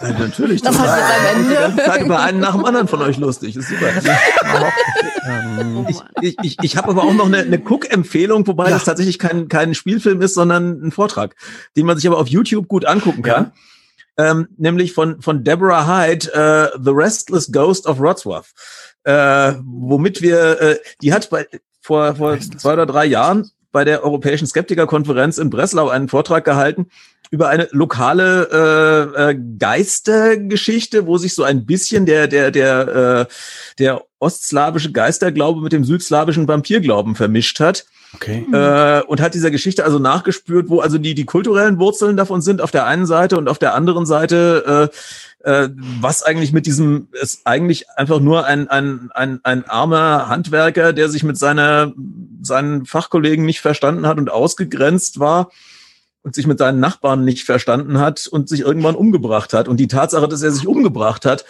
Ja, 0.00 0.10
natürlich. 0.12 0.62
Das 0.62 0.78
hat 0.78 0.86
jetzt 0.96 1.50
am 1.50 1.66
Ende. 1.66 1.82
Zeit 1.84 2.02
über 2.02 2.20
einen 2.20 2.38
nach 2.38 2.52
dem 2.54 2.64
anderen 2.64 2.86
von 2.86 3.02
euch 3.02 3.16
lustig. 3.16 3.56
Ist 3.56 3.68
super. 3.68 3.88
ich 5.88 5.96
ich, 6.20 6.36
ich, 6.42 6.56
ich 6.62 6.76
habe 6.76 6.88
aber 6.90 7.02
auch 7.02 7.12
noch 7.14 7.26
eine, 7.26 7.38
eine 7.38 7.58
Cook-Empfehlung, 7.58 8.46
wobei 8.46 8.70
das 8.70 8.84
tatsächlich 8.84 9.18
kein, 9.18 9.48
kein 9.48 9.74
Spielfilm 9.74 10.20
ist, 10.22 10.34
sondern 10.34 10.80
ein 10.86 10.92
Vortrag, 10.92 11.34
den 11.76 11.86
man 11.86 11.96
sich 11.96 12.06
aber 12.06 12.18
auf 12.18 12.28
YouTube 12.28 12.68
gut 12.68 12.84
angucken 12.84 13.22
kann. 13.22 13.52
Ähm, 14.16 14.48
nämlich 14.56 14.94
von, 14.94 15.20
von 15.22 15.44
Deborah 15.44 15.86
Hyde, 15.86 16.32
äh, 16.32 16.78
The 16.82 16.90
Restless 16.90 17.52
Ghost 17.52 17.86
of 17.86 18.00
Rodsworth. 18.00 18.46
Äh, 19.08 19.54
womit 19.64 20.20
wir, 20.20 20.60
äh, 20.60 20.76
die 21.00 21.14
hat 21.14 21.30
bei, 21.30 21.46
vor, 21.80 22.16
vor 22.16 22.38
zwei 22.38 22.74
oder 22.74 22.84
drei 22.84 23.06
Jahren 23.06 23.50
bei 23.72 23.84
der 23.84 24.04
Europäischen 24.04 24.46
Skeptikerkonferenz 24.46 25.38
in 25.38 25.48
Breslau 25.48 25.88
einen 25.88 26.08
Vortrag 26.08 26.44
gehalten 26.44 26.88
über 27.30 27.48
eine 27.48 27.68
lokale 27.70 29.14
äh, 29.16 29.30
äh, 29.30 29.38
Geistergeschichte, 29.58 31.06
wo 31.06 31.16
sich 31.16 31.34
so 31.34 31.42
ein 31.42 31.64
bisschen 31.64 32.04
der 32.04 32.26
der 32.26 32.50
der 32.50 33.26
äh, 33.28 33.32
der 33.78 34.02
ostslawische 34.18 34.92
Geisterglaube 34.92 35.62
mit 35.62 35.72
dem 35.72 35.84
südslawischen 35.84 36.46
Vampirglauben 36.46 37.14
vermischt 37.14 37.60
hat 37.60 37.86
Okay. 38.14 38.46
äh, 38.52 39.02
und 39.02 39.20
hat 39.20 39.34
dieser 39.34 39.50
Geschichte 39.50 39.84
also 39.84 39.98
nachgespürt, 39.98 40.70
wo 40.70 40.80
also 40.80 40.96
die 40.96 41.14
die 41.14 41.26
kulturellen 41.26 41.78
Wurzeln 41.78 42.16
davon 42.16 42.40
sind 42.40 42.62
auf 42.62 42.70
der 42.70 42.86
einen 42.86 43.04
Seite 43.04 43.36
und 43.36 43.48
auf 43.48 43.58
der 43.58 43.74
anderen 43.74 44.06
Seite 44.06 44.90
äh, 44.90 44.96
äh, 45.44 45.68
was 46.00 46.22
eigentlich 46.22 46.52
mit 46.52 46.66
diesem 46.66 47.08
ist 47.12 47.42
eigentlich 47.44 47.88
einfach 47.90 48.20
nur 48.20 48.44
ein 48.44 48.68
ein 48.68 49.10
ein, 49.14 49.40
ein 49.44 49.68
armer 49.68 50.28
Handwerker, 50.28 50.92
der 50.92 51.08
sich 51.08 51.22
mit 51.22 51.38
seiner 51.38 51.92
seinen 52.42 52.86
Fachkollegen 52.86 53.44
nicht 53.44 53.60
verstanden 53.60 54.06
hat 54.06 54.18
und 54.18 54.30
ausgegrenzt 54.30 55.20
war 55.20 55.50
und 56.22 56.34
sich 56.34 56.46
mit 56.46 56.58
seinen 56.58 56.80
Nachbarn 56.80 57.24
nicht 57.24 57.44
verstanden 57.44 57.98
hat 57.98 58.26
und 58.26 58.48
sich 58.48 58.60
irgendwann 58.60 58.96
umgebracht 58.96 59.52
hat. 59.52 59.68
Und 59.68 59.78
die 59.78 59.88
Tatsache, 59.88 60.28
dass 60.28 60.42
er 60.42 60.50
sich 60.50 60.66
umgebracht 60.66 61.24
hat, 61.24 61.44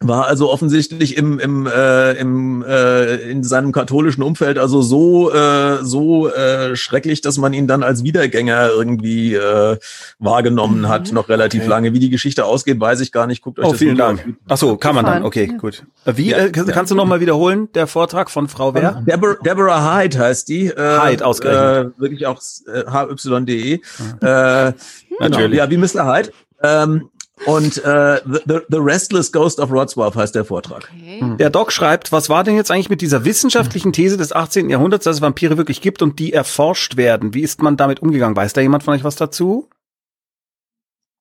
war 0.00 0.26
also 0.26 0.50
offensichtlich 0.50 1.16
im, 1.16 1.38
im, 1.38 1.66
äh, 1.66 2.12
im 2.14 2.62
äh, 2.66 3.14
in 3.30 3.42
seinem 3.44 3.70
katholischen 3.72 4.22
Umfeld 4.22 4.58
also 4.58 4.82
so 4.82 5.32
äh, 5.32 5.78
so 5.82 6.28
äh, 6.28 6.74
schrecklich, 6.76 7.20
dass 7.20 7.38
man 7.38 7.52
ihn 7.52 7.66
dann 7.66 7.82
als 7.82 8.02
Wiedergänger 8.04 8.68
irgendwie 8.70 9.34
äh, 9.34 9.78
wahrgenommen 10.18 10.88
hat, 10.88 11.12
noch 11.12 11.28
relativ 11.28 11.62
Okay. 11.62 11.70
lange. 11.70 11.92
Wie 11.94 12.00
die 12.00 12.10
Geschichte 12.10 12.44
ausgeht, 12.44 12.80
weiß 12.80 13.00
ich 13.00 13.12
gar 13.12 13.26
nicht. 13.26 13.40
Guckt 13.42 13.58
euch 13.60 13.66
Oh, 13.66 13.70
das 13.70 13.78
vielen 13.78 13.96
Dank. 13.96 14.34
Ach 14.48 14.56
so, 14.56 14.76
kann 14.76 14.94
man 14.96 15.06
dann. 15.06 15.22
Okay, 15.24 15.48
Ja. 15.52 15.56
gut. 15.58 15.84
Äh, 16.04 16.16
Wie 16.16 16.30
Ja, 16.30 16.38
äh, 16.38 16.50
kann- 16.50 16.66
kannst 16.66 16.90
du 16.90 16.96
noch 16.96 17.06
mal 17.06 17.20
wiederholen 17.20 17.68
der 17.74 17.86
Vortrag 17.86 18.30
von 18.30 18.48
Frau 18.48 18.74
Wer? 18.74 19.02
Deborah, 19.06 19.36
Deborah 19.44 19.96
Hyde 20.00 20.18
heißt 20.18 20.48
die. 20.48 20.66
Äh, 20.66 21.00
Hyde, 21.00 21.24
ausgerechnet. 21.24 21.94
Äh, 21.96 22.00
wirklich 22.00 22.26
auch 22.26 22.40
äh, 22.66 22.82
HY.de. 22.90 23.80
Äh, 24.22 24.72
Natürlich. 25.20 25.58
Ja, 25.58 25.70
wie 25.70 25.76
Mr. 25.76 26.04
Hyde. 26.12 26.30
Ähm, 26.62 27.10
und 27.46 27.84
äh, 27.84 28.20
the, 28.24 28.40
the, 28.46 28.58
the 28.68 28.78
Restless 28.78 29.32
Ghost 29.32 29.58
of 29.58 29.70
Rodsworth 29.70 30.14
heißt 30.14 30.34
der 30.34 30.44
Vortrag. 30.44 30.90
Okay. 30.94 31.36
Der 31.38 31.50
Doc 31.50 31.72
schreibt, 31.72 32.12
was 32.12 32.28
war 32.28 32.44
denn 32.44 32.54
jetzt 32.54 32.70
eigentlich 32.70 32.90
mit 32.90 33.00
dieser 33.00 33.24
wissenschaftlichen 33.24 33.92
These 33.92 34.16
des 34.16 34.32
18. 34.32 34.70
Jahrhunderts, 34.70 35.04
dass 35.04 35.16
es 35.16 35.22
Vampire 35.22 35.56
wirklich 35.58 35.80
gibt 35.80 36.00
und 36.00 36.18
die 36.18 36.32
erforscht 36.32 36.96
werden? 36.96 37.34
Wie 37.34 37.42
ist 37.42 37.60
man 37.60 37.76
damit 37.76 38.00
umgegangen? 38.00 38.36
Weiß 38.36 38.52
da 38.52 38.60
jemand 38.60 38.84
von 38.84 38.94
euch 38.94 39.04
was 39.04 39.16
dazu? 39.16 39.68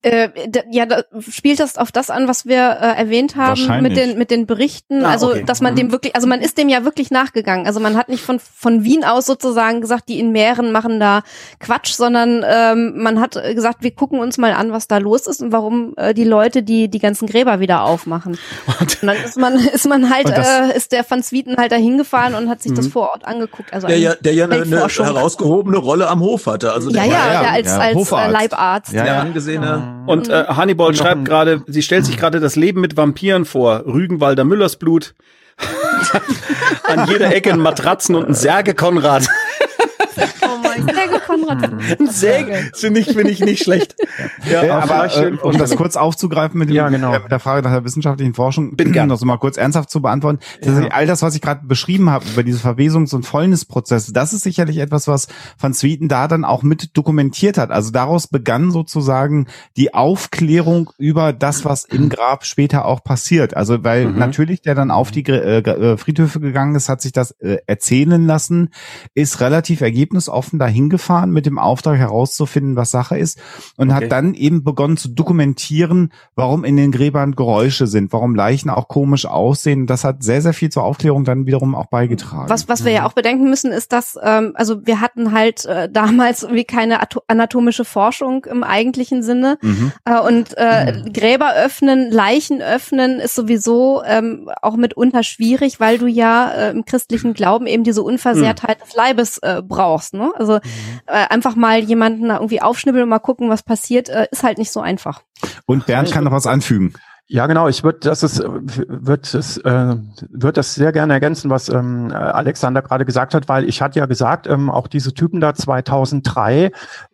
Äh, 0.03 0.29
ja, 0.69 0.85
da 0.85 1.03
spielt 1.29 1.59
das 1.59 1.77
auf 1.77 1.91
das 1.91 2.09
an, 2.09 2.27
was 2.27 2.45
wir 2.45 2.57
äh, 2.57 2.99
erwähnt 2.99 3.35
haben 3.37 3.81
mit 3.81 3.95
den 3.95 4.17
mit 4.17 4.31
den 4.31 4.45
Berichten. 4.45 5.05
Ah, 5.05 5.11
also, 5.11 5.29
okay. 5.29 5.43
dass 5.45 5.61
man 5.61 5.73
Mhm. 5.73 5.77
dem 5.77 5.91
wirklich, 5.93 6.13
also 6.15 6.27
man 6.27 6.41
ist 6.41 6.57
dem 6.57 6.67
ja 6.69 6.83
wirklich 6.83 7.09
nachgegangen. 7.09 7.65
Also 7.65 7.79
man 7.79 7.95
hat 7.95 8.09
nicht 8.09 8.21
von 8.23 8.39
von 8.39 8.83
Wien 8.83 9.05
aus 9.05 9.25
sozusagen 9.25 9.79
gesagt, 9.81 10.09
die 10.09 10.19
in 10.19 10.31
Mähren 10.31 10.73
machen 10.73 10.99
da 10.99 11.21
Quatsch, 11.59 11.93
sondern 11.93 12.43
ähm, 12.45 13.01
man 13.01 13.21
hat 13.21 13.33
gesagt, 13.55 13.81
wir 13.81 13.91
gucken 13.91 14.19
uns 14.19 14.37
mal 14.37 14.51
an, 14.53 14.73
was 14.73 14.87
da 14.87 14.97
los 14.97 15.25
ist 15.25 15.41
und 15.41 15.51
warum 15.53 15.93
äh, 15.95 16.13
die 16.13 16.25
Leute 16.25 16.63
die 16.63 16.89
die 16.89 16.99
ganzen 16.99 17.25
Gräber 17.27 17.59
wieder 17.61 17.83
aufmachen. 17.83 18.37
Und 18.79 19.03
dann 19.03 19.15
ist 19.15 19.37
man 19.37 19.55
ist 19.55 19.87
man 19.87 20.09
halt 20.13 20.25
Und 20.25 20.33
äh, 20.33 20.75
ist 20.75 20.91
der 20.91 21.09
van 21.09 21.23
Zwieten 21.23 21.55
halt 21.57 21.71
da 21.71 21.77
hingefahren 21.77 22.35
und 22.35 22.49
hat 22.49 22.61
sich 22.61 22.73
Mhm. 22.73 22.75
das 22.77 22.87
vor 22.87 23.11
Ort 23.11 23.25
angeguckt. 23.25 23.71
Also 23.71 23.87
Der 23.87 23.97
ja, 23.99 24.15
der 24.15 24.33
ja 24.33 24.45
eine, 24.45 24.63
eine 24.63 24.87
herausgehobene 24.87 25.77
Rolle 25.77 26.09
am 26.09 26.19
Hof 26.19 26.47
hatte. 26.47 26.73
Also 26.73 26.89
ja, 26.89 27.03
der 27.03 27.05
ja, 27.05 27.11
war 27.11 27.33
ja, 27.33 27.39
der 27.41 27.51
als 27.51 27.67
ja, 27.67 27.77
als 27.77 27.93
äh, 27.93 27.95
Hofarzt. 27.95 28.31
Leibarzt. 28.33 28.93
Ja, 28.93 29.03
der 29.03 29.13
ja. 29.13 29.19
angesehene. 29.21 29.92
Und 30.05 30.29
äh, 30.29 30.45
Hannibal 30.47 30.93
schreibt 30.95 31.25
gerade, 31.25 31.63
sie 31.67 31.81
stellt 31.81 32.05
sich 32.05 32.17
gerade 32.17 32.39
das 32.39 32.55
Leben 32.55 32.81
mit 32.81 32.97
Vampiren 32.97 33.45
vor. 33.45 33.83
Rügenwalder 33.85 34.43
Müllersblut. 34.43 35.15
An 36.83 37.07
jeder 37.07 37.33
Ecke 37.33 37.51
ein 37.51 37.59
Matratzen 37.59 38.15
und 38.15 38.27
ein 38.27 38.33
Särge 38.33 38.73
Konrad. 38.73 39.27
Oh 40.41 40.57
mein 40.61 40.85
Gott, 40.85 41.12
Konrad. 41.26 41.63
Ein 41.99 42.07
Särge 42.07 42.71
finde 42.74 42.99
ich, 43.01 43.07
finde 43.07 43.30
ich 43.32 43.39
nicht 43.39 43.63
schlecht. 43.63 43.95
Ja, 44.49 44.61
Äh, 44.63 44.69
aber 44.69 45.05
äh, 45.05 45.09
schön 45.09 45.38
um 45.39 45.57
das 45.57 45.76
kurz 45.76 45.95
aufzugreifen 45.95 46.59
mit, 46.59 46.69
dem, 46.69 46.76
Ja, 46.76 46.89
genau. 46.89 47.13
äh, 47.13 47.19
mit 47.19 47.32
der 47.32 47.39
Frage 47.39 47.61
nach 47.63 47.71
der 47.71 47.84
wissenschaftlichen 47.86 48.34
Forschung, 48.34 48.76
Bitte 48.76 48.91
gern. 48.91 49.09
das 49.09 49.21
mal 49.21 49.38
kurz 49.38 49.57
ernsthaft 49.57 49.89
zu 49.89 50.01
beantworten, 50.01 50.39
tatsächlich 50.61 50.93
all 50.93 51.07
das, 51.07 51.21
was 51.21 51.36
ich 51.36 51.41
gerade 51.41 51.65
beschrieben 51.65 52.09
habe 52.09 52.26
über 52.32 52.43
diese 52.43 52.59
Verwesungs- 52.59 53.13
und 53.15 53.26
Fäulnisprozesse, 53.26 54.11
das 54.13 54.34
ist 54.34 54.43
sicherlich 54.43 54.78
etwas, 54.80 55.07
was 55.07 55.28
Van 55.59 55.74
Swieten 55.74 56.07
da 56.09 56.28
dann 56.28 56.43
auch 56.45 56.63
mit 56.63 56.95
dokumentiert 56.97 57.57
hat. 57.57 57.71
Also 57.71 57.91
daraus 57.91 58.28
begann 58.28 58.71
sozusagen 58.71 59.47
die 59.78 59.93
Aufklärung 59.93 60.91
über 60.97 61.32
das, 61.34 61.63
was 61.65 61.86
im 61.86 62.09
Grab 62.09 62.45
später 62.45 62.86
auch 62.86 63.03
passiert. 63.03 63.55
Also 63.55 63.84
weil 63.84 64.07
Mhm. 64.07 64.19
natürlich 64.19 64.61
der 64.61 64.76
dann 64.76 64.91
auf 64.91 65.11
die 65.11 65.24
äh, 65.26 65.59
äh, 65.59 65.97
Friedhöfe 65.97 66.39
gegangen 66.39 66.76
ist, 66.76 66.89
hat 66.89 67.01
sich 67.01 67.11
das 67.13 67.32
äh, 67.39 67.57
erzählen 67.67 68.26
lassen, 68.26 68.69
ist 69.13 69.39
relativ 69.41 69.82
ergebnisoffen 69.82 70.59
dahin 70.59 70.89
gefahren 70.89 71.12
mit 71.26 71.45
dem 71.45 71.57
Auftrag 71.59 71.97
herauszufinden, 71.97 72.76
was 72.76 72.91
Sache 72.91 73.18
ist 73.18 73.39
und 73.78 73.91
Okay. 73.93 74.05
hat 74.05 74.11
dann 74.11 74.34
eben 74.34 74.64
begonnen 74.64 74.97
zu 74.97 75.09
dokumentieren, 75.09 76.11
warum 76.36 76.64
in 76.64 76.78
den 76.78 76.91
Gräbern 76.91 77.36
Geräusche 77.36 77.88
sind, 77.88 78.11
warum 78.14 78.36
Leichen 78.36 78.70
auch 78.70 78.88
komisch 78.88 79.26
aussehen. 79.26 79.88
Das 79.88 80.03
hat 80.03 80.24
sehr, 80.24 80.41
sehr 80.41 80.53
viel 80.53 80.70
zur 80.70 80.84
Aufklärung 80.84 81.24
dann 81.24 81.45
wiederum 81.45 81.76
auch 81.76 81.88
beigetragen. 81.88 82.49
Was, 82.49 82.68
was 82.68 82.86
wir 82.86 82.91
ja 82.91 83.05
auch 83.05 83.14
bedenken 83.14 83.49
müssen, 83.49 83.72
ist, 83.72 83.91
dass, 83.91 84.18
ähm, 84.22 84.53
also 84.55 84.86
wir 84.86 84.99
hatten 85.01 85.32
halt 85.32 85.66
äh, 85.66 85.89
damals 85.89 86.43
irgendwie 86.43 86.66
keine 86.66 87.01
Ato 87.01 87.22
anatomische 87.28 87.86
Forschung 87.86 88.45
im 88.45 88.64
eigentlichen 88.64 89.24
Sinne. 89.24 89.57
Mhm. 89.61 89.91
Äh, 90.05 90.20
und 90.20 90.57
äh, 90.57 91.03
Gräber 91.11 91.53
öffnen, 91.55 92.11
Leichen 92.11 92.61
öffnen 92.61 93.20
ist 93.20 93.36
sowieso 93.36 94.01
ähm, 94.05 94.49
auch 94.61 94.76
mitunter 94.76 95.24
schwierig, 95.24 95.80
weil 95.80 95.97
du 95.97 96.07
ja 96.07 96.51
äh, 96.51 96.72
im 96.72 96.86
christlichen 96.86 97.34
Glauben 97.34 97.68
eben 97.68 97.84
diese 97.84 98.01
Unversehrtheit 98.03 98.82
des 98.82 98.95
Leibes 98.95 99.38
äh, 99.39 99.61
brauchst. 99.61 100.14
Ne? 100.14 100.32
Also 100.36 100.59
äh, 101.07 101.27
einfach 101.29 101.55
mal 101.55 101.79
jemanden 101.79 102.29
da 102.29 102.35
irgendwie 102.35 102.61
aufschnibbeln 102.61 103.03
und 103.03 103.09
mal 103.09 103.19
gucken, 103.19 103.49
was 103.49 103.63
passiert, 103.63 104.09
äh, 104.09 104.27
ist 104.31 104.43
halt 104.43 104.57
nicht 104.57 104.71
so 104.71 104.81
einfach. 104.81 105.21
Und 105.65 105.85
Bernd 105.85 106.11
kann 106.11 106.23
noch 106.23 106.31
was 106.31 106.47
anfügen. 106.47 106.93
Ja, 107.27 107.47
genau. 107.47 107.67
Ich 107.67 107.83
würde 107.83 107.99
das 108.01 108.21
ist, 108.21 108.43
wird 108.43 109.33
es 109.33 109.57
äh, 109.57 109.95
wird 110.29 110.57
das 110.57 110.75
sehr 110.75 110.91
gerne 110.91 111.13
ergänzen, 111.13 111.49
was 111.49 111.69
ähm, 111.69 112.11
Alexander 112.11 112.81
gerade 112.81 113.05
gesagt 113.05 113.33
hat, 113.33 113.47
weil 113.47 113.67
ich 113.67 113.81
hatte 113.81 113.99
ja 113.99 114.05
gesagt, 114.05 114.45
ähm, 114.45 114.69
auch 114.69 114.87
diese 114.87 115.13
Typen 115.13 115.39
da 115.39 115.55
2003, 115.55 116.71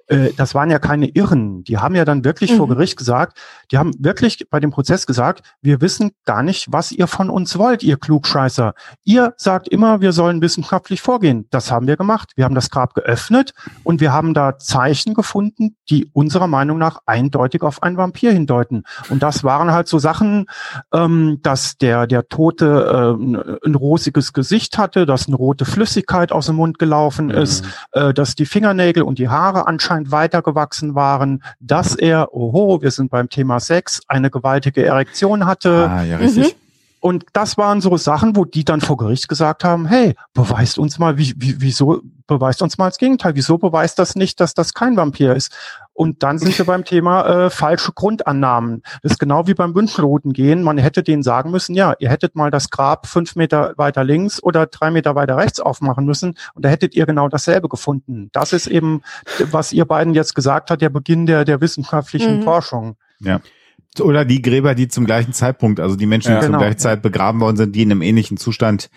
äh, 0.09 0.33
das 0.35 0.53
waren 0.55 0.69
ja 0.69 0.79
keine 0.79 1.07
Irren. 1.07 1.63
Die 1.63 1.77
haben 1.77 1.95
ja 1.95 2.05
dann 2.05 2.25
wirklich 2.25 2.51
Mhm. 2.51 2.57
vor 2.57 2.67
Gericht 2.67 2.97
gesagt, 2.97 3.37
die 3.71 3.77
haben 3.77 3.91
wirklich 3.99 4.49
bei 4.49 4.59
dem 4.59 4.71
Prozess 4.71 5.05
gesagt, 5.05 5.43
wir 5.61 5.81
wissen 5.81 6.11
gar 6.25 6.43
nicht, 6.43 6.67
was 6.71 6.91
ihr 6.91 7.07
von 7.07 7.29
uns 7.29 7.57
wollt, 7.57 7.83
ihr 7.83 7.97
Klugscheißer. 7.97 8.73
Ihr 9.03 9.33
sagt 9.37 9.67
immer, 9.67 10.01
wir 10.01 10.11
sollen 10.11 10.41
wissenschaftlich 10.41 11.01
vorgehen. 11.01 11.47
Das 11.51 11.71
haben 11.71 11.87
wir 11.87 11.95
gemacht. 11.97 12.31
Wir 12.35 12.45
haben 12.45 12.55
das 12.55 12.69
Grab 12.69 12.93
geöffnet 12.93 13.53
und 13.83 14.01
wir 14.01 14.11
haben 14.11 14.33
da 14.33 14.57
Zeichen 14.57 15.13
gefunden, 15.13 15.75
die 15.89 16.09
unserer 16.13 16.47
Meinung 16.47 16.77
nach 16.77 16.99
eindeutig 17.05 17.61
auf 17.61 17.83
einen 17.83 17.97
Vampir 17.97 18.31
hindeuten. 18.31 18.83
Und 19.09 19.21
das 19.23 19.43
waren 19.43 19.71
halt 19.71 19.87
so 19.87 19.99
Sachen, 19.99 20.47
ähm, 20.93 21.39
dass 21.43 21.77
der, 21.77 22.07
der 22.07 22.27
Tote 22.27 23.17
äh, 23.19 23.65
ein, 23.67 23.75
rosiges 23.75 24.33
Gesicht 24.33 24.77
hatte, 24.77 25.05
dass 25.05 25.27
eine 25.27 25.35
rote 25.35 25.65
Flüssigkeit 25.65 26.31
aus 26.31 26.47
dem 26.47 26.55
Mund 26.55 26.79
gelaufen 26.79 27.29
ist, 27.29 27.63
äh, 27.91 28.13
dass 28.13 28.35
die 28.35 28.45
Fingernägel 28.45 29.03
und 29.03 29.19
die 29.19 29.29
Haare 29.29 29.67
anscheinend 29.67 29.98
weitergewachsen 30.07 30.95
waren, 30.95 31.43
dass 31.59 31.95
er, 31.95 32.33
oho, 32.33 32.81
wir 32.81 32.91
sind 32.91 33.09
beim 33.11 33.29
Thema 33.29 33.59
Sex, 33.59 34.01
eine 34.07 34.29
gewaltige 34.29 34.85
Erektion 34.85 35.45
hatte. 35.45 35.89
Ah, 35.89 36.03
ja, 36.03 36.17
richtig. 36.17 36.55
Und 37.01 37.25
das 37.31 37.57
waren 37.57 37.79
so 37.79 37.95
Sachen, 37.95 38.35
wo 38.35 38.43
die 38.43 38.65
dann 38.65 38.81
vor 38.81 38.97
Gericht 38.97 39.29
gesagt 39.29 39.63
haben, 39.63 39.85
hey, 39.85 40.15
beweist 40.33 40.77
uns 40.77 40.99
mal, 40.99 41.17
wie, 41.17 41.33
wie, 41.37 41.61
wieso, 41.61 42.01
beweist 42.27 42.61
uns 42.61 42.77
mal 42.77 42.89
das 42.89 42.97
Gegenteil. 42.97 43.35
Wieso 43.35 43.57
beweist 43.57 43.99
das 43.99 44.15
nicht, 44.15 44.39
dass 44.41 44.53
das 44.53 44.73
kein 44.73 44.97
Vampir 44.97 45.33
ist? 45.33 45.53
Und 45.99 46.23
dann 46.23 46.39
sind 46.39 46.57
wir 46.57 46.63
beim 46.63 46.85
Thema 46.85 47.25
äh, 47.47 47.49
falsche 47.49 47.91
Grundannahmen. 47.91 48.83
Das 49.03 49.11
ist 49.11 49.19
genau 49.19 49.47
wie 49.47 49.53
beim 49.53 49.75
Wünschelrouten 49.75 50.31
gehen. 50.31 50.63
Man 50.63 50.77
hätte 50.77 51.03
denen 51.03 51.23
sagen 51.23 51.51
müssen, 51.51 51.75
ja, 51.75 51.93
ihr 51.99 52.09
hättet 52.09 52.37
mal 52.37 52.51
das 52.51 52.69
Grab 52.69 53.05
fünf 53.05 53.35
Meter 53.35 53.73
weiter 53.75 54.05
links 54.05 54.41
oder 54.41 54.65
drei 54.65 54.91
Meter 54.91 55.15
weiter 55.15 55.35
rechts 55.35 55.59
aufmachen 55.59 56.05
müssen 56.05 56.35
und 56.53 56.63
da 56.63 56.69
hättet 56.69 56.95
ihr 56.95 57.05
genau 57.05 57.27
dasselbe 57.27 57.67
gefunden. 57.67 58.29
Das 58.31 58.53
ist 58.53 58.67
eben, 58.67 59.01
was 59.51 59.73
ihr 59.73 59.83
beiden 59.83 60.13
jetzt 60.13 60.35
gesagt 60.35 60.71
habt, 60.71 60.81
der 60.81 60.87
Beginn 60.87 61.25
der, 61.25 61.43
der 61.43 61.59
wissenschaftlichen 61.59 62.39
Mhm. 62.39 62.43
Forschung. 62.43 62.95
Ja. 63.19 63.41
Oder 63.99 64.23
die 64.23 64.41
Gräber, 64.41 64.75
die 64.75 64.87
zum 64.87 65.05
gleichen 65.05 65.33
Zeitpunkt, 65.33 65.81
also 65.81 65.97
die 65.97 66.05
Menschen, 66.05 66.29
die 66.29 66.35
Ja, 66.35 66.39
zum 66.39 66.53
genau. 66.53 66.59
gleichen 66.59 66.79
Zeit 66.79 67.01
begraben 67.01 67.41
worden 67.41 67.57
sind, 67.57 67.75
die 67.75 67.81
in 67.81 67.91
einem 67.91 68.03
ähnlichen 68.03 68.37
Zustand 68.37 68.89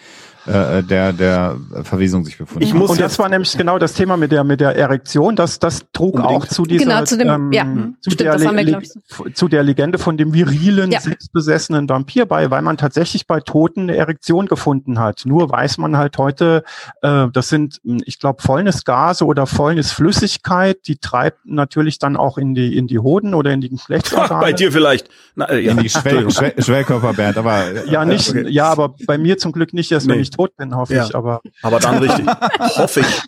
äh, 0.46 0.82
der 0.82 1.12
der 1.12 1.56
Verwesung 1.82 2.24
sich 2.24 2.36
befunden 2.38 2.62
Ich 2.64 2.70
haben. 2.72 2.78
muss 2.80 2.90
und 2.90 2.98
jetzt- 2.98 3.12
das 3.12 3.18
war 3.18 3.28
nämlich 3.28 3.56
genau 3.56 3.78
das 3.78 3.94
Thema 3.94 4.16
mit 4.16 4.32
der 4.32 4.44
mit 4.44 4.60
der 4.60 4.76
Erektion. 4.76 5.36
Das 5.36 5.58
das 5.58 5.80
trug 5.92 6.14
Unbedingt. 6.16 6.42
auch 6.42 6.46
zu 6.46 6.64
dieser 6.64 6.84
Genau, 6.84 7.04
zu 7.04 7.16
dem- 7.18 7.28
ähm, 7.28 7.52
ja, 7.52 7.64
zu, 8.00 8.10
stimmt, 8.10 8.20
der 8.20 8.32
das 8.34 8.46
haben 8.46 8.56
wir, 8.56 9.34
zu 9.34 9.48
der 9.48 9.62
Legende 9.62 9.98
von 9.98 10.16
dem 10.16 10.34
virilen 10.34 10.90
Ja. 10.90 11.00
sexbesessenen 11.00 11.88
Vampir 11.88 12.26
bei, 12.26 12.50
weil 12.50 12.62
man 12.62 12.76
tatsächlich 12.76 13.26
bei 13.26 13.40
Toten 13.40 13.82
eine 13.82 13.96
Erektion 13.96 14.46
gefunden 14.46 14.98
hat. 14.98 15.22
Nur 15.24 15.50
weiß 15.50 15.78
man 15.78 15.96
halt 15.96 16.18
heute, 16.18 16.64
äh, 17.02 17.26
das 17.32 17.48
sind 17.48 17.78
mh, 17.84 18.00
ich 18.06 18.18
glaube 18.18 18.42
Fäulnisgase 18.42 19.24
oder 19.24 19.46
Fäulnisflüssigkeit, 19.46 20.78
die 20.86 20.96
treibt 20.96 21.38
natürlich 21.44 21.98
dann 21.98 22.16
auch 22.16 22.38
in 22.38 22.54
die 22.54 22.76
in 22.76 22.86
die 22.86 22.98
Hoden 22.98 23.34
oder 23.34 23.52
in 23.52 23.60
die 23.60 23.68
Geschlechtsorgane. 23.70 24.40
Bei 24.40 24.52
dir 24.52 24.72
vielleicht. 24.72 25.08
Na, 25.34 25.46
äh, 25.50 25.60
ja. 25.60 25.72
in 25.72 25.78
die 25.78 25.88
Schwell 25.88 26.30
Schwell 26.30 26.54
Schwellkörperband, 26.58 27.36
aber 27.36 27.66
äh, 27.86 27.90
Ja, 27.90 28.04
nicht, 28.04 28.30
Okay. 28.30 28.46
ja, 28.48 28.66
aber 28.70 28.94
bei 29.06 29.18
mir 29.18 29.38
zum 29.38 29.52
Glück 29.52 29.72
nicht 29.72 29.92
erst, 29.92 30.08
wenn 30.08 30.16
Nee. 30.16 30.22
ich 30.22 30.30
tot 30.32 30.56
bin, 30.56 30.74
hoffe 30.74 30.94
Ja. 30.94 31.04
ich, 31.06 31.14
aber 31.14 31.40
Aber 31.62 31.78
dann 31.78 31.98
richtig. 31.98 32.26
Hoffe 32.76 33.00
ich. 33.00 33.22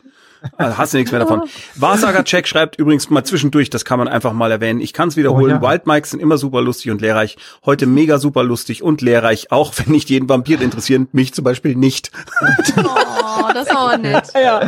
Also 0.57 0.79
hast 0.79 0.93
du 0.93 0.99
nichts 0.99 1.13
mehr 1.13 1.21
davon. 1.21 1.43
Wahrsager-Check 1.77 2.47
schreibt 2.47 2.79
übrigens 2.79 3.11
mal 3.11 3.25
zwischendurch, 3.25 3.71
das 3.71 3.85
kann 3.85 3.99
man 3.99 4.09
einfach 4.09 4.33
mal 4.33 4.51
erwähnen. 4.51 4.81
Ich 4.81 4.93
kann 4.93 5.09
es 5.09 5.17
wiederholen. 5.17 5.59
Oh 5.61 5.65
ja. 5.65 5.73
Wild 5.73 5.87
Mikes 5.87 6.11
sind 6.11 6.21
immer 6.21 6.39
super 6.39 6.63
lustig 6.63 6.91
und 6.91 7.01
lehrreich. 7.01 7.37
Heute 7.65 7.87
mega 7.87 8.19
super 8.19 8.43
lustig 8.43 8.83
und 8.83 9.01
lehrreich, 9.03 9.51
auch 9.51 9.73
wenn 9.77 9.93
nicht 9.93 10.11
jeden 10.11 10.29
Vampir 10.29 10.61
interessieren, 10.61 11.09
mich 11.13 11.33
zum 11.35 11.45
Beispiel 11.45 11.75
nicht. 11.75 12.11
Oh, 12.77 13.53
das 13.53 13.69
ist 13.69 13.77
auch 13.77 13.97
nett. 13.97 14.25
Ja. 14.35 14.61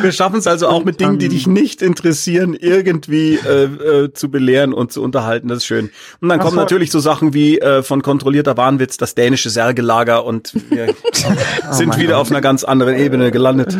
Wir 0.00 0.10
schaffen 0.10 0.38
es 0.38 0.46
also 0.46 0.66
auch 0.68 0.84
mit 0.84 1.00
Dingen, 1.00 1.18
die 1.18 1.28
dich 1.28 1.46
nicht 1.46 1.80
interessieren, 1.80 2.54
irgendwie 2.54 3.34
äh, 3.36 3.64
äh, 3.64 4.12
zu 4.12 4.30
belehren 4.30 4.72
und 4.72 4.90
zu 4.90 5.02
unterhalten. 5.02 5.48
Das 5.48 5.58
ist 5.58 5.66
schön. 5.66 5.90
Und 6.20 6.28
dann 6.28 6.40
Ach 6.40 6.44
kommen 6.44 6.56
so. 6.56 6.62
natürlich 6.62 6.90
so 6.90 6.98
Sachen 6.98 7.34
wie 7.34 7.58
äh, 7.58 7.82
von 7.82 8.02
kontrollierter 8.02 8.56
Wahnwitz, 8.56 8.96
das 8.96 9.14
dänische 9.14 9.50
Särgelager 9.50 10.24
und 10.24 10.52
wir 10.70 10.94
sind 11.70 11.90
mein 11.90 12.00
wieder 12.00 12.14
Gott. 12.14 12.22
auf 12.22 12.30
einer 12.30 12.40
ganz 12.40 12.64
anderen 12.64 12.96
Ebene 12.96 13.30
gelandet. 13.30 13.76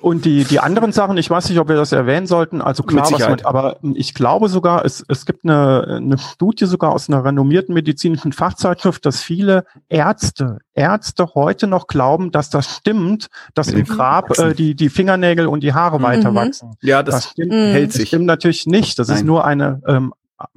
Und 0.00 0.24
die, 0.24 0.44
die 0.52 0.60
anderen 0.60 0.92
Sachen, 0.92 1.16
ich 1.16 1.28
weiß 1.28 1.48
nicht, 1.48 1.58
ob 1.58 1.68
wir 1.68 1.76
das 1.76 1.90
erwähnen 1.92 2.26
sollten, 2.26 2.62
also 2.62 2.82
klar, 2.84 3.10
Mit 3.10 3.20
was 3.20 3.28
mit, 3.28 3.46
aber 3.46 3.78
ich 3.94 4.14
glaube 4.14 4.48
sogar, 4.48 4.84
es, 4.84 5.04
es 5.08 5.26
gibt 5.26 5.44
eine, 5.44 5.84
eine 5.96 6.18
Studie 6.18 6.66
sogar 6.66 6.92
aus 6.92 7.08
einer 7.08 7.24
renommierten 7.24 7.74
medizinischen 7.74 8.32
Fachzeitschrift, 8.32 9.04
dass 9.04 9.22
viele 9.22 9.64
Ärzte, 9.88 10.58
Ärzte 10.74 11.28
heute 11.34 11.66
noch 11.66 11.86
glauben, 11.86 12.30
dass 12.30 12.50
das 12.50 12.76
stimmt, 12.76 13.28
dass 13.54 13.68
im 13.68 13.84
Grab 13.84 14.38
äh, 14.38 14.54
die, 14.54 14.74
die 14.74 14.88
Fingernägel 14.90 15.46
und 15.46 15.62
die 15.62 15.72
Haare 15.74 16.00
weiter 16.02 16.34
wachsen. 16.34 16.76
Ja, 16.82 17.02
das, 17.02 17.14
Das 17.14 17.30
stimmt, 17.32 17.52
Mhm. 17.52 17.72
hält 17.72 17.88
das 17.88 17.94
sich. 17.96 18.08
stimmt 18.08 18.26
natürlich 18.26 18.66
nicht. 18.66 18.98
Das 18.98 19.08
ist 19.08 19.16
Nein. 19.16 19.26
nur 19.26 19.44
eine, 19.44 19.80
ähm, 19.86 20.12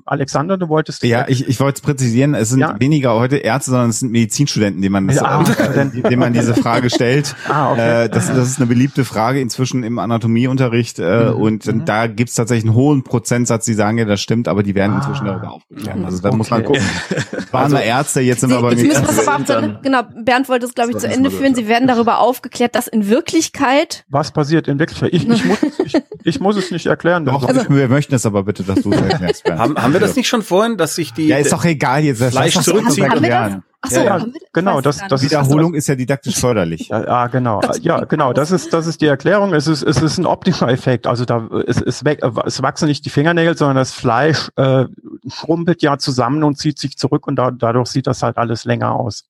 Alexander, 0.05 0.57
du 0.57 0.69
wolltest 0.69 1.03
Ja, 1.03 1.25
ich, 1.27 1.47
ich 1.47 1.59
wollte 1.59 1.77
es 1.77 1.81
präzisieren, 1.81 2.35
es 2.35 2.49
sind 2.49 2.59
Ja. 2.59 2.75
weniger 2.79 3.15
heute 3.15 3.37
Ärzte, 3.37 3.71
sondern 3.71 3.89
es 3.89 3.99
sind 3.99 4.11
Medizinstudenten, 4.11 4.81
denen 4.81 4.91
man, 4.93 5.07
das, 5.07 5.17
Ja, 5.17 5.41
äh, 5.41 5.89
die- 5.89 6.01
denen 6.03 6.19
man 6.19 6.33
diese 6.33 6.53
Frage 6.55 6.89
stellt. 6.89 7.35
Ah, 7.49 7.71
okay. 7.71 8.05
äh, 8.05 8.09
das, 8.09 8.27
das 8.27 8.47
ist 8.47 8.57
eine 8.59 8.67
beliebte 8.67 9.03
Frage 9.05 9.39
inzwischen 9.41 9.83
im 9.83 9.97
Anatomieunterricht 9.99 10.99
äh, 10.99 11.31
Mhm. 11.31 11.35
und 11.41 11.65
Mhm. 11.65 11.85
da 11.85 12.07
gibt's 12.07 12.35
tatsächlich 12.35 12.65
einen 12.65 12.75
hohen 12.75 13.03
Prozentsatz, 13.03 13.65
die 13.65 13.73
sagen, 13.73 13.97
ja, 13.97 14.05
das 14.05 14.21
stimmt, 14.21 14.47
aber 14.47 14.61
die 14.63 14.75
werden 14.75 14.95
inzwischen 14.97 15.27
Ah. 15.27 15.33
darüber 15.33 15.51
aufgeklärt. 15.53 15.97
Also 16.05 16.21
da 16.21 16.31
muss 16.33 16.49
man 16.49 16.65
Okay. 16.65 16.79
gucken. 16.79 17.45
Waren 17.51 17.71
wir 17.71 17.81
Ärzte, 17.81 18.21
jetzt 18.21 18.41
sind 18.41 18.49
Sie, 18.51 18.61
wir 18.61 18.69
es 18.71 19.25
Dann- 19.25 19.45
zu, 19.45 19.79
genau, 19.81 20.01
Bernd 20.23 20.49
wollte 20.49 20.65
es, 20.65 20.73
glaube 20.75 20.89
ich, 20.91 20.95
Das 20.95 21.03
zu 21.03 21.09
Ende 21.09 21.29
führen. 21.31 21.53
durch, 21.53 21.65
Sie 21.65 21.67
werden 21.67 21.87
darüber 21.87 22.19
aufgeklärt, 22.19 22.75
dass 22.75 22.87
in 22.87 23.07
Wirklichkeit 23.09 24.03
Was 24.09 24.31
passiert 24.31 24.67
in 24.67 24.79
Wirklichkeit? 24.79 25.13
Ich, 25.13 25.27
ich, 25.27 25.45
muss, 25.45 25.57
ich, 25.85 25.95
ich 26.23 26.39
muss 26.39 26.57
es 26.57 26.71
nicht 26.71 26.85
erklären. 26.85 27.25
Doch, 27.25 27.47
ich, 27.49 27.69
wir 27.69 27.87
möchten 27.87 28.13
es 28.15 28.25
aber 28.25 28.43
bitte, 28.43 28.63
dass 28.63 28.81
du 28.81 28.91
es 28.91 28.99
erklärst, 29.01 29.43
Bernd. 29.45 29.59
Haben, 29.59 29.74
haben, 29.75 29.83
haben 29.83 29.93
wir 29.93 29.99
das 29.99 30.15
nicht 30.15 30.27
schon 30.27 30.41
vorhin, 30.41 30.77
dass 30.77 30.95
sich 30.95 31.13
die 31.13 31.27
Ja, 31.27 31.37
ist 31.37 31.51
doch 31.53 31.65
egal 31.65 32.03
jetzt. 32.03 32.21
das 32.21 32.31
Fleisch 32.31 32.53
zurückziehen. 32.59 33.09
Haben 33.09 33.21
wir 33.21 33.29
das? 33.29 33.53
Ach 33.81 33.89
so, 33.91 33.99
Ja, 33.99 34.17
ja, 34.17 34.25
genau, 34.51 34.81
das- 34.81 34.97
das 34.97 35.21
nicht. 35.21 35.31
ist- 35.31 35.37
Wiederholung 35.39 35.75
ist 35.75 35.87
ja 35.87 35.93
didaktisch 35.95 36.37
förderlich. 36.39 36.87
Ja, 36.87 37.03
ja, 37.03 37.27
genau. 37.27 37.61
Ja, 37.81 38.03
genau. 38.05 38.33
Das 38.33 38.49
ist, 38.49 38.73
das 38.73 38.87
ist 38.87 38.99
die 39.01 39.05
Erklärung. 39.05 39.53
Es 39.53 39.67
ist, 39.67 39.83
es 39.83 40.01
ist 40.01 40.17
ein 40.17 40.25
optischer 40.25 40.69
Effekt. 40.69 41.05
Also 41.05 41.23
da, 41.25 41.47
es, 41.67 41.79
es, 41.81 42.03
weg, 42.03 42.21
es 42.45 42.61
wachsen 42.63 42.87
nicht 42.87 43.05
die 43.05 43.11
Fingernägel, 43.11 43.55
sondern 43.55 43.75
das 43.77 43.91
Fleisch 43.91 44.49
äh, 44.55 44.85
schrumpelt 45.31 45.83
ja 45.83 45.99
zusammen 45.99 46.43
und 46.43 46.57
zieht 46.57 46.79
sich 46.79 46.97
zurück 46.97 47.27
und 47.27 47.35
da, 47.35 47.51
dadurch 47.51 47.89
sieht 47.89 48.07
das 48.07 48.23
halt 48.23 48.37
alles 48.37 48.65
länger 48.65 48.93
aus. 48.95 49.25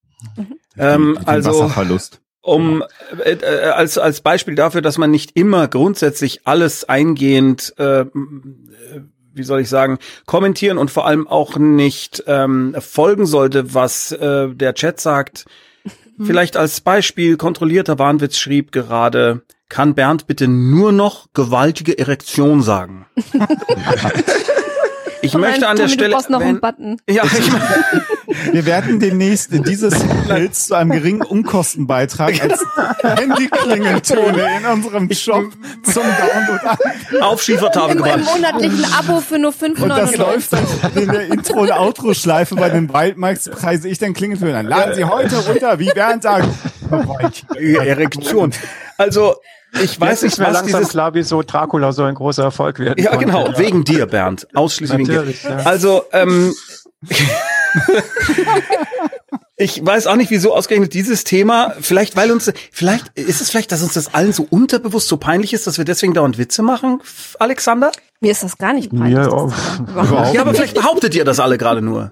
Ähm, 0.77 1.15
Den 1.19 1.27
also 1.27 1.49
Wasserverlust. 1.49 2.21
um 2.41 2.81
äh, 3.25 3.31
äh, 3.33 3.69
als 3.71 3.97
als 3.97 4.21
Beispiel 4.21 4.55
dafür, 4.55 4.81
dass 4.81 4.97
man 4.97 5.11
nicht 5.11 5.35
immer 5.35 5.67
grundsätzlich 5.67 6.47
alles 6.47 6.87
eingehend, 6.87 7.73
äh, 7.77 8.01
äh, 8.01 8.05
wie 9.35 9.43
soll 9.43 9.61
ich 9.61 9.69
sagen, 9.69 9.99
kommentieren 10.25 10.77
und 10.77 10.91
vor 10.91 11.05
allem 11.05 11.27
auch 11.27 11.57
nicht 11.57 12.23
ähm, 12.27 12.75
folgen 12.79 13.25
sollte, 13.25 13.73
was 13.73 14.11
äh, 14.11 14.49
der 14.49 14.73
Chat 14.73 14.99
sagt. 14.99 15.45
Vielleicht 16.17 16.55
als 16.55 16.79
Beispiel 16.79 17.35
kontrollierter 17.35 17.99
Wahnwitz 17.99 18.37
schrieb 18.37 18.71
gerade. 18.71 19.41
Kann 19.67 19.95
Bernd 19.95 20.27
bitte 20.27 20.47
nur 20.47 20.91
noch 20.91 21.27
gewaltige 21.33 21.97
Erektion 21.97 22.61
sagen? 22.61 23.05
ich 25.25 25.31
Komm, 25.33 25.41
möchte 25.41 25.67
an 25.67 25.75
der 25.77 25.85
Tommy, 25.85 25.93
Stelle, 25.93 26.09
Du 26.09 26.15
brauchst 26.15 26.29
noch 26.29 26.39
einen 26.41 26.55
wenn, 26.55 26.61
Button. 26.61 26.97
ja, 27.09 27.23
ich, 27.23 27.51
Wir 28.53 28.65
werden 28.65 28.99
demnäßt 28.99 29.49
dieses 29.65 29.93
Pilz 30.27 30.67
zu 30.67 30.75
einem 30.75 30.91
geringen 30.91 31.21
Unkostenbeitrag 31.21 32.41
als 32.41 32.65
Handyklingeltone 33.01 34.47
in 34.59 34.65
unserem 34.65 35.11
Shop 35.11 35.45
zum 35.83 36.03
Download 36.03 36.67
an. 36.67 37.21
auf 37.21 37.41
Schiefertafel 37.41 37.91
Im, 37.91 37.97
Im 37.97 38.03
gebrannt. 38.03 38.25
monatlichen 38.25 38.85
Abo 38.93 39.21
für 39.21 39.39
nur 39.39 39.53
Und 39.61 39.89
das 39.89 40.11
5,99. 40.13 40.17
läuft 40.17 40.53
dann 40.53 40.65
in 40.95 41.11
der 41.11 41.27
Intro- 41.27 41.59
und 41.61 41.71
Outro-Schleife 41.71 42.55
bei 42.55 42.69
den 42.69 42.91
Wildmikes 42.91 43.49
preise 43.49 43.87
ich 43.87 43.99
dann 43.99 44.13
Klingeltöne 44.13 44.57
an. 44.57 44.65
Laden 44.67 44.95
Sie 44.95 45.03
heute 45.05 45.37
runter, 45.37 45.79
wie 45.79 45.89
Bernd 45.91 46.23
sagt. 46.23 46.47
Erektion. 47.57 48.51
Also, 48.97 49.35
ich 49.83 49.99
weiß 49.99 50.21
Jetzt 50.21 50.37
nicht, 50.37 50.47
was 50.47 50.53
langsam 50.53 50.79
dieses 50.79 50.91
klar, 50.91 51.13
wieso 51.13 51.41
Dracula 51.41 51.91
so 51.91 52.03
ein 52.03 52.15
großer 52.15 52.43
Erfolg 52.43 52.79
wird. 52.79 52.99
Ja, 52.99 53.15
genau, 53.15 53.57
wegen 53.57 53.83
dir, 53.83 54.05
Bernd. 54.05 54.47
Ausschließlich 54.53 55.07
wegen 55.07 55.09
dir. 55.09 55.33
Ja. 55.43 55.57
Also, 55.65 56.03
ähm, 56.11 56.53
ich 59.57 59.85
weiß 59.85 60.07
auch 60.07 60.15
nicht, 60.15 60.31
wieso 60.31 60.53
ausgerechnet 60.53 60.93
dieses 60.93 61.23
Thema, 61.23 61.73
vielleicht 61.79 62.15
weil 62.15 62.31
uns, 62.31 62.51
vielleicht 62.71 63.17
ist 63.17 63.41
es 63.41 63.49
vielleicht, 63.49 63.71
dass 63.71 63.81
uns 63.83 63.93
das 63.93 64.13
allen 64.13 64.33
so 64.33 64.47
unterbewusst 64.49 65.07
so 65.07 65.17
peinlich 65.17 65.53
ist, 65.53 65.67
dass 65.67 65.77
wir 65.77 65.85
deswegen 65.85 66.13
dauernd 66.13 66.37
Witze 66.37 66.61
machen, 66.63 67.01
Alexander? 67.39 67.91
Mir 68.21 68.31
ist 68.31 68.43
das 68.43 68.57
gar 68.57 68.73
nicht 68.73 68.91
peinlich. 68.91 69.13
Überhaupt 69.27 70.33
Ja, 70.33 70.41
aber 70.41 70.53
vielleicht 70.53 70.75
behauptet 70.75 71.15
ihr 71.15 71.25
das 71.25 71.39
alle 71.39 71.57
gerade 71.57 71.81
nur. 71.81 72.11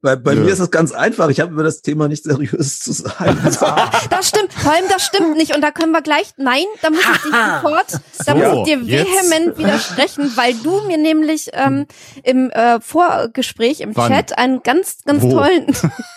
Bei, 0.00 0.14
bei, 0.16 0.16
bei 0.16 0.34
mir 0.36 0.52
ist 0.52 0.60
es 0.60 0.70
ganz 0.70 0.92
einfach. 0.92 1.28
Ich 1.28 1.40
habe 1.40 1.52
über 1.52 1.64
das 1.64 1.82
Thema 1.82 2.08
nichts 2.08 2.24
Seriöses 2.24 2.80
zu 2.80 2.92
sagen. 2.92 3.36
Das 4.10 4.28
stimmt, 4.28 4.52
vor 4.52 4.72
allem 4.72 4.84
das 4.88 5.04
stimmt 5.04 5.36
nicht. 5.36 5.54
Und 5.54 5.60
da 5.62 5.70
können 5.70 5.92
wir 5.92 6.02
gleich, 6.02 6.30
nein, 6.36 6.64
da 6.82 6.90
muss 6.90 7.00
ich 7.00 7.22
dich 7.22 7.32
sofort, 7.32 7.92
da 8.24 8.32
So, 8.32 8.36
muss 8.36 8.68
ich 8.68 8.74
dir 8.74 8.78
jetzt. 8.84 9.08
vehement 9.30 9.58
widersprechen, 9.58 10.32
weil 10.36 10.54
du 10.54 10.80
mir 10.86 10.98
nämlich 10.98 11.50
ähm, 11.52 11.86
im 12.22 12.50
äh, 12.50 12.80
Vorgespräch 12.80 13.80
im 13.80 13.96
Wann? 13.96 14.12
Chat 14.12 14.38
einen 14.38 14.62
ganz, 14.62 14.98
ganz 15.04 15.22
Wo? 15.22 15.32
tollen, 15.32 15.66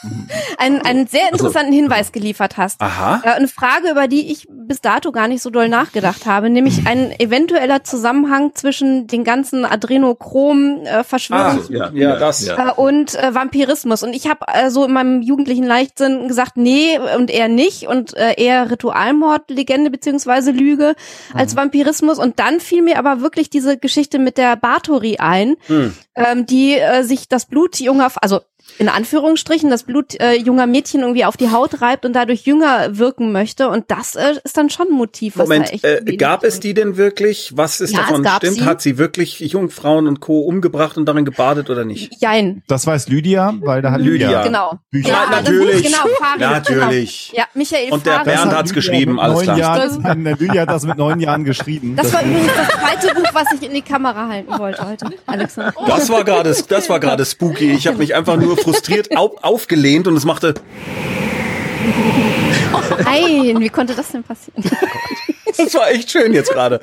einen, 0.57 0.81
einen 0.81 1.07
sehr 1.07 1.31
interessanten 1.31 1.73
Hinweis 1.73 2.11
geliefert 2.11 2.57
hast. 2.57 2.81
Aha. 2.81 3.21
Äh, 3.23 3.29
eine 3.31 3.47
Frage, 3.47 3.91
über 3.91 4.07
die 4.07 4.31
ich 4.31 4.47
bis 4.49 4.81
dato 4.81 5.11
gar 5.11 5.27
nicht 5.27 5.41
so 5.41 5.49
doll 5.49 5.69
nachgedacht 5.69 6.25
habe, 6.25 6.49
nämlich 6.49 6.87
ein 6.87 7.11
eventueller 7.19 7.83
Zusammenhang 7.83 8.53
zwischen 8.55 9.07
den 9.07 9.23
ganzen 9.23 9.65
Adrenochrom-Verschwörungs- 9.65 11.79
Ah, 11.81 11.91
ja, 11.93 12.15
das. 12.17 12.45
Ja. 12.45 12.69
äh, 12.69 12.73
und 12.73 13.15
äh, 13.15 13.33
Vampirismus. 13.71 14.03
Und 14.03 14.13
ich 14.13 14.27
habe 14.27 14.45
äh, 14.47 14.69
so 14.69 14.85
in 14.85 14.93
meinem 14.93 15.21
jugendlichen 15.21 15.63
Leichtsinn 15.63 16.27
gesagt, 16.27 16.57
nee 16.57 16.99
und 17.17 17.29
eher 17.29 17.47
nicht 17.47 17.87
und 17.87 18.15
äh, 18.15 18.33
eher 18.37 18.69
Ritualmordlegende 18.69 19.89
beziehungsweise 19.89 20.51
Lüge 20.51 20.95
als 21.33 21.55
Vampirismus. 21.55 22.19
Und 22.19 22.39
dann 22.39 22.59
fiel 22.59 22.81
mir 22.81 22.97
aber 22.97 23.21
wirklich 23.21 23.49
diese 23.49 23.77
Geschichte 23.77 24.19
mit 24.19 24.37
der 24.37 24.55
Bathory 24.55 25.17
ein, 25.17 25.55
Hm. 25.67 25.93
ähm, 26.15 26.45
die 26.45 26.73
äh, 26.77 27.03
sich 27.03 27.27
das 27.27 27.45
Blut 27.45 27.79
junger, 27.79 28.11
also 28.21 28.41
in 28.77 28.89
Anführungsstrichen 28.89 29.69
das 29.69 29.83
Blut 29.83 30.19
äh, 30.19 30.35
junger 30.35 30.65
Mädchen 30.67 31.01
irgendwie 31.01 31.25
auf 31.25 31.37
die 31.37 31.51
Haut 31.51 31.81
reibt 31.81 32.05
und 32.05 32.13
dadurch 32.13 32.41
jünger 32.45 32.97
wirken 32.97 33.31
möchte. 33.31 33.69
Und 33.69 33.85
das 33.91 34.15
äh, 34.15 34.33
ist 34.43 34.57
dann 34.57 34.69
schon 34.69 34.87
ein 34.89 34.93
Motiv. 34.93 35.37
Was 35.37 35.47
da 35.49 35.53
Moment, 35.55 35.73
echt 35.73 35.83
äh, 35.83 36.15
gab 36.17 36.43
es 36.43 36.59
die 36.59 36.73
denn 36.73 36.97
wirklich? 36.97 37.51
Was 37.55 37.81
ist 37.81 37.91
Ja, 37.93 37.99
es 38.01 38.07
davon 38.07 38.25
stimmt? 38.37 38.55
sie. 38.55 38.65
Hat 38.65 38.81
sie 38.81 38.97
wirklich 38.97 39.39
Jungfrauen 39.39 40.07
und 40.07 40.19
Co. 40.19 40.39
umgebracht 40.41 40.97
und 40.97 41.05
darin 41.05 41.25
gebadet 41.25 41.69
oder 41.69 41.85
nicht? 41.85 42.11
Jein. 42.19 42.63
Das 42.67 42.87
weiß 42.87 43.07
Lydia, 43.09 43.53
weil 43.61 43.81
da 43.81 43.91
hat 43.91 44.01
Lydia. 44.01 44.27
Lydia, 44.27 44.43
Genau. 44.43 44.79
Bücher. 44.89 45.09
Ja, 45.09 45.25
das 45.29 45.41
natürlich. 45.43 45.85
Ist, 45.85 46.01
genau, 46.01 46.15
Farid, 46.19 46.39
Natürlich. 46.41 47.29
Genau. 47.31 47.41
Ja, 47.43 47.47
Michael 47.53 47.91
Und 47.93 48.05
der 48.05 48.13
Farid. 48.13 48.25
Bernd 48.25 48.51
Das 48.51 48.57
hat's 48.59 48.69
Lydia 48.71 48.75
geschrieben, 48.75 49.19
alles 49.19 49.35
neun 49.35 49.43
klar. 49.45 49.57
Jahren, 49.57 50.23
der 50.23 50.37
Lydia 50.39 50.61
hat 50.61 50.69
das 50.69 50.83
mit 50.85 50.97
neun 50.97 51.19
Jahren 51.19 51.43
geschrieben. 51.43 51.95
Das 51.95 52.11
war 52.13 52.23
übrigens 52.23 52.51
das 52.55 52.67
zweite 52.69 53.15
Buch, 53.15 53.29
was 53.33 53.45
ich 53.53 53.67
in 53.67 53.73
die 53.73 53.81
Kamera 53.81 54.27
halten 54.27 54.57
wollte 54.57 54.85
heute, 54.87 55.05
Alexander. 55.25 55.73
Das 55.87 56.09
war 56.09 56.23
gerade, 56.23 56.55
das 56.67 56.89
war 56.89 56.99
gerade 56.99 57.25
spooky. 57.25 57.71
Ich 57.71 57.87
habe 57.87 57.97
mich 57.97 58.15
einfach 58.15 58.37
nur 58.37 58.50
frustriert 58.55 59.15
auf, 59.15 59.43
aufgelehnt 59.43 60.07
und 60.07 60.15
es 60.15 60.25
machte. 60.25 60.53
Nein, 63.03 63.59
wie 63.59 63.69
konnte 63.69 63.95
das 63.95 64.11
denn 64.11 64.23
passieren? 64.23 64.63
Das 65.57 65.73
war 65.73 65.91
echt 65.91 66.09
schön 66.09 66.33
jetzt 66.33 66.53
gerade. 66.53 66.79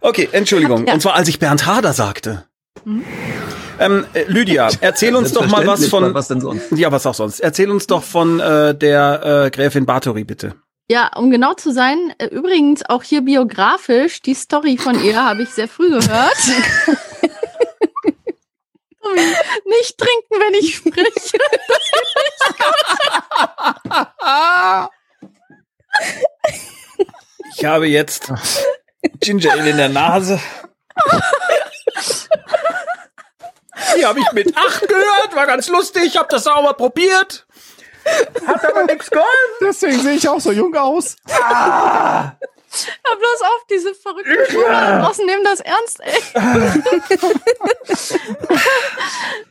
Okay, 0.00 0.28
Entschuldigung. 0.30 0.86
Ja. 0.86 0.94
Und 0.94 1.02
zwar 1.02 1.16
als 1.16 1.28
ich 1.28 1.40
Bernd 1.40 1.66
Hader 1.66 1.92
sagte. 1.92 2.44
Ähm, 3.80 4.06
äh, 4.14 4.24
Lydia, 4.28 4.68
erzähl 4.80 5.16
uns 5.16 5.32
doch 5.32 5.46
mal 5.48 5.66
was 5.66 5.88
von. 5.88 6.14
Was 6.14 6.28
denn 6.28 6.40
sonst? 6.40 6.70
Ja, 6.70 6.92
was 6.92 7.04
auch 7.04 7.14
sonst. 7.14 7.40
Erzähl 7.40 7.70
uns 7.70 7.88
doch 7.88 8.04
von 8.04 8.38
äh, 8.38 8.76
der 8.76 9.46
äh, 9.46 9.50
Gräfin 9.50 9.86
Bathory, 9.86 10.22
bitte. 10.22 10.54
Ja, 10.88 11.10
um 11.16 11.32
genau 11.32 11.54
zu 11.54 11.72
sein, 11.72 12.14
äh, 12.18 12.26
übrigens 12.26 12.84
auch 12.88 13.02
hier 13.02 13.22
biografisch, 13.22 14.22
die 14.22 14.34
Story 14.34 14.78
von 14.78 15.02
ihr 15.02 15.22
habe 15.22 15.42
ich 15.42 15.48
sehr 15.48 15.66
früh 15.66 15.88
gehört. 15.88 16.36
Nicht 19.64 19.98
trinken, 19.98 20.40
wenn 20.40 20.54
ich 20.54 20.76
spreche. 20.76 21.38
Ich 27.56 27.64
habe 27.64 27.86
jetzt 27.86 28.32
Ginger 29.20 29.52
Ale 29.52 29.70
in 29.70 29.76
der 29.76 29.88
Nase. 29.88 30.40
Die 33.96 34.04
habe 34.04 34.20
ich 34.20 34.32
mit 34.32 34.56
acht 34.56 34.88
gehört, 34.88 35.34
war 35.34 35.46
ganz 35.46 35.68
lustig, 35.68 36.16
hab 36.16 36.28
das 36.28 36.44
sauber 36.44 36.74
probiert. 36.74 37.46
Hat 38.46 38.64
aber 38.64 38.84
nichts 38.84 39.10
geholfen. 39.10 39.56
Deswegen 39.60 40.00
sehe 40.00 40.14
ich 40.14 40.28
auch 40.28 40.40
so 40.40 40.52
jung 40.52 40.74
aus. 40.76 41.16
Hör 43.04 43.16
bloß 43.16 43.42
auf, 43.42 43.66
diese 43.70 43.94
verrückten 43.94 44.50
Schüler 44.50 44.68
da 44.68 45.00
draußen 45.02 45.24
nehmen 45.26 45.44
das 45.44 45.60
ernst, 45.60 46.00
ey. 46.00 46.18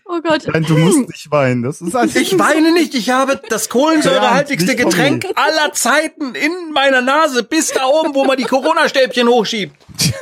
oh 0.06 0.20
Gott. 0.22 0.44
Nein, 0.48 0.64
du 0.64 0.78
musst 0.78 1.08
nicht 1.10 1.32
weinen. 1.32 1.64
Das 1.64 1.82
ist 1.82 1.96
alles. 1.96 2.16
Ich 2.16 2.38
weine 2.38 2.72
nicht, 2.72 2.94
ich 2.94 3.10
habe 3.10 3.42
das 3.50 3.70
kohlensäurehaltigste 3.70 4.74
Ja, 4.74 4.84
Getränk 4.84 5.26
aller 5.36 5.74
Zeiten 5.74 6.36
in 6.36 6.72
meiner 6.72 7.02
Nase, 7.02 7.44
bis 7.44 7.72
da 7.72 7.86
oben, 7.86 8.14
wo 8.14 8.26
man 8.26 8.38
die 8.38 8.44
Corona-Stäbchen 8.46 9.28
hochschiebt. 9.28 9.76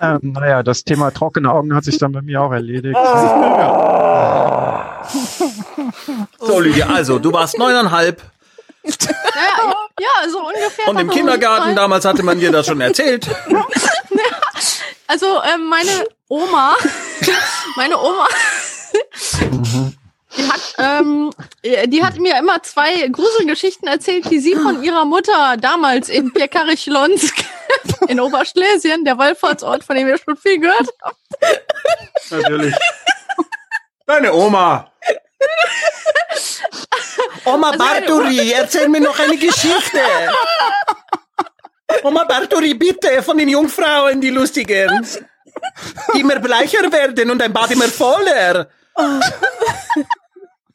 Ähm, 0.00 0.20
naja, 0.22 0.62
das 0.62 0.84
Thema 0.84 1.10
trockene 1.10 1.50
Augen 1.50 1.74
hat 1.74 1.82
sich 1.82 1.98
dann 1.98 2.12
bei 2.12 2.22
mir 2.22 2.40
auch 2.40 2.52
erledigt. 2.52 2.94
So, 6.38 6.60
Lydia, 6.60 6.86
also, 6.86 7.18
du 7.18 7.32
warst 7.32 7.58
neuneinhalb 7.58 8.22
Ja, 8.84 8.92
ja, 9.98 10.08
ja, 10.22 10.28
so 10.28 10.40
ungefähr. 10.40 10.88
und 10.88 10.98
im 10.98 11.10
Kindergarten 11.10 11.74
damals 11.74 12.04
hatte 12.04 12.22
man 12.22 12.38
dir 12.38 12.52
das 12.52 12.66
schon 12.66 12.80
erzählt. 12.80 13.26
Also 15.10 15.42
ähm, 15.42 15.70
meine 15.70 16.06
Oma, 16.28 16.76
meine 17.76 17.98
Oma, 17.98 18.28
die 20.36 20.46
hat, 20.46 20.74
ähm, 20.76 21.30
äh, 21.62 21.88
die 21.88 22.04
hat 22.04 22.18
mir 22.18 22.38
immer 22.38 22.62
zwei 22.62 23.08
Gruselgeschichten 23.08 23.88
erzählt, 23.88 24.30
die 24.30 24.38
sie 24.38 24.54
von 24.54 24.82
ihrer 24.82 25.06
Mutter 25.06 25.56
damals 25.56 26.10
in 26.10 26.30
Piekarich-Lonsk 26.30 27.42
in 28.08 28.20
Oberschlesien, 28.20 29.06
der 29.06 29.16
Wallfahrtsort, 29.16 29.82
von 29.82 29.96
dem 29.96 30.06
wir 30.06 30.18
schon 30.18 30.36
viel 30.36 30.60
gehört 30.60 30.88
haben. 31.02 31.16
Natürlich. 32.30 32.74
Deine 34.06 34.34
Oma. 34.34 34.92
Oma 37.44 37.70
Also 37.70 37.84
meine 37.84 38.06
Barturi, 38.06 38.52
erzähl 38.52 38.88
mir 38.88 39.00
noch 39.00 39.18
eine 39.18 39.36
Geschichte. 39.36 40.00
Oma 42.02 42.24
Barturi, 42.24 42.74
bitte, 42.74 43.22
von 43.22 43.38
den 43.38 43.48
Jungfrauen, 43.48 44.20
die 44.20 44.30
lustigen. 44.30 45.06
Die 46.14 46.20
immer 46.20 46.38
bleicher 46.38 46.90
werden 46.92 47.30
und 47.30 47.42
ein 47.42 47.52
Bad 47.52 47.70
immer 47.70 47.88
voller. 47.88 48.68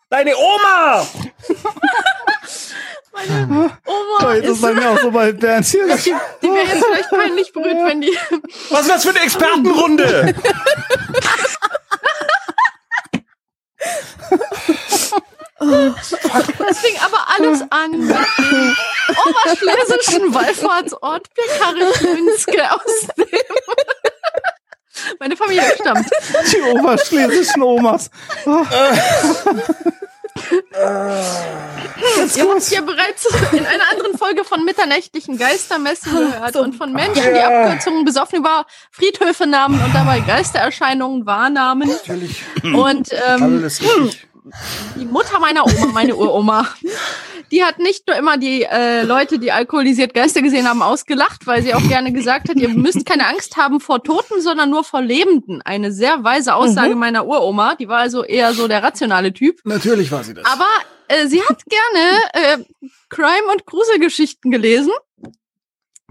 Deine 0.09 0.35
Oma! 0.35 1.07
Oma 3.85 4.33
Jetzt 4.33 4.45
ist 4.45 4.51
ist, 4.55 4.61
bei 4.61 4.73
mir 4.73 4.89
auch 4.89 4.99
so 4.99 5.11
bei 5.11 5.31
Bernd 5.31 5.65
hier. 5.65 5.85
die, 5.97 6.15
die 6.41 6.47
wäre 6.47 6.65
jetzt 6.65 6.83
vielleicht 6.83 7.09
peinlich 7.09 7.53
berührt, 7.53 7.77
wenn 7.87 8.01
die, 8.01 8.17
Was 8.69 8.81
ist 8.81 8.89
das 8.89 9.03
für 9.03 9.11
eine 9.11 9.21
Expertenrunde? 9.21 10.33
Das 16.57 16.79
fing 16.79 16.95
aber 17.03 17.27
alles 17.37 17.61
an 17.69 17.93
oberschlesischen 19.25 20.33
Wallfahrtsort 20.33 21.27
Birkarich-Münske, 21.33 22.71
aus 22.71 23.07
dem 23.17 23.27
meine 25.19 25.35
Familie 25.35 25.63
stammt. 25.79 26.07
Die 26.51 26.61
oberschlesischen 26.61 27.61
Omas. 27.61 28.09
Ihr 32.35 32.49
habt 32.49 32.71
ja 32.71 32.81
bereits 32.81 33.25
in 33.51 33.65
einer 33.65 33.91
anderen 33.91 34.17
Folge 34.17 34.43
von 34.43 34.63
mitternächtlichen 34.65 35.37
Geistermessen 35.37 36.11
gehört 36.11 36.55
und 36.55 36.75
von 36.75 36.91
Menschen, 36.91 37.33
die 37.33 37.39
Abkürzungen 37.39 38.05
besoffen 38.05 38.39
über 38.39 38.65
Friedhöfe 38.91 39.45
nahmen 39.45 39.81
und 39.83 39.93
dabei 39.93 40.19
Geistererscheinungen 40.21 41.25
wahrnahmen. 41.25 41.89
Natürlich. 41.89 42.43
Und 42.63 43.11
ähm, 43.11 43.43
Alles 43.43 43.81
richtig. 43.81 44.27
Die 44.95 45.05
Mutter 45.05 45.39
meiner 45.39 45.65
Oma, 45.65 45.85
meine 45.93 46.15
Uroma, 46.15 46.67
die 47.51 47.63
hat 47.63 47.79
nicht 47.79 48.07
nur 48.07 48.17
immer 48.17 48.37
die 48.37 48.63
äh, 48.63 49.03
Leute, 49.03 49.39
die 49.39 49.51
alkoholisiert 49.51 50.13
Geister 50.13 50.41
gesehen 50.41 50.67
haben, 50.67 50.81
ausgelacht, 50.81 51.45
weil 51.45 51.61
sie 51.61 51.73
auch 51.73 51.87
gerne 51.87 52.11
gesagt 52.11 52.49
hat, 52.49 52.57
ihr 52.57 52.69
müsst 52.69 53.05
keine 53.05 53.27
Angst 53.27 53.57
haben 53.57 53.79
vor 53.79 54.03
Toten, 54.03 54.41
sondern 54.41 54.69
nur 54.69 54.83
vor 54.83 55.01
Lebenden. 55.01 55.61
Eine 55.61 55.91
sehr 55.91 56.23
weise 56.23 56.55
Aussage 56.55 56.95
meiner 56.95 57.25
Uroma. 57.25 57.75
Die 57.75 57.87
war 57.87 57.99
also 57.99 58.23
eher 58.23 58.53
so 58.53 58.67
der 58.67 58.83
rationale 58.83 59.33
Typ. 59.33 59.59
Natürlich 59.65 60.11
war 60.11 60.23
sie 60.23 60.33
das. 60.33 60.45
Aber 60.45 60.67
äh, 61.07 61.27
sie 61.27 61.41
hat 61.41 61.63
gerne 61.65 62.17
äh, 62.33 62.63
Crime- 63.09 63.51
und 63.51 63.65
Gruselgeschichten 63.65 64.51
gelesen. 64.51 64.91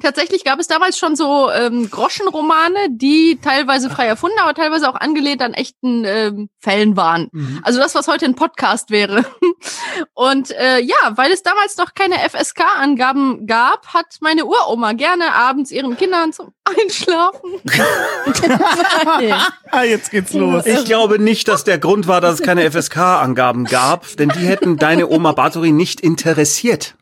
Tatsächlich 0.03 0.45
gab 0.45 0.59
es 0.59 0.67
damals 0.67 0.99
schon 0.99 1.15
so 1.15 1.51
ähm, 1.51 1.89
Groschenromane, 1.89 2.89
die 2.91 3.39
teilweise 3.41 3.89
frei 3.89 4.07
erfunden, 4.07 4.39
aber 4.41 4.55
teilweise 4.55 4.89
auch 4.89 4.97
angelehnt 4.97 5.43
an 5.43 5.55
echten 5.55 6.05
ähm, 6.05 6.49
Fällen 6.59 6.97
waren. 6.97 7.29
Also 7.63 7.79
das, 7.79 7.95
was 7.95 8.09
heute 8.09 8.25
ein 8.25 8.35
Podcast 8.35 8.91
wäre. 8.91 9.25
Und 10.15 10.51
äh, 10.51 10.81
ja, 10.81 10.97
weil 11.13 11.31
es 11.31 11.43
damals 11.43 11.77
noch 11.77 11.95
keine 11.95 12.17
FSK-Angaben 12.17 13.47
gab, 13.47 13.95
hat 13.95 14.17
meine 14.21 14.45
Uroma 14.45 14.93
gerne 14.93 15.33
abends 15.35 15.71
ihren 15.71 15.97
Kindern 15.97 16.33
zum 16.33 16.53
Einschlafen. 16.65 17.61
Ah, 19.71 19.85
jetzt 19.85 20.11
geht's 20.11 20.33
los. 20.33 20.67
Ich 20.67 20.85
glaube 20.85 21.19
nicht, 21.19 21.49
dass 21.49 21.65
der 21.65 21.79
Grund 21.79 22.07
war, 22.07 22.21
dass 22.21 22.35
es 22.35 22.43
keine 22.43 22.71
FSK-Angaben 22.71 23.65
gab, 23.65 24.17
denn 24.17 24.29
die 24.29 24.41
hätten 24.41 24.77
deine 24.77 25.09
Oma 25.09 25.33
Bathory 25.33 25.73
nicht 25.73 26.01
interessiert. 26.01 26.95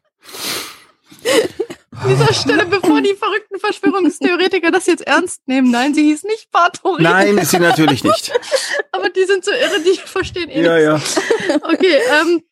An 1.96 2.08
dieser 2.08 2.32
Stelle, 2.32 2.66
bevor 2.66 3.00
die 3.00 3.14
verrückten 3.14 3.58
Verschwörungstheoretiker 3.58 4.70
das 4.70 4.86
jetzt 4.86 5.06
ernst 5.06 5.40
nehmen. 5.46 5.70
Nein, 5.72 5.92
sie 5.92 6.04
hieß 6.04 6.22
nicht 6.22 6.50
Bartori. 6.52 7.02
Nein, 7.02 7.36
ist 7.36 7.50
sie 7.50 7.58
natürlich 7.58 8.04
nicht. 8.04 8.32
Aber 8.92 9.08
die 9.10 9.24
sind 9.24 9.44
so 9.44 9.50
irre, 9.50 9.80
die 9.80 9.98
verstehen 9.98 10.48
eh 10.50 10.62
Ja, 10.62 10.94
nichts. 10.94 11.16
ja. 11.48 11.56
Okay, 11.64 11.98
ähm, 12.22 12.42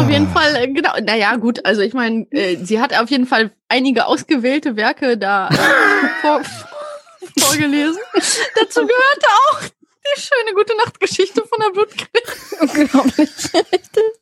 auf 0.00 0.10
jeden 0.10 0.28
Fall, 0.32 0.56
äh, 0.56 0.68
genau, 0.68 0.92
naja, 1.00 1.36
gut, 1.36 1.64
also 1.64 1.80
ich 1.80 1.94
meine, 1.94 2.26
äh, 2.32 2.56
sie 2.62 2.80
hat 2.80 2.92
auf 2.98 3.08
jeden 3.08 3.26
Fall 3.26 3.52
einige 3.68 4.06
ausgewählte 4.06 4.74
Werke 4.76 5.16
da 5.16 5.48
äh, 5.48 5.54
vor, 6.20 6.42
vorgelesen. 7.38 8.00
Dazu 8.56 8.80
gehörte 8.80 9.26
auch 9.52 9.60
die 9.62 10.20
schöne 10.20 10.54
gute 10.56 10.76
Nachtgeschichte 10.76 11.44
von 11.46 11.58
der 11.60 11.70
Blutkrebs. 11.70 12.56
Unglaublich. 12.60 13.30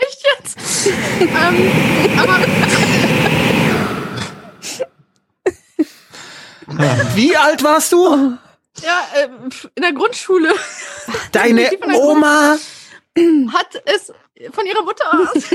Echt 0.00 0.24
jetzt? 0.34 0.56
ähm, 1.20 2.18
aber 2.18 2.38
Wie 7.14 7.36
alt 7.36 7.62
warst 7.62 7.92
du? 7.92 8.38
ja, 8.82 9.06
äh, 9.14 9.28
in 9.74 9.82
der 9.82 9.92
Grundschule 9.92 10.54
Deine 11.32 11.70
der 11.70 12.00
Oma, 12.00 12.56
hat 13.52 13.82
es 13.84 14.12
von 14.52 14.66
ihrer 14.66 14.82
Mutter 14.82 15.12
aus 15.12 15.50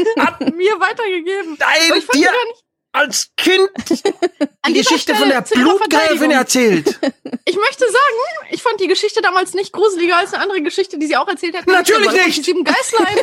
mir 0.55 0.80
weitergegeben. 0.80 1.57
Fand 1.57 1.76
dir 1.91 2.01
die 2.13 2.21
gar 2.23 2.45
nicht 2.45 2.63
als 2.91 3.29
Kind 3.37 3.69
die 4.67 4.73
Geschichte 4.73 5.15
von 5.15 5.29
der 5.29 5.41
Blutgräfin 5.41 6.31
erzählt. 6.31 6.99
Ich 7.45 7.55
möchte 7.55 7.85
sagen, 7.85 8.49
ich 8.51 8.61
fand 8.61 8.79
die 8.79 8.87
Geschichte 8.87 9.21
damals 9.21 9.53
nicht 9.53 9.73
gruseliger 9.73 10.17
als 10.17 10.33
eine 10.33 10.43
andere 10.43 10.61
Geschichte, 10.61 10.97
die 10.97 11.07
sie 11.07 11.17
auch 11.17 11.27
erzählt 11.27 11.55
hat. 11.55 11.67
Natürlich 11.67 12.07
Der 12.07 12.11
Wolf 12.11 12.19
und 12.19 12.25
nicht. 12.27 12.37
Die 12.37 12.43
sieben 12.43 12.63
Geißlein. 12.63 13.17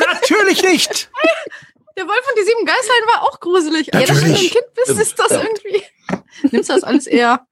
Natürlich 0.12 0.62
nicht. 0.62 1.08
Der 1.96 2.06
Wolf 2.06 2.24
und 2.28 2.38
die 2.38 2.44
sieben 2.44 2.66
Geißlein 2.66 3.06
war 3.06 3.22
auch 3.22 3.40
gruselig. 3.40 3.86
Ja, 3.86 4.00
dass 4.00 4.08
du 4.08 4.14
Natürlich. 4.14 4.42
ein 4.42 4.50
Kind 4.50 4.74
bist, 4.74 5.00
ist 5.00 5.18
das 5.18 5.30
irgendwie. 5.30 5.82
Nimmst 6.50 6.68
du 6.68 6.74
das 6.74 6.84
alles 6.84 7.06
eher 7.06 7.46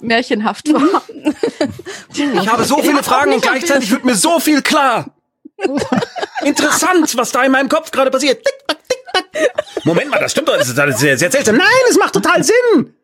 märchenhaft 0.00 0.72
wahr? 0.72 1.02
Ich 2.14 2.48
habe 2.48 2.64
so 2.64 2.80
viele 2.80 3.02
Fragen 3.02 3.32
und 3.34 3.42
gleichzeitig 3.42 3.90
wird 3.90 4.04
mir 4.04 4.14
so 4.14 4.38
viel 4.40 4.62
klar. 4.62 5.12
Interessant, 6.42 7.16
was 7.16 7.32
da 7.32 7.42
in 7.44 7.52
meinem 7.52 7.68
Kopf 7.68 7.90
gerade 7.90 8.10
passiert. 8.10 8.42
Tick. 8.44 8.78
Moment 9.84 10.10
mal, 10.10 10.18
das 10.18 10.32
stimmt 10.32 10.48
doch. 10.48 10.56
Das 10.56 10.68
ist, 10.68 10.76
das 10.76 10.88
ist 10.90 10.98
sehr, 11.00 11.18
seltsam. 11.18 11.56
Nein, 11.56 11.66
es 11.88 11.96
macht 11.96 12.12
total 12.14 12.42
Sinn. 12.42 12.94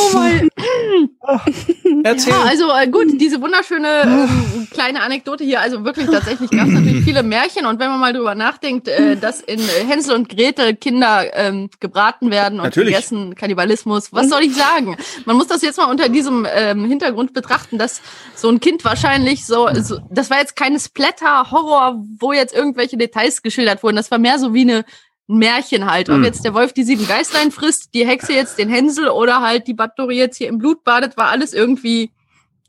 Oh 0.00 0.10
mein. 0.14 0.50
Erzähl. 2.04 2.32
Ja, 2.32 2.42
also 2.42 2.70
äh, 2.72 2.88
gut, 2.88 3.20
diese 3.20 3.40
wunderschöne 3.40 4.02
ähm, 4.02 4.68
kleine 4.70 5.02
Anekdote 5.02 5.44
hier. 5.44 5.60
Also 5.60 5.84
wirklich 5.84 6.06
tatsächlich 6.06 6.50
gab 6.50 6.66
es 6.68 6.74
natürlich 6.74 7.04
viele 7.04 7.22
Märchen. 7.22 7.66
Und 7.66 7.78
wenn 7.78 7.90
man 7.90 8.00
mal 8.00 8.12
drüber 8.12 8.34
nachdenkt, 8.34 8.88
äh, 8.88 9.16
dass 9.16 9.40
in 9.40 9.60
äh, 9.60 9.84
Hänsel 9.86 10.14
und 10.14 10.28
Gretel 10.28 10.74
Kinder 10.76 11.26
ähm, 11.34 11.70
gebraten 11.80 12.30
werden 12.30 12.58
und 12.60 12.64
Natürlich. 12.64 12.94
gegessen, 12.94 13.34
Kannibalismus, 13.34 14.12
was 14.12 14.28
soll 14.28 14.42
ich 14.42 14.54
sagen? 14.54 14.96
Man 15.26 15.36
muss 15.36 15.48
das 15.48 15.62
jetzt 15.62 15.76
mal 15.76 15.90
unter 15.90 16.08
diesem 16.08 16.46
ähm, 16.52 16.84
Hintergrund 16.86 17.32
betrachten, 17.32 17.78
dass 17.78 18.00
so 18.34 18.48
ein 18.48 18.60
Kind 18.60 18.84
wahrscheinlich 18.84 19.46
so, 19.46 19.68
so 19.80 19.98
das 20.10 20.30
war 20.30 20.38
jetzt 20.38 20.56
keine 20.56 20.78
Splatter-Horror, 20.80 22.04
wo 22.18 22.32
jetzt 22.32 22.54
irgendwelche 22.54 22.96
Details 22.96 23.42
geschildert 23.42 23.82
wurden. 23.82 23.96
Das 23.96 24.10
war 24.10 24.18
mehr 24.18 24.38
so 24.38 24.54
wie 24.54 24.62
eine 24.62 24.84
ein 25.30 25.38
Märchen 25.38 25.90
halt. 25.90 26.08
Ob 26.10 26.16
Hm. 26.16 26.24
jetzt 26.24 26.44
der 26.44 26.52
Wolf 26.54 26.72
die 26.72 26.82
sieben 26.84 27.06
Geißlein 27.06 27.50
frisst, 27.52 27.94
die 27.94 28.06
Hexe 28.06 28.32
jetzt 28.34 28.58
den 28.58 28.68
Hänsel 28.68 29.08
oder 29.08 29.40
halt 29.40 29.66
die 29.66 29.74
Batterie 29.74 30.18
jetzt 30.18 30.36
hier 30.36 30.48
im 30.48 30.58
Blut 30.58 30.84
badet, 30.84 31.16
war 31.16 31.28
alles 31.28 31.54
irgendwie 31.54 32.10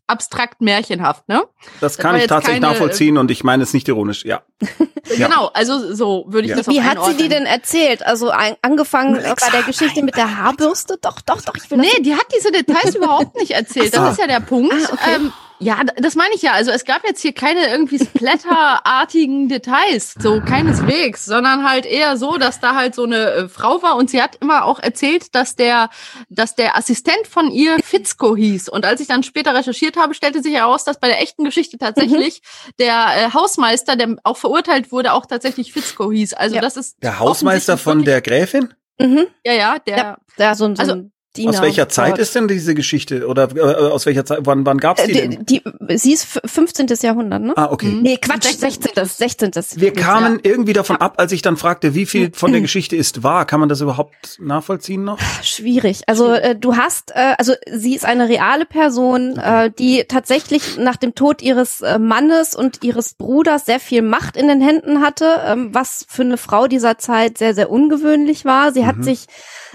abstrakt 0.08 0.60
märchenhaft, 0.60 1.30
ne? 1.30 1.44
Das 1.80 1.94
das 1.94 1.98
kann 1.98 2.16
ich 2.18 2.28
tatsächlich 2.28 2.62
keine- 2.62 2.74
nachvollziehen 2.74 3.18
und 3.18 3.32
ich 3.32 3.46
meine 3.46 3.64
es 3.64 3.74
nicht 3.74 3.88
ironisch. 3.88 4.26
Ja. 4.26 4.42
Ja. 5.18 5.28
Genau, 5.28 5.48
also 5.54 5.94
so 5.94 6.26
würde 6.28 6.46
ich 6.46 6.52
Ja. 6.52 6.58
das 6.58 6.68
auch 6.70 6.72
Wie 6.72 6.82
hat 6.84 7.04
sie 7.06 7.18
die 7.18 7.28
denn 7.28 7.46
erzählt? 7.46 8.06
Also 8.06 8.30
ein, 8.30 8.56
angefangen 8.62 9.16
äh, 9.16 9.34
bei 9.42 9.50
der 9.50 9.64
Geschichte 9.64 10.04
mit 10.04 10.16
der 10.16 10.38
Haarbürste? 10.38 10.98
Doch, 11.02 11.20
doch, 11.22 11.42
doch. 11.42 11.54
Ich 11.56 11.70
will 11.70 11.80
Nee, 11.80 12.02
die 12.02 12.16
hat 12.16 12.26
diese 12.34 12.52
Details 12.52 12.96
überhaupt 12.96 13.36
nicht 13.36 13.52
erzählt. 13.52 13.94
Das 13.98 14.12
ist 14.14 14.20
ja 14.20 14.28
der 14.28 14.40
Punkt. 14.40 14.74
Ah, 14.74 14.94
okay. 14.94 15.16
ähm, 15.16 15.34
ja, 15.62 15.80
das 15.98 16.16
meine 16.16 16.34
ich 16.34 16.42
ja. 16.42 16.52
Also 16.54 16.72
es 16.72 16.84
gab 16.86 17.06
jetzt 17.06 17.22
hier 17.22 17.34
keine 17.34 17.68
irgendwie 17.70 18.00
splatterartigen 18.00 19.48
Details, 19.50 20.14
so 20.20 20.42
keineswegs, 20.42 21.26
sondern 21.26 21.68
halt 21.70 21.86
eher 21.86 22.18
so, 22.18 22.38
dass 22.38 22.60
da 22.60 22.76
halt 22.76 22.96
so 22.96 23.04
eine 23.04 23.32
äh, 23.32 23.48
Frau 23.50 23.82
war 23.82 23.96
und 23.96 24.10
sie 24.10 24.22
hat 24.22 24.36
immer 24.42 24.66
auch 24.66 24.80
erzählt, 24.80 25.34
dass 25.36 25.56
der, 25.56 25.90
dass 26.30 26.56
der 26.56 26.76
Assistent 26.78 27.28
von 27.30 27.52
ihr 27.52 27.78
Fitzko 27.84 28.36
hieß. 28.36 28.70
Und 28.70 28.86
als 28.86 29.02
ich 29.02 29.08
dann 29.08 29.24
später 29.24 29.54
recherchiert 29.54 29.98
habe, 29.98 30.14
stellte 30.14 30.42
sich 30.42 30.54
heraus, 30.56 30.84
dass 30.84 31.00
bei 31.00 31.08
der 31.08 31.22
echten 31.22 31.44
Geschichte 31.44 31.78
tatsächlich 31.78 32.42
der 32.80 33.06
äh, 33.28 33.34
Hausmeister, 33.34 33.96
der 33.96 34.16
auch 34.24 34.38
verurteilt 34.38 34.92
wurde, 34.92 35.14
auch 35.14 35.26
tatsächlich 35.26 35.74
Fitzko 35.74 36.12
hieß. 36.12 36.34
Also 36.34 36.56
Ja. 36.56 36.62
das 36.62 36.78
ist 36.78 37.02
Der 37.04 37.20
Hausmeister 37.20 37.78
von 37.78 38.04
der 38.04 38.22
Gräfin? 38.22 38.74
Mhm. 39.00 39.28
ja, 39.46 39.54
ja, 39.54 39.80
der 39.80 39.98
Ja, 39.98 40.18
ja 40.38 40.56
so, 40.56 40.66
ein- 40.66 40.76
so 40.76 40.82
Also, 40.82 41.10
Diener. 41.38 41.52
Aus 41.52 41.62
welcher 41.62 41.88
Zeit 41.88 42.12
Gott. 42.12 42.20
ist 42.20 42.36
denn 42.36 42.48
diese 42.50 42.76
Geschichte? 42.76 43.26
Oder 43.28 43.56
äh, 43.56 43.62
aus 43.62 44.06
welcher 44.06 44.26
Zeit? 44.26 44.40
Wann, 44.42 44.66
wann 44.66 44.78
gab's 44.80 45.02
die 45.06 45.12
Äh, 45.12 45.28
denn? 45.30 45.46
die, 45.46 45.62
die, 45.64 45.98
sie 45.98 46.12
ist 46.12 46.24
f- 46.36 46.52
15. 46.52 46.88
Jahrhundert, 47.02 47.42
ne? 47.42 47.54
Ah, 47.56 47.70
okay. 47.72 47.88
Nee, 48.02 48.18
Quatsch, 48.18 48.48
16. 48.54 48.92
16. 49.06 49.52
Wir 49.82 49.94
kamen 49.94 50.40
irgendwie 50.44 50.74
davon 50.74 50.98
ab, 50.98 51.14
als 51.18 51.32
ich 51.32 51.42
dann 51.42 51.56
fragte, 51.56 51.96
wie 51.96 52.06
viel 52.06 52.32
von 52.34 52.52
der 52.52 52.60
Geschichte 52.60 52.98
ist 52.98 53.24
wahr. 53.24 53.46
Kann 53.46 53.62
man 53.62 53.70
das 53.70 53.80
überhaupt 53.80 54.38
nachvollziehen 54.42 55.06
noch? 55.06 55.20
Schwierig. 55.42 56.02
Also 56.08 56.34
äh, 56.34 56.56
du 56.56 56.76
hast, 56.76 57.12
äh, 57.12 57.36
also 57.38 57.54
sie 57.72 57.96
ist 57.96 58.04
eine 58.06 58.28
reale 58.28 58.66
Person, 58.66 59.38
äh, 59.38 59.72
die 59.72 60.04
tatsächlich 60.10 60.78
nach 60.80 60.98
dem 60.98 61.16
Tod 61.16 61.42
ihres 61.42 61.80
äh, 61.82 61.98
Mannes 61.98 62.56
und 62.56 62.84
ihres 62.84 63.14
Bruders 63.14 63.66
sehr 63.66 63.80
viel 63.80 64.02
Macht 64.02 64.36
in 64.36 64.50
den 64.50 64.60
Händen 64.60 65.02
hatte, 65.02 65.40
ähm, 65.46 65.70
was 65.74 66.06
für 66.10 66.24
eine 66.24 66.36
Frau 66.38 66.68
dieser 66.68 66.98
Zeit 66.98 67.38
sehr, 67.38 67.54
sehr 67.56 67.70
ungewöhnlich 67.72 68.44
war. 68.44 68.74
Sie 68.74 68.86
hat 68.86 69.02
sich 69.04 69.28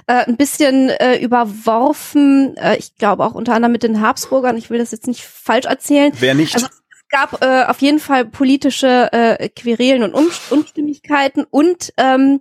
äh, 0.07 0.25
ein 0.27 0.37
bisschen 0.37 0.89
äh, 0.89 1.19
überworfen, 1.19 2.57
äh, 2.57 2.77
ich 2.77 2.97
glaube 2.97 3.25
auch 3.25 3.35
unter 3.35 3.55
anderem 3.55 3.73
mit 3.73 3.83
den 3.83 4.01
Habsburgern, 4.01 4.57
ich 4.57 4.71
will 4.71 4.79
das 4.79 4.93
jetzt 4.93 5.07
nicht 5.07 5.25
falsch 5.25 5.67
erzählen. 5.67 6.13
Wer 6.19 6.35
nicht? 6.35 6.55
Also 6.55 6.67
es 6.67 7.09
gab 7.09 7.43
äh, 7.43 7.65
auf 7.65 7.81
jeden 7.81 7.99
Fall 7.99 8.25
politische 8.25 9.13
äh, 9.13 9.49
Querelen 9.49 10.03
und 10.03 10.15
Un 10.15 10.29
Unstimmigkeiten 10.51 11.45
und 11.49 11.93
ähm, 11.97 12.41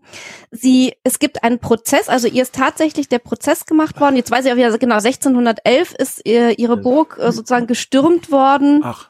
sie, 0.51 0.93
es 1.03 1.19
gibt 1.19 1.43
einen 1.43 1.59
Prozess, 1.59 2.09
also 2.09 2.27
ihr 2.27 2.43
ist 2.43 2.55
tatsächlich 2.55 3.07
der 3.07 3.19
Prozess 3.19 3.65
gemacht 3.65 3.99
worden. 3.99 4.15
Jetzt 4.15 4.31
weiß 4.31 4.45
ich 4.45 4.51
auch 4.51 4.57
wieder 4.57 4.75
genau, 4.77 4.95
1611 4.95 5.93
ist 5.93 6.21
ihr, 6.25 6.57
ihre 6.59 6.77
Burg 6.77 7.17
äh, 7.19 7.31
sozusagen 7.31 7.67
gestürmt 7.67 8.31
worden 8.31 8.81
Ach, 8.83 9.09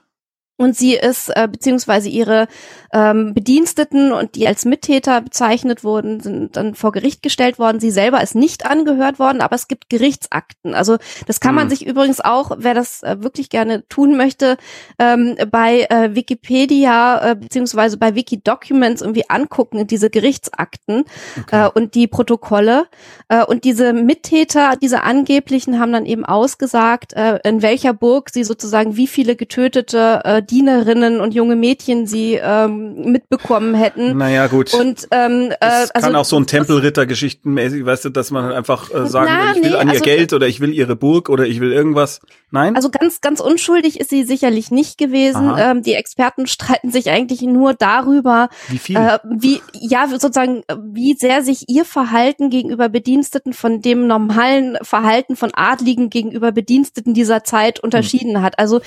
Und 0.58 0.76
sie 0.78 0.96
ist, 0.96 1.30
äh, 1.36 1.50
beziehungsweise 1.52 2.08
ihre 2.08 2.48
ähm, 2.94 3.34
Bediensteten 3.34 4.14
und 4.14 4.36
die 4.36 4.48
als 4.48 4.64
Mittäter 4.64 5.20
bezeichnet 5.20 5.84
wurden, 5.84 6.22
sind 6.22 6.56
dann 6.56 6.76
vor 6.76 6.94
Gericht 6.94 7.22
gestellt 7.22 7.60
worden. 7.60 7.82
Sie 7.82 7.92
selber 7.92 8.22
ist 8.22 8.36
nicht 8.36 8.66
angehört 8.66 9.20
worden, 9.20 9.42
aber 9.42 9.56
es 9.56 9.68
gibt 9.68 9.90
Gerichtsakten. 9.90 10.74
Also 10.74 10.98
das 11.28 11.42
kann 11.42 11.56
man 11.56 11.66
Hm. 11.66 11.70
sich 11.72 11.86
übrigens 11.86 12.22
auch, 12.22 12.52
wer 12.58 12.74
das 12.74 13.04
äh, 13.04 13.18
wirklich 13.22 13.50
gerne 13.50 13.86
tun 13.90 14.16
möchte, 14.16 14.56
ähm, 14.98 15.36
bei 15.52 15.88
äh, 15.90 16.16
Wikipedia 16.16 17.32
äh, 17.32 17.36
beziehungsweise 17.36 17.98
bei 17.98 18.16
Wikidocuments 18.16 19.02
irgendwie 19.02 19.30
angucken, 19.30 19.88
diese 19.88 20.10
Gerichtsakten 20.10 21.04
äh, 21.52 21.68
und 21.68 21.96
die 21.96 22.08
Protokolle. 22.08 22.88
Äh, 23.28 23.44
und 23.44 23.66
diese 23.66 23.92
Mittäter, 23.92 24.76
diese 24.82 25.04
Angeblichen, 25.04 25.80
haben 25.80 25.92
dann 25.92 26.06
eben 26.06 26.24
ausgesagt, 26.24 27.14
äh, 27.14 27.40
in 27.44 27.62
welcher 27.62 27.94
Burg 27.94 28.30
sie 28.30 28.44
sozusagen 28.46 28.96
wie 28.96 29.08
viele 29.08 29.36
getötete 29.36 30.22
äh, 30.24 30.45
Dienerinnen 30.46 31.20
und 31.20 31.34
junge 31.34 31.56
Mädchen 31.56 32.08
sie 32.08 32.40
ähm, 32.42 33.12
mitbekommen 33.12 33.76
hätten. 33.76 34.18
Naja, 34.18 34.48
gut. 34.48 34.74
Und 34.74 35.08
ähm, 35.12 35.52
äh, 35.52 35.56
das 35.60 35.92
also 35.92 36.08
kann 36.08 36.16
auch 36.16 36.26
so 36.26 36.38
ein 36.38 36.48
Tempelritter-Geschichtenmäßig, 36.48 37.86
weißt 37.86 38.06
du, 38.06 38.10
dass 38.10 38.32
man 38.32 38.52
einfach 38.52 38.90
äh, 38.94 39.08
sagen 39.08 39.30
Na, 39.30 39.54
will, 39.54 39.58
ich 39.58 39.64
will 39.64 39.72
nee, 39.72 39.78
an 39.78 39.88
ihr 39.88 39.94
also- 39.94 40.04
Geld 40.04 40.34
oder 40.34 40.48
ich 40.48 40.60
will 40.60 40.74
ihre 40.74 40.96
Burg 40.96 41.30
oder 41.30 41.46
ich 41.46 41.60
will 41.60 41.72
irgendwas. 41.72 42.22
Nein? 42.52 42.76
Also 42.76 42.90
ganz, 42.90 43.22
ganz 43.22 43.40
unschuldig 43.40 44.00
ist 44.00 44.10
sie 44.10 44.24
sicherlich 44.24 44.72
nicht 44.72 44.98
gewesen. 44.98 45.50
Aha. 45.50 45.72
Ähm, 45.72 45.82
die 45.82 45.94
Experten 45.94 46.48
streiten 46.48 46.92
sich 46.92 47.10
eigentlich 47.10 47.42
nur 47.42 47.74
darüber, 47.74 48.50
Wie 48.70 48.78
viel? 48.78 48.96
äh, 48.96 49.20
wie, 49.24 49.62
ja, 49.74 50.08
sozusagen, 50.08 50.64
wie 50.82 51.14
sehr 51.16 51.44
sich 51.44 51.70
ihr 51.70 51.86
Verhalten 51.86 52.50
gegenüber 52.50 52.90
Bediensteten 52.90 53.54
von 53.54 53.82
dem 53.82 54.08
normalen 54.08 54.78
Verhalten 54.82 55.36
von 55.36 55.52
Adligen 55.54 56.10
gegenüber 56.10 56.52
Bediensteten 56.52 57.14
dieser 57.14 57.44
Zeit 57.44 57.80
unterschieden 57.80 58.42
hat. 58.42 58.60
Also 58.60 58.82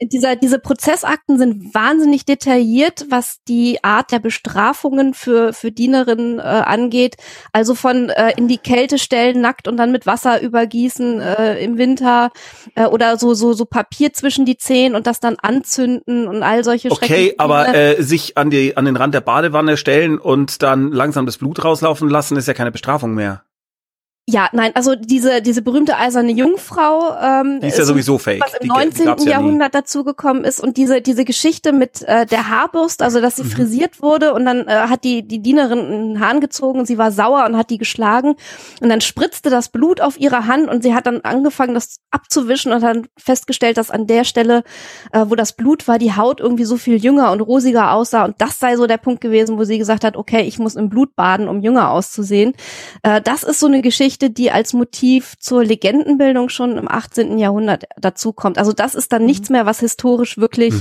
dieser, 0.00 0.36
diese 0.36 0.58
Prozessakten 1.02 1.38
sind 1.38 1.74
wahnsinnig 1.74 2.24
detailliert, 2.24 3.06
was 3.10 3.38
die 3.48 3.82
Art 3.82 4.12
der 4.12 4.20
Bestrafungen 4.20 5.14
für, 5.14 5.52
für 5.52 5.72
Dienerinnen 5.72 6.38
äh, 6.38 6.42
angeht. 6.42 7.16
Also 7.52 7.74
von 7.74 8.08
äh, 8.08 8.32
in 8.36 8.48
die 8.48 8.58
Kälte 8.58 8.98
stellen, 8.98 9.40
nackt 9.40 9.68
und 9.68 9.76
dann 9.76 9.92
mit 9.92 10.06
Wasser 10.06 10.40
übergießen 10.40 11.20
äh, 11.20 11.64
im 11.64 11.78
Winter 11.78 12.30
äh, 12.74 12.86
oder 12.86 13.18
so, 13.18 13.34
so, 13.34 13.52
so 13.52 13.64
Papier 13.64 14.12
zwischen 14.12 14.44
die 14.44 14.56
Zehen 14.56 14.94
und 14.94 15.06
das 15.06 15.20
dann 15.20 15.36
anzünden 15.40 16.28
und 16.28 16.42
all 16.42 16.64
solche 16.64 16.90
Okay, 16.90 17.34
aber 17.38 17.74
äh, 17.74 18.02
sich 18.02 18.36
an 18.36 18.50
die 18.50 18.76
an 18.76 18.84
den 18.84 18.96
Rand 18.96 19.14
der 19.14 19.20
Badewanne 19.20 19.76
stellen 19.76 20.18
und 20.18 20.62
dann 20.62 20.92
langsam 20.92 21.26
das 21.26 21.38
Blut 21.38 21.64
rauslaufen 21.64 22.08
lassen, 22.08 22.36
ist 22.36 22.48
ja 22.48 22.54
keine 22.54 22.72
Bestrafung 22.72 23.14
mehr. 23.14 23.42
Ja, 24.28 24.48
nein, 24.52 24.70
also 24.74 24.94
diese, 24.94 25.42
diese 25.42 25.62
berühmte 25.62 25.96
eiserne 25.96 26.30
Jungfrau, 26.30 27.16
ähm, 27.20 27.58
Die 27.60 27.66
ist 27.66 27.76
ja 27.76 27.82
ist 27.82 27.88
sowieso 27.88 28.18
fake. 28.18 28.40
was 28.40 28.52
im 28.54 28.60
Die, 28.60 28.68
die 28.68 28.68
19. 28.68 29.04
gab's 29.04 29.24
ja. 29.24 29.30
Jahrhundert 29.32 29.74
dazugekommen 29.74 30.44
ist 30.44 30.60
und 30.60 30.76
diese 30.76 31.00
diese 31.02 31.24
Geschichte 31.24 31.72
mit 31.72 32.02
äh, 32.02 32.24
der 32.26 32.48
Haarbürste, 32.48 33.04
also 33.04 33.20
dass 33.20 33.34
sie 33.34 33.42
Mhm. 33.42 33.48
frisiert 33.50 34.00
wurde 34.00 34.32
und 34.32 34.44
dann 34.44 34.68
äh, 34.68 34.86
hat 34.88 35.02
die 35.02 35.26
die 35.26 35.42
Dienerin 35.42 35.80
einen 35.80 36.20
Hahn 36.20 36.40
gezogen 36.40 36.78
und 36.78 36.86
sie 36.86 36.98
war 36.98 37.10
sauer 37.10 37.44
und 37.46 37.56
hat 37.56 37.70
die 37.70 37.78
geschlagen 37.78 38.36
und 38.80 38.88
dann 38.88 39.00
spritzte 39.00 39.50
das 39.50 39.70
Blut 39.70 40.00
auf 40.00 40.18
ihre 40.20 40.46
Hand 40.46 40.68
und 40.68 40.84
sie 40.84 40.94
hat 40.94 41.06
dann 41.06 41.22
angefangen 41.22 41.74
das 41.74 41.96
abzuwischen 42.12 42.72
und 42.72 42.80
dann 42.82 43.08
festgestellt, 43.18 43.76
dass 43.76 43.90
an 43.90 44.06
der 44.06 44.22
Stelle, 44.22 44.62
äh, 45.12 45.24
wo 45.26 45.34
das 45.34 45.54
Blut 45.54 45.88
war, 45.88 45.98
die 45.98 46.14
Haut 46.14 46.38
irgendwie 46.38 46.64
so 46.64 46.76
viel 46.76 46.96
jünger 47.04 47.32
und 47.32 47.40
rosiger 47.40 47.90
aussah 47.92 48.24
und 48.26 48.36
das 48.38 48.60
sei 48.60 48.76
so 48.76 48.86
der 48.86 48.98
Punkt 48.98 49.20
gewesen, 49.20 49.58
wo 49.58 49.64
sie 49.64 49.78
gesagt 49.78 50.04
hat, 50.04 50.16
okay, 50.16 50.42
ich 50.42 50.60
muss 50.60 50.76
im 50.76 50.88
Blut 50.90 51.16
baden, 51.16 51.48
um 51.48 51.60
jünger 51.60 51.90
auszusehen. 51.90 52.52
Äh, 53.02 53.20
das 53.20 53.42
ist 53.42 53.58
so 53.58 53.66
eine 53.66 53.82
Geschichte, 53.82 54.11
die 54.18 54.50
als 54.50 54.72
Motiv 54.72 55.34
zur 55.38 55.64
Legendenbildung 55.64 56.48
schon 56.48 56.76
im 56.76 56.88
18. 56.88 57.38
Jahrhundert 57.38 57.84
dazu 57.98 58.32
kommt. 58.32 58.58
Also 58.58 58.72
das 58.72 58.94
ist 58.94 59.12
dann 59.12 59.24
nichts 59.24 59.50
mehr, 59.50 59.66
was 59.66 59.80
historisch 59.80 60.38
wirklich 60.38 60.74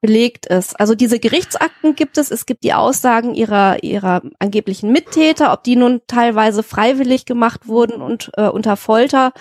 belegt 0.00 0.46
ist. 0.46 0.78
Also 0.78 0.94
diese 0.94 1.18
Gerichtsakten 1.18 1.96
gibt 1.96 2.18
es. 2.18 2.30
Es 2.30 2.46
gibt 2.46 2.62
die 2.64 2.74
Aussagen 2.74 3.34
ihrer, 3.34 3.82
ihrer 3.82 4.22
angeblichen 4.38 4.92
Mittäter, 4.92 5.52
ob 5.52 5.64
die 5.64 5.76
nun 5.76 6.00
teilweise 6.06 6.62
freiwillig 6.62 7.26
gemacht 7.26 7.66
wurden 7.66 8.00
und 8.00 8.30
äh, 8.36 8.48
unter 8.48 8.76
Folter. 8.76 9.32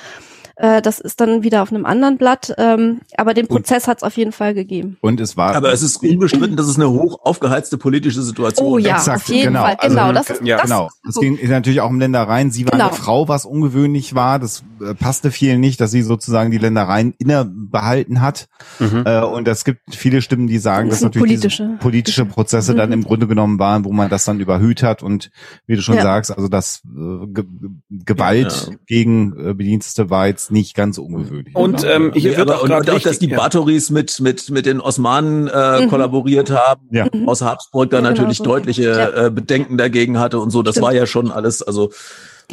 Äh, 0.59 0.81
das 0.81 0.99
ist 0.99 1.21
dann 1.21 1.43
wieder 1.43 1.61
auf 1.61 1.71
einem 1.71 1.85
anderen 1.85 2.17
Blatt. 2.17 2.53
Ähm, 2.57 3.01
aber 3.15 3.33
den 3.33 3.47
Prozess 3.47 3.87
hat 3.87 3.97
es 3.97 4.03
auf 4.03 4.17
jeden 4.17 4.31
Fall 4.31 4.53
gegeben. 4.55 4.97
Und 5.01 5.19
es 5.21 5.37
war. 5.37 5.55
Aber 5.55 5.71
es 5.71 5.83
ist 5.83 6.01
unbestritten, 6.03 6.55
dass 6.57 6.67
es 6.67 6.77
eine 6.77 6.89
hoch 6.89 7.19
aufgeheizte 7.23 7.77
politische 7.77 8.21
Situation 8.23 8.67
Oh 8.67 8.77
ja, 8.79 8.95
Exakt, 8.95 9.17
auf 9.17 9.27
jeden 9.29 9.53
genau. 9.53 9.61
Fall. 9.65 9.75
Also, 9.79 9.95
Genau, 9.95 10.11
das 10.13 10.29
ist 10.31 10.41
ja, 10.43 10.57
das 10.57 10.63
genau. 10.65 10.89
Es 11.07 11.13
so. 11.15 11.21
ging 11.21 11.37
natürlich 11.49 11.81
auch 11.81 11.89
um 11.89 11.99
Ländereien. 11.99 12.49
Sie 12.51 12.65
war 12.65 12.71
Genau. 12.71 12.87
eine 12.87 12.93
Frau, 12.95 13.27
was 13.27 13.45
ungewöhnlich 13.45 14.15
war. 14.15 14.39
Das 14.39 14.63
äh, 14.81 14.93
passte 14.95 15.29
vielen 15.31 15.59
nicht, 15.59 15.79
dass 15.79 15.91
sie 15.91 16.01
sozusagen 16.01 16.49
die 16.51 16.57
Ländereien 16.57 17.13
inne 17.19 17.45
behalten 17.45 18.21
hat. 18.21 18.47
Mhm. 18.79 19.03
Äh, 19.05 19.21
und 19.21 19.47
es 19.47 19.63
gibt 19.63 19.95
viele 19.95 20.21
Stimmen, 20.23 20.47
die 20.47 20.57
sagen, 20.57 20.89
Das 20.89 20.99
dass 20.99 21.03
natürlich 21.05 21.39
politische- 21.39 21.77
politische 21.79 22.25
Prozesse 22.25 22.73
dann 22.73 22.89
Mhm. 22.89 22.93
im 22.93 23.03
Grunde 23.03 23.27
genommen 23.27 23.59
waren, 23.59 23.85
wo 23.85 23.91
man 23.91 24.09
das 24.09 24.25
dann 24.25 24.39
überhöht 24.39 24.81
hat 24.81 25.03
und 25.03 25.29
wie 25.67 25.75
du 25.75 25.81
schon 25.83 25.97
Ja. 25.97 26.01
sagst, 26.01 26.35
also 26.35 26.47
das 26.47 26.81
äh, 26.85 27.27
Ge 27.27 27.43
Gewalt 27.89 28.67
Ja. 28.71 28.75
gegen 28.87 29.33
äh, 29.49 29.53
Bedienstete 29.53 30.09
war 30.09 30.27
jetzt 30.27 30.46
nicht 30.51 30.75
ganz 30.75 30.97
ungewöhnlich. 30.97 31.55
Und 31.55 31.83
ähm, 31.83 32.11
hier 32.13 32.31
Nee, 32.31 32.37
wird 32.37 32.51
auch 32.51 32.63
und, 32.63 32.71
auch, 32.71 32.99
dass 32.99 33.19
die 33.19 33.29
ja. 33.29 33.37
Bathories 33.37 33.89
mit, 33.89 34.19
mit, 34.19 34.49
mit 34.49 34.65
den 34.65 34.79
Osmanen 34.81 35.47
äh, 35.47 35.81
Mhm. 35.85 35.89
kollaboriert 35.89 36.51
haben, 36.51 36.81
Ja. 36.91 37.07
aus 37.25 37.41
Habsburg 37.41 37.89
da 37.89 37.97
Ja, 37.97 38.01
genau 38.01 38.09
natürlich 38.15 38.37
so. 38.37 38.43
deutliche 38.43 38.83
Ja. 38.83 39.25
äh, 39.25 39.29
Bedenken 39.31 39.77
dagegen 39.77 40.19
hatte 40.19 40.39
und 40.39 40.49
so. 40.51 40.63
Das 40.63 40.73
Stimmt. 40.75 40.85
war 40.85 40.93
ja 40.93 41.05
schon 41.05 41.31
alles, 41.31 41.61
also 41.61 41.91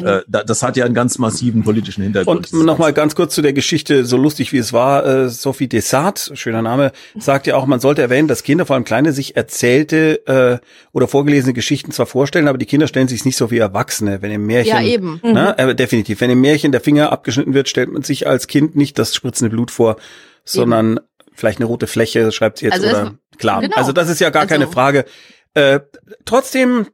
äh, 0.01 0.21
da, 0.27 0.43
das 0.43 0.61
hat 0.61 0.75
ja 0.77 0.85
einen 0.85 0.93
ganz 0.93 1.17
massiven 1.17 1.63
politischen 1.63 2.03
Hintergrund. 2.03 2.51
Und 2.51 2.65
nochmal 2.65 2.91
ganz 2.93 3.15
kurz 3.15 3.33
zu 3.33 3.41
der 3.41 3.53
Geschichte, 3.53 4.05
so 4.05 4.17
lustig 4.17 4.51
wie 4.51 4.57
es 4.57 4.73
war, 4.73 5.05
äh, 5.05 5.29
Sophie 5.29 5.67
Desart, 5.69 6.31
schöner 6.33 6.61
Name, 6.61 6.91
sagt 7.17 7.47
ja 7.47 7.55
auch, 7.55 7.65
man 7.65 7.79
sollte 7.79 8.01
erwähnen, 8.01 8.27
dass 8.27 8.43
Kinder, 8.43 8.65
vor 8.65 8.75
allem 8.75 8.83
Kleine, 8.83 9.13
sich 9.13 9.35
erzählte 9.37 10.25
äh, 10.27 10.65
oder 10.91 11.07
vorgelesene 11.07 11.53
Geschichten 11.53 11.91
zwar 11.91 12.05
vorstellen, 12.07 12.47
aber 12.47 12.57
die 12.57 12.65
Kinder 12.65 12.87
stellen 12.87 13.07
sich 13.07 13.23
nicht 13.25 13.37
so 13.37 13.51
wie 13.51 13.57
Erwachsene, 13.57 14.21
wenn 14.21 14.31
im 14.31 14.45
Märchen... 14.45 14.75
Ja, 14.75 14.81
eben. 14.83 15.19
Ne, 15.23 15.57
äh, 15.57 15.75
definitiv. 15.75 16.19
Wenn 16.21 16.29
im 16.29 16.41
Märchen 16.41 16.71
der 16.71 16.81
Finger 16.81 17.11
abgeschnitten 17.11 17.53
wird, 17.53 17.69
stellt 17.69 17.91
man 17.91 18.01
sich 18.03 18.27
als 18.27 18.47
Kind 18.47 18.75
nicht 18.75 18.99
das 18.99 19.15
spritzende 19.15 19.49
Blut 19.49 19.71
vor, 19.71 19.95
sondern 20.43 20.99
vielleicht 21.33 21.59
eine 21.59 21.65
rote 21.67 21.87
Fläche, 21.87 22.31
schreibt 22.31 22.57
sie 22.59 22.65
jetzt, 22.65 22.73
Also 22.83 22.87
oder 22.89 23.15
klar. 23.37 23.61
genau. 23.61 23.75
Also 23.77 23.91
das 23.91 24.09
ist 24.09 24.19
ja 24.19 24.29
gar 24.29 24.41
Also- 24.43 24.53
keine 24.53 24.67
Frage. 24.67 25.05
Äh, 25.53 25.79
trotzdem, 26.25 26.87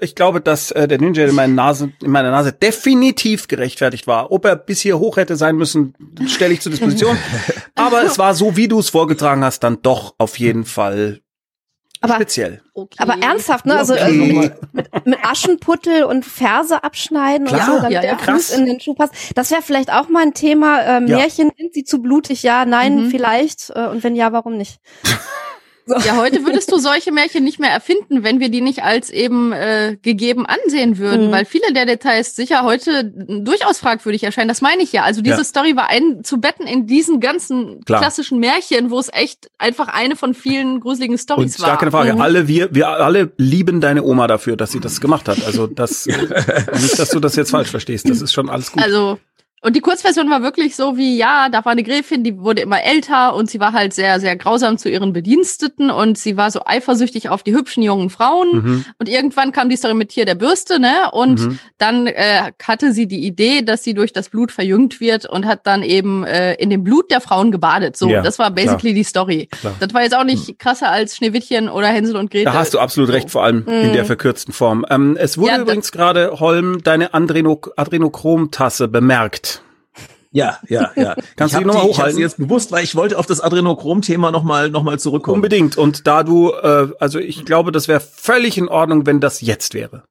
ich 0.00 0.14
glaube, 0.14 0.40
dass 0.40 0.70
äh, 0.70 0.86
der 0.88 0.98
Ninja 0.98 1.24
in 1.26 1.34
meiner 1.34 1.52
Nase, 1.54 1.92
in 2.02 2.10
meiner 2.10 2.30
Nase 2.30 2.52
definitiv 2.52 3.48
gerechtfertigt 3.48 4.06
war. 4.06 4.30
Ob 4.32 4.44
er 4.44 4.56
bis 4.56 4.80
hier 4.80 4.98
hoch 4.98 5.16
hätte 5.16 5.36
sein 5.36 5.56
müssen, 5.56 5.94
stelle 6.26 6.54
ich 6.54 6.60
zur 6.60 6.70
Disposition. 6.70 7.16
Aber 7.74 8.02
es 8.04 8.18
war 8.18 8.34
so, 8.34 8.56
wie 8.56 8.68
du 8.68 8.78
es 8.78 8.88
vorgetragen 8.90 9.44
hast, 9.44 9.60
dann 9.60 9.82
doch 9.82 10.14
auf 10.18 10.38
jeden 10.38 10.64
Fall 10.64 11.20
Aber 12.00 12.14
speziell. 12.14 12.62
Okay. 12.74 12.96
Aber 12.98 13.14
ernsthaft, 13.22 13.66
ne? 13.66 13.76
Also 13.78 13.94
Okay. 13.94 14.30
äh, 14.30 14.32
mit, 14.34 14.74
mit, 14.74 15.06
mit 15.06 15.18
Aschenputtel 15.24 16.04
und 16.04 16.24
Ferse 16.24 16.84
abschneiden 16.84 17.46
Klar, 17.46 17.60
und 17.60 17.66
so, 17.66 17.76
damit 17.78 17.92
ja, 17.92 18.00
der 18.02 18.10
ja. 18.12 18.18
Fuß 18.18 18.26
Krass. 18.26 18.50
in 18.50 18.66
den 18.66 18.80
Schuh 18.80 18.94
passt. 18.94 19.14
Das 19.34 19.50
wäre 19.50 19.62
vielleicht 19.62 19.92
auch 19.92 20.08
mal 20.08 20.22
ein 20.22 20.34
Thema. 20.34 20.80
Äh, 20.82 21.00
Märchen, 21.00 21.50
sind 21.58 21.72
sie 21.74 21.84
zu 21.84 22.02
blutig? 22.02 22.42
Ja, 22.42 22.64
nein, 22.64 23.04
Mhm. 23.06 23.10
vielleicht. 23.10 23.70
Äh, 23.74 23.86
und 23.88 24.02
wenn 24.04 24.14
ja, 24.16 24.32
warum 24.32 24.56
nicht? 24.56 24.78
Ja, 25.88 26.16
heute 26.16 26.44
würdest 26.44 26.72
du 26.72 26.78
solche 26.78 27.12
Märchen 27.12 27.44
nicht 27.44 27.60
mehr 27.60 27.70
erfinden, 27.70 28.24
wenn 28.24 28.40
wir 28.40 28.48
die 28.48 28.60
nicht 28.60 28.82
als 28.82 29.08
eben 29.10 29.52
äh, 29.52 29.96
gegeben 30.02 30.44
ansehen 30.44 30.98
würden, 30.98 31.28
Mhm. 31.28 31.32
weil 31.32 31.44
viele 31.44 31.72
der 31.72 31.86
Details 31.86 32.34
sicher 32.34 32.64
heute 32.64 33.04
durchaus 33.04 33.78
fragwürdig 33.78 34.24
erscheinen. 34.24 34.48
Das 34.48 34.60
meine 34.60 34.82
ich 34.82 34.92
ja. 34.92 35.04
Also 35.04 35.22
diese 35.22 35.36
Ja. 35.38 35.44
Story 35.44 35.76
war 35.76 35.88
einzubetten 35.88 36.66
in 36.66 36.86
diesen 36.88 37.20
ganzen 37.20 37.84
Klar. 37.84 38.00
klassischen 38.00 38.40
Märchen, 38.40 38.90
wo 38.90 38.98
es 38.98 39.10
echt 39.12 39.48
einfach 39.58 39.86
eine 39.88 40.16
von 40.16 40.34
vielen 40.34 40.80
gruseligen 40.80 41.18
Stories 41.18 41.60
war. 41.60 41.68
gar 41.68 41.78
keine 41.78 41.92
Frage. 41.92 42.14
Mhm. 42.14 42.20
Alle 42.20 42.48
wir, 42.48 42.74
wir 42.74 42.88
alle 42.88 43.30
lieben 43.36 43.80
deine 43.80 44.02
Oma 44.02 44.26
dafür, 44.26 44.56
dass 44.56 44.72
sie 44.72 44.80
das 44.80 45.00
gemacht 45.00 45.28
hat. 45.28 45.44
Also 45.46 45.66
das, 45.68 46.06
nicht, 46.80 46.98
dass 46.98 47.10
du 47.10 47.20
das 47.20 47.36
jetzt 47.36 47.52
falsch 47.52 47.70
verstehst. 47.70 48.08
Das 48.08 48.20
ist 48.20 48.32
schon 48.32 48.50
alles 48.50 48.72
gut. 48.72 48.82
Also 48.82 49.18
und 49.62 49.74
die 49.74 49.80
Kurzversion 49.80 50.30
war 50.30 50.42
wirklich 50.42 50.76
so 50.76 50.96
wie, 50.96 51.16
ja, 51.16 51.48
da 51.48 51.64
war 51.64 51.72
eine 51.72 51.82
Gräfin, 51.82 52.22
die 52.22 52.38
wurde 52.38 52.62
immer 52.62 52.82
älter 52.84 53.34
und 53.34 53.50
sie 53.50 53.58
war 53.58 53.72
halt 53.72 53.94
sehr, 53.94 54.20
sehr 54.20 54.36
grausam 54.36 54.78
zu 54.78 54.88
ihren 54.88 55.12
Bediensteten 55.12 55.90
und 55.90 56.18
sie 56.18 56.36
war 56.36 56.50
so 56.50 56.60
eifersüchtig 56.64 57.30
auf 57.30 57.42
die 57.42 57.52
hübschen 57.54 57.82
jungen 57.82 58.10
Frauen. 58.10 58.48
Mhm. 58.52 58.84
Und 58.98 59.08
irgendwann 59.08 59.50
kam 59.52 59.68
die 59.68 59.76
Story 59.76 59.94
mit 59.94 60.10
Tier 60.10 60.24
der 60.24 60.34
Bürste, 60.36 60.78
ne? 60.78 61.10
Und 61.10 61.40
Mhm. 61.40 61.58
dann 61.78 62.06
äh, 62.06 62.52
hatte 62.62 62.92
sie 62.92 63.08
die 63.08 63.26
Idee, 63.26 63.62
dass 63.62 63.82
sie 63.82 63.94
durch 63.94 64.12
das 64.12 64.28
Blut 64.28 64.52
verjüngt 64.52 65.00
wird 65.00 65.26
und 65.26 65.46
hat 65.46 65.66
dann 65.66 65.82
eben 65.82 66.24
äh, 66.24 66.54
in 66.54 66.70
dem 66.70 66.84
Blut 66.84 67.10
der 67.10 67.20
Frauen 67.20 67.50
gebadet. 67.50 67.96
So, 67.96 68.08
Ja, 68.08 68.22
das 68.22 68.38
war 68.38 68.50
basically 68.50 68.94
die 68.94 69.04
Story. 69.04 69.48
Klar. 69.50 69.74
Das 69.80 69.92
war 69.94 70.02
jetzt 70.02 70.14
auch 70.14 70.24
nicht 70.24 70.58
krasser 70.58 70.90
als 70.90 71.16
Schneewittchen 71.16 71.68
oder 71.68 71.88
Hänsel 71.88 72.16
und 72.16 72.30
Gretel. 72.30 72.44
Da 72.44 72.52
hast 72.54 72.74
du 72.74 72.78
absolut 72.78 73.10
recht, 73.10 73.30
vor 73.30 73.42
allem 73.42 73.66
in 73.66 73.92
der 73.94 74.04
verkürzten 74.04 74.52
Form. 74.52 74.84
Ähm, 74.90 75.16
es 75.18 75.38
wurde 75.38 75.52
Ja, 75.52 75.60
übrigens 75.60 75.90
gerade, 75.92 76.38
Holm, 76.38 76.82
deine 76.84 77.14
Adreno 77.14 77.60
Adrenochrom-Tasse 77.76 78.88
bemerkt. 78.88 79.55
Ja, 80.36 80.58
ja, 80.68 80.92
ja. 80.96 81.14
Kannst 81.36 81.54
ich 81.54 81.58
du 81.60 81.64
die 81.64 81.64
hab 81.64 81.64
noch 81.64 81.74
mal 81.74 81.80
Ich 81.80 81.96
hab 81.96 81.98
hochhalten? 81.98 82.20
jetzt 82.20 82.36
bewusst, 82.36 82.70
weil 82.70 82.84
ich 82.84 82.94
wollte 82.94 83.18
auf 83.18 83.24
das 83.24 83.40
Adrenochrom-Thema 83.40 84.30
nochmal 84.30 84.68
noch 84.68 84.82
mal 84.82 84.98
zurückkommen. 84.98 85.36
Unbedingt. 85.36 85.78
Und 85.78 86.06
da 86.06 86.22
du, 86.24 86.52
äh, 86.52 86.88
also 86.98 87.18
ich 87.18 87.46
glaube, 87.46 87.72
das 87.72 87.88
wäre 87.88 88.00
völlig 88.00 88.58
in 88.58 88.68
Ordnung, 88.68 89.06
wenn 89.06 89.20
das 89.20 89.40
jetzt 89.40 89.72
wäre. 89.72 90.04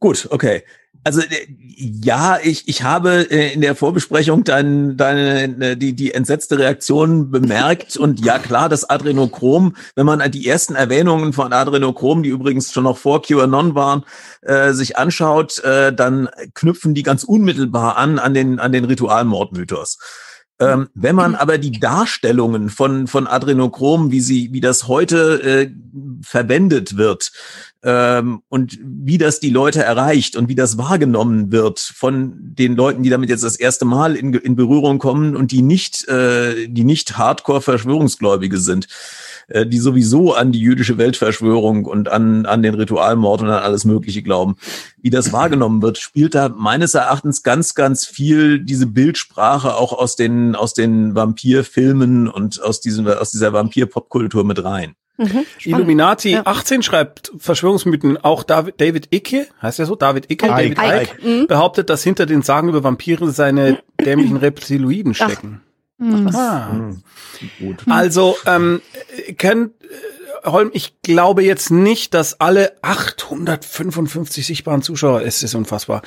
Gut, 0.00 0.26
okay. 0.30 0.64
Also 1.04 1.20
äh, 1.20 1.46
ja, 1.76 2.38
ich, 2.42 2.68
ich 2.68 2.82
habe 2.82 3.30
äh, 3.30 3.52
in 3.52 3.60
der 3.60 3.74
Vorbesprechung 3.74 4.44
dein, 4.44 4.96
deine 4.96 5.44
äh, 5.60 5.76
die 5.76 5.94
die 5.94 6.12
entsetzte 6.12 6.58
Reaktion 6.58 7.30
bemerkt 7.30 7.96
und 7.96 8.24
ja 8.24 8.38
klar, 8.38 8.68
das 8.68 8.88
Adrenochrom, 8.88 9.76
wenn 9.94 10.06
man 10.06 10.30
die 10.30 10.46
ersten 10.46 10.74
Erwähnungen 10.74 11.32
von 11.32 11.52
Adrenochrom, 11.52 12.22
die 12.22 12.30
übrigens 12.30 12.72
schon 12.72 12.84
noch 12.84 12.98
vor 12.98 13.22
QAnon 13.22 13.74
waren, 13.74 14.04
äh, 14.42 14.72
sich 14.72 14.98
anschaut, 14.98 15.58
äh, 15.64 15.92
dann 15.92 16.28
knüpfen 16.54 16.94
die 16.94 17.02
ganz 17.02 17.24
unmittelbar 17.24 17.96
an 17.96 18.18
an 18.18 18.34
den 18.34 18.58
an 18.58 18.72
den 18.72 18.84
Ritualmordmythos. 18.84 19.98
Ähm, 20.60 20.88
wenn 20.94 21.14
man 21.14 21.36
aber 21.36 21.56
die 21.56 21.70
Darstellungen 21.70 22.68
von, 22.68 23.06
von 23.06 23.28
Adrenochrom, 23.28 24.10
wie 24.10 24.20
sie, 24.20 24.52
wie 24.52 24.60
das 24.60 24.88
heute 24.88 25.40
äh, 25.40 25.70
verwendet 26.22 26.96
wird, 26.96 27.30
ähm, 27.82 28.42
und 28.48 28.78
wie 28.82 29.18
das 29.18 29.40
die 29.40 29.50
Leute 29.50 29.82
erreicht 29.82 30.36
und 30.36 30.48
wie 30.48 30.54
das 30.54 30.78
wahrgenommen 30.78 31.52
wird 31.52 31.78
von 31.78 32.34
den 32.36 32.74
Leuten, 32.74 33.02
die 33.02 33.10
damit 33.10 33.30
jetzt 33.30 33.44
das 33.44 33.56
erste 33.56 33.84
Mal 33.84 34.16
in, 34.16 34.34
in 34.34 34.56
Berührung 34.56 34.98
kommen 34.98 35.36
und 35.36 35.52
die 35.52 35.62
nicht, 35.62 36.08
äh, 36.08 36.66
die 36.68 36.84
nicht 36.84 37.16
Hardcore-Verschwörungsgläubige 37.16 38.58
sind, 38.58 38.88
äh, 39.46 39.64
die 39.64 39.78
sowieso 39.78 40.34
an 40.34 40.50
die 40.50 40.60
jüdische 40.60 40.98
Weltverschwörung 40.98 41.84
und 41.84 42.08
an, 42.08 42.46
an 42.46 42.62
den 42.62 42.74
Ritualmord 42.74 43.42
und 43.42 43.50
an 43.50 43.62
alles 43.62 43.84
Mögliche 43.84 44.22
glauben. 44.22 44.56
Wie 45.00 45.10
das 45.10 45.32
wahrgenommen 45.32 45.80
wird, 45.80 45.98
spielt 45.98 46.34
da 46.34 46.48
meines 46.48 46.94
Erachtens 46.94 47.44
ganz, 47.44 47.74
ganz 47.74 48.04
viel 48.04 48.58
diese 48.58 48.86
Bildsprache 48.86 49.76
auch 49.76 49.92
aus 49.92 50.16
den, 50.16 50.56
aus 50.56 50.74
den 50.74 51.14
Vampirfilmen 51.14 52.28
und 52.28 52.60
aus 52.60 52.80
diesem, 52.80 53.06
aus 53.06 53.30
dieser 53.30 53.52
Vampir-Popkultur 53.52 54.44
mit 54.44 54.64
rein. 54.64 54.96
Mhm, 55.18 55.44
Illuminati 55.64 56.30
ja. 56.30 56.46
18 56.46 56.82
schreibt 56.82 57.32
Verschwörungsmythen. 57.38 58.18
Auch 58.18 58.44
David, 58.44 58.80
David 58.80 59.08
Icke, 59.10 59.48
heißt 59.60 59.80
er 59.80 59.86
so? 59.86 59.96
David 59.96 60.30
Icke, 60.30 60.46
Ike. 60.46 60.54
David 60.54 60.78
Icke, 60.78 61.02
Ike. 61.02 61.28
Mhm. 61.28 61.46
behauptet, 61.48 61.90
dass 61.90 62.04
hinter 62.04 62.24
den 62.24 62.42
Sagen 62.42 62.68
über 62.68 62.84
Vampire 62.84 63.30
seine 63.30 63.82
dämlichen 64.04 64.36
Reptiloiden 64.36 65.14
stecken. 65.14 65.62
Ach. 66.00 66.34
Ah. 66.34 66.72
Mhm. 66.72 67.02
Gut. 67.58 67.82
Also, 67.88 68.36
ähm, 68.46 68.80
können, 69.36 69.72
äh, 69.80 70.48
Holm, 70.48 70.70
ich 70.72 71.02
glaube 71.02 71.42
jetzt 71.42 71.72
nicht, 71.72 72.14
dass 72.14 72.40
alle 72.40 72.76
855 72.82 74.46
sichtbaren 74.46 74.82
Zuschauer, 74.82 75.22
es 75.22 75.42
ist 75.42 75.56
unfassbar, 75.56 76.02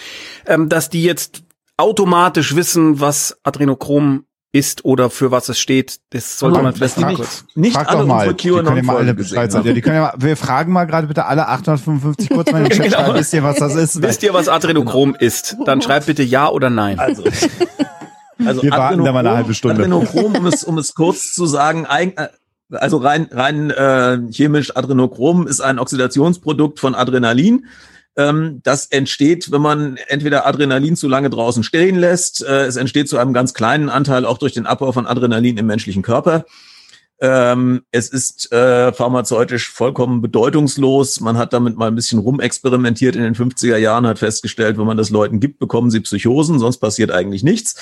ähm, 0.45 0.69
dass 0.69 0.89
die 0.89 1.03
jetzt 1.03 1.43
automatisch 1.75 2.55
wissen, 2.55 3.01
was 3.01 3.37
Adrenochrom 3.43 4.25
ist 4.53 4.83
oder 4.83 5.09
für 5.09 5.31
was 5.31 5.47
es 5.49 5.59
steht. 5.59 5.99
Das 6.09 6.37
sollte 6.37 6.59
oh, 6.59 6.63
man 6.63 6.73
vielleicht 6.73 6.99
mal 6.99 7.15
kurz. 7.15 7.45
Nicht 7.55 7.73
Frag 7.73 7.89
alle 7.89 7.99
doch 7.99 8.07
mal. 8.07 8.33
Die 8.33 8.49
können 8.49 8.75
ja 8.75 8.83
mal 8.83 8.97
alle 8.97 9.13
Bescheid 9.13 9.51
sagen. 9.51 9.67
Ja, 9.67 9.73
die 9.73 9.81
können 9.81 9.95
ja 9.95 10.01
mal, 10.01 10.13
wir 10.17 10.35
fragen 10.35 10.73
mal 10.73 10.85
gerade 10.85 11.07
bitte 11.07 11.25
alle 11.25 11.47
855 11.47 12.29
kurz 12.29 12.51
mal 12.51 12.63
in 12.63 12.69
den 12.69 12.71
Chat 12.81 12.97
genau. 12.97 13.13
wisst 13.13 13.33
ihr, 13.33 13.43
was 13.43 13.57
das 13.57 13.75
ist? 13.75 14.01
Wisst 14.01 14.23
ihr, 14.23 14.33
was 14.33 14.49
Adrenochrom 14.49 15.13
genau. 15.13 15.25
ist? 15.25 15.57
Dann 15.65 15.81
schreibt 15.81 16.07
bitte 16.07 16.23
ja 16.23 16.49
oder 16.49 16.69
nein. 16.69 16.99
Also. 16.99 17.23
Also 18.45 18.63
wir 18.63 18.71
warten 18.71 19.03
da 19.03 19.11
mal 19.11 19.19
eine 19.19 19.37
halbe 19.37 19.53
Stunde. 19.53 19.83
Adrenochrom, 19.83 20.35
um 20.35 20.45
es, 20.47 20.63
um 20.63 20.77
es 20.77 20.95
kurz 20.95 21.33
zu 21.33 21.45
sagen, 21.45 21.85
äh, 21.85 22.27
also 22.71 22.97
rein, 22.97 23.27
rein 23.31 23.69
äh, 23.69 24.17
chemisch 24.31 24.75
Adrenochrom 24.75 25.47
ist 25.47 25.61
ein 25.61 25.79
Oxidationsprodukt 25.79 26.79
von 26.79 26.95
Adrenalin. 26.95 27.65
Ähm, 28.17 28.59
das 28.63 28.87
entsteht, 28.87 29.51
wenn 29.51 29.61
man 29.61 29.97
entweder 30.07 30.45
Adrenalin 30.45 30.95
zu 30.95 31.07
lange 31.07 31.29
draußen 31.29 31.63
stehen 31.63 31.97
lässt. 31.97 32.43
Äh, 32.43 32.65
es 32.65 32.75
entsteht 32.75 33.07
zu 33.07 33.17
einem 33.17 33.33
ganz 33.33 33.53
kleinen 33.53 33.89
Anteil 33.89 34.25
auch 34.25 34.37
durch 34.37 34.53
den 34.53 34.65
Abbau 34.65 34.91
von 34.91 35.07
Adrenalin 35.07 35.57
im 35.57 35.65
menschlichen 35.67 36.01
Körper. 36.01 36.45
Ähm, 37.23 37.83
es 37.91 38.09
ist 38.09 38.51
äh, 38.51 38.91
pharmazeutisch 38.91 39.69
vollkommen 39.69 40.21
bedeutungslos. 40.21 41.21
Man 41.21 41.37
hat 41.37 41.53
damit 41.53 41.77
mal 41.77 41.87
ein 41.87 41.93
bisschen 41.93 42.17
rumexperimentiert 42.17 43.15
in 43.15 43.21
den 43.21 43.35
50er 43.35 43.77
Jahren, 43.77 44.07
hat 44.07 44.17
festgestellt, 44.17 44.79
wenn 44.79 44.87
man 44.87 44.97
das 44.97 45.11
Leuten 45.11 45.39
gibt, 45.39 45.59
bekommen 45.59 45.91
sie 45.91 45.99
Psychosen, 45.99 46.57
sonst 46.57 46.79
passiert 46.79 47.11
eigentlich 47.11 47.43
nichts. 47.43 47.75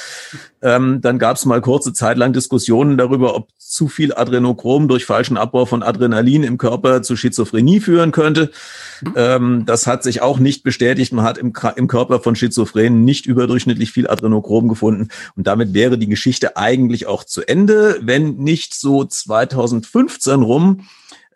Ähm, 0.62 1.00
dann 1.00 1.20
gab 1.20 1.38
es 1.38 1.46
mal 1.46 1.62
kurze 1.62 1.94
Zeit 1.94 2.18
lang 2.18 2.34
Diskussionen 2.34 2.98
darüber, 2.98 3.34
ob 3.34 3.48
zu 3.58 3.88
viel 3.88 4.14
Adrenochrom 4.14 4.90
durch 4.90 5.06
falschen 5.06 5.38
Abbau 5.38 5.66
von 5.66 5.84
Adrenalin 5.84 6.44
im 6.44 6.58
Körper 6.58 7.02
zu 7.02 7.16
Schizophrenie 7.16 7.80
führen 7.80 8.12
könnte. 8.12 8.52
Ähm, 9.16 9.64
das 9.66 9.88
hat 9.88 10.04
sich 10.04 10.22
auch 10.22 10.40
nicht 10.40 10.64
bestätigt. 10.64 11.14
Man 11.14 11.24
hat 11.24 11.38
im, 11.38 11.54
im 11.78 11.88
Körper 11.88 12.20
von 12.20 12.36
Schizophrenen 12.36 13.06
nicht 13.06 13.26
überdurchschnittlich 13.26 13.92
viel 13.92 14.10
Adrenochrom 14.10 14.68
gefunden. 14.68 15.08
Und 15.38 15.48
damit 15.48 15.74
wäre 15.74 15.98
die 15.98 16.10
Geschichte 16.10 16.58
eigentlich 16.58 17.06
auch 17.06 17.24
zu 17.24 17.48
Ende, 17.48 18.00
wenn 18.02 18.36
nicht 18.36 18.74
so 18.74 19.06
2015 19.30 20.42
rum 20.42 20.88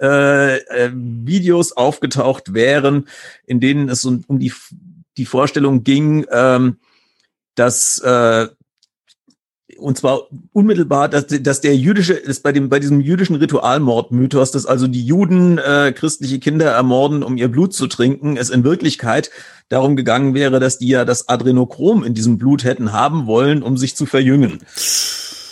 äh, 0.01 0.57
äh, 0.57 0.91
Videos 0.93 1.73
aufgetaucht 1.73 2.53
wären, 2.53 3.07
in 3.45 3.59
denen 3.59 3.87
es 3.87 4.03
um, 4.03 4.23
um 4.27 4.39
die, 4.39 4.51
die 5.17 5.25
Vorstellung 5.25 5.83
ging, 5.83 6.25
ähm, 6.31 6.77
dass 7.55 7.99
äh, 7.99 8.47
und 9.77 9.97
zwar 9.97 10.27
unmittelbar, 10.51 11.09
dass, 11.09 11.27
dass 11.27 11.61
der 11.61 11.75
jüdische, 11.75 12.13
ist 12.13 12.43
bei 12.43 12.51
dem 12.51 12.69
bei 12.69 12.79
diesem 12.79 13.01
jüdischen 13.01 13.35
Ritualmordmythos, 13.35 14.51
dass 14.51 14.65
also 14.65 14.87
die 14.87 15.05
Juden 15.05 15.57
äh, 15.57 15.93
christliche 15.95 16.39
Kinder 16.39 16.71
ermorden, 16.71 17.23
um 17.23 17.37
ihr 17.37 17.47
Blut 17.47 17.73
zu 17.73 17.87
trinken, 17.87 18.37
es 18.37 18.49
in 18.49 18.63
Wirklichkeit 18.63 19.29
darum 19.69 19.95
gegangen 19.95 20.33
wäre, 20.33 20.59
dass 20.59 20.77
die 20.77 20.89
ja 20.89 21.05
das 21.05 21.29
Adrenochrom 21.29 22.03
in 22.03 22.13
diesem 22.13 22.37
Blut 22.37 22.63
hätten 22.63 22.91
haben 22.91 23.25
wollen, 23.25 23.63
um 23.63 23.77
sich 23.77 23.95
zu 23.95 24.05
verjüngen. 24.05 24.59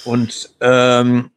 Und 0.05 0.51
ähm, 0.61 1.31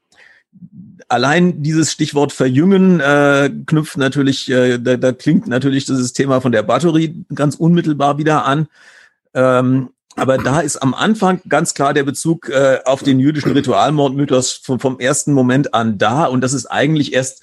allein 1.15 1.63
dieses 1.63 1.93
Stichwort 1.93 2.33
Verjüngen 2.33 3.01
äh, 3.01 3.51
knüpft 3.67 3.97
natürlich, 3.97 4.51
äh, 4.51 4.79
da, 4.79 4.97
da 4.97 5.13
klingt 5.13 5.47
natürlich 5.47 5.87
dieses 5.87 6.13
Thema 6.13 6.41
von 6.41 6.53
der 6.53 6.65
Batterie 6.65 7.25
ganz 7.35 7.55
unmittelbar 7.55 8.19
wieder 8.19 8.45
an. 8.45 8.67
Ähm, 9.33 9.91
aber 10.17 10.39
da 10.39 10.61
ist 10.61 10.77
am 10.77 10.95
Anfang 10.95 11.41
ganz 11.49 11.75
klar 11.75 11.95
der 11.95 12.05
Bezug 12.05 12.49
äh, 12.49 12.81
auf 12.85 13.03
den 13.03 13.19
jüdischen 13.19 13.53
Ritualmordmythos 13.53 14.53
vom, 14.53 14.79
vom 14.79 15.01
ersten 15.01 15.33
Moment 15.33 15.73
an 15.73 15.99
da. 15.99 16.27
Und 16.27 16.41
das 16.41 16.53
ist 16.53 16.67
eigentlich 16.67 17.13
erst 17.15 17.43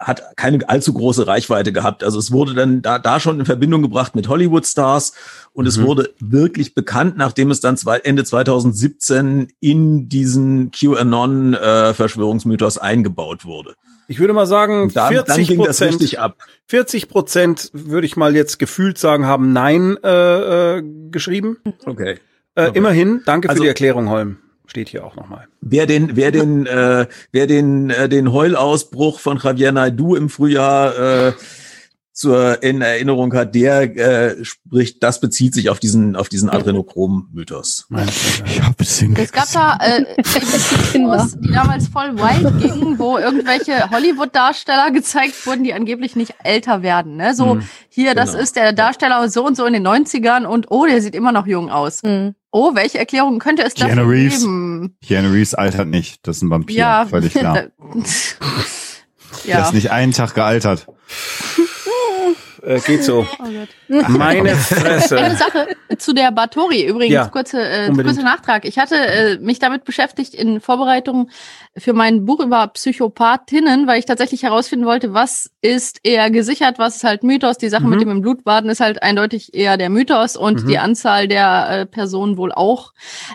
hat 0.00 0.36
keine 0.36 0.68
allzu 0.68 0.92
große 0.94 1.26
Reichweite 1.26 1.72
gehabt. 1.72 2.02
Also 2.02 2.18
es 2.18 2.32
wurde 2.32 2.54
dann 2.54 2.80
da, 2.82 2.98
da 2.98 3.20
schon 3.20 3.38
in 3.38 3.46
Verbindung 3.46 3.82
gebracht 3.82 4.16
mit 4.16 4.28
Hollywood-Stars 4.28 5.12
und 5.52 5.64
mhm. 5.64 5.68
es 5.68 5.82
wurde 5.82 6.14
wirklich 6.18 6.74
bekannt, 6.74 7.18
nachdem 7.18 7.50
es 7.50 7.60
dann 7.60 7.76
zwei, 7.76 7.98
Ende 7.98 8.24
2017 8.24 9.48
in 9.60 10.08
diesen 10.08 10.70
QAnon-Verschwörungsmythos 10.70 12.78
äh, 12.78 12.80
eingebaut 12.80 13.44
wurde. 13.44 13.74
Ich 14.08 14.18
würde 14.18 14.32
mal 14.32 14.46
sagen, 14.46 14.90
dann, 14.92 15.12
40 15.12 15.56
Prozent, 15.56 16.18
40 16.66 17.08
Prozent 17.08 17.70
würde 17.72 18.06
ich 18.06 18.16
mal 18.16 18.34
jetzt 18.34 18.58
gefühlt 18.58 18.98
sagen, 18.98 19.26
haben 19.26 19.52
Nein 19.52 19.96
äh, 20.02 20.78
äh, 20.78 20.82
geschrieben. 21.10 21.58
Okay. 21.84 22.16
Äh, 22.56 22.68
okay. 22.68 22.78
Immerhin, 22.78 23.20
danke 23.26 23.48
also, 23.48 23.60
für 23.60 23.64
die 23.64 23.68
Erklärung, 23.68 24.08
Holm 24.08 24.38
steht 24.70 24.88
hier 24.88 25.04
auch 25.04 25.16
nochmal. 25.16 25.48
Wer 25.60 25.86
den, 25.86 26.16
wer 26.16 26.30
den, 26.30 26.66
äh, 26.66 27.06
wer 27.32 27.46
den, 27.46 27.90
äh, 27.90 28.08
den 28.08 28.32
Heulausbruch 28.32 29.20
von 29.20 29.38
Javier 29.38 29.72
Naidu 29.72 30.14
im 30.14 30.28
Frühjahr 30.28 31.28
äh, 31.28 31.32
zur 32.12 32.62
in 32.62 32.82
Erinnerung 32.82 33.32
hat, 33.32 33.54
der 33.54 33.96
äh, 33.96 34.44
spricht, 34.44 35.02
das 35.02 35.20
bezieht 35.20 35.54
sich 35.54 35.70
auf 35.70 35.80
diesen 35.80 36.16
auf 36.16 36.28
diesen 36.28 36.50
Adrenochrom-Mythos. 36.50 37.88
Ich 38.44 38.62
habe 38.62 38.74
es 38.78 39.02
Es 39.02 39.32
gab 39.32 39.50
da 39.52 39.78
äh, 39.80 40.04
Videos, 40.18 41.38
die 41.40 41.50
damals 41.50 41.88
voll 41.88 42.16
wild 42.18 42.60
gingen, 42.60 42.98
wo 42.98 43.16
irgendwelche 43.16 43.90
Hollywood-Darsteller 43.90 44.90
gezeigt 44.90 45.46
wurden, 45.46 45.64
die 45.64 45.72
angeblich 45.72 46.14
nicht 46.14 46.34
älter 46.44 46.82
werden. 46.82 47.16
Ne? 47.16 47.34
So 47.34 47.52
hm, 47.52 47.68
hier, 47.88 48.14
das 48.14 48.32
genau. 48.32 48.42
ist 48.42 48.56
der 48.56 48.72
Darsteller 48.74 49.26
so 49.30 49.46
und 49.46 49.56
so 49.56 49.64
in 49.64 49.72
den 49.72 49.86
90ern 49.86 50.44
und 50.44 50.70
oh, 50.70 50.84
der 50.84 51.00
sieht 51.00 51.14
immer 51.14 51.32
noch 51.32 51.46
jung 51.46 51.70
aus. 51.70 52.02
Hm. 52.02 52.34
Oh, 52.52 52.74
welche 52.74 52.98
Erklärung 52.98 53.38
könnte 53.38 53.62
es 53.62 53.74
Keanu 53.74 53.96
dafür 53.96 54.10
Reeves. 54.10 54.40
geben? 54.40 54.96
Keanu 55.06 55.30
Reeves 55.30 55.54
altert 55.54 55.88
nicht, 55.88 56.26
das 56.26 56.38
ist 56.38 56.42
ein 56.42 56.50
Vampir, 56.50 56.76
ja. 56.76 57.06
völlig 57.06 57.32
klar. 57.32 57.66
ja. 59.44 59.56
Der 59.56 59.62
ist 59.62 59.74
nicht 59.74 59.90
einen 59.90 60.12
Tag 60.12 60.34
gealtert 60.34 60.86
äh, 62.62 62.80
geht 62.80 63.04
so. 63.04 63.26
Oh 63.92 64.08
Meine 64.08 64.50
Fresse. 64.54 65.18
Eine 65.18 65.34
Sache 65.34 65.66
zu 65.98 66.12
der 66.12 66.30
Batori 66.30 66.86
übrigens, 66.86 67.12
ja, 67.12 67.26
kurze, 67.26 67.60
äh, 67.60 67.90
kurzer 67.92 68.22
Nachtrag. 68.22 68.64
Ich 68.64 68.78
hatte 68.78 68.94
äh, 68.94 69.38
mich 69.38 69.58
damit 69.58 69.84
beschäftigt 69.84 70.32
in 70.32 70.60
Vorbereitung 70.60 71.28
für 71.76 71.92
mein 71.92 72.24
Buch 72.24 72.38
über 72.38 72.68
Psychopathinnen, 72.68 73.88
weil 73.88 73.98
ich 73.98 74.06
tatsächlich 74.06 74.44
herausfinden 74.44 74.86
wollte, 74.86 75.12
was 75.12 75.50
ist 75.60 75.98
eher 76.04 76.30
gesichert, 76.30 76.78
was 76.78 76.96
ist 76.96 77.04
halt 77.04 77.24
Mythos. 77.24 77.58
Die 77.58 77.68
Sache 77.68 77.82
mhm. 77.82 77.90
mit 77.90 78.00
dem 78.00 78.10
im 78.10 78.20
Blutbaden 78.20 78.70
ist 78.70 78.80
halt 78.80 79.02
eindeutig 79.02 79.54
eher 79.54 79.76
der 79.76 79.90
Mythos 79.90 80.36
und 80.36 80.62
mhm. 80.62 80.68
die 80.68 80.78
Anzahl 80.78 81.26
der 81.26 81.68
äh, 81.70 81.86
Personen 81.86 82.36
wohl 82.36 82.52
auch. 82.52 82.92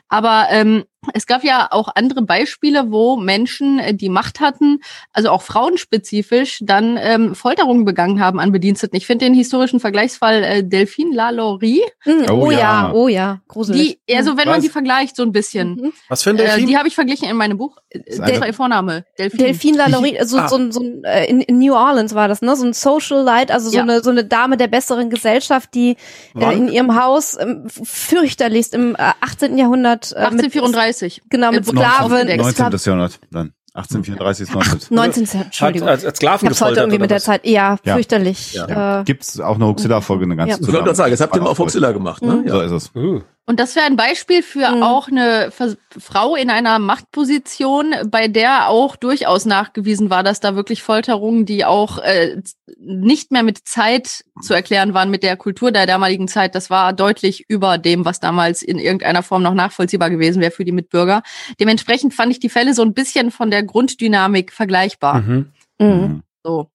Aber 0.08 0.48
ähm, 0.52 0.86
es 1.14 1.26
gab 1.28 1.44
ja 1.44 1.68
auch 1.72 1.90
andere 1.96 2.22
Beispiele, 2.22 2.92
wo 2.92 3.16
Menschen, 3.18 3.80
äh, 3.80 3.94
die 3.94 4.10
Macht 4.10 4.40
hatten, 4.40 4.80
also 5.14 5.30
auch 5.30 5.42
frauenspezifisch, 5.42 6.60
dann 6.62 6.98
ähm, 7.00 7.36
Folterungen 7.36 7.86
begangen 7.86 8.20
haben 8.20 8.40
an 8.40 8.52
Bediensteten. 8.52 8.96
Ich 8.98 9.06
finde 9.06 9.26
den 9.26 9.34
historischen 9.34 9.80
Vergleichsfall 9.80 10.44
äh, 10.44 10.64
Delphine 10.64 11.14
Lalaurie, 11.16 11.82
Mhm, 12.06 12.26
Oh 12.30 12.46
oh, 12.48 12.52
ja. 12.52 12.58
ja. 12.60 12.92
oh 12.94 13.08
ja, 13.08 13.42
gruselig. 13.48 14.00
die, 14.08 14.16
also 14.16 14.38
wenn 14.38 14.48
man 14.48 14.58
Was? 14.58 14.64
die 14.64 14.70
vergleicht 14.70 15.16
so 15.16 15.24
ein 15.24 15.32
bisschen, 15.32 15.76
Mhm. 15.76 15.94
Was 16.10 16.24
für 16.24 16.30
ein 16.32 16.38
äh, 16.40 16.60
die 16.66 16.78
habe 16.78 16.88
ich 16.88 16.96
verglichen 16.96 17.30
in 17.30 17.36
meinem 17.38 17.58
Buch. 17.58 17.78
Äh, 17.90 18.00
Der 18.42 18.54
Vorname, 18.54 19.06
Delphine. 19.18 19.44
Delphine 19.44 19.78
Lalaurie, 19.78 20.18
so, 20.24 20.38
Ah. 20.38 20.48
so, 20.48 20.56
ein- 20.58 20.72
so 20.72 20.82
ein, 20.82 21.04
äh, 21.04 21.26
in, 21.26 21.42
in 21.42 21.60
New 21.60 21.74
Orleans 21.74 22.14
war 22.16 22.28
das, 22.28 22.42
ne? 22.42 22.56
So 22.56 22.66
ein 22.66 22.74
Socialite, 22.74 23.54
also 23.54 23.70
so 23.70 23.76
Ja. 23.78 23.84
eine 23.84 24.02
so 24.02 24.10
eine 24.10 24.24
Dame 24.26 24.58
der 24.58 24.68
besseren 24.68 25.10
Gesellschaft, 25.10 25.74
die 25.74 25.98
äh, 26.36 26.54
in 26.56 26.68
ihrem 26.68 27.02
Haus 27.02 27.38
ähm, 27.40 27.68
fürchterlichst 27.70 28.74
im 28.74 28.96
äh, 28.96 29.12
18. 29.22 29.58
Jahrhundert 29.58 30.14
äh, 30.14 30.30
mit 30.32 30.52
1834. 31.02 31.22
genau 31.30 31.52
mit 31.52 31.66
Sklaven, 31.66 32.12
aufgedeckt. 32.14 32.42
19. 32.42 32.92
Jahrhundert 32.94 33.20
dann. 33.32 33.54
1834 33.76 34.48
ist 34.48 34.54
19. 34.54 34.96
19. 34.96 35.28
Hat 35.28 35.46
Entschuldigung. 35.48 35.90
als, 35.90 36.06
als 36.06 36.18
Sklaven 36.18 36.50
ich 36.50 36.62
heute 36.62 36.80
irgendwie 36.80 36.98
mit 37.00 37.12
der? 37.12 37.20
Zeit. 37.20 37.46
Ja, 37.46 37.78
Ja. 37.84 37.96
fürchterlich. 37.96 38.54
Ja. 38.54 39.02
Äh, 39.02 39.04
Gibt's 39.04 39.38
auch 39.42 39.56
eine 39.56 39.68
Huxilla-Folge, 39.68 40.24
eine 40.24 40.38
ganze 40.38 40.52
Ja. 40.52 40.58
Ich 40.62 40.68
wollte 40.68 40.84
gerade 40.86 40.96
sagen, 40.96 41.12
jetzt 41.12 41.20
habt 41.20 41.36
ihr 41.36 41.42
mal 41.42 41.50
auf 41.50 41.60
Huxilla 41.60 41.92
gemacht. 41.92 42.22
Ne? 42.22 42.46
So 42.48 42.62
ist 42.62 42.72
es. 42.72 42.92
Uh. 42.96 43.22
Und 43.48 43.60
das 43.60 43.76
wäre 43.76 43.86
ein 43.86 43.96
Beispiel 43.96 44.42
für 44.42 44.72
Mhm. 44.72 44.84
auch 44.84 45.08
eine 45.08 45.52
Vers 45.52 45.78
Frau 45.98 46.36
in 46.36 46.50
einer 46.50 46.80
Machtposition, 46.80 47.94
bei 48.08 48.28
der 48.28 48.70
auch 48.70 48.96
durchaus 48.96 49.46
nachgewiesen 49.46 50.10
war, 50.10 50.24
dass 50.24 50.40
da 50.40 50.56
wirklich 50.56 50.82
Folterungen, 50.82 51.46
die 51.46 51.64
auch 51.64 52.00
äh, 52.00 52.42
nicht 52.80 53.32
mehr 53.32 53.44
mit 53.44 53.68
Zeit 53.68 54.26
zu 54.42 54.54
erklären 54.54 54.94
waren, 54.96 55.12
mit 55.12 55.22
der 55.22 55.38
Kultur 55.38 55.72
der 55.72 55.86
damaligen 55.86 56.28
Zeit, 56.28 56.56
das 56.56 56.70
war 56.72 56.92
deutlich 56.92 57.46
über 57.48 57.78
dem, 57.78 58.04
was 58.04 58.20
damals 58.20 58.64
in 58.64 58.80
irgendeiner 58.80 59.22
Form 59.22 59.44
noch 59.44 59.54
nachvollziehbar 59.54 60.10
gewesen 60.10 60.42
wäre 60.42 60.52
für 60.52 60.66
die 60.66 60.72
Mitbürger. 60.72 61.22
Dementsprechend 61.60 62.14
fand 62.16 62.32
ich 62.32 62.40
die 62.40 62.50
Fälle 62.50 62.74
so 62.74 62.82
ein 62.82 62.94
bisschen 62.94 63.30
von 63.30 63.52
der 63.52 63.64
Grunddynamik 63.64 64.52
vergleichbar. 64.52 65.22
Mhm. 65.22 65.52
mhm. 65.80 66.24
So. 66.44 66.70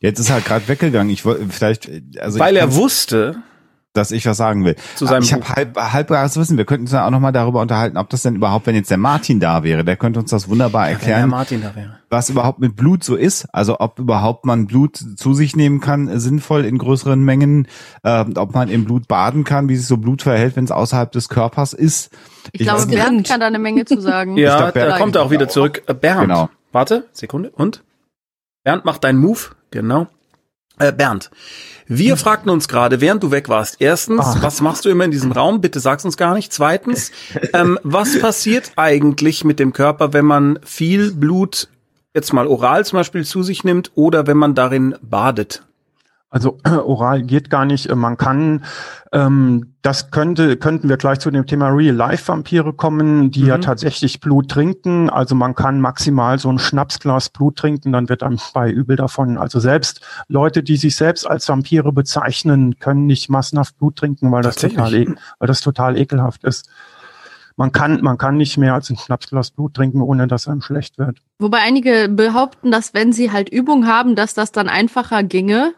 Jetzt 0.00 0.18
ist 0.18 0.30
er 0.30 0.40
gerade 0.40 0.68
weggegangen. 0.68 1.12
Ich 1.12 1.24
wollte 1.24 1.46
vielleicht, 1.50 1.90
also 2.18 2.38
Weil 2.38 2.54
ich 2.54 2.60
er 2.60 2.74
wusste, 2.74 3.42
dass 3.98 4.10
ich 4.12 4.24
was 4.24 4.36
sagen 4.38 4.64
will. 4.64 4.76
Zu 4.94 5.04
seinem 5.06 5.22
ich 5.22 5.32
habe 5.32 5.46
halb, 5.48 5.76
halbgares 5.76 6.36
Wissen. 6.38 6.56
Wir 6.56 6.64
könnten 6.64 6.84
uns 6.84 6.92
ja 6.92 7.06
auch 7.06 7.10
nochmal 7.10 7.32
darüber 7.32 7.60
unterhalten, 7.60 7.96
ob 7.98 8.08
das 8.08 8.22
denn 8.22 8.36
überhaupt, 8.36 8.66
wenn 8.66 8.74
jetzt 8.74 8.90
der 8.90 8.96
Martin 8.98 9.40
da 9.40 9.62
wäre, 9.62 9.84
der 9.84 9.96
könnte 9.96 10.20
uns 10.20 10.30
das 10.30 10.48
wunderbar 10.48 10.88
erklären, 10.88 11.28
Martin 11.28 11.60
da 11.60 11.74
wäre. 11.76 11.98
was 12.08 12.30
überhaupt 12.30 12.58
mit 12.60 12.76
Blut 12.76 13.04
so 13.04 13.16
ist. 13.16 13.46
Also 13.52 13.80
ob 13.80 13.98
überhaupt 13.98 14.46
man 14.46 14.66
Blut 14.66 14.96
zu 14.96 15.34
sich 15.34 15.54
nehmen 15.56 15.80
kann, 15.80 16.08
äh, 16.08 16.18
sinnvoll 16.18 16.64
in 16.64 16.78
größeren 16.78 17.22
Mengen, 17.22 17.68
äh, 18.04 18.24
ob 18.36 18.54
man 18.54 18.68
im 18.68 18.84
Blut 18.84 19.08
baden 19.08 19.44
kann, 19.44 19.68
wie 19.68 19.76
sich 19.76 19.86
so 19.86 19.96
Blut 19.98 20.22
verhält, 20.22 20.56
wenn 20.56 20.64
es 20.64 20.70
außerhalb 20.70 21.12
des 21.12 21.28
Körpers 21.28 21.72
ist. 21.74 22.10
Ich, 22.52 22.62
glaube, 22.62 22.78
weiß 22.80 22.86
nicht. 22.86 22.96
Bernd 23.02 23.28
kann 23.28 23.40
da 23.40 23.46
eine 23.48 23.58
Menge 23.58 23.84
zu 23.84 24.00
sagen. 24.00 24.36
Ja, 24.38 24.56
glaub, 24.58 24.74
da 24.74 24.80
Bernd- 24.80 24.98
kommt 25.00 25.16
er 25.16 25.22
auch 25.22 25.30
wieder 25.30 25.48
zurück. 25.48 25.82
Äh, 25.86 25.94
Bernd. 25.94 26.22
Genau. 26.22 26.48
Warte, 26.72 27.06
Sekunde. 27.12 27.50
Und? 27.50 27.82
Bernd 28.64 28.84
macht 28.84 29.02
deinen 29.04 29.18
Move. 29.18 29.40
Genau. 29.70 30.06
Äh, 30.78 30.92
Bernd, 30.92 31.30
wir 31.86 32.18
fragten 32.18 32.50
uns 32.50 32.68
gerade, 32.68 33.00
während 33.00 33.22
du 33.22 33.30
weg 33.30 33.48
warst, 33.48 33.76
erstens, 33.80 34.20
Ach. 34.22 34.42
was 34.42 34.60
machst 34.60 34.84
du 34.84 34.90
immer 34.90 35.04
in 35.04 35.10
diesem 35.10 35.32
Raum? 35.32 35.62
Bitte 35.62 35.80
sag's 35.80 36.04
uns 36.04 36.18
gar 36.18 36.34
nicht. 36.34 36.52
Zweitens, 36.52 37.12
ähm, 37.54 37.78
was 37.82 38.18
passiert 38.18 38.72
eigentlich 38.76 39.42
mit 39.42 39.58
dem 39.58 39.72
Körper, 39.72 40.12
wenn 40.12 40.26
man 40.26 40.58
viel 40.62 41.12
Blut 41.12 41.68
jetzt 42.14 42.32
mal 42.32 42.46
oral 42.46 42.84
zum 42.84 42.98
Beispiel 42.98 43.24
zu 43.24 43.42
sich 43.42 43.64
nimmt 43.64 43.90
oder 43.94 44.26
wenn 44.26 44.36
man 44.36 44.54
darin 44.54 44.96
badet? 45.00 45.62
Also 46.30 46.58
oral 46.64 47.22
geht 47.22 47.48
gar 47.50 47.64
nicht. 47.64 47.88
Äh, 47.88 47.94
Man 47.94 48.16
kann, 48.16 48.64
ähm, 49.12 49.74
das 49.82 50.10
könnte, 50.10 50.56
könnten 50.56 50.88
wir 50.88 50.98
gleich 50.98 51.20
zu 51.20 51.30
dem 51.30 51.46
Thema 51.46 51.68
Real-Life-Vampire 51.68 52.74
kommen, 52.74 53.30
die 53.30 53.46
ja 53.46 53.56
Mhm. 53.56 53.62
tatsächlich 53.62 54.20
Blut 54.20 54.50
trinken. 54.50 55.08
Also 55.08 55.34
man 55.34 55.54
kann 55.54 55.80
maximal 55.80 56.38
so 56.38 56.50
ein 56.50 56.58
Schnapsglas 56.58 57.30
Blut 57.30 57.56
trinken, 57.56 57.92
dann 57.92 58.08
wird 58.08 58.22
einem 58.22 58.38
bei 58.52 58.70
übel 58.70 58.96
davon. 58.96 59.38
Also 59.38 59.58
selbst 59.60 60.00
Leute, 60.28 60.62
die 60.62 60.76
sich 60.76 60.96
selbst 60.96 61.26
als 61.26 61.48
Vampire 61.48 61.92
bezeichnen, 61.92 62.78
können 62.78 63.06
nicht 63.06 63.30
massenhaft 63.30 63.78
Blut 63.78 63.96
trinken, 63.96 64.30
weil 64.30 64.42
das 64.42 64.56
total, 64.56 64.94
e 64.94 65.06
weil 65.38 65.46
das 65.48 65.60
total 65.62 65.96
ekelhaft 65.96 66.44
ist. 66.44 66.68
Man 67.58 67.72
kann, 67.72 68.00
man 68.02 68.16
kann 68.18 68.36
nicht 68.36 68.56
mehr 68.56 68.72
als 68.72 68.88
ein 68.88 68.96
Schnapsglas 68.96 69.50
Blut 69.50 69.74
trinken, 69.74 70.00
ohne 70.00 70.28
dass 70.28 70.46
einem 70.48 70.62
schlecht 70.62 70.96
wird. 70.96 71.18
Wobei 71.40 71.58
einige 71.58 72.08
behaupten, 72.08 72.70
dass 72.70 72.94
wenn 72.94 73.12
sie 73.12 73.32
halt 73.32 73.48
Übung 73.48 73.86
haben, 73.86 74.14
dass 74.14 74.32
das 74.32 74.52
dann 74.52 74.68
einfacher 74.68 75.24
ginge. 75.24 75.74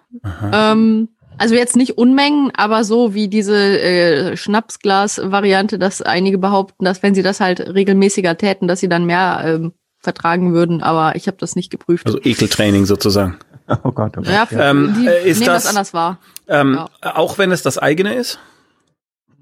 Ähm, 0.53 1.09
also 1.39 1.55
jetzt 1.55 1.77
nicht 1.77 1.97
Unmengen, 1.97 2.53
aber 2.55 2.85
so 2.85 3.15
wie 3.15 3.29
diese 3.29 3.57
äh, 3.81 4.37
Schnapsglas-Variante, 4.37 5.79
dass 5.79 6.03
einige 6.03 6.37
behaupten, 6.37 6.85
dass 6.85 7.03
wenn 7.03 7.15
sie 7.15 7.23
das 7.23 7.41
halt 7.41 7.61
regelmäßiger 7.61 8.37
täten, 8.37 8.69
dass 8.69 8.81
sie 8.81 8.89
dann 8.91 9.07
mehr 9.07 9.41
ähm, 9.45 9.73
vertragen 10.01 10.53
würden. 10.53 10.83
Aber 10.83 11.17
ich 11.17 11.27
habe 11.29 11.39
das 11.41 11.57
nicht 11.57 11.71
geprüft. 11.71 12.07
Also 12.07 12.19
Ekeltraining 12.23 12.85
sozusagen. 12.87 13.39
Oh 13.85 13.93
Gott, 13.93 14.19
oh 14.19 14.23
Gott. 14.23 14.27
ja, 14.27 14.47
für, 14.47 14.61
Ähm, 14.61 14.97
die 14.99 15.07
äh, 15.07 15.31
ist 15.31 15.39
nehmen 15.39 15.47
das, 15.55 15.63
das- 15.63 15.71
anders 15.71 15.95
wahr. 15.95 16.19
Ähm, 16.49 16.79
Auch 17.03 17.39
wenn 17.39 17.53
es 17.53 17.63
das 17.63 17.79
eigene 17.79 18.15
ist? 18.15 18.41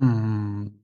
Hm. 0.00 0.77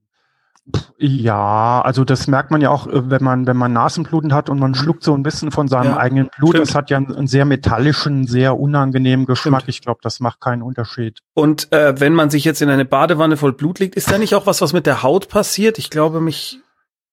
Ja, 0.98 1.82
also 1.82 2.04
das 2.04 2.26
merkt 2.26 2.50
man 2.50 2.62
ja 2.62 2.70
auch, 2.70 2.86
äh, 2.86 3.10
wenn 3.10 3.22
man, 3.22 3.46
wenn 3.46 3.56
man 3.56 3.72
Nasenbluten 3.72 4.32
hat 4.32 4.48
und 4.48 4.58
man 4.58 4.74
schluckt 4.74 5.02
so 5.02 5.14
ein 5.14 5.22
bisschen 5.22 5.50
von 5.50 5.68
seinem 5.68 5.90
Ja, 5.90 5.96
eigenen 5.98 6.30
Blut. 6.36 6.50
stimmt. 6.50 6.68
Das 6.68 6.74
hat 6.74 6.90
ja 6.90 6.96
einen, 6.96 7.14
einen 7.14 7.26
sehr 7.26 7.44
metallischen, 7.44 8.26
sehr 8.26 8.58
unangenehmen 8.58 9.26
Geschmack. 9.26 9.64
Ich 9.66 9.82
glaube, 9.82 10.00
das 10.02 10.20
macht 10.20 10.40
keinen 10.40 10.62
Unterschied. 10.62 11.18
Und 11.34 11.70
äh, 11.72 12.00
wenn 12.00 12.14
man 12.14 12.30
sich 12.30 12.44
jetzt 12.44 12.62
in 12.62 12.70
eine 12.70 12.86
Badewanne 12.86 13.36
voll 13.36 13.52
Blut 13.52 13.78
legt, 13.78 13.94
ist 13.94 14.10
da 14.10 14.16
nicht 14.16 14.34
auch 14.34 14.46
was, 14.46 14.62
was 14.62 14.72
mit 14.72 14.86
der 14.86 15.02
Haut 15.02 15.28
passiert? 15.28 15.78
Ich 15.78 15.90
glaube, 15.90 16.20
mich 16.20 16.60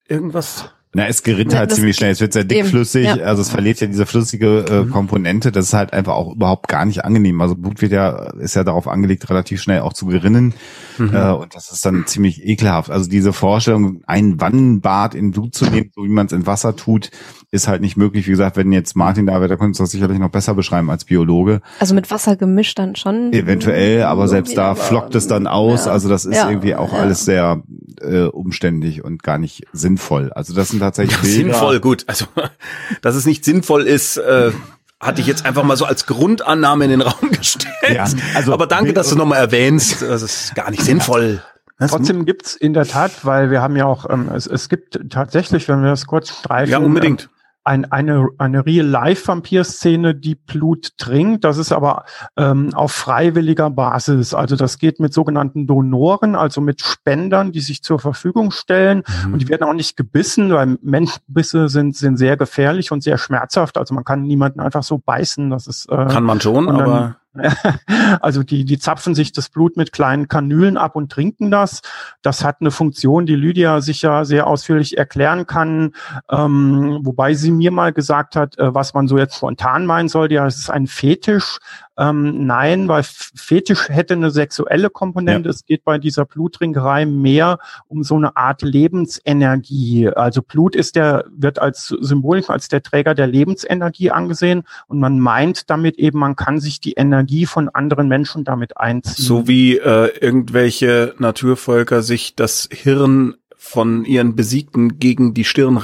irgendwas. 0.08 0.70
Na, 0.94 1.08
es 1.08 1.24
gerinnt 1.24 1.56
halt 1.56 1.72
das- 1.72 1.78
ziemlich 1.78 1.96
schnell. 1.96 2.12
Es 2.12 2.20
wird 2.20 2.34
sehr 2.34 2.42
eben, 2.42 2.50
dickflüssig. 2.50 3.06
ja. 3.06 3.14
Also 3.24 3.42
es 3.42 3.50
verliert 3.50 3.80
ja 3.80 3.88
diese 3.88 4.06
flüssige 4.06 4.66
äh, 4.70 4.84
Mhm. 4.84 4.90
Komponente. 4.92 5.52
Das 5.54 5.68
ist 5.68 5.74
halt 5.74 5.94
einfach 5.94 6.14
auch 6.16 6.36
überhaupt 6.36 6.68
gar 6.68 6.84
nicht 6.86 7.06
angenehm. 7.06 7.40
Also 7.40 7.56
Blut 7.56 7.82
wird 7.82 7.94
ja, 7.94 8.32
ist 8.40 8.56
ja 8.56 8.66
darauf 8.66 8.90
angelegt, 8.90 9.30
relativ 9.30 9.62
schnell 9.62 9.80
auch 9.82 9.94
zu 9.94 10.06
gerinnen. 10.08 10.54
Mhm. 10.98 11.16
Äh, 11.16 11.32
und 11.32 11.56
das 11.56 11.72
ist 11.72 11.86
dann 11.86 12.06
ziemlich 12.08 12.44
ekelhaft. 12.46 12.90
Also 12.92 13.10
diese 13.10 13.32
Vorstellung, 13.32 14.02
ein 14.06 14.42
Wannenbad 14.42 15.16
in 15.16 15.32
Blut 15.32 15.56
zu 15.56 15.66
nehmen, 15.66 15.92
so 15.96 16.04
wie 16.04 16.10
man 16.10 16.26
es 16.26 16.34
in 16.34 16.46
Wasser 16.46 16.76
tut, 16.76 17.10
ist 17.52 17.68
halt 17.68 17.82
nicht 17.82 17.98
möglich. 17.98 18.28
Wie 18.28 18.32
gesagt, 18.32 18.56
wenn 18.56 18.72
jetzt 18.72 18.96
Martin 18.96 19.26
da 19.26 19.34
wäre, 19.34 19.50
der 19.50 19.58
könnte 19.58 19.70
uns 19.70 19.78
das 19.78 19.92
sicherlich 19.92 20.18
noch 20.20 20.30
besser 20.30 20.54
beschreiben 20.56 20.90
als 20.90 21.04
Biologe. 21.06 21.62
Also 21.80 21.94
mit 21.94 22.10
Wasser 22.10 22.38
gemischt 22.38 22.80
dann 22.80 22.96
schon. 22.96 23.34
Eventuell, 23.34 24.04
aber 24.04 24.28
selbst 24.30 24.58
da 24.58 24.74
flockt 24.74 25.16
es 25.16 25.28
dann 25.28 25.48
aus. 25.48 25.86
ja. 25.86 25.92
Also 25.92 26.08
das 26.10 26.24
ist 26.26 26.38
Ja. 26.38 26.50
irgendwie 26.50 26.76
auch 26.76 26.94
Ja. 26.94 27.00
alles 27.00 27.26
sehr 27.26 27.62
äh, 28.02 28.24
umständlich 28.24 29.04
und 29.04 29.22
gar 29.22 29.38
nicht 29.38 29.66
sinnvoll. 29.74 30.32
Also 30.34 30.54
das 30.56 30.70
sind 30.70 30.80
tatsächlich 30.80 31.18
Bilder- 31.20 31.36
sinnvoll, 31.36 31.80
gut. 31.82 32.06
Also, 32.08 32.26
dass 33.02 33.16
es 33.16 33.26
nicht 33.26 33.44
sinnvoll 33.46 33.84
ist, 33.84 34.18
äh, 34.18 34.52
hatte 35.00 35.20
ich 35.22 35.28
jetzt 35.28 35.46
einfach 35.46 35.64
mal 35.64 35.76
so 35.78 35.86
als 35.86 36.06
Grundannahme 36.06 36.86
in 36.86 36.92
den 36.92 37.02
Raum 37.02 37.30
gestellt. 37.32 37.68
Ja, 37.94 38.06
also- 38.34 38.54
Aber 38.54 38.66
danke, 38.66 38.94
dass 38.94 39.10
du 39.10 39.16
nochmal 39.18 39.40
erwähnst. 39.40 40.02
Das 40.02 40.22
ist 40.22 40.56
gar 40.56 40.72
nicht 40.72 40.84
sinnvoll. 40.84 41.42
Trotzdem 41.80 42.26
gibt's 42.26 42.56
in 42.56 42.74
der 42.74 42.86
Tat, 42.86 43.26
weil 43.26 43.50
wir 43.50 43.62
haben 43.62 43.76
ja 43.76 43.86
auch, 43.88 44.08
ähm, 44.10 44.30
es, 44.34 44.46
es 44.46 44.70
gibt 44.70 45.00
tatsächlich, 45.10 45.68
wenn 45.68 45.82
wir 45.82 45.90
das 45.90 46.06
kurz 46.06 46.30
streifen, 46.30 46.72
Ja, 46.72 46.78
unbedingt. 46.78 47.30
Ein, 47.64 47.92
eine, 47.92 48.28
eine 48.38 48.66
Real-Life-Vampir-Szene, 48.66 50.16
die 50.16 50.36
Blut 50.36 50.98
trinkt. 50.98 51.44
Das 51.44 51.58
ist 51.58 51.72
aber 51.72 52.06
ähm, 52.38 52.74
auf 52.74 52.92
freiwilliger 52.92 53.70
Basis. 53.70 54.34
Also 54.34 54.56
das 54.56 54.80
geht 54.80 55.00
mit 55.00 55.14
sogenannten 55.14 55.68
Donoren, 55.68 56.36
also 56.36 56.62
mit 56.62 56.82
Spendern, 56.82 57.52
die 57.52 57.60
sich 57.62 57.84
zur 57.84 58.00
Verfügung 58.00 58.52
stellen. 58.52 59.04
Mhm. 59.26 59.34
Und 59.34 59.42
die 59.42 59.50
werden 59.50 59.64
auch 59.64 59.74
nicht 59.74 59.96
gebissen, 59.96 60.52
weil 60.52 60.78
Menschbisse 60.82 61.70
sind, 61.70 61.96
sind 61.96 62.18
sehr 62.18 62.38
gefährlich 62.38 62.92
und 62.92 63.04
sehr 63.04 63.18
schmerzhaft. 63.18 63.78
Also 63.78 63.94
man 63.94 64.04
kann 64.04 64.24
niemanden 64.24 64.60
einfach 64.60 64.84
so 64.84 64.98
beißen. 64.98 65.50
Das 65.50 65.68
ist 65.68 65.88
äh, 65.90 66.08
Kann 66.08 66.24
man 66.24 66.42
schon, 66.42 66.66
dann- 66.66 66.82
aber 66.82 67.16
also 68.22 68.44
die, 68.44 68.66
die 68.66 68.78
zapfen 68.78 69.16
sich 69.16 69.32
das 69.32 69.50
Blut 69.50 69.78
mit 69.78 69.92
kleinen 69.92 70.28
Kanülen 70.28 70.78
ab 70.78 70.96
und 70.96 71.12
trinken 71.12 71.50
das. 71.50 71.82
Das 72.22 72.44
hat 72.44 72.58
eine 72.60 72.72
Funktion, 72.72 73.26
die 73.26 73.36
Lydia 73.36 73.82
sicher 73.82 74.26
sehr 74.26 74.48
ausführlich 74.48 74.98
erklären 74.98 75.48
kann, 75.48 75.94
ähm, 76.30 77.00
wobei 77.04 77.34
sie 77.34 77.52
mir 77.52 77.72
mal 77.72 77.94
gesagt 77.94 78.36
hat, 78.36 78.58
äh, 78.58 78.74
was 78.74 78.94
man 78.94 79.08
so 79.08 79.18
jetzt 79.18 79.38
spontan 79.38 79.86
meinen 79.86 80.10
sollte, 80.10 80.36
ja, 80.36 80.46
es 80.46 80.58
ist 80.58 80.70
ein 80.70 80.88
Fetisch. 80.88 81.60
Ähm, 82.02 82.48
nein, 82.48 82.88
weil 82.88 83.04
Fetisch 83.04 83.90
hätte 83.90 84.16
eine 84.16 84.32
sexuelle 84.32 84.90
Komponente. 84.90 85.50
Es 85.50 85.66
geht 85.68 85.84
bei 85.84 86.00
dieser 86.00 86.26
Bluttrinkerei 86.26 87.06
mehr 87.06 87.60
um 87.88 88.04
so 88.04 88.16
eine 88.16 88.36
Art 88.36 88.64
Lebensenergie. 88.64 90.10
Also 90.10 90.42
Blut 90.42 90.76
ist 90.76 90.96
der, 90.96 91.26
wird 91.30 91.60
als 91.60 91.94
symbolisch 92.00 92.50
als 92.50 92.70
der 92.70 92.82
Träger 92.82 93.14
der 93.14 93.28
Lebensenergie 93.28 94.10
angesehen 94.10 94.64
und 94.88 95.00
man 95.00 95.20
meint 95.20 95.70
damit 95.70 96.00
eben, 96.00 96.18
man 96.18 96.36
kann 96.36 96.60
sich 96.60 96.80
die 96.80 96.94
Energie 96.94 97.46
von 97.46 97.70
anderen 97.70 98.08
Menschen 98.08 98.46
damit 98.46 98.78
einziehen. 98.78 99.24
so 99.24 99.48
wie 99.48 99.78
äh, 99.78 100.08
irgendwelche 100.20 101.14
Naturvölker 101.20 102.02
sich 102.02 102.36
das 102.36 102.68
Hirn 102.72 103.36
von 103.56 104.06
ihren 104.06 104.36
Besiegten 104.36 104.98
gegen 104.98 105.36
die 105.36 105.44
Stirn 105.44 105.84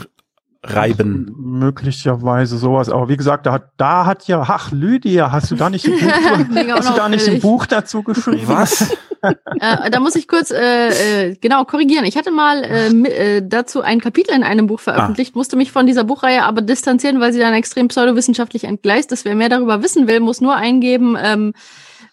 reiben. 0.63 1.33
Möglicherweise 1.37 2.57
sowas. 2.57 2.89
Aber 2.89 3.09
wie 3.09 3.17
gesagt, 3.17 3.45
da 3.45 3.53
hat, 3.53 3.69
da 3.77 4.05
hat 4.05 4.27
ja, 4.27 4.41
ach 4.41 4.71
Lydia, 4.71 5.31
hast 5.31 5.51
du 5.51 5.55
da 5.55 5.69
nicht 5.69 5.85
ein 5.85 5.93
Buch, 5.93 6.11
hast 6.75 6.89
du 6.89 6.93
da 6.93 7.09
nicht 7.09 7.27
ein. 7.27 7.39
Buch 7.39 7.65
dazu 7.65 8.03
geschrieben? 8.03 8.47
Was? 8.47 8.91
äh, 9.21 9.89
da 9.89 9.99
muss 9.99 10.15
ich 10.15 10.27
kurz 10.27 10.51
äh, 10.51 11.29
äh, 11.29 11.35
genau 11.35 11.65
korrigieren. 11.65 12.05
Ich 12.05 12.17
hatte 12.17 12.31
mal 12.31 12.63
äh, 12.63 13.37
äh, 13.37 13.41
dazu 13.45 13.81
ein 13.81 13.99
Kapitel 13.99 14.35
in 14.35 14.43
einem 14.43 14.67
Buch 14.67 14.79
veröffentlicht, 14.79 15.35
musste 15.35 15.55
mich 15.55 15.71
von 15.71 15.85
dieser 15.85 16.03
Buchreihe 16.03 16.43
aber 16.43 16.61
distanzieren, 16.61 17.19
weil 17.19 17.33
sie 17.33 17.39
dann 17.39 17.53
extrem 17.53 17.87
pseudowissenschaftlich 17.87 18.63
entgleist 18.63 19.11
ist. 19.11 19.25
Wer 19.25 19.35
mehr 19.35 19.49
darüber 19.49 19.83
wissen 19.83 20.07
will, 20.07 20.19
muss 20.19 20.41
nur 20.41 20.55
eingeben 20.55 21.17
ähm, 21.21 21.53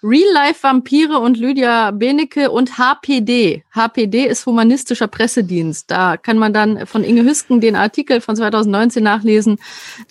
Real-Life-Vampire 0.05 1.19
und 1.19 1.39
Lydia 1.39 1.91
Benecke 1.91 2.51
und 2.51 2.77
HPD. 2.77 3.65
HPD 3.75 4.27
ist 4.27 4.45
Humanistischer 4.45 5.09
Pressedienst. 5.09 5.91
Da 5.91 6.19
kann 6.19 6.37
man 6.37 6.53
dann 6.53 6.87
von 6.87 7.03
Inge 7.03 7.25
Hüsken 7.25 7.63
den 7.63 7.75
Artikel 7.75 8.21
von 8.21 8.37
2019 8.37 9.03
nachlesen, 9.03 9.57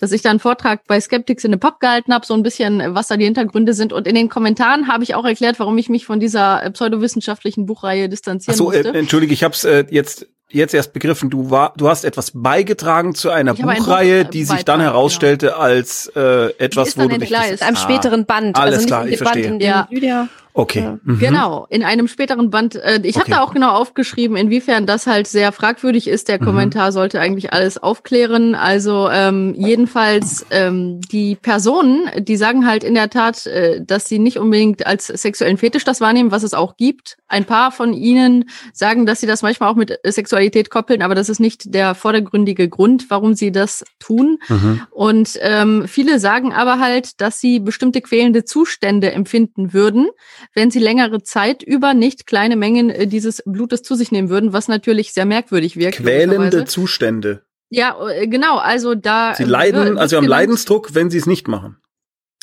dass 0.00 0.10
ich 0.10 0.22
da 0.22 0.30
einen 0.30 0.40
Vortrag 0.40 0.84
bei 0.88 1.00
Skeptics 1.00 1.44
in 1.44 1.52
the 1.52 1.58
Pop 1.58 1.78
gehalten 1.78 2.12
habe, 2.12 2.26
so 2.26 2.34
ein 2.34 2.42
bisschen, 2.42 2.82
was 2.94 3.06
da 3.06 3.16
die 3.16 3.24
Hintergründe 3.24 3.72
sind. 3.72 3.92
Und 3.92 4.08
in 4.08 4.16
den 4.16 4.28
Kommentaren 4.28 4.88
habe 4.88 5.04
ich 5.04 5.14
auch 5.14 5.24
erklärt, 5.24 5.60
warum 5.60 5.78
ich 5.78 5.88
mich 5.88 6.06
von 6.06 6.18
dieser 6.18 6.64
äh, 6.64 6.70
pseudowissenschaftlichen 6.72 7.64
Buchreihe 7.64 8.08
distanzieren 8.08 8.54
Achso, 8.54 8.72
äh, 8.72 8.82
musste. 8.82 8.98
entschuldige, 8.98 9.32
ich 9.32 9.44
hab's 9.44 9.62
äh, 9.62 9.86
jetzt 9.90 10.26
jetzt 10.54 10.74
erst 10.74 10.92
begriffen. 10.92 11.30
Du 11.30 11.50
war, 11.50 11.72
du 11.76 11.88
hast 11.88 12.04
etwas 12.04 12.30
beigetragen 12.34 13.14
zu 13.14 13.30
einer 13.30 13.52
Ich 13.54 13.60
Buchreihe, 13.60 14.24
Buch, 14.24 14.28
äh, 14.28 14.32
die 14.32 14.44
sich 14.44 14.64
dann 14.64 14.80
herausstellte 14.80 15.56
als 15.56 16.10
äh, 16.16 16.50
etwas, 16.58 16.88
ist 16.88 16.98
dann 16.98 17.04
wo 17.06 17.08
du 17.08 17.18
dich 17.18 17.36
einem 17.62 17.76
späteren 17.76 18.24
Band. 18.24 18.56
alles 18.56 18.74
also 18.74 18.76
nicht 18.78 18.86
klar, 18.86 19.06
in 19.06 19.12
ich 19.12 19.18
dem 19.18 19.24
Band, 19.24 19.34
verstehe. 19.34 19.52
in 19.52 19.58
dem 19.58 20.08
Ja. 20.08 20.28
Okay. 20.56 20.80
Ja. 20.82 20.98
Mhm. 21.02 21.18
Genau, 21.18 21.66
in 21.68 21.82
einem 21.82 22.06
späteren 22.06 22.48
Band. 22.48 22.76
Äh, 22.76 23.00
ich 23.02 23.16
habe 23.16 23.24
Okay. 23.26 23.32
da 23.32 23.40
auch 23.42 23.52
genau 23.52 23.70
aufgeschrieben, 23.72 24.36
inwiefern 24.36 24.86
das 24.86 25.08
halt 25.08 25.26
sehr 25.26 25.50
fragwürdig 25.50 26.06
ist. 26.06 26.28
Der 26.28 26.40
Mhm. 26.40 26.44
Kommentar 26.44 26.92
sollte 26.92 27.18
eigentlich 27.18 27.52
alles 27.52 27.76
aufklären. 27.76 28.54
Also 28.54 29.08
ähm, 29.10 29.54
jedenfalls 29.56 30.46
ähm, 30.52 31.00
die 31.10 31.34
Personen, 31.34 32.08
die 32.24 32.36
sagen 32.36 32.66
halt 32.68 32.84
in 32.84 32.94
der 32.94 33.10
Tat, 33.10 33.46
äh, 33.46 33.84
dass 33.84 34.08
sie 34.08 34.20
nicht 34.20 34.38
unbedingt 34.38 34.86
als 34.86 35.08
sexuellen 35.08 35.58
Fetisch 35.58 35.82
das 35.84 36.00
wahrnehmen, 36.00 36.30
was 36.30 36.44
es 36.44 36.54
auch 36.54 36.76
gibt. 36.76 37.16
Ein 37.26 37.46
paar 37.46 37.72
von 37.72 37.92
ihnen 37.92 38.44
sagen, 38.72 39.06
dass 39.06 39.20
sie 39.20 39.26
das 39.26 39.42
manchmal 39.42 39.70
auch 39.70 39.76
mit 39.76 39.90
äh, 40.04 40.12
Sexualität 40.12 40.70
koppeln, 40.70 41.02
aber 41.02 41.16
das 41.16 41.28
ist 41.28 41.40
nicht 41.40 41.74
der 41.74 41.96
vordergründige 41.96 42.68
Grund, 42.68 43.10
warum 43.10 43.34
sie 43.34 43.50
das 43.50 43.84
tun. 43.98 44.38
Mhm. 44.48 44.82
Und 44.92 45.36
ähm, 45.42 45.88
viele 45.88 46.20
sagen 46.20 46.52
aber 46.52 46.78
halt, 46.78 47.20
dass 47.20 47.40
sie 47.40 47.58
bestimmte 47.58 48.00
quälende 48.00 48.44
Zustände 48.44 49.10
empfinden 49.10 49.72
würden, 49.72 50.06
wenn 50.54 50.70
sie 50.70 50.78
längere 50.80 51.22
Zeit 51.22 51.62
über 51.62 51.94
nicht 51.94 52.26
kleine 52.26 52.56
Mengen 52.56 52.90
äh, 52.90 53.06
dieses 53.06 53.42
Blutes 53.46 53.82
zu 53.82 53.94
sich 53.94 54.12
nehmen 54.12 54.28
würden, 54.28 54.52
was 54.52 54.68
natürlich 54.68 55.12
sehr 55.12 55.24
merkwürdig 55.24 55.76
wirkt. 55.76 55.96
Quälende. 55.98 56.64
Zustände. 56.64 57.42
Ja, 57.70 57.96
äh, 58.08 58.26
genau. 58.26 58.58
Also 58.58 58.94
da 58.94 59.34
Sie 59.34 59.44
äh, 59.44 59.46
leiden, 59.46 59.84
wird 59.84 59.98
also 59.98 60.16
haben 60.16 60.24
genannt- 60.24 60.40
Leidensdruck, 60.40 60.94
wenn 60.94 61.10
sie 61.10 61.18
es 61.18 61.26
nicht 61.26 61.48
machen. 61.48 61.76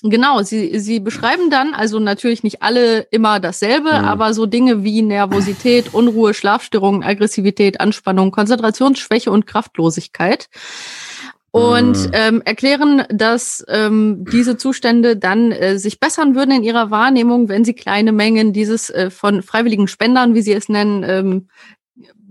Genau, 0.04 0.42
sie, 0.42 0.80
sie 0.80 1.00
beschreiben 1.00 1.52
dann, 1.52 1.76
also 1.76 2.00
natürlich 2.00 2.42
nicht 2.42 2.64
alle 2.64 3.02
immer 3.12 3.40
dasselbe, 3.40 3.90
Mhm. 3.90 4.06
aber 4.06 4.34
so 4.34 4.48
Dinge 4.48 4.84
wie 4.84 5.04
Nervosität, 5.04 5.94
Unruhe, 5.94 6.34
Schlafstörungen, 6.34 7.04
Aggressivität, 7.04 7.80
Anspannung, 7.80 8.32
Konzentrationsschwäche 8.32 9.30
und 9.30 9.46
Kraftlosigkeit. 9.46 10.50
Und 11.52 11.98
Mhm. 12.06 12.10
ähm, 12.14 12.42
erklären, 12.46 13.04
dass 13.10 13.64
ähm, 13.68 14.24
diese 14.32 14.56
Zustände 14.56 15.18
dann 15.18 15.52
äh, 15.52 15.78
sich 15.78 16.00
bessern 16.00 16.34
würden 16.34 16.52
in 16.56 16.64
ihrer 16.64 16.92
Wahrnehmung, 16.92 17.50
wenn 17.50 17.66
sie 17.66 17.74
kleine 17.74 18.14
Mengen 18.14 18.54
dieses 18.54 18.90
äh, 18.90 19.10
von 19.10 19.42
freiwilligen 19.44 19.90
Spendern, 19.90 20.34
wie 20.34 20.42
sie 20.42 20.54
es 20.54 20.70
nennen, 20.70 21.04
ähm, 21.06 21.48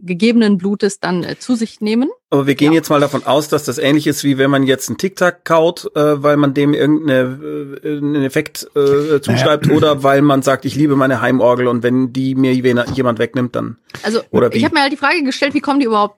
gegebenen 0.02 0.56
Blutes 0.56 0.98
dann 1.00 1.22
äh, 1.24 1.38
zu 1.38 1.54
sich 1.54 1.82
nehmen. 1.82 2.08
Aber 2.30 2.46
wir 2.46 2.54
gehen 2.54 2.72
Ja. 2.72 2.78
jetzt 2.78 2.88
mal 2.88 3.00
davon 3.00 3.26
aus, 3.26 3.48
dass 3.48 3.64
das 3.64 3.76
ähnlich 3.76 4.06
ist, 4.06 4.24
wie 4.24 4.38
wenn 4.38 4.50
man 4.50 4.62
jetzt 4.62 4.88
einen 4.88 4.96
Tic-Tac 4.96 5.44
kaut, 5.44 5.90
äh, 5.94 6.22
weil 6.22 6.38
man 6.38 6.54
dem 6.54 6.72
irgendeinen 6.72 7.76
äh, 7.84 7.88
einen 7.88 8.22
Effekt 8.24 8.66
äh, 8.74 9.20
zuschreibt 9.20 9.68
oder 9.68 10.02
weil 10.02 10.22
man 10.22 10.40
sagt, 10.40 10.64
ich 10.64 10.74
liebe 10.76 10.96
meine 10.96 11.20
Heimorgel 11.20 11.66
und 11.66 11.82
wenn 11.82 12.14
die 12.14 12.34
mir 12.34 12.54
jemand 12.54 13.18
wegnimmt, 13.18 13.54
dann 13.54 13.76
Also 14.02 14.20
Oder 14.30 14.50
wie? 14.54 14.58
ich 14.58 14.64
habe 14.64 14.74
mir 14.74 14.80
halt 14.80 14.92
die 14.92 14.96
Frage 14.96 15.22
gestellt, 15.24 15.52
wie 15.52 15.60
kommen 15.60 15.80
die 15.80 15.86
überhaupt 15.86 16.16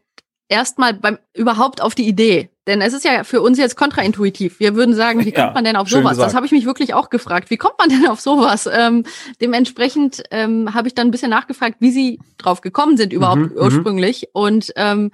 erstmal 0.52 0.94
beim 0.94 1.18
überhaupt 1.34 1.80
auf 1.80 1.94
die 1.94 2.06
Idee? 2.06 2.50
Denn 2.68 2.80
es 2.80 2.92
ist 2.92 3.04
ja 3.04 3.24
für 3.24 3.42
uns 3.42 3.58
jetzt 3.58 3.74
kontraintuitiv. 3.76 4.60
Wir 4.60 4.76
würden 4.76 4.94
sagen, 4.94 5.24
wie 5.24 5.30
Ja, 5.34 5.42
kommt 5.44 5.54
man 5.56 5.64
denn 5.64 5.74
auf 5.74 5.88
sowas? 5.88 6.16
Das 6.16 6.34
habe 6.34 6.46
ich 6.46 6.52
mich 6.52 6.64
wirklich 6.64 6.94
auch 6.94 7.10
gefragt. 7.10 7.50
Wie 7.50 7.56
kommt 7.56 7.74
man 7.78 7.88
denn 7.88 8.06
auf 8.06 8.20
sowas? 8.20 8.68
Ähm, 8.72 9.04
dementsprechend 9.40 10.22
ähm, 10.30 10.72
habe 10.72 10.86
ich 10.86 10.94
dann 10.94 11.08
ein 11.08 11.10
bisschen 11.10 11.30
nachgefragt, 11.30 11.78
wie 11.80 11.90
sie 11.90 12.20
drauf 12.38 12.60
gekommen 12.60 12.96
sind 12.96 13.12
überhaupt 13.12 13.40
Mhm, 13.40 13.50
mhm. 13.52 13.56
ursprünglich. 13.58 14.28
Und 14.32 14.72
ähm, 14.76 15.10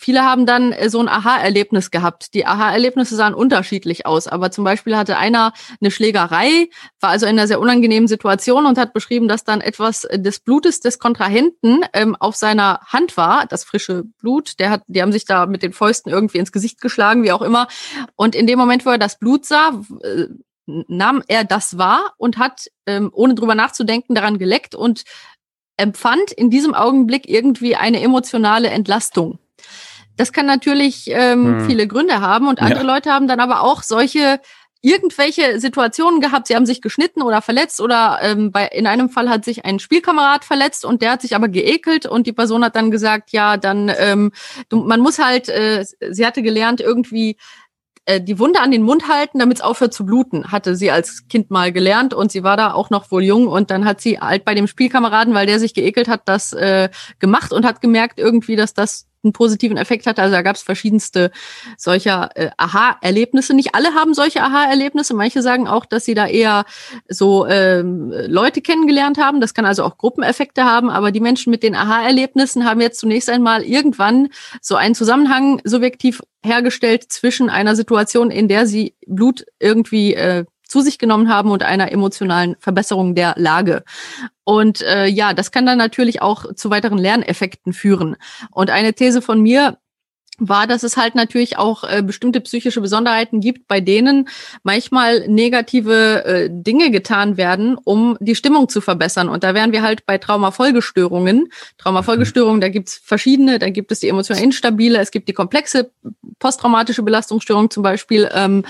Viele 0.00 0.24
haben 0.24 0.46
dann 0.46 0.72
äh, 0.72 0.88
so 0.88 0.98
ein 0.98 1.08
Aha-Erlebnis 1.08 1.90
gehabt. 1.90 2.32
Die 2.32 2.46
Aha-Erlebnisse 2.46 3.16
sahen 3.16 3.34
unterschiedlich 3.34 4.06
aus, 4.06 4.26
aber 4.26 4.50
zum 4.50 4.64
Beispiel 4.64 4.96
hatte 4.96 5.18
einer 5.18 5.52
eine 5.78 5.90
Schlägerei, 5.90 6.70
war 7.00 7.10
also 7.10 7.26
in 7.26 7.38
einer 7.38 7.46
sehr 7.46 7.60
unangenehmen 7.60 8.08
Situation 8.08 8.64
und 8.64 8.78
hat 8.78 8.94
beschrieben, 8.94 9.28
dass 9.28 9.44
dann 9.44 9.60
etwas 9.60 10.08
des 10.10 10.40
Blutes 10.40 10.80
des 10.80 10.98
Kontrahenten 10.98 11.84
ähm, 11.92 12.16
auf 12.16 12.34
seiner 12.34 12.80
Hand 12.86 13.18
war, 13.18 13.44
das 13.44 13.64
frische 13.64 14.04
Blut. 14.20 14.58
Der 14.58 14.70
hat, 14.70 14.82
die 14.86 15.02
haben 15.02 15.12
sich 15.12 15.26
da 15.26 15.44
mit 15.44 15.62
den 15.62 15.74
Fäusten 15.74 16.10
irgendwie 16.10 16.38
ins 16.38 16.50
Gesicht 16.50 16.80
geschlagen, 16.80 17.22
wie 17.22 17.32
auch 17.32 17.42
immer. 17.42 17.68
Und 18.16 18.34
in 18.34 18.46
dem 18.46 18.58
Moment, 18.58 18.86
wo 18.86 18.90
er 18.90 18.98
das 18.98 19.18
Blut 19.18 19.44
sah, 19.44 19.82
äh, 20.02 20.28
nahm 20.66 21.22
er 21.28 21.44
das 21.44 21.76
wahr 21.76 22.14
und 22.16 22.38
hat, 22.38 22.68
ähm, 22.86 23.10
ohne 23.12 23.34
drüber 23.34 23.54
nachzudenken, 23.54 24.14
daran 24.14 24.38
geleckt 24.38 24.74
und 24.74 25.02
empfand 25.76 26.32
in 26.32 26.48
diesem 26.48 26.74
Augenblick 26.74 27.28
irgendwie 27.28 27.76
eine 27.76 28.00
emotionale 28.00 28.70
Entlastung. 28.70 29.38
Das 30.20 30.32
kann 30.32 30.44
natürlich 30.44 31.08
ähm, 31.10 31.60
Hm. 31.60 31.66
viele 31.66 31.86
Gründe 31.88 32.20
haben 32.20 32.46
und 32.46 32.60
andere 32.60 32.86
Ja. 32.86 32.94
Leute 32.94 33.10
haben 33.10 33.26
dann 33.26 33.40
aber 33.40 33.62
auch 33.62 33.82
solche 33.82 34.38
irgendwelche 34.82 35.58
Situationen 35.58 36.20
gehabt. 36.20 36.46
Sie 36.46 36.54
haben 36.56 36.66
sich 36.66 36.82
geschnitten 36.82 37.22
oder 37.22 37.40
verletzt 37.40 37.80
oder 37.80 38.18
ähm, 38.22 38.52
bei 38.52 38.66
in 38.66 38.86
einem 38.86 39.08
Fall 39.08 39.30
hat 39.30 39.46
sich 39.46 39.64
ein 39.64 39.78
Spielkamerad 39.78 40.44
verletzt 40.44 40.84
und 40.84 41.00
der 41.00 41.12
hat 41.12 41.22
sich 41.22 41.34
aber 41.34 41.48
geekelt 41.48 42.04
und 42.04 42.26
die 42.26 42.34
Person 42.34 42.62
hat 42.64 42.76
dann 42.76 42.90
gesagt, 42.90 43.32
ja, 43.32 43.56
dann 43.56 43.90
ähm, 43.98 44.32
du, 44.68 44.84
man 44.84 45.00
muss 45.00 45.18
halt, 45.18 45.48
äh, 45.48 45.84
sie 46.10 46.26
hatte 46.26 46.42
gelernt 46.42 46.80
irgendwie 46.82 47.36
äh, 48.06 48.20
die 48.20 48.38
Wunde 48.38 48.60
an 48.60 48.70
den 48.70 48.82
Mund 48.82 49.08
halten, 49.08 49.38
damit 49.38 49.58
es 49.58 49.62
aufhört 49.62 49.94
zu 49.94 50.04
bluten, 50.06 50.50
hatte 50.52 50.76
sie 50.76 50.90
als 50.90 51.28
Kind 51.28 51.50
mal 51.50 51.72
gelernt 51.72 52.12
und 52.14 52.30
sie 52.32 52.42
war 52.42 52.56
da 52.58 52.72
auch 52.72 52.90
noch 52.90 53.10
wohl 53.10 53.22
jung 53.22 53.48
und 53.48 53.70
dann 53.70 53.84
hat 53.86 54.00
sie 54.02 54.18
halt 54.18 54.44
bei 54.46 54.54
dem 54.54 54.66
Spielkameraden, 54.66 55.32
weil 55.34 55.46
der 55.46 55.58
sich 55.58 55.72
geekelt 55.74 56.08
hat, 56.08 56.22
das 56.26 56.52
äh, 56.52 56.90
gemacht 57.20 57.52
und 57.54 57.64
hat 57.66 57.80
gemerkt 57.82 58.18
irgendwie, 58.18 58.56
dass 58.56 58.74
das 58.74 59.06
einen 59.22 59.32
positiven 59.32 59.76
Effekt 59.76 60.06
hatte. 60.06 60.22
Also 60.22 60.34
da 60.34 60.42
gab 60.42 60.56
es 60.56 60.62
verschiedenste 60.62 61.30
solcher 61.76 62.30
äh, 62.34 62.50
Aha-Erlebnisse. 62.56 63.54
Nicht 63.54 63.74
alle 63.74 63.94
haben 63.94 64.14
solche 64.14 64.42
Aha-Erlebnisse. 64.42 65.14
Manche 65.14 65.42
sagen 65.42 65.68
auch, 65.68 65.84
dass 65.84 66.04
sie 66.04 66.14
da 66.14 66.26
eher 66.26 66.64
so 67.08 67.46
ähm, 67.46 68.12
Leute 68.26 68.60
kennengelernt 68.60 69.18
haben. 69.18 69.40
Das 69.40 69.54
kann 69.54 69.66
also 69.66 69.84
auch 69.84 69.98
Gruppeneffekte 69.98 70.64
haben. 70.64 70.90
Aber 70.90 71.12
die 71.12 71.20
Menschen 71.20 71.50
mit 71.50 71.62
den 71.62 71.74
Aha-Erlebnissen 71.74 72.64
haben 72.64 72.80
jetzt 72.80 73.00
zunächst 73.00 73.28
einmal 73.28 73.62
irgendwann 73.62 74.28
so 74.60 74.76
einen 74.76 74.94
Zusammenhang 74.94 75.60
subjektiv 75.64 76.20
hergestellt 76.44 77.04
zwischen 77.12 77.50
einer 77.50 77.76
Situation, 77.76 78.30
in 78.30 78.48
der 78.48 78.66
sie 78.66 78.94
Blut 79.06 79.44
irgendwie 79.58 80.14
äh, 80.14 80.44
zu 80.70 80.80
sich 80.80 80.98
genommen 80.98 81.28
haben 81.28 81.50
und 81.50 81.64
einer 81.64 81.90
emotionalen 81.90 82.56
Verbesserung 82.60 83.14
der 83.16 83.34
Lage. 83.36 83.82
Und 84.44 84.82
äh, 84.82 85.06
ja, 85.06 85.34
das 85.34 85.50
kann 85.50 85.66
dann 85.66 85.78
natürlich 85.78 86.22
auch 86.22 86.54
zu 86.54 86.70
weiteren 86.70 86.98
Lerneffekten 86.98 87.72
führen. 87.72 88.16
Und 88.52 88.70
eine 88.70 88.94
These 88.94 89.20
von 89.20 89.42
mir 89.42 89.78
war, 90.40 90.66
dass 90.66 90.82
es 90.82 90.96
halt 90.96 91.14
natürlich 91.14 91.58
auch 91.58 91.84
äh, 91.84 92.02
bestimmte 92.02 92.40
psychische 92.40 92.80
Besonderheiten 92.80 93.40
gibt, 93.40 93.68
bei 93.68 93.80
denen 93.80 94.28
manchmal 94.62 95.28
negative 95.28 96.24
äh, 96.24 96.48
Dinge 96.50 96.90
getan 96.90 97.36
werden, 97.36 97.76
um 97.76 98.16
die 98.20 98.34
Stimmung 98.34 98.68
zu 98.68 98.80
verbessern. 98.80 99.28
Und 99.28 99.44
da 99.44 99.54
wären 99.54 99.72
wir 99.72 99.82
halt 99.82 100.06
bei 100.06 100.18
Traumafolgestörungen. 100.18 101.48
Traumafolgestörungen, 101.78 102.60
da 102.60 102.68
gibt's 102.68 103.00
verschiedene, 103.02 103.58
da 103.58 103.70
gibt 103.70 103.92
es 103.92 104.00
die 104.00 104.08
emotional 104.08 104.42
instabile, 104.42 104.98
es 104.98 105.10
gibt 105.10 105.28
die 105.28 105.34
komplexe 105.34 105.90
posttraumatische 106.38 107.02
Belastungsstörung 107.02 107.70
zum 107.70 107.82
Beispiel. 107.82 108.28
Ähm, 108.34 108.64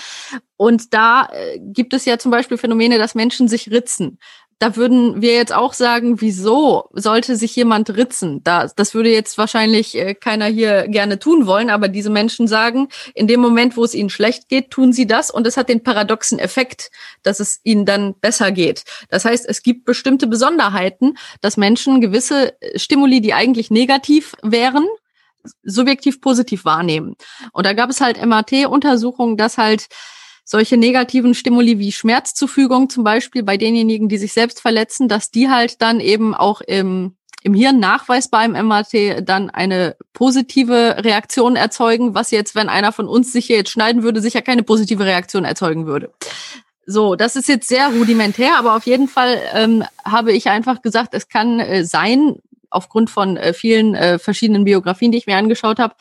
und 0.57 0.93
da 0.93 1.29
äh, 1.33 1.59
gibt 1.59 1.95
es 1.95 2.05
ja 2.05 2.19
zum 2.19 2.31
Beispiel 2.31 2.59
Phänomene, 2.59 2.99
dass 2.99 3.15
Menschen 3.15 3.49
sich 3.49 3.71
ritzen 3.71 4.19
da 4.61 4.77
würden 4.77 5.23
wir 5.23 5.33
jetzt 5.33 5.55
auch 5.55 5.73
sagen, 5.73 6.21
wieso 6.21 6.91
sollte 6.93 7.35
sich 7.37 7.57
jemand 7.57 7.97
ritzen? 7.97 8.45
Da, 8.45 8.67
das 8.77 8.93
würde 8.93 9.11
jetzt 9.11 9.39
wahrscheinlich 9.39 9.97
äh, 9.97 10.15
keiner 10.15 10.45
hier 10.47 10.87
gerne 10.87 11.19
tun 11.19 11.47
wollen, 11.47 11.71
aber 11.71 11.89
diese 11.89 12.11
Menschen 12.11 12.47
sagen, 12.47 12.89
in 13.15 13.27
dem 13.27 13.41
Moment, 13.41 13.79
wo 13.79 13.85
es 13.85 13.95
ihnen 13.95 14.11
schlecht 14.11 14.51
geht, 14.51 14.71
tun 14.71 14.93
sie 14.93 15.07
das 15.07 15.31
und 15.31 15.47
es 15.47 15.57
hat 15.57 15.71
den 15.71 15.83
paradoxen 15.83 16.39
Effekt, 16.39 16.91
dass 17.23 17.41
es 17.41 17.61
ihnen 17.65 17.87
dann 17.87 18.15
besser 18.21 18.53
geht. 18.53 18.85
Das 19.09 19.25
heißt, 19.25 19.49
es 19.49 19.63
gibt 19.63 19.87
bestimmte 19.87 20.27
Besonderheiten, 20.27 21.17
dass 21.41 21.57
Menschen 21.57 22.03
gewisse 22.03 22.61
äh, 22.61 22.79
Stimuli, 22.79 23.23
die 23.23 23.33
eigentlich 23.33 23.71
negativ 23.71 24.37
wären, 24.43 24.87
subjektiv 25.63 26.21
positiv 26.21 26.67
wahrnehmen. 26.67 27.17
Und 27.53 27.65
da 27.65 27.73
gab 27.73 27.89
es 27.89 28.03
halt 28.03 28.23
MAT-Untersuchungen, 28.23 29.39
dass 29.39 29.57
halt 29.57 29.87
solche 30.51 30.77
negativen 30.77 31.33
Stimuli 31.33 31.79
wie 31.79 31.93
Schmerzzufügung 31.93 32.91
zum 32.91 33.05
Beispiel 33.05 33.45
bei 33.45 33.57
denjenigen, 33.57 34.09
die 34.09 34.19
sich 34.19 34.33
selbst 34.33 34.61
verletzen, 34.61 35.07
dass 35.07 35.31
die 35.31 35.49
halt 35.49 35.81
dann 35.81 36.01
eben 36.01 36.35
auch 36.35 36.61
im 36.61 37.15
im 37.43 37.55
Hirn 37.55 37.79
nachweisbar 37.79 38.45
im 38.45 38.53
MRT 38.53 39.27
dann 39.27 39.49
eine 39.49 39.97
positive 40.13 40.97
Reaktion 40.99 41.57
erzeugen, 41.57 42.15
was 42.15 42.33
jetzt, 42.33 42.55
wenn 42.55 42.69
einer 42.69 42.93
von 42.93 43.09
uns 43.09 43.33
sich 43.33 43.47
hier 43.47 43.57
jetzt 43.57 43.71
schneiden 43.71 44.03
würde, 44.03 44.21
sicher 44.21 44.43
keine 44.43 44.63
positive 44.63 45.07
Reaktion 45.07 45.47
erzeugen 45.47 45.87
würde. 45.87 46.13
So, 46.85 47.15
das 47.15 47.37
ist 47.37 47.49
jetzt 47.49 47.69
sehr 47.69 47.89
rudimentär, 47.89 48.59
aber 48.59 48.77
auf 48.77 48.85
jeden 48.85 49.09
Fall 49.09 49.41
ähm, 49.55 49.85
habe 50.05 50.33
ich 50.33 50.51
einfach 50.51 50.83
gesagt, 50.83 51.15
es 51.15 51.29
kann 51.29 51.61
äh, 51.61 51.85
sein, 51.85 52.37
aufgrund 52.71 53.11
von 53.11 53.37
äh, 53.37 53.53
vielen 53.53 53.95
äh, 53.95 54.19
verschiedenen 54.19 54.65
Biografien, 54.65 55.13
die 55.13 55.19
ich 55.19 55.27
mir 55.27 55.37
angeschaut 55.37 55.79
habe, 55.79 55.95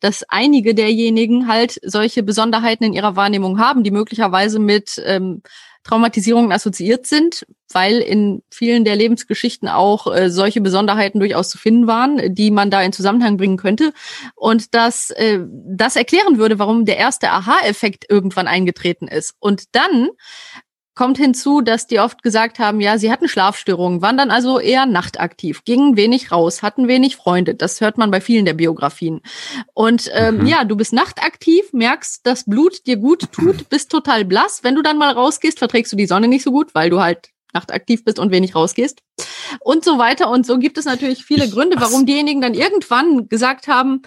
dass 0.00 0.24
einige 0.28 0.74
derjenigen 0.74 1.48
halt 1.48 1.78
solche 1.82 2.22
Besonderheiten 2.22 2.84
in 2.84 2.92
ihrer 2.92 3.16
Wahrnehmung 3.16 3.58
haben, 3.58 3.84
die 3.84 3.90
möglicherweise 3.90 4.58
mit 4.58 5.02
ähm, 5.04 5.42
Traumatisierungen 5.86 6.50
assoziiert 6.50 7.06
sind, 7.06 7.46
weil 7.72 7.98
in 7.98 8.42
vielen 8.50 8.84
der 8.84 8.96
Lebensgeschichten 8.96 9.68
auch 9.68 10.12
äh, 10.12 10.30
solche 10.30 10.60
Besonderheiten 10.60 11.20
durchaus 11.20 11.48
zu 11.48 11.58
finden 11.58 11.86
waren, 11.86 12.34
die 12.34 12.50
man 12.50 12.70
da 12.70 12.82
in 12.82 12.92
Zusammenhang 12.92 13.36
bringen 13.36 13.56
könnte. 13.56 13.92
Und 14.34 14.74
dass 14.74 15.10
äh, 15.10 15.38
das 15.48 15.94
erklären 15.94 16.38
würde, 16.38 16.58
warum 16.58 16.86
der 16.86 16.96
erste 16.96 17.30
Aha-Effekt 17.30 18.04
irgendwann 18.08 18.48
eingetreten 18.48 19.06
ist. 19.06 19.34
Und 19.38 19.76
dann 19.76 20.08
Kommt 20.96 21.18
hinzu, 21.18 21.60
dass 21.60 21.86
die 21.86 22.00
oft 22.00 22.22
gesagt 22.22 22.58
haben, 22.58 22.80
ja, 22.80 22.96
sie 22.96 23.12
hatten 23.12 23.28
Schlafstörungen, 23.28 24.00
waren 24.00 24.16
dann 24.16 24.30
also 24.30 24.58
eher 24.58 24.86
nachtaktiv, 24.86 25.62
gingen 25.64 25.96
wenig 25.96 26.32
raus, 26.32 26.62
hatten 26.62 26.88
wenig 26.88 27.16
Freunde. 27.16 27.54
Das 27.54 27.82
hört 27.82 27.98
man 27.98 28.10
bei 28.10 28.22
vielen 28.22 28.46
der 28.46 28.54
Biografien. 28.54 29.20
Und 29.74 30.10
ähm, 30.14 30.38
mhm. 30.38 30.46
ja, 30.46 30.64
du 30.64 30.74
bist 30.74 30.94
nachtaktiv, 30.94 31.72
merkst, 31.74 32.26
dass 32.26 32.44
Blut 32.44 32.86
dir 32.86 32.96
gut 32.96 33.30
tut, 33.30 33.68
bist 33.68 33.90
total 33.90 34.24
blass. 34.24 34.64
Wenn 34.64 34.74
du 34.74 34.80
dann 34.80 34.96
mal 34.96 35.12
rausgehst, 35.12 35.58
verträgst 35.58 35.92
du 35.92 35.96
die 35.96 36.06
Sonne 36.06 36.28
nicht 36.28 36.42
so 36.42 36.50
gut, 36.50 36.74
weil 36.74 36.88
du 36.88 37.00
halt 37.00 37.28
nachtaktiv 37.52 38.02
bist 38.02 38.18
und 38.18 38.30
wenig 38.30 38.54
rausgehst. 38.54 39.02
Und 39.60 39.84
so 39.84 39.98
weiter. 39.98 40.30
Und 40.30 40.46
so 40.46 40.58
gibt 40.58 40.78
es 40.78 40.86
natürlich 40.86 41.24
viele 41.26 41.48
Gründe, 41.50 41.78
warum 41.78 42.06
diejenigen 42.06 42.40
dann 42.40 42.54
irgendwann 42.54 43.28
gesagt 43.28 43.68
haben, 43.68 44.00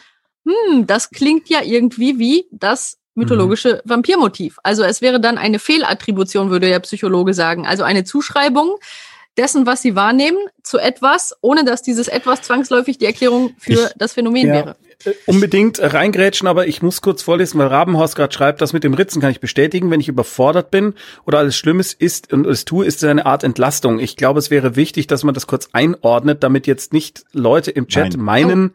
hm, 0.44 0.88
das 0.88 1.12
klingt 1.12 1.50
ja 1.50 1.62
irgendwie 1.62 2.18
wie 2.18 2.46
das 2.52 2.98
mythologische 3.20 3.82
mhm. 3.84 3.90
Vampirmotiv. 3.90 4.58
Also 4.64 4.84
es 4.84 5.02
wäre 5.02 5.20
dann 5.20 5.38
eine 5.38 5.60
Fehlattribution, 5.60 6.50
würde 6.50 6.68
der 6.68 6.80
Psychologe 6.80 7.34
sagen. 7.34 7.68
Also 7.68 7.84
eine 7.84 8.04
Zuschreibung 8.04 8.78
dessen, 9.38 9.66
was 9.66 9.82
sie 9.82 9.96
wahrnehmen, 9.96 10.38
zu 10.64 10.80
etwas, 10.80 11.36
ohne 11.42 11.64
dass 11.64 11.82
dieses 11.82 12.08
etwas 12.08 12.42
zwangsläufig 12.42 12.98
die 12.98 13.06
Erklärung 13.06 13.56
für 13.58 13.74
ich, 13.74 13.90
das 13.98 14.14
Phänomen 14.14 14.48
ja, 14.48 14.54
wäre. 14.54 14.76
Äh, 15.06 15.12
unbedingt 15.28 15.80
reingrätschen, 15.82 16.48
aber 16.48 16.68
ich 16.68 16.82
muss 16.82 17.02
kurz 17.02 17.22
vorlesen, 17.22 17.58
weil 17.58 17.68
Rabenhaus 17.68 18.16
gerade 18.16 18.34
schreibt, 18.34 18.62
das 18.62 18.74
mit 18.74 18.84
dem 18.84 18.94
Ritzen 18.94 19.22
kann 19.22 19.32
ich 19.32 19.40
bestätigen, 19.40 19.92
wenn 19.92 20.02
ich 20.02 20.10
überfordert 20.10 20.72
bin 20.72 20.94
oder 21.26 21.38
alles 21.38 21.56
Schlimmes 21.56 21.94
ist 21.94 22.34
und 22.34 22.46
es 22.46 22.66
tue, 22.66 22.86
ist 22.86 23.02
es 23.02 23.10
eine 23.10 23.26
Art 23.26 23.46
Entlastung. 23.46 24.00
Ich 24.00 24.18
glaube, 24.18 24.40
es 24.40 24.52
wäre 24.52 24.76
wichtig, 24.76 25.08
dass 25.08 25.24
man 25.24 25.34
das 25.34 25.48
kurz 25.48 25.70
einordnet, 25.72 26.44
damit 26.44 26.68
jetzt 26.68 26.92
nicht 26.92 27.24
Leute 27.32 27.72
im 27.72 27.88
Chat 27.88 28.14
Nein. 28.14 28.22
meinen, 28.22 28.70
oh 28.70 28.74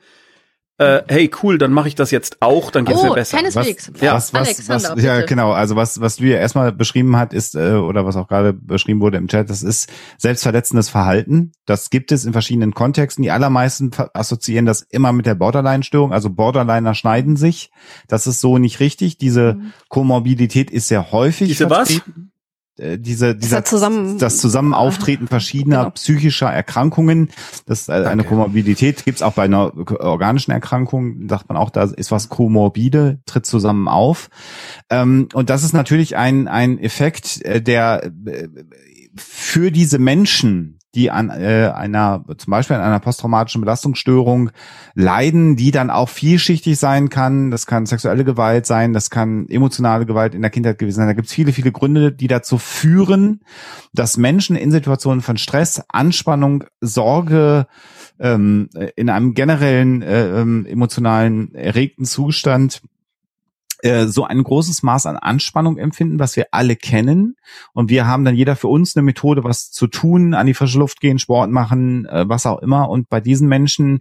äh, 0.79 1.03
hey 1.07 1.31
cool, 1.43 1.57
dann 1.57 1.73
mache 1.73 1.87
ich 1.87 1.95
das 1.95 2.11
jetzt 2.11 2.39
auch, 2.41 2.73
dann 2.73 2.85
geht's 2.85 3.01
oh, 3.01 3.09
mir 3.09 3.15
besser. 3.15 3.37
Keineswegs. 3.37 3.93
Was, 3.93 4.01
ja, 4.01 4.15
was, 4.15 4.35
was, 4.35 4.49
Alexander, 4.49 4.97
was, 4.97 5.05
ja 5.05 5.21
genau, 5.25 5.53
also 5.53 5.77
was 5.77 6.01
was 6.01 6.17
du 6.17 6.25
ja 6.25 6.39
erstmal 6.39 6.73
beschrieben 6.73 7.17
hat, 7.17 7.33
ist 7.33 7.55
äh, 7.55 7.75
oder 7.75 8.05
was 8.05 8.17
auch 8.17 8.27
gerade 8.27 8.53
beschrieben 8.53 9.01
wurde 9.01 9.17
im 9.19 9.29
Chat, 9.29 9.51
das 9.51 9.63
ist 9.63 9.89
selbstverletzendes 10.19 10.89
Verhalten. 10.89 11.53
Das 11.65 11.91
gibt 11.91 12.11
es 12.11 12.25
in 12.25 12.33
verschiedenen 12.33 12.75
Kontexten. 12.75 13.23
Die 13.23 13.31
allermeisten 13.31 13.93
assoziieren 14.15 14.67
das 14.67 14.83
immer 14.83 15.13
mit 15.13 15.27
der 15.27 15.37
Borderline-Störung, 15.37 16.13
also 16.13 16.31
Borderliner 16.31 16.95
schneiden 16.95 17.37
sich. 17.37 17.71
Das 18.09 18.27
ist 18.27 18.41
so 18.41 18.59
nicht 18.59 18.81
richtig. 18.81 19.17
Diese 19.19 19.55
mhm. 19.55 19.73
Komorbidität 19.89 20.71
ist 20.73 20.89
sehr 20.89 21.13
häufig. 21.13 21.49
Diese 21.49 21.71
was? 21.71 22.01
Äh, 22.77 22.99
diese, 22.99 23.37
dieser, 23.37 23.61
das, 23.61 23.71
zusammen, 23.71 24.19
das 24.19 24.39
Zusammenauftreten 24.39 25.29
verschiedener 25.29 25.79
genau. 25.79 25.91
psychischer 25.91 26.51
Erkrankungen, 26.51 27.31
das 27.67 27.83
ist 27.83 27.91
eine 27.91 28.23
okay. 28.23 28.29
Komorbidität, 28.31 29.05
gibt's 29.05 29.23
auch 29.23 29.35
bei 29.35 29.45
einer 29.45 29.73
organischen 30.01 30.51
Erkrankung, 30.51 31.29
sagt 31.29 31.49
man 31.49 31.57
auch, 31.57 31.71
da 31.71 31.85
ist 31.85 32.11
was 32.11 32.29
Komorbide, 32.29 33.21
tritt 33.27 33.47
zusammen 33.47 33.87
auf. 33.87 34.29
Ähm, 34.91 35.29
und 35.35 35.51
das 35.51 35.63
ist 35.63 35.73
natürlich 35.73 36.17
ein, 36.17 36.49
ein 36.49 36.79
Effekt, 36.79 37.43
äh, 37.43 37.63
der 37.63 38.11
äh, 38.27 38.49
für 39.17 39.71
diese 39.71 40.01
Menschen, 40.01 40.79
die 40.95 41.11
an 41.11 41.31
äh, 41.31 41.73
einer, 41.75 42.25
zum 42.39 42.51
Beispiel 42.51 42.77
an 42.77 42.83
einer 42.83 43.01
posttraumatischen 43.01 43.61
Belastungsstörung 43.61 44.51
leiden, 44.95 45.57
die 45.57 45.71
dann 45.71 45.91
auch 45.91 46.09
vielschichtig 46.09 46.79
sein 46.79 47.09
kann. 47.09 47.51
Das 47.51 47.67
kann 47.67 47.87
sexuelle 47.87 48.25
Gewalt 48.25 48.67
sein, 48.67 48.93
das 48.93 49.11
kann 49.11 49.49
emotionale 49.49 50.07
Gewalt 50.07 50.35
in 50.35 50.43
der 50.43 50.51
Kindheit 50.51 50.79
gewesen 50.79 50.97
sein. 50.97 51.07
Da 51.07 51.13
gibt 51.15 51.29
es 51.29 51.35
viele, 51.35 51.53
viele 51.53 51.73
Gründe, 51.73 52.13
die 52.13 52.29
dazu 52.29 52.59
führen, 52.59 53.41
dass 53.93 54.17
Menschen 54.17 54.57
in 54.57 54.71
Situationen 54.71 55.21
von 55.21 55.37
Stress, 55.37 55.83
Anspannung, 55.89 56.65
Sorge, 56.81 57.67
ähm, 58.21 58.69
in 58.97 59.11
einem 59.11 59.35
generellen 59.35 60.03
äh, 60.03 60.41
ähm, 60.41 60.67
emotionalen 60.67 61.55
erregten 61.55 62.05
Zustand 62.05 62.83
äh, 63.85 64.07
so 64.07 64.25
ein 64.25 64.43
großes 64.43 64.83
Maß 64.83 65.05
an 65.05 65.19
Anspannung 65.19 65.77
empfinden, 65.77 66.19
was 66.19 66.37
wir 66.37 66.47
alle 66.53 66.75
kennen. 66.75 67.37
Und 67.75 67.91
wir 67.91 68.07
haben 68.07 68.25
dann 68.25 68.35
jeder 68.35 68.57
für 68.57 68.69
uns 68.69 68.97
eine 68.97 69.03
Methode, 69.03 69.45
was 69.45 69.71
zu 69.71 69.87
tun, 69.87 70.33
an 70.33 70.47
die 70.47 70.55
frische 70.55 70.79
Luft 70.79 71.01
gehen, 71.01 71.19
Sport 71.19 71.51
machen, 71.51 72.07
äh, 72.07 72.27
was 72.27 72.47
auch 72.47 72.61
immer. 72.61 72.89
Und 72.89 73.11
bei 73.11 73.21
diesen 73.21 73.47
Menschen 73.47 74.01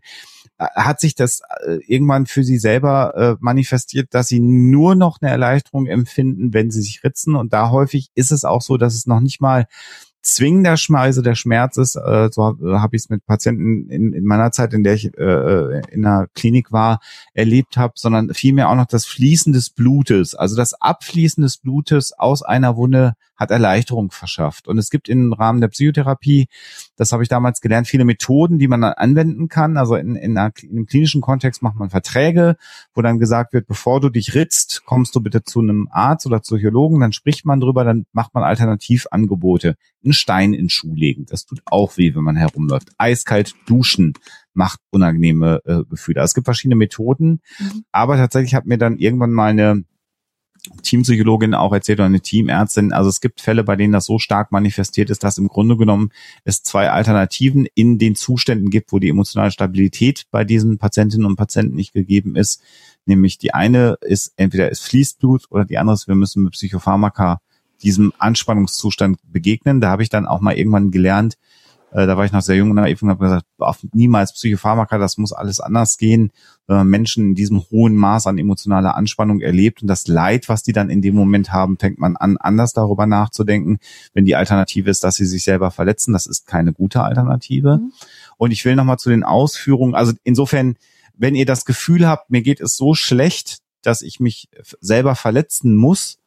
äh, 0.58 0.68
hat 0.76 1.02
sich 1.02 1.16
das 1.16 1.42
äh, 1.66 1.80
irgendwann 1.86 2.28
für 2.28 2.46
sie 2.46 2.60
selber 2.60 3.14
äh, 3.16 3.36
manifestiert, 3.42 4.14
dass 4.14 4.28
sie 4.28 4.40
nur 4.40 4.96
noch 4.96 5.18
eine 5.20 5.32
Erleichterung 5.32 5.88
empfinden, 5.88 6.54
wenn 6.54 6.72
sie 6.72 6.82
sich 6.82 7.04
ritzen. 7.04 7.36
Und 7.36 7.52
da 7.52 7.70
häufig 7.70 8.10
ist 8.16 8.32
es 8.32 8.46
auch 8.46 8.62
so, 8.62 8.78
dass 8.78 8.96
es 8.96 9.06
noch 9.06 9.20
nicht 9.20 9.42
mal 9.42 9.68
zwingender 10.24 10.78
Schmeise 10.78 11.22
der 11.22 11.36
Schmerz 11.36 11.78
ist, 11.78 11.96
äh, 11.96 12.30
so 12.32 12.58
äh, 12.62 12.78
habe 12.78 12.96
ich 12.96 13.04
es 13.04 13.10
mit 13.10 13.26
Patienten 13.26 13.90
in, 13.90 14.14
in 14.14 14.24
meiner 14.24 14.52
Zeit, 14.52 14.74
in 14.74 14.84
der 14.84 14.94
ich 14.96 15.16
äh, 15.18 15.82
in 15.92 16.02
der 16.02 16.28
Klinik 16.34 16.72
war, 16.72 17.00
erlebt 17.34 17.78
habe, 17.78 17.94
sondern 17.96 18.34
vielmehr 18.34 18.70
auch 18.70 18.76
noch 18.76 18.88
das 18.88 19.06
Fließen 19.06 19.54
des 19.54 19.70
Blutes, 19.70 20.34
also 20.34 20.56
das 20.56 20.74
Abfließen 20.74 21.44
des 21.44 21.58
Blutes 21.58 22.14
aus 22.18 22.42
einer 22.42 22.76
Wunde 22.78 23.14
hat 23.44 23.52
Erleichterung 23.52 24.12
verschafft. 24.12 24.68
Und 24.68 24.78
es 24.78 24.90
gibt 24.90 25.08
im 25.08 25.34
Rahmen 25.34 25.62
der 25.62 25.68
Psychotherapie, 25.68 26.48
das 26.96 27.12
habe 27.12 27.24
ich 27.24 27.30
damals 27.30 27.62
gelernt, 27.62 27.88
viele 27.88 28.06
Methoden, 28.06 28.60
die 28.60 28.68
man 28.68 28.82
dann 28.82 28.94
anwenden 28.94 29.48
kann. 29.48 29.78
Also 29.78 29.96
in, 29.96 30.16
in, 30.16 30.38
einer, 30.38 30.52
in 30.62 30.72
einem 30.72 30.86
klinischen 30.86 31.22
Kontext 31.22 31.62
macht 31.62 31.76
man 31.76 31.90
Verträge, 31.90 32.58
wo 32.94 33.02
dann 33.02 33.20
gesagt 33.20 33.54
wird, 33.54 33.68
bevor 33.68 34.02
du 34.02 34.10
dich 34.10 34.36
ritzt, 34.36 34.84
kommst 34.86 35.16
du 35.16 35.22
bitte 35.22 35.44
zu 35.44 35.60
einem 35.60 35.88
Arzt 35.92 36.26
oder 36.26 36.40
Psychologen, 36.40 37.00
dann 37.00 37.14
spricht 37.14 37.46
man 37.46 37.60
drüber, 37.60 37.84
dann 37.84 38.06
macht 38.12 38.34
man 38.34 38.44
Alternativangebote. 38.44 39.76
Einen 40.04 40.14
Stein 40.14 40.54
in 40.54 40.70
Schuh 40.70 40.94
legen, 40.96 41.26
das 41.28 41.46
tut 41.46 41.62
auch 41.66 41.98
weh, 41.98 42.14
wenn 42.16 42.24
man 42.24 42.36
herumläuft. 42.36 42.90
Eiskalt 42.98 43.56
duschen 43.66 44.14
macht 44.54 44.80
unangenehme 44.92 45.62
äh, 45.66 45.84
Gefühle. 45.90 46.22
Also 46.22 46.32
es 46.32 46.36
gibt 46.36 46.46
verschiedene 46.46 46.76
Methoden, 46.76 47.42
mhm. 47.60 47.86
aber 47.92 48.18
tatsächlich 48.18 48.56
hat 48.56 48.66
mir 48.66 48.78
dann 48.78 48.98
irgendwann 48.98 49.32
mal 49.32 49.52
eine 49.52 49.84
Teampsychologin 50.82 51.54
auch 51.54 51.74
erzählt 51.74 52.00
oder 52.00 52.06
eine 52.06 52.22
Teamärztin. 52.22 52.94
Also 52.94 53.10
es 53.10 53.20
gibt 53.20 53.42
Fälle, 53.42 53.64
bei 53.64 53.76
denen 53.76 53.92
das 53.92 54.06
so 54.06 54.18
stark 54.18 54.52
manifestiert 54.52 55.10
ist, 55.10 55.24
dass 55.24 55.38
im 55.38 55.50
Grunde 55.50 55.76
genommen 55.76 56.12
es 56.46 56.64
zwei 56.64 56.90
Alternativen 56.90 57.68
in 57.76 57.98
den 57.98 58.16
Zuständen 58.16 58.70
gibt, 58.70 58.94
wo 58.94 59.00
die 59.00 59.10
emotionale 59.10 59.52
Stabilität 59.52 60.26
bei 60.32 60.46
diesen 60.46 60.78
Patientinnen 60.78 61.26
und 61.26 61.36
Patienten 61.36 61.76
nicht 61.76 61.94
gegeben 61.94 62.36
ist. 62.36 62.62
Nämlich 63.06 63.38
die 63.38 63.54
eine 63.54 63.98
ist, 64.02 64.34
entweder 64.38 64.72
es 64.72 64.80
fließt 64.80 65.20
Blut 65.20 65.46
oder 65.50 65.66
die 65.66 65.78
andere 65.78 65.96
ist, 65.96 66.08
wir 66.08 66.16
müssen 66.16 66.44
mit 66.44 66.54
Psychopharmaka 66.54 67.42
diesem 67.82 68.14
Anspannungszustand 68.18 69.20
begegnen. 69.32 69.82
Da 69.82 69.90
habe 69.90 70.04
ich 70.04 70.10
dann 70.10 70.26
auch 70.26 70.40
mal 70.40 70.56
irgendwann 70.56 70.92
gelernt, 70.92 71.38
äh, 71.94 72.08
da 72.08 72.18
war 72.18 72.26
ich 72.26 72.32
noch 72.32 72.42
sehr 72.42 72.56
jung 72.56 72.72
und 72.72 72.78
naiv 72.78 73.04
und 73.04 73.10
habe 73.10 73.24
gesagt, 73.24 73.46
niemals 73.94 74.34
Psychopharmaka, 74.34 74.98
das 74.98 75.18
muss 75.20 75.32
alles 75.32 75.60
anders 75.60 75.98
gehen. 75.98 76.32
Wenn 76.66 76.78
man 76.78 76.88
Menschen 76.88 77.24
in 77.30 77.36
diesem 77.36 77.64
hohen 77.70 77.96
Maß 77.96 78.26
an 78.26 78.40
emotionaler 78.40 78.96
Anspannung 78.96 79.42
erlebt 79.42 79.84
und 79.84 79.88
das 79.88 80.08
Leid, 80.08 80.50
was 80.50 80.64
die 80.64 80.74
dann 80.74 80.90
in 80.90 81.04
dem 81.04 81.14
Moment 81.14 81.54
haben, 81.54 81.78
fängt 81.78 82.00
man 82.00 82.18
an, 82.18 82.38
anders 82.38 82.74
darüber 82.74 83.06
nachzudenken. 83.06 83.78
Wenn 84.14 84.26
die 84.26 84.36
Alternative 84.36 84.90
ist, 84.90 85.04
dass 85.04 85.18
sie 85.18 85.26
sich 85.26 85.44
selber 85.44 85.70
verletzen, 85.70 86.14
das 86.14 86.26
ist 86.26 86.48
keine 86.48 86.74
gute 86.74 87.04
Alternative. 87.04 87.78
Mhm. 87.78 87.94
Und 88.38 88.52
ich 88.52 88.66
will 88.66 88.76
nochmal 88.76 88.98
zu 88.98 89.12
den 89.12 89.24
Ausführungen, 89.24 89.94
also 89.94 90.14
insofern, 90.24 90.78
wenn 91.16 91.36
ihr 91.36 91.46
das 91.46 91.64
Gefühl 91.64 92.08
habt, 92.08 92.32
mir 92.32 92.42
geht 92.42 92.60
es 92.60 92.76
so 92.76 92.96
schlecht, 92.96 93.60
dass 93.84 94.02
ich 94.02 94.20
mich 94.20 94.50
selber 94.82 95.14
verletzen 95.14 95.76
muss, 95.76 96.18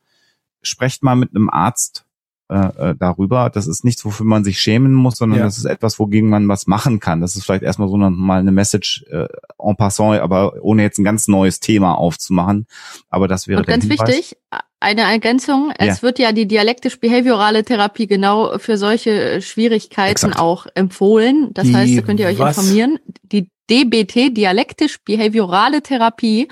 sprecht 0.63 1.03
mal 1.03 1.17
mit 1.17 1.31
einem 1.31 1.51
Arzt 1.51 2.06
äh, 2.49 2.95
darüber. 2.99 3.51
Das 3.51 3.67
ist 3.67 3.85
nichts, 3.85 4.05
wofür 4.05 4.27
man 4.27 4.45
sich 4.45 4.61
schämen 4.61 4.93
muss, 4.93 5.17
sondern 5.17 5.41
ja. 5.41 5.45
das 5.45 5.59
ist 5.59 5.65
etwas, 5.65 5.99
wogegen 5.99 6.29
man 6.29 6.49
was 6.49 6.67
machen 6.67 7.01
kann. 7.01 7.21
Das 7.21 7.37
ist 7.37 7.45
vielleicht 7.45 7.63
erstmal 7.63 7.89
so 7.89 7.95
eine, 7.95 8.11
mal 8.11 8.41
eine 8.41 8.53
Message 8.53 9.05
äh, 9.11 9.27
en 9.59 9.77
passant, 9.77 10.21
aber 10.21 10.55
ohne 10.63 10.83
jetzt 10.83 10.99
ein 10.99 11.05
ganz 11.05 11.29
neues 11.29 11.61
Thema 11.61 11.95
aufzumachen. 11.95 12.67
Aber 13.11 13.29
das 13.29 13.49
wäre 13.49 13.61
Und 13.61 13.67
ganz 13.67 13.85
Hinweis. 13.85 14.09
wichtig, 14.09 14.37
eine 14.79 15.03
Ergänzung. 15.03 15.73
Es 15.79 15.99
ja. 15.99 16.03
wird 16.03 16.19
ja 16.19 16.33
die 16.33 16.47
dialektisch-behaviorale 16.47 17.65
Therapie 17.65 18.07
genau 18.07 18.59
für 18.59 18.77
solche 18.77 19.41
Schwierigkeiten 19.43 20.13
Exakt. 20.13 20.39
auch 20.39 20.67
empfohlen. 20.75 21.51
Das 21.55 21.67
die 21.67 21.75
heißt, 21.75 21.99
da 21.99 22.03
könnt 22.03 22.21
ihr 22.21 22.27
euch 22.27 22.39
was? 22.39 22.59
informieren. 22.59 22.99
Die 23.23 23.51
DBT, 23.71 24.37
dialektisch-behaviorale 24.37 25.83
Therapie, 25.83 26.49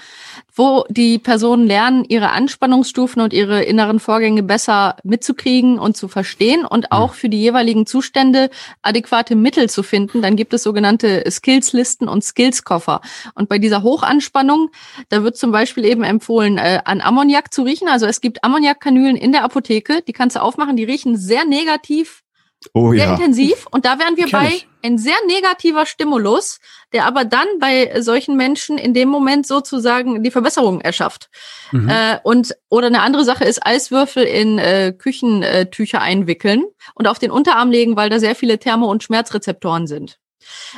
wo 0.55 0.85
die 0.89 1.19
Personen 1.19 1.67
lernen, 1.67 2.05
ihre 2.09 2.31
Anspannungsstufen 2.31 3.21
und 3.21 3.33
ihre 3.33 3.63
inneren 3.63 3.99
Vorgänge 3.99 4.43
besser 4.43 4.97
mitzukriegen 5.03 5.79
und 5.79 5.97
zu 5.97 6.09
verstehen 6.09 6.65
und 6.65 6.93
auch 6.93 7.15
für 7.15 7.29
die 7.29 7.41
jeweiligen 7.41 7.87
Zustände 7.87 8.51
adäquate 8.83 9.35
Mittel 9.35 9.69
zu 9.69 9.83
finden. 9.83 10.23
Dann 10.23 10.37
gibt 10.37 10.55
es 10.55 10.63
sogenannte 10.63 11.25
Skillslisten 11.29 12.09
und 12.09 12.23
Skillskoffer. 12.23 13.01
Und 13.35 13.49
bei 13.49 13.59
dieser 13.59 13.83
Hochanspannung, 13.83 14.71
da 15.09 15.23
wird 15.23 15.37
zum 15.37 15.51
Beispiel 15.53 15.85
eben 15.85 16.05
empfohlen, 16.05 16.59
äh, 16.59 16.81
an 16.85 17.01
Ammoniak 17.01 17.53
zu 17.53 17.63
riechen. 17.63 17.89
Also 17.89 18.07
es 18.07 18.21
gibt 18.21 18.45
Ammoniakkanülen 18.45 19.17
in 19.17 19.33
der 19.33 19.45
Apotheke, 19.45 20.03
die 20.03 20.13
kannst 20.13 20.37
du 20.37 20.43
aufmachen, 20.43 20.77
die 20.77 20.85
riechen 20.85 21.17
sehr 21.17 21.45
negativ 21.45 22.25
Oh 22.73 22.93
sehr 22.93 23.05
ja. 23.05 23.13
intensiv. 23.13 23.67
Und 23.71 23.85
da 23.85 23.99
wären 23.99 24.17
wir 24.17 24.25
Kenn 24.27 24.41
bei 24.41 24.49
ich. 24.49 24.69
Ein 24.85 24.99
sehr 24.99 25.17
negativer 25.27 25.87
Stimulus, 25.87 26.61
der 26.93 27.07
aber 27.07 27.25
dann 27.25 27.47
bei 27.59 28.01
solchen 28.01 28.37
Menschen 28.37 28.79
in 28.79 28.95
dem 28.95 29.09
Moment 29.09 29.47
sozusagen 29.47 30.23
die 30.23 30.31
Verbesserung 30.31 30.81
erschafft. 30.81 31.31
Mhm. 31.73 31.89
Äh, 31.89 32.19
und 32.23 32.55
oder 32.69 32.89
eine 32.89 33.01
andere 33.01 33.25
Sache 33.25 33.45
ist 33.45 33.67
Eiswürfel 33.67 34.25
in 34.25 34.59
äh, 34.59 34.93
Küchentücher 34.97 36.01
einwickeln 36.01 36.65
und 36.95 37.09
auf 37.09 37.19
den 37.19 37.31
Unterarm 37.31 37.71
legen, 37.71 37.97
weil 37.97 38.11
da 38.11 38.21
sehr 38.21 38.35
viele 38.35 38.59
Thermo- 38.59 38.91
und 38.91 39.03
Schmerzrezeptoren 39.03 39.87
sind. 39.87 40.19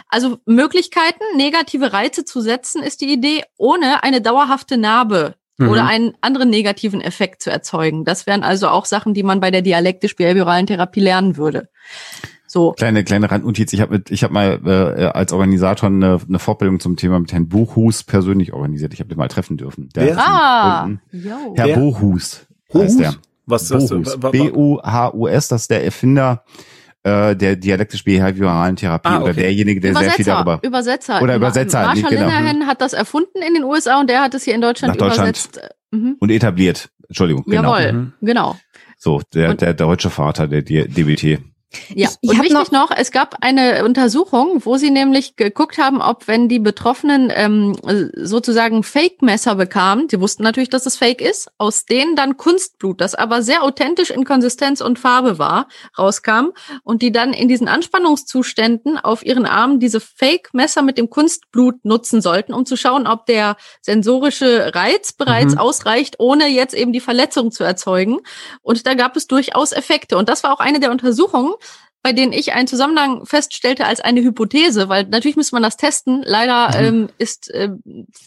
Also 0.08 0.38
Möglichkeiten, 0.46 1.24
negative 1.34 1.92
Reize 1.92 2.24
zu 2.24 2.40
setzen, 2.40 2.82
ist 2.84 3.00
die 3.00 3.12
Idee, 3.12 3.42
ohne 3.56 4.04
eine 4.04 4.20
dauerhafte 4.20 4.78
Narbe 4.78 5.34
Mhm. 5.58 5.68
oder 5.70 5.86
einen 5.86 6.14
anderen 6.20 6.50
negativen 6.50 7.00
Effekt 7.00 7.42
zu 7.42 7.50
erzeugen. 7.50 8.04
Das 8.04 8.26
wären 8.26 8.42
also 8.42 8.68
auch 8.68 8.84
Sachen, 8.84 9.14
die 9.14 9.22
man 9.22 9.40
bei 9.40 9.50
der 9.50 9.62
dialektisch-behavioralen 9.62 10.66
Therapie 10.66 11.00
lernen 11.00 11.36
würde. 11.36 11.68
So. 12.56 12.72
Kleine, 12.72 13.04
kleine 13.04 13.30
Randnotiz. 13.30 13.74
Ich 13.74 13.82
habe 13.82 13.92
mit, 13.98 14.10
ich 14.10 14.24
habe 14.24 14.32
mal 14.32 14.60
äh, 14.64 15.04
als 15.08 15.34
Organisator 15.34 15.90
eine, 15.90 16.18
eine 16.26 16.38
Fortbildung 16.38 16.80
zum 16.80 16.96
Thema 16.96 17.20
mit 17.20 17.30
Herrn 17.30 17.48
Buchhus 17.48 18.02
persönlich 18.02 18.54
organisiert. 18.54 18.94
Ich 18.94 19.00
habe 19.00 19.10
den 19.10 19.18
mal 19.18 19.28
treffen 19.28 19.58
dürfen. 19.58 19.90
Der 19.94 20.06
Wer? 20.06 20.18
Ah, 20.18 20.88
jo. 21.12 21.54
Herr 21.54 21.66
Wer? 21.66 21.76
Bohus 21.76 22.46
heißt 22.72 22.98
der. 22.98 23.14
Was, 23.44 23.70
wa- 23.70 24.22
wa- 24.22 24.30
B-U-H-U-S, 24.30 25.48
das 25.48 25.60
ist 25.62 25.70
der 25.70 25.84
Erfinder 25.84 26.44
äh, 27.02 27.36
der 27.36 27.56
dialektisch-behavioralen 27.56 28.76
Therapie 28.76 29.08
Ah, 29.10 29.18
oder 29.20 29.32
okay. 29.32 29.40
derjenige, 29.42 29.80
der 29.80 29.94
sehr 29.94 30.10
viel 30.12 30.24
darüber 30.24 30.58
Übersetzer. 30.62 31.20
Oder 31.20 31.36
Übersetzer, 31.36 31.82
Marshall 31.82 32.10
genau. 32.10 32.22
Linehan 32.26 32.66
hat 32.66 32.80
das 32.80 32.94
erfunden 32.94 33.42
in 33.46 33.52
den 33.52 33.64
USA 33.64 34.00
und 34.00 34.08
der 34.08 34.22
hat 34.22 34.32
es 34.34 34.44
hier 34.44 34.54
in 34.54 34.62
Deutschland 34.62 34.94
Nach 34.94 34.98
Deutschland. 35.08 35.28
übersetzt. 35.28 35.60
Mhm. 35.90 36.16
und 36.18 36.30
etabliert. 36.30 36.88
Entschuldigung, 37.06 37.44
genau. 37.46 37.76
Jawohl, 37.78 37.92
Mhm. 37.92 38.12
genau. 38.22 38.56
So, 38.96 39.20
der, 39.34 39.50
Und- 39.50 39.60
der 39.60 39.74
deutsche 39.74 40.08
Vater 40.10 40.48
der 40.48 40.62
DBT. 40.62 41.38
Ja, 41.94 42.08
Ich- 42.20 42.30
ich 42.30 42.38
und 42.38 42.44
wichtig 42.44 42.70
noch, 42.72 42.90
es 42.96 43.10
gab 43.10 43.36
eine 43.42 43.84
Untersuchung, 43.84 44.64
wo 44.64 44.76
sie 44.76 44.90
nämlich 44.90 45.34
geguckt 45.36 45.78
haben, 45.78 46.00
ob 46.00 46.28
wenn 46.28 46.48
die 46.48 46.60
Betroffenen 46.60 47.30
ähm, 47.34 47.76
sozusagen 48.14 48.82
Fake-Messer 48.84 49.56
bekamen, 49.56 50.08
sie 50.08 50.20
wussten 50.20 50.42
natürlich, 50.44 50.70
dass 50.70 50.86
es 50.86 50.96
Fake 50.96 51.20
ist, 51.20 51.48
aus 51.58 51.84
denen 51.84 52.14
dann 52.14 52.36
Kunstblut, 52.36 53.00
das 53.00 53.14
aber 53.16 53.42
sehr 53.42 53.62
authentisch 53.64 54.10
in 54.10 54.24
Konsistenz 54.24 54.80
und 54.80 54.98
Farbe 54.98 55.38
war, 55.38 55.66
rauskam 55.98 56.50
und 56.84 57.02
die 57.02 57.10
dann 57.12 57.32
in 57.32 57.48
diesen 57.48 57.68
Anspannungszuständen 57.68 58.96
auf 58.98 59.24
ihren 59.26 59.44
Armen 59.44 59.80
diese 59.80 60.00
Fake-Messer 60.00 60.82
mit 60.82 60.96
dem 60.98 61.10
Kunstblut 61.10 61.84
nutzen 61.84 62.20
sollten, 62.22 62.54
um 62.54 62.64
zu 62.64 62.76
schauen, 62.76 63.06
ob 63.06 63.26
der 63.26 63.56
sensorische 63.82 64.74
Reiz 64.74 65.12
bereits 65.12 65.54
Mhm. 65.54 65.60
ausreicht, 65.60 66.16
ohne 66.18 66.46
jetzt 66.46 66.74
eben 66.74 66.92
die 66.92 67.00
Verletzung 67.00 67.50
zu 67.50 67.64
erzeugen. 67.64 68.18
Und 68.62 68.86
da 68.86 68.94
gab 68.94 69.16
es 69.16 69.26
durchaus 69.26 69.72
Effekte. 69.72 70.16
Und 70.16 70.28
das 70.28 70.42
war 70.44 70.52
auch 70.52 70.60
eine 70.60 70.80
der 70.80 70.90
Untersuchungen, 70.90 71.52
bei 72.06 72.12
denen 72.12 72.32
ich 72.32 72.52
einen 72.52 72.68
Zusammenhang 72.68 73.26
feststellte 73.26 73.84
als 73.84 74.00
eine 74.00 74.22
Hypothese, 74.22 74.88
weil 74.88 75.06
natürlich 75.06 75.36
müsste 75.36 75.56
man 75.56 75.64
das 75.64 75.76
testen. 75.76 76.22
Leider 76.24 76.70
ähm, 76.78 77.08
ist 77.18 77.50
äh, 77.50 77.70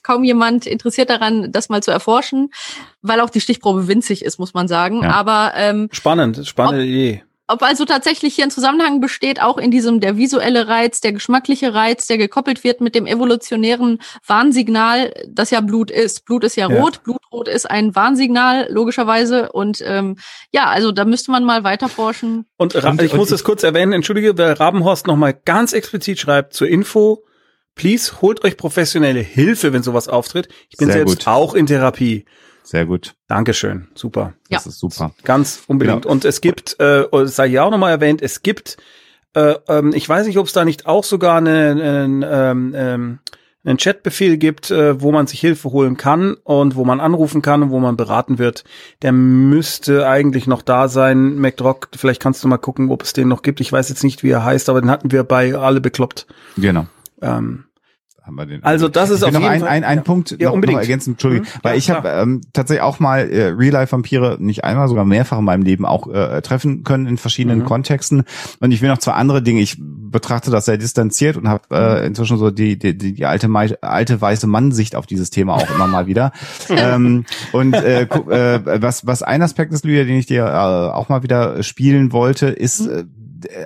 kaum 0.04 0.26
jemand 0.26 0.66
interessiert 0.66 1.10
daran, 1.10 1.54
das 1.54 1.70
mal 1.70 1.82
zu 1.82 1.90
erforschen, 1.90 2.52
weil 3.02 3.22
auch 3.22 3.30
die 3.30 3.40
Stichprobe 3.40 3.88
winzig 3.88 4.26
ist, 4.26 4.38
muss 4.38 4.54
man 4.54 4.68
sagen. 4.68 5.04
Ja. 5.04 5.12
Aber 5.12 5.54
ähm, 5.56 5.88
Spannend, 5.94 6.46
spannende 6.46 6.86
Idee. 6.86 7.24
Ob 7.50 7.64
also 7.64 7.84
tatsächlich 7.86 8.36
hier 8.36 8.46
ein 8.46 8.52
Zusammenhang 8.52 9.02
besteht, 9.02 9.42
auch 9.42 9.58
in 9.58 9.72
diesem 9.72 10.00
der 10.00 10.16
visuelle 10.18 10.68
Reiz, 10.68 11.02
der 11.02 11.14
geschmackliche 11.14 11.74
Reiz, 11.74 12.08
der 12.08 12.18
gekoppelt 12.18 12.64
wird 12.64 12.80
mit 12.80 12.96
dem 12.96 13.08
evolutionären 13.08 14.00
Warnsignal, 14.26 15.14
das 15.28 15.50
ja 15.50 15.60
Blut 15.62 15.92
ist. 15.92 16.26
Blut 16.26 16.44
ist 16.44 16.56
ja 16.56 16.70
Ja. 16.70 16.80
rot, 16.80 17.04
Blutrot 17.04 17.48
ist 17.48 17.70
ein 17.70 17.96
Warnsignal, 17.96 18.68
logischerweise. 18.72 19.52
Und 19.52 19.84
ähm, 19.86 20.18
ja, 20.52 20.66
also 20.68 20.92
da 20.92 21.06
müsste 21.06 21.32
man 21.32 21.44
mal 21.44 21.64
weiter 21.64 21.90
forschen. 21.90 22.46
Und, 22.58 22.76
Ra 22.82 22.92
Und- 22.92 23.02
ich 23.02 23.12
und 23.14 23.18
muss 23.20 23.32
es 23.32 23.44
kurz 23.44 23.64
erwähnen, 23.64 23.94
entschuldige, 23.94 24.38
weil 24.38 24.54
Rabenhorst 24.54 25.08
nochmal 25.08 25.34
ganz 25.34 25.74
explizit 25.74 26.20
schreibt 26.20 26.54
zur 26.54 26.68
Info, 26.68 27.24
please 27.76 28.22
holt 28.22 28.44
euch 28.44 28.58
professionelle 28.58 29.22
Hilfe, 29.22 29.74
wenn 29.74 29.84
sowas 29.84 30.08
auftritt. 30.08 30.50
Ich 30.70 30.78
bin 30.78 30.88
Sehr 30.88 30.98
selbst 30.98 31.20
gut. 31.20 31.28
auch 31.28 31.54
in 31.56 31.66
Therapie. 31.66 32.26
Sehr 32.70 32.86
gut. 32.86 33.16
Dankeschön, 33.28 33.88
super. 33.96 34.34
Das 34.48 34.66
Ja. 34.66 34.70
ist 34.70 34.78
super. 34.78 35.12
Ganz 35.24 35.64
unbedingt. 35.66 36.04
Genau. 36.04 36.12
Und 36.14 36.24
es 36.24 36.40
gibt, 36.40 36.80
äh, 36.80 37.06
das 37.12 37.36
sei 37.36 37.48
ja 37.48 37.64
auch 37.64 37.72
nochmal 37.72 37.90
erwähnt, 37.90 38.22
es 38.22 38.44
gibt, 38.44 38.78
äh, 39.34 39.56
ähm, 39.68 39.92
ich 39.96 40.08
weiß 40.08 40.28
nicht, 40.28 40.38
ob 40.38 40.46
es 40.46 40.54
da 40.54 40.64
nicht 40.66 40.86
auch 40.86 41.04
sogar 41.04 41.38
einen, 41.38 41.82
einen, 41.82 42.24
ähm, 42.30 42.74
ähm, 42.78 43.20
einen 43.66 43.78
Chatbefehl 43.78 44.38
gibt, 44.38 44.70
äh, 44.70 45.02
wo 45.02 45.12
man 45.12 45.26
sich 45.26 45.40
Hilfe 45.40 45.72
holen 45.72 45.98
kann 45.98 46.36
und 46.44 46.76
wo 46.76 46.86
man 46.86 47.00
anrufen 47.00 47.42
kann 47.42 47.64
und 47.64 47.72
wo 47.72 47.80
man 47.80 47.98
beraten 47.98 48.38
wird. 48.38 48.64
Der 49.02 49.14
müsste 49.14 50.08
eigentlich 50.08 50.46
noch 50.46 50.62
da 50.62 50.90
sein. 50.90 51.40
MacDrock, 51.40 51.88
vielleicht 51.96 52.22
kannst 52.22 52.44
du 52.44 52.48
mal 52.48 52.58
gucken, 52.58 52.92
ob 52.92 53.02
es 53.02 53.14
den 53.14 53.30
noch 53.30 53.42
gibt. 53.42 53.62
Ich 53.62 53.72
weiß 53.72 53.90
jetzt 53.90 54.04
nicht, 54.04 54.22
wie 54.22 54.30
er 54.30 54.46
heißt, 54.46 54.70
aber 54.70 54.80
den 54.80 54.92
hatten 54.92 55.12
wir 55.12 55.24
bei 55.24 55.56
alle 55.56 55.82
bekloppt. 55.82 56.28
Genau. 56.56 56.86
Ähm, 57.24 57.66
Haben 58.30 58.36
wir 58.38 58.46
den. 58.46 58.64
Also 58.64 58.88
das 58.88 59.10
ist 59.10 59.24
auf 59.24 59.32
jeden 59.32 59.44
ein, 59.44 59.60
Fall- 59.62 59.70
ein, 59.70 59.84
ein 59.84 59.98
ja. 59.98 60.04
Punkt 60.04 60.36
Ja, 60.40 60.48
noch, 60.50 60.54
unbedingt. 60.54 60.76
noch 60.78 60.82
ergänzen, 60.84 61.12
Entschuldigung, 61.14 61.48
Mhm. 61.48 61.60
weil 61.64 61.72
Ja, 61.74 61.78
ich 61.80 61.90
habe 61.90 62.08
ähm, 62.10 62.42
tatsächlich 62.54 62.84
auch 62.84 63.00
mal 63.00 63.28
äh, 63.30 63.46
Real-Life-Vampire 63.48 64.38
nicht 64.40 64.64
einmal, 64.64 64.88
sogar 64.88 65.04
mehrfach 65.06 65.40
in 65.40 65.46
meinem 65.46 65.64
Leben 65.64 65.86
auch 65.86 66.08
äh, 66.08 66.42
treffen 66.42 66.84
können 66.84 67.08
in 67.08 67.18
verschiedenen 67.18 67.60
Mhm. 67.60 67.66
Kontexten. 67.66 68.24
Und 68.60 68.72
ich 68.72 68.82
will 68.82 68.90
noch 68.90 69.00
zwei 69.00 69.14
andere 69.14 69.42
Dinge. 69.42 69.62
Ich 69.62 69.78
betrachte 69.80 70.52
das 70.52 70.66
sehr 70.66 70.78
distanziert 70.78 71.38
und 71.38 71.48
habe 71.48 71.64
Mhm. 71.72 71.76
äh, 71.76 72.06
inzwischen 72.06 72.38
so 72.38 72.52
die, 72.52 72.78
die, 72.78 72.98
die, 72.98 73.14
die 73.14 73.26
alte, 73.26 73.50
alte 73.82 74.22
weiße 74.22 74.48
Mann-Sicht 74.48 74.96
auf 74.96 75.06
dieses 75.08 75.30
Thema 75.32 75.56
auch 75.56 75.70
immer 75.74 75.88
mal 75.88 76.06
wieder. 76.08 76.32
ähm, 76.70 77.26
und 77.52 77.74
äh, 77.74 78.04
äh, 78.04 78.82
was, 78.82 79.08
was 79.08 79.24
ein 79.24 79.42
Aspekt 79.42 79.74
ist, 79.74 79.86
Lydia, 79.86 80.04
den 80.04 80.18
ich 80.18 80.26
dir 80.28 80.46
äh, 80.46 80.50
auch 80.96 81.10
mal 81.10 81.24
wieder 81.24 81.64
spielen 81.64 82.12
wollte, 82.12 82.48
ist 82.48 82.82
Mhm. 82.82 82.90
äh, 82.92 83.04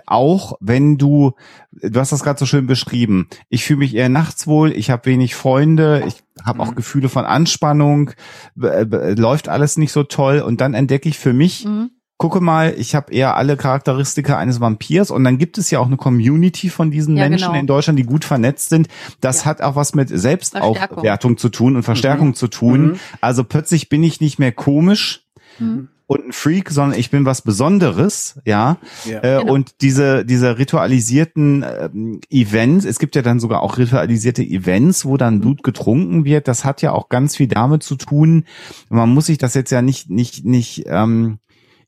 auch 0.06 0.54
wenn 0.60 0.98
du, 0.98 1.34
du 1.72 2.00
hast 2.00 2.12
das 2.12 2.24
gerade 2.24 2.40
so 2.40 2.46
schön 2.46 2.68
beschrieben, 2.68 3.28
ich 3.50 3.64
fühle 3.64 3.80
mich 3.80 3.96
eher 3.96 4.10
nachts 4.10 4.48
wohl, 4.48 4.72
ich 4.72 4.90
habe 4.90 5.06
wenig 5.06 5.36
Freunde, 5.36 6.04
ich 6.08 6.24
habe 6.44 6.60
auch 6.62 6.72
Mhm. 6.72 6.76
Gefühle 6.76 7.10
von 7.10 7.26
Anspannung, 7.26 8.12
b- 8.56 8.86
b- 8.86 9.14
läuft 9.14 9.50
alles 9.50 9.78
nicht 9.78 9.92
so 9.92 10.04
toll 10.04 10.40
und 10.40 10.62
dann 10.62 10.74
entdecke 10.74 11.10
ich 11.10 11.18
für 11.20 11.34
mich, 11.34 11.66
Mhm. 11.66 11.90
gucke 12.18 12.40
mal, 12.42 12.74
ich 12.78 12.96
habe 12.96 13.12
eher 13.12 13.36
alle 13.36 13.58
Charakteristika 13.58 14.38
eines 14.38 14.62
Vampirs 14.62 15.12
und 15.12 15.24
dann 15.26 15.38
gibt 15.38 15.58
es 15.58 15.70
ja 15.72 15.80
auch 15.80 15.88
eine 15.88 15.98
Community 15.98 16.70
von 16.70 16.90
diesen 16.92 17.18
Ja, 17.18 17.28
Menschen 17.28 17.48
genau. 17.48 17.60
in 17.60 17.68
Deutschland, 17.68 18.00
die 18.00 18.04
gut 18.04 18.24
vernetzt 18.24 18.70
sind. 18.70 18.88
Das 19.20 19.40
Ja. 19.40 19.46
hat 19.48 19.62
auch 19.62 19.76
was 19.76 19.94
mit 19.96 20.08
Selbstaufwertung 20.10 21.38
zu 21.38 21.50
tun 21.50 21.76
und 21.76 21.84
Verstärkung 21.84 22.30
Mhm. 22.30 22.34
zu 22.36 22.48
tun. 22.48 22.82
Mhm. 22.92 22.96
Also 23.22 23.44
plötzlich 23.44 23.90
bin 23.90 24.04
ich 24.04 24.22
nicht 24.22 24.40
mehr 24.40 24.52
komisch 24.52 25.26
Mhm. 25.60 25.90
Und 26.14 26.28
ein 26.28 26.32
Freak, 26.32 26.70
sondern 26.70 26.98
ich 26.98 27.12
bin 27.12 27.26
was 27.26 27.42
Besonderes, 27.42 28.40
ja. 28.46 28.78
ja. 29.06 29.20
Äh, 29.20 29.44
Genau. 29.44 29.54
Und 29.54 29.82
diese, 29.82 30.26
diese 30.26 30.58
ritualisierten 30.58 31.64
ähm, 31.64 32.22
Events, 32.30 32.86
es 32.86 33.00
gibt 33.00 33.16
ja 33.16 33.22
dann 33.22 33.40
sogar 33.40 33.62
auch 33.62 33.78
ritualisierte 33.78 34.44
Events, 34.44 35.06
wo 35.06 35.18
dann 35.18 35.42
Blut 35.42 35.64
getrunken 35.64 36.26
wird. 36.26 36.48
Das 36.48 36.66
hat 36.66 36.82
ja 36.82 36.92
auch 36.92 37.10
ganz 37.10 37.36
viel 37.36 37.48
damit 37.48 37.84
zu 37.84 37.96
tun. 37.96 38.46
Man 38.90 39.10
muss 39.10 39.28
sich 39.28 39.38
das 39.38 39.54
jetzt 39.54 39.72
ja 39.72 39.82
nicht, 39.82 40.10
nicht, 40.10 40.46
nicht 40.46 40.84
ähm, 40.88 41.40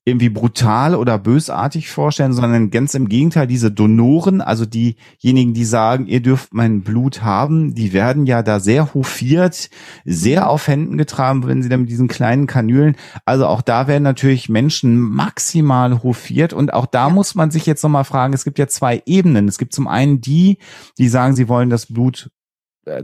irgendwie 0.08 0.30
brutal 0.30 0.94
oder 0.94 1.18
bösartig 1.18 1.90
vorstellen, 1.90 2.32
sondern 2.32 2.70
ganz 2.70 2.94
im 2.94 3.10
Gegenteil, 3.10 3.48
diese 3.48 3.72
Donoren, 3.72 4.40
also 4.40 4.64
diejenigen, 4.66 5.56
die 5.56 5.66
sagen, 5.66 6.06
ihr 6.06 6.22
dürft 6.22 6.54
mein 6.54 6.84
Blut 6.84 7.24
haben, 7.24 7.74
die 7.74 7.92
werden 7.92 8.28
ja 8.28 8.44
da 8.44 8.60
sehr 8.60 8.94
hofiert, 8.94 9.72
sehr 10.06 10.48
auf 10.48 10.68
Händen 10.68 11.00
getragen, 11.00 11.48
wenn 11.48 11.64
sie 11.64 11.70
dann 11.70 11.82
mit 11.82 11.90
diesen 11.90 12.08
kleinen 12.08 12.46
Kanülen, 12.46 12.96
also 13.26 13.48
auch 13.48 13.64
da 13.64 13.88
werden 13.88 14.04
natürlich 14.04 14.48
Menschen 14.48 15.00
maximal 15.00 16.04
hofiert 16.04 16.54
und 16.54 16.72
auch 16.72 16.86
da 16.86 17.10
muss 17.10 17.34
man 17.34 17.50
sich 17.50 17.66
jetzt 17.66 17.82
nochmal 17.82 18.06
fragen, 18.06 18.34
es 18.34 18.44
gibt 18.44 18.60
ja 18.60 18.68
zwei 18.68 19.02
Ebenen. 19.08 19.48
Es 19.48 19.58
gibt 19.58 19.74
zum 19.74 19.88
einen 19.88 20.22
die, 20.22 20.60
die 21.00 21.08
sagen, 21.08 21.36
sie 21.36 21.50
wollen 21.50 21.72
das 21.72 21.88
Blut 21.88 22.30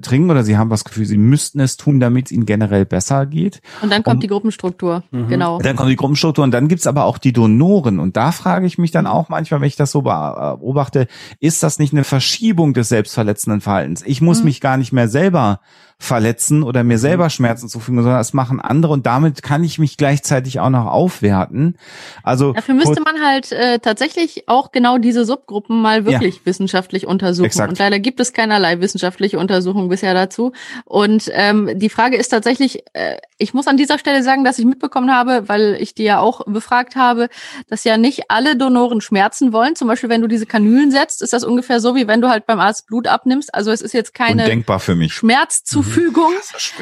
trinken 0.01 0.29
oder 0.29 0.43
sie 0.43 0.57
haben 0.57 0.69
das 0.69 0.83
Gefühl, 0.83 1.05
sie 1.05 1.17
müssten 1.17 1.59
es 1.59 1.75
tun, 1.77 1.99
damit 1.99 2.27
es 2.27 2.31
ihnen 2.31 2.45
generell 2.45 2.85
besser 2.85 3.25
geht. 3.25 3.61
Und 3.81 3.91
dann 3.91 4.03
kommt 4.03 4.15
Um- 4.17 4.19
die 4.21 4.27
Gruppenstruktur. 4.27 5.03
Mhm. 5.11 5.27
Genau. 5.27 5.59
Dann 5.59 5.75
kommt 5.75 5.89
die 5.89 5.95
Gruppenstruktur 5.95 6.43
und 6.43 6.51
dann 6.51 6.67
gibt's 6.67 6.85
aber 6.87 7.05
auch 7.05 7.17
die 7.17 7.33
Donoren. 7.33 7.99
Und 7.99 8.15
da 8.15 8.31
frage 8.31 8.65
ich 8.65 8.77
mich 8.77 8.91
dann 8.91 9.07
auch 9.07 9.29
manchmal, 9.29 9.61
wenn 9.61 9.67
ich 9.67 9.75
das 9.75 9.91
so 9.91 10.01
bea- 10.01 10.55
beobachte, 10.57 11.07
ist 11.39 11.63
das 11.63 11.79
nicht 11.79 11.93
eine 11.93 12.03
Verschiebung 12.03 12.73
des 12.73 12.89
selbstverletzenden 12.89 13.61
Verhaltens? 13.61 14.03
Ich 14.05 14.21
muss 14.21 14.39
Mhm. 14.39 14.45
mich 14.45 14.61
gar 14.61 14.77
nicht 14.77 14.91
mehr 14.93 15.07
selber 15.07 15.59
verletzen 16.01 16.63
oder 16.63 16.83
mir 16.83 16.97
selber 16.97 17.29
Schmerzen 17.29 17.69
zufügen, 17.69 18.01
sondern 18.01 18.19
das 18.19 18.33
machen 18.33 18.59
andere 18.59 18.91
und 18.91 19.05
damit 19.05 19.43
kann 19.43 19.63
ich 19.63 19.77
mich 19.77 19.97
gleichzeitig 19.97 20.59
auch 20.59 20.71
noch 20.71 20.87
aufwerten. 20.87 21.77
Also 22.23 22.53
Dafür 22.53 22.73
müsste 22.73 23.01
man 23.01 23.21
halt 23.23 23.51
äh, 23.51 23.77
tatsächlich 23.77 24.47
auch 24.47 24.71
genau 24.71 24.97
diese 24.97 25.25
Subgruppen 25.25 25.79
mal 25.79 26.05
wirklich 26.05 26.37
ja. 26.37 26.41
wissenschaftlich 26.45 27.05
untersuchen. 27.05 27.45
Exakt. 27.45 27.69
Und 27.69 27.77
leider 27.77 27.99
gibt 27.99 28.19
es 28.19 28.33
keinerlei 28.33 28.81
wissenschaftliche 28.81 29.37
Untersuchungen 29.37 29.89
bisher 29.89 30.15
dazu. 30.15 30.53
Und 30.85 31.29
ähm, 31.33 31.69
die 31.75 31.89
Frage 31.89 32.17
ist 32.17 32.29
tatsächlich, 32.29 32.83
äh, 32.93 33.17
ich 33.37 33.53
muss 33.53 33.67
an 33.67 33.77
dieser 33.77 33.99
Stelle 33.99 34.23
sagen, 34.23 34.43
dass 34.43 34.57
ich 34.57 34.65
mitbekommen 34.65 35.13
habe, 35.13 35.43
weil 35.49 35.77
ich 35.79 35.93
die 35.93 36.03
ja 36.03 36.17
auch 36.17 36.41
befragt 36.47 36.95
habe, 36.95 37.29
dass 37.69 37.83
ja 37.83 37.97
nicht 37.97 38.23
alle 38.29 38.55
Donoren 38.55 39.01
Schmerzen 39.01 39.53
wollen. 39.53 39.75
Zum 39.75 39.87
Beispiel, 39.87 40.09
wenn 40.09 40.21
du 40.21 40.27
diese 40.27 40.47
Kanülen 40.47 40.89
setzt, 40.89 41.21
ist 41.21 41.31
das 41.31 41.43
ungefähr 41.43 41.79
so, 41.79 41.93
wie 41.93 42.07
wenn 42.07 42.21
du 42.21 42.29
halt 42.29 42.47
beim 42.47 42.59
Arzt 42.59 42.87
Blut 42.87 43.05
abnimmst. 43.05 43.53
Also 43.53 43.69
es 43.69 43.83
ist 43.83 43.93
jetzt 43.93 44.15
keine 44.15 44.41
Undenkbar 44.41 44.79
für 44.79 44.95
mich. 44.95 45.13
Schmerzzufügung 45.13 45.90
Verfügung. 45.91 46.33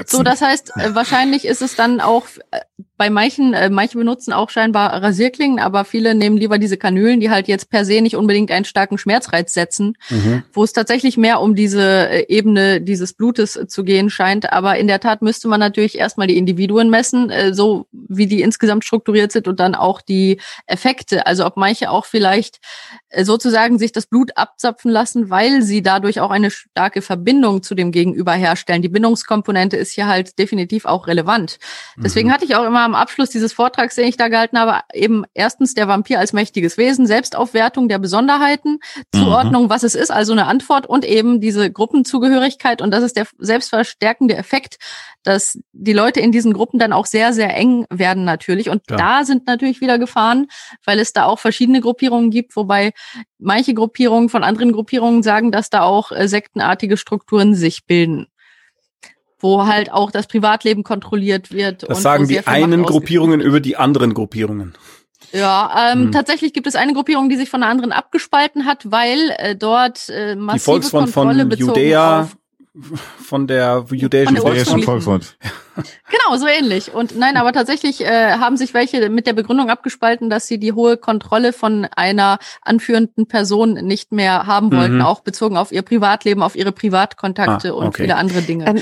So, 0.05 0.23
das 0.23 0.41
heißt, 0.41 0.77
äh, 0.77 0.95
wahrscheinlich 0.95 1.45
ist 1.45 1.61
es 1.61 1.75
dann 1.75 2.01
auch 2.01 2.27
äh, 2.51 2.61
bei 2.99 3.09
manchen, 3.09 3.53
äh, 3.53 3.69
manche 3.69 3.97
benutzen 3.97 4.33
auch 4.33 4.49
scheinbar 4.49 4.91
Rasierklingen, 5.01 5.61
aber 5.61 5.85
viele 5.85 6.15
nehmen 6.15 6.35
lieber 6.35 6.57
diese 6.57 6.75
Kanülen, 6.75 7.21
die 7.21 7.29
halt 7.29 7.47
jetzt 7.47 7.69
per 7.69 7.85
se 7.85 8.01
nicht 8.01 8.17
unbedingt 8.17 8.51
einen 8.51 8.65
starken 8.65 8.97
Schmerzreiz 8.97 9.53
setzen, 9.53 9.95
mhm. 10.09 10.43
wo 10.51 10.65
es 10.65 10.73
tatsächlich 10.73 11.15
mehr 11.15 11.39
um 11.39 11.55
diese 11.55 12.09
äh, 12.09 12.25
Ebene 12.27 12.81
dieses 12.81 13.13
Blutes 13.13 13.57
zu 13.69 13.85
gehen 13.85 14.09
scheint. 14.09 14.51
Aber 14.51 14.77
in 14.77 14.87
der 14.87 14.99
Tat 14.99 15.21
müsste 15.21 15.47
man 15.47 15.61
natürlich 15.61 15.97
erstmal 15.97 16.27
die 16.27 16.37
Individuen 16.37 16.89
messen, 16.89 17.29
äh, 17.29 17.53
so 17.53 17.87
wie 17.93 18.27
die 18.27 18.41
insgesamt 18.41 18.83
strukturiert 18.83 19.31
sind 19.31 19.47
und 19.47 19.61
dann 19.61 19.75
auch 19.75 20.01
die 20.01 20.41
Effekte. 20.67 21.25
Also 21.25 21.45
ob 21.45 21.55
manche 21.55 21.91
auch 21.91 22.03
vielleicht 22.03 22.59
äh, 23.07 23.23
sozusagen 23.23 23.79
sich 23.79 23.93
das 23.93 24.07
Blut 24.07 24.31
abzapfen 24.35 24.91
lassen, 24.91 25.29
weil 25.29 25.61
sie 25.61 25.81
dadurch 25.81 26.19
auch 26.19 26.31
eine 26.31 26.51
starke 26.51 27.01
Verbindung 27.01 27.63
zu 27.63 27.75
dem 27.75 27.93
Gegenüber 27.93 28.33
herstellen. 28.33 28.81
Die 28.81 28.89
Bindungskomponente 28.89 29.77
ist 29.77 29.93
hier 29.93 30.07
halt 30.07 30.37
definitiv 30.37 30.83
auch 30.83 31.07
relevant. 31.07 31.59
Deswegen 31.95 32.27
mhm. 32.27 32.33
hatte 32.33 32.43
ich 32.43 32.57
auch 32.57 32.65
immer 32.65 32.88
am 32.89 32.95
Abschluss 32.95 33.29
dieses 33.29 33.53
Vortrags, 33.53 33.95
den 33.95 34.07
ich 34.07 34.17
da 34.17 34.27
gehalten 34.27 34.59
habe, 34.59 34.81
eben 34.93 35.23
erstens 35.33 35.73
der 35.73 35.87
Vampir 35.87 36.19
als 36.19 36.33
mächtiges 36.33 36.77
Wesen, 36.77 37.07
Selbstaufwertung 37.07 37.87
der 37.87 37.99
Besonderheiten, 37.99 38.79
Zuordnung, 39.13 39.65
mhm. 39.65 39.69
was 39.69 39.83
es 39.83 39.95
ist, 39.95 40.11
also 40.11 40.33
eine 40.33 40.47
Antwort 40.47 40.87
und 40.87 41.05
eben 41.05 41.39
diese 41.39 41.71
Gruppenzugehörigkeit. 41.71 42.81
Und 42.81 42.91
das 42.91 43.03
ist 43.03 43.15
der 43.15 43.27
selbstverstärkende 43.37 44.35
Effekt, 44.35 44.77
dass 45.23 45.59
die 45.73 45.93
Leute 45.93 46.19
in 46.19 46.31
diesen 46.31 46.53
Gruppen 46.53 46.79
dann 46.79 46.93
auch 46.93 47.05
sehr, 47.05 47.33
sehr 47.33 47.55
eng 47.55 47.85
werden 47.89 48.23
natürlich. 48.23 48.69
Und 48.69 48.83
ja. 48.89 48.97
da 48.97 49.25
sind 49.25 49.47
natürlich 49.47 49.81
wieder 49.81 49.99
Gefahren, 49.99 50.47
weil 50.85 50.99
es 50.99 51.13
da 51.13 51.25
auch 51.25 51.39
verschiedene 51.39 51.81
Gruppierungen 51.81 52.31
gibt, 52.31 52.55
wobei 52.55 52.91
manche 53.37 53.73
Gruppierungen 53.73 54.29
von 54.29 54.43
anderen 54.43 54.71
Gruppierungen 54.71 55.23
sagen, 55.23 55.51
dass 55.51 55.69
da 55.69 55.81
auch 55.81 56.11
äh, 56.11 56.27
sektenartige 56.27 56.97
Strukturen 56.97 57.53
sich 57.53 57.85
bilden 57.85 58.27
wo 59.39 59.65
halt 59.65 59.91
auch 59.91 60.11
das 60.11 60.27
Privatleben 60.27 60.83
kontrolliert 60.83 61.51
wird. 61.51 61.89
Das 61.89 62.01
sagen 62.01 62.27
die 62.27 62.45
einen 62.45 62.83
Gruppierungen 62.83 63.41
über 63.41 63.59
die 63.59 63.77
anderen 63.77 64.13
Gruppierungen. 64.13 64.73
Ja, 65.31 65.91
ähm, 65.91 66.05
hm. 66.05 66.11
tatsächlich 66.11 66.53
gibt 66.53 66.67
es 66.67 66.75
eine 66.75 66.93
Gruppierung, 66.93 67.29
die 67.29 67.35
sich 67.35 67.49
von 67.49 67.61
der 67.61 67.69
anderen 67.69 67.91
abgespalten 67.91 68.65
hat, 68.65 68.91
weil 68.91 69.31
äh, 69.37 69.55
dort 69.55 70.09
äh, 70.09 70.35
massive 70.35 70.59
die 70.59 70.63
Volksfront 70.63 71.13
Kontrolle 71.13 71.41
von 71.43 71.57
Judäa 71.57 72.29
von 73.19 73.47
der 73.47 73.85
jüdischen 73.89 74.37
Volksfront. 74.37 74.85
Volksfront. 74.85 75.37
genau, 75.75 76.37
so 76.37 76.47
ähnlich. 76.47 76.93
Und 76.93 77.17
nein, 77.17 77.35
aber 77.35 77.51
tatsächlich 77.51 78.01
äh, 78.01 78.33
haben 78.33 78.57
sich 78.57 78.73
welche 78.73 79.09
mit 79.09 79.27
der 79.27 79.33
Begründung 79.33 79.69
abgespalten, 79.69 80.29
dass 80.29 80.47
sie 80.47 80.59
die 80.59 80.73
hohe 80.73 80.97
Kontrolle 80.97 81.51
von 81.51 81.87
einer 81.95 82.39
anführenden 82.61 83.27
Person 83.27 83.73
nicht 83.73 84.11
mehr 84.11 84.45
haben 84.45 84.71
wollten, 84.71 84.97
mhm. 84.97 85.01
auch 85.01 85.21
bezogen 85.21 85.57
auf 85.57 85.71
ihr 85.71 85.81
Privatleben, 85.81 86.43
auf 86.43 86.55
ihre 86.55 86.71
Privatkontakte 86.71 87.69
ah, 87.69 87.73
okay. 87.73 87.85
und 87.85 87.97
viele 87.97 88.15
andere 88.15 88.41
Dinge. 88.41 88.67
Ähm, 88.67 88.81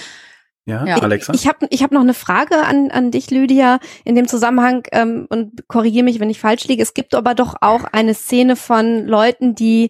ja, 0.68 0.86
ja. 0.86 0.98
Alexa? 0.98 1.34
Ich 1.34 1.48
habe 1.48 1.66
ich 1.70 1.82
hab 1.82 1.92
noch 1.92 2.02
eine 2.02 2.14
Frage 2.14 2.58
an, 2.58 2.92
an 2.92 3.10
dich, 3.10 3.32
Lydia, 3.32 3.80
in 4.04 4.16
dem 4.16 4.28
Zusammenhang 4.28 4.84
ähm, 4.92 5.26
und 5.30 5.68
korrigiere 5.68 6.04
mich, 6.04 6.20
wenn 6.20 6.30
ich 6.30 6.40
falsch 6.40 6.66
liege. 6.66 6.84
Es 6.84 6.94
gibt 6.94 7.16
aber 7.16 7.36
doch 7.36 7.56
auch 7.62 7.86
eine 7.86 8.14
Szene 8.14 8.58
von 8.58 9.08
Leuten, 9.08 9.56
die 9.56 9.90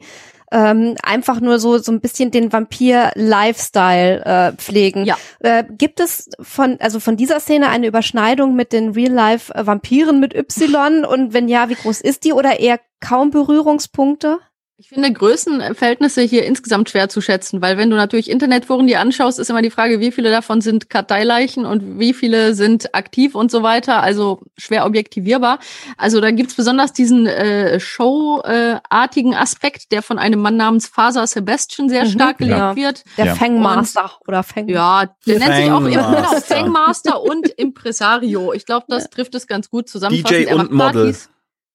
ähm, 0.52 0.96
einfach 1.04 1.42
nur 1.42 1.58
so 1.60 1.80
so 1.80 1.92
ein 1.92 2.00
bisschen 2.00 2.30
den 2.30 2.54
Vampir-Lifestyle 2.54 4.24
äh, 4.24 4.52
pflegen. 4.54 5.06
Ja. 5.06 5.18
Äh, 5.40 5.64
gibt 5.68 6.00
es 6.00 6.30
von 6.40 6.78
also 6.80 7.00
von 7.00 7.18
dieser 7.18 7.40
Szene 7.40 7.70
eine 7.70 7.88
Überschneidung 7.88 8.56
mit 8.56 8.72
den 8.72 8.92
Real-Life-Vampiren 8.92 10.20
mit 10.20 10.36
Y? 10.36 11.06
Und 11.06 11.34
wenn 11.34 11.50
ja, 11.50 11.70
wie 11.70 11.76
groß 11.76 12.02
ist 12.02 12.24
die 12.24 12.34
oder 12.34 12.60
eher 12.60 12.80
kaum 13.02 13.32
Berührungspunkte? 13.32 14.38
Ich 14.80 14.90
finde 14.90 15.12
Größenverhältnisse 15.12 16.22
hier 16.22 16.46
insgesamt 16.46 16.92
schwer 16.92 17.10
zu 17.10 17.20
schätzen, 17.20 17.64
weil 17.64 17.80
wenn 17.80 17.90
du 17.90 17.96
natürlich 17.96 18.30
Internetforen 18.30 18.86
dir 18.86 19.00
anschaust, 19.00 19.40
ist 19.40 19.50
immer 19.50 19.64
die 19.64 19.72
Frage, 19.72 20.00
wie 20.00 20.12
viele 20.12 20.30
davon 20.30 20.62
sind 20.62 20.88
Karteileichen 20.88 21.66
und 21.66 21.98
wie 21.98 22.14
viele 22.14 22.54
sind 22.54 22.94
aktiv 22.94 23.34
und 23.34 23.50
so 23.50 23.64
weiter, 23.64 24.04
also 24.04 24.40
schwer 24.56 24.86
objektivierbar. 24.86 25.58
Also 25.98 26.22
da 26.22 26.30
gibt's 26.30 26.54
besonders 26.54 26.94
diesen 26.94 27.26
äh, 27.26 27.80
Show-artigen 27.80 29.34
Aspekt, 29.34 29.92
der 29.92 30.04
von 30.04 30.20
einem 30.20 30.42
Mann 30.42 30.58
namens 30.58 30.86
Faser 30.86 31.26
Sebastian 31.26 31.90
sehr 31.90 32.06
mhm, 32.06 32.10
stark 32.10 32.38
gelegt 32.38 32.60
ja. 32.60 32.76
wird. 32.76 33.04
Der 33.18 33.26
ja. 33.26 33.36
Fangmaster 33.36 34.12
oder 34.28 34.44
Fang. 34.44 34.68
Ja, 34.68 35.10
der 35.26 35.40
nennt 35.40 35.56
sich 35.56 35.72
auch 35.72 35.80
immer 35.80 35.90
genau, 35.90 36.40
Fangmaster 36.40 37.24
und 37.24 37.48
Impresario. 37.48 38.54
Ich 38.54 38.68
glaube, 38.68 38.86
das 38.90 39.10
trifft 39.10 39.34
es 39.34 39.48
ganz 39.48 39.72
gut 39.72 39.90
zusammen. 39.90 40.24
DJ 40.24 40.54
und 40.54 40.72
Model. 40.72 41.16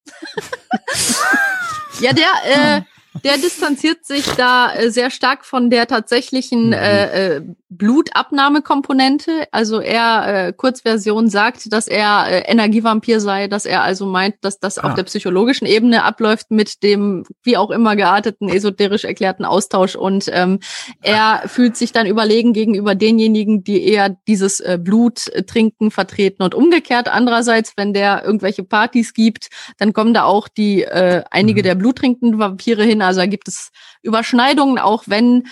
ja, 2.00 2.12
der, 2.12 2.28
äh, 2.44 2.82
der 3.24 3.36
distanziert 3.38 4.04
sich 4.04 4.26
da 4.36 4.74
äh, 4.74 4.90
sehr 4.90 5.10
stark 5.10 5.44
von 5.44 5.70
der 5.70 5.86
tatsächlichen 5.86 6.68
mhm. 6.68 6.72
äh, 6.72 7.36
äh, 7.36 7.42
Blutabnahmekomponente. 7.68 9.46
Also 9.50 9.80
er, 9.80 10.48
äh, 10.48 10.52
Kurzversion, 10.52 11.28
sagt, 11.28 11.72
dass 11.72 11.88
er 11.88 12.26
äh, 12.28 12.50
Energievampir 12.50 13.20
sei, 13.20 13.48
dass 13.48 13.64
er 13.64 13.82
also 13.82 14.06
meint, 14.06 14.36
dass 14.42 14.58
das 14.58 14.78
ah. 14.78 14.88
auf 14.88 14.94
der 14.94 15.04
psychologischen 15.04 15.66
Ebene 15.66 16.04
abläuft 16.04 16.50
mit 16.50 16.82
dem 16.82 17.24
wie 17.42 17.56
auch 17.56 17.70
immer 17.70 17.96
gearteten, 17.96 18.48
esoterisch 18.48 19.04
erklärten 19.04 19.44
Austausch. 19.44 19.94
Und 19.94 20.30
ähm, 20.32 20.60
er 21.00 21.42
fühlt 21.46 21.76
sich 21.76 21.92
dann 21.92 22.06
überlegen 22.06 22.52
gegenüber 22.52 22.94
denjenigen, 22.94 23.64
die 23.64 23.84
eher 23.84 24.16
dieses 24.28 24.60
äh, 24.60 24.78
Blut 24.82 25.30
trinken, 25.46 25.90
vertreten 25.90 26.42
und 26.42 26.54
umgekehrt. 26.54 27.08
Andererseits, 27.08 27.72
wenn 27.76 27.94
der 27.94 28.24
irgendwelche 28.24 28.64
Partys 28.64 29.14
gibt, 29.14 29.48
dann 29.78 29.92
kommen 29.92 30.14
da 30.14 30.24
auch 30.24 30.48
die 30.48 30.82
äh, 30.82 31.22
einige 31.30 31.60
mhm. 31.60 31.64
der 31.64 31.74
bluttrinkenden 31.74 32.38
Vampire 32.38 32.84
hin. 32.84 33.02
Also 33.02 33.11
da 33.20 33.26
gibt 33.26 33.48
es 33.48 33.70
Überschneidungen, 34.02 34.78
auch 34.78 35.04
wenn 35.06 35.44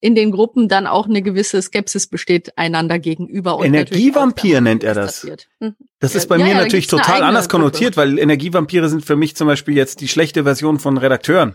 in 0.00 0.14
den 0.14 0.30
Gruppen 0.30 0.68
dann 0.68 0.86
auch 0.86 1.06
eine 1.06 1.22
gewisse 1.22 1.60
Skepsis 1.60 2.06
besteht 2.06 2.56
einander 2.56 2.98
gegenüber. 2.98 3.58
Energievampir 3.64 4.60
nennt 4.60 4.84
er 4.84 4.94
das. 4.94 5.26
Mhm. 5.58 5.74
Das 5.98 6.14
ist 6.14 6.28
bei 6.28 6.36
ja, 6.36 6.44
mir 6.44 6.52
ja, 6.52 6.58
natürlich 6.58 6.86
total 6.86 7.22
anders 7.22 7.48
konnotiert, 7.48 7.94
Gruppe. 7.94 8.08
weil 8.08 8.18
Energievampire 8.18 8.88
sind 8.88 9.04
für 9.04 9.16
mich 9.16 9.34
zum 9.34 9.48
Beispiel 9.48 9.74
jetzt 9.74 10.00
die 10.00 10.08
schlechte 10.08 10.44
Version 10.44 10.78
von 10.78 10.98
Redakteuren. 10.98 11.54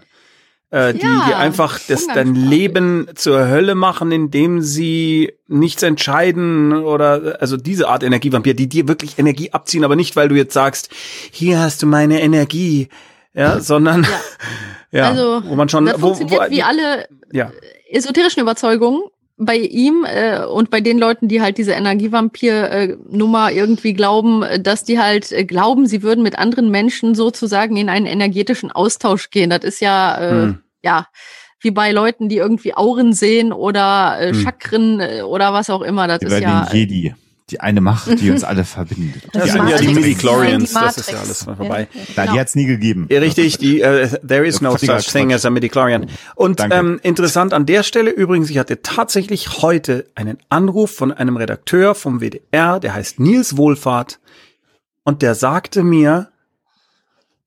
Äh, 0.71 0.95
die, 0.95 1.01
ja, 1.01 1.25
die 1.27 1.33
einfach 1.35 1.79
das 1.87 2.07
dein 2.07 2.33
Leben 2.33 3.07
zur 3.13 3.47
Hölle 3.47 3.75
machen, 3.75 4.11
indem 4.11 4.61
sie 4.61 5.33
nichts 5.47 5.83
entscheiden 5.83 6.73
oder 6.73 7.37
also 7.39 7.57
diese 7.57 7.87
Art 7.87 8.01
Energievampir, 8.01 8.55
die 8.55 8.67
dir 8.67 8.87
wirklich 8.87 9.19
Energie 9.19 9.51
abziehen, 9.51 9.83
aber 9.83 9.95
nicht, 9.95 10.15
weil 10.15 10.29
du 10.29 10.35
jetzt 10.35 10.53
sagst, 10.53 10.89
hier 11.31 11.59
hast 11.59 11.83
du 11.83 11.85
meine 11.85 12.21
Energie, 12.21 12.89
ja, 13.33 13.59
sondern 13.61 14.03
ja, 14.03 14.09
ja 14.99 15.09
also, 15.09 15.41
wo 15.45 15.55
man 15.55 15.69
schon 15.69 15.85
das 15.85 16.01
wo, 16.01 16.19
wo, 16.19 16.49
wie 16.49 16.63
alle 16.63 17.07
ja 17.31 17.51
esoterischen 17.89 18.41
Überzeugungen 18.41 19.03
bei 19.37 19.57
ihm 19.57 20.05
äh, 20.07 20.45
und 20.45 20.69
bei 20.69 20.79
den 20.79 20.99
Leuten, 20.99 21.27
die 21.27 21.41
halt 21.41 21.57
diese 21.57 21.71
Energievampir-Nummer 21.71 23.51
äh, 23.51 23.55
irgendwie 23.55 23.93
glauben, 23.93 24.43
dass 24.61 24.83
die 24.83 24.99
halt 24.99 25.31
äh, 25.31 25.43
glauben, 25.43 25.87
sie 25.87 26.03
würden 26.03 26.23
mit 26.23 26.37
anderen 26.37 26.69
Menschen 26.69 27.15
sozusagen 27.15 27.75
in 27.75 27.89
einen 27.89 28.05
energetischen 28.05 28.71
Austausch 28.71 29.31
gehen. 29.31 29.49
Das 29.49 29.63
ist 29.63 29.81
ja, 29.81 30.17
äh, 30.17 30.31
hm. 30.31 30.59
ja, 30.83 31.07
wie 31.61 31.71
bei 31.71 31.91
Leuten, 31.91 32.29
die 32.29 32.37
irgendwie 32.37 32.75
Auren 32.75 33.13
sehen 33.13 33.53
oder 33.53 34.17
äh, 34.19 34.33
hm. 34.33 34.43
Chakren 34.43 34.99
äh, 34.99 35.21
oder 35.23 35.53
was 35.53 35.69
auch 35.69 35.81
immer. 35.81 36.07
Das 36.07 36.19
die 36.19 36.27
ist 36.27 36.39
ja. 36.39 36.67
Jedi 36.71 37.15
die 37.49 37.59
eine 37.59 37.81
Macht, 37.81 38.19
die 38.19 38.31
uns 38.31 38.43
alle 38.43 38.63
verbindet. 38.63 39.23
Das 39.33 39.51
sind 39.51 39.67
ja 39.67 39.77
die 39.77 39.93
Midi-Chlorians, 39.93 40.73
das 40.73 40.97
ist 40.97 41.11
ja 41.11 41.19
alles 41.19 41.43
vorbei. 41.43 41.87
Ja, 41.93 42.01
Nein, 42.15 42.33
die 42.33 42.39
hat's 42.39 42.55
nie 42.55 42.65
gegeben. 42.65 43.07
Ja, 43.09 43.19
richtig, 43.19 43.57
die, 43.57 43.81
uh, 43.81 44.07
there 44.25 44.45
is 44.45 44.61
no 44.61 44.77
such 44.77 45.11
thing 45.11 45.33
as 45.33 45.45
a 45.45 45.49
Midi-Chlorian. 45.49 46.07
Und 46.35 46.61
ähm, 46.71 46.99
interessant 47.03 47.53
an 47.53 47.65
der 47.65 47.83
Stelle 47.83 48.11
übrigens, 48.11 48.49
ich 48.49 48.57
hatte 48.57 48.81
tatsächlich 48.81 49.61
heute 49.61 50.05
einen 50.15 50.37
Anruf 50.49 50.91
von 50.91 51.11
einem 51.11 51.37
Redakteur 51.37 51.95
vom 51.95 52.21
WDR, 52.21 52.79
der 52.79 52.93
heißt 52.93 53.19
Nils 53.19 53.57
Wohlfahrt, 53.57 54.19
und 55.03 55.21
der 55.21 55.35
sagte 55.35 55.83
mir, 55.83 56.31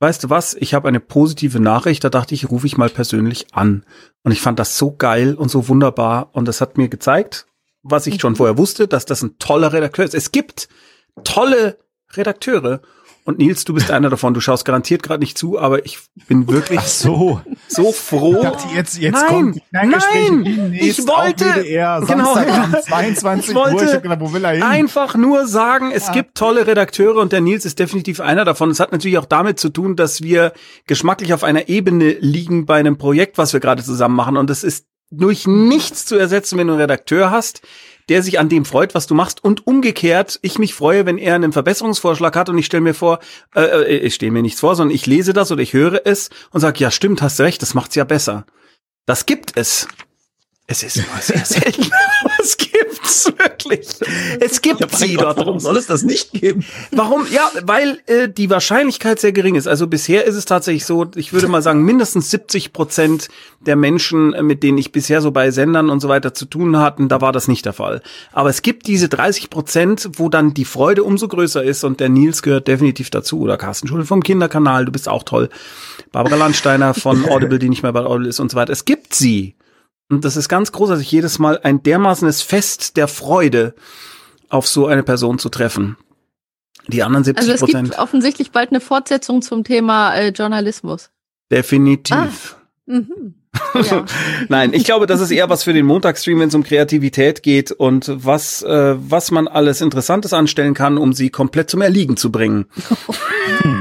weißt 0.01 0.25
du 0.25 0.31
was, 0.31 0.55
ich 0.55 0.75
habe 0.75 0.89
eine 0.89 1.01
positive 1.01 1.59
Nachricht, 1.61 2.05
da 2.05 2.11
dachte 2.11 2.35
ich, 2.35 2.51
rufe 2.51 2.67
ich 2.67 2.77
mal 2.77 2.91
persönlich 2.91 3.47
an. 3.53 3.85
Und 4.23 4.33
ich 4.33 4.41
fand 4.41 4.59
das 4.59 4.77
so 4.77 4.95
geil 4.95 5.35
und 5.35 5.51
so 5.51 5.69
wunderbar 5.69 6.31
und 6.33 6.47
das 6.47 6.61
hat 6.61 6.77
mir 6.77 6.89
gezeigt, 6.89 7.47
was 7.89 8.07
ich 8.07 8.21
schon 8.21 8.37
vorher 8.37 8.59
wusste, 8.59 8.89
dass 8.89 9.05
das 9.07 9.23
ein 9.23 9.39
toller 9.39 9.73
Redakteur 9.73 10.05
ist. 10.05 10.15
Es 10.15 10.33
gibt 10.33 10.69
tolle 11.25 11.79
Redakteure 12.15 12.81
Und 13.25 13.39
Nils, 13.39 13.65
du 13.65 13.75
bist 13.75 13.91
einer 13.91 14.09
davon. 14.09 14.35
Du 14.35 14.41
schaust 14.41 14.65
garantiert 14.65 15.03
gerade 15.03 15.19
nicht 15.19 15.37
zu, 15.37 15.59
aber 15.59 15.85
ich 15.85 15.99
bin 16.29 16.47
wirklich 16.49 16.79
Ach 16.79 16.87
so. 16.87 17.41
so 17.67 17.91
froh. 17.91 18.37
Ich 18.37 18.43
dachte, 18.43 18.69
jetzt, 18.77 18.99
jetzt 18.99 19.15
Nein, 19.15 19.27
kommt 19.29 19.63
nein, 19.73 20.45
demnächst 20.45 21.01
ich 21.01 21.07
wollte- 21.09 21.45
WDR, 21.45 22.03
genau, 22.07 22.35
Samstagabend, 22.35 22.75
ja. 22.75 22.83
22 22.83 23.49
Ich 23.51 23.55
wollte 23.57 23.75
Uhr. 23.85 23.95
Ich 23.95 24.03
gedacht, 24.03 24.21
wo 24.21 24.33
will 24.33 24.45
er 24.45 24.53
hin? 24.53 24.63
Einfach 24.63 25.17
nur 25.17 25.49
sagen, 25.49 25.91
es 25.93 26.13
gibt 26.13 26.37
tolle 26.37 26.69
Redakteure 26.69 27.17
und 27.17 27.33
der 27.33 27.41
Nils 27.41 27.65
ist 27.65 27.81
definitiv 27.81 28.21
einer 28.21 28.45
davon. 28.45 28.71
Es 28.71 28.79
hat 28.79 28.93
natürlich 28.93 29.19
auch 29.19 29.25
damit 29.25 29.59
zu 29.59 29.71
tun, 29.71 29.97
dass 29.97 30.23
wir 30.23 30.53
geschmacklich 30.87 31.35
auf 31.35 31.43
einer 31.43 31.69
Ebene 31.69 32.11
liegen 32.21 32.65
bei 32.65 32.77
einem 32.79 32.97
Projekt, 32.97 33.39
was 33.39 33.53
wir 33.53 33.59
gerade 33.59 33.83
zusammen 33.83 34.15
machen. 34.15 34.37
Und 34.37 34.51
es 34.51 34.63
ist 34.63 34.87
durch 35.11 35.47
nichts 35.47 36.05
zu 36.05 36.17
ersetzen, 36.17 36.59
wenn 36.59 36.67
du 36.67 36.75
einen 36.75 36.83
Redakteur 36.83 37.31
hast, 37.31 37.63
der 38.09 38.23
sich 38.23 38.39
an 38.39 38.49
dem 38.49 38.65
freut, 38.65 38.95
was 38.95 39.07
du 39.07 39.15
machst. 39.15 39.43
Und 39.43 39.67
umgekehrt, 39.67 40.39
ich 40.43 40.59
mich 40.59 40.75
freue, 40.75 41.07
wenn 41.07 41.19
er 41.19 41.35
einen 41.35 41.53
Verbesserungsvorschlag 41.53 42.37
hat 42.37 42.49
und 42.49 42.59
ich 42.59 42.67
stelle 42.67 42.83
mir 42.83 42.95
vor, 42.95 43.19
äh, 43.55 43.63
äh, 43.63 43.97
ich 43.99 44.15
stelle 44.15 44.33
mir 44.33 44.43
nichts 44.43 44.61
vor, 44.61 44.77
sondern 44.77 44.95
ich 44.95 45.07
lese 45.07 45.33
das 45.33 45.51
oder 45.51 45.63
ich 45.63 45.73
höre 45.73 46.03
es 46.05 46.31
und 46.51 46.61
sage, 46.61 46.79
ja 46.81 46.91
stimmt, 46.91 47.23
hast 47.23 47.41
recht, 47.41 47.63
das 47.63 47.75
macht's 47.75 47.95
ja 47.95 48.05
besser. 48.05 48.47
Das 49.07 49.27
gibt 49.27 49.57
es. 49.57 49.89
Es 50.67 50.83
ist 50.83 50.97
immer 50.97 51.21
sehr 51.21 51.45
selten, 51.45 51.91
gibt's 52.91 53.33
wirklich. 53.39 53.89
Es 54.41 54.61
gibt 54.63 54.81
Ja, 54.81 54.89
sie 54.91 55.15
Gott, 55.15 55.25
dort. 55.25 55.39
warum 55.39 55.61
soll 55.61 55.77
es 55.77 55.87
das 55.87 56.03
nicht 56.03 56.33
geben? 56.33 56.65
Warum? 56.93 57.27
Ja, 57.31 57.51
weil 57.63 57.99
äh, 58.07 58.29
die 58.29 58.51
Wahrscheinlichkeit 58.51 59.21
sehr 59.21 59.33
gering 59.33 59.55
ist. 59.55 59.67
Also 59.67 59.87
bisher 59.87 60.25
ist 60.25 60.35
es 60.35 60.45
tatsächlich 60.45 60.85
so, 60.87 61.07
ich 61.15 61.33
würde 61.33 61.49
mal 61.49 61.63
sagen, 61.63 61.83
mindestens 61.83 62.31
70 62.31 62.73
Prozent 62.73 63.29
der 63.61 63.77
Menschen, 63.77 64.33
äh, 64.35 64.43
mit 64.43 64.63
denen 64.63 64.79
ich 64.79 64.93
bisher 64.93 65.21
so 65.21 65.31
bei 65.31 65.51
Sendern 65.51 65.91
und 65.91 66.01
so 66.01 66.09
weiter 66.09 66.35
zu 66.35 66.45
tun 66.47 66.79
hatten, 66.79 67.09
da 67.09 67.21
war 67.21 67.33
das 67.33 67.49
nicht 67.49 67.65
der 67.65 67.73
Fall. 67.73 68.03
Aber 68.33 68.49
es 68.51 68.63
gibt 68.63 68.87
diese 68.87 69.09
30 69.09 69.51
Prozent, 69.51 70.09
wo 70.15 70.29
dann 70.29 70.55
die 70.55 70.65
Freude 70.65 71.05
umso 71.05 71.29
größer 71.29 71.63
ist 71.65 71.85
und 71.85 72.01
der 72.01 72.09
Nils 72.09 72.43
gehört 72.43 72.69
definitiv 72.69 73.11
dazu 73.11 73.41
oder 73.41 73.57
Carsten 73.57 73.89
Schule 73.89 74.05
vom 74.05 74.23
Kinderkanal, 74.23 74.85
du 74.85 74.93
bist 74.93 75.09
auch 75.09 75.23
toll. 75.25 75.49
Barbara 76.13 76.37
Landsteiner 76.37 76.95
von 76.95 77.25
Audible, 77.29 77.59
die 77.59 77.69
nicht 77.69 77.83
mehr 77.83 77.93
bei 77.93 78.01
Audible 78.05 78.29
ist 78.29 78.41
und 78.41 78.51
so 78.51 78.57
weiter. 78.57 78.73
Es 78.73 78.85
gibt 78.85 79.15
sie. 79.15 79.55
Und 80.09 80.25
das 80.25 80.37
ist 80.37 80.49
ganz 80.49 80.73
großartig, 80.73 81.11
jedes 81.11 81.39
Mal 81.39 81.59
ein 81.63 81.83
dermaßenes 81.83 82.43
Fest 82.43 82.97
der 82.97 83.09
Freude 83.09 83.75
auf 84.49 84.67
so 84.67 84.87
eine 84.87 85.03
Person 85.03 85.39
zu 85.39 85.49
treffen. 85.49 85.97
Die 86.89 87.03
anderen 87.03 87.25
70 87.25 87.41
Also 87.43 87.53
es 87.55 87.61
Prozent. 87.61 87.89
gibt 87.91 88.01
offensichtlich 88.01 88.53
bald 88.53 88.71
eine 88.71 88.81
Fortsetzung 88.81 89.43
zum 89.43 89.65
Thema 89.65 90.15
äh, 90.15 90.29
Journalismus. 90.29 91.11
Definitiv. 91.51 92.57
Mhm. 92.87 93.35
Ja. 93.91 94.05
Nein, 94.51 94.75
ich 94.75 94.85
glaube, 94.85 95.07
das 95.07 95.23
ist 95.23 95.31
eher 95.31 95.49
was 95.49 95.63
für 95.63 95.73
den 95.73 95.87
Montagsstream, 95.87 96.41
wenn 96.41 96.49
es 96.49 96.55
um 96.55 96.63
Kreativität 96.63 97.43
geht 97.43 97.73
und 97.73 98.11
was, 98.15 98.63
äh, 98.63 98.97
was 98.99 99.31
man 99.31 99.49
alles 99.49 99.81
Interessantes 99.81 100.35
anstellen 100.35 100.75
kann, 100.75 100.99
um 100.99 101.15
sie 101.15 101.31
komplett 101.31 101.71
zum 101.71 101.81
Erliegen 101.81 102.19
zu 102.19 102.31
bringen. 102.31 102.67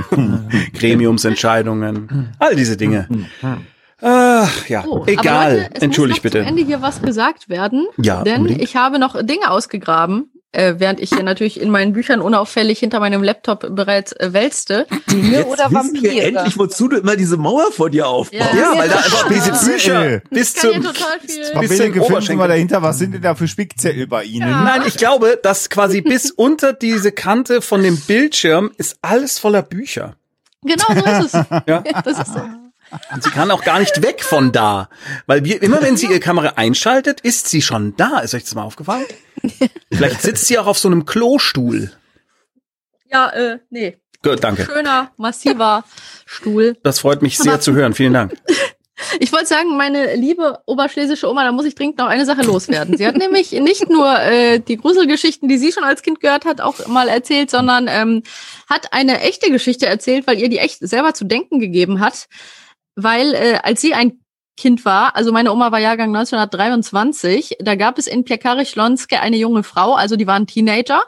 Gremiumsentscheidungen, 0.73 2.35
all 2.39 2.55
diese 2.55 2.77
Dinge. 2.77 3.09
Ah, 4.01 4.47
ja, 4.67 4.83
aber 4.83 5.07
egal. 5.07 5.57
Leute, 5.57 5.69
es 5.73 5.81
Entschuldigt 5.81 6.23
muss 6.23 6.33
noch 6.33 6.39
bitte. 6.39 6.47
Zum 6.47 6.57
Ende 6.57 6.65
hier 6.65 6.81
was 6.81 7.01
gesagt 7.01 7.49
werden. 7.49 7.87
Ja, 7.97 8.23
denn 8.23 8.41
unbedingt. 8.41 8.61
ich 8.61 8.75
habe 8.75 8.99
noch 8.99 9.15
Dinge 9.23 9.49
ausgegraben, 9.49 10.31
äh, 10.51 10.75
während 10.77 10.99
ich 10.99 11.09
hier 11.09 11.23
natürlich 11.23 11.59
in 11.61 11.69
meinen 11.69 11.93
Büchern 11.93 12.19
unauffällig 12.21 12.79
hinter 12.79 12.99
meinem 12.99 13.23
Laptop 13.23 13.67
bereits 13.75 14.11
äh, 14.13 14.33
wälzte. 14.33 14.85
Tiere 15.07 15.45
oder 15.45 15.71
Wissen 15.71 15.93
wir 15.93 16.09
Vampire? 16.09 16.21
endlich, 16.23 16.57
wozu 16.57 16.87
du 16.89 16.97
immer 16.97 17.15
diese 17.15 17.37
Mauer 17.37 17.71
vor 17.71 17.89
dir 17.89 18.07
aufbaust. 18.07 18.53
Ja. 18.53 18.73
Ja, 18.73 18.77
weil 18.77 18.89
da 18.89 18.97
einfach 18.97 19.29
diese. 19.29 19.51
Bücher 19.51 20.21
bis 20.29 20.53
zum 20.53 20.71
bis 20.81 21.77
Mal 21.79 21.93
zum 21.93 22.01
Oberschenkel. 22.01 22.35
mal 22.35 22.47
dahinter. 22.47 22.81
Was 22.81 22.97
sind 22.99 23.13
denn 23.13 23.21
da 23.21 23.35
für 23.35 23.47
Spickzettel 23.47 24.07
bei 24.07 24.23
Ihnen? 24.25 24.49
Ja. 24.49 24.61
Nein, 24.63 24.81
ich 24.87 24.97
glaube, 24.97 25.39
dass 25.41 25.69
quasi 25.69 26.01
bis 26.01 26.31
unter 26.35 26.73
diese 26.73 27.11
Kante 27.11 27.61
von 27.61 27.81
dem 27.81 27.97
Bildschirm 27.97 28.71
ist 28.77 28.97
alles 29.01 29.39
voller 29.39 29.61
Bücher. 29.61 30.15
Genau 30.63 30.85
so 30.89 31.25
ist 31.25 31.33
es. 31.33 31.45
Ja. 31.67 31.83
Das 32.03 32.19
ist 32.19 32.33
so. 32.33 32.41
Und 33.11 33.23
sie 33.23 33.31
kann 33.31 33.51
auch 33.51 33.63
gar 33.63 33.79
nicht 33.79 34.01
weg 34.01 34.23
von 34.23 34.51
da. 34.51 34.89
Weil 35.25 35.43
wir, 35.43 35.61
immer 35.61 35.81
wenn 35.81 35.97
sie 35.97 36.07
ihre 36.07 36.19
Kamera 36.19 36.53
einschaltet, 36.55 37.21
ist 37.21 37.47
sie 37.47 37.61
schon 37.61 37.95
da. 37.97 38.19
Ist 38.19 38.33
euch 38.33 38.43
das 38.43 38.55
mal 38.55 38.63
aufgefallen? 38.63 39.05
Vielleicht 39.91 40.21
sitzt 40.21 40.45
sie 40.45 40.57
auch 40.57 40.67
auf 40.67 40.77
so 40.77 40.87
einem 40.87 41.05
Klostuhl. 41.05 41.91
Ja, 43.11 43.29
äh, 43.29 43.59
nee. 43.69 43.97
Gut, 44.23 44.43
danke. 44.43 44.65
Schöner, 44.65 45.11
massiver 45.17 45.83
Stuhl. 46.25 46.77
Das 46.83 46.99
freut 46.99 47.21
mich 47.21 47.37
sehr 47.37 47.59
zu 47.59 47.73
hören. 47.73 47.93
Vielen 47.93 48.13
Dank. 48.13 48.33
Ich 49.19 49.33
wollte 49.33 49.47
sagen, 49.47 49.75
meine 49.75 50.15
liebe 50.15 50.59
oberschlesische 50.65 51.29
Oma, 51.29 51.43
da 51.43 51.51
muss 51.51 51.65
ich 51.65 51.75
dringend 51.75 51.97
noch 51.97 52.07
eine 52.07 52.25
Sache 52.25 52.43
loswerden. 52.43 52.97
Sie 52.97 53.05
hat 53.05 53.17
nämlich 53.17 53.51
nicht 53.51 53.89
nur 53.89 54.17
äh, 54.21 54.59
die 54.59 54.77
Gruselgeschichten, 54.77 55.49
die 55.49 55.57
sie 55.57 55.73
schon 55.73 55.83
als 55.83 56.01
Kind 56.01 56.21
gehört 56.21 56.45
hat, 56.45 56.61
auch 56.61 56.87
mal 56.87 57.09
erzählt, 57.09 57.51
sondern 57.51 57.87
ähm, 57.89 58.23
hat 58.69 58.93
eine 58.93 59.19
echte 59.19 59.51
Geschichte 59.51 59.85
erzählt, 59.85 60.27
weil 60.27 60.39
ihr 60.39 60.47
die 60.47 60.59
echt 60.59 60.79
selber 60.79 61.13
zu 61.13 61.25
denken 61.25 61.59
gegeben 61.59 61.99
hat. 61.99 62.29
Weil 62.95 63.33
äh, 63.33 63.59
als 63.63 63.81
sie 63.81 63.93
ein 63.93 64.19
Kind 64.57 64.85
war, 64.85 65.17
also 65.17 65.33
meine 65.33 65.51
Oma 65.51 65.73
war 65.73 65.79
Jahrgang 65.79 66.15
1923, 66.15 67.57
da 67.59 67.75
gab 67.75 67.97
es 67.97 68.07
in 68.07 68.23
Piekary-Śląskie 68.23 69.17
eine 69.17 69.35
junge 69.35 69.63
Frau, 69.63 69.95
also 69.95 70.15
die 70.15 70.27
war 70.27 70.35
ein 70.35 70.47
Teenager, 70.47 71.03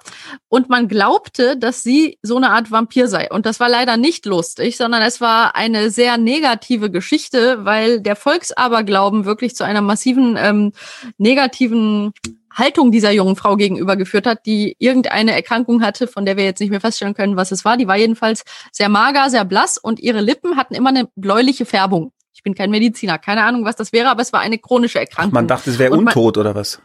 und 0.50 0.68
man 0.68 0.90
glaubte, 0.90 1.56
dass 1.56 1.82
sie 1.82 2.20
so 2.22 2.36
eine 2.36 2.50
Art 2.50 2.72
Vampir 2.72 3.08
sei. 3.08 3.30
Und 3.32 3.46
das 3.46 3.62
war 3.62 3.70
leider 3.70 3.96
nicht 3.96 4.26
lustig, 4.26 4.76
sondern 4.76 5.02
es 5.02 5.22
war 5.22 5.56
eine 5.56 5.92
sehr 5.92 6.18
negative 6.18 6.92
Geschichte, 6.92 7.64
weil 7.64 8.02
der 8.02 8.18
Volksaberglauben 8.18 9.24
wirklich 9.24 9.56
zu 9.56 9.64
einer 9.64 9.82
massiven 9.82 10.36
ähm, 10.38 10.74
negativen 11.18 12.12
Haltung 12.58 12.92
dieser 12.92 13.12
jungen 13.12 13.36
Frau 13.36 13.56
gegenüber 13.56 13.96
geführt 13.96 14.26
hat, 14.26 14.46
die 14.46 14.76
irgendeine 14.80 15.34
Erkrankung 15.34 15.82
hatte, 15.82 16.08
von 16.08 16.26
der 16.26 16.38
wir 16.38 16.44
jetzt 16.44 16.60
nicht 16.60 16.72
mehr 16.72 16.82
feststellen 16.82 17.14
können, 17.14 17.38
was 17.38 17.52
es 17.52 17.64
war. 17.64 17.78
Die 17.78 17.88
war 17.88 17.98
jedenfalls 17.98 18.44
sehr 18.72 18.90
mager, 18.90 19.30
sehr 19.30 19.46
blass 19.46 19.78
und 19.78 20.00
ihre 20.00 20.22
Lippen 20.22 20.58
hatten 20.58 20.74
immer 20.74 20.90
eine 20.90 21.08
bläuliche 21.16 21.66
Färbung. 21.66 22.12
Ich 22.34 22.44
bin 22.44 22.56
kein 22.56 22.72
Mediziner, 22.72 23.18
keine 23.18 23.44
Ahnung, 23.44 23.66
was 23.66 23.76
das 23.76 23.94
wäre, 23.94 24.10
aber 24.10 24.22
es 24.22 24.34
war 24.34 24.40
eine 24.40 24.58
chronische 24.58 25.00
Erkrankung. 25.00 25.34
Man 25.34 25.48
dachte, 25.48 25.70
es 25.70 25.80
wäre 25.80 25.92
untot 25.92 26.38
oder 26.38 26.56
was? 26.56 26.82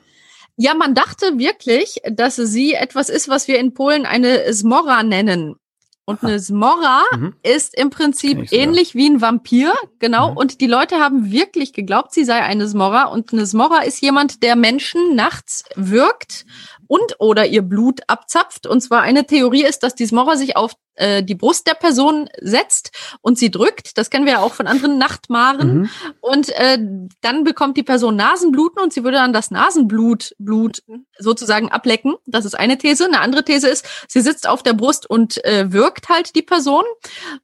Ja, 0.57 0.75
man 0.75 0.95
dachte 0.95 1.39
wirklich, 1.39 1.97
dass 2.11 2.37
sie 2.37 2.75
etwas 2.75 3.09
ist, 3.09 3.29
was 3.29 3.49
wir 3.49 3.59
in 3.59 3.73
Polen 3.73 4.05
eine 4.05 4.53
Smora 4.53 5.03
nennen. 5.03 5.57
Und 6.05 6.25
eine 6.25 6.41
Smora 6.41 7.03
Mhm. 7.15 7.35
ist 7.45 7.77
im 7.77 7.91
Prinzip 7.91 8.49
sogar. 8.49 8.53
ähnlich 8.53 8.95
wie 8.97 9.09
ein 9.09 9.21
Vampir, 9.21 9.73
genau. 10.01 10.33
Mhm. 10.33 10.37
Und 10.37 10.61
die 10.61 10.67
Leute 10.67 10.97
haben 10.97 11.31
wirklich 11.31 11.73
geglaubt, 11.73 12.13
sie 12.13 12.25
sei 12.25 12.43
eine 12.43 12.67
Smora. 12.69 13.05
Und 13.05 13.33
eine 13.33 13.47
Smora 13.47 13.83
ist 13.85 14.01
jemand, 14.03 14.43
der 14.43 14.57
Menschen 14.57 15.15
nachts 15.15 15.65
wirkt 15.77 16.45
und 16.89 17.17
oder 17.21 17.47
ihr 17.47 17.63
Blut 17.63 18.01
abzapft. 18.09 18.67
Und 18.67 18.81
zwar 18.81 19.03
eine 19.03 19.27
Theorie 19.27 19.65
ist, 19.65 19.85
dass 19.85 19.95
die 19.95 20.07
Smora 20.07 20.37
sich 20.37 20.57
auf 20.57 20.73
äh, 20.95 21.23
die 21.23 21.35
Brust 21.35 21.67
der 21.67 21.75
Person 21.75 22.29
setzt 22.41 22.91
und 23.21 23.39
sie 23.39 23.51
drückt. 23.51 23.97
Das 23.99 24.11
kennen 24.11 24.27
wir 24.27 24.33
ja 24.35 24.39
auch 24.41 24.55
von 24.55 24.67
anderen 24.67 24.99
Nachtmaren. 24.99 25.75
Mhm. 25.79 25.91
Und 26.21 26.49
äh, 26.51 26.79
dann 27.21 27.45
bekommt 27.45 27.77
die 27.77 27.83
Person 27.83 28.17
Nasenbluten 28.17 28.83
und 28.83 28.93
sie 28.93 29.05
würde 29.05 29.17
dann 29.19 29.33
das 29.33 29.51
Nasenblut 29.51 30.35
Blut 30.39 30.83
sozusagen 31.19 31.71
ablecken. 31.71 32.15
Das 32.27 32.45
ist 32.45 32.55
eine 32.59 32.79
These. 32.79 33.05
Eine 33.07 33.21
andere 33.21 33.45
These 33.45 33.69
ist, 33.69 33.87
sie 34.09 34.21
sitzt 34.21 34.49
auf 34.49 34.63
der 34.63 34.73
Brust 34.75 35.09
und 35.09 35.45
äh, 35.45 35.73
wirkt 35.73 36.09
halt 36.09 36.35
die 36.35 36.43
Person. 36.43 36.85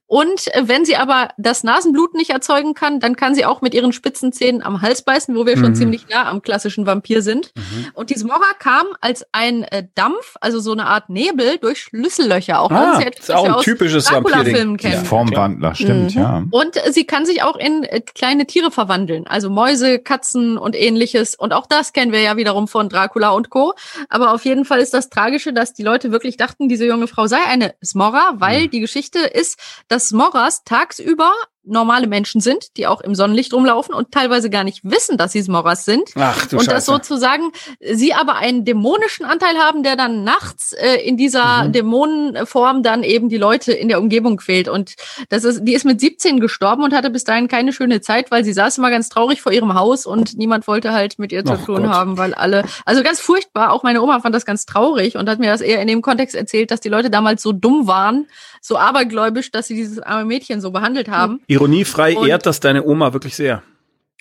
Und 0.07 0.53
äh, 0.53 0.67
wenn 0.67 0.85
sie 0.85 0.95
aber 0.95 1.29
das 1.37 1.63
Nasenblut 1.63 2.13
nicht 2.15 2.31
erzeugen 2.31 2.73
kann, 2.73 2.99
dann 2.99 3.15
kann 3.15 3.35
sie 3.35 3.45
auch 3.45 3.61
mit 3.61 3.73
ihren 3.73 3.93
spitzen 3.93 4.31
Zähnen 4.33 4.61
am 4.63 4.81
Hals 4.81 5.01
beißen, 5.03 5.35
wo 5.35 5.45
wir 5.45 5.55
schon 5.57 5.69
Mhm. 5.71 5.75
ziemlich 5.75 6.07
nah 6.09 6.25
am 6.27 6.41
klassischen 6.41 6.85
Vampir 6.85 7.21
sind. 7.21 7.51
Und 7.93 8.09
die 8.09 8.15
Smorra 8.15 8.53
kam 8.57 8.87
als 9.01 9.25
ein 9.31 9.63
äh, 9.63 9.83
Dampf, 9.95 10.35
also 10.41 10.59
so 10.59 10.71
eine 10.71 10.85
Art 10.87 11.09
Nebel 11.09 11.57
durch 11.57 11.81
Schlüssellöcher. 11.83 12.59
Auch 12.61 12.71
Ah, 12.71 12.97
sehr 12.97 13.17
ist 13.17 13.29
auch 13.39 13.57
ein 13.57 13.63
typisches 13.63 14.11
Vampir-Ding. 14.11 14.77
kennen. 14.77 15.05
Formwandler, 15.05 15.75
stimmt, 15.75 16.15
Mhm. 16.15 16.21
ja. 16.21 16.43
Und 16.51 16.75
sie 16.91 17.05
kann 17.05 17.25
sich 17.25 17.43
auch 17.43 17.55
in 17.55 17.83
äh, 17.83 18.01
kleine 18.01 18.45
Tiere 18.45 18.71
verwandeln, 18.71 19.27
also 19.27 19.49
Mäuse, 19.49 19.99
Katzen 19.99 20.57
und 20.57 20.75
ähnliches. 20.75 21.35
Und 21.35 21.53
auch 21.53 21.65
das 21.67 21.93
kennen 21.93 22.11
wir 22.11 22.21
ja 22.21 22.37
wiederum 22.37 22.67
von 22.67 22.89
Dracula 22.89 23.29
und 23.29 23.49
Co. 23.49 23.73
Aber 24.09 24.33
auf 24.33 24.45
jeden 24.45 24.65
Fall 24.65 24.79
ist 24.79 24.93
das 24.93 25.09
Tragische, 25.09 25.53
dass 25.53 25.73
die 25.73 25.83
Leute 25.83 26.11
wirklich 26.11 26.37
dachten, 26.37 26.69
diese 26.69 26.85
junge 26.85 27.07
Frau 27.07 27.27
sei 27.27 27.43
eine 27.47 27.73
Smorra, 27.83 28.33
weil 28.35 28.67
die 28.67 28.79
Geschichte 28.79 29.19
ist, 29.19 29.59
dass 29.87 30.09
Smorras 30.09 30.63
tagsüber 30.63 31.31
normale 31.69 32.07
Menschen 32.07 32.41
sind, 32.41 32.77
die 32.77 32.87
auch 32.87 33.01
im 33.01 33.15
Sonnenlicht 33.15 33.53
rumlaufen 33.53 33.93
und 33.95 34.11
teilweise 34.11 34.49
gar 34.49 34.63
nicht 34.63 34.81
wissen, 34.83 35.17
dass 35.17 35.31
sie 35.31 35.41
Smorras 35.41 35.85
sind. 35.85 36.09
Ach 36.15 36.45
du 36.47 36.57
und 36.57 36.63
Scheiße. 36.65 36.75
das 36.75 36.85
sozusagen, 36.85 37.51
sie 37.79 38.13
aber 38.13 38.35
einen 38.35 38.65
dämonischen 38.65 39.25
Anteil 39.25 39.57
haben, 39.57 39.83
der 39.83 39.95
dann 39.95 40.23
nachts 40.23 40.73
äh, 40.73 40.95
in 41.07 41.17
dieser 41.17 41.39
Mhm. 41.65 41.71
Dämonenform 41.73 42.83
dann 42.83 43.03
eben 43.03 43.29
die 43.29 43.37
Leute 43.37 43.71
in 43.71 43.87
der 43.87 43.99
Umgebung 43.99 44.37
quält. 44.37 44.67
Und 44.67 44.95
das 45.29 45.43
ist, 45.43 45.61
die 45.63 45.73
ist 45.73 45.85
mit 45.85 45.99
17 45.99 46.39
gestorben 46.39 46.83
und 46.83 46.93
hatte 46.93 47.09
bis 47.09 47.23
dahin 47.23 47.47
keine 47.47 47.73
schöne 47.73 48.01
Zeit, 48.01 48.31
weil 48.31 48.43
sie 48.43 48.53
saß 48.53 48.77
immer 48.77 48.89
ganz 48.89 49.09
traurig 49.09 49.41
vor 49.41 49.51
ihrem 49.51 49.73
Haus 49.73 50.05
und 50.05 50.37
niemand 50.37 50.67
wollte 50.67 50.91
halt 50.93 51.19
mit 51.19 51.31
ihr 51.31 51.43
zu 51.45 51.53
Ach 51.53 51.65
tun 51.65 51.83
Gott. 51.83 51.91
haben, 51.91 52.17
weil 52.17 52.33
alle, 52.33 52.63
also 52.85 53.03
ganz 53.03 53.19
furchtbar. 53.19 53.71
Auch 53.71 53.83
meine 53.83 54.01
Oma 54.01 54.19
fand 54.19 54.33
das 54.35 54.45
ganz 54.45 54.65
traurig 54.65 55.15
und 55.17 55.29
hat 55.29 55.39
mir 55.39 55.51
das 55.51 55.61
eher 55.61 55.81
in 55.81 55.87
dem 55.87 56.01
Kontext 56.01 56.35
erzählt, 56.35 56.71
dass 56.71 56.79
die 56.81 56.89
Leute 56.89 57.09
damals 57.09 57.41
so 57.41 57.51
dumm 57.51 57.87
waren, 57.87 58.27
so 58.61 58.77
abergläubisch, 58.77 59.51
dass 59.51 59.67
sie 59.67 59.75
dieses 59.75 59.99
arme 59.99 60.25
Mädchen 60.25 60.61
so 60.61 60.71
behandelt 60.71 61.09
haben. 61.09 61.41
Ironiefrei 61.47 62.17
Und- 62.17 62.27
ehrt 62.27 62.45
das 62.45 62.59
deine 62.59 62.83
Oma 62.85 63.13
wirklich 63.13 63.35
sehr. 63.35 63.63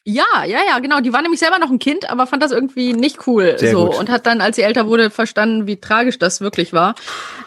Ja, 0.04 0.24
ja, 0.46 0.60
ja, 0.66 0.78
genau. 0.78 1.00
Die 1.00 1.12
war 1.12 1.20
nämlich 1.20 1.40
selber 1.40 1.58
noch 1.58 1.70
ein 1.70 1.78
Kind, 1.78 2.08
aber 2.08 2.26
fand 2.26 2.42
das 2.42 2.50
irgendwie 2.50 2.94
nicht 2.94 3.26
cool. 3.26 3.56
Sehr 3.58 3.72
so 3.72 3.86
gut. 3.86 3.98
und 3.98 4.08
hat 4.08 4.24
dann, 4.26 4.40
als 4.40 4.56
sie 4.56 4.62
älter 4.62 4.86
wurde, 4.86 5.10
verstanden, 5.10 5.66
wie 5.66 5.76
tragisch 5.80 6.18
das 6.18 6.40
wirklich 6.40 6.72
war. 6.72 6.94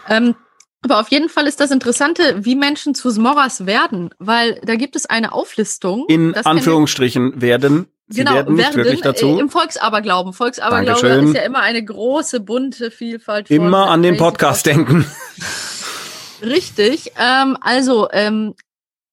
Ähm, 0.08 0.36
Aber 0.84 1.00
auf 1.00 1.10
jeden 1.10 1.30
Fall 1.30 1.48
ist 1.48 1.60
das 1.60 1.72
Interessante, 1.72 2.44
wie 2.46 2.56
Menschen 2.56 2.94
zu 2.96 3.10
Smorras 3.12 3.66
werden, 3.66 4.10
weil 4.20 4.60
da 4.64 4.76
gibt 4.76 4.96
es 4.96 5.06
eine 5.08 5.32
Auflistung. 5.32 6.06
In 6.08 6.36
Anführungsstrichen 6.36 7.42
werden. 7.42 7.88
Sie 8.08 8.20
genau, 8.20 8.34
werden 8.34 8.56
nicht 8.56 8.66
werden, 8.66 8.78
wirklich 8.84 9.02
dazu. 9.02 9.40
Im 9.40 9.50
Volksaberglauben. 9.50 10.34
Volksaberglaube 10.34 11.02
Dankeschön. 11.02 11.28
ist 11.30 11.36
ja 11.36 11.42
immer 11.44 11.62
eine 11.62 11.84
große, 11.84 12.42
bunte 12.42 12.92
Vielfalt. 12.92 13.48
von 13.48 13.56
Immer 13.56 13.90
an 13.90 14.04
den 14.04 14.18
Podcast 14.18 14.66
denken. 14.66 15.06
Richtig. 16.42 17.12
Ähm, 17.18 17.58
also, 17.62 18.10
ähm, 18.12 18.56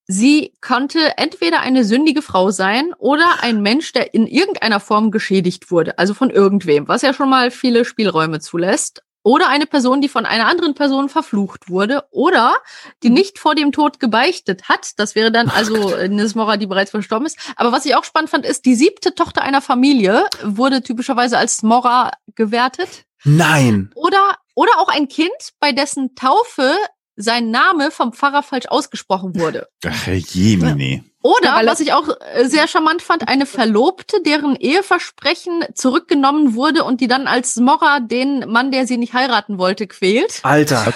sie 0.06 0.54
konnte 0.60 1.18
entweder 1.18 1.60
eine 1.60 1.84
sündige 1.84 2.22
Frau 2.22 2.50
sein 2.50 2.94
oder 2.98 3.42
ein 3.42 3.60
Mensch, 3.60 3.92
der 3.92 4.14
in 4.14 4.26
irgendeiner 4.26 4.80
Form 4.80 5.10
geschädigt 5.10 5.70
wurde. 5.70 5.98
Also 5.98 6.14
von 6.14 6.30
irgendwem, 6.30 6.88
was 6.88 7.02
ja 7.02 7.12
schon 7.12 7.28
mal 7.28 7.50
viele 7.50 7.84
Spielräume 7.84 8.40
zulässt. 8.40 9.02
Oder 9.24 9.48
eine 9.48 9.66
Person, 9.66 10.00
die 10.00 10.08
von 10.08 10.24
einer 10.24 10.46
anderen 10.46 10.74
Person 10.74 11.10
verflucht 11.10 11.68
wurde. 11.68 12.04
Oder 12.10 12.54
die 13.02 13.10
nicht 13.10 13.38
vor 13.38 13.54
dem 13.54 13.72
Tod 13.72 14.00
gebeichtet 14.00 14.70
hat. 14.70 14.92
Das 14.96 15.14
wäre 15.14 15.30
dann 15.30 15.50
also 15.50 15.94
eine 15.94 16.26
Smorra, 16.26 16.56
die 16.56 16.66
bereits 16.66 16.92
verstorben 16.92 17.26
ist. 17.26 17.36
Aber 17.56 17.70
was 17.70 17.84
ich 17.84 17.94
auch 17.94 18.04
spannend 18.04 18.30
fand, 18.30 18.46
ist, 18.46 18.64
die 18.64 18.74
siebte 18.74 19.14
Tochter 19.14 19.42
einer 19.42 19.60
Familie 19.60 20.24
wurde 20.42 20.82
typischerweise 20.82 21.36
als 21.36 21.58
Smorra 21.58 22.12
gewertet. 22.36 23.04
Nein. 23.24 23.90
Oder, 23.96 24.36
oder 24.54 24.78
auch 24.78 24.88
ein 24.88 25.08
Kind, 25.08 25.28
bei 25.60 25.72
dessen 25.72 26.14
Taufe 26.14 26.74
sein 27.18 27.50
Name 27.50 27.90
vom 27.90 28.12
Pfarrer 28.12 28.42
falsch 28.42 28.66
ausgesprochen 28.68 29.38
wurde. 29.38 29.68
Ach, 29.84 30.06
Jemine. 30.06 31.04
Oder, 31.20 31.60
was 31.64 31.80
ich 31.80 31.92
auch 31.92 32.08
äh, 32.08 32.46
sehr 32.46 32.68
charmant 32.68 33.02
fand, 33.02 33.26
eine 33.26 33.44
Verlobte, 33.44 34.22
deren 34.22 34.54
Eheversprechen 34.54 35.64
zurückgenommen 35.74 36.54
wurde 36.54 36.84
und 36.84 37.00
die 37.00 37.08
dann 37.08 37.26
als 37.26 37.54
Smorra 37.54 37.98
den 37.98 38.48
Mann, 38.48 38.70
der 38.70 38.86
sie 38.86 38.96
nicht 38.98 39.14
heiraten 39.14 39.58
wollte, 39.58 39.88
quält. 39.88 40.38
Alter. 40.44 40.86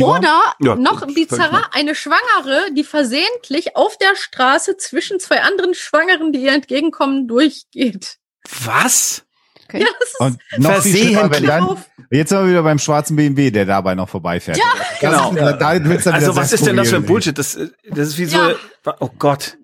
Oder 0.00 0.40
Ja, 0.58 0.74
noch 0.74 1.06
bizarrer, 1.06 1.70
eine 1.72 1.94
Schwangere, 1.94 2.72
die 2.72 2.82
versehentlich 2.82 3.76
auf 3.76 3.96
der 3.96 4.16
Straße 4.16 4.76
zwischen 4.76 5.20
zwei 5.20 5.40
anderen 5.42 5.74
Schwangeren, 5.74 6.32
die 6.32 6.42
ihr 6.42 6.52
entgegenkommen, 6.52 7.28
durchgeht. 7.28 8.16
Was? 8.64 9.24
Okay. 9.70 9.80
Ja, 9.82 9.86
ist 10.02 10.20
Und 10.20 10.38
noch 10.58 10.80
viel 10.82 11.12
Versehentlich 11.14 11.46
dann, 11.46 11.62
auf. 11.64 11.78
jetzt 12.10 12.28
sind 12.30 12.38
wir 12.44 12.48
wieder 12.50 12.62
beim 12.62 12.78
schwarzen 12.78 13.16
BMW, 13.16 13.50
der 13.50 13.66
dabei 13.66 13.94
noch 13.94 14.08
vorbeifährt. 14.08 14.58
Ja, 14.58 14.64
genau. 15.00 15.32
Das, 15.32 15.58
da 15.58 15.84
wird's 15.84 16.04
dann 16.04 16.14
Also 16.14 16.34
was 16.36 16.52
ist 16.52 16.66
denn 16.66 16.76
das 16.76 16.90
für 16.90 16.96
ein. 16.96 17.04
Bullshit? 17.06 17.36
Das, 17.38 17.54
äh, 17.56 17.68
das 17.88 18.08
ist 18.08 18.18
wie 18.18 18.24
so, 18.26 18.36
Ja. 18.38 18.54
oh 19.00 19.10
Gott. 19.18 19.56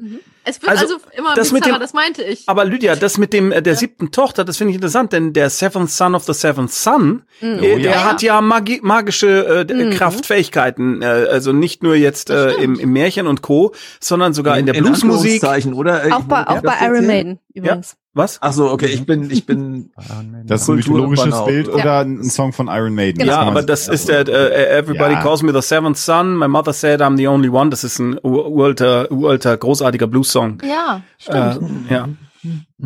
Es 0.48 0.62
wird 0.62 0.70
Also, 0.70 0.84
also, 0.84 0.96
immer 1.18 1.34
das 1.34 1.50
mit 1.50 1.62
bizarrer, 1.64 1.80
dem- 1.80 1.82
das 1.82 1.92
meinte 1.92 2.22
ich. 2.22 2.44
Aber 2.48 2.64
Lydia, 2.64 2.94
das 2.94 3.18
mit 3.18 3.32
dem 3.32 3.50
äh, 3.50 3.60
der 3.62 3.74
siebten 3.74 4.12
Tochter, 4.12 4.44
das 4.44 4.56
finde 4.58 4.70
ich 4.70 4.76
interessant, 4.76 5.12
denn 5.12 5.32
der 5.32 5.50
Seventh 5.50 5.90
Son 5.90 6.14
of 6.14 6.22
the 6.22 6.34
Seventh 6.34 6.70
Son, 6.72 7.24
äh, 7.42 7.56
Oh, 7.56 7.60
der 7.60 7.78
ja. 7.80 8.04
hat 8.04 8.22
ja 8.22 8.40
magi 8.40 8.78
magische 8.80 9.66
äh, 9.68 9.90
Kraftfähigkeiten, 9.96 11.02
äh, 11.02 11.06
also 11.06 11.52
nicht 11.52 11.82
nur 11.82 11.96
jetzt 11.96 12.30
äh, 12.30 12.52
im, 12.54 12.78
im 12.78 12.92
Märchen 12.92 13.26
und 13.26 13.42
Co, 13.42 13.74
sondern 14.00 14.34
sogar 14.34 14.56
in, 14.56 14.66
der 14.66 14.74
Bluesmusik. 14.74 15.42
Oder? 15.74 16.04
Äh, 16.06 16.12
Auch 16.12 16.22
bei, 16.22 16.46
auch 16.46 16.62
bei 16.62 16.74
Iron 16.82 17.06
Maiden 17.08 17.38
übrigens. 17.56 17.96
Was? 18.14 18.38
Ach 18.40 18.52
so, 18.52 18.70
okay, 18.70 18.86
ich 18.86 19.04
bin, 19.04 19.30
ich 19.30 19.44
bin, 19.44 19.90
Das 20.46 20.62
ist 20.62 20.68
ein 20.70 20.76
mythologisches. 20.76 21.44
Bild 21.44 21.66
Ja. 21.68 21.74
oder 21.74 21.98
ein 22.00 22.22
Song 22.24 22.52
von 22.52 22.68
Iron 22.68 22.94
Maiden. 22.94 23.18
Genau. 23.18 23.32
Ja, 23.32 23.40
aber 23.40 23.62
das 23.62 23.88
ist 23.88 24.08
der 24.08 24.26
äh, 24.28 24.78
Everybody 24.78 25.14
Ja. 25.14 25.22
Calls 25.22 25.42
Me 25.42 25.52
the 25.52 25.60
Seventh 25.66 25.98
Son. 25.98 26.36
My 26.38 26.48
Mother 26.48 26.72
Said 26.72 27.00
I'm 27.02 27.16
the 27.16 27.28
Only 27.28 27.48
One. 27.50 27.68
Das 27.70 27.84
ist 27.84 27.98
ein 27.98 28.18
ur- 28.22 28.48
uralter, 28.50 29.10
uralter, 29.12 29.56
großartiger 29.56 30.06
Blues-Song. 30.06 30.62
Ja, 30.64 31.02
Äh, 31.26 31.52
stimmt. 31.52 31.90
ja. 31.90 32.08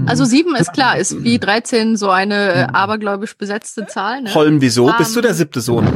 Also 0.06 0.24
sieben 0.24 0.54
ist 0.56 0.72
klar, 0.72 0.96
ist 0.96 1.22
wie 1.22 1.38
13 1.38 1.96
so 1.96 2.08
eine 2.08 2.52
äh, 2.54 2.62
abergläubisch 2.72 3.36
besetzte 3.36 3.86
Zahl. 3.86 4.22
Ne? 4.22 4.34
Holm, 4.34 4.60
wieso? 4.62 4.86
Bist 4.96 5.10
Ähm, 5.10 5.14
du 5.16 5.20
der 5.20 5.34
siebte 5.34 5.60
Sohn? 5.60 5.86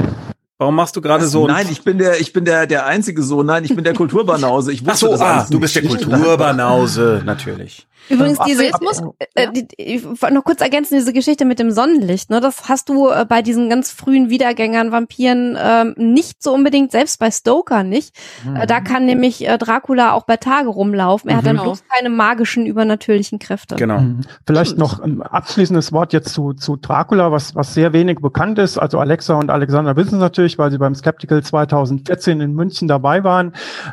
Warum 0.59 0.77
machst 0.77 0.95
du 0.97 1.01
gerade 1.01 1.27
so? 1.27 1.43
ein- 1.47 1.53
nein, 1.55 1.67
ich 1.71 1.83
bin 1.83 1.99
der, 1.99 2.21
ich 2.21 2.33
bin 2.33 2.45
der, 2.45 2.67
der 2.67 2.87
einzige 2.87 3.23
Sohn. 3.23 3.47
Nein, 3.47 3.65
ich 3.65 3.75
bin 3.75 3.83
der 3.85 3.95
Kulturbanause. 3.95 4.73
Ich 4.73 4.83
Ach 4.87 4.93
wusste 4.93 5.07
so, 5.07 5.13
das 5.13 5.21
ah, 5.21 5.47
du 5.51 5.59
bist 5.61 5.75
der. 5.75 5.83
Kulturbanause, 5.83 7.23
natürlich. 7.25 7.87
Übrigens, 8.11 8.39
diese, 8.47 8.65
jetzt 8.65 8.83
muss- 8.83 9.03
äh, 9.35 9.51
die, 9.51 9.67
ich 9.79 10.05
wollte 10.05 10.35
noch 10.35 10.45
kurz 10.45 10.61
ergänzen, 10.61 10.95
diese 10.99 11.15
Geschichte 11.15 11.47
mit 11.47 11.59
dem 11.59 11.71
Sonnenlicht, 11.71 12.29
ne, 12.29 12.41
das 12.43 12.69
hast 12.69 12.91
du 12.91 13.09
äh, 13.09 13.25
bei 13.27 13.41
diesen 13.41 13.71
ganz 13.71 13.91
frühen 13.91 14.29
Wiedergängern, 14.29 14.93
Vampiren, 14.93 15.57
ähm, 15.59 15.95
nicht 15.97 16.43
so 16.43 16.53
unbedingt, 16.53 16.93
selbst 16.93 17.19
bei 17.19 17.31
Stoker 17.31 17.83
nicht. 17.83 18.15
Äh, 18.55 18.67
da 18.67 18.83
kann 18.83 19.07
nämlich 19.07 19.49
äh, 19.49 19.57
Dracula 19.57 20.13
auch 20.13 20.25
bei 20.25 20.37
Tage 20.37 20.69
rumlaufen. 20.69 21.31
Er 21.31 21.39
hat 21.39 21.47
dann 21.47 21.57
Mhm. 21.57 21.63
bloß 21.63 21.85
keine 21.89 22.11
magischen, 22.11 22.67
übernatürlichen 22.67 23.39
Kräfte. 23.39 23.77
Genau. 23.77 24.01
Mhm. 24.01 24.21
Vielleicht 24.47 24.77
noch 24.77 25.01
ein 25.01 25.23
abschließendes 25.23 25.91
Wort 25.93 26.13
jetzt 26.13 26.35
zu, 26.35 26.53
zu 26.53 26.77
Dracula, 26.77 27.33
was, 27.33 27.55
was 27.55 27.73
sehr 27.73 27.95
wenig 27.95 28.19
bekannt 28.19 28.59
ist. 28.59 28.77
Also 28.77 28.99
Alexa 28.99 29.33
und 29.33 29.49
Alexander 29.51 29.97
wissen 29.97 30.17
es 30.17 30.21
natürlich, 30.45 30.59
weil 30.59 30.71
sie 30.71 30.79
beim 30.79 30.95
Skeptical 30.95 31.43
2014 31.43 32.41
in 32.41 32.53
München 32.55 32.87
dabei 32.89 33.25
waren. 33.25 33.53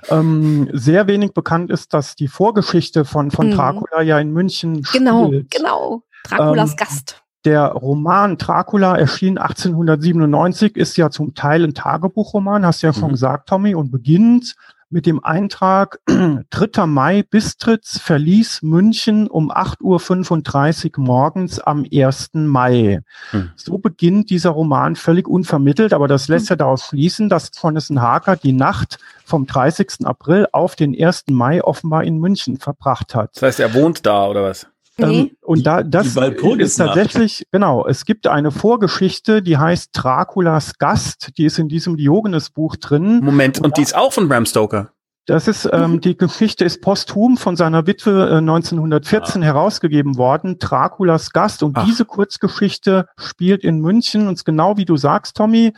Ähm, 0.09 0.69
sehr 0.73 1.07
wenig 1.07 1.33
bekannt 1.33 1.71
ist, 1.71 1.93
dass 1.93 2.15
die 2.15 2.27
Vorgeschichte 2.27 3.05
von, 3.05 3.31
von 3.31 3.47
Mhm. 3.47 3.51
Dracula 3.51 4.01
ja 4.01 4.19
in 4.19 4.31
München 4.31 4.83
Genau, 4.91 5.27
spielt. 5.27 5.51
genau. 5.51 6.03
Draculas 6.25 6.71
Ähm, 6.71 6.77
Gast. 6.77 7.21
Der 7.45 7.67
Roman 7.71 8.37
Dracula 8.37 8.95
erschien 8.97 9.37
1897, 9.39 10.75
ist 10.75 10.95
ja 10.97 11.09
zum 11.09 11.33
Teil 11.33 11.63
ein 11.63 11.73
Tagebuchroman, 11.73 12.65
hast 12.65 12.83
du 12.83 12.87
ja 12.87 12.93
schon 12.93 13.07
Mhm. 13.09 13.13
gesagt, 13.13 13.49
Tommy, 13.49 13.73
und 13.73 13.91
beginnt 13.91 14.55
mit 14.91 15.05
dem 15.05 15.23
Eintrag 15.23 15.99
3. 16.49 16.85
Mai 16.85 17.23
Bistritz 17.23 17.99
verließ 17.99 18.61
München 18.61 19.27
um 19.27 19.51
8.35 19.51 20.97
Uhr 20.97 21.03
morgens 21.03 21.59
am 21.59 21.85
1. 21.91 22.31
Mai. 22.33 23.01
Mhm. 23.31 23.51
So 23.55 23.77
beginnt 23.77 24.29
dieser 24.29 24.51
Roman 24.51 24.95
völlig 24.95 25.27
unvermittelt, 25.27 25.93
aber 25.93 26.07
das 26.07 26.27
lässt 26.27 26.49
ja 26.49 26.55
daraus 26.55 26.87
schließen, 26.87 27.29
dass 27.29 27.51
Jonathan 27.61 28.01
Harker 28.01 28.35
die 28.35 28.53
Nacht 28.53 28.99
vom 29.25 29.47
30. 29.47 30.05
April 30.05 30.47
auf 30.51 30.75
den 30.75 30.95
1. 30.99 31.25
Mai 31.29 31.63
offenbar 31.63 32.03
in 32.03 32.17
München 32.17 32.57
verbracht 32.57 33.15
hat. 33.15 33.31
Das 33.35 33.43
heißt, 33.43 33.59
er 33.59 33.73
wohnt 33.73 34.05
da 34.05 34.27
oder 34.27 34.43
was? 34.43 34.67
Nee. 35.07 35.19
Ähm, 35.19 35.31
und 35.41 35.65
da, 35.65 35.83
das 35.83 36.15
ist 36.15 36.75
tatsächlich, 36.77 37.45
genau, 37.51 37.85
es 37.85 38.05
gibt 38.05 38.27
eine 38.27 38.51
Vorgeschichte, 38.51 39.41
die 39.41 39.57
heißt 39.57 39.89
Draculas 39.93 40.77
Gast, 40.77 41.37
die 41.37 41.45
ist 41.45 41.59
in 41.59 41.67
diesem 41.67 41.97
Diogenes-Buch 41.97 42.75
drin. 42.77 43.21
Moment, 43.23 43.59
und 43.59 43.77
die 43.77 43.81
ist 43.81 43.95
auch 43.95 44.13
von 44.13 44.27
Bram 44.27 44.45
Stoker. 44.45 44.93
Das 45.27 45.47
ist, 45.47 45.69
ähm, 45.71 46.01
die 46.01 46.17
Geschichte 46.17 46.65
ist 46.65 46.81
posthum 46.81 47.37
von 47.37 47.55
seiner 47.55 47.85
Witwe 47.85 48.27
äh, 48.31 48.37
1914 48.37 49.43
herausgegeben 49.43 50.17
worden, 50.17 50.57
Draculas 50.57 51.31
Gast. 51.31 51.61
Und 51.61 51.77
Ach. 51.77 51.85
diese 51.85 52.05
Kurzgeschichte 52.05 53.07
spielt 53.17 53.63
in 53.63 53.79
München 53.79 54.27
und 54.27 54.43
genau 54.43 54.77
wie 54.77 54.85
du 54.85 54.97
sagst, 54.97 55.37
Tommy, 55.37 55.73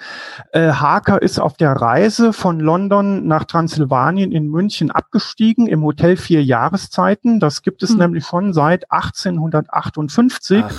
äh, 0.53 0.71
Harker 0.71 1.21
ist 1.21 1.39
auf 1.39 1.57
der 1.57 1.73
Reise 1.73 2.31
von 2.31 2.61
London 2.61 3.27
nach 3.27 3.43
Transsilvanien 3.43 4.31
in 4.31 4.47
München 4.47 4.91
abgestiegen 4.91 5.67
im 5.67 5.83
Hotel 5.83 6.15
Vier 6.15 6.41
Jahreszeiten. 6.43 7.41
Das 7.41 7.61
gibt 7.63 7.83
es 7.83 7.91
Hm. 7.91 7.97
nämlich 7.97 8.25
schon 8.25 8.53
seit 8.53 8.89
1858. 8.91 10.63
Ach. 10.65 10.73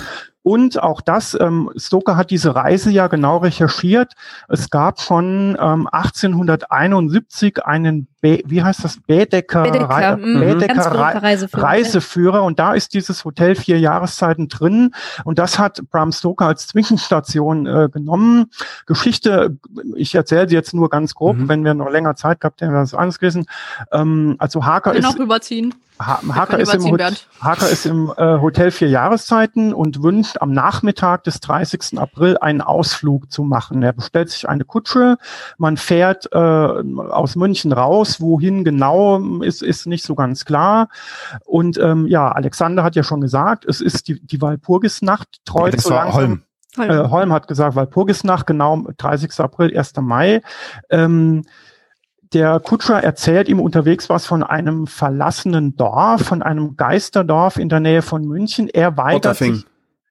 Und 0.45 0.79
auch 0.79 1.01
das, 1.01 1.35
ähm, 1.41 1.71
Stoker 1.75 2.17
hat 2.17 2.29
diese 2.29 2.53
Reise 2.53 2.91
ja 2.91 3.07
genau 3.07 3.37
recherchiert. 3.37 4.13
Es 4.47 4.69
gab 4.69 5.01
schon 5.01 5.57
ähm, 5.59 5.87
1871 5.91 7.65
einen, 7.65 8.07
Be 8.25 8.41
wie 8.47 8.63
heißt 8.63 8.83
das, 8.83 8.97
Baedeker, 9.07 9.61
Bedecker, 9.63 9.87
Rei- 9.87 10.15
mhm. 10.15 10.39
Berühmter 10.39 10.91
Rei- 10.91 11.17
Reiseführer. 11.19 11.63
Reiseführer 11.63 12.43
und 12.43 12.57
da 12.57 12.73
ist 12.73 12.95
dieses 12.95 13.23
Hotel 13.23 13.53
vier 13.53 13.79
Jahreszeiten 13.79 14.47
drin 14.47 14.91
und 15.25 15.37
das 15.37 15.59
hat 15.59 15.81
Bram 15.91 16.11
Stoker 16.11 16.47
als 16.47 16.65
Zwischenstation 16.65 17.67
äh, 17.67 17.87
genommen. 17.93 18.45
Geschichte, 18.87 19.57
ich 19.95 20.15
erzähle 20.15 20.49
sie 20.49 20.55
jetzt 20.55 20.73
nur 20.73 20.89
ganz 20.89 21.13
grob, 21.13 21.37
Mhm. 21.37 21.49
wenn 21.49 21.63
wir 21.65 21.75
noch 21.75 21.89
länger 21.91 22.15
Zeit 22.15 22.39
gehabt 22.39 22.61
hätten, 22.61 22.73
wir 22.73 22.79
das 22.79 22.95
alles 22.95 23.19
gelesen. 23.19 23.45
Ähm, 23.91 24.35
also 24.39 24.65
Harker 24.65 24.91
Kann 24.93 24.99
ist 25.01 25.05
auch 25.05 25.17
überziehen. 25.19 25.75
Ha 25.97 26.19
Hacker 26.33 26.59
ist, 26.59 26.73
im. 26.75 26.97
Hacker 27.39 27.69
ist 27.69 27.85
im 27.85 28.11
äh, 28.17 28.41
Hotel 28.41 28.69
vier 28.71 28.89
Jahreszeiten 28.89 29.73
und 29.73 30.03
wünscht 30.03 30.41
am 30.41 30.51
Nachmittag 30.51 31.23
des 31.23 31.39
30. 31.39 31.97
April 31.97 32.37
einen 32.37 32.59
Ausflug 32.59 33.31
zu 33.31 33.43
machen. 33.43 33.81
Er 33.81 33.93
bestellt 33.93 34.29
sich 34.29 34.49
eine 34.49 34.65
Kutsche, 34.65 35.15
man 35.57 35.77
fährt 35.77 36.27
äh, 36.33 36.37
aus 36.37 37.37
München 37.37 37.71
raus, 37.71 38.14
wohin 38.21 38.63
genau 38.63 39.39
ist, 39.41 39.61
ist 39.63 39.85
nicht 39.85 40.05
so 40.05 40.15
ganz 40.15 40.45
klar. 40.45 40.89
Und 41.45 41.77
ähm, 41.77 42.07
ja, 42.07 42.31
Alexander 42.31 42.83
hat 42.83 42.95
ja 42.95 43.03
schon 43.03 43.21
gesagt, 43.21 43.65
es 43.65 43.81
ist 43.81 44.07
die, 44.07 44.25
die 44.25 44.41
Walpurgisnacht, 44.41 45.45
treu 45.45 45.69
Das 45.71 45.83
zu 45.83 45.89
war 45.91 46.05
langsam. 46.05 46.41
Holm. 46.77 46.89
Äh, 46.89 47.09
Holm 47.09 47.31
hat 47.31 47.47
gesagt, 47.47 47.75
Walpurgisnacht, 47.75 48.47
genau 48.47 48.85
30. 48.97 49.39
April, 49.39 49.77
1. 49.77 49.93
Mai. 50.01 50.41
Ähm, 50.89 51.43
der 52.33 52.59
Kutscher 52.59 53.01
erzählt 53.01 53.47
ihm 53.47 53.59
unterwegs 53.59 54.09
was 54.09 54.25
von 54.25 54.43
einem 54.43 54.87
verlassenen 54.87 55.75
Dorf, 55.77 56.23
von 56.23 56.41
einem 56.41 56.75
Geisterdorf 56.75 57.57
in 57.57 57.69
der 57.69 57.79
Nähe 57.79 58.01
von 58.01 58.25
München. 58.25 58.67
Er 58.67 58.97
weigert 58.97 59.25
Otterfing. 59.25 59.55
sich. 59.55 59.65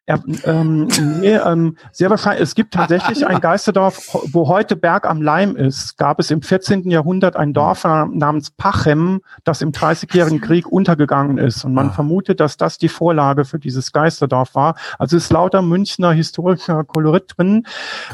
Er, 0.07 0.23
ähm, 0.45 0.87
nee, 1.21 1.35
ähm, 1.35 1.79
sehr 1.93 2.11
wahrscheinlich, 2.11 2.43
es 2.43 2.55
gibt 2.55 2.75
tatsächlich 2.75 3.27
ein 3.27 3.41
Geisterdorf, 3.41 4.15
wo 4.33 4.49
heute 4.49 4.77
Berg 4.77 5.09
am 5.09 5.23
Leim 5.23 5.57
ist. 5.57 5.97
Gab 5.97 6.21
es 6.21 6.31
im 6.31 6.43
14. 6.43 6.91
Jahrhundert 6.91 7.37
ein 7.37 7.55
Dorf 7.55 7.85
namens 7.85 8.51
Pachem, 8.51 9.23
das 9.45 9.63
im 9.63 9.73
Dreißigjährigen 9.73 10.43
Krieg 10.43 10.67
untergegangen 10.67 11.39
ist. 11.39 11.65
Und 11.65 11.73
man 11.73 11.89
Ah. 11.89 11.93
vermutet, 11.93 12.41
dass 12.41 12.59
das 12.59 12.77
die 12.77 12.89
Vorlage 12.91 13.47
für 13.47 13.59
dieses 13.59 13.93
Geisterdorf 13.93 14.55
war. 14.55 14.75
Also 14.99 15.17
es 15.17 15.25
ist 15.25 15.33
lauter 15.33 15.63
Münchner 15.63 16.13
historischer 16.13 16.85
Kolorit 16.85 17.33
drin. 17.37 17.67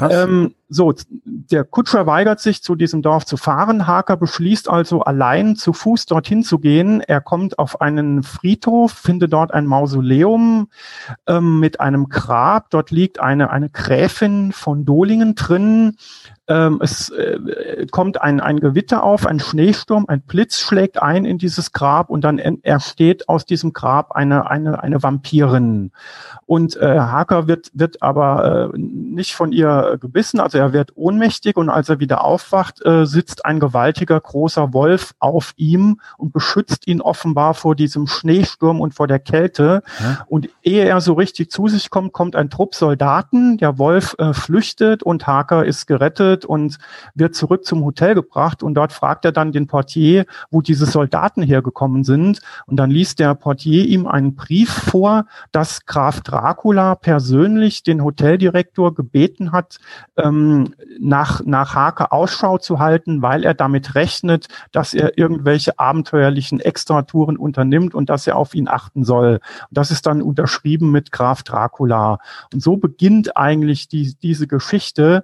Ähm, 0.09 0.53
so, 0.73 0.93
der 1.25 1.65
Kutscher 1.65 2.05
weigert 2.07 2.39
sich, 2.39 2.63
zu 2.63 2.75
diesem 2.75 3.01
Dorf 3.01 3.25
zu 3.25 3.35
fahren. 3.35 3.87
Haker 3.87 4.15
beschließt 4.15 4.69
also, 4.69 5.01
allein 5.01 5.57
zu 5.57 5.73
Fuß 5.73 6.05
dorthin 6.05 6.43
zu 6.43 6.59
gehen. 6.59 7.01
Er 7.01 7.19
kommt 7.19 7.59
auf 7.59 7.81
einen 7.81 8.23
Friedhof, 8.23 8.93
findet 8.93 9.33
dort 9.33 9.53
ein 9.53 9.65
Mausoleum 9.65 10.69
ähm, 11.27 11.59
mit 11.59 11.81
einem 11.81 12.07
Grab. 12.07 12.69
Dort 12.69 12.89
liegt 12.89 13.19
eine, 13.19 13.49
eine 13.49 13.69
Gräfin 13.69 14.53
von 14.53 14.85
Dolingen 14.85 15.35
drin. 15.35 15.97
Ähm, 16.51 16.79
es 16.81 17.09
äh, 17.09 17.87
kommt 17.91 18.21
ein, 18.21 18.41
ein 18.41 18.59
Gewitter 18.59 19.03
auf, 19.03 19.25
ein 19.25 19.39
Schneesturm, 19.39 20.05
ein 20.09 20.21
Blitz 20.21 20.59
schlägt 20.59 21.01
ein 21.01 21.23
in 21.23 21.37
dieses 21.37 21.71
Grab 21.71 22.09
und 22.09 22.25
dann 22.25 22.39
entsteht 22.39 23.29
aus 23.29 23.45
diesem 23.45 23.71
Grab 23.71 24.11
eine, 24.11 24.49
eine, 24.49 24.83
eine 24.83 25.01
Vampirin. 25.01 25.91
Und 26.45 26.75
äh, 26.75 26.99
Haker 26.99 27.47
wird, 27.47 27.71
wird 27.73 28.01
aber 28.01 28.71
äh, 28.73 28.77
nicht 28.77 29.33
von 29.33 29.53
ihr 29.53 29.97
gebissen, 30.01 30.41
also 30.41 30.57
er 30.57 30.73
wird 30.73 30.91
ohnmächtig 30.95 31.55
und 31.55 31.69
als 31.69 31.87
er 31.87 32.01
wieder 32.01 32.25
aufwacht, 32.25 32.85
äh, 32.85 33.05
sitzt 33.05 33.45
ein 33.45 33.61
gewaltiger 33.61 34.19
großer 34.19 34.73
Wolf 34.73 35.13
auf 35.19 35.53
ihm 35.55 36.01
und 36.17 36.33
beschützt 36.33 36.85
ihn 36.85 36.99
offenbar 36.99 37.53
vor 37.53 37.75
diesem 37.75 38.07
Schneesturm 38.07 38.81
und 38.81 38.93
vor 38.93 39.07
der 39.07 39.19
Kälte. 39.19 39.83
Ja. 40.01 40.25
Und 40.27 40.49
ehe 40.63 40.83
er 40.83 40.99
so 40.99 41.13
richtig 41.13 41.49
zu 41.49 41.69
sich 41.69 41.89
kommt, 41.89 42.11
kommt 42.11 42.35
ein 42.35 42.49
Trupp 42.49 42.75
Soldaten, 42.75 43.57
der 43.57 43.77
Wolf 43.77 44.15
äh, 44.17 44.33
flüchtet 44.33 45.01
und 45.01 45.25
Haker 45.27 45.63
ist 45.65 45.87
gerettet 45.87 46.40
und 46.45 46.77
wird 47.15 47.35
zurück 47.35 47.65
zum 47.65 47.83
Hotel 47.83 48.15
gebracht 48.15 48.63
und 48.63 48.73
dort 48.73 48.93
fragt 48.93 49.25
er 49.25 49.31
dann 49.31 49.51
den 49.51 49.67
Portier, 49.67 50.25
wo 50.49 50.61
diese 50.61 50.85
Soldaten 50.85 51.43
hergekommen 51.43 52.03
sind 52.03 52.41
und 52.65 52.77
dann 52.77 52.89
liest 52.89 53.19
der 53.19 53.35
Portier 53.35 53.85
ihm 53.85 54.07
einen 54.07 54.35
Brief 54.35 54.69
vor, 54.69 55.25
dass 55.51 55.85
Graf 55.85 56.21
Dracula 56.21 56.95
persönlich 56.95 57.83
den 57.83 58.03
Hoteldirektor 58.03 58.93
gebeten 58.93 59.51
hat, 59.51 59.77
ähm, 60.17 60.73
nach, 60.99 61.41
nach 61.45 61.75
Hake 61.75 62.11
Ausschau 62.11 62.57
zu 62.57 62.79
halten, 62.79 63.21
weil 63.21 63.43
er 63.43 63.53
damit 63.53 63.95
rechnet, 63.95 64.47
dass 64.71 64.93
er 64.93 65.17
irgendwelche 65.17 65.79
abenteuerlichen 65.79 66.59
Extratouren 66.59 67.37
unternimmt 67.37 67.93
und 67.95 68.09
dass 68.09 68.27
er 68.27 68.35
auf 68.35 68.53
ihn 68.53 68.67
achten 68.67 69.03
soll. 69.03 69.39
Und 69.69 69.77
das 69.77 69.91
ist 69.91 70.05
dann 70.05 70.21
unterschrieben 70.21 70.91
mit 70.91 71.11
Graf 71.11 71.43
Dracula. 71.43 72.19
Und 72.53 72.61
so 72.61 72.77
beginnt 72.77 73.37
eigentlich 73.37 73.87
die, 73.87 74.15
diese 74.21 74.47
Geschichte, 74.47 75.23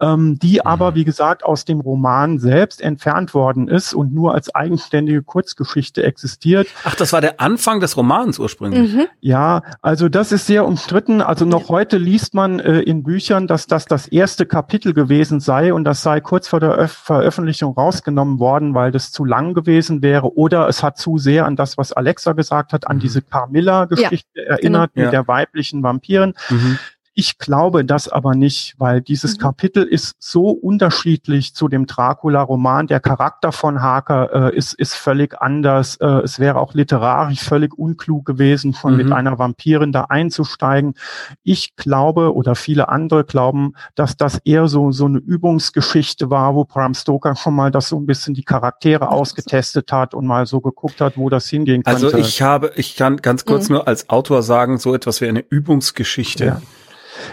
ähm, 0.00 0.38
die 0.38 0.51
mhm. 0.56 0.66
aber, 0.66 0.94
wie 0.94 1.04
gesagt, 1.04 1.44
aus 1.44 1.64
dem 1.64 1.80
Roman 1.80 2.38
selbst 2.38 2.80
entfernt 2.80 3.34
worden 3.34 3.68
ist 3.68 3.94
und 3.94 4.12
nur 4.12 4.34
als 4.34 4.54
eigenständige 4.54 5.22
Kurzgeschichte 5.22 6.02
existiert. 6.02 6.68
Ach, 6.84 6.94
das 6.94 7.12
war 7.12 7.20
der 7.20 7.40
Anfang 7.40 7.80
des 7.80 7.96
Romans 7.96 8.38
ursprünglich. 8.38 8.92
Mhm. 8.92 9.06
Ja, 9.20 9.62
also 9.80 10.08
das 10.08 10.32
ist 10.32 10.46
sehr 10.46 10.66
umstritten. 10.66 11.20
Also 11.20 11.44
noch 11.44 11.68
heute 11.68 11.98
liest 11.98 12.34
man 12.34 12.60
äh, 12.60 12.80
in 12.80 13.02
Büchern, 13.02 13.46
dass 13.46 13.66
das 13.66 13.86
das 13.86 14.06
erste 14.08 14.46
Kapitel 14.46 14.94
gewesen 14.94 15.40
sei 15.40 15.72
und 15.72 15.84
das 15.84 16.02
sei 16.02 16.20
kurz 16.20 16.48
vor 16.48 16.60
der 16.60 16.78
Öf 16.78 16.92
Veröffentlichung 16.92 17.74
rausgenommen 17.74 18.38
worden, 18.38 18.74
weil 18.74 18.92
das 18.92 19.12
zu 19.12 19.24
lang 19.24 19.54
gewesen 19.54 20.02
wäre 20.02 20.36
oder 20.36 20.68
es 20.68 20.82
hat 20.82 20.98
zu 20.98 21.18
sehr 21.18 21.46
an 21.46 21.56
das, 21.56 21.78
was 21.78 21.92
Alexa 21.92 22.32
gesagt 22.32 22.72
hat, 22.72 22.86
an 22.86 22.96
mhm. 22.96 23.00
diese 23.00 23.22
Carmilla-Geschichte 23.22 24.40
ja, 24.40 24.42
erinnert 24.42 24.92
genau. 24.94 25.04
mit 25.04 25.12
ja. 25.12 25.22
der 25.22 25.28
weiblichen 25.28 25.82
Vampirin. 25.82 26.34
Mhm. 26.50 26.78
Ich 27.14 27.36
glaube 27.36 27.84
das 27.84 28.08
aber 28.08 28.34
nicht, 28.34 28.74
weil 28.78 29.02
dieses 29.02 29.34
mhm. 29.36 29.42
Kapitel 29.42 29.82
ist 29.82 30.14
so 30.18 30.48
unterschiedlich 30.48 31.54
zu 31.54 31.68
dem 31.68 31.86
Dracula-Roman. 31.86 32.86
Der 32.86 33.00
Charakter 33.00 33.52
von 33.52 33.82
Harker 33.82 34.50
äh, 34.50 34.56
ist, 34.56 34.72
ist 34.72 34.94
völlig 34.94 35.38
anders. 35.42 35.96
Äh, 35.96 36.06
es 36.06 36.38
wäre 36.38 36.58
auch 36.58 36.72
literarisch 36.72 37.40
völlig 37.40 37.78
unklug 37.78 38.24
gewesen, 38.24 38.72
von 38.72 38.92
mhm. 38.92 38.96
mit 38.96 39.12
einer 39.12 39.38
Vampirin 39.38 39.92
da 39.92 40.04
einzusteigen. 40.04 40.94
Ich 41.42 41.76
glaube 41.76 42.34
oder 42.34 42.54
viele 42.54 42.88
andere 42.88 43.24
glauben, 43.24 43.74
dass 43.94 44.16
das 44.16 44.38
eher 44.44 44.66
so, 44.68 44.90
so 44.90 45.04
eine 45.04 45.18
Übungsgeschichte 45.18 46.30
war, 46.30 46.54
wo 46.54 46.64
Bram 46.64 46.94
Stoker 46.94 47.36
schon 47.36 47.54
mal 47.54 47.70
das 47.70 47.90
so 47.90 47.98
ein 47.98 48.06
bisschen 48.06 48.32
die 48.32 48.44
Charaktere 48.44 49.10
ausgetestet 49.10 49.92
hat 49.92 50.14
und 50.14 50.26
mal 50.26 50.46
so 50.46 50.62
geguckt 50.62 51.02
hat, 51.02 51.18
wo 51.18 51.28
das 51.28 51.46
hingehen 51.46 51.82
also 51.84 52.06
könnte. 52.06 52.16
Also 52.16 52.26
ich 52.26 52.40
habe, 52.40 52.72
ich 52.76 52.96
kann 52.96 53.18
ganz 53.18 53.44
kurz 53.44 53.68
mhm. 53.68 53.74
nur 53.74 53.88
als 53.88 54.08
Autor 54.08 54.42
sagen, 54.42 54.78
so 54.78 54.94
etwas 54.94 55.20
wie 55.20 55.28
eine 55.28 55.44
Übungsgeschichte. 55.46 56.44
Ja 56.46 56.62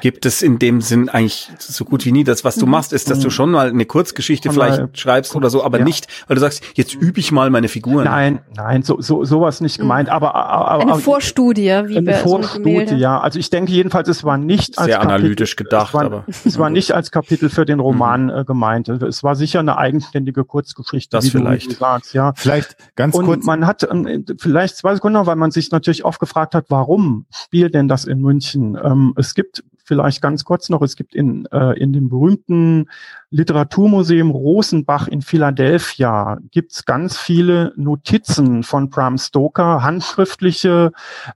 gibt 0.01 0.25
es 0.25 0.41
in 0.41 0.59
dem 0.59 0.81
Sinn 0.81 1.09
eigentlich 1.09 1.51
so 1.59 1.85
gut 1.85 2.05
wie 2.05 2.11
nie. 2.11 2.23
Das, 2.23 2.43
was 2.43 2.55
du 2.55 2.65
mhm. 2.65 2.71
machst, 2.73 2.93
ist, 2.93 3.09
dass 3.09 3.19
du 3.19 3.27
mhm. 3.27 3.31
schon 3.31 3.51
mal 3.51 3.69
eine 3.69 3.85
Kurzgeschichte 3.85 4.51
vielleicht 4.51 4.79
mal, 4.79 4.89
schreibst 4.93 5.35
oder 5.35 5.49
so, 5.49 5.63
aber 5.63 5.79
ja. 5.79 5.85
nicht, 5.85 6.07
weil 6.27 6.35
du 6.35 6.41
sagst, 6.41 6.63
jetzt 6.75 6.93
übe 6.95 7.19
ich 7.19 7.31
mal 7.31 7.49
meine 7.49 7.67
Figuren. 7.67 8.05
Nein, 8.05 8.39
nein, 8.55 8.83
so, 8.83 9.01
so 9.01 9.23
sowas 9.23 9.61
nicht 9.61 9.77
mhm. 9.77 9.83
gemeint. 9.83 10.09
Aber, 10.09 10.35
aber 10.35 10.81
eine 10.81 10.95
Vorstudie, 10.95 11.81
wie 11.85 11.97
eine 11.97 12.15
Vorstudie, 12.15 12.87
so 12.87 12.95
ja. 12.95 13.19
Also 13.19 13.39
ich 13.39 13.49
denke 13.49 13.71
jedenfalls, 13.71 14.07
es 14.07 14.23
war 14.23 14.37
nicht 14.37 14.77
als 14.77 14.85
sehr 14.85 14.95
Kapitel, 14.95 15.15
analytisch 15.15 15.55
gedacht, 15.55 15.89
es 15.89 15.93
war, 15.93 16.05
aber 16.05 16.23
es 16.27 16.57
war 16.57 16.69
nicht 16.69 16.91
als 16.93 17.11
Kapitel 17.11 17.49
für 17.49 17.65
den 17.65 17.79
Roman 17.79 18.29
äh, 18.29 18.43
gemeint. 18.45 18.89
Es 18.89 19.23
war 19.23 19.35
sicher 19.35 19.59
eine 19.59 19.77
eigenständige 19.77 20.43
Kurzgeschichte, 20.45 21.17
das 21.17 21.25
wie 21.25 21.29
vielleicht. 21.29 21.71
Du 21.71 21.75
sagst, 21.75 22.13
ja. 22.13 22.33
Vielleicht 22.35 22.75
ganz 22.95 23.15
Und 23.15 23.25
kurz. 23.25 23.45
Man 23.45 23.65
hat 23.65 23.87
ähm, 23.89 24.25
vielleicht 24.39 24.77
zwei 24.77 24.95
Sekunden, 24.95 25.25
weil 25.25 25.35
man 25.35 25.51
sich 25.51 25.71
natürlich 25.71 26.05
oft 26.05 26.19
gefragt 26.19 26.55
hat, 26.55 26.65
warum 26.69 27.25
spielt 27.31 27.73
denn 27.73 27.87
das 27.87 28.05
in 28.05 28.21
München? 28.21 28.77
Ähm, 28.81 29.13
es 29.17 29.33
gibt 29.33 29.63
vielleicht 29.89 30.21
ganz 30.21 30.45
kurz 30.45 30.69
noch, 30.69 30.83
es 30.83 30.95
gibt 30.95 31.15
in, 31.15 31.47
äh, 31.47 31.73
in 31.79 31.91
dem 31.91 32.09
berühmten 32.09 32.89
Literaturmuseum 33.31 34.31
Rosenbach 34.31 35.07
in 35.07 35.21
Philadelphia 35.21 36.39
gibt's 36.49 36.85
ganz 36.85 37.17
viele 37.17 37.73
Notizen 37.75 38.63
von 38.63 38.89
Bram 38.89 39.17
Stoker, 39.19 39.83
handschriftliche, 39.83 40.91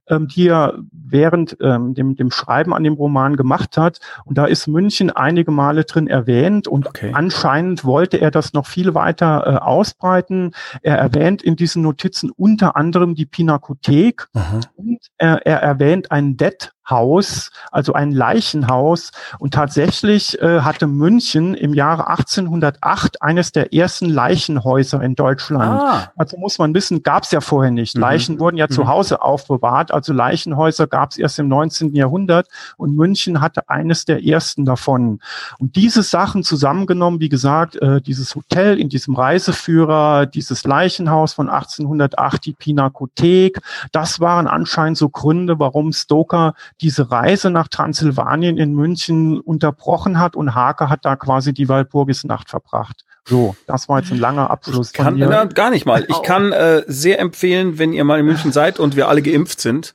ähm, 0.08 0.28
die 0.28 0.48
er 0.48 0.80
während 0.92 1.56
ähm, 1.62 1.94
dem, 1.94 2.16
dem 2.16 2.32
Schreiben 2.32 2.74
an 2.74 2.84
dem 2.84 2.94
Roman 2.94 3.36
gemacht 3.36 3.78
hat. 3.78 4.00
Und 4.26 4.40
da 4.40 4.46
ist 4.46 4.68
München 4.68 5.12
einige 5.12 5.52
Male 5.52 5.84
drin 5.84 6.08
erwähnt 6.08 6.68
und 6.68 6.88
okay. 6.88 7.12
anscheinend 7.14 7.86
wollte 7.86 8.18
er 8.18 8.32
das 8.32 8.54
noch 8.54 8.66
viel 8.66 8.96
weiter 8.96 9.44
äh, 9.46 9.56
ausbreiten. 9.58 10.52
Er 10.82 10.98
erwähnt 10.98 11.44
in 11.44 11.56
diesen 11.56 11.84
Notizen 11.84 12.32
unter 12.32 12.76
anderem 12.76 13.14
die 13.14 13.28
Pinakothek 13.28 14.28
Aha. 14.34 14.62
und 14.76 15.00
er, 15.18 15.46
er 15.46 15.62
erwähnt 15.62 16.12
ein 16.12 16.38
Dead 16.38 16.72
Haus, 16.90 17.52
also 17.72 17.94
ein 17.94 18.12
Leichenhaus. 18.12 19.12
Und 19.40 19.54
tatsächlich 19.54 20.42
äh, 20.42 20.62
hatte 20.62 20.88
München 20.88 21.54
im 21.54 21.74
Jahre 21.84 22.08
1808 22.08 23.22
eines 23.22 23.52
der 23.52 23.74
ersten 23.74 24.08
Leichenhäuser 24.10 25.02
in 25.02 25.16
Deutschland. 25.16 25.82
Ah. 25.82 26.12
Also 26.16 26.38
muss 26.38 26.58
man 26.58 26.74
wissen, 26.74 27.04
gab 27.04 27.24
es 27.24 27.32
ja 27.32 27.42
vorher 27.42 27.72
nicht. 27.72 27.96
Mhm. 27.96 28.02
Leichen 28.02 28.40
wurden 28.40 28.56
ja 28.56 28.68
mhm. 28.70 28.74
zu 28.74 28.88
Hause 28.88 29.22
aufbewahrt. 29.22 29.92
Also 29.92 30.14
Leichenhäuser 30.14 30.88
gab 30.88 31.12
es 31.12 31.18
erst 31.18 31.40
im 31.40 31.50
19. 31.50 31.94
Jahrhundert 31.94 32.48
und 32.78 32.96
München 32.96 33.42
hatte 33.42 33.70
eines 33.70 34.06
der 34.06 34.24
ersten 34.24 34.64
davon. 34.64 35.20
Und 35.60 35.76
diese 35.76 36.04
Sachen 36.04 36.44
zusammengenommen, 36.44 37.20
wie 37.20 37.30
gesagt, 37.30 37.76
äh, 37.76 38.02
dieses 38.02 38.34
Hotel 38.36 38.80
in 38.80 38.88
diesem 38.88 39.16
Reiseführer, 39.16 40.26
dieses 40.26 40.64
Leichenhaus 40.64 41.34
von 41.34 41.50
1808, 41.50 42.46
die 42.46 42.54
Pinakothek, 42.54 43.60
das 43.92 44.22
waren 44.22 44.48
anscheinend 44.48 44.98
so 44.98 45.10
Gründe, 45.10 45.60
warum 45.60 45.92
Stoker 45.92 46.54
diese 46.80 47.12
Reise 47.12 47.50
nach 47.50 47.68
Transsilvanien 47.68 48.58
in 48.58 48.74
München 48.74 49.42
unterbrochen 49.42 50.18
hat 50.18 50.38
und 50.38 50.56
Hake 50.56 50.90
hat 50.90 51.04
da 51.04 51.18
quasi 51.18 51.54
die 51.54 51.68
Walpurgisnacht 51.74 52.50
verbracht. 52.50 53.04
So, 53.26 53.56
das 53.68 53.88
war 53.88 54.00
jetzt 54.00 54.12
ein 54.12 54.20
langer 54.20 54.50
Abschluss. 54.50 54.88
Ich 54.88 54.94
kann, 54.94 55.18
na, 55.18 55.46
gar 55.46 55.70
nicht 55.70 55.86
mal. 55.86 56.06
Ich 56.08 56.22
kann 56.24 56.52
äh, 56.52 56.84
sehr 56.88 57.20
empfehlen, 57.20 57.80
wenn 57.80 57.94
ihr 57.94 58.04
mal 58.04 58.20
in 58.20 58.26
München 58.26 58.52
seid 58.52 58.80
und 58.80 58.96
wir 58.96 59.08
alle 59.08 59.22
geimpft 59.22 59.62
sind, 59.62 59.94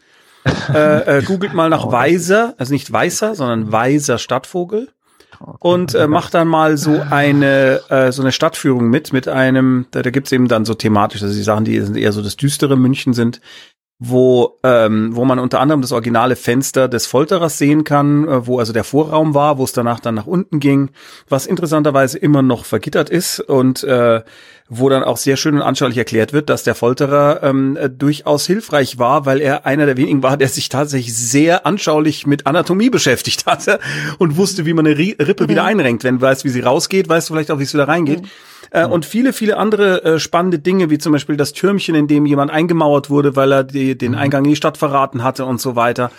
äh, 0.72 1.18
äh, 1.18 1.22
googelt 1.26 1.52
mal 1.52 1.68
nach 1.68 1.92
Weiser, 1.92 2.54
also 2.56 2.72
nicht 2.72 2.90
Weißer, 2.90 3.34
sondern 3.34 3.70
Weiser 3.70 4.18
Stadtvogel 4.18 4.88
und 5.60 5.94
äh, 5.94 6.08
macht 6.08 6.34
dann 6.34 6.48
mal 6.48 6.76
so 6.76 7.00
eine 7.10 7.80
äh, 7.90 8.12
so 8.12 8.22
eine 8.22 8.32
Stadtführung 8.32 8.88
mit 8.88 9.12
mit 9.12 9.28
einem 9.28 9.86
da, 9.90 10.02
da 10.02 10.10
gibt's 10.10 10.32
eben 10.32 10.48
dann 10.48 10.64
so 10.64 10.74
thematisch 10.74 11.22
also 11.22 11.34
die 11.34 11.42
Sachen 11.42 11.64
die 11.64 11.80
sind 11.80 11.96
eher 11.96 12.12
so 12.12 12.22
das 12.22 12.36
düstere 12.36 12.76
München 12.76 13.12
sind 13.12 13.40
wo, 14.00 14.58
ähm, 14.62 15.16
wo 15.16 15.24
man 15.24 15.40
unter 15.40 15.58
anderem 15.58 15.80
das 15.82 15.90
originale 15.90 16.36
Fenster 16.36 16.88
des 16.88 17.06
Folterers 17.06 17.58
sehen 17.58 17.82
kann, 17.82 18.28
äh, 18.28 18.46
wo 18.46 18.60
also 18.60 18.72
der 18.72 18.84
Vorraum 18.84 19.34
war, 19.34 19.58
wo 19.58 19.64
es 19.64 19.72
danach 19.72 19.98
dann 19.98 20.14
nach 20.14 20.26
unten 20.26 20.60
ging, 20.60 20.90
was 21.28 21.46
interessanterweise 21.46 22.16
immer 22.16 22.42
noch 22.42 22.64
vergittert 22.64 23.10
ist 23.10 23.40
und 23.40 23.82
äh, 23.82 24.22
wo 24.68 24.88
dann 24.88 25.02
auch 25.02 25.16
sehr 25.16 25.36
schön 25.36 25.56
und 25.56 25.62
anschaulich 25.62 25.98
erklärt 25.98 26.32
wird, 26.32 26.48
dass 26.48 26.62
der 26.62 26.76
Folterer 26.76 27.42
ähm, 27.42 27.76
äh, 27.76 27.90
durchaus 27.90 28.46
hilfreich 28.46 28.98
war, 28.98 29.26
weil 29.26 29.40
er 29.40 29.66
einer 29.66 29.86
der 29.86 29.96
wenigen 29.96 30.22
war, 30.22 30.36
der 30.36 30.48
sich 30.48 30.68
tatsächlich 30.68 31.16
sehr 31.16 31.66
anschaulich 31.66 32.26
mit 32.26 32.46
Anatomie 32.46 32.90
beschäftigt 32.90 33.46
hatte 33.46 33.80
und 34.18 34.36
wusste, 34.36 34.64
wie 34.64 34.74
man 34.74 34.86
eine 34.86 34.96
Rippe 34.96 35.44
mhm. 35.44 35.48
wieder 35.48 35.64
einrenkt. 35.64 36.04
Wenn 36.04 36.16
du 36.16 36.20
weißt, 36.20 36.44
wie 36.44 36.50
sie 36.50 36.60
rausgeht, 36.60 37.08
weißt 37.08 37.28
du 37.28 37.34
vielleicht 37.34 37.50
auch, 37.50 37.58
wie 37.58 37.64
es 37.64 37.74
wieder 37.74 37.88
reingeht. 37.88 38.22
Mhm. 38.22 38.28
Äh, 38.70 38.86
und 38.86 39.04
viele, 39.04 39.32
viele 39.32 39.56
andere 39.56 40.04
äh, 40.04 40.18
spannende 40.18 40.58
Dinge, 40.58 40.90
wie 40.90 40.98
zum 40.98 41.12
Beispiel 41.12 41.36
das 41.36 41.52
Türmchen, 41.52 41.94
in 41.94 42.06
dem 42.06 42.26
jemand 42.26 42.50
eingemauert 42.50 43.10
wurde, 43.10 43.36
weil 43.36 43.52
er 43.52 43.64
die, 43.64 43.96
den 43.96 44.12
mhm. 44.12 44.18
Eingang 44.18 44.44
in 44.44 44.50
die 44.50 44.56
Stadt 44.56 44.76
verraten 44.76 45.22
hatte 45.22 45.44
und 45.44 45.60
so 45.60 45.76
weiter. 45.76 46.10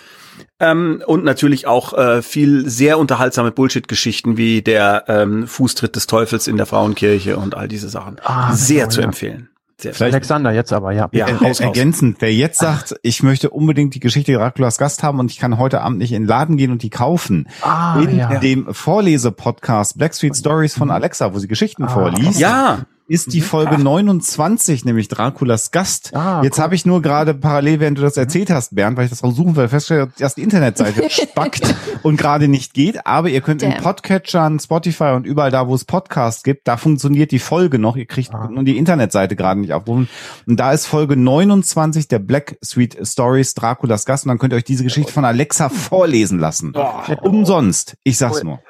Ähm, 0.58 1.02
und 1.06 1.24
natürlich 1.24 1.66
auch 1.66 1.92
äh, 1.92 2.22
viel 2.22 2.68
sehr 2.68 2.98
unterhaltsame 2.98 3.50
Bullshit-Geschichten 3.52 4.36
wie 4.36 4.62
der 4.62 5.04
ähm, 5.08 5.46
Fußtritt 5.46 5.96
des 5.96 6.06
Teufels 6.06 6.46
in 6.46 6.56
der 6.56 6.66
Frauenkirche 6.66 7.36
und 7.36 7.54
all 7.54 7.68
diese 7.68 7.88
Sachen. 7.88 8.16
Ah, 8.22 8.52
sehr 8.54 8.84
genau, 8.84 8.90
zu 8.90 9.00
ja. 9.00 9.06
empfehlen. 9.06 9.48
Sehr 9.80 9.94
Vielleicht- 9.94 10.14
Alexander 10.14 10.52
jetzt 10.52 10.72
aber, 10.72 10.92
ja. 10.92 11.08
Ja, 11.12 11.26
Er- 11.26 11.40
raus. 11.40 11.60
ergänzend, 11.60 12.16
wer 12.20 12.32
jetzt 12.32 12.58
sagt, 12.58 12.94
ich 13.02 13.22
möchte 13.22 13.50
unbedingt 13.50 13.94
die 13.94 14.00
Geschichte 14.00 14.32
Draculas 14.32 14.78
Gast 14.78 15.02
haben 15.02 15.18
und 15.18 15.30
ich 15.30 15.38
kann 15.38 15.58
heute 15.58 15.80
Abend 15.80 15.98
nicht 15.98 16.12
in 16.12 16.22
den 16.22 16.28
Laden 16.28 16.56
gehen 16.56 16.70
und 16.70 16.82
die 16.82 16.90
kaufen, 16.90 17.48
Ah, 17.62 17.98
in 18.00 18.16
ja. 18.18 18.38
dem 18.38 18.66
Vorlese-Podcast 18.72 19.98
Black 19.98 20.14
Street 20.14 20.36
Stories 20.36 20.74
von 20.76 20.90
Alexa, 20.90 21.32
wo 21.34 21.38
sie 21.38 21.48
Geschichten 21.48 21.84
Ah, 21.84 21.88
vorliest, 21.88 22.38
Ja, 22.40 22.80
ist 23.10 23.32
die 23.32 23.40
Folge 23.40 23.76
29, 23.76 24.84
nämlich 24.84 25.08
Draculas 25.08 25.72
Gast. 25.72 26.14
Ah, 26.14 26.42
Jetzt 26.44 26.60
habe 26.60 26.74
ich 26.76 26.86
nur 26.86 27.02
gerade 27.02 27.34
parallel, 27.34 27.80
während 27.80 27.98
du 27.98 28.02
das 28.02 28.16
erzählt 28.16 28.50
hast, 28.50 28.74
Bernd, 28.74 28.96
weil 28.96 29.04
ich 29.04 29.10
das 29.10 29.24
raussuchen 29.24 29.56
will, 29.56 29.66
festgestellt, 29.68 30.10
dass 30.20 30.36
die 30.36 30.42
Internetseite 30.42 31.10
spackt 31.10 31.62
und 32.04 32.16
gerade 32.16 32.46
nicht 32.46 32.72
geht. 32.72 33.06
Aber 33.06 33.28
ihr 33.28 33.40
könnt 33.40 33.62
in 33.62 33.70
Damn. 33.72 33.82
Podcatchern, 33.82 34.60
Spotify 34.60 35.12
und 35.16 35.26
überall 35.26 35.50
da, 35.50 35.66
wo 35.66 35.74
es 35.74 35.84
Podcasts 35.84 36.44
gibt, 36.44 36.68
da 36.68 36.76
funktioniert 36.76 37.32
die 37.32 37.40
Folge 37.40 37.78
noch. 37.80 37.96
Ihr 37.96 38.06
kriegt 38.06 38.32
Ah. 38.32 38.48
nur 38.48 38.62
die 38.62 38.78
Internetseite 38.78 39.34
gerade 39.34 39.58
nicht 39.60 39.72
aufrufen. 39.72 40.08
Und 40.46 40.58
da 40.60 40.72
ist 40.72 40.86
Folge 40.86 41.16
29 41.16 42.06
der 42.06 42.20
Black 42.20 42.58
Sweet 42.64 42.96
Stories 43.02 43.54
Draculas 43.54 44.04
Gast. 44.06 44.24
Und 44.24 44.28
dann 44.28 44.38
könnt 44.38 44.52
ihr 44.52 44.56
euch 44.56 44.64
diese 44.64 44.84
Geschichte 44.84 45.12
von 45.12 45.24
Alexa 45.24 45.68
vorlesen 45.68 46.38
lassen. 46.38 46.74
Umsonst. 47.22 47.96
Ich 48.04 48.18
sag's 48.18 48.42
nur. 48.44 48.60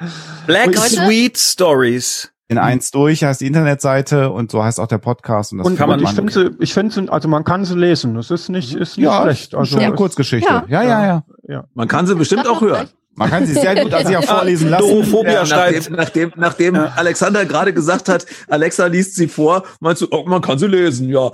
Black? 0.47 0.75
Sweet 0.79 1.37
Stories. 1.37 2.31
In 2.51 2.59
eins 2.59 2.91
durch 2.91 3.23
heißt 3.23 3.41
die 3.41 3.47
Internetseite 3.47 4.31
und 4.31 4.51
so 4.51 4.65
heißt 4.65 4.81
auch 4.81 4.89
der 4.89 4.99
Podcast. 4.99 5.53
Und 5.53 5.59
das 5.59 5.67
Und 5.69 5.77
kann 5.77 5.89
man 5.89 6.01
ich 6.03 6.11
finde 6.11 6.33
sie, 6.33 6.51
ich 6.59 6.75
finde 6.75 6.93
sie, 6.93 7.09
also 7.09 7.29
man 7.29 7.45
kann 7.45 7.65
sie 7.65 7.77
lesen. 7.79 8.15
Das 8.17 8.31
ist 8.33 8.49
nicht, 8.49 8.75
ist 8.75 8.97
nicht 8.97 9.07
ja, 9.07 9.23
schlecht. 9.23 9.55
Also 9.55 9.73
schon 9.73 9.81
eine 9.85 9.93
es- 9.93 9.97
Kurzgeschichte. 9.97 10.65
Ja. 10.69 10.83
Ja, 10.83 11.05
ja, 11.07 11.23
ja. 11.47 11.65
Man 11.75 11.87
kann 11.87 12.09
sie 12.09 12.17
bestimmt 12.17 12.49
auch 12.49 12.61
hören. 12.61 12.89
Man 13.15 13.31
kann 13.31 13.47
sie 13.47 13.55
sehr 13.55 13.81
gut 13.85 13.93
sich 14.07 14.17
auch 14.17 14.25
vorlesen 14.39 14.69
lassen. 14.71 14.89
Dorophobia 14.89 15.33
Ja, 15.33 15.47
schreibt. 15.47 15.91
nachdem, 15.91 16.33
nachdem, 16.37 16.75
nachdem 16.75 16.77
Alexander 16.97 17.45
gerade 17.45 17.73
gesagt 17.73 18.09
hat, 18.09 18.27
Alexa 18.49 18.87
liest 18.87 19.15
sie 19.15 19.29
vor, 19.29 19.63
meinst 19.79 20.03
du, 20.03 20.09
oh, 20.11 20.25
man 20.27 20.41
kann 20.41 20.59
sie 20.59 20.67
lesen, 20.67 21.09
ja. 21.09 21.31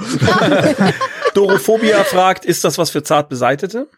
Dorophobia 1.34 2.04
fragt, 2.04 2.44
ist 2.44 2.64
das 2.64 2.78
was 2.78 2.90
für 2.90 3.02
zart 3.02 3.28
Beseitete? 3.28 3.88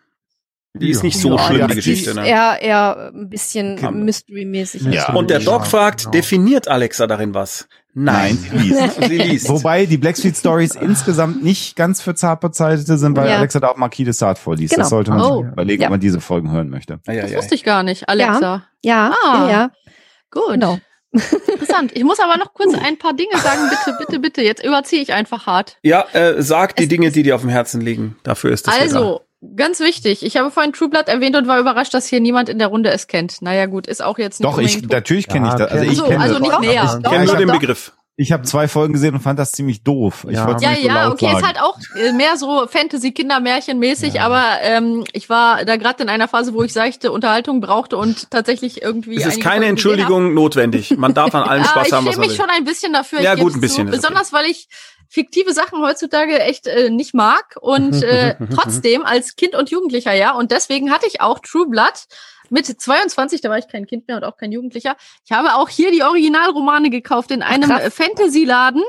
Die 0.74 0.90
ist 0.90 1.02
nicht 1.02 1.18
so 1.18 1.36
Ja, 1.36 1.38
schlimm, 1.44 1.60
ja, 1.60 1.66
die 1.66 1.70
die 1.72 1.76
Geschichte. 1.76 2.10
ist 2.10 2.16
Ne? 2.16 2.28
eher, 2.28 2.58
eher 2.60 3.10
ein 3.14 3.28
bisschen 3.30 3.76
Kann- 3.76 4.04
Mystery-mäßig. 4.04 4.82
Ja. 4.82 5.12
Und 5.14 5.30
der 5.30 5.40
Doc 5.40 5.62
Ja, 5.62 5.64
fragt, 5.64 6.00
genau. 6.00 6.10
definiert 6.12 6.68
Alexa 6.68 7.06
darin 7.06 7.34
was? 7.34 7.66
Nein, 7.94 8.36
sie 8.38 8.56
liest. 8.56 9.02
Sie 9.02 9.18
liest. 9.18 9.48
Wobei 9.48 9.86
die 9.86 9.96
Black 9.96 10.16
Street 10.16 10.36
Stories 10.36 10.74
insgesamt 10.80 11.42
nicht 11.42 11.74
ganz 11.74 12.00
für 12.00 12.14
Zartbezeichnete 12.14 12.96
sind, 12.98 13.16
weil 13.16 13.28
Ja. 13.28 13.38
Alexa 13.38 13.58
da 13.60 13.68
auch 13.68 13.76
Marquis 13.76 14.04
de 14.04 14.12
Sade 14.12 14.38
vorliest. 14.38 14.74
Genau. 14.74 14.82
Das 14.82 14.90
sollte 14.90 15.10
man 15.10 15.20
Oh. 15.22 15.42
sich 15.42 15.52
überlegen, 15.52 15.82
Ja. 15.82 15.88
ob 15.88 15.92
man 15.92 16.00
diese 16.00 16.20
Folgen 16.20 16.52
hören 16.52 16.68
möchte. 16.68 17.00
Ja, 17.06 17.12
ja, 17.14 17.22
Das 17.22 17.30
ja. 17.32 17.38
wusste 17.38 17.54
ich 17.56 17.64
gar 17.64 17.82
nicht, 17.82 18.08
Alexa. 18.08 18.64
Ja, 18.84 19.12
Ah. 19.24 19.46
ja, 19.46 19.50
ja, 19.50 19.70
Gut. 20.30 20.50
genau. 20.52 20.78
Interessant. 21.12 21.92
Ich 21.96 22.04
muss 22.04 22.20
aber 22.20 22.36
noch 22.36 22.52
kurz 22.52 22.74
ein 22.74 22.98
paar 22.98 23.14
Dinge 23.14 23.36
sagen. 23.38 23.62
Bitte, 23.70 23.96
bitte, 23.98 24.18
bitte. 24.20 24.42
Jetzt 24.42 24.62
überziehe 24.64 25.00
ich 25.02 25.12
einfach 25.14 25.46
hart. 25.46 25.78
Ja, 25.82 26.04
äh, 26.12 26.42
sag 26.42 26.76
die 26.76 26.82
Es- 26.84 26.88
Dinge, 26.90 27.10
die 27.10 27.22
dir 27.22 27.34
auf 27.34 27.40
dem 27.40 27.50
Herzen 27.50 27.80
liegen. 27.80 28.16
Dafür 28.22 28.52
ist 28.52 28.68
das. 28.68 28.78
Also, 28.78 29.22
ganz 29.56 29.80
wichtig. 29.80 30.24
Ich 30.24 30.36
habe 30.36 30.50
vorhin 30.50 30.72
True 30.72 30.88
Blood 30.88 31.08
erwähnt 31.08 31.36
und 31.36 31.46
war 31.46 31.58
überrascht, 31.60 31.94
dass 31.94 32.06
hier 32.06 32.20
niemand 32.20 32.48
in 32.48 32.58
der 32.58 32.68
Runde 32.68 32.90
es 32.90 33.06
kennt. 33.06 33.40
Naja, 33.42 33.66
gut, 33.66 33.86
ist 33.86 34.02
auch 34.02 34.18
jetzt 34.18 34.40
nicht 34.40 34.50
Doch, 34.52 34.58
ich, 34.58 34.82
natürlich 34.82 35.28
kenne 35.28 35.46
Ja, 35.48 35.52
ich 35.54 35.58
das. 35.58 35.70
Also 35.72 35.84
ich 35.84 35.96
so, 35.96 36.04
kenne 36.04 36.20
also 36.20 36.38
nicht 36.38 36.60
näher. 36.60 36.84
ich- 37.02 37.10
kenne 37.10 37.24
nur 37.24 37.36
den 37.36 37.48
doch. 37.48 37.58
Begriff. 37.58 37.92
Ich 38.20 38.32
habe 38.32 38.42
zwei 38.42 38.66
Folgen 38.66 38.94
gesehen 38.94 39.14
und 39.14 39.20
fand 39.20 39.38
das 39.38 39.52
ziemlich 39.52 39.84
doof. 39.84 40.26
Ich 40.28 40.34
Ja. 40.34 40.46
wollte 40.48 40.64
Ja, 40.64 40.70
nicht 40.70 40.82
so 40.82 40.88
ja, 40.88 41.04
laut 41.04 41.12
okay, 41.14 41.26
sagen. 41.26 41.38
ist 41.38 41.46
halt 41.46 41.60
auch 41.62 41.78
äh, 41.94 42.12
mehr 42.12 42.36
so 42.36 42.66
Fantasy-Kinder-Märchen-mäßig, 42.66 44.20
aber 44.20 44.44
ähm, 44.62 45.04
ich 45.12 45.30
war 45.30 45.64
da 45.64 45.76
gerade 45.76 46.02
in 46.02 46.08
einer 46.08 46.26
Phase, 46.26 46.52
wo 46.52 46.62
ich 46.64 46.72
seichte 46.72 47.12
Unterhaltung 47.12 47.60
brauchte 47.60 47.96
und 47.96 48.28
tatsächlich 48.30 48.82
irgendwie. 48.82 49.16
Es 49.18 49.26
ist 49.26 49.40
keine 49.40 49.58
Folgen 49.58 49.70
Entschuldigung 49.70 50.34
notwendig. 50.34 50.96
Man 50.96 51.14
darf 51.14 51.32
an 51.34 51.44
allem. 51.44 51.64
Spaß 51.68 51.92
haben, 51.92 52.06
ich 52.06 52.08
was 52.08 52.14
schäme 52.14 52.16
man 52.16 52.20
mich 52.20 52.28
will. 52.30 52.36
schon 52.36 52.50
ein 52.50 52.64
bisschen 52.64 52.92
dafür. 52.92 53.20
Ja, 53.20 53.34
gut, 53.36 53.54
ein 53.54 53.60
bisschen 53.60 53.86
Zu, 53.88 53.92
ist 53.94 53.98
okay. 54.00 54.08
besonders, 54.08 54.32
weil 54.32 54.46
ich 54.46 54.68
fiktive 55.08 55.52
Sachen 55.52 55.80
heutzutage 55.80 56.40
echt 56.40 56.66
äh, 56.66 56.90
nicht 56.90 57.14
mag 57.14 57.56
und 57.60 58.02
äh, 58.02 58.34
trotzdem 58.54 59.04
als 59.04 59.36
Kind 59.36 59.54
und 59.54 59.70
Jugendlicher, 59.70 60.12
ja. 60.12 60.32
Und 60.32 60.50
deswegen 60.50 60.90
hatte 60.90 61.06
ich 61.06 61.20
auch 61.20 61.38
True 61.38 61.66
Blood 61.68 61.94
mit 62.50 62.66
22, 62.66 63.40
da 63.40 63.50
war 63.50 63.58
ich 63.58 63.68
kein 63.68 63.86
Kind 63.86 64.08
mehr 64.08 64.16
und 64.16 64.24
auch 64.24 64.36
kein 64.36 64.52
Jugendlicher. 64.52 64.96
Ich 65.24 65.32
habe 65.32 65.54
auch 65.54 65.68
hier 65.68 65.90
die 65.90 66.02
Originalromane 66.02 66.90
gekauft 66.90 67.30
in 67.30 67.42
einem 67.42 67.70
äh, 67.70 67.90
Fantasy-Laden 67.90 68.82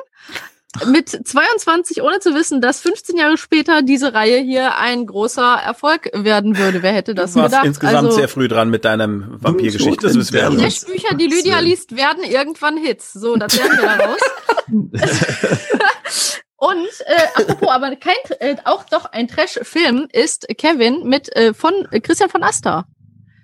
mit 0.86 1.10
22, 1.10 2.04
ohne 2.04 2.20
zu 2.20 2.36
wissen, 2.36 2.62
dass 2.62 2.80
15 2.82 3.18
Jahre 3.18 3.38
später 3.38 3.82
diese 3.82 4.14
Reihe 4.14 4.38
hier 4.38 4.78
ein 4.78 5.08
großer 5.08 5.56
Erfolg 5.56 6.12
werden 6.14 6.58
würde. 6.58 6.84
Wer 6.84 6.94
hätte 6.94 7.16
das 7.16 7.34
Du 7.34 7.40
warst 7.40 7.52
gedacht? 7.54 7.66
insgesamt 7.66 7.96
also, 8.06 8.12
sehr 8.12 8.28
früh 8.28 8.48
dran 8.48 8.70
mit 8.70 8.86
deinem 8.86 9.36
Vampirgeschichte. 9.42 10.08
Das 10.14 10.32
wir 10.32 10.42
Ja. 10.42 10.48
alle. 10.48 10.58
Trashbücher, 10.60 11.16
die 11.16 11.26
Lydia 11.26 11.60
liest, 11.60 11.96
werden 11.96 12.24
irgendwann 12.24 12.78
Hits. 12.78 13.14
So, 13.14 13.36
das 13.36 13.56
lernen 13.58 13.80
wir 13.80 13.98
daraus. 13.98 14.20
Und 16.58 16.88
äh, 17.06 17.42
apropos, 17.42 17.70
aber 17.70 17.96
kein 17.96 18.16
äh, 18.40 18.58
auch 18.66 18.84
doch 18.84 19.06
ein 19.06 19.28
Trash-Film 19.30 20.08
ist 20.12 20.46
Kevin 20.58 21.08
mit 21.08 21.34
äh, 21.36 21.54
von 21.54 21.74
äh, 21.92 22.02
Christian 22.02 22.30
von 22.30 22.44
Asta. 22.44 22.86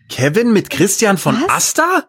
Kevin 0.10 0.54
mit 0.54 0.70
Christian 0.70 1.18
von 1.18 1.42
Was? 1.42 1.50
Asta? 1.50 2.08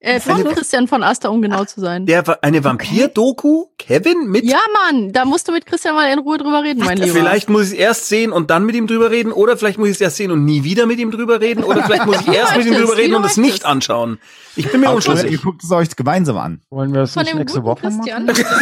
Äh, 0.00 0.20
von 0.20 0.34
Eine- 0.36 0.50
Christian 0.54 0.86
von 0.86 1.02
Asta, 1.02 1.28
um 1.28 1.42
genau 1.42 1.64
zu 1.64 1.80
sein. 1.80 2.06
Der 2.06 2.24
war 2.24 2.38
eine 2.42 2.62
Vampir-Doku? 2.62 3.66
Kevin 3.78 4.28
mit? 4.28 4.44
Ja, 4.44 4.60
Mann, 4.72 5.10
da 5.12 5.24
musst 5.24 5.48
du 5.48 5.52
mit 5.52 5.66
Christian 5.66 5.96
mal 5.96 6.12
in 6.12 6.20
Ruhe 6.20 6.38
drüber 6.38 6.62
reden, 6.62 6.84
mein 6.84 6.98
Lieber. 6.98 7.14
Vielleicht 7.14 7.48
muss 7.50 7.66
ich 7.66 7.72
es 7.72 7.78
erst 7.78 8.08
sehen 8.08 8.30
und 8.30 8.48
dann 8.50 8.64
mit 8.64 8.76
ihm 8.76 8.86
drüber 8.86 9.10
reden, 9.10 9.32
oder 9.32 9.56
vielleicht 9.56 9.76
muss 9.76 9.88
ich 9.88 9.94
es 9.96 10.00
erst 10.00 10.16
sehen 10.16 10.30
und 10.30 10.44
nie 10.44 10.62
wieder 10.62 10.86
mit 10.86 11.00
ihm 11.00 11.10
drüber 11.10 11.40
reden, 11.40 11.64
oder 11.64 11.82
vielleicht 11.82 12.06
muss 12.06 12.20
ich 12.20 12.28
erst 12.32 12.56
mit 12.56 12.66
ihm 12.66 12.74
drüber 12.74 12.96
reden 12.96 13.16
und 13.16 13.24
es 13.26 13.36
nicht 13.38 13.64
anschauen. 13.64 14.20
Ich 14.54 14.70
bin 14.70 14.80
mir 14.82 14.86
Aber 14.86 14.96
unschlüssig. 14.96 15.32
ihr 15.32 15.38
guckt 15.38 15.64
es 15.64 15.70
euch 15.72 15.88
gemeinsam 15.96 16.36
an. 16.38 16.60
Wollen 16.70 16.92
wir 16.92 17.00
das 17.00 17.14
von 17.14 17.24
nicht 17.24 17.34
nächste 17.34 17.64
Woche 17.64 17.80
Christian. 17.80 18.26
machen? 18.26 18.44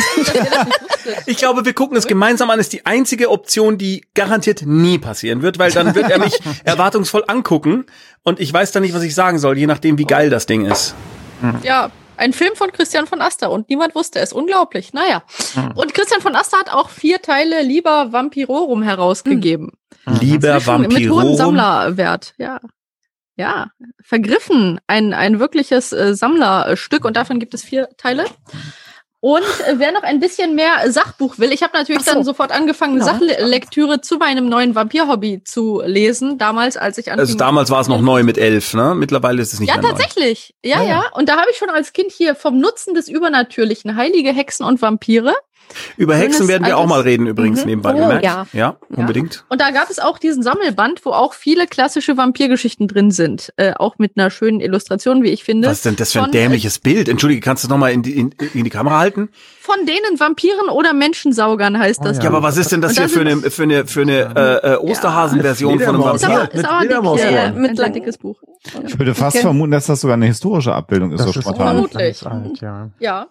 Ich 1.26 1.36
glaube, 1.36 1.64
wir 1.64 1.72
gucken 1.72 1.96
es 1.96 2.06
gemeinsam 2.08 2.50
an, 2.50 2.58
ist 2.58 2.72
die 2.72 2.84
einzige 2.84 3.30
Option, 3.30 3.78
die 3.78 4.04
garantiert 4.14 4.62
nie 4.66 4.98
passieren 4.98 5.40
wird, 5.42 5.56
weil 5.58 5.70
dann 5.70 5.94
wird 5.94 6.10
er 6.10 6.18
mich 6.18 6.36
erwartungsvoll 6.64 7.22
angucken 7.28 7.84
und 8.24 8.40
ich 8.40 8.52
weiß 8.52 8.72
dann 8.72 8.82
nicht, 8.82 8.92
was 8.94 9.04
ich 9.04 9.14
sagen 9.14 9.38
soll, 9.38 9.56
je 9.56 9.66
nachdem, 9.68 9.98
wie 9.98 10.04
geil 10.04 10.30
das 10.30 10.46
Ding 10.46 10.64
ist. 10.64 10.94
Ja, 11.62 11.90
ein 12.16 12.32
Film 12.32 12.54
von 12.56 12.72
Christian 12.72 13.06
von 13.06 13.20
Asta 13.20 13.48
und 13.48 13.68
niemand 13.68 13.94
wusste 13.94 14.20
es. 14.20 14.32
Unglaublich. 14.32 14.92
Naja. 14.92 15.22
Und 15.74 15.94
Christian 15.94 16.20
von 16.20 16.34
Asta 16.34 16.58
hat 16.58 16.72
auch 16.72 16.88
vier 16.88 17.20
Teile 17.20 17.62
Lieber 17.62 18.12
Vampirorum 18.12 18.82
herausgegeben. 18.82 19.72
Lieber 20.20 20.54
Mit 20.54 20.66
hohem 20.66 20.82
Vampirorum. 20.84 21.36
Sammlerwert, 21.36 22.34
ja. 22.38 22.60
Ja, 23.38 23.66
vergriffen. 24.02 24.80
Ein, 24.86 25.12
ein 25.12 25.38
wirkliches 25.38 25.92
äh, 25.92 26.14
Sammlerstück 26.14 27.04
und 27.04 27.18
davon 27.18 27.38
gibt 27.38 27.52
es 27.52 27.62
vier 27.62 27.90
Teile. 27.98 28.24
Und 29.20 29.42
äh, 29.66 29.74
wer 29.78 29.92
noch 29.92 30.02
ein 30.02 30.20
bisschen 30.20 30.54
mehr 30.54 30.90
Sachbuch 30.92 31.38
will, 31.38 31.52
ich 31.52 31.62
habe 31.62 31.72
natürlich 31.76 32.02
so. 32.04 32.12
dann 32.12 32.22
sofort 32.24 32.52
angefangen, 32.52 32.98
Genau. 32.98 33.06
Sachlektüre 33.06 34.00
zu 34.00 34.18
meinem 34.18 34.48
neuen 34.48 34.74
Vampir-Hobby 34.74 35.42
zu 35.42 35.82
lesen. 35.84 36.38
Damals, 36.38 36.76
als 36.76 36.98
ich 36.98 37.06
anfing. 37.10 37.20
Also 37.20 37.36
damals 37.36 37.70
war 37.70 37.80
es 37.80 37.88
noch 37.88 38.00
neu 38.02 38.22
mit 38.22 38.36
elf, 38.38 38.74
ne? 38.74 38.94
Mittlerweile 38.94 39.40
ist 39.42 39.52
es 39.54 39.60
nicht 39.60 39.68
Ja, 39.70 39.76
mehr 39.76 39.82
neu. 39.82 39.88
tatsächlich. 39.90 40.54
Ja, 40.62 40.82
Ja, 40.82 40.88
ja. 40.88 41.04
Und 41.12 41.28
da 41.28 41.38
habe 41.38 41.50
ich 41.50 41.56
schon 41.56 41.70
als 41.70 41.92
Kind 41.92 42.12
hier 42.12 42.34
vom 42.34 42.58
Nutzen 42.58 42.94
des 42.94 43.08
Übernatürlichen, 43.08 43.96
heilige 43.96 44.32
Hexen 44.32 44.64
und 44.66 44.80
Vampire. 44.82 45.34
Über 45.96 46.14
Hexen 46.14 46.32
Schönes 46.32 46.48
werden 46.48 46.66
wir 46.66 46.78
auch 46.78 46.86
mal 46.86 47.00
reden 47.02 47.26
übrigens 47.26 47.60
Mhm. 47.60 47.66
nebenbei 47.70 47.92
Oh, 47.94 47.98
gemerkt. 47.98 48.24
ja. 48.24 48.46
ja, 48.52 48.76
unbedingt. 48.88 49.44
Und 49.48 49.60
da 49.60 49.70
gab 49.70 49.90
es 49.90 49.98
auch 49.98 50.18
diesen 50.18 50.42
Sammelband, 50.42 51.04
wo 51.04 51.10
auch 51.10 51.34
viele 51.34 51.66
klassische 51.66 52.16
Vampirgeschichten 52.16 52.88
drin 52.88 53.10
sind. 53.10 53.52
Äh, 53.56 53.72
auch 53.74 53.98
mit 53.98 54.12
einer 54.16 54.30
schönen 54.30 54.60
Illustration, 54.60 55.22
wie 55.22 55.28
ich 55.30 55.44
finde. 55.44 55.68
Was 55.68 55.78
ist 55.78 55.84
denn 55.86 55.96
das 55.96 56.12
für 56.12 56.22
ein 56.22 56.28
äh, 56.30 56.32
dämliches 56.32 56.78
Bild? 56.78 57.08
Entschuldige, 57.08 57.40
kannst 57.40 57.64
du 57.64 57.68
noch 57.68 57.78
mal 57.78 57.92
in 57.92 58.02
die, 58.02 58.18
in, 58.18 58.34
in 58.54 58.64
die 58.64 58.70
Kamera 58.70 58.98
halten? 58.98 59.28
Von 59.60 59.76
denen 59.86 60.18
Vampiren 60.18 60.68
oder 60.70 60.92
Menschensaugern 60.94 61.78
heißt 61.78 62.00
das. 62.04 62.16
Oh, 62.18 62.20
Ja, 62.20 62.24
Ja. 62.24 62.30
aber 62.30 62.42
was 62.42 62.56
ist 62.56 62.72
denn 62.72 62.80
das 62.80 62.92
Und 62.92 62.98
hier 62.98 63.08
für 63.08 63.20
eine, 63.20 63.36
für 63.50 63.62
eine, 63.64 63.86
für 63.86 64.02
eine 64.02 64.62
äh, 64.62 64.72
äh, 64.74 64.76
Osterhasen-Version 64.76 65.80
von 65.80 65.94
einem 65.96 66.18
Fledermaus. 66.18 66.22
Ist 66.52 66.62
Vampir? 66.64 66.98
aber, 66.98 67.10
Mit 67.10 67.20
ist 67.20 67.24
aber 67.26 67.48
dick, 67.48 67.56
äh, 67.56 67.60
Mit 67.60 67.80
ein 67.80 67.92
dickes 67.92 68.18
Buch. 68.18 68.40
Ich 68.86 68.98
würde 68.98 69.14
fast 69.14 69.36
Okay. 69.36 69.42
vermuten, 69.42 69.72
dass 69.72 69.86
das 69.86 70.00
sogar 70.00 70.14
eine 70.14 70.26
historische 70.26 70.72
Abbildung 70.74 71.12
ist, 71.12 71.20
Das 71.20 71.32
so 71.32 71.38
ist 71.38 71.44
spontan. 71.44 71.66
Vermutlich. 71.74 72.26
alt, 72.26 72.60
ja. 72.60 72.90
Ja. 72.98 73.26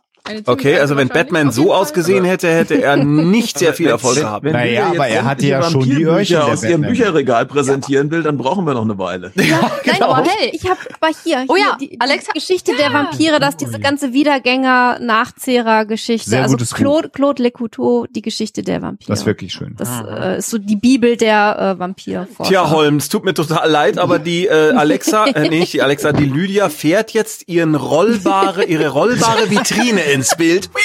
Okay, 0.46 0.78
also 0.80 0.98
wenn. 0.98 1.08
Batman 1.10 1.52
so 1.52 1.74
ausgesehen 1.74 2.26
hätte, 2.26 2.50
hätte 2.50 2.82
er 2.82 2.98
nicht 3.04 3.60
sehr 3.60 3.74
viel 3.74 3.88
Erfolg 3.88 4.16
gehabt. 4.18 4.44
Wenn 4.44 4.54
Naja, 4.54 4.88
aber 4.90 5.08
er 5.08 5.26
hatte 5.26 5.42
sämtliche 5.42 5.52
ja 5.52 5.70
schon 5.70 5.84
die 5.84 6.04
Öhrchen 6.04 6.38
aus 6.38 6.64
ihrem. 6.64 6.82
Bücherregal 6.82 7.46
präsentieren 7.46 8.12
will, 8.12 8.24
dann 8.24 8.38
brauchen 8.38 8.66
wir 8.66 8.74
noch 8.74 8.84
eine 8.84 8.98
Weile. 8.98 9.32
Ja, 9.36 9.44
nein, 9.62 9.96
genau. 9.98 10.14
aber 10.14 10.28
hey, 10.28 10.52
ich 10.54 10.64
habe 10.70 10.80
aber 11.00 11.12
hier, 11.24 11.46
Oh 11.48 11.56
hier 11.56 11.66
ja, 11.66 11.78
die, 11.80 11.90
die 11.90 12.02
Alexa- 12.02 12.34
Geschichte 12.34 12.74
der 12.78 12.92
Vampire, 12.94 13.40
dass 13.40 13.58
diese 13.58 13.80
ganze 13.80 14.14
Wiedergänger, 14.14 15.00
Nachzehrer 15.00 15.86
Geschichte, 15.86 16.30
Sehr 16.30 16.44
also. 16.44 16.58
Claude, 16.58 17.10
Claude 17.10 17.44
Le 17.44 17.52
Couteau, 17.52 18.06
die 18.10 18.22
Geschichte 18.22 18.64
der 18.64 18.82
Vampire. 18.82 19.08
Das 19.08 19.20
ist 19.22 19.26
wirklich 19.26 19.54
schön. 19.54 19.76
Das 19.78 19.90
äh, 20.08 20.38
ist 20.40 20.50
so 20.50 20.58
die 20.58 20.76
Bibel 20.76 21.18
der 21.18 21.76
äh, 21.76 21.80
Vampirforscher. 21.80 22.50
Tja, 22.50 22.70
Holmes, 22.72 23.10
tut 23.10 23.26
mir 23.26 23.34
total 23.34 23.70
leid, 23.70 23.98
aber 23.98 24.20
die 24.20 24.48
äh, 24.48 24.72
Alexa, 24.76 25.26
äh, 25.28 25.50
nee, 25.50 25.60
nicht 25.60 25.74
die 25.74 25.82
Alexa, 25.82 26.12
die 26.12 26.26
Lydia 26.26 26.70
fährt 26.70 27.12
jetzt 27.12 27.48
ihren 27.48 27.76
rollbare, 27.76 28.64
ihre 28.66 28.90
rollbare 28.90 29.50
Vitrine 29.50 30.02
ins 30.16 30.36
Bild. 30.36 30.70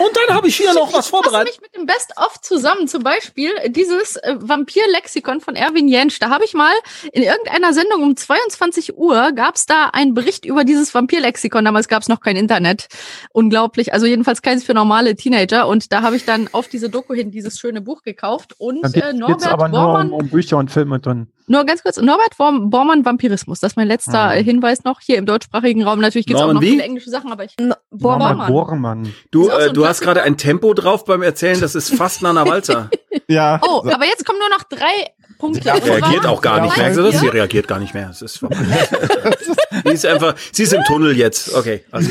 Und 0.00 0.16
dann 0.16 0.34
habe 0.34 0.48
ich 0.48 0.56
hier 0.56 0.72
noch 0.72 0.92
was 0.94 1.06
Ich 1.06 1.10
vorbereitet. 1.10 1.52
mich 1.52 1.60
mit 1.60 1.76
dem 1.76 1.84
Best-of 1.84 2.40
zusammen. 2.40 2.88
Zum 2.88 3.02
Beispiel 3.02 3.50
dieses 3.68 4.16
äh, 4.16 4.34
Vampir-Lexikon 4.38 5.42
von 5.42 5.56
Erwin 5.56 5.88
Jentsch. 5.88 6.18
Da 6.20 6.30
habe 6.30 6.44
ich 6.44 6.54
mal 6.54 6.72
in 7.12 7.22
irgendeiner 7.22 7.74
Sendung 7.74 8.02
um 8.02 8.16
22 8.16 8.96
Uhr 8.96 9.32
gab 9.32 9.56
es 9.56 9.66
da 9.66 9.90
einen 9.92 10.14
Bericht 10.14 10.46
über 10.46 10.64
dieses 10.64 10.94
Vampir-Lexikon. 10.94 11.66
Damals 11.66 11.88
gab 11.88 12.00
es 12.02 12.08
noch 12.08 12.20
kein 12.20 12.36
Internet. 12.36 12.88
Unglaublich. 13.32 13.92
Also 13.92 14.06
jedenfalls 14.06 14.40
keins 14.40 14.64
für 14.64 14.72
normale 14.72 15.16
Teenager. 15.16 15.68
Und 15.68 15.92
da 15.92 16.00
habe 16.00 16.16
ich 16.16 16.24
dann 16.24 16.48
auf 16.52 16.68
diese 16.68 16.88
Doku 16.88 17.12
hin 17.12 17.30
dieses 17.30 17.58
schöne 17.58 17.82
Buch 17.82 18.02
gekauft. 18.02 18.54
Und 18.56 18.96
äh, 18.96 19.12
Norbert 19.12 19.48
aber 19.48 19.68
nur 19.68 19.80
Bormann, 19.82 20.10
um, 20.12 20.20
um 20.20 20.28
Bücher 20.30 20.56
und 20.56 20.70
Filme 20.70 21.00
drin. 21.00 21.28
Nur 21.50 21.64
ganz 21.64 21.82
kurz, 21.82 21.96
Norbert 21.98 22.36
Borm- 22.38 22.70
Bormann 22.70 23.04
Vampirismus. 23.04 23.60
Das 23.60 23.72
ist 23.72 23.76
mein 23.76 23.88
letzter 23.88 24.18
Ah. 24.20 24.30
Hinweis 24.30 24.84
noch 24.84 25.00
hier 25.00 25.18
im 25.18 25.26
deutschsprachigen 25.26 25.82
Raum. 25.82 26.00
Natürlich 26.00 26.26
gibt 26.26 26.38
es 26.38 26.44
auch 26.44 26.52
noch 26.52 26.60
wie? 26.60 26.70
viele 26.70 26.82
englische 26.84 27.10
Sachen, 27.10 27.30
aber 27.32 27.44
ich 27.44 27.54
No, 27.60 27.74
Bormann. 27.90 28.46
Bormann. 28.50 29.14
Du, 29.30 29.44
so 29.44 29.50
äh, 29.50 29.68
ein 29.68 29.74
du 29.74 29.86
hast 29.86 30.00
gerade 30.00 30.22
ein 30.22 30.36
Tempo 30.36 30.72
drauf 30.74 31.04
beim 31.04 31.22
Erzählen, 31.22 31.60
das 31.60 31.74
ist 31.74 31.94
fast 31.94 32.22
Nana 32.22 32.46
Walzer. 32.46 32.88
Ja. 33.26 33.60
Oh, 33.62 33.82
so. 33.84 33.90
aber 33.92 34.06
jetzt 34.06 34.24
kommen 34.26 34.38
nur 34.40 34.48
noch 34.48 34.64
drei 34.64 35.12
Punkte. 35.40 35.62
Zwar- 35.62 35.82
reagiert 35.84 36.26
auch 36.26 36.40
gar 36.40 36.60
nicht. 36.60 36.76
Merkst 36.76 36.98
du 36.98 37.02
das? 37.02 37.14
ja. 37.14 37.20
Sie 37.20 37.28
reagiert 37.28 37.66
gar 37.66 37.78
nicht 37.80 37.94
mehr. 37.94 38.10
Es 38.10 38.22
ist 38.22 38.38
sie 39.84 39.92
ist 39.92 40.06
einfach, 40.06 40.34
sie 40.52 40.62
ist 40.62 40.72
im 40.72 40.84
Tunnel 40.84 41.16
jetzt. 41.16 41.54
Okay, 41.54 41.82
gut. 41.92 42.02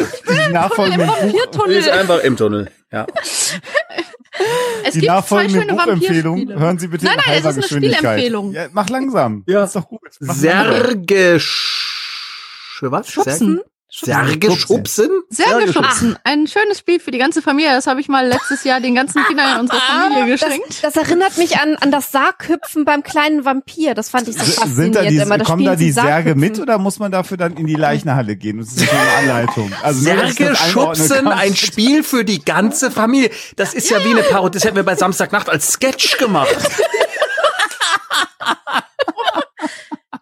die 0.50 0.52
nachfolgenden, 0.54 1.08
Buch, 1.08 1.16
Sie 1.22 1.28
ist 1.28 1.36
Vampirtunnel. 1.58 1.90
einfach 1.92 2.20
im 2.20 2.36
Tunnel. 2.38 2.72
Ja. 2.92 3.06
Es 4.86 4.94
die 4.94 5.02
gibt 5.02 5.12
zwei 5.12 5.16
nachfolgende 5.16 5.60
schöne 5.62 5.74
Buchempfehlung 5.74 6.48
hören 6.58 6.80
Sie 6.80 6.88
bitte 6.88 7.04
Nein, 7.06 7.16
in 7.16 7.20
nein, 7.20 7.26
es 7.28 7.34
halber 7.36 7.50
ist 7.50 7.56
eine 7.56 7.62
Geschwindigkeit. 7.64 8.00
Spielempfehlung. 8.00 8.54
Ja, 8.54 8.68
mach 8.72 8.88
langsam. 8.90 9.44
Ja. 9.48 9.66
Ist 9.66 9.76
doch 9.76 9.86
gut. 9.88 10.00
Särge, 10.20 11.40
was? 12.82 13.10
Schubsen. 13.12 13.60
Särge 14.06 14.52
schubsen? 14.52 15.10
Sehr 15.30 15.60
geschubsen. 15.66 16.18
Ein 16.24 16.48
schönes 16.48 16.80
Spiel 16.80 17.00
für 17.00 17.12
die 17.12 17.18
ganze 17.18 17.42
Familie. 17.42 17.72
Das 17.72 17.88
habe 17.88 18.02
ich 18.02 18.08
mal 18.08 18.28
letztes 18.28 18.64
Jahr 18.64 18.80
den 18.80 18.96
ganzen 18.96 19.24
Kindern 19.26 19.56
in 19.56 19.60
unserer 19.62 19.80
Familie 19.80 20.38
Das, 20.38 20.42
geschenkt. 20.42 20.84
das 20.84 20.96
erinnert 20.96 21.38
mich 21.38 21.58
an, 21.60 21.76
an 21.82 21.92
das 21.92 22.12
Sarghüpfen 22.12 22.86
beim 22.86 23.04
kleinen 23.04 23.46
Vampir. 23.46 23.94
Das 23.94 24.10
fand 24.10 24.28
ich 24.28 24.36
so 24.36 24.44
faszinierend. 24.44 24.76
Sind 24.76 24.96
da 24.96 25.02
die, 25.04 25.18
immer. 25.18 25.38
Da 25.38 25.44
kommen 25.46 25.66
da 25.66 25.76
die 25.76 25.92
Särge 25.92 26.36
mit 26.36 26.60
oder 26.60 26.78
muss 26.78 27.00
man 27.00 27.12
dafür 27.12 27.38
dann 27.38 27.56
in 27.58 27.68
die 27.68 27.76
Leichenhalle 27.76 28.36
gehen? 28.36 28.60
Das 28.60 28.70
ist 28.70 28.80
so 28.80 28.86
eine 28.90 29.32
Anleitung. 29.34 29.72
Also 29.82 30.02
Särge 30.02 30.46
das 30.46 30.70
schubsen, 30.72 31.28
ein 31.28 31.56
Spiel 31.56 32.04
für 32.04 32.24
die 32.26 32.44
ganze 32.44 32.92
Familie. 32.92 33.32
Das 33.56 33.74
ist 33.74 33.90
ja, 33.90 34.04
wie 34.06 34.12
eine 34.12 34.24
Parodie. 34.24 34.58
Das 34.58 34.64
hätten 34.66 34.76
wir 34.76 34.84
bei 34.84 34.96
Samstagnacht 34.96 35.50
als 35.50 35.74
Sketch 35.74 36.18
gemacht. 36.18 36.56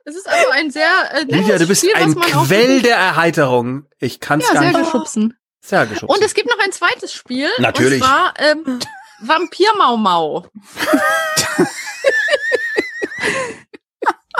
Es 0.07 0.15
ist 0.15 0.25
also 0.29 0.49
ein 0.51 0.71
sehr 0.71 0.87
äh, 1.15 1.23
Lydia, 1.23 1.57
du 1.57 1.67
bist 1.67 1.81
Spiel, 1.81 1.93
ein 1.93 2.15
Quell 2.15 2.81
der 2.81 2.95
Erheiterung. 2.95 3.87
Ich 3.99 4.21
kann 4.21 4.39
es 4.39 4.47
Ja, 4.47 4.53
gar 4.53 4.63
sehr 4.63 4.71
nicht. 4.71 4.83
geschubsen. 4.85 5.37
Särge 5.59 5.95
schubsen. 5.97 6.07
Und 6.15 6.23
es 6.23 6.33
gibt 6.33 6.49
noch 6.49 6.57
ein 6.63 6.71
zweites 6.71 7.11
Spiel. 7.11 7.49
Natürlich. 7.57 8.01
Und 8.01 8.07
zwar 8.07 8.33
ähm, 8.37 8.79
Vampir 9.19 9.67
Mau 9.77 9.97
Mau. 9.97 10.47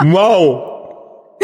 wow. 0.00 1.36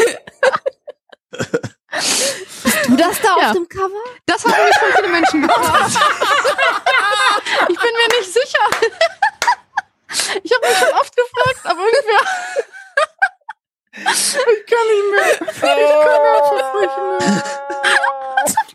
Du 2.87 2.95
das 2.97 3.21
da 3.21 3.37
Ja. 3.39 3.47
auf 3.49 3.53
dem 3.53 3.69
Cover? 3.69 3.91
Das 4.25 4.43
haben 4.43 4.53
mich 4.65 4.75
schon 4.75 4.91
viele 4.95 5.07
Menschen 5.09 5.41
gefragt. 5.43 5.91
ich 7.69 7.79
bin 7.79 7.91
mir 7.93 8.17
nicht 8.19 8.33
sicher. 8.33 8.65
Ich 10.43 10.51
habe 10.51 10.67
mich 10.67 10.77
schon 10.79 10.93
oft 10.99 11.15
gefragt, 11.15 11.59
aber 11.63 11.79
irgendwer. 11.85 12.21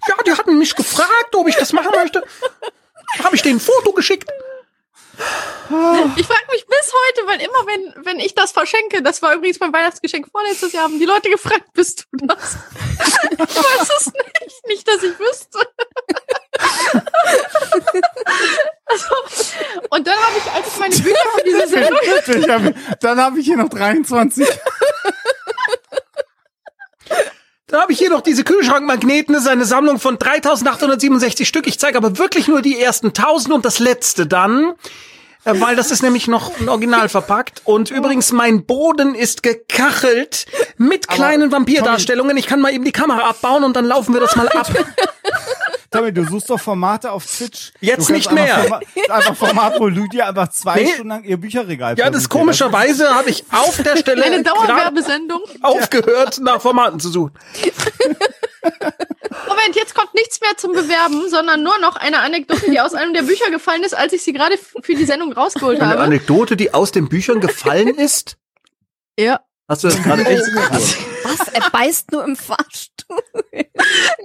Ja, 0.08 0.16
die 0.26 0.32
hatten 0.32 0.58
mich 0.58 0.74
gefragt, 0.74 1.34
ob 1.34 1.46
ich 1.48 1.56
das 1.56 1.72
machen 1.72 1.92
möchte. 1.94 2.22
Habe 3.22 3.36
ich 3.36 3.42
denen 3.42 3.58
ein 3.58 3.60
Foto 3.60 3.92
geschickt. 3.92 4.30
Ich 6.16 6.26
frage 6.26 6.46
mich 6.50 6.66
bis 6.66 6.92
heute, 6.92 7.26
weil 7.26 7.40
immer 7.40 7.66
wenn, 7.66 8.06
wenn 8.06 8.18
ich 8.18 8.34
das 8.34 8.52
verschenke, 8.52 9.02
das 9.02 9.20
war 9.20 9.34
übrigens 9.34 9.60
mein 9.60 9.72
Weihnachtsgeschenk 9.72 10.28
vorletztes 10.30 10.72
Jahr, 10.72 10.84
haben 10.84 10.98
die 10.98 11.04
Leute 11.04 11.28
gefragt, 11.28 11.64
bist 11.74 12.06
du 12.12 12.26
das? 12.26 12.56
Ich 13.30 13.38
weiß 13.38 13.90
es 13.98 14.06
nicht, 14.06 14.66
nicht, 14.66 14.88
dass 14.88 15.02
ich 15.02 15.18
wüsste. 15.18 15.58
Also, 18.86 19.06
und 19.90 20.06
dann 20.06 20.14
habe 20.16 20.32
ich, 20.38 20.52
als 20.52 20.66
ich 20.72 20.78
meine 20.80 20.94
Bücher 20.96 21.16
für 21.36 21.44
diese 21.44 21.68
Sendung 21.68 21.98
Ich 22.42 22.48
hab, 22.48 23.00
dann 23.00 23.20
habe 23.20 23.38
ich 23.38 23.46
hier 23.46 23.56
noch 23.56 23.68
23. 23.68 24.46
Da 27.66 27.82
habe 27.82 27.92
ich 27.92 27.98
hier 27.98 28.10
noch 28.10 28.20
diese 28.22 28.42
Kühlschrankmagneten. 28.42 29.32
Das 29.32 29.44
ist 29.44 29.48
eine 29.48 29.64
Sammlung 29.64 30.00
von 30.00 30.18
3867 30.18 31.46
Stück. 31.46 31.68
Ich 31.68 31.78
zeige 31.78 31.98
aber 31.98 32.18
wirklich 32.18 32.48
nur 32.48 32.62
die 32.62 32.80
ersten 32.80 33.08
1000 33.08 33.54
und 33.54 33.64
das 33.64 33.78
letzte 33.78 34.26
dann. 34.26 34.74
äh, 35.44 35.52
Weil 35.54 35.76
das 35.76 35.92
ist 35.92 36.02
nämlich 36.02 36.26
noch 36.26 36.58
ein 36.58 36.68
Original 36.68 37.08
verpackt. 37.08 37.62
Und 37.64 37.92
übrigens, 37.92 38.32
mein 38.32 38.66
Boden 38.66 39.14
ist 39.14 39.44
gekachelt 39.44 40.46
mit 40.78 41.06
kleinen 41.06 41.52
Vampirdarstellungen. 41.52 42.36
Ich 42.36 42.48
kann 42.48 42.60
mal 42.60 42.72
eben 42.74 42.84
die 42.84 42.90
Kamera 42.92 43.28
abbauen 43.30 43.62
und 43.62 43.76
dann 43.76 43.84
laufen 43.84 44.14
wir 44.14 44.20
das 44.20 44.34
mal 44.34 44.48
ab. 44.48 44.68
Tommy, 45.92 46.12
du 46.12 46.24
suchst 46.24 46.48
doch 46.50 46.60
Formate 46.60 47.10
auf 47.10 47.26
Twitch. 47.26 47.72
Jetzt 47.80 48.10
nicht 48.10 48.28
einfach 48.28 48.44
mehr. 48.44 48.58
Format, 48.62 48.84
einfach 49.10 49.36
Format, 49.36 49.80
wo 49.80 49.88
Lydia 49.88 50.28
einfach 50.28 50.48
zwei 50.48 50.82
Nee. 50.82 50.86
Stunden 50.92 51.08
lang 51.08 51.24
ihr 51.24 51.36
Bücherregal 51.36 51.98
Ja, 51.98 52.10
das 52.10 52.28
komischerweise 52.28 53.12
habe 53.12 53.30
ich 53.30 53.44
auf 53.50 53.82
der 53.82 53.96
Stelle 53.98 54.22
eine 54.24 54.42
Dauerwerbesendung. 54.44 55.40
aufgehört, 55.62 56.38
nach 56.42 56.60
Formaten 56.60 57.00
zu 57.00 57.08
suchen. 57.08 57.32
Moment, 59.48 59.74
jetzt 59.74 59.94
kommt 59.94 60.14
nichts 60.14 60.40
mehr 60.40 60.56
zum 60.56 60.72
Bewerben, 60.72 61.28
sondern 61.28 61.62
nur 61.62 61.78
noch 61.80 61.96
eine 61.96 62.18
Anekdote, 62.20 62.70
die 62.70 62.80
aus 62.80 62.94
einem 62.94 63.12
der 63.14 63.22
Bücher 63.22 63.50
gefallen 63.50 63.82
ist, 63.82 63.94
als 63.96 64.12
ich 64.12 64.22
sie 64.22 64.32
gerade 64.32 64.56
für 64.82 64.94
die 64.94 65.04
Sendung 65.04 65.32
rausgeholt 65.32 65.80
Eine 65.80 65.90
habe. 65.92 66.02
Anekdote, 66.02 66.56
die 66.56 66.72
aus 66.72 66.92
den 66.92 67.08
Büchern 67.08 67.40
gefallen 67.40 67.88
ist. 67.88 68.36
Ja. 69.18 69.40
Hast 69.68 69.82
du 69.84 69.88
das 69.88 70.00
gerade 70.02 70.24
echt? 70.26 70.42
Was? 71.38 71.48
Er 71.48 71.70
beißt 71.70 72.12
nur 72.12 72.24
im 72.24 72.36
Fahrstuhl. 72.36 73.22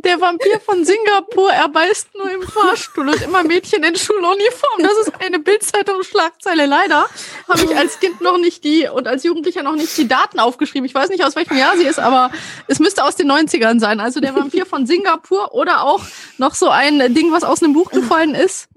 Der 0.03 0.19
Vampir 0.22 0.60
von 0.60 0.86
Singapur, 0.86 1.52
er 1.52 1.69
beißt 1.69 2.10
nur 2.15 2.30
im 2.30 2.44
Fahrstuhl 2.44 3.10
und 3.10 3.22
immer 3.22 3.44
Mädchen 3.44 3.84
in 3.84 3.95
Schuluniform. 3.95 4.80
Das 4.80 5.07
ist 5.07 5.14
eine 5.23 5.40
Bildzeitung-Schlagzeile. 5.40 6.65
Leider 6.65 7.06
habe 7.48 7.64
ich 7.64 7.76
als 7.76 7.99
Kind 7.99 8.22
noch 8.22 8.38
nicht 8.38 8.64
die 8.64 8.88
und 8.88 9.07
als 9.07 9.23
Jugendlicher 9.23 9.64
noch 9.64 9.76
nicht 9.76 9.98
die 9.98 10.07
Daten 10.07 10.40
aufgeschrieben. 10.40 10.86
Ich 10.86 10.94
weiß 10.94 11.10
nicht, 11.10 11.23
aus 11.23 11.36
welchem 11.36 11.57
Jahr 11.57 11.76
sie 11.77 11.86
ist, 11.86 11.99
aber 11.99 12.32
es 12.68 12.80
müsste 12.80 13.03
aus 13.03 13.15
den 13.15 13.32
90ern 13.32 13.80
sein. 13.80 13.99
Also 13.99 14.19
der 14.19 14.36
Vampir 14.36 14.65
von 14.65 14.86
Singapur 14.86 15.53
oder 15.53 15.84
auch 15.84 16.02
noch 16.38 16.56
so 16.56 16.69
ein 16.69 17.14
Ding, 17.14 17.32
was 17.32 17.44
aus 17.44 17.64
einem 17.64 17.73
Buch 17.73 17.91
gefallen 17.91 18.36
ist. 18.36 18.68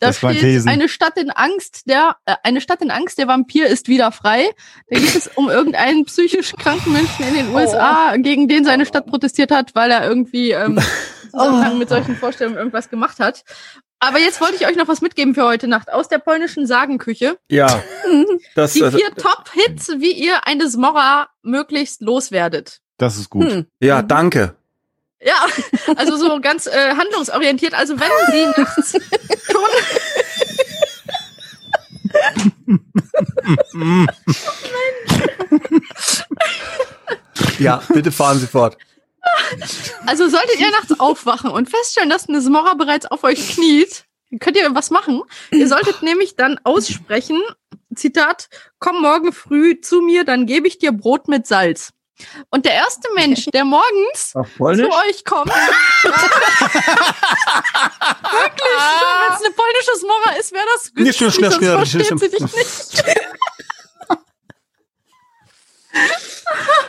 Da 0.00 0.08
Das 0.08 0.18
steht 0.18 0.66
eine 0.66 0.88
Stadt 0.88 1.16
in 1.16 1.30
Angst, 1.30 1.82
der 1.86 2.16
äh, 2.26 2.34
eine 2.42 2.60
Stadt 2.60 2.82
in 2.82 2.90
Angst, 2.90 3.18
der 3.18 3.28
Vampir 3.28 3.66
ist 3.66 3.88
wieder 3.88 4.12
frei. 4.12 4.50
Da 4.90 4.98
geht 4.98 5.14
es 5.14 5.30
um 5.34 5.48
irgendeinen 5.48 6.04
psychisch 6.04 6.52
kranken 6.56 6.92
Menschen 6.92 7.26
in 7.26 7.34
den 7.34 7.54
USA, 7.54 7.73
gegen 8.18 8.48
den 8.48 8.64
seine 8.64 8.86
Stadt 8.86 9.06
protestiert 9.06 9.50
hat, 9.50 9.74
weil 9.74 9.90
er 9.90 10.06
irgendwie 10.06 10.52
ähm, 10.52 10.78
Zusammenhang 11.30 11.78
mit 11.78 11.88
solchen 11.88 12.16
Vorstellungen 12.16 12.56
irgendwas 12.56 12.88
gemacht 12.88 13.20
hat. 13.20 13.44
Aber 14.00 14.18
jetzt 14.18 14.40
wollte 14.40 14.56
ich 14.56 14.66
euch 14.66 14.76
noch 14.76 14.88
was 14.88 15.00
mitgeben 15.00 15.34
für 15.34 15.44
heute 15.44 15.66
Nacht 15.66 15.90
aus 15.90 16.08
der 16.08 16.18
polnischen 16.18 16.66
Sagenküche. 16.66 17.38
Ja. 17.50 17.82
Das, 18.54 18.74
Die 18.74 18.82
äh, 18.82 18.90
vier 18.92 19.12
Top-Hits, 19.16 19.94
wie 19.98 20.12
ihr 20.12 20.46
eine 20.46 20.68
Smorra 20.70 21.28
möglichst 21.42 22.02
loswerdet. 22.02 22.80
Das 22.98 23.16
ist 23.16 23.30
gut. 23.30 23.50
Hm. 23.50 23.66
ja, 23.80 24.02
danke. 24.02 24.54
Ja, 25.20 25.46
also 25.96 26.16
so 26.16 26.38
ganz 26.40 26.66
äh, 26.66 26.94
handlungsorientiert. 26.96 27.74
Also 27.74 27.98
wenn 27.98 28.10
Sie 28.30 28.60
nachts 28.60 28.92
schon 29.50 29.70
Ja, 37.58 37.82
bitte 37.88 38.12
fahren 38.12 38.38
Sie 38.38 38.46
fort. 38.46 38.76
Also 40.06 40.28
solltet 40.28 40.60
ihr 40.60 40.70
nachts 40.70 41.00
aufwachen 41.00 41.50
und 41.50 41.70
feststellen, 41.70 42.10
dass 42.10 42.28
eine 42.28 42.42
Smorra 42.42 42.74
bereits 42.74 43.06
auf 43.06 43.24
euch 43.24 43.54
kniet, 43.54 44.04
könnt 44.38 44.56
ihr 44.56 44.74
was 44.74 44.90
machen. 44.90 45.22
Ihr 45.50 45.66
solltet 45.66 46.02
nämlich 46.02 46.36
dann 46.36 46.60
aussprechen, 46.62 47.42
Zitat, 47.94 48.48
komm 48.78 49.00
morgen 49.00 49.32
früh 49.32 49.80
zu 49.80 50.02
mir, 50.02 50.24
dann 50.24 50.44
gebe 50.46 50.68
ich 50.68 50.78
dir 50.78 50.92
Brot 50.92 51.28
mit 51.28 51.46
Salz. 51.46 51.94
Und 52.50 52.64
der 52.64 52.74
erste 52.74 53.08
Mensch, 53.14 53.46
der 53.52 53.64
morgens 53.64 54.30
zu 54.30 54.40
euch 54.42 55.24
kommt, 55.24 55.48
wirklich, 56.02 56.18
wenn 59.22 59.34
es 59.34 59.40
eine 59.44 59.54
polnische 59.54 59.96
Smorra 59.98 60.36
ist, 60.38 60.52
wäre 60.52 60.66
das 60.74 60.92
Nicht 60.94 61.20
nur 61.20 61.30
günstig, 61.30 61.56
schnell, 61.56 61.72
sonst 61.72 61.90
schnell, 61.90 62.04
versteht 62.04 62.18
sie 62.20 62.28
dich 62.30 62.40
nicht. 62.40 63.04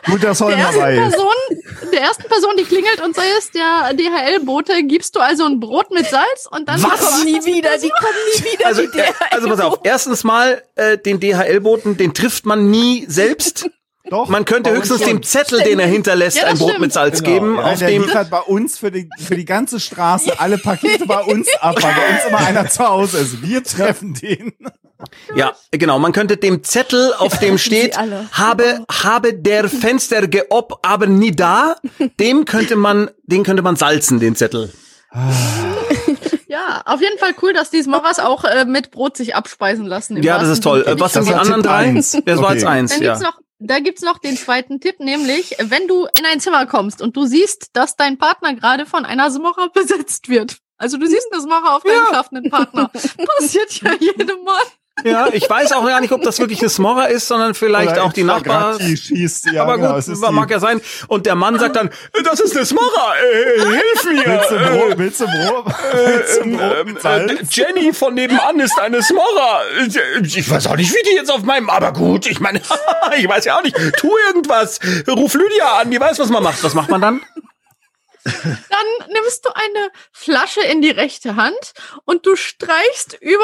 Gut, 0.05 0.23
dass 0.23 0.37
Der 0.37 0.47
Holm 0.47 0.59
ersten, 0.59 0.79
dabei 0.79 0.95
ist. 0.95 1.11
Person, 1.11 1.91
der 1.91 2.01
ersten 2.01 2.23
Person, 2.23 2.51
die 2.57 2.63
klingelt 2.63 3.01
und 3.03 3.15
sei 3.15 3.23
es 3.37 3.51
der 3.51 3.93
DHL-Bote, 3.93 4.83
gibst 4.83 5.15
du 5.15 5.19
also 5.19 5.45
ein 5.45 5.59
Brot 5.59 5.91
mit 5.91 6.05
Salz 6.07 6.47
und 6.49 6.69
dann 6.69 6.81
Was? 6.83 6.99
Kommen 6.99 7.25
nie 7.25 7.43
wieder, 7.45 7.77
die 7.77 7.89
kommen 7.89 8.13
nie 8.33 8.51
wieder. 8.51 8.65
Also, 8.67 8.85
die 8.85 8.99
äh, 8.99 9.11
also 9.31 9.47
pass 9.47 9.59
auf, 9.59 9.79
erstens 9.83 10.23
mal, 10.23 10.61
äh, 10.75 10.97
den 10.97 11.19
DHL-Boten, 11.19 11.97
den 11.97 12.13
trifft 12.13 12.45
man 12.45 12.69
nie 12.69 13.05
selbst. 13.07 13.69
Doch, 14.09 14.29
Man 14.29 14.45
könnte 14.45 14.71
höchstens 14.71 15.01
dem. 15.01 15.23
Zettel, 15.23 15.61
den 15.61 15.79
er 15.79 15.87
hinterlässt, 15.87 16.37
Ja, 16.37 16.45
ein 16.45 16.57
Brot 16.57 16.69
stimmt. 16.69 16.81
mit 16.81 16.93
Salz 16.93 17.23
Genau. 17.23 17.33
geben, 17.33 17.55
Ja, 17.57 17.63
auf 17.63 17.79
der 17.79 17.87
dem 17.89 18.03
liefert 18.03 18.29
bei 18.29 18.39
uns 18.41 18.77
für 18.77 18.91
die, 18.91 19.09
für 19.19 19.35
die 19.35 19.45
ganze 19.45 19.79
Straße 19.79 20.39
alle 20.39 20.57
Pakete 20.59 21.05
bei 21.05 21.21
uns 21.23 21.47
ab, 21.59 21.75
weil 21.81 21.93
bei 21.93 22.09
uns 22.15 22.25
immer 22.27 22.37
einer 22.39 22.69
zu 22.69 22.87
Hause 22.87 23.17
ist. 23.19 23.41
Wir 23.41 23.63
treffen 23.63 24.13
den. 24.13 24.53
Ja, 25.35 25.53
genau. 25.71 25.99
Man 25.99 26.13
könnte 26.13 26.37
dem 26.37 26.63
Zettel, 26.63 27.13
auf 27.17 27.37
dem 27.39 27.57
steht, 27.57 27.97
habe, 27.97 28.85
habe 28.91 29.33
der 29.33 29.69
Fenster 29.69 30.27
geob, 30.27 30.79
aber 30.83 31.05
nie 31.07 31.31
da, 31.31 31.75
dem 32.19 32.45
könnte 32.45 32.75
man, 32.75 33.09
den 33.23 33.43
könnte 33.43 33.61
man 33.61 33.75
salzen, 33.75 34.19
den 34.19 34.35
Zettel. 34.35 34.71
Ja, 36.47 36.83
auf 36.85 37.01
jeden 37.01 37.17
Fall 37.17 37.33
cool, 37.41 37.53
dass 37.53 37.69
die 37.69 37.81
Smoras 37.81 38.19
auch 38.19 38.43
äh, 38.45 38.65
mit 38.65 38.91
Brot 38.91 39.17
sich 39.17 39.35
abspeisen 39.35 39.85
lassen. 39.85 40.15
im 40.15 40.23
Ja, 40.23 40.39
das 40.39 40.47
ist 40.49 40.63
toll. 40.63 40.85
Äh, 40.87 40.97
Was 40.99 41.13
sind 41.13 41.27
die 41.27 41.31
war 41.33 41.41
anderen 41.41 41.63
drei? 41.63 41.75
eins. 41.89 42.11
Das 42.25 42.37
war 42.37 42.45
Okay. 42.45 42.53
jetzt 42.53 42.65
eins, 42.65 42.91
Dann 42.93 43.01
ja. 43.01 43.13
gibt's 43.13 43.23
noch, 43.25 43.37
da 43.59 43.79
gibt's 43.79 44.01
noch 44.01 44.17
den 44.17 44.37
zweiten 44.37 44.79
Tipp, 44.79 44.99
nämlich, 44.99 45.55
wenn 45.59 45.87
du 45.87 46.05
in 46.17 46.25
ein 46.25 46.39
Zimmer 46.39 46.65
kommst 46.65 47.01
und 47.01 47.15
du 47.15 47.25
siehst, 47.25 47.69
dass 47.73 47.95
dein 47.95 48.17
Partner 48.17 48.53
gerade 48.53 48.85
von 48.85 49.05
einer 49.05 49.29
Smora 49.31 49.67
besetzt 49.73 50.29
wird. 50.29 50.57
Also 50.77 50.97
du 50.97 51.07
siehst 51.07 51.31
eine 51.31 51.41
Smora 51.41 51.77
auf 51.77 51.83
deinem 51.83 52.05
schlafenden 52.07 52.51
Partner. 52.51 52.89
Passiert 53.37 53.81
ja 53.81 53.93
jedem 53.93 54.43
Mal. 54.43 54.61
Ja, 55.03 55.27
ich 55.33 55.49
weiß 55.49 55.73
auch 55.73 55.85
gar 55.85 55.99
nicht, 55.99 56.13
ob 56.13 56.21
das 56.21 56.39
wirklich 56.39 56.61
eine 56.61 56.69
Smorra 56.69 57.05
ist, 57.07 57.27
sondern 57.27 57.53
vielleicht 57.53 57.91
Oder 57.91 58.03
auch 58.05 58.13
die 58.13 58.23
Nachbar. 58.23 58.79
Schießt. 58.79 59.47
Ja, 59.51 59.63
aber 59.63 59.75
genau, 59.75 59.89
gut, 59.89 59.99
es 59.99 60.07
ist 60.07 60.21
mag 60.31 60.47
die- 60.47 60.53
ja 60.53 60.59
sein. 60.61 60.79
Und 61.09 61.25
der 61.25 61.35
Mann 61.35 61.59
sagt 61.59 61.75
dann, 61.75 61.89
das 62.23 62.39
ist 62.39 62.55
eine 62.55 62.65
Smorra, 62.65 63.13
äh, 63.17 63.59
hilf 63.61 64.03
mir. 64.05 64.25
Willst 64.25 64.51
du 64.51 64.55
äh, 64.55 64.69
Brot? 64.69 64.97
Willst 64.97 65.19
du 65.19 65.25
Brot? 65.25 65.65
Willst 65.93 66.39
du 66.41 66.57
Brot 66.57 66.85
mit 66.85 67.01
Salz? 67.01 67.31
Äh, 67.31 67.43
Jenny 67.49 67.93
von 67.93 68.13
nebenan 68.13 68.57
ist 68.61 68.79
eine 68.79 69.03
Smorra. 69.03 69.61
Ich 70.23 70.49
weiß 70.49 70.67
auch 70.67 70.77
nicht, 70.77 70.93
wie 70.93 71.03
die 71.09 71.15
jetzt 71.15 71.29
auf 71.31 71.43
meinem, 71.43 71.69
aber 71.69 71.91
gut, 71.91 72.25
ich 72.27 72.39
meine, 72.39 72.61
ich 73.17 73.27
weiß 73.27 73.43
ja 73.45 73.57
auch 73.57 73.63
nicht. 73.63 73.75
Tu 73.97 74.09
irgendwas. 74.27 74.79
Ruf 75.09 75.33
Lydia 75.33 75.73
an, 75.79 75.91
die 75.91 75.99
weiß, 75.99 76.19
was 76.19 76.29
man 76.29 76.41
macht. 76.41 76.63
Was 76.63 76.73
macht 76.73 76.89
man 76.89 77.01
dann? 77.01 77.21
Dann 78.23 79.07
nimmst 79.11 79.45
du 79.45 79.49
eine 79.53 79.89
Flasche 80.11 80.61
in 80.61 80.81
die 80.81 80.89
rechte 80.89 81.35
Hand 81.35 81.73
und 82.05 82.25
du 82.25 82.35
streichst 82.35 83.17
über 83.21 83.43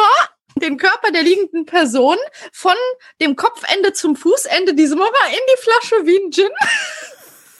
den 0.56 0.78
Körper 0.78 1.11
der 1.11 1.23
liegenden 1.23 1.65
Person 1.65 2.18
von 2.52 2.76
dem 3.22 3.35
Kopfende 3.35 3.93
zum 3.93 4.16
Fußende 4.16 4.74
die 4.74 4.88
Smora 4.88 5.27
in 5.30 5.40
die 5.50 5.61
Flasche 5.61 6.06
wie 6.06 6.17
ein 6.17 6.32
Gin. 6.32 6.50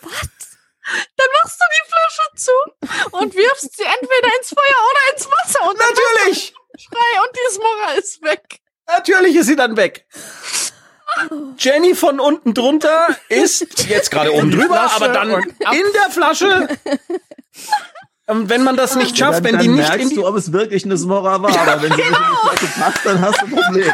Was? 0.01 0.30
Dann 1.15 1.27
machst 1.41 1.59
du 1.59 1.65
die 1.72 1.90
Flasche 1.90 2.35
zu 2.35 3.17
und 3.17 3.35
wirfst 3.35 3.77
sie 3.77 3.83
entweder 3.83 4.35
ins 4.40 4.49
Feuer 4.49 4.80
oder 4.90 5.14
ins 5.14 5.27
Wasser 5.27 5.69
und 5.69 5.80
dann 5.80 5.88
Natürlich. 5.90 6.53
Schrei 6.77 7.22
und 7.24 7.35
die 7.35 7.53
Smora 7.53 7.91
ist 7.93 8.22
weg. 8.24 8.59
Natürlich 8.88 9.35
ist 9.35 9.48
sie 9.48 9.56
dann 9.56 9.77
weg. 9.77 10.06
Jenny 11.57 11.93
von 11.93 12.19
unten 12.19 12.53
drunter 12.53 13.15
ist 13.30 13.88
jetzt 13.88 14.11
gerade 14.11 14.33
oben 14.33 14.51
drüber, 14.51 14.91
aber 14.95 15.09
dann 15.09 15.30
in 15.32 15.93
der 15.93 16.09
Flasche. 16.09 16.67
Und 18.32 18.50
wenn 18.50 18.64
man 18.64 18.77
das 18.77 18.95
nicht 18.95 19.18
schafft, 19.18 19.40
dann, 19.40 19.43
wenn 19.43 19.53
dann 19.56 19.61
die 19.64 19.68
nicht 19.68 19.90
merkst 19.90 20.03
in 20.03 20.10
die, 20.10 20.16
du, 20.16 20.26
ob 20.26 20.38
es 20.38 20.53
wirklich 20.53 20.85
eine 20.85 20.98
Smora 20.98 21.42
war. 21.42 21.50
Aber 21.50 21.82
wenn 21.82 21.92
sie 21.92 21.98
nicht 21.98 22.08
in 22.08 22.14
die 22.14 22.48
Flasche 22.48 22.80
passt, 22.80 23.00
dann 23.06 23.22
hast 23.22 23.42
du 23.42 23.45
ein 23.45 23.51
Problem. 23.51 23.92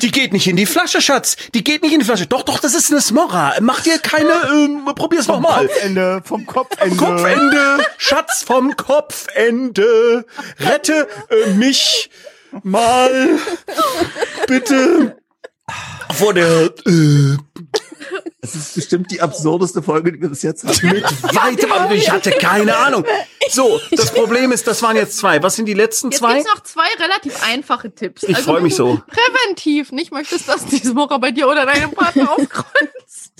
die 0.00 0.10
geht 0.10 0.32
nicht 0.32 0.46
in 0.46 0.56
die 0.56 0.64
Flasche, 0.64 1.02
Schatz. 1.02 1.36
Die 1.52 1.62
geht 1.62 1.82
nicht 1.82 1.92
in 1.92 1.98
die 1.98 2.06
Flasche. 2.06 2.26
Doch, 2.26 2.42
doch, 2.42 2.58
das 2.58 2.74
ist 2.74 2.90
eine 2.90 3.02
Smorra. 3.02 3.52
Mach 3.60 3.82
dir 3.82 3.98
keine, 3.98 4.32
ähm, 4.50 4.88
probier's 4.94 5.26
Vom 5.26 5.42
nochmal. 5.42 5.66
Kopfende, 5.66 6.22
vom 6.24 6.46
Kopfende. 6.46 6.96
Kopfende, 6.96 7.86
Schatz 7.98 8.42
vom 8.42 8.74
Kopfende. 8.76 10.24
Rette 10.60 11.06
äh, 11.28 11.50
mich 11.50 12.08
mal 12.62 13.28
bitte 14.46 15.18
vor 16.14 16.32
der 16.32 16.70
äh, 16.86 17.36
Das 18.40 18.54
ist 18.54 18.74
bestimmt 18.74 19.10
die 19.10 19.20
absurdeste 19.20 19.82
Folge, 19.82 20.12
die 20.12 20.20
wir 20.20 20.28
bis 20.28 20.42
jetzt 20.42 20.64
hatten. 20.64 20.86
mit 20.88 21.04
weitem. 21.34 21.72
aber 21.72 21.94
Ich 21.94 22.10
hatte 22.10 22.30
keine 22.32 22.76
Ahnung. 22.76 23.04
So, 23.50 23.80
das 23.90 24.12
Problem 24.12 24.52
ist, 24.52 24.66
das 24.66 24.82
waren 24.82 24.96
jetzt 24.96 25.16
zwei. 25.16 25.42
Was 25.42 25.56
sind 25.56 25.66
die 25.66 25.74
letzten 25.74 26.10
Jetzt 26.10 26.18
zwei? 26.20 26.34
gibt's 26.34 26.54
noch 26.54 26.62
zwei 26.62 26.86
relativ 26.98 27.42
einfache 27.42 27.94
Tipps. 27.94 28.22
Ich 28.22 28.38
freu 28.38 28.56
wenn 28.56 28.64
mich 28.64 28.76
du 28.76 28.96
so. 28.96 29.02
Präventiv 29.06 29.92
nicht 29.92 30.12
möchtest, 30.12 30.48
dass 30.48 30.64
die 30.66 30.78
Smora 30.78 31.18
bei 31.18 31.30
dir 31.30 31.48
oder 31.48 31.66
deinem 31.66 31.92
Partner 31.92 32.30
aufkreuzt. 32.32 33.32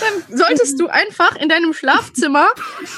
Dann 0.00 0.38
solltest 0.38 0.78
du 0.80 0.86
einfach 0.86 1.36
in 1.36 1.48
deinem 1.48 1.74
Schlafzimmer 1.74 2.48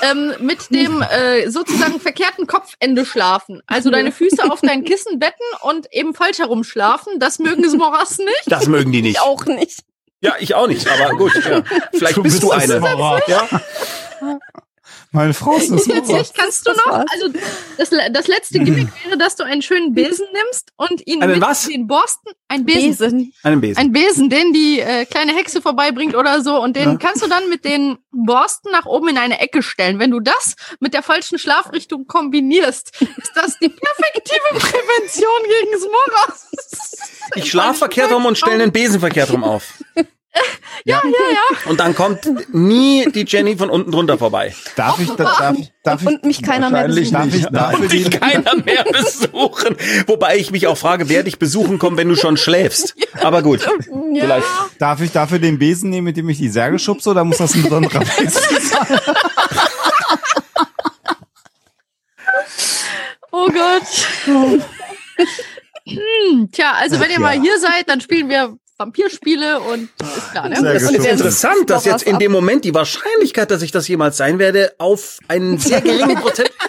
ähm, 0.03 0.35
mit 0.41 0.71
dem 0.71 1.03
äh, 1.03 1.49
sozusagen 1.51 2.01
verkehrten 2.01 2.47
Kopfende 2.47 3.07
schlafen. 3.07 3.63
Also 3.67 3.91
deine 3.91 4.13
Füße 4.13 4.51
auf 4.51 4.61
dein 4.61 4.85
Kissen 4.85 5.19
betten 5.19 5.45
und 5.63 5.91
eben 5.93 6.15
falsch 6.15 6.39
herum 6.39 6.65
schlafen. 6.65 7.19
Das 7.19 7.39
mögen 7.39 7.69
Smoras 7.69 8.19
nicht. 8.19 8.45
Das 8.47 8.67
mögen 8.67 8.93
die 8.93 9.03
nicht. 9.03 9.21
Auch 9.23 9.47
nicht. 9.47 9.81
Ja, 10.25 10.37
ich 10.39 10.55
auch 10.55 10.67
nicht, 10.67 10.89
aber 10.89 11.17
gut. 11.17 11.33
Ja. 11.45 11.63
Vielleicht 11.93 12.23
bist 12.23 12.43
du 12.43 12.51
das 12.51 12.71
eine. 12.71 12.81
Ja? 13.27 13.47
Meine 15.15 15.33
Frau 15.33 15.57
ist 15.57 15.71
das 15.71 15.87
Jetzt, 16.09 16.35
kannst 16.35 16.67
du 16.67 16.73
noch, 16.73 17.05
also 17.09 17.29
das, 17.79 17.91
das 18.13 18.27
letzte 18.27 18.59
Gimmick 18.59 18.89
wäre, 19.05 19.17
dass 19.17 19.37
du 19.37 19.45
einen 19.45 19.63
schönen 19.63 19.95
Besen 19.95 20.27
nimmst 20.33 20.73
und 20.77 21.07
ihn 21.07 21.23
Einen 21.23 21.35
mit 21.35 21.41
was? 21.41 21.69
den 21.69 21.87
Borsten, 21.87 22.33
ein 22.49 22.65
Besen, 22.65 22.89
Besen. 22.89 23.33
Einen 23.45 23.61
Besen. 23.61 23.79
ein 23.79 23.93
Besen, 23.93 24.29
den 24.29 24.53
die 24.53 24.81
äh, 24.81 25.05
kleine 25.07 25.33
Hexe 25.33 25.63
vorbeibringt 25.63 26.17
oder 26.17 26.43
so 26.43 26.61
und 26.61 26.75
den 26.75 26.99
kannst 26.99 27.23
du 27.23 27.29
dann 27.29 27.49
mit 27.49 27.65
den 27.65 27.99
Borsten 28.11 28.73
nach 28.73 28.87
oben 28.87 29.11
in 29.11 29.17
eine 29.19 29.39
Ecke 29.39 29.63
stellen. 29.63 30.01
Wenn 30.01 30.11
du 30.11 30.19
das 30.19 30.57
mit 30.81 30.95
der 30.95 31.05
falschen 31.05 31.39
Schlafrichtung 31.39 32.09
kombinierst, 32.09 33.01
ist 33.01 33.33
das 33.37 33.57
die 33.61 33.69
perfektive 33.69 34.49
Prävention 34.51 35.43
gegen 35.45 35.79
Smoras. 35.81 36.51
Ich 37.37 37.49
schlaf 37.49 37.79
verkehrt 37.79 38.11
rum 38.11 38.27
und 38.27 38.37
stelle 38.37 38.65
einen 38.65 38.73
Besen 38.73 38.99
verkehrt 38.99 39.31
rum 39.33 39.45
auf. 39.45 39.75
Ja, 40.87 41.01
ja, 41.05 41.11
ja. 41.33 41.71
Und 41.71 41.81
dann 41.81 41.95
kommt 41.95 42.29
nie 42.53 43.07
die 43.11 43.25
Jenny 43.27 43.57
von 43.57 43.71
unten 43.71 43.91
drunter 43.93 44.19
vorbei. 44.19 44.55
Darf 44.77 44.99
ich, 44.99 45.09
da- 45.11 45.25
darf 45.25 45.57
ich, 45.59 45.73
darf 45.83 46.03
ich, 46.03 46.09
Und 46.09 46.25
mich 46.25 46.43
keiner 46.43 46.69
mehr 46.71 46.89
Wahrscheinlich 46.89 47.11
besucht. 47.11 47.15
darf 47.15 47.35
ich, 47.35 47.47
darf 47.47 47.73
ich 47.75 47.81
Und 47.81 47.93
dich 47.93 48.11
keiner 48.21 48.55
mehr 48.57 48.85
besuchen. 48.85 49.77
Wobei 50.07 50.37
ich 50.37 50.51
mich 50.51 50.67
auch 50.67 50.77
frage, 50.77 51.09
wer 51.09 51.23
dich 51.23 51.39
besuchen 51.39 51.79
kommt, 51.79 51.97
wenn 51.97 52.09
du 52.09 52.17
schon 52.17 52.37
schläfst. 52.37 52.95
Aber 53.23 53.43
gut. 53.43 53.67
Vielleicht. 54.13 54.47
darf 54.79 55.01
ich 55.01 55.13
dafür 55.13 55.39
den 55.39 55.59
Besen 55.59 55.89
nehmen, 55.91 56.05
mit 56.07 56.17
dem 56.17 56.29
ich 56.29 56.39
die 56.39 56.49
Särge 56.51 56.79
schubse, 56.79 57.11
oder 57.11 57.25
muss 57.25 57.39
das 57.39 57.55
ein 57.55 57.63
besonderer 57.63 58.01
Besen 58.01 58.31
sein? 58.61 59.01
Oh 63.31 63.49
Gott. 63.49 63.83
hm, 65.87 66.51
tja, 66.53 66.73
also 66.77 67.01
wenn 67.01 67.11
ihr 67.11 67.21
mal 67.21 67.41
hier 67.41 67.59
seid, 67.59 67.89
dann 67.89 68.01
spielen 68.01 68.29
wir 68.29 68.57
Vampirspiele 68.77 69.61
und 69.61 69.89
ist 70.01 70.31
klar, 70.33 70.49
ne? 70.49 70.57
Sehr 70.57 70.75
Das 70.75 70.87
gut. 70.89 70.97
ist 70.99 71.07
interessant, 71.07 71.71
dass 71.71 71.85
jetzt 71.85 72.03
in 72.03 72.19
dem 72.19 72.33
Moment 72.33 72.65
die 72.65 72.75
Wahrscheinlichkeit, 72.75 73.51
dass 73.51 73.63
ich 73.63 73.71
das 73.71 73.87
jemals 73.87 74.17
sein 74.17 74.39
werde, 74.39 74.73
auf 74.79 75.19
einen 75.29 75.59
sehr 75.59 75.81
geringen 75.81 76.17
Prozent. 76.17 76.51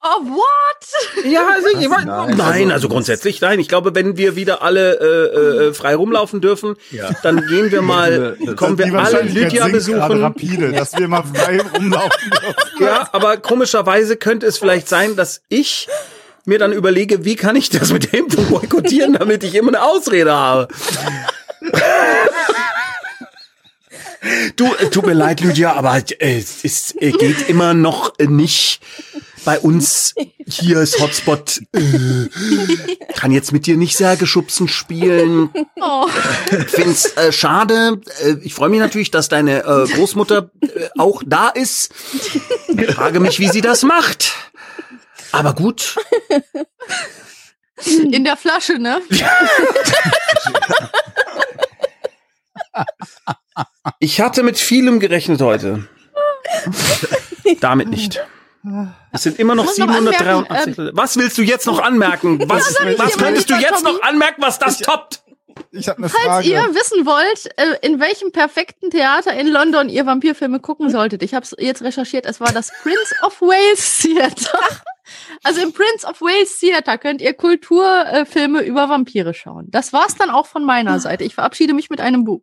Oh, 0.00 0.24
what? 0.26 1.24
Ja, 1.26 1.44
also, 1.52 1.66
ich 1.76 1.90
weiß, 1.90 2.04
Nein, 2.04 2.36
nein, 2.36 2.70
also- 2.70 2.88
grundsätzlich 2.88 3.40
nein. 3.40 3.58
Ich 3.58 3.66
glaube, 3.68 3.96
wenn 3.96 4.16
wir 4.16 4.36
wieder 4.36 4.62
alle 4.62 4.92
äh, 5.00 5.66
äh, 5.70 5.74
frei 5.74 5.96
rumlaufen 5.96 6.40
dürfen, 6.40 6.76
Ja. 6.92 7.10
dann 7.24 7.44
gehen 7.48 7.72
wir 7.72 7.82
mal, 7.82 8.36
Das- 8.40 8.54
kommen 8.54 8.78
wir 8.78 8.94
alle 8.94 9.22
Lydia 9.22 9.66
besuchen. 9.66 10.22
rapide, 10.22 10.70
dass 10.70 10.96
wir 10.96 11.08
mal 11.08 11.24
frei 11.24 11.60
rumlaufen 11.74 12.30
dürfen. 12.30 12.54
Ja, 12.84 13.08
aber 13.10 13.38
komischerweise 13.38 14.16
könnte 14.16 14.46
es 14.46 14.56
vielleicht 14.56 14.88
sein, 14.88 15.16
dass 15.16 15.42
ich 15.48 15.88
mir 16.48 16.58
dann 16.58 16.72
überlege, 16.72 17.24
wie 17.24 17.36
kann 17.36 17.54
ich 17.54 17.70
das 17.70 17.92
mit 17.92 18.12
der 18.12 18.20
Impfung 18.20 18.48
boykottieren, 18.48 19.12
damit 19.12 19.44
ich 19.44 19.54
immer 19.54 19.68
eine 19.68 19.82
Ausrede 19.82 20.32
habe. 20.32 20.68
Du, 24.56 24.68
tut 24.90 25.06
mir 25.06 25.14
leid, 25.14 25.40
Lydia, 25.40 25.74
aber 25.74 25.96
äh, 25.96 26.38
es 26.38 26.64
ist, 26.64 27.00
äh, 27.00 27.12
geht 27.12 27.48
immer 27.48 27.72
noch 27.74 28.18
nicht. 28.18 28.80
Bei 29.44 29.58
uns 29.60 30.14
hier 30.46 30.80
ist 30.80 31.00
Hotspot. 31.00 31.60
Äh, 31.72 32.28
kann 33.14 33.30
jetzt 33.30 33.52
mit 33.52 33.66
dir 33.66 33.76
nicht 33.76 33.96
Särgeschubsen 33.96 34.68
spielen. 34.68 35.50
Oh. 35.80 36.06
Find's 36.66 37.16
äh, 37.16 37.32
schade. 37.32 38.00
Ich 38.42 38.54
freue 38.54 38.68
mich 38.68 38.80
natürlich, 38.80 39.10
dass 39.10 39.28
deine 39.28 39.60
äh, 39.60 39.86
Großmutter 39.86 40.50
äh, 40.60 40.88
auch 40.98 41.22
da 41.24 41.48
ist. 41.48 41.92
Ich 42.66 42.94
frage 42.94 43.20
mich, 43.20 43.38
wie 43.38 43.48
sie 43.48 43.60
das 43.60 43.84
macht. 43.84 44.34
Aber 45.32 45.54
gut. 45.54 45.96
In 47.84 48.24
der 48.24 48.36
Flasche, 48.36 48.78
ne? 48.78 49.00
Ich 54.00 54.20
hatte 54.20 54.42
mit 54.42 54.58
vielem 54.58 55.00
gerechnet 55.00 55.40
heute. 55.40 55.88
Damit 57.60 57.88
nicht. 57.88 58.20
Es 59.12 59.22
sind 59.22 59.38
immer 59.38 59.54
noch 59.54 59.64
muss 59.64 59.78
noch 59.78 59.88
783. 59.88 60.90
was 60.92 61.16
willst 61.16 61.38
du 61.38 61.42
jetzt 61.42 61.66
noch 61.66 61.80
anmerken? 61.80 62.38
Was, 62.48 62.74
was 62.96 63.14
hier 63.14 63.22
könntest 63.24 63.50
du 63.50 63.54
jetzt 63.54 63.82
noch 63.82 64.02
anmerken, 64.02 64.42
was 64.42 64.58
das 64.58 64.78
toppt? 64.78 65.22
Ich 65.72 65.88
habe 65.88 65.98
eine 65.98 66.08
Falls 66.08 66.24
Frage. 66.24 66.48
ihr 66.48 66.74
wissen 66.74 67.04
wollt, 67.04 67.46
äh, 67.56 67.86
in 67.86 67.98
welchem 67.98 68.30
perfekten 68.30 68.90
Theater 68.90 69.32
in 69.34 69.48
London 69.48 69.88
ihr 69.88 70.06
Vampirfilme 70.06 70.60
gucken 70.60 70.90
solltet, 70.90 71.22
ich 71.22 71.34
habe 71.34 71.44
es 71.44 71.54
jetzt 71.58 71.82
recherchiert, 71.82 72.26
es 72.26 72.40
war 72.40 72.52
das 72.52 72.70
Prince 72.82 73.14
of 73.22 73.40
Wales 73.40 73.98
Theater. 74.00 74.60
Also 75.44 75.60
im 75.60 75.72
Prince 75.72 76.06
of 76.06 76.20
Wales 76.20 76.58
Theater 76.58 76.98
könnt 76.98 77.20
ihr 77.20 77.32
Kulturfilme 77.34 78.62
über 78.62 78.88
Vampire 78.88 79.34
schauen. 79.34 79.66
Das 79.68 79.92
war's 79.92 80.14
dann 80.16 80.30
auch 80.30 80.46
von 80.46 80.64
meiner 80.64 80.98
Seite. 81.00 81.24
Ich 81.24 81.34
verabschiede 81.34 81.74
mich 81.74 81.90
mit 81.90 82.00
einem 82.00 82.24
Buch. 82.24 82.42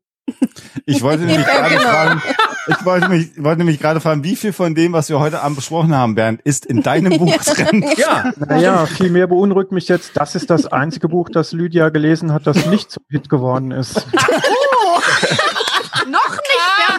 Ich 0.86 1.02
wollte 1.04 1.24
nämlich 1.26 1.46
Ja, 1.46 1.54
gerade 1.68 1.76
genau. 1.76 1.90
fragen, 1.90 2.22
ich 2.68 2.86
wollte 2.86 3.10
mich, 3.10 3.44
wollte 3.44 3.64
mich 3.64 3.80
gerade 3.80 4.00
fragen, 4.02 4.24
wie 4.24 4.36
viel 4.36 4.54
von 4.54 4.74
dem, 4.74 4.92
was 4.94 5.08
wir 5.10 5.20
heute 5.20 5.42
Abend 5.42 5.56
besprochen 5.58 5.94
haben, 5.96 6.16
Bernd, 6.16 6.42
ist 6.44 6.66
in 6.66 6.82
deinem 6.82 7.18
Buch 7.20 7.36
drin? 7.38 7.86
Ja, 7.96 8.32
Naja, 8.38 8.86
viel 8.88 9.12
mehr 9.12 9.28
beunruhigt 9.28 9.72
mich 9.72 9.88
jetzt. 9.88 10.18
Das 10.18 10.34
ist 10.34 10.50
das 10.50 10.66
einzige 10.66 11.10
Buch, 11.10 11.30
das 11.30 11.52
Lydia 11.52 11.90
gelesen 11.90 12.34
hat, 12.34 12.48
das 12.48 12.66
nicht 12.66 12.90
zum 12.92 13.04
Hit 13.10 13.30
geworden 13.30 13.72
ist. 13.72 14.08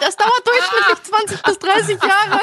Noch. 0.07 0.15
Das 0.15 0.15
dauert 0.15 0.47
durchschnittlich 0.47 1.03
20 1.03 1.43
bis 1.43 1.59
30 1.59 1.97
Jahre. 2.01 2.41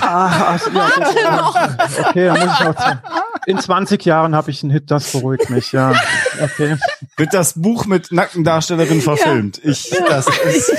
Ah, 0.00 0.56
ach, 0.56 0.72
ja, 0.72 1.40
gut. 1.40 2.06
Okay, 2.08 2.26
dann 2.26 2.40
muss 2.46 2.58
ich 2.60 2.64
noch. 2.66 2.76
zu- 2.76 3.00
In 3.46 3.58
20 3.58 4.04
Jahren 4.04 4.34
habe 4.34 4.50
ich 4.50 4.62
einen 4.62 4.70
Hit, 4.72 4.90
das 4.90 5.12
beruhigt 5.12 5.50
mich, 5.50 5.72
ja. 5.72 5.92
Okay. 6.42 6.76
Wird 7.16 7.34
das 7.34 7.54
Buch 7.60 7.86
mit 7.86 8.12
nackten 8.12 8.44
Darstellerinnen 8.44 9.02
verfilmt? 9.02 9.60
Ich, 9.64 9.90
das 10.08 10.26
ist, 10.44 10.72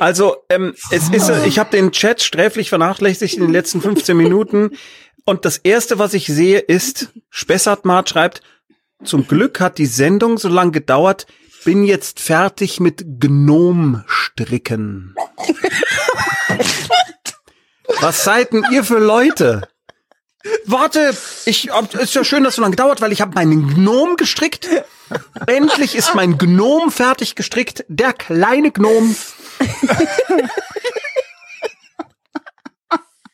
also 0.00 0.36
ähm, 0.48 0.74
es 0.90 1.08
ist, 1.10 1.30
ich 1.46 1.58
habe 1.58 1.70
den 1.70 1.92
Chat 1.92 2.22
sträflich 2.22 2.68
vernachlässigt 2.68 3.34
in 3.36 3.42
den 3.42 3.52
letzten 3.52 3.80
15 3.80 4.16
Minuten. 4.16 4.70
Und 5.24 5.44
das 5.44 5.56
erste, 5.58 5.98
was 5.98 6.14
ich 6.14 6.26
sehe, 6.26 6.58
ist, 6.58 7.08
Spessartmart 7.30 8.08
schreibt, 8.10 8.42
zum 9.04 9.26
Glück 9.26 9.60
hat 9.60 9.78
die 9.78 9.86
Sendung 9.86 10.38
so 10.38 10.48
lange 10.48 10.70
gedauert, 10.72 11.26
bin 11.64 11.84
jetzt 11.84 12.20
fertig 12.20 12.78
mit 12.80 13.04
Gnomstricken. 13.20 15.14
Was 18.00 18.24
seid 18.24 18.52
denn 18.52 18.66
ihr 18.70 18.84
für 18.84 18.98
Leute? 18.98 19.66
Warte, 20.66 21.16
ich 21.46 21.70
ist 21.98 22.14
ja 22.14 22.22
schön, 22.22 22.44
dass 22.44 22.52
es 22.52 22.56
so 22.56 22.62
lange 22.62 22.76
dauert, 22.76 23.00
weil 23.00 23.12
ich 23.12 23.22
habe 23.22 23.34
meinen 23.34 23.66
Gnom 23.74 24.16
gestrickt. 24.16 24.68
Endlich 25.46 25.94
ist 25.94 26.14
mein 26.14 26.36
Gnom 26.36 26.90
fertig 26.90 27.34
gestrickt. 27.34 27.84
Der 27.88 28.12
kleine 28.12 28.70
Gnom. 28.70 29.16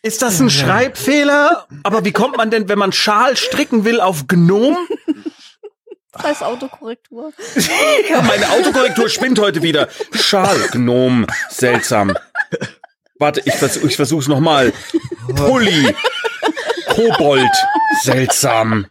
Ist 0.03 0.23
das 0.23 0.41
ein 0.41 0.51
Schreibfehler? 0.51 1.67
Aber 1.83 2.05
wie 2.05 2.13
kommt 2.13 2.37
man 2.37 2.51
denn, 2.51 2.69
wenn 2.69 2.79
man 2.79 2.93
Schal 2.93 3.37
stricken 3.37 3.85
will, 3.85 4.01
auf 4.01 4.29
Gnom? 4.29 4.77
Das 6.13 6.23
heißt 6.25 6.43
Autokorrektur. 6.43 7.33
Ja, 8.11 8.23
meine 8.23 8.51
Autokorrektur 8.51 9.09
spinnt 9.09 9.39
heute 9.39 9.63
wieder. 9.63 9.89
Schal, 10.13 10.59
Gnom, 10.73 11.27
seltsam. 11.51 12.13
Warte, 13.19 13.43
ich, 13.45 13.55
vers 13.55 13.77
ich 13.77 13.97
versuch's 13.97 14.27
nochmal. 14.27 14.73
Pulli, 15.37 15.95
Kobold, 16.89 17.53
seltsam. 18.03 18.87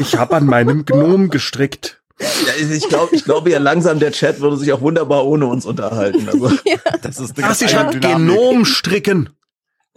Ich 0.00 0.16
habe 0.16 0.36
an 0.36 0.46
meinem 0.46 0.84
Gnom 0.84 1.30
gestrickt. 1.30 2.00
Ja, 2.18 2.54
ich 2.58 2.88
glaube, 2.88 3.14
ich 3.14 3.24
glaube 3.24 3.50
ja 3.50 3.58
langsam, 3.58 3.98
der 3.98 4.12
Chat 4.12 4.40
würde 4.40 4.56
sich 4.56 4.72
auch 4.72 4.80
wunderbar 4.80 5.26
ohne 5.26 5.46
uns 5.46 5.66
unterhalten. 5.66 6.28
Also, 6.28 6.50
das 7.02 7.20
ist 7.20 7.36
eine 7.36 7.46
Ach, 7.46 7.54
sie 7.54 7.66
ganz 7.66 7.92
schreibt. 7.92 8.00
Genom 8.00 8.64
stricken. 8.64 9.30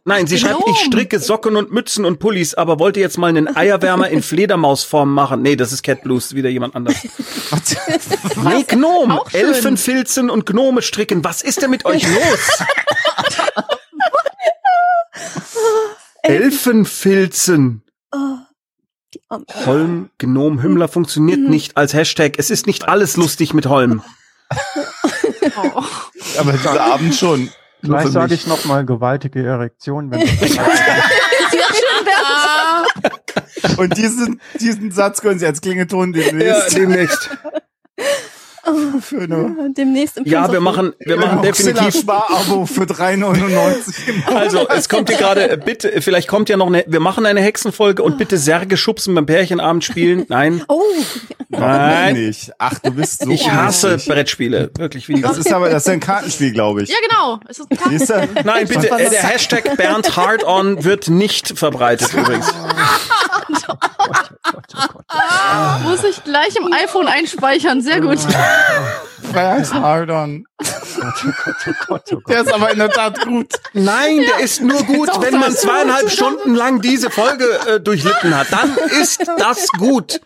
Nein, 0.08 0.26
sie 0.26 0.38
schreibt, 0.38 0.64
ich 0.70 0.78
stricke 0.86 1.20
Socken 1.20 1.58
und 1.58 1.74
Mützen 1.74 2.06
und 2.06 2.20
Pullis, 2.20 2.54
aber 2.54 2.80
wollte 2.80 3.02
jetzt 3.02 3.18
mal 3.18 3.28
einen 3.28 3.54
Eierwärmer 3.54 4.08
in 4.08 4.22
Fledermausform 4.24 5.14
machen. 5.14 5.42
Nee, 5.42 5.58
das 5.58 5.74
ist 5.74 5.84
Cat 5.84 6.02
Blues, 6.02 6.34
wieder 6.34 6.50
jemand 6.50 6.76
anders. 6.78 6.96
Nee, 8.42 8.64
Gnom. 8.64 9.20
Elfenfilzen 9.34 10.30
und 10.30 10.46
Gnome 10.46 10.82
stricken. 10.82 11.26
Was 11.26 11.42
ist 11.42 11.62
denn 11.62 11.72
mit 11.72 11.84
euch 11.84 12.08
los? 12.08 12.64
Elfenfilzen. 16.24 17.84
Oh. 18.14 18.38
Holm, 19.66 20.10
Gnom, 20.20 20.62
Hümmler 20.62 20.88
funktioniert 20.88 21.40
nicht 21.40 21.76
als 21.76 21.94
Hashtag. 21.94 22.36
Es 22.38 22.50
ist 22.50 22.66
nicht 22.66 22.88
alles 22.88 23.18
lustig 23.18 23.54
mit 23.54 23.66
Holm. 23.66 24.02
Oh. 25.58 25.84
Aber 26.40 26.54
dieser 26.54 26.82
Abend 26.82 27.14
schon. 27.14 27.50
Vielleicht 27.82 28.12
sage 28.12 28.34
ich 28.34 28.48
noch 28.48 28.66
mal 28.66 28.86
gewaltige 28.86 29.46
Erektion, 29.46 30.12
wenn. 30.12 30.22
Und 33.78 33.98
diesen, 33.98 34.42
diesen 34.60 34.92
Satz 34.92 35.22
können 35.22 35.40
Sie 35.40 35.46
als 35.46 35.62
Klingelton 35.62 36.14
demnächst 36.14 36.76
demnächst. 36.78 37.30
Für 39.02 39.22
eine 39.22 39.74
Demnächst 39.76 40.18
im 40.18 40.26
Ja, 40.26 40.52
wir 40.52 40.60
machen, 40.62 40.94
wir 41.00 41.18
machen 41.18 41.42
definitiv 41.42 41.96
Spar-Abo 42.02 42.66
für 42.66 42.84
3,99 42.84 43.14
im 43.16 44.20
Monat. 44.20 44.36
Also, 44.36 44.68
es 44.70 44.90
kommt 44.90 45.10
hier 45.10 45.18
gerade, 45.18 45.50
äh, 45.52 45.58
bitte, 45.58 46.02
vielleicht 46.02 46.28
kommt 46.28 46.50
ja 46.50 46.58
noch 46.58 46.68
eine, 46.68 46.84
wir 46.88 47.00
machen 47.00 47.26
eine 47.26 47.42
Hexenfolge 47.42 48.04
und 48.04 48.18
bitte 48.18 48.38
Särge 48.38 48.78
schubsen 48.78 49.16
beim 49.16 49.26
Pärchenabend 49.26 49.84
spielen. 49.84 50.26
Nein, 50.30 50.64
Oh, 50.70 50.82
nein. 51.50 52.14
nicht. 52.16 52.52
Ach, 52.58 52.78
du 52.80 52.92
bist 52.92 53.24
so 53.24 53.30
Ich 53.30 53.50
hasse 53.50 53.94
lustig. 53.94 54.14
Brettspiele. 54.14 54.70
Wirklich, 54.78 55.08
wie 55.08 55.14
die 55.16 55.22
Das 55.22 55.38
ist 55.38 55.52
aber, 55.52 55.70
das 55.70 55.84
ist 55.84 55.90
ein 55.90 56.00
Kartenspiel, 56.02 56.52
glaube 56.52 56.84
ich. 56.84 56.90
Ja, 56.90 56.98
genau. 57.08 57.40
Es 57.48 57.60
ist 57.60 57.72
ein 58.14 58.34
du? 58.36 58.44
Nein, 58.44 58.68
bitte, 58.68 58.90
äh, 58.92 59.10
der 59.10 59.24
Hashtag 59.24 59.78
Bernd 59.78 60.18
Hard 60.18 60.44
On 60.44 60.84
wird 60.84 61.10
nicht 61.10 61.58
verbreitet 61.58 62.14
übrigens. 62.14 62.48
Muss 65.84 66.04
ich 66.04 66.24
gleich 66.24 66.56
im 66.56 66.72
iPhone 66.72 67.08
einspeichern. 67.08 67.82
Sehr 67.82 68.02
gut. 68.02 68.20
Freiheitshardon. 69.32 70.46
Der 72.28 72.42
ist 72.42 72.54
aber 72.54 72.72
in 72.72 72.80
der 72.80 72.90
Tat 72.90 73.22
gut. 73.22 73.54
Nein, 73.74 74.22
der 74.22 74.44
ist 74.44 74.62
nur 74.62 74.84
gut, 74.84 75.10
wenn 75.22 75.40
man 75.40 75.54
zweieinhalb 75.54 76.10
Stunden 76.10 76.56
lang 76.56 76.82
diese 76.82 77.10
Folge 77.10 77.46
äh, 77.68 77.80
durchlitten 77.80 78.36
hat. 78.36 78.48
Dann 78.52 78.76
ist 79.02 79.22
das 79.38 79.68
gut. 79.78 80.22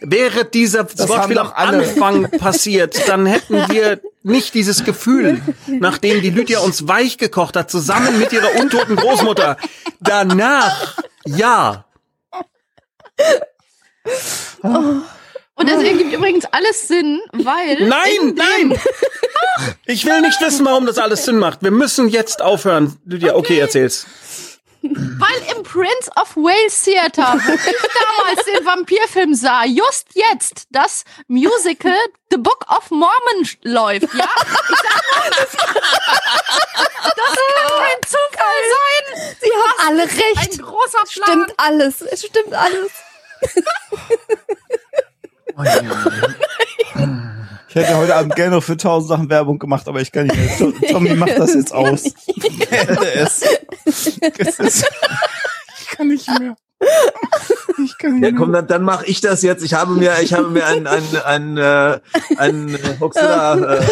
Wäre 0.00 0.46
dieser 0.46 0.84
Wortspiel 0.84 1.38
haben 1.38 1.52
am. 1.52 1.52
Anfang 1.52 2.30
passiert, 2.30 3.06
dann 3.06 3.26
hätten 3.26 3.68
wir 3.68 4.00
nicht 4.22 4.54
dieses 4.54 4.84
Gefühl, 4.84 5.42
nachdem 5.66 6.22
die 6.22 6.30
Lydia 6.30 6.60
uns 6.60 6.88
weich 6.88 7.18
gekocht 7.18 7.54
hat, 7.56 7.70
zusammen 7.70 8.18
mit 8.18 8.32
ihrer 8.32 8.58
untoten 8.58 8.96
Großmutter. 8.96 9.58
Danach, 10.00 10.96
ja. 11.26 11.84
Und 14.62 15.68
deswegen 15.68 15.98
gibt 15.98 16.12
übrigens 16.12 16.44
alles 16.46 16.88
Sinn, 16.88 17.20
weil. 17.32 17.86
Nein, 17.86 18.34
nein! 18.34 18.80
Ich 19.84 20.06
will 20.06 20.20
nicht 20.22 20.40
wissen, 20.40 20.64
warum 20.64 20.86
das 20.86 20.96
alles 20.98 21.24
Sinn 21.24 21.36
macht. 21.36 21.62
Wir 21.62 21.70
müssen 21.70 22.08
jetzt 22.08 22.40
aufhören. 22.40 22.98
Lydia, 23.04 23.34
okay, 23.34 23.58
erzähl's. 23.58 24.06
Weil 24.82 25.54
im 25.54 25.62
Prince 25.62 26.10
of 26.16 26.34
Wales 26.36 26.82
Theater, 26.84 27.34
wo 27.44 27.52
ich 27.52 27.60
damals 28.16 28.46
den 28.46 28.64
Vampirfilm 28.64 29.34
sah, 29.34 29.64
just 29.66 30.06
jetzt 30.14 30.68
das 30.70 31.04
Musical 31.28 31.92
The 32.30 32.38
Book 32.38 32.64
of 32.70 32.90
Mormon 32.90 33.46
läuft, 33.62 34.14
ja? 34.14 34.28
Ich 34.70 34.78
sag 34.78 35.22
mal, 35.22 35.30
das, 35.30 35.50
das 37.14 37.36
kann 37.36 37.78
kein 37.78 38.02
Zufall 38.06 38.60
sein. 38.70 39.34
Sie 39.40 39.50
haben 39.50 39.88
alle 39.88 40.02
Ein 40.04 40.08
recht. 40.08 40.62
großer 40.62 41.04
Plan. 41.12 41.44
Stimmt 41.44 41.52
alles. 41.58 42.00
Es 42.00 42.24
stimmt 42.24 42.54
alles. 42.54 42.90
Ich 47.68 47.74
hätte 47.76 47.96
heute 47.96 48.16
Abend 48.16 48.34
gerne 48.34 48.56
noch 48.56 48.62
für 48.64 48.76
tausend 48.76 49.08
Sachen 49.10 49.30
Werbung 49.30 49.58
gemacht, 49.58 49.86
aber 49.86 50.00
ich 50.00 50.10
kann 50.10 50.26
nicht 50.26 50.36
mehr. 50.36 50.58
To- 50.58 50.72
Tommy 50.92 51.14
macht 51.14 51.38
das 51.38 51.54
jetzt 51.54 51.72
aus. 51.72 52.02
Es. 53.14 53.42
Ist, 53.84 54.86
ich 55.80 55.86
kann 55.96 56.08
nicht 56.08 56.28
mehr. 56.38 56.56
Ich 57.84 57.96
kann 57.98 58.18
nicht 58.18 58.24
ja, 58.32 58.36
komm, 58.36 58.52
dann, 58.52 58.66
dann 58.66 58.82
mache 58.82 59.06
ich 59.06 59.20
das 59.20 59.42
jetzt. 59.42 59.62
Ich 59.64 59.74
habe 59.74 59.92
mir, 59.94 60.14
ich 60.20 60.32
habe 60.32 60.48
mir 60.48 60.66
ein, 60.66 60.86
ein, 60.86 61.02
ein, 61.24 61.56
äh, 61.58 62.00
ein 62.38 62.78
Huxilla, 63.00 63.54
äh, 63.76 63.82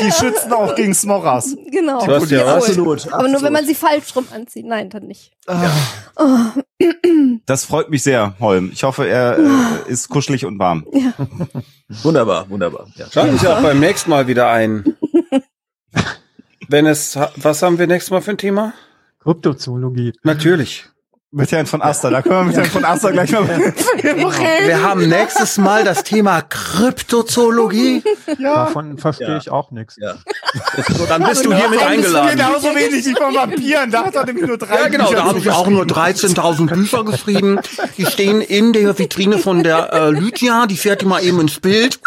Die 0.00 0.12
schützen 0.12 0.52
auch 0.52 0.74
gegen 0.74 0.94
Smorras. 0.94 1.56
Genau. 1.70 2.04
Du 2.04 2.12
hast 2.12 2.30
ja 2.30 2.46
was. 2.46 2.68
absolut. 2.68 3.12
Aber 3.12 3.28
nur 3.28 3.42
wenn 3.42 3.52
man 3.52 3.66
sie 3.66 3.74
falsch 3.74 4.14
rum 4.14 4.26
anzieht. 4.32 4.66
Nein, 4.66 4.90
dann 4.90 5.06
nicht. 5.06 5.32
Das 7.46 7.64
freut 7.64 7.90
mich 7.90 8.02
sehr, 8.02 8.34
Holm. 8.40 8.70
Ich 8.72 8.82
hoffe, 8.82 9.06
er 9.06 9.38
äh, 9.38 9.90
ist 9.90 10.08
kuschelig 10.08 10.44
und 10.44 10.58
warm. 10.58 10.86
Wunderbar, 12.02 12.48
wunderbar. 12.50 12.88
Ja. 12.96 13.06
Schalten 13.10 13.38
Sie 13.38 13.46
auch 13.46 13.62
beim 13.62 13.80
nächsten 13.80 14.10
Mal 14.10 14.26
wieder 14.26 14.50
ein. 14.50 14.96
Wenn 16.68 16.86
es, 16.86 17.16
was 17.36 17.62
haben 17.62 17.78
wir 17.78 17.86
nächstes 17.86 18.10
Mal 18.10 18.22
für 18.22 18.32
ein 18.32 18.38
Thema? 18.38 18.74
Kryptozoologie. 19.20 20.12
Natürlich. 20.22 20.86
Mit 21.32 21.50
Herrn 21.50 21.66
von 21.66 21.82
Aster. 21.82 22.10
Da 22.10 22.22
können 22.22 22.34
wir 22.36 22.44
mit 22.44 22.56
Herrn 22.56 22.66
von 22.70 22.84
Aster 22.84 23.10
gleich 23.12 23.32
mal 23.32 23.46
Wir 23.48 24.82
haben 24.82 25.08
nächstes 25.08 25.58
Mal 25.58 25.82
das 25.84 26.04
Thema 26.04 26.40
Kryptozoologie. 26.42 28.04
Davon 28.40 28.96
verstehe 28.96 29.28
Ja. 29.30 29.36
ich 29.36 29.50
auch 29.50 29.72
nichts. 29.72 29.96
Ja. 29.98 30.14
Dann 31.08 31.24
bist 31.24 31.44
du 31.44 31.52
hiermit 31.52 31.82
eingeladen. 31.82 32.30
Genauso 32.30 32.68
wenig 32.74 33.04
wie 33.04 33.14
von 33.14 33.34
Vampiren. 33.34 33.90
Da 33.90 34.04
hat 34.04 34.14
er 34.14 34.24
nämlich 34.24 34.46
nur 34.46 34.56
drei 34.56 34.82
Ja, 34.82 34.88
genau, 34.88 35.06
Bücher 35.08 35.16
da 35.20 35.24
habe 35.26 35.38
ich 35.40 35.50
auch 35.50 35.66
nur 35.66 35.82
13.000 35.84 36.68
Bücher 36.72 37.04
geschrieben. 37.04 37.60
Die 37.98 38.06
stehen 38.06 38.40
in 38.40 38.72
der 38.72 38.96
Vitrine 38.96 39.38
von 39.38 39.64
der 39.64 39.92
äh, 39.92 40.10
Lydia, 40.10 40.66
die 40.66 40.76
fährt 40.76 41.00
die 41.02 41.06
mal 41.06 41.22
eben 41.24 41.40
ins 41.40 41.58
Bild. 41.58 41.98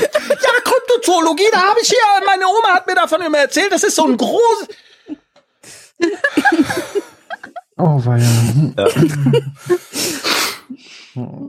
Ja, 0.00 0.50
Kryptozoologie, 0.64 1.48
da 1.52 1.62
habe 1.62 1.80
ich 1.82 1.88
hier, 1.88 1.98
meine 2.26 2.44
Oma 2.46 2.74
hat 2.74 2.86
mir 2.86 2.94
davon 2.94 3.20
immer 3.22 3.38
erzählt, 3.38 3.72
das 3.72 3.82
ist 3.82 3.96
so 3.96 4.06
ein 4.06 4.16
groß... 4.16 4.68
Oh, 7.76 8.00
weil 8.04 8.22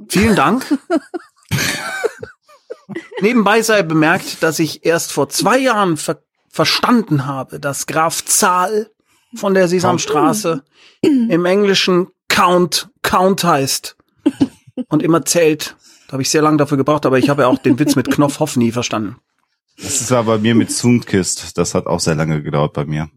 Vielen 0.10 0.36
Dank. 0.36 0.66
Nebenbei 3.22 3.62
sei 3.62 3.84
bemerkt, 3.84 4.44
dass 4.44 4.60
ich 4.60 4.86
erst 4.86 5.12
vor 5.12 5.30
zwei 5.30 5.58
Jahren 5.58 5.98
ver 5.98 6.20
verstanden 6.50 7.26
habe, 7.26 7.60
dass 7.60 7.86
Graf 7.86 8.24
Zahl 8.24 8.90
von 9.36 9.54
der 9.54 9.68
Sesamstraße 9.68 10.64
im 11.02 11.44
Englischen 11.44 12.08
Count 12.30 12.90
Count 13.02 13.44
heißt 13.44 13.98
und 14.88 15.04
immer 15.04 15.26
zählt. 15.26 15.76
Da 16.08 16.14
habe 16.14 16.22
ich 16.22 16.30
sehr 16.30 16.42
lange 16.42 16.56
dafür 16.56 16.78
gebraucht, 16.78 17.06
aber 17.06 17.18
ich 17.20 17.28
habe 17.30 17.42
ja 17.42 17.50
auch 17.50 17.58
den 17.58 17.78
Witz 17.78 17.98
mit 17.98 18.10
Knopfhoff 18.10 18.56
nie 18.56 18.72
verstanden. 18.72 19.18
Das 19.78 20.10
war 20.12 20.24
bei 20.24 20.38
mir 20.38 20.56
mit 20.56 20.72
Sunkist. 20.72 21.58
Das 21.58 21.76
hat 21.76 21.88
auch 21.88 22.00
sehr 22.00 22.16
lange 22.16 22.42
gedauert 22.42 22.72
bei 22.72 22.86
mir. 22.86 23.10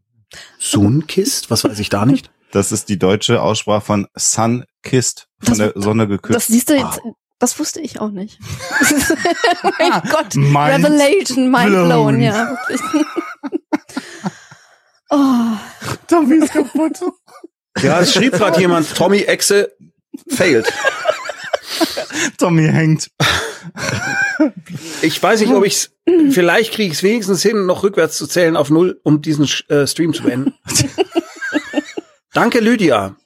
Sunkist? 0.59 1.51
Was 1.51 1.63
weiß 1.63 1.79
ich 1.79 1.91
da 1.91 2.05
nicht? 2.05 2.31
Das 2.53 2.73
ist 2.73 2.89
die 2.89 2.99
deutsche 2.99 3.43
Aussprache 3.43 3.85
von 3.85 4.07
Sun 4.17 4.65
Kissed, 4.83 5.27
von 5.43 5.59
Das- 5.59 5.73
der 5.75 5.83
Sonne 5.83 6.09
geküsst. 6.09 6.37
Das 6.37 6.47
siehst 6.47 6.71
du 6.71 6.75
jetzt, 6.75 7.01
das 7.39 7.59
wusste 7.59 7.81
ich 7.81 8.01
auch 8.01 8.11
nicht. 8.11 8.39
mein 9.79 10.03
Gott, 10.11 10.35
Mind 10.35 10.85
Revelation, 10.85 11.51
mind 11.51 11.67
blown. 11.71 11.87
blown, 11.89 12.21
ja. 12.21 12.57
oh, 15.11 15.57
Tommy 16.09 16.37
ist 16.37 16.53
kaputt. 16.53 17.01
Ja, 17.83 18.01
es 18.01 18.13
schrieb 18.15 18.33
gerade 18.33 18.59
jemand, 18.61 18.95
Tommy 18.95 19.19
Exe 19.23 19.73
failed. 20.29 20.67
Tommy 22.39 22.67
hängt. 22.69 23.09
Ich 25.03 25.23
weiß 25.23 25.41
nicht, 25.41 25.53
ob 25.53 25.65
ich's 25.65 25.91
vielleicht 26.31 26.73
kriege 26.73 26.91
ich 26.91 26.99
es 26.99 27.03
wenigstens 27.03 27.43
hin, 27.43 27.67
noch 27.67 27.83
rückwärts 27.83 28.17
zu 28.17 28.27
zählen 28.27 28.57
auf 28.57 28.71
null, 28.71 28.99
um 29.05 29.21
diesen 29.23 29.49
äh, 29.69 29.87
Stream 29.87 30.13
zu 30.15 30.23
beenden. 30.25 30.55
Danke, 32.39 32.61
Lydia. 32.61 33.17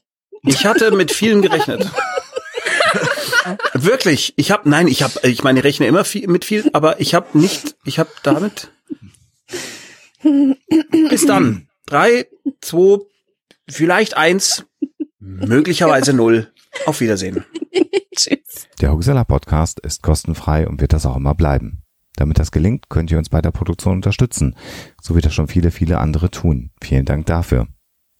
Ich 0.42 0.64
hatte 0.64 0.90
mit 0.90 1.12
vielen 1.12 1.42
gerechnet. 1.42 1.86
Wirklich, 3.74 4.32
ich 4.36 4.50
habe 4.50 4.70
nein, 4.70 4.88
ich 4.88 5.02
habe 5.02 5.28
ich 5.28 5.44
meine, 5.44 5.58
ich 5.58 5.64
rechne 5.66 5.86
immer 5.86 6.06
viel, 6.06 6.26
mit 6.28 6.46
viel, 6.46 6.70
aber 6.72 6.98
ich 6.98 7.12
habe 7.12 7.38
nicht, 7.38 7.76
ich 7.84 7.98
habe 7.98 8.08
damit 8.22 8.72
Bis 11.10 11.26
dann. 11.26 11.68
Drei, 11.84 12.26
zwei, 12.62 13.00
vielleicht 13.68 14.16
eins, 14.16 14.64
möglicherweise 15.18 16.14
null. 16.14 16.50
Auf 16.86 17.02
Wiedersehen. 17.02 17.44
tschüss. 18.16 18.66
Der 18.80 18.92
Huxella 18.92 19.24
Podcast 19.24 19.78
ist 19.80 20.02
kostenfrei 20.02 20.66
und 20.66 20.80
wird 20.80 20.94
das 20.94 21.04
auch 21.04 21.16
immer 21.16 21.34
bleiben. 21.34 21.82
Damit 22.16 22.38
das 22.38 22.50
gelingt, 22.50 22.88
könnt 22.88 23.10
ihr 23.10 23.18
uns 23.18 23.28
bei 23.28 23.42
der 23.42 23.50
Produktion 23.50 23.96
unterstützen, 23.96 24.56
so 25.02 25.16
wie 25.16 25.20
das 25.20 25.34
schon 25.34 25.48
viele, 25.48 25.70
viele 25.70 25.98
andere 25.98 26.30
tun. 26.30 26.70
Vielen 26.80 27.04
Dank 27.04 27.26
dafür. 27.26 27.68